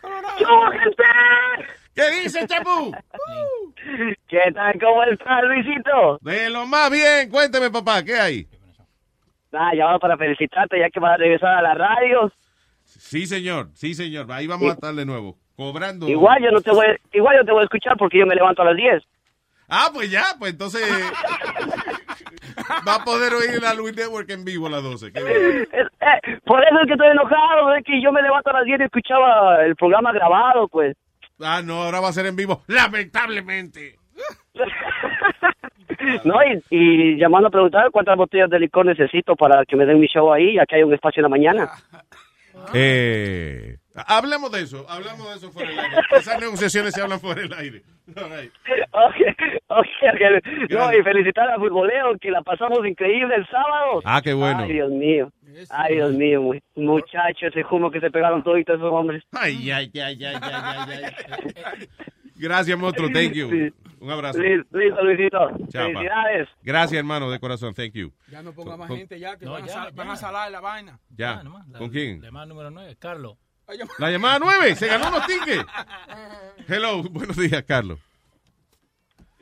gente! 0.00 1.04
¿Qué 1.94 2.10
dice, 2.22 2.46
Chapu? 2.46 2.92
¿Qué 4.28 4.52
tal? 4.54 4.78
¿Cómo 4.80 5.02
está, 5.04 5.42
Luisito? 5.42 6.18
De 6.20 6.50
lo 6.50 6.66
más 6.66 6.90
bien. 6.90 7.30
Cuénteme, 7.30 7.70
papá, 7.70 8.02
¿qué 8.04 8.14
hay? 8.14 8.46
Ah, 9.52 9.72
llamado 9.74 9.98
para 9.98 10.16
felicitarte 10.16 10.78
ya 10.78 10.90
que 10.90 11.00
vas 11.00 11.14
a 11.14 11.16
regresar 11.16 11.54
a 11.54 11.62
la 11.62 11.74
radio. 11.74 12.30
Sí, 12.84 13.26
señor. 13.26 13.68
Sí, 13.74 13.94
señor. 13.94 14.30
Ahí 14.30 14.46
vamos 14.46 14.70
a 14.70 14.74
estar 14.74 14.94
de 14.94 15.06
nuevo. 15.06 15.36
Cobrando. 15.56 16.08
Igual 16.08 16.42
yo 16.42 16.50
no 16.50 16.60
te 16.60 16.70
voy, 16.70 16.86
igual 17.12 17.36
yo 17.38 17.44
te 17.44 17.52
voy 17.52 17.62
a 17.62 17.64
escuchar 17.64 17.96
porque 17.96 18.18
yo 18.18 18.26
me 18.26 18.34
levanto 18.34 18.62
a 18.62 18.66
las 18.66 18.76
10. 18.76 19.02
Ah, 19.68 19.90
pues 19.92 20.10
ya, 20.10 20.24
pues 20.38 20.52
entonces 20.52 20.82
va 22.86 22.94
a 22.94 23.04
poder 23.04 23.34
oír 23.34 23.60
la 23.60 23.74
Luis 23.74 23.94
Network 23.94 24.30
en 24.30 24.44
vivo 24.44 24.66
a 24.68 24.70
las 24.70 24.82
12. 24.82 25.12
Qué. 25.12 25.20
Eh, 25.20 25.68
eh, 25.72 26.38
por 26.44 26.62
eso 26.62 26.78
es 26.80 26.86
que 26.86 26.92
estoy 26.92 27.08
enojado, 27.08 27.74
es 27.74 27.84
que 27.84 28.00
yo 28.00 28.12
me 28.12 28.22
levanto 28.22 28.50
a 28.50 28.54
las 28.54 28.64
10 28.64 28.80
y 28.80 28.84
escuchaba 28.84 29.64
el 29.64 29.74
programa 29.76 30.12
grabado, 30.12 30.68
pues. 30.68 30.96
Ah, 31.40 31.62
no, 31.64 31.84
ahora 31.84 32.00
va 32.00 32.08
a 32.08 32.12
ser 32.12 32.26
en 32.26 32.36
vivo. 32.36 32.62
Lamentablemente. 32.66 33.96
No, 36.24 36.34
y, 36.42 36.62
y 36.70 37.16
llamando 37.16 37.48
a 37.48 37.50
preguntar 37.50 37.90
cuántas 37.90 38.16
botellas 38.16 38.48
de 38.50 38.60
licor 38.60 38.86
necesito 38.86 39.34
para 39.36 39.64
que 39.64 39.76
me 39.76 39.84
den 39.84 40.00
mi 40.00 40.06
show 40.06 40.32
ahí, 40.32 40.54
ya 40.54 40.64
que 40.64 40.76
hay 40.76 40.82
un 40.82 40.94
espacio 40.94 41.20
en 41.20 41.22
la 41.24 41.28
mañana. 41.28 41.70
Eh, 42.72 43.78
hablemos 44.06 44.50
de 44.52 44.62
eso, 44.62 44.86
hablamos 44.88 45.28
de 45.30 45.36
eso 45.36 45.50
fuera 45.50 45.70
del 45.70 45.78
aire. 45.78 45.96
Esas 46.16 46.40
negociaciones 46.40 46.94
se 46.94 47.02
hablan 47.02 47.20
fuera 47.20 47.42
del 47.42 47.52
aire. 47.54 47.82
All 48.16 48.30
right. 48.30 48.52
Ok, 48.90 49.14
ok, 49.68 49.86
ok. 50.14 50.70
No, 50.70 50.92
y 50.92 51.02
felicitar 51.02 51.48
al 51.50 51.58
futbolero 51.58 52.16
que 52.20 52.30
la 52.30 52.42
pasamos 52.42 52.78
increíble 52.86 53.34
el 53.34 53.46
sábado. 53.46 54.00
Ah, 54.04 54.20
qué 54.22 54.32
bueno. 54.32 54.60
Ay, 54.60 54.72
Dios 54.72 54.90
mío. 54.90 55.30
Ay, 55.70 55.94
Dios 55.96 56.12
mío, 56.12 56.40
mu- 56.42 56.58
muchachos, 56.76 57.54
ese 57.54 57.64
humo 57.70 57.90
que 57.90 58.00
se 58.00 58.10
pegaron 58.10 58.42
todos 58.42 58.58
esos 58.58 58.80
hombres. 58.82 59.22
Ay, 59.32 59.70
ay, 59.70 59.90
ay, 59.94 60.00
ay, 60.00 60.24
ay, 60.24 60.40
ay, 60.42 61.02
ay. 61.64 61.88
Gracias, 62.36 62.78
monstruo. 62.78 63.08
Thank 63.12 63.32
you. 63.32 63.72
Un 64.00 64.10
abrazo. 64.12 64.38
Listo, 64.40 65.02
Luisito. 65.02 65.38
Chao, 65.70 65.88
pa. 65.92 65.98
Felicidades. 66.00 66.48
Gracias, 66.62 66.98
hermano, 66.98 67.28
de 67.30 67.40
corazón. 67.40 67.74
Thank 67.74 67.94
you. 67.94 68.12
Ya 68.30 68.42
no 68.42 68.52
ponga 68.52 68.76
más 68.76 68.86
Con- 68.88 68.96
gente 68.98 69.18
ya 69.18 69.36
que 69.36 69.44
No, 69.44 69.52
van, 69.52 69.66
ya, 69.66 69.72
a 69.72 69.74
sal- 69.74 69.90
ya. 69.90 69.96
van 69.96 70.10
a 70.10 70.16
salar 70.16 70.50
la 70.52 70.60
vaina. 70.60 71.00
Ya. 71.16 71.42
¿Con 71.76 71.90
quién? 71.90 72.20
Llamada 72.22 72.46
número 72.46 72.70
9, 72.70 72.94
Carlos. 72.98 73.36
La 73.98 74.10
llamada 74.10 74.38
9. 74.40 74.74
Se 74.76 74.86
ganó 74.86 75.10
los 75.10 75.26
tickets. 75.26 75.64
Hello. 76.68 77.02
Buenos 77.02 77.36
días, 77.36 77.62
Carlos. 77.64 77.98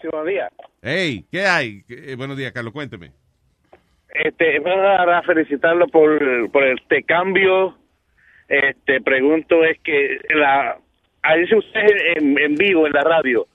Sí, 0.00 0.08
buenos 0.10 0.26
días. 0.28 0.52
Hey, 0.82 1.24
¿qué 1.30 1.46
hay? 1.46 1.82
¿Qué- 1.84 2.12
eh, 2.12 2.16
buenos 2.16 2.36
días, 2.36 2.52
Carlos. 2.52 2.72
Cuénteme. 2.72 3.12
Este, 4.08 4.60
para 4.60 5.22
felicitarlo 5.22 5.86
por, 5.88 6.50
por 6.50 6.64
este 6.64 7.02
cambio. 7.04 7.78
Este, 8.48 9.00
pregunto 9.00 9.64
es 9.64 9.78
que 9.80 10.18
la, 10.34 10.78
ahí 11.22 11.40
dice 11.42 11.56
usted 11.56 11.86
en, 12.16 12.38
en 12.38 12.54
vivo 12.54 12.86
en 12.86 12.92
la 12.92 13.02
radio. 13.02 13.46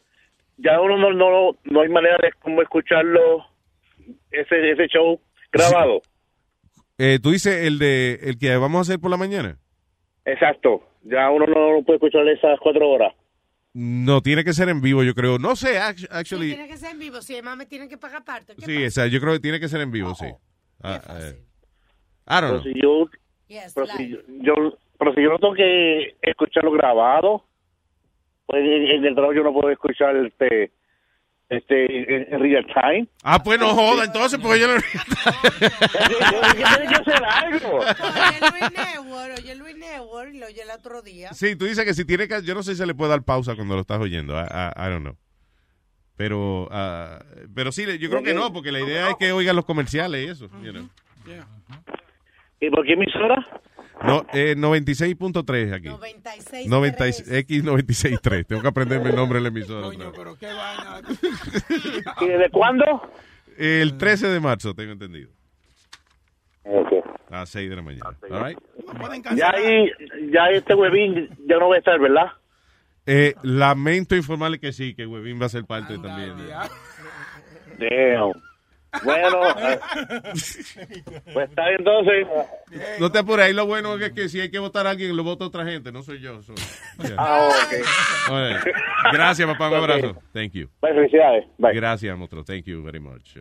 Ya 0.58 0.80
uno 0.80 0.98
no, 0.98 1.12
no, 1.12 1.58
no 1.64 1.82
hay 1.82 1.90
manera 1.90 2.18
de 2.22 2.32
cómo 2.40 2.62
escucharlo 2.62 3.46
ese, 4.32 4.72
ese 4.72 4.88
show 4.88 5.20
grabado. 5.52 6.02
Eh, 6.98 7.20
Tú 7.22 7.32
dices 7.32 7.66
el 7.66 7.80
de 7.80 8.20
el 8.24 8.38
que 8.38 8.56
vamos 8.58 8.80
a 8.80 8.82
hacer 8.92 9.00
por 9.02 9.10
la 9.10 9.18
mañana. 9.18 9.58
Exacto. 10.34 10.84
Ya 11.04 11.30
uno 11.32 11.46
no 11.48 11.84
puede 11.84 11.98
escuchar 11.98 12.28
esas 12.28 12.60
cuatro 12.60 12.88
horas. 12.90 13.14
No, 13.74 14.22
tiene 14.22 14.44
que 14.44 14.54
ser 14.54 14.70
en 14.70 14.82
vivo, 14.82 15.02
yo 15.04 15.14
creo. 15.16 15.40
No 15.40 15.56
sé, 15.56 15.80
act- 15.80 16.08
actually. 16.12 16.50
Tiene 16.54 16.68
que 16.68 16.78
ser 16.78 16.92
en 16.92 17.00
vivo. 17.00 17.22
Si 17.22 17.34
además 17.34 17.58
me 17.58 17.66
tienen 17.66 17.88
que 17.90 17.98
pagar 17.98 18.24
parte. 18.24 18.54
¿qué 18.56 18.62
Sí, 18.66 18.74
pasa? 18.76 18.86
esa, 18.86 19.08
yo 19.08 19.20
creo 19.22 19.34
que 19.34 19.40
tiene 19.40 19.60
que 19.60 19.70
ser 19.70 19.82
en 19.82 19.92
vivo, 19.92 20.14
sí. 20.16 20.26
Ah, 20.84 21.02
eh, 21.22 21.40
I 22.28 22.42
don't 22.42 22.42
Pero 22.42 22.48
know. 22.50 22.64
si 22.64 22.82
yo, 22.82 23.10
Yes, 23.48 23.74
pero 23.74 23.88
si 23.88 24.10
yo, 24.10 24.18
yo- 24.42 24.78
pero 24.98 25.14
si 25.14 25.22
yo 25.24 25.30
no 25.30 25.40
tengo 25.40 25.54
que 25.54 26.16
escucharlo 26.22 26.72
grabado, 26.72 27.46
pues 28.46 28.62
en, 28.64 28.88
en 28.88 29.06
el 29.06 29.14
trabajo 29.14 29.34
yo 29.34 29.44
no 29.44 29.54
puedo 29.54 29.70
escuchar 29.70 30.16
este 30.18 30.72
este 31.52 32.16
en, 32.16 32.34
en 32.34 32.40
real 32.40 32.66
time. 32.68 33.08
Ah, 33.24 33.42
pues 33.44 33.60
no 33.60 33.70
joda, 33.76 34.06
entonces, 34.06 34.40
porque 34.42 34.60
yo 34.60 34.68
no... 34.68 34.74
Tiene 35.60 36.88
que 36.88 37.04
ser 37.04 37.24
algo. 37.24 37.80
Oye, 37.80 38.40
Luis 38.52 38.72
Network, 38.72 39.34
oye, 39.38 39.56
Luis 39.56 39.76
Network, 39.78 40.34
lo 40.34 40.46
oye 40.48 40.62
el 40.64 40.70
otro 40.72 41.02
día. 41.02 41.34
Sí, 41.34 41.56
tú 41.56 41.66
dices 41.66 41.84
que 41.86 41.94
si 41.94 42.06
tiene 42.06 42.28
que... 42.28 42.42
Yo 42.44 42.54
no 42.56 42.64
sé 42.64 42.72
si 42.72 42.78
se 42.78 42.86
le 42.86 42.96
puede 42.96 43.12
dar 43.12 43.24
pausa 43.24 43.56
cuando 43.56 43.76
lo 43.76 43.82
estás 43.82 44.00
oyendo. 44.00 44.34
I, 44.40 44.44
I- 44.46 44.74
I 44.88 44.90
don't 44.90 45.02
know. 45.04 45.16
Pero, 46.16 46.68
ah, 46.72 47.20
pero 47.56 47.72
sí, 47.72 47.86
yo 48.00 48.10
creo 48.10 48.24
que 48.24 48.34
no, 48.34 48.54
porque 48.54 48.72
la 48.72 48.80
idea 48.80 49.10
es 49.10 49.16
que 49.18 49.32
oigan 49.32 49.56
los 49.56 49.66
comerciales 49.66 50.26
y 50.26 50.30
eso. 50.30 50.50
you 50.64 50.72
know. 50.72 50.88
¿Y 52.60 52.70
por 52.70 52.86
qué 52.86 52.94
emisora? 52.94 53.46
No, 54.04 54.26
eh, 54.34 54.56
96.3 54.58 55.74
aquí. 55.74 55.88
96. 55.88 56.68
90, 56.68 57.08
X963. 57.08 58.46
Tengo 58.48 58.62
que 58.62 58.68
aprenderme 58.68 59.10
el 59.10 59.16
nombre 59.16 59.40
de 59.40 59.44
la 59.44 59.50
emisora. 59.50 59.88
otra 59.88 60.06
vez. 60.10 60.14
Pero 60.16 60.36
qué 60.38 60.48
vaina. 60.48 61.02
¿Y 62.22 62.28
desde 62.28 62.50
cuándo? 62.50 62.86
El 63.58 63.98
13 63.98 64.28
de 64.28 64.40
marzo, 64.40 64.74
tengo 64.74 64.92
entendido. 64.94 65.30
A 67.30 67.40
las 67.40 67.50
6 67.50 67.70
de 67.70 67.76
la 67.76 67.82
mañana. 67.82 68.18
All 68.30 68.46
right. 68.46 68.60
Ya 69.36 69.52
ahí, 69.52 69.90
ya 70.32 70.50
este 70.52 70.76
webin 70.76 71.30
ya 71.48 71.58
no 71.58 71.70
va 71.70 71.76
a 71.76 71.80
estar, 71.80 72.00
¿verdad? 72.00 72.32
Eh, 73.06 73.34
lamento 73.42 74.16
informarle 74.16 74.60
que 74.60 74.72
sí, 74.72 74.94
que 74.94 75.08
Webin 75.08 75.42
va 75.42 75.48
a 75.48 75.50
ser 75.50 75.66
parte 75.66 75.98
también. 75.98 76.36
Damn. 77.80 78.34
Bueno, 79.04 79.50
eh, 79.58 79.80
pues 81.34 81.50
está 81.50 81.68
bien 81.68 81.78
entonces. 81.80 82.28
No 83.00 83.12
te 83.12 83.20
apures, 83.20 83.46
ahí 83.46 83.54
lo 83.54 83.66
bueno 83.66 83.96
es 83.96 84.12
que 84.12 84.28
si 84.28 84.40
hay 84.42 84.52
que 84.52 84.60
votar 84.60 84.86
a 84.86 84.92
alguien, 84.92 85.16
lo 85.16 85.24
vota 85.24 85.46
otra 85.46 85.66
gente, 85.66 85.92
no 85.92 86.04
soy 86.04 86.20
yo. 86.20 86.42
so, 86.42 86.54
yeah. 87.00 87.16
Ah, 87.18 87.48
ok. 87.48 87.72
Right. 88.30 88.76
Gracias, 89.14 89.48
papá, 89.48 89.70
un 89.70 89.76
abrazo. 89.76 90.16
Thank 90.34 90.52
you. 90.54 90.68
Bye, 90.82 90.94
felicidades. 90.94 91.46
Bye. 91.58 91.74
Gracias, 91.74 92.18
monstruo. 92.18 92.44
Thank 92.44 92.66
you 92.66 92.84
very 92.84 93.00
much. 93.00 93.38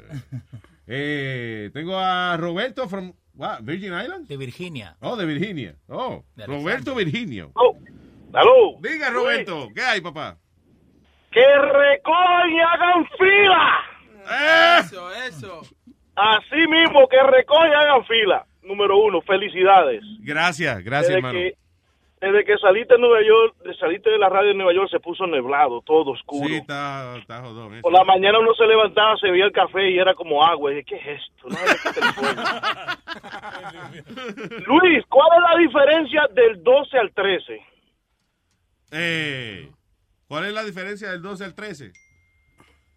Eh, 0.87 1.70
tengo 1.73 1.99
a 1.99 2.37
Roberto 2.37 2.89
from 2.89 3.12
what, 3.35 3.61
Virgin 3.62 3.93
Islands. 3.93 4.29
De 4.29 4.37
Virginia. 4.37 4.97
Oh, 5.01 5.17
de 5.17 5.27
Virginia. 5.27 5.75
Oh, 5.89 6.25
De 6.37 6.47
Roberto 6.47 6.95
Virginio. 6.95 7.53
Aló. 8.33 8.79
Diga, 8.81 9.11
Roberto, 9.11 9.69
¿qué 9.75 9.83
hay, 9.83 10.01
papá? 10.01 10.39
¡Que 11.33 11.41
recojan 11.41 12.51
y 12.51 12.61
hagan 12.61 13.07
fila! 13.19 13.90
Eso, 14.31 15.10
eso. 15.12 15.60
Así 16.15 16.67
mismo, 16.68 17.09
que 17.09 17.23
recojan 17.23 17.73
hagan 17.73 18.05
fila. 18.05 18.44
Número 18.62 18.99
uno, 18.99 19.23
felicidades. 19.23 20.02
Gracias, 20.20 20.84
gracias, 20.84 21.09
desde 21.09 21.17
hermano. 21.17 21.39
Que, 21.39 21.55
desde 22.20 22.44
que 22.44 22.59
saliste 22.59 22.94
de 22.94 23.00
Nueva 23.00 23.23
York, 23.26 23.57
saliste 23.78 24.10
de 24.10 24.18
la 24.18 24.28
radio 24.28 24.49
de 24.49 24.55
Nueva 24.55 24.75
York, 24.75 24.91
se 24.91 25.00
puso 25.00 25.26
neblado, 25.26 25.81
todo 25.81 26.10
oscuro. 26.10 26.47
Sí, 26.47 26.57
está, 26.57 27.17
está 27.17 27.41
jodón. 27.41 27.73
eso. 27.73 27.81
Por 27.83 27.92
la 27.92 28.05
mañana 28.05 28.39
uno 28.39 28.52
se 28.55 28.67
levantaba, 28.67 29.17
se 29.17 29.31
veía 29.31 29.47
el 29.47 29.52
café 29.52 29.91
y 29.91 29.99
era 29.99 30.15
como 30.15 30.44
agua. 30.44 30.70
Y 30.70 30.75
dije, 30.76 30.86
¿qué 30.86 30.97
es 30.97 31.23
esto? 31.23 31.49
Luis, 34.67 35.02
¿cuál 35.09 35.28
es 35.39 35.42
la 35.50 35.57
diferencia 35.59 36.28
del 36.34 36.62
12 36.62 36.99
al 36.99 37.10
13? 37.12 37.62
Eh, 38.92 39.70
¿Cuál 40.28 40.44
es 40.44 40.52
la 40.52 40.62
diferencia 40.65 41.10
del 41.10 41.23
12 41.23 41.44
al 41.44 41.55
13? 41.55 41.92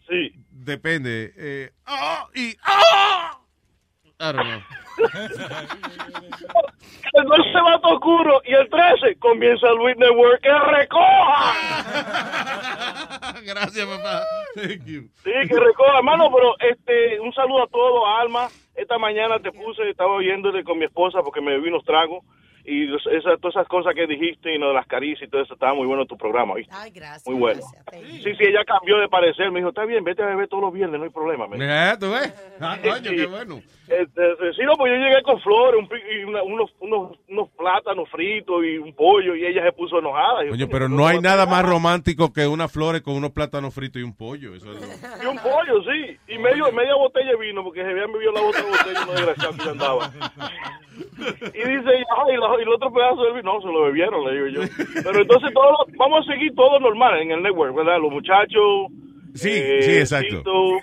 Sí. 0.09 0.33
Depende. 0.53 1.33
Eh, 1.35 1.72
¡ah! 1.85 2.27
y 2.35 2.56
¡ah! 2.64 3.40
I 4.19 4.32
don't 4.32 4.45
know. 4.45 4.61
El 7.14 7.25
12 7.25 7.61
va 7.61 7.80
todo 7.80 7.93
oscuro 7.93 8.41
y 8.45 8.53
el 8.53 8.69
13 8.69 9.17
comienza 9.19 9.72
Luis 9.73 9.95
Network. 9.98 10.41
¡Que 10.41 10.49
recoja! 10.49 11.53
Gracias, 13.43 13.85
papá. 13.85 14.23
Thank 14.56 14.85
you. 14.85 15.09
Sí, 15.23 15.32
que 15.48 15.59
recoja, 15.59 15.98
hermano, 15.98 16.32
pero 16.33 16.56
este, 16.59 17.19
un 17.19 17.33
saludo 17.33 17.64
a 17.64 17.67
todos, 17.67 18.03
Alma. 18.19 18.48
Esta 18.75 18.98
mañana 18.98 19.40
te 19.40 19.51
puse, 19.51 19.90
estaba 19.90 20.14
oyéndole 20.14 20.64
con 20.64 20.80
mi 20.80 20.85
esposa 20.85 21.22
porque 21.23 21.41
me 21.41 21.51
bebí 21.51 21.69
unos 21.69 21.83
tragos 21.83 22.23
y 22.66 22.85
los- 22.85 23.06
esas, 23.08 23.40
todas 23.40 23.56
esas 23.56 23.67
cosas 23.67 23.93
que 23.93 24.08
dijiste 24.08 24.53
y 24.53 24.58
lo 24.58 24.69
de 24.69 24.74
las 24.75 24.88
caricias 24.88 25.27
y 25.27 25.32
todo 25.32 25.42
eso, 25.42 25.53
estaba 25.53 25.74
muy 25.74 25.85
bueno 25.88 26.06
tu 26.06 26.17
programa, 26.17 26.56
¿viste? 26.56 26.74
Ay, 26.75 26.92
gracias. 26.92 27.27
Muy 27.27 27.35
bueno. 27.40 27.61
Sí, 27.92 28.22
sí, 28.24 28.43
ella 28.43 28.64
cambió 28.66 28.98
de 29.00 29.08
parecer, 29.09 29.51
me 29.51 29.59
dijo, 29.59 29.69
está 29.69 29.85
bien, 29.85 30.03
vete 30.03 30.24
a 30.24 30.27
beber 30.27 30.48
todos 30.48 30.64
los 30.64 30.74
viernes, 30.74 30.98
no 31.00 31.03
hay 31.06 31.11
problema. 31.11 31.48
me 31.48 31.58
dijo. 31.58 31.67
Eh, 31.69 31.93
¿Tú 32.00 32.11
ves? 32.11 32.33
Ah, 32.61 32.77
coño, 32.82 33.11
qué 33.11 33.25
bueno. 33.25 33.61
Este, 33.99 34.53
sí, 34.55 34.61
no, 34.65 34.73
pues 34.75 34.91
yo 34.91 34.97
llegué 34.97 35.22
con 35.23 35.39
flores, 35.41 35.80
un, 35.81 35.89
y 36.19 36.23
una- 36.23 36.41
unos, 36.43 36.72
unos, 36.80 37.11
unos 37.30 37.49
plátanos 37.49 38.09
fritos 38.09 38.63
y 38.65 38.77
un 38.77 38.93
pollo, 38.93 39.35
y 39.35 39.45
ella 39.45 39.63
se 39.63 39.72
puso 39.72 39.99
enojada. 39.99 40.43
Pero 40.72 40.89
no 40.89 41.05
hay 41.07 41.19
nada 41.19 41.45
más 41.45 41.63
romántico 41.69 42.33
que 42.33 42.47
unas 42.47 42.72
flores 42.72 43.01
con 43.01 43.15
unos 43.15 43.31
plátanos 43.31 43.73
fritos 43.73 44.01
y 44.01 44.03
un 44.03 44.15
pollo. 44.15 44.55
Eso 44.55 44.72
es- 44.72 45.03
y 45.23 45.25
un 45.25 45.38
pollo, 45.38 45.83
sí, 45.83 46.17
y 46.27 46.38
medio, 46.39 46.72
media 46.72 46.95
botella 46.95 47.31
de 47.31 47.38
vino, 47.38 47.63
porque 47.63 47.83
se 47.83 47.89
habían 47.89 48.11
bebido 48.11 48.31
la 48.31 48.41
otra 48.41 48.61
botella 48.63 49.01
y 49.03 49.05
no 49.05 49.11
desgraciado 49.13 49.57
que 49.57 49.69
andaba. 49.69 50.11
Y 51.53 51.67
dice, 51.67 51.89
ay, 51.89 52.33
y, 52.33 52.38
la- 52.38 52.59
y 52.59 52.61
el 52.63 52.69
otro 52.69 52.91
pedazo 52.91 53.23
del 53.23 53.33
vino, 53.33 53.53
no, 53.53 53.61
se 53.61 53.67
lo 53.67 53.83
bebieron, 53.83 54.25
le 54.25 54.33
digo 54.33 54.47
yo. 54.47 54.61
Pero 55.03 55.19
entonces 55.22 55.53
todos, 55.53 55.72
los- 55.88 55.97
vamos 55.97 56.27
a 56.27 56.31
seguir 56.33 56.53
todo 56.55 56.80
normal 56.80 57.22
en 57.22 57.31
el 57.31 57.41
network, 57.43 57.75
¿verdad? 57.75 57.99
Los 57.99 58.11
muchachos. 58.11 58.88
Sí, 59.35 59.49
eh, 59.51 59.81
sí, 59.83 59.91
exacto. 59.91 60.37
Tito, 60.37 60.79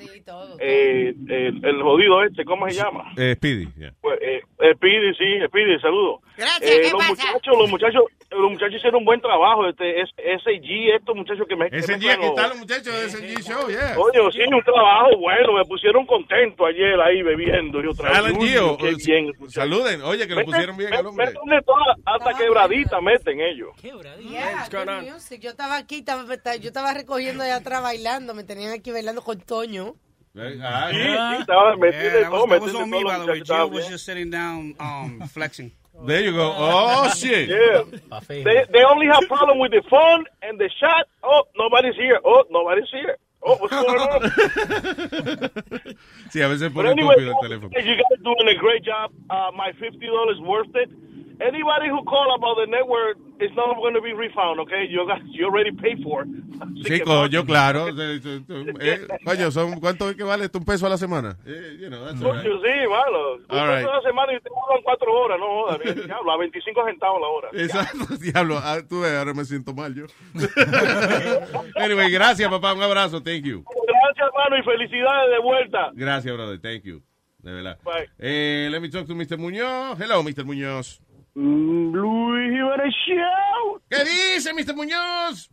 eh, 0.58 1.14
el, 1.28 1.64
el 1.64 1.82
jodido 1.82 2.22
este, 2.24 2.44
¿cómo 2.44 2.68
se 2.68 2.76
llama? 2.76 3.12
Eh, 3.16 3.34
Speedy, 3.36 3.68
yeah. 3.76 3.94
Pues, 4.00 4.18
eh, 4.60 4.74
Speedy, 4.76 5.14
sí, 5.14 5.46
Speedy, 5.46 5.78
saludo. 5.80 6.20
Gracias, 6.36 6.70
Eh, 6.70 6.80
¿qué 6.82 6.90
los 6.90 7.00
pasa? 7.00 7.12
muchachos, 7.32 7.58
los 7.58 7.70
muchachos, 7.70 8.02
los 8.30 8.50
muchachos 8.50 8.74
hicieron 8.76 8.98
un 9.00 9.04
buen 9.04 9.20
trabajo, 9.20 9.66
este, 9.68 10.00
es- 10.00 10.10
SG, 10.16 10.94
estos 10.96 11.14
muchachos 11.16 11.46
que 11.48 11.56
me 11.56 11.66
SG, 11.68 12.10
aquí 12.10 12.24
están 12.26 12.44
los- 12.44 12.48
los 12.50 12.58
muchachos 12.58 12.92
de 12.94 13.04
SG 13.10 13.42
Show, 13.42 13.68
yeah. 13.68 13.94
Coño, 13.94 14.30
sí, 14.32 14.40
un 14.50 14.62
trabajo 14.62 15.16
bueno, 15.18 15.52
me 15.54 15.64
pusieron 15.64 16.06
contento 16.06 16.64
ayer 16.66 16.98
ahí 17.00 17.22
bebiendo 17.22 17.82
y 17.82 17.86
otra 17.88 18.08
vez. 18.10 18.18
Alan 18.18 18.36
Uy, 18.38 18.48
Gio, 18.48 18.76
qué 18.76 18.94
bien. 19.06 19.32
Saluden, 19.48 20.02
oye, 20.02 20.26
que 20.26 20.34
lo 20.34 20.40
Meten- 20.40 20.44
pusieron 20.46 20.76
bien 20.76 20.94
al 20.94 21.06
hombre. 21.06 21.26
Métanle 21.26 21.62
toda, 21.62 21.96
hasta 22.04 22.34
quebradita 22.38 23.00
meten 23.00 23.40
ellos. 23.40 23.70
Yeah, 23.82 24.66
good 24.70 25.12
music. 25.12 25.40
Yo 25.40 25.50
estaba 25.50 25.76
aquí, 25.76 25.96
estaba, 25.98 26.24
yo 26.56 26.68
estaba 26.68 26.94
recogiendo 26.94 27.42
allá 27.42 27.56
atrás 27.56 27.82
bailando, 27.82 28.34
me 28.34 28.44
tenían 28.44 28.72
aquí 28.72 28.90
bailando 28.92 29.22
con 29.22 29.40
Toño. 29.40 29.94
Sí, 30.34 30.40
sí, 30.40 31.40
estaba 31.40 31.74
Yeah, 31.74 31.76
that 32.20 32.30
was, 32.30 32.48
that 32.48 32.60
was 32.62 32.72
metido 32.72 32.82
on 32.82 32.90
me, 32.90 33.02
by 33.04 33.18
the 33.18 33.26
way. 33.26 33.38
los 33.40 33.48
Jill 33.48 33.70
was 33.70 33.84
estaban 33.84 33.90
just 33.90 34.04
sitting 34.04 34.30
down, 34.30 34.74
um, 34.78 35.20
flexing. 35.28 35.72
There 36.06 36.22
you 36.22 36.32
go. 36.32 36.54
Oh, 36.56 37.10
shit. 37.10 37.48
Yeah. 37.48 37.82
They, 38.28 38.64
they 38.72 38.84
only 38.84 39.06
have 39.06 39.26
problem 39.28 39.58
with 39.58 39.72
the 39.72 39.82
phone 39.90 40.24
and 40.42 40.58
the 40.58 40.70
shot. 40.80 41.06
Oh, 41.22 41.42
nobody's 41.58 41.96
here. 41.96 42.18
Oh, 42.24 42.44
nobody's 42.50 42.88
here. 42.90 43.16
Oh, 43.42 43.56
what's 43.56 43.72
going 43.72 43.98
on? 43.98 44.20
Sí, 46.30 46.40
a 46.42 46.48
veces 46.48 46.72
But 46.72 46.84
pone 46.84 46.92
anyway, 46.92 47.14
estúpido 47.16 47.32
el 47.32 47.38
teléfono. 47.40 47.70
you 47.84 47.96
guys 47.96 48.18
doing 48.22 48.48
a 48.48 48.54
great 48.58 48.84
job. 48.84 49.10
Uh, 49.28 49.50
my 49.56 49.72
fifty 49.80 50.06
dollars 50.06 50.38
worth 50.40 50.74
it. 50.76 50.88
Anybody 51.40 51.88
who 51.88 52.04
call 52.04 52.34
about 52.36 52.56
the 52.60 52.66
network 52.66 53.16
is 53.40 53.50
not 53.56 53.74
going 53.76 53.94
to 53.94 54.02
be 54.02 54.12
refund. 54.12 54.60
Okay, 54.60 54.84
you 54.90 55.06
got 55.06 55.20
you 55.32 55.46
already 55.46 55.72
paid 55.72 56.02
for. 56.02 56.24
Así 56.24 56.84
Sí, 56.84 57.00
coño, 57.00 57.46
claro. 57.46 57.88
Eh, 57.88 59.08
coño, 59.24 59.50
son, 59.50 59.80
¿cuánto 59.80 60.10
es 60.10 60.16
que 60.16 60.22
vale? 60.22 60.50
¿Un 60.52 60.64
peso 60.66 60.84
a 60.86 60.90
la 60.90 60.98
semana? 60.98 61.38
Eh, 61.46 61.78
you 61.80 61.88
know, 61.88 62.04
that's 62.04 62.20
right. 62.20 62.42
Sí, 62.44 62.88
mano. 62.88 63.36
Un 63.48 63.58
All 63.58 63.66
right. 63.68 63.78
peso 63.78 63.90
a 63.90 63.96
la 63.96 64.02
semana 64.02 64.32
y 64.34 64.40
te 64.40 64.50
pagan 64.50 64.82
cuatro 64.84 65.12
horas, 65.14 65.38
no 65.40 65.46
jodas. 65.46 65.78
Diablo, 66.06 66.30
a 66.32 66.36
25 66.36 66.84
centavos 66.84 67.20
la 67.22 67.28
hora. 67.28 67.48
Exacto, 67.54 68.16
diablo. 68.20 68.58
Ah, 68.62 68.78
tú 68.86 69.00
ves, 69.00 69.12
ahora 69.12 69.32
me 69.32 69.44
siento 69.46 69.72
mal 69.72 69.94
yo. 69.94 70.04
anyway, 71.76 72.10
gracias, 72.10 72.50
papá. 72.50 72.74
Un 72.74 72.82
abrazo. 72.82 73.22
Thank 73.22 73.44
you. 73.44 73.64
Gracias, 73.64 74.28
hermano, 74.28 74.58
y 74.58 74.62
felicidades 74.62 75.30
de 75.30 75.38
vuelta. 75.38 75.90
Gracias, 75.94 76.34
brother. 76.34 76.60
Thank 76.60 76.82
you. 76.84 77.02
De 77.38 77.52
verdad. 77.52 77.78
Bye. 77.82 78.10
Eh, 78.18 78.68
let 78.70 78.80
me 78.80 78.90
talk 78.90 79.06
to 79.06 79.14
Mr. 79.14 79.38
Muñoz. 79.38 79.98
Hello, 79.98 80.22
Mr. 80.22 80.44
Muñoz. 80.44 81.00
Luis 81.34 82.50
Jiménez 82.50 82.94
Show. 83.06 83.80
¿Qué 83.88 83.98
dice, 84.04 84.52
Mr. 84.52 84.74
Muñoz? 84.74 85.50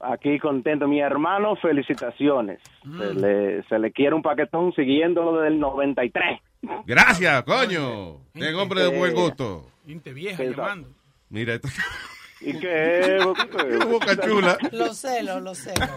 Aquí 0.00 0.38
contento, 0.40 0.88
mi 0.88 1.00
hermano, 1.00 1.54
felicitaciones. 1.56 2.60
Se, 2.82 3.14
le, 3.14 3.62
se 3.64 3.78
le 3.78 3.92
quiere 3.92 4.14
un 4.16 4.22
paquetón 4.22 4.72
siguiéndolo 4.74 5.34
desde 5.40 5.54
el 5.54 5.60
93. 5.60 6.40
Gracias, 6.86 7.42
coño. 7.44 8.16
Tengo 8.32 8.62
hombre 8.62 8.82
de 8.82 8.98
buen 8.98 9.14
gusto. 9.14 9.66
Gente 9.86 10.12
vieja 10.12 10.42
Qué 10.42 10.50
llamando. 10.50 10.88
Mira 11.28 11.54
esto. 11.54 11.68
¿Y 12.40 12.58
qué? 12.58 13.18
Qué 13.52 13.84
boca 13.84 14.16
chula. 14.16 14.58
Los 14.72 14.98
celos, 14.98 15.40
los 15.40 15.58
celos. 15.58 15.88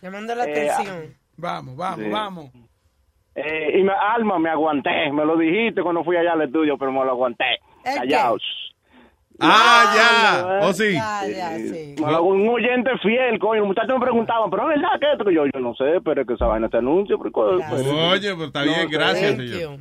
Llamando 0.00 0.34
la 0.34 0.46
Eh, 0.46 0.70
atención. 0.70 1.14
Vamos, 1.36 1.76
vamos, 1.76 2.04
Sí. 2.06 2.10
vamos. 2.10 2.50
Eh, 3.34 3.80
y 3.80 3.82
me, 3.82 3.92
Alma, 3.92 4.38
me 4.38 4.48
aguanté. 4.48 5.12
Me 5.12 5.26
lo 5.26 5.36
dijiste 5.36 5.82
cuando 5.82 6.02
fui 6.04 6.16
allá 6.16 6.32
al 6.32 6.42
estudio, 6.42 6.78
pero 6.78 6.90
me 6.90 7.04
lo 7.04 7.10
aguanté. 7.10 7.44
Callaos. 7.84 8.42
Ah, 9.40 9.92
ya. 9.96 10.66
Oh, 10.66 10.72
sí. 10.72 10.92
Ya, 10.92 11.26
ya, 11.26 11.58
sí. 11.58 11.96
Un 11.98 12.48
oyente 12.48 12.90
fiel, 13.02 13.38
coño. 13.38 13.60
Los 13.60 13.68
muchachos 13.68 13.94
me 13.98 14.04
preguntaban, 14.04 14.50
pero 14.50 14.70
es 14.70 14.80
verdad 14.80 15.00
que 15.00 15.12
esto 15.12 15.24
que 15.24 15.34
yo, 15.34 15.44
yo 15.46 15.60
no 15.60 15.74
sé, 15.74 16.00
pero 16.04 16.22
es 16.22 16.26
que 16.26 16.34
esa 16.34 16.46
vaina 16.46 16.68
te 16.68 16.76
anuncia. 16.76 17.16
Pero, 17.18 17.32
pues, 17.32 17.86
Oye, 17.86 18.32
pero 18.34 18.44
está 18.44 18.62
bien, 18.62 18.84
No, 18.84 18.88
gracias, 18.90 19.36
señor. 19.36 19.80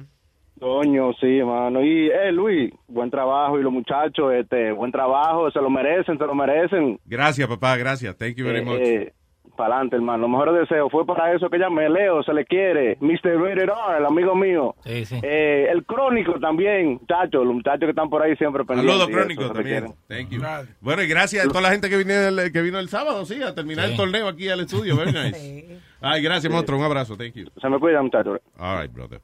Coño, 0.60 1.14
sí, 1.20 1.42
mano. 1.44 1.84
Y, 1.84 2.10
eh, 2.10 2.32
Luis, 2.32 2.72
buen 2.88 3.12
trabajo. 3.12 3.60
Y 3.60 3.64
los 3.64 3.74
muchachos, 3.74 4.34
este, 4.34 4.72
buen 4.72 4.92
trabajo. 4.92 5.52
Se 5.52 5.60
lo 5.60 5.70
merecen, 5.70 6.18
se 6.18 6.26
lo 6.26 6.34
merecen. 6.34 7.00
Gracias, 7.06 7.48
papá, 7.48 7.76
gracias. 7.78 8.18
Thank 8.18 8.36
you 8.36 8.46
very 8.46 8.64
much. 8.64 8.80
Eh, 8.80 9.14
para 9.56 9.76
adelante, 9.76 9.96
hermano. 9.96 10.22
Los 10.24 10.30
mejores 10.32 10.56
deseos. 10.70 10.92
Fue 10.92 11.06
para 11.06 11.34
eso 11.34 11.50
que 11.50 11.58
llamé. 11.58 11.90
Leo, 11.90 12.24
se 12.24 12.34
le 12.34 12.46
quiere. 12.46 12.98
Mr. 13.00 13.38
Rated 13.40 13.64
R, 13.64 13.72
el 14.00 14.06
amigo 14.06 14.36
mío. 14.36 14.76
Sí, 14.84 15.06
sí. 15.06 15.20
Eh, 15.24 15.68
el 15.72 15.84
Crónico 15.86 16.40
también, 16.40 16.94
muchachos. 17.02 17.46
Los 17.46 17.54
muchachos 17.56 17.82
que 17.82 17.90
están 17.90 18.10
por 18.10 18.22
ahí 18.22 18.36
siempre 18.36 18.64
pendientes. 18.66 18.98
Saludos, 18.98 19.16
Crónico, 19.16 19.52
también. 19.52 19.94
Thank 20.08 20.30
you. 20.30 20.42
Bueno, 20.82 21.02
y 21.04 21.08
gracias 21.08 21.46
a 21.46 21.48
toda 21.48 21.62
la 21.62 21.72
gente 21.72 21.90
que 21.90 21.98
vino 21.98 22.14
el, 22.14 22.52
que 22.52 22.62
vino 22.62 22.80
el 22.80 22.90
sábado, 22.90 23.26
sí, 23.26 23.42
a 23.42 23.54
terminar 23.56 23.86
Sí. 23.86 23.92
el 23.92 23.98
torneo 23.98 24.28
aquí 24.28 24.50
al 24.50 24.60
estudio. 24.62 24.96
Very 24.98 25.12
nice. 25.14 25.80
Ay, 26.02 26.22
gracias, 26.22 26.44
Sí. 26.44 26.50
monstruo. 26.50 26.80
Un 26.80 26.86
abrazo. 26.86 27.16
Thank 27.18 27.34
you. 27.36 27.46
Se 27.62 27.70
me 27.70 27.80
cuida, 27.80 28.02
muchachos. 28.02 28.40
All 28.58 28.82
right, 28.82 28.92
brother. 28.92 29.20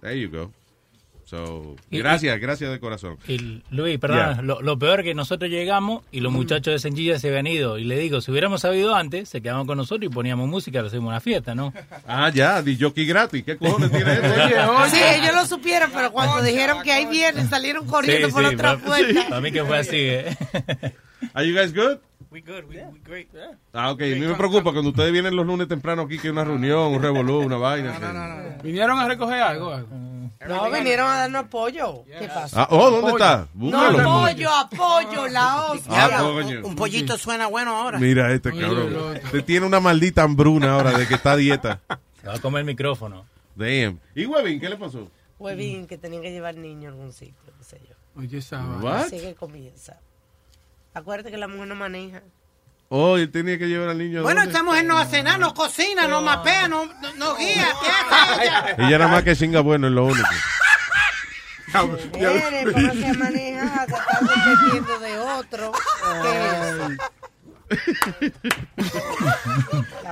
There 0.00 0.18
you 0.20 0.28
go. 0.30 0.50
So, 1.32 1.76
Y- 1.90 1.96
gracias, 1.96 2.38
gracias 2.38 2.70
de 2.70 2.78
corazón. 2.78 3.16
Y 3.26 3.62
Luis, 3.70 3.98
perdón, 3.98 4.46
lo, 4.46 4.60
lo 4.60 4.78
peor 4.78 5.00
es 5.00 5.04
que 5.06 5.14
nosotros 5.14 5.50
llegamos 5.50 6.04
y 6.12 6.20
los 6.20 6.30
muchachos 6.30 6.74
de 6.74 6.78
Sencilla 6.78 7.18
se 7.18 7.28
habían 7.28 7.46
ido. 7.46 7.78
Y 7.78 7.84
le 7.84 7.96
digo, 7.98 8.20
si 8.20 8.30
hubiéramos 8.30 8.60
sabido 8.60 8.94
antes, 8.94 9.30
se 9.30 9.40
quedaban 9.40 9.66
con 9.66 9.78
nosotros 9.78 10.10
y 10.10 10.14
poníamos 10.14 10.46
música, 10.46 10.82
le 10.82 10.88
hacíamos 10.88 11.08
una 11.08 11.20
fiesta, 11.20 11.54
¿no? 11.54 11.72
Ah, 12.06 12.28
ya, 12.28 12.60
di 12.60 12.76
jockey 12.78 13.06
gratis. 13.06 13.44
¿Qué 13.44 13.56
cojones 13.56 13.90
tiene 13.90 14.12
eso? 14.12 14.86
Sí, 14.90 15.00
ellos 15.02 15.34
lo 15.34 15.46
supieron, 15.46 15.90
pero 15.94 16.12
cuando 16.12 16.42
dijeron 16.42 16.82
que 16.82 16.92
ahí 16.92 17.06
vienen, 17.06 17.48
salieron 17.48 17.86
corriendo 17.86 18.28
Sí, 18.28 18.32
por 18.34 18.42
sí, 18.46 18.54
otra 18.54 18.76
para- 18.76 18.84
puerta. 18.84 19.28
Para 19.30 19.40
mí 19.40 19.52
que 19.52 19.64
fue 19.64 19.78
así, 19.78 19.96
¿eh? 19.96 20.36
Are 21.32 21.48
you 21.48 21.54
guys 21.56 21.72
good? 21.74 21.96
We 22.32 22.40
good, 22.40 22.64
we, 22.66 22.76
we 22.90 22.98
great. 23.04 23.28
Yeah. 23.34 23.58
Ah, 23.74 23.90
ok. 23.92 24.00
A 24.00 24.04
mí 24.06 24.20
me 24.20 24.34
preocupa 24.34 24.72
cuando 24.72 24.88
ustedes 24.90 25.12
vienen 25.12 25.36
los 25.36 25.44
lunes 25.46 25.68
temprano 25.68 26.02
aquí 26.02 26.18
que 26.18 26.28
hay 26.28 26.32
una 26.32 26.44
reunión, 26.44 26.94
un 26.94 27.02
revolú, 27.02 27.40
una 27.40 27.58
vaina. 27.58 27.92
que- 27.98 28.62
¿Vinieron 28.68 28.98
a 28.98 29.06
recoger 29.06 29.42
algo? 29.42 29.76
No, 30.48 30.70
vinieron 30.70 31.08
a 31.10 31.16
darnos 31.18 31.44
apoyo. 31.44 32.04
¿Qué 32.04 32.26
pasa? 32.28 32.62
Ah, 32.62 32.68
oh, 32.70 32.90
¿dónde 32.90 33.10
está? 33.12 33.48
No, 33.54 33.66
Búscalo. 33.70 34.00
apoyo, 34.00 34.50
apoyo, 34.54 35.28
la 35.28 35.66
hostia. 35.66 36.18
Ah, 36.18 36.24
un, 36.24 36.64
un 36.64 36.74
pollito 36.74 37.18
suena 37.18 37.46
bueno 37.48 37.76
ahora. 37.76 37.98
Mira 37.98 38.32
este 38.32 38.50
cabrón. 38.50 39.20
Te 39.30 39.42
tiene 39.42 39.66
una 39.66 39.78
maldita 39.80 40.22
hambruna 40.22 40.72
ahora 40.74 40.92
de 40.98 41.06
que 41.06 41.14
está 41.14 41.32
a 41.32 41.36
dieta. 41.36 41.80
Se 42.22 42.28
va 42.28 42.34
a 42.34 42.40
comer 42.40 42.60
el 42.60 42.66
micrófono. 42.66 43.26
Damn. 43.54 44.00
¿Y 44.14 44.24
Webin, 44.24 44.58
qué 44.58 44.68
le 44.70 44.76
pasó? 44.76 45.08
Huevín, 45.38 45.86
que 45.86 45.98
tenían 45.98 46.22
que 46.22 46.30
llevar 46.30 46.56
niño 46.56 46.88
a 46.88 46.92
algún 46.92 47.12
sitio, 47.12 47.52
qué 47.58 47.64
sé 47.64 47.80
yo. 47.86 47.94
Oye, 48.16 48.38
esa? 48.38 48.62
Así 49.00 49.20
que 49.20 49.34
comienza. 49.34 49.98
Acuérdate 50.94 51.30
que 51.30 51.38
la 51.38 51.48
mujer 51.48 51.68
no 51.68 51.74
maneja. 51.74 52.22
Oh, 52.88 53.16
él 53.16 53.30
tenía 53.30 53.56
que 53.56 53.68
llevar 53.68 53.88
al 53.88 53.98
niño. 53.98 54.20
a 54.20 54.22
Bueno, 54.22 54.42
esta 54.42 54.62
mujer 54.62 54.84
no 54.84 54.98
hace 54.98 55.22
nada, 55.22 55.38
no 55.38 55.54
cocina, 55.54 56.06
no 56.06 56.20
mapea, 56.20 56.68
no, 56.68 56.84
no, 56.84 57.14
no 57.14 57.36
guía. 57.36 57.68
¿Qué 57.80 57.88
hace 57.88 58.44
ella? 58.44 58.76
Ella 58.78 58.98
nada 58.98 59.10
más 59.10 59.22
que 59.22 59.34
chinga 59.34 59.60
bueno 59.60 59.86
es 59.86 59.94
lo 59.94 60.04
único. 60.04 60.28
Está 61.68 61.82
dependiendo 64.20 64.98
de 64.98 65.18
otro. 65.18 65.72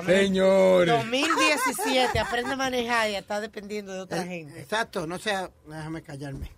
Señores. 0.07 0.95
2017, 0.95 2.19
aprende 2.19 2.53
a 2.55 2.57
manejar 2.57 3.11
y 3.11 3.17
está 3.17 3.41
dependiendo 3.41 3.93
de 3.93 4.01
otra 4.01 4.25
gente. 4.25 4.59
Exacto, 4.59 5.07
no 5.07 5.19
sea, 5.19 5.51
déjame 5.67 6.01
callarme. 6.03 6.51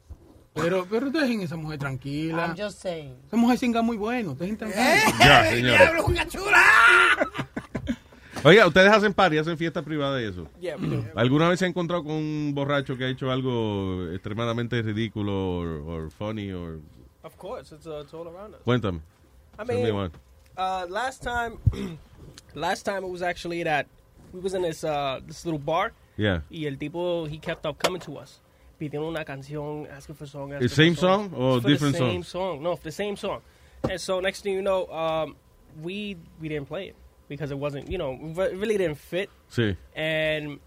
Pero, 0.55 0.87
pero 0.89 1.11
dejen 1.11 1.41
esa 1.41 1.57
mujer 1.57 1.79
tranquila. 1.79 2.47
I'm 2.47 2.57
just 2.57 2.81
saying. 2.81 3.17
Esa 3.27 3.37
mujer 3.37 3.59
singa 3.59 3.83
muy 3.83 3.97
bueno, 3.97 4.35
dejen 4.35 4.57
tranquila. 4.57 4.85
Ya, 5.19 5.51
señora. 5.51 5.79
¡Diablo, 5.79 6.07
una 6.07 6.29
chula! 6.29 6.63
Oiga, 8.45 8.67
ustedes 8.67 8.91
hacen 8.91 9.15
party, 9.15 9.39
hacen 9.39 9.57
fiesta 9.57 9.83
privada 9.83 10.21
y 10.21 10.25
eso. 10.25 10.49
Yeah. 10.61 10.77
¿Alguna 11.15 11.49
vez 11.49 11.61
se 11.61 11.65
ha 11.65 11.69
encontrado 11.69 12.03
con 12.03 12.13
un 12.13 12.53
borracho 12.55 12.97
que 12.97 13.05
ha 13.05 13.09
hecho 13.09 13.31
algo 13.31 14.09
extremadamente 14.13 14.83
ridículo 14.83 15.61
o 15.87 16.11
funny? 16.11 16.51
Or... 16.53 16.81
Of 17.23 17.37
course, 17.39 17.73
it's, 17.73 17.87
uh, 17.87 18.01
it's 18.03 18.13
all 18.13 18.27
around 18.27 18.55
us. 18.55 18.63
Cuéntame. 18.65 19.01
I 19.59 19.65
me 19.65 19.83
mean, 19.83 19.95
one. 19.95 20.11
uh, 20.57 20.87
last 20.89 21.23
time, 21.23 21.59
last 22.55 22.85
time 22.85 23.05
it 23.05 23.11
was 23.11 23.23
actually 23.23 23.63
that 23.63 23.87
we 24.33 24.41
was 24.41 24.55
in 24.55 24.63
this 24.63 24.83
uh, 24.83 25.21
this 25.25 25.45
little 25.45 25.61
bar. 25.61 25.93
Yeah. 26.17 26.41
Y 26.51 26.67
el 26.67 26.77
tipo 26.77 27.29
he 27.29 27.39
kept 27.39 27.65
up 27.65 27.79
coming 27.79 28.01
to 28.01 28.19
us. 28.19 28.41
Una 28.91 29.25
canción, 29.25 29.89
asking 29.91 30.17
for 30.17 30.27
song. 30.27 30.51
The 30.51 30.69
same 30.69 30.95
song, 30.97 31.31
song 31.31 31.41
or 31.41 31.61
different 31.61 31.95
the 31.95 31.99
same 31.99 32.23
song? 32.23 32.57
song? 32.57 32.63
No, 32.63 32.79
the 32.83 32.93
same 32.93 33.17
song. 33.17 33.41
And 33.89 34.01
so 34.01 34.21
next 34.21 34.43
thing 34.43 34.55
you 34.55 34.63
know, 34.63 34.87
um, 34.89 35.37
we 35.83 36.17
we 36.41 36.49
didn't 36.49 36.69
play 36.69 36.89
it 36.89 36.97
because 37.29 37.51
it 37.51 37.59
wasn't, 37.59 37.91
you 37.91 37.99
know, 37.99 38.13
it 38.13 38.57
really 38.57 38.79
didn't 38.79 38.99
fit. 38.99 39.31
Sí. 39.51 39.77
And 39.95 40.61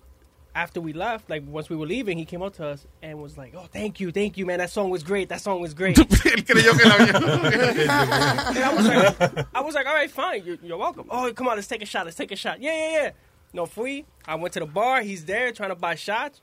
after 0.55 0.79
we 0.79 0.93
left, 0.93 1.29
like 1.29 1.43
once 1.47 1.69
we 1.69 1.75
were 1.75 1.85
leaving, 1.85 2.17
he 2.17 2.25
came 2.25 2.41
up 2.41 2.53
to 2.55 2.65
us 2.65 2.87
and 3.01 3.21
was 3.21 3.37
like, 3.37 3.53
"Oh, 3.55 3.67
thank 3.71 3.99
you, 3.99 4.11
thank 4.11 4.37
you, 4.37 4.45
man. 4.45 4.59
That 4.59 4.71
song 4.71 4.89
was 4.89 5.03
great. 5.03 5.29
That 5.29 5.41
song 5.41 5.59
was 5.61 5.73
great." 5.73 5.97
Él 5.99 6.45
creyó 6.45 6.77
que 6.77 6.87
la 6.87 6.95
And 8.55 8.59
I 8.59 8.73
was 8.73 8.87
like, 8.87 9.47
I 9.53 9.61
was 9.61 9.75
like, 9.75 9.85
all 9.85 9.93
right, 9.93 10.09
fine. 10.09 10.43
You're, 10.45 10.57
you're 10.63 10.77
welcome. 10.77 11.07
Oh, 11.09 11.31
come 11.33 11.47
on, 11.49 11.55
let's 11.57 11.67
take 11.67 11.81
a 11.81 11.85
shot. 11.85 12.05
Let's 12.05 12.17
take 12.17 12.31
a 12.31 12.35
shot. 12.35 12.61
Yeah, 12.61 12.71
yeah, 12.71 13.03
yeah. 13.03 13.11
No 13.53 13.65
free. 13.65 14.05
I 14.25 14.35
went 14.35 14.53
to 14.53 14.59
the 14.61 14.65
bar. 14.65 15.01
He's 15.01 15.25
there 15.25 15.51
trying 15.51 15.69
to 15.69 15.75
buy 15.75 15.95
shots. 15.95 16.41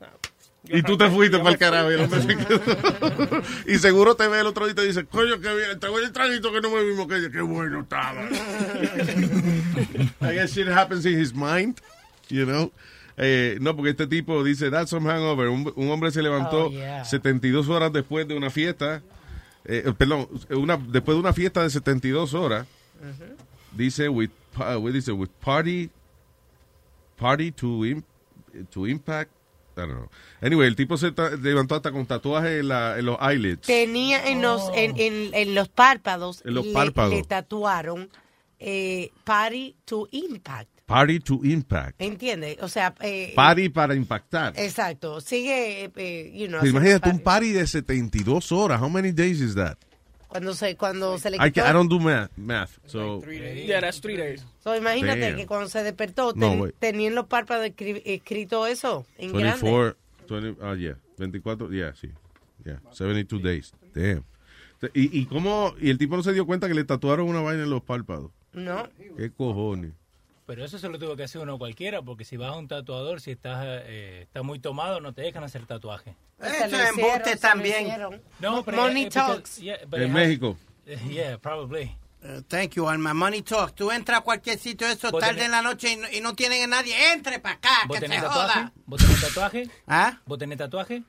Y 0.65 0.81
tú 0.81 0.97
te 0.97 1.09
fuiste 1.09 1.37
para 1.39 1.49
el 1.51 1.57
carajo 1.57 1.91
y 1.91 1.95
el 1.95 2.01
hombre 2.01 2.21
fui. 2.21 2.35
se 2.35 2.45
quedó. 2.45 3.41
Y 3.67 3.77
seguro 3.79 4.15
te 4.15 4.27
ve 4.29 4.39
el 4.39 4.47
otro 4.47 4.65
día 4.65 4.71
y 4.71 4.75
te 4.75 4.85
dice, 4.85 5.05
coño, 5.05 5.39
qué 5.41 5.53
bien, 5.55 5.79
te 5.79 5.87
voy 5.89 6.03
el 6.03 6.11
traguito 6.13 6.51
que 6.53 6.61
no 6.61 6.69
me 6.69 6.83
vimos 6.83 7.05
que 7.07 7.29
qué 7.31 7.41
bueno 7.41 7.81
estaba. 7.81 8.23
I 10.21 10.33
guess 10.33 10.53
shit 10.55 10.67
happens 10.67 11.05
in 11.05 11.19
his 11.19 11.33
mind, 11.33 11.79
you 12.29 12.45
know. 12.45 12.71
Eh, 13.17 13.57
no, 13.61 13.75
porque 13.75 13.91
este 13.91 14.07
tipo 14.07 14.43
dice, 14.43 14.71
that's 14.71 14.89
some 14.89 15.07
hangover. 15.09 15.49
Un, 15.49 15.71
un 15.75 15.89
hombre 15.91 16.11
se 16.11 16.21
levantó 16.21 16.67
Oh, 16.67 16.71
yeah. 16.71 17.03
72 17.05 17.67
horas 17.69 17.91
después 17.93 18.27
de 18.27 18.35
una 18.35 18.49
fiesta, 18.49 19.01
eh, 19.65 19.91
perdón, 19.97 20.27
una, 20.49 20.77
después 20.77 21.15
de 21.15 21.19
una 21.19 21.33
fiesta 21.33 21.61
de 21.61 21.69
72 21.69 22.33
horas, 22.33 22.65
dice, 23.73 24.07
with, 24.09 24.29
pa- 24.57 24.77
what 24.77 24.93
dice, 24.93 25.11
with 25.11 25.29
party, 25.43 25.89
party 27.17 27.51
to, 27.51 27.85
im- 27.85 28.03
to 28.71 28.87
impact, 28.87 29.29
I 29.77 29.81
don't 29.81 29.91
know. 29.93 30.09
Anyway, 30.41 30.67
el 30.67 30.75
tipo 30.75 30.97
se 30.97 31.11
levantó 31.41 31.75
hasta 31.75 31.91
con 31.91 32.05
tatuajes 32.05 32.59
en, 32.61 32.67
la- 32.67 32.97
en 32.99 33.05
los 33.05 33.17
eyelids. 33.21 33.61
Tenía 33.67 34.27
en 34.27 34.41
los, 34.41 34.69
en, 34.75 34.93
en, 34.99 35.33
en 35.33 35.55
los 35.55 35.69
párpados, 35.69 36.41
En 36.45 36.53
los 36.53 36.65
le- 36.67 36.73
párpados. 36.73 37.13
le 37.13 37.23
tatuaron 37.23 38.09
eh, 38.59 39.11
Party 39.23 39.75
to 39.85 40.07
Impact. 40.11 40.69
Party 40.85 41.19
to 41.21 41.39
impact. 41.43 41.95
¿Entiendes? 42.01 42.57
O 42.61 42.67
sea, 42.67 42.93
eh, 42.99 43.31
Party 43.35 43.69
para 43.69 43.95
impactar. 43.95 44.53
Exacto. 44.57 45.21
Sigue, 45.21 45.89
eh, 45.95 46.31
you 46.35 46.47
know, 46.47 46.59
haciendo 46.59 46.79
imagínate 46.79 47.09
un 47.09 47.19
party. 47.19 47.47
party 47.47 47.51
de 47.53 47.65
72 47.67 48.51
horas. 48.51 48.81
How 48.81 48.89
many 48.89 49.11
days 49.13 49.39
is 49.39 49.55
that? 49.55 49.77
Cuando 50.33 50.53
se, 50.55 50.75
cuando 50.75 51.17
se 51.19 51.29
le 51.29 51.37
I, 51.37 51.51
quitó. 51.51 51.61
can, 51.61 51.69
I 51.69 51.73
don't 51.73 51.89
do 51.91 51.99
math. 51.99 52.31
math 52.37 52.71
so, 52.87 53.21
Yeah, 53.27 53.79
that's 53.81 54.01
three 54.01 54.17
days. 54.17 54.43
So, 54.63 54.75
imagínate 54.75 55.19
Damn. 55.21 55.35
que 55.37 55.45
cuando 55.45 55.69
se 55.69 55.83
despertó, 55.83 56.33
No, 56.35 56.49
ten- 56.49 56.59
wait. 56.61 56.75
tenía 56.79 57.07
en 57.09 57.15
los 57.15 57.27
párpados 57.27 57.67
escri- 57.67 58.01
escrito 58.03 58.65
eso 58.65 59.05
en 59.19 59.31
grande. 59.31 59.61
24, 59.61 59.95
20, 60.41 60.65
ah, 60.65 60.75
yeah, 60.75 60.97
24, 61.19 61.69
yeah, 61.71 61.93
sí. 61.95 62.09
Yeah, 62.65 62.81
72 62.91 63.43
days. 63.43 63.73
Damn. 63.93 64.23
¿Y, 64.93 65.19
y 65.21 65.25
cómo? 65.27 65.75
Y 65.79 65.91
el 65.91 65.97
tipo 65.99 66.17
no 66.17 66.23
se 66.23 66.33
dio 66.33 66.45
cuenta 66.45 66.67
que 66.67 66.73
le 66.73 66.83
tatuaron 66.83 67.27
una 67.27 67.41
vaina 67.41 67.63
en 67.63 67.69
los 67.69 67.83
párpados. 67.83 68.31
No. 68.53 68.87
¿Qué 69.17 69.31
cojones? 69.31 69.91
Pero 70.45 70.65
eso 70.65 70.77
se 70.77 70.89
lo 70.89 70.99
tuvo 70.99 71.15
que 71.15 71.23
hacer 71.23 71.41
uno 71.41 71.57
cualquiera, 71.57 72.01
porque 72.01 72.25
si 72.25 72.35
vas 72.37 72.51
a 72.51 72.57
un 72.57 72.67
tatuador, 72.67 73.21
si 73.21 73.31
estás, 73.31 73.63
eh, 73.65 74.23
estás 74.23 74.43
muy 74.43 74.59
tomado, 74.59 74.99
no 74.99 75.13
te 75.13 75.21
dejan 75.21 75.43
hacer 75.43 75.65
tatuaje. 75.65 76.15
Hicieron, 76.39 76.95
se 76.95 77.31
lo 77.33 77.39
también. 77.39 77.87
No, 78.39 78.63
pero 78.63 78.77
Money 78.77 79.03
eh, 79.03 79.05
because- 79.09 79.33
talks. 79.35 79.57
yeah, 79.57 79.77
En 79.91 80.11
México. 80.13 80.57
Yeah, 81.09 81.37
probably. 81.37 81.95
Uh, 82.21 82.41
thank 82.47 82.71
you, 82.75 82.87
Alma. 82.89 83.13
Money 83.13 83.41
talk. 83.41 83.73
Tú 83.73 83.89
entras 83.91 84.19
a 84.19 84.21
cualquier 84.21 84.57
sitio 84.57 84.87
eso 84.87 85.11
¿Vos 85.11 85.21
tarde 85.21 85.41
tenés- 85.41 85.45
en 85.45 85.51
la 85.51 85.61
noche 85.61 85.91
y 85.93 85.95
no, 85.95 86.07
y 86.11 86.19
no 86.21 86.33
tienen 86.35 86.63
a 86.63 86.67
nadie. 86.67 87.13
Entre 87.13 87.39
para 87.39 87.55
acá, 87.55 87.69
¿Vos 87.87 87.95
que 87.95 88.01
tenés 88.01 88.19
se 88.19 88.25
tatuaje? 88.25 88.53
joda. 88.53 88.73
¿Vos 88.85 89.01
tenés 89.01 89.21
tatuaje? 89.21 89.69
¿Ah? 89.87 90.19
¿Vos 90.25 90.37
tenés 90.37 90.57
tatuaje? 90.57 91.03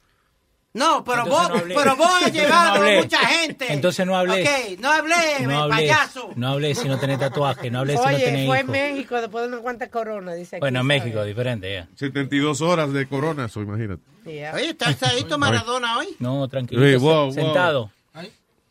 No, 0.75 1.05
pero 1.05 1.23
Entonces 1.23 1.41
vos, 1.41 1.49
no 1.51 1.55
hablé. 1.61 1.75
pero 1.77 1.97
vos 1.97 2.09
has 2.23 2.33
llevado 2.33 2.69
no 2.71 2.75
hablé. 2.81 2.99
mucha 3.03 3.19
gente. 3.27 3.73
Entonces 3.73 4.07
no 4.07 4.17
hablé. 4.17 4.43
Ok, 4.43 4.81
no 4.81 4.91
hablé, 4.91 5.15
No 5.43 5.63
hables, 5.63 5.79
payaso. 5.79 6.31
no 6.35 6.49
hables 6.49 6.79
si 6.79 6.89
no 6.89 6.99
tenés 6.99 7.21
tatuaje, 7.21 7.71
no 7.71 7.79
hables 7.79 8.01
si 8.01 8.07
no 8.07 8.15
Oye, 8.17 8.25
tenés 8.25 8.47
fue 8.47 8.59
en 8.59 8.65
hijo. 8.65 8.73
México 8.73 9.21
después 9.21 9.43
de 9.45 9.49
una 9.53 9.59
cuanta 9.63 9.89
corona, 9.89 10.35
dice 10.35 10.57
aquí. 10.57 10.61
Bueno, 10.61 10.81
en 10.81 10.87
¿sabes? 10.89 11.03
México, 11.05 11.25
diferente, 11.25 11.73
ya. 11.73 11.89
72 11.95 12.61
horas 12.61 12.93
de 12.93 13.07
corona, 13.07 13.45
eso 13.45 13.63
imagínate. 13.63 14.03
Yeah. 14.25 14.53
Oye, 14.55 14.71
¿estás 14.71 15.01
ahí 15.05 15.25
Maradona 15.39 15.99
hoy? 15.99 16.09
No, 16.19 16.49
tranquilo. 16.49 16.85
Hey, 16.85 16.97
wow, 16.97 17.27
wow. 17.27 17.33
Sentado. 17.33 17.91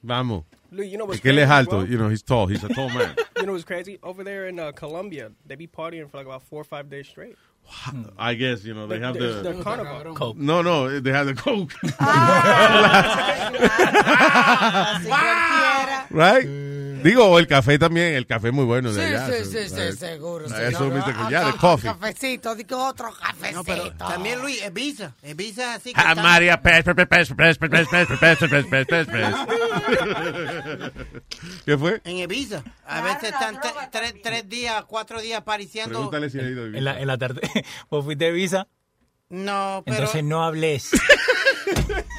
Vamos. 0.02 0.44
Luis, 0.72 0.92
you 0.92 0.98
know 0.98 1.06
what's 1.06 1.22
crazy, 1.22 1.40
alto, 1.42 1.86
you 1.86 1.98
know, 1.98 2.10
he's 2.10 2.24
tall, 2.24 2.48
he's 2.48 2.64
a 2.64 2.68
tall 2.68 2.90
man. 2.90 3.16
You 3.38 3.46
know 3.46 3.54
what's 3.54 3.64
crazy? 3.66 4.00
Over 4.02 4.24
there 4.24 4.48
in 4.48 4.58
uh, 4.60 4.72
Colombia, 4.72 5.32
they 5.46 5.56
be 5.56 5.68
partying 5.68 6.10
for 6.10 6.18
like 6.18 6.26
about 6.26 6.44
four 6.44 6.62
or 6.62 6.64
five 6.64 6.90
days 6.90 7.08
straight. 7.08 7.36
I 8.18 8.34
guess, 8.36 8.64
you 8.64 8.74
know, 8.74 8.88
they 8.88 9.00
The- 9.00 9.06
have 9.06 9.14
the- 9.16 9.28
the... 9.42 9.54
the 9.54 9.64
carnival. 9.64 10.14
Coke. 10.16 10.38
No, 10.38 10.62
no, 10.62 11.00
they 11.00 11.12
have 11.12 11.26
the 11.28 11.34
coke. 11.34 11.74
Así 14.94 15.08
cualquiera. 15.08 16.08
right? 16.12 16.46
Digo, 17.04 17.38
el 17.40 17.48
café 17.48 17.78
también, 17.80 18.14
el 18.16 18.26
café 18.26 18.48
es 18.48 18.54
muy 18.54 18.66
bueno 18.66 18.92
de 18.94 19.02
Sí, 19.08 19.14
allá. 19.14 19.28
sí, 19.28 19.46
sí, 19.46 19.70
sí, 19.70 19.98
seguro. 19.98 20.46
Eso, 20.46 20.90
no, 20.90 21.30
Yeah, 21.30 21.44
the 21.44 21.50
ah, 21.50 21.56
coffee. 21.60 21.90
Cafecito, 21.90 22.56
digo 22.56 22.86
otro 22.88 23.12
cafecito. 23.14 23.52
No, 23.58 23.64
pero 23.64 23.92
también 23.94 24.40
Luis, 24.42 24.64
Ibiza. 24.66 25.14
Ibiza 25.24 25.76
así 25.76 25.94
que 25.94 26.02
Ah, 26.04 26.16
María 26.16 26.62
Pérez, 26.62 26.86
Pérez, 26.86 27.08
Pérez, 27.08 27.34
Pérez, 27.34 27.58
Pérez, 27.58 27.88
Pérez, 27.90 28.08
Pérez, 28.20 28.68
Pérez, 28.70 28.88
Pérez, 28.88 29.08
Pérez. 29.08 29.36
¿Qué 31.66 31.78
fue? 31.78 32.02
En 32.04 32.18
Ibiza. 32.18 32.64
A 32.86 33.02
veces 33.02 33.24
están 33.32 33.56
tre- 33.58 33.90
tres, 33.92 34.14
tres 34.22 34.50
días, 34.50 34.84
cuatro 34.88 35.22
días 35.22 35.40
apareciendo. 35.40 35.90
Pregúntale 35.92 36.30
si 36.30 36.40
ha 36.40 36.44
ido 36.44 36.64
a 36.64 36.68
En 36.68 36.84
la, 36.84 37.00
en 37.00 37.08
la 37.08 37.18
tarde. 37.18 37.42
¿Vos 37.90 38.04
fuiste 38.06 38.26
de 38.26 38.32
visa? 38.32 38.68
No, 39.30 39.82
pero... 39.86 39.98
Entonces 39.98 40.24
no 40.24 40.44
hables. 40.44 40.90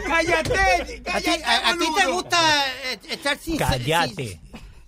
¡Cállate! 0.07 1.03
¿A 1.13 1.21
ti, 1.21 1.31
a- 1.45 1.71
a 1.71 1.73
ti 1.79 1.87
te 1.97 2.07
gusta 2.11 2.39
eh, 2.93 2.99
estar 3.11 3.39
sin... 3.39 3.57
Cállate. 3.57 4.41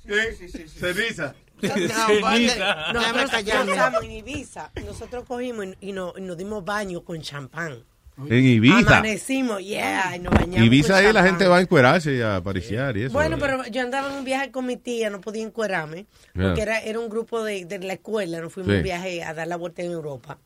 Ceniza. 0.06 1.34
No, 1.62 1.68
Ceniza. 1.68 2.92
déjame 2.92 3.22
Nosotros 3.66 4.04
en 4.04 4.10
Ibiza. 4.12 4.70
Nosotros 4.84 5.24
cogimos 5.26 5.66
y, 5.80 5.88
y 5.88 5.92
nos, 5.92 6.16
y 6.18 6.20
nos 6.20 6.36
dimos 6.36 6.64
baño 6.64 7.02
con 7.04 7.20
champán. 7.20 7.84
En 8.18 8.46
Ibiza. 8.46 8.78
Amanecimos, 8.98 9.62
yeah, 9.62 10.16
y 10.16 10.20
nos 10.20 10.32
bañamos 10.32 10.66
Ibiza 10.66 10.96
ahí 10.96 11.12
la 11.12 11.22
gente 11.22 11.46
va 11.48 11.58
a 11.58 11.60
encuerarse 11.60 12.14
y 12.14 12.22
a 12.22 12.36
apariciar 12.36 12.96
y 12.96 13.04
eso. 13.04 13.12
Bueno, 13.12 13.36
pero 13.38 13.62
yo 13.66 13.82
andaba 13.82 14.08
en 14.10 14.14
un 14.16 14.24
viaje 14.24 14.50
con 14.50 14.64
mi 14.64 14.78
tía, 14.78 15.10
no 15.10 15.20
podía 15.20 15.42
encuerarme, 15.42 16.06
Yeah. 16.34 16.46
porque 16.46 16.62
era, 16.62 16.80
era 16.80 16.98
un 16.98 17.10
grupo 17.10 17.44
de, 17.44 17.66
de 17.66 17.78
la 17.80 17.92
escuela, 17.94 18.40
nos 18.40 18.52
fuimos 18.54 18.72
Sí. 18.72 18.76
un 18.78 18.82
viaje 18.84 19.22
a 19.22 19.34
dar 19.34 19.46
la 19.46 19.56
vuelta 19.56 19.82
en 19.82 19.92
Europa. 19.92 20.38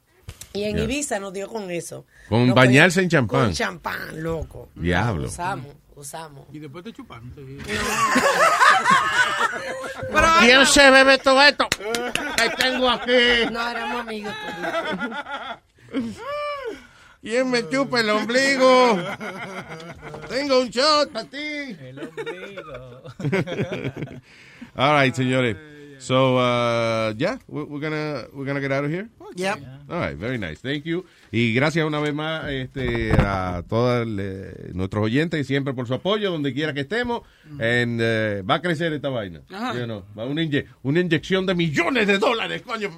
Y 0.52 0.64
en 0.64 0.74
Yeah. 0.74 0.84
Ibiza 0.84 1.20
nos 1.20 1.32
dio 1.32 1.46
con 1.46 1.70
eso. 1.70 2.06
Con 2.28 2.48
Nos 2.48 2.56
bañarse 2.56 3.02
en 3.02 3.08
champán. 3.08 3.44
Con 3.46 3.52
champán, 3.54 4.20
loco. 4.20 4.70
Diablo. 4.74 5.28
Usamos, 5.28 5.66
usamos. 6.00 6.46
Y 6.52 6.58
después 6.58 6.84
te 6.84 6.92
chuparon. 6.92 7.32
¿Quién 10.40 10.66
se 10.66 10.90
bebe 10.90 11.18
todo 11.18 11.40
esto? 11.42 11.68
Que 12.36 12.50
tengo 12.56 12.88
aquí. 12.88 13.50
No, 13.52 13.68
éramos 13.68 14.00
amigos. 14.00 14.32
¿Quién 17.20 17.50
me 17.50 17.68
chupa 17.68 18.00
el 18.00 18.08
ombligo? 18.08 18.98
Tengo 20.28 20.60
un 20.60 20.70
shot 20.70 21.12
para 21.12 21.26
ti. 21.26 21.36
El 21.36 22.00
ombligo. 22.00 23.02
All 24.74 25.02
right, 25.02 25.14
señores. 25.14 25.56
So, 26.00 26.38
uh, 26.38 27.12
yeah, 27.18 27.38
we're, 27.46 27.64
we're 27.64 27.80
gonna 27.80 28.24
we're 28.32 28.46
gonna 28.46 28.60
get 28.60 28.72
out 28.72 28.84
of 28.84 28.90
here. 28.90 29.08
Yep. 29.36 29.58
All 29.90 29.98
right, 30.00 30.16
very 30.16 30.38
nice. 30.38 30.60
Thank 30.60 30.84
you. 30.84 31.04
Y 31.30 31.54
gracias 31.54 31.84
una 31.86 32.00
vez 32.00 32.12
más 32.14 32.48
este, 32.50 33.12
a 33.12 33.62
todos 33.68 34.06
nuestros 34.74 35.04
oyentes 35.04 35.40
y 35.40 35.44
siempre 35.44 35.72
por 35.74 35.86
su 35.86 35.94
apoyo 35.94 36.30
donde 36.32 36.52
quiera 36.52 36.72
que 36.74 36.80
estemos. 36.80 37.22
And, 37.60 38.00
eh, 38.02 38.42
va 38.42 38.54
a 38.56 38.60
crecer 38.62 38.92
esta 38.92 39.08
vaina. 39.08 39.42
Ajá. 39.52 39.74
You 39.78 39.84
know, 39.84 40.04
va 40.18 40.24
una, 40.26 40.42
inye- 40.42 40.66
una 40.82 41.00
inyección 41.00 41.46
de 41.46 41.54
millones 41.54 42.06
de 42.06 42.18
dólares, 42.18 42.62
coño. 42.62 42.90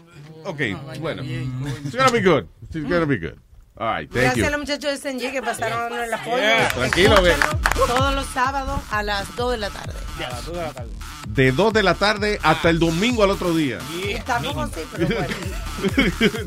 Ok, 0.45 0.61
bueno. 1.01 1.23
It's 1.23 1.95
gonna 1.95 2.11
be 2.11 2.21
good. 2.23 2.47
It's 2.63 2.77
gonna 2.89 3.05
be 3.07 3.19
good. 3.19 3.37
All 3.75 3.89
right, 3.89 4.11
thank 4.11 4.23
Gracias 4.23 4.37
you. 4.37 4.47
a 4.47 4.51
los 4.51 4.61
muchachos 4.61 4.91
de 4.93 4.99
Senji 4.99 5.33
que 5.33 5.41
pasaron 5.41 5.99
el 5.99 6.13
apoyo. 6.13 6.37
Yeah. 6.37 6.69
Tranquilo, 6.69 7.23
ve. 7.23 7.31
Escúchanos 7.31 7.87
Todos 7.87 8.15
los 8.15 8.27
sábados 8.27 8.81
a 8.91 9.03
las 9.03 9.35
2 9.35 9.53
de 9.53 9.59
la 9.59 9.71
tarde. 9.71 9.95
Yeah, 10.19 10.29
a 10.29 10.31
las 10.31 10.45
dos 10.45 10.55
de 10.57 10.63
la 10.63 10.73
tarde. 10.75 10.91
De 11.29 11.53
2 11.53 11.73
de 11.73 11.83
la 11.83 11.95
tarde 11.95 12.39
hasta 12.43 12.69
el 12.69 12.79
domingo 12.79 13.25
al 13.25 13.31
otro 13.31 13.55
día. 13.55 13.79
Estamos 14.07 14.55
así, 14.59 14.83
pero 14.93 15.07
bueno. 15.07 15.35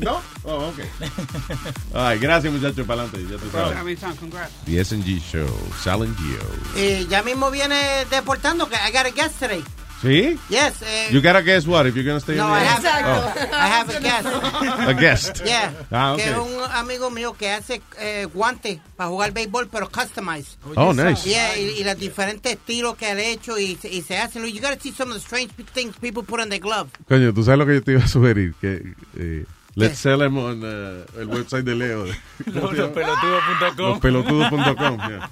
¿No? 0.00 0.22
Oh, 0.44 0.68
ok. 0.68 0.78
Ay, 1.94 2.18
gracias, 2.20 2.52
muchachos, 2.52 2.86
para 2.86 3.02
adelante. 3.02 3.26
Ya 3.28 3.38
tú 3.38 3.50
sabes. 3.50 3.98
The 4.64 4.80
S&G 4.80 5.20
Show, 5.20 5.48
Sal 5.82 6.02
and 6.02 6.16
Gio. 6.16 6.80
Y 6.80 7.08
ya 7.08 7.24
mismo 7.24 7.50
viene 7.50 8.04
deportando, 8.08 8.68
que 8.68 8.76
I 8.76 8.92
got 8.92 9.06
a 9.06 9.10
guest 9.10 9.42
¿Sí? 10.02 10.38
Yes. 10.50 10.82
eh, 10.82 11.08
You 11.10 11.22
gotta 11.22 11.40
guess 11.42 11.66
what 11.66 11.86
if 11.86 11.94
you're 11.94 12.04
gonna 12.06 12.20
stay 12.20 12.36
no, 12.36 12.44
on 12.46 12.52
I 12.52 12.60
the 12.60 12.66
have, 12.66 12.84
air? 12.84 13.48
I 13.52 13.66
have 13.68 13.96
a 13.96 14.00
guest. 14.00 14.28
Oh, 14.28 14.88
a 14.88 14.92
guest. 14.94 15.42
Yeah. 15.44 15.72
Ah, 15.90 16.14
Que 16.16 16.24
es 16.30 16.36
okay. 16.36 16.54
un 16.54 16.62
amigo 16.70 17.10
mío 17.10 17.32
que 17.32 17.50
hace 17.50 17.80
eh, 17.98 18.26
guantes 18.32 18.78
para 18.96 19.08
jugar 19.08 19.32
béisbol, 19.32 19.68
pero 19.68 19.88
customized. 19.90 20.58
Oh, 20.76 20.92
nice. 20.92 21.26
Yeah, 21.28 21.56
y, 21.58 21.80
y 21.80 21.84
los 21.84 21.98
diferentes 21.98 22.52
estilos 22.52 22.96
que 22.96 23.06
ha 23.06 23.18
hecho 23.18 23.58
y, 23.58 23.76
se- 23.76 23.88
y 23.92 24.02
se 24.02 24.18
hacen. 24.18 24.44
You 24.44 24.60
gotta 24.60 24.78
see 24.78 24.92
some 24.92 25.10
of 25.12 25.16
the 25.18 25.24
strange 25.24 25.50
things 25.72 25.96
people 25.98 26.22
put 26.22 26.40
on 26.40 26.50
their 26.50 26.60
glove. 26.60 26.90
Coño, 27.08 27.32
tú 27.32 27.42
sabes 27.42 27.58
lo 27.58 27.66
que 27.66 27.74
yo 27.74 27.82
te 27.82 27.92
iba 27.92 28.04
a 28.04 28.08
sugerir, 28.08 28.54
que 28.60 28.82
eh, 29.18 29.44
Let's 29.78 29.98
sell 29.98 30.18
them 30.18 30.38
on 30.38 30.64
uh, 30.64 31.04
el 31.20 31.26
website 31.28 31.64
de 31.64 31.74
Leo. 31.74 32.06
Los- 32.46 32.72
los 32.72 32.88
pelotudos.com. 32.90 33.76
Los 33.90 33.98
pelotudos.com. 34.00 34.96
yeah. 35.08 35.30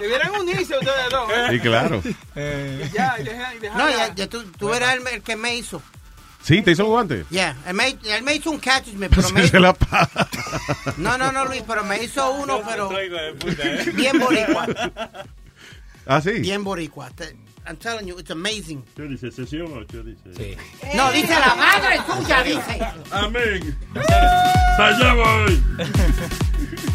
Debieran 0.00 0.30
unirse 0.40 0.74
ustedes 0.78 1.10
dos. 1.10 1.30
¿eh? 1.30 1.46
Sí, 1.50 1.60
claro. 1.60 2.02
Y 2.04 2.90
ya, 2.90 3.16
y 3.20 3.24
deja- 3.24 3.54
y 3.54 3.58
dejar 3.58 3.78
No, 3.78 3.90
ya, 3.90 4.14
ya 4.14 4.26
tú, 4.28 4.44
tú 4.58 4.72
eras 4.72 4.94
el, 4.96 5.06
el 5.08 5.20
que 5.22 5.36
me 5.36 5.54
hizo. 5.56 5.82
Sí, 6.42 6.62
te 6.62 6.70
hizo 6.72 6.82
los 6.84 6.90
guantes. 6.90 7.26
Ya, 7.30 7.54
él, 7.66 7.74
me, 7.74 7.96
él 8.04 8.22
me 8.24 8.34
hizo 8.34 8.50
un 8.50 8.58
catch, 8.58 8.88
me, 8.94 9.08
pero 9.10 9.28
me 9.30 9.46
Se 9.46 9.60
la 9.60 9.74
pa- 9.74 10.08
No, 10.96 11.18
no, 11.18 11.30
no, 11.30 11.44
Luis, 11.44 11.62
pero 11.66 11.84
me 11.84 12.02
hizo 12.02 12.32
uno, 12.32 12.62
pero 12.66 12.88
bien 13.94 14.18
boricua. 14.18 14.66
Ah, 16.06 16.20
sí. 16.22 16.32
Bien 16.40 16.64
boricua. 16.64 17.10
Te- 17.64 17.70
I'm 17.70 17.76
telling 17.76 18.06
you, 18.08 18.18
it's 18.18 18.30
amazing. 18.30 18.82
¿Qué 18.96 19.08
dice? 19.08 19.30
¿Sesión 19.30 19.72
8? 19.76 20.02
Dice. 20.02 20.34
Sí. 20.34 20.56
Eh. 20.82 20.96
No, 20.96 21.12
dice 21.12 21.30
la 21.30 21.54
madre 21.56 21.98
tuya, 22.06 22.42
dice. 22.44 22.80
Amén. 23.12 23.76
Allá 24.78 25.14
voy. 25.14 25.56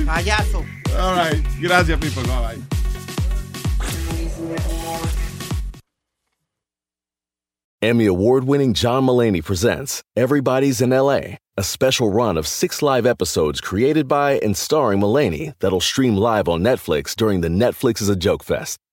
Payaso. 0.05 0.65
All 0.97 1.15
right. 1.15 1.43
Gracias, 1.61 1.99
people. 1.99 2.23
Bye 2.23 2.55
bye. 2.55 2.57
Emmy 7.81 8.07
award 8.07 8.43
winning 8.43 8.73
John 8.73 9.03
Mullaney 9.03 9.41
presents 9.41 10.01
Everybody's 10.15 10.81
in 10.81 10.89
LA, 10.89 11.37
a 11.55 11.63
special 11.63 12.11
run 12.11 12.37
of 12.37 12.47
six 12.47 12.81
live 12.81 13.05
episodes 13.05 13.61
created 13.61 14.07
by 14.07 14.39
and 14.39 14.57
starring 14.57 14.99
Mullaney 14.99 15.53
that'll 15.59 15.79
stream 15.79 16.15
live 16.15 16.47
on 16.47 16.61
Netflix 16.61 17.15
during 17.15 17.41
the 17.41 17.49
Netflix 17.49 18.01
is 18.01 18.09
a 18.09 18.15
Joke 18.15 18.43
Fest. 18.43 18.79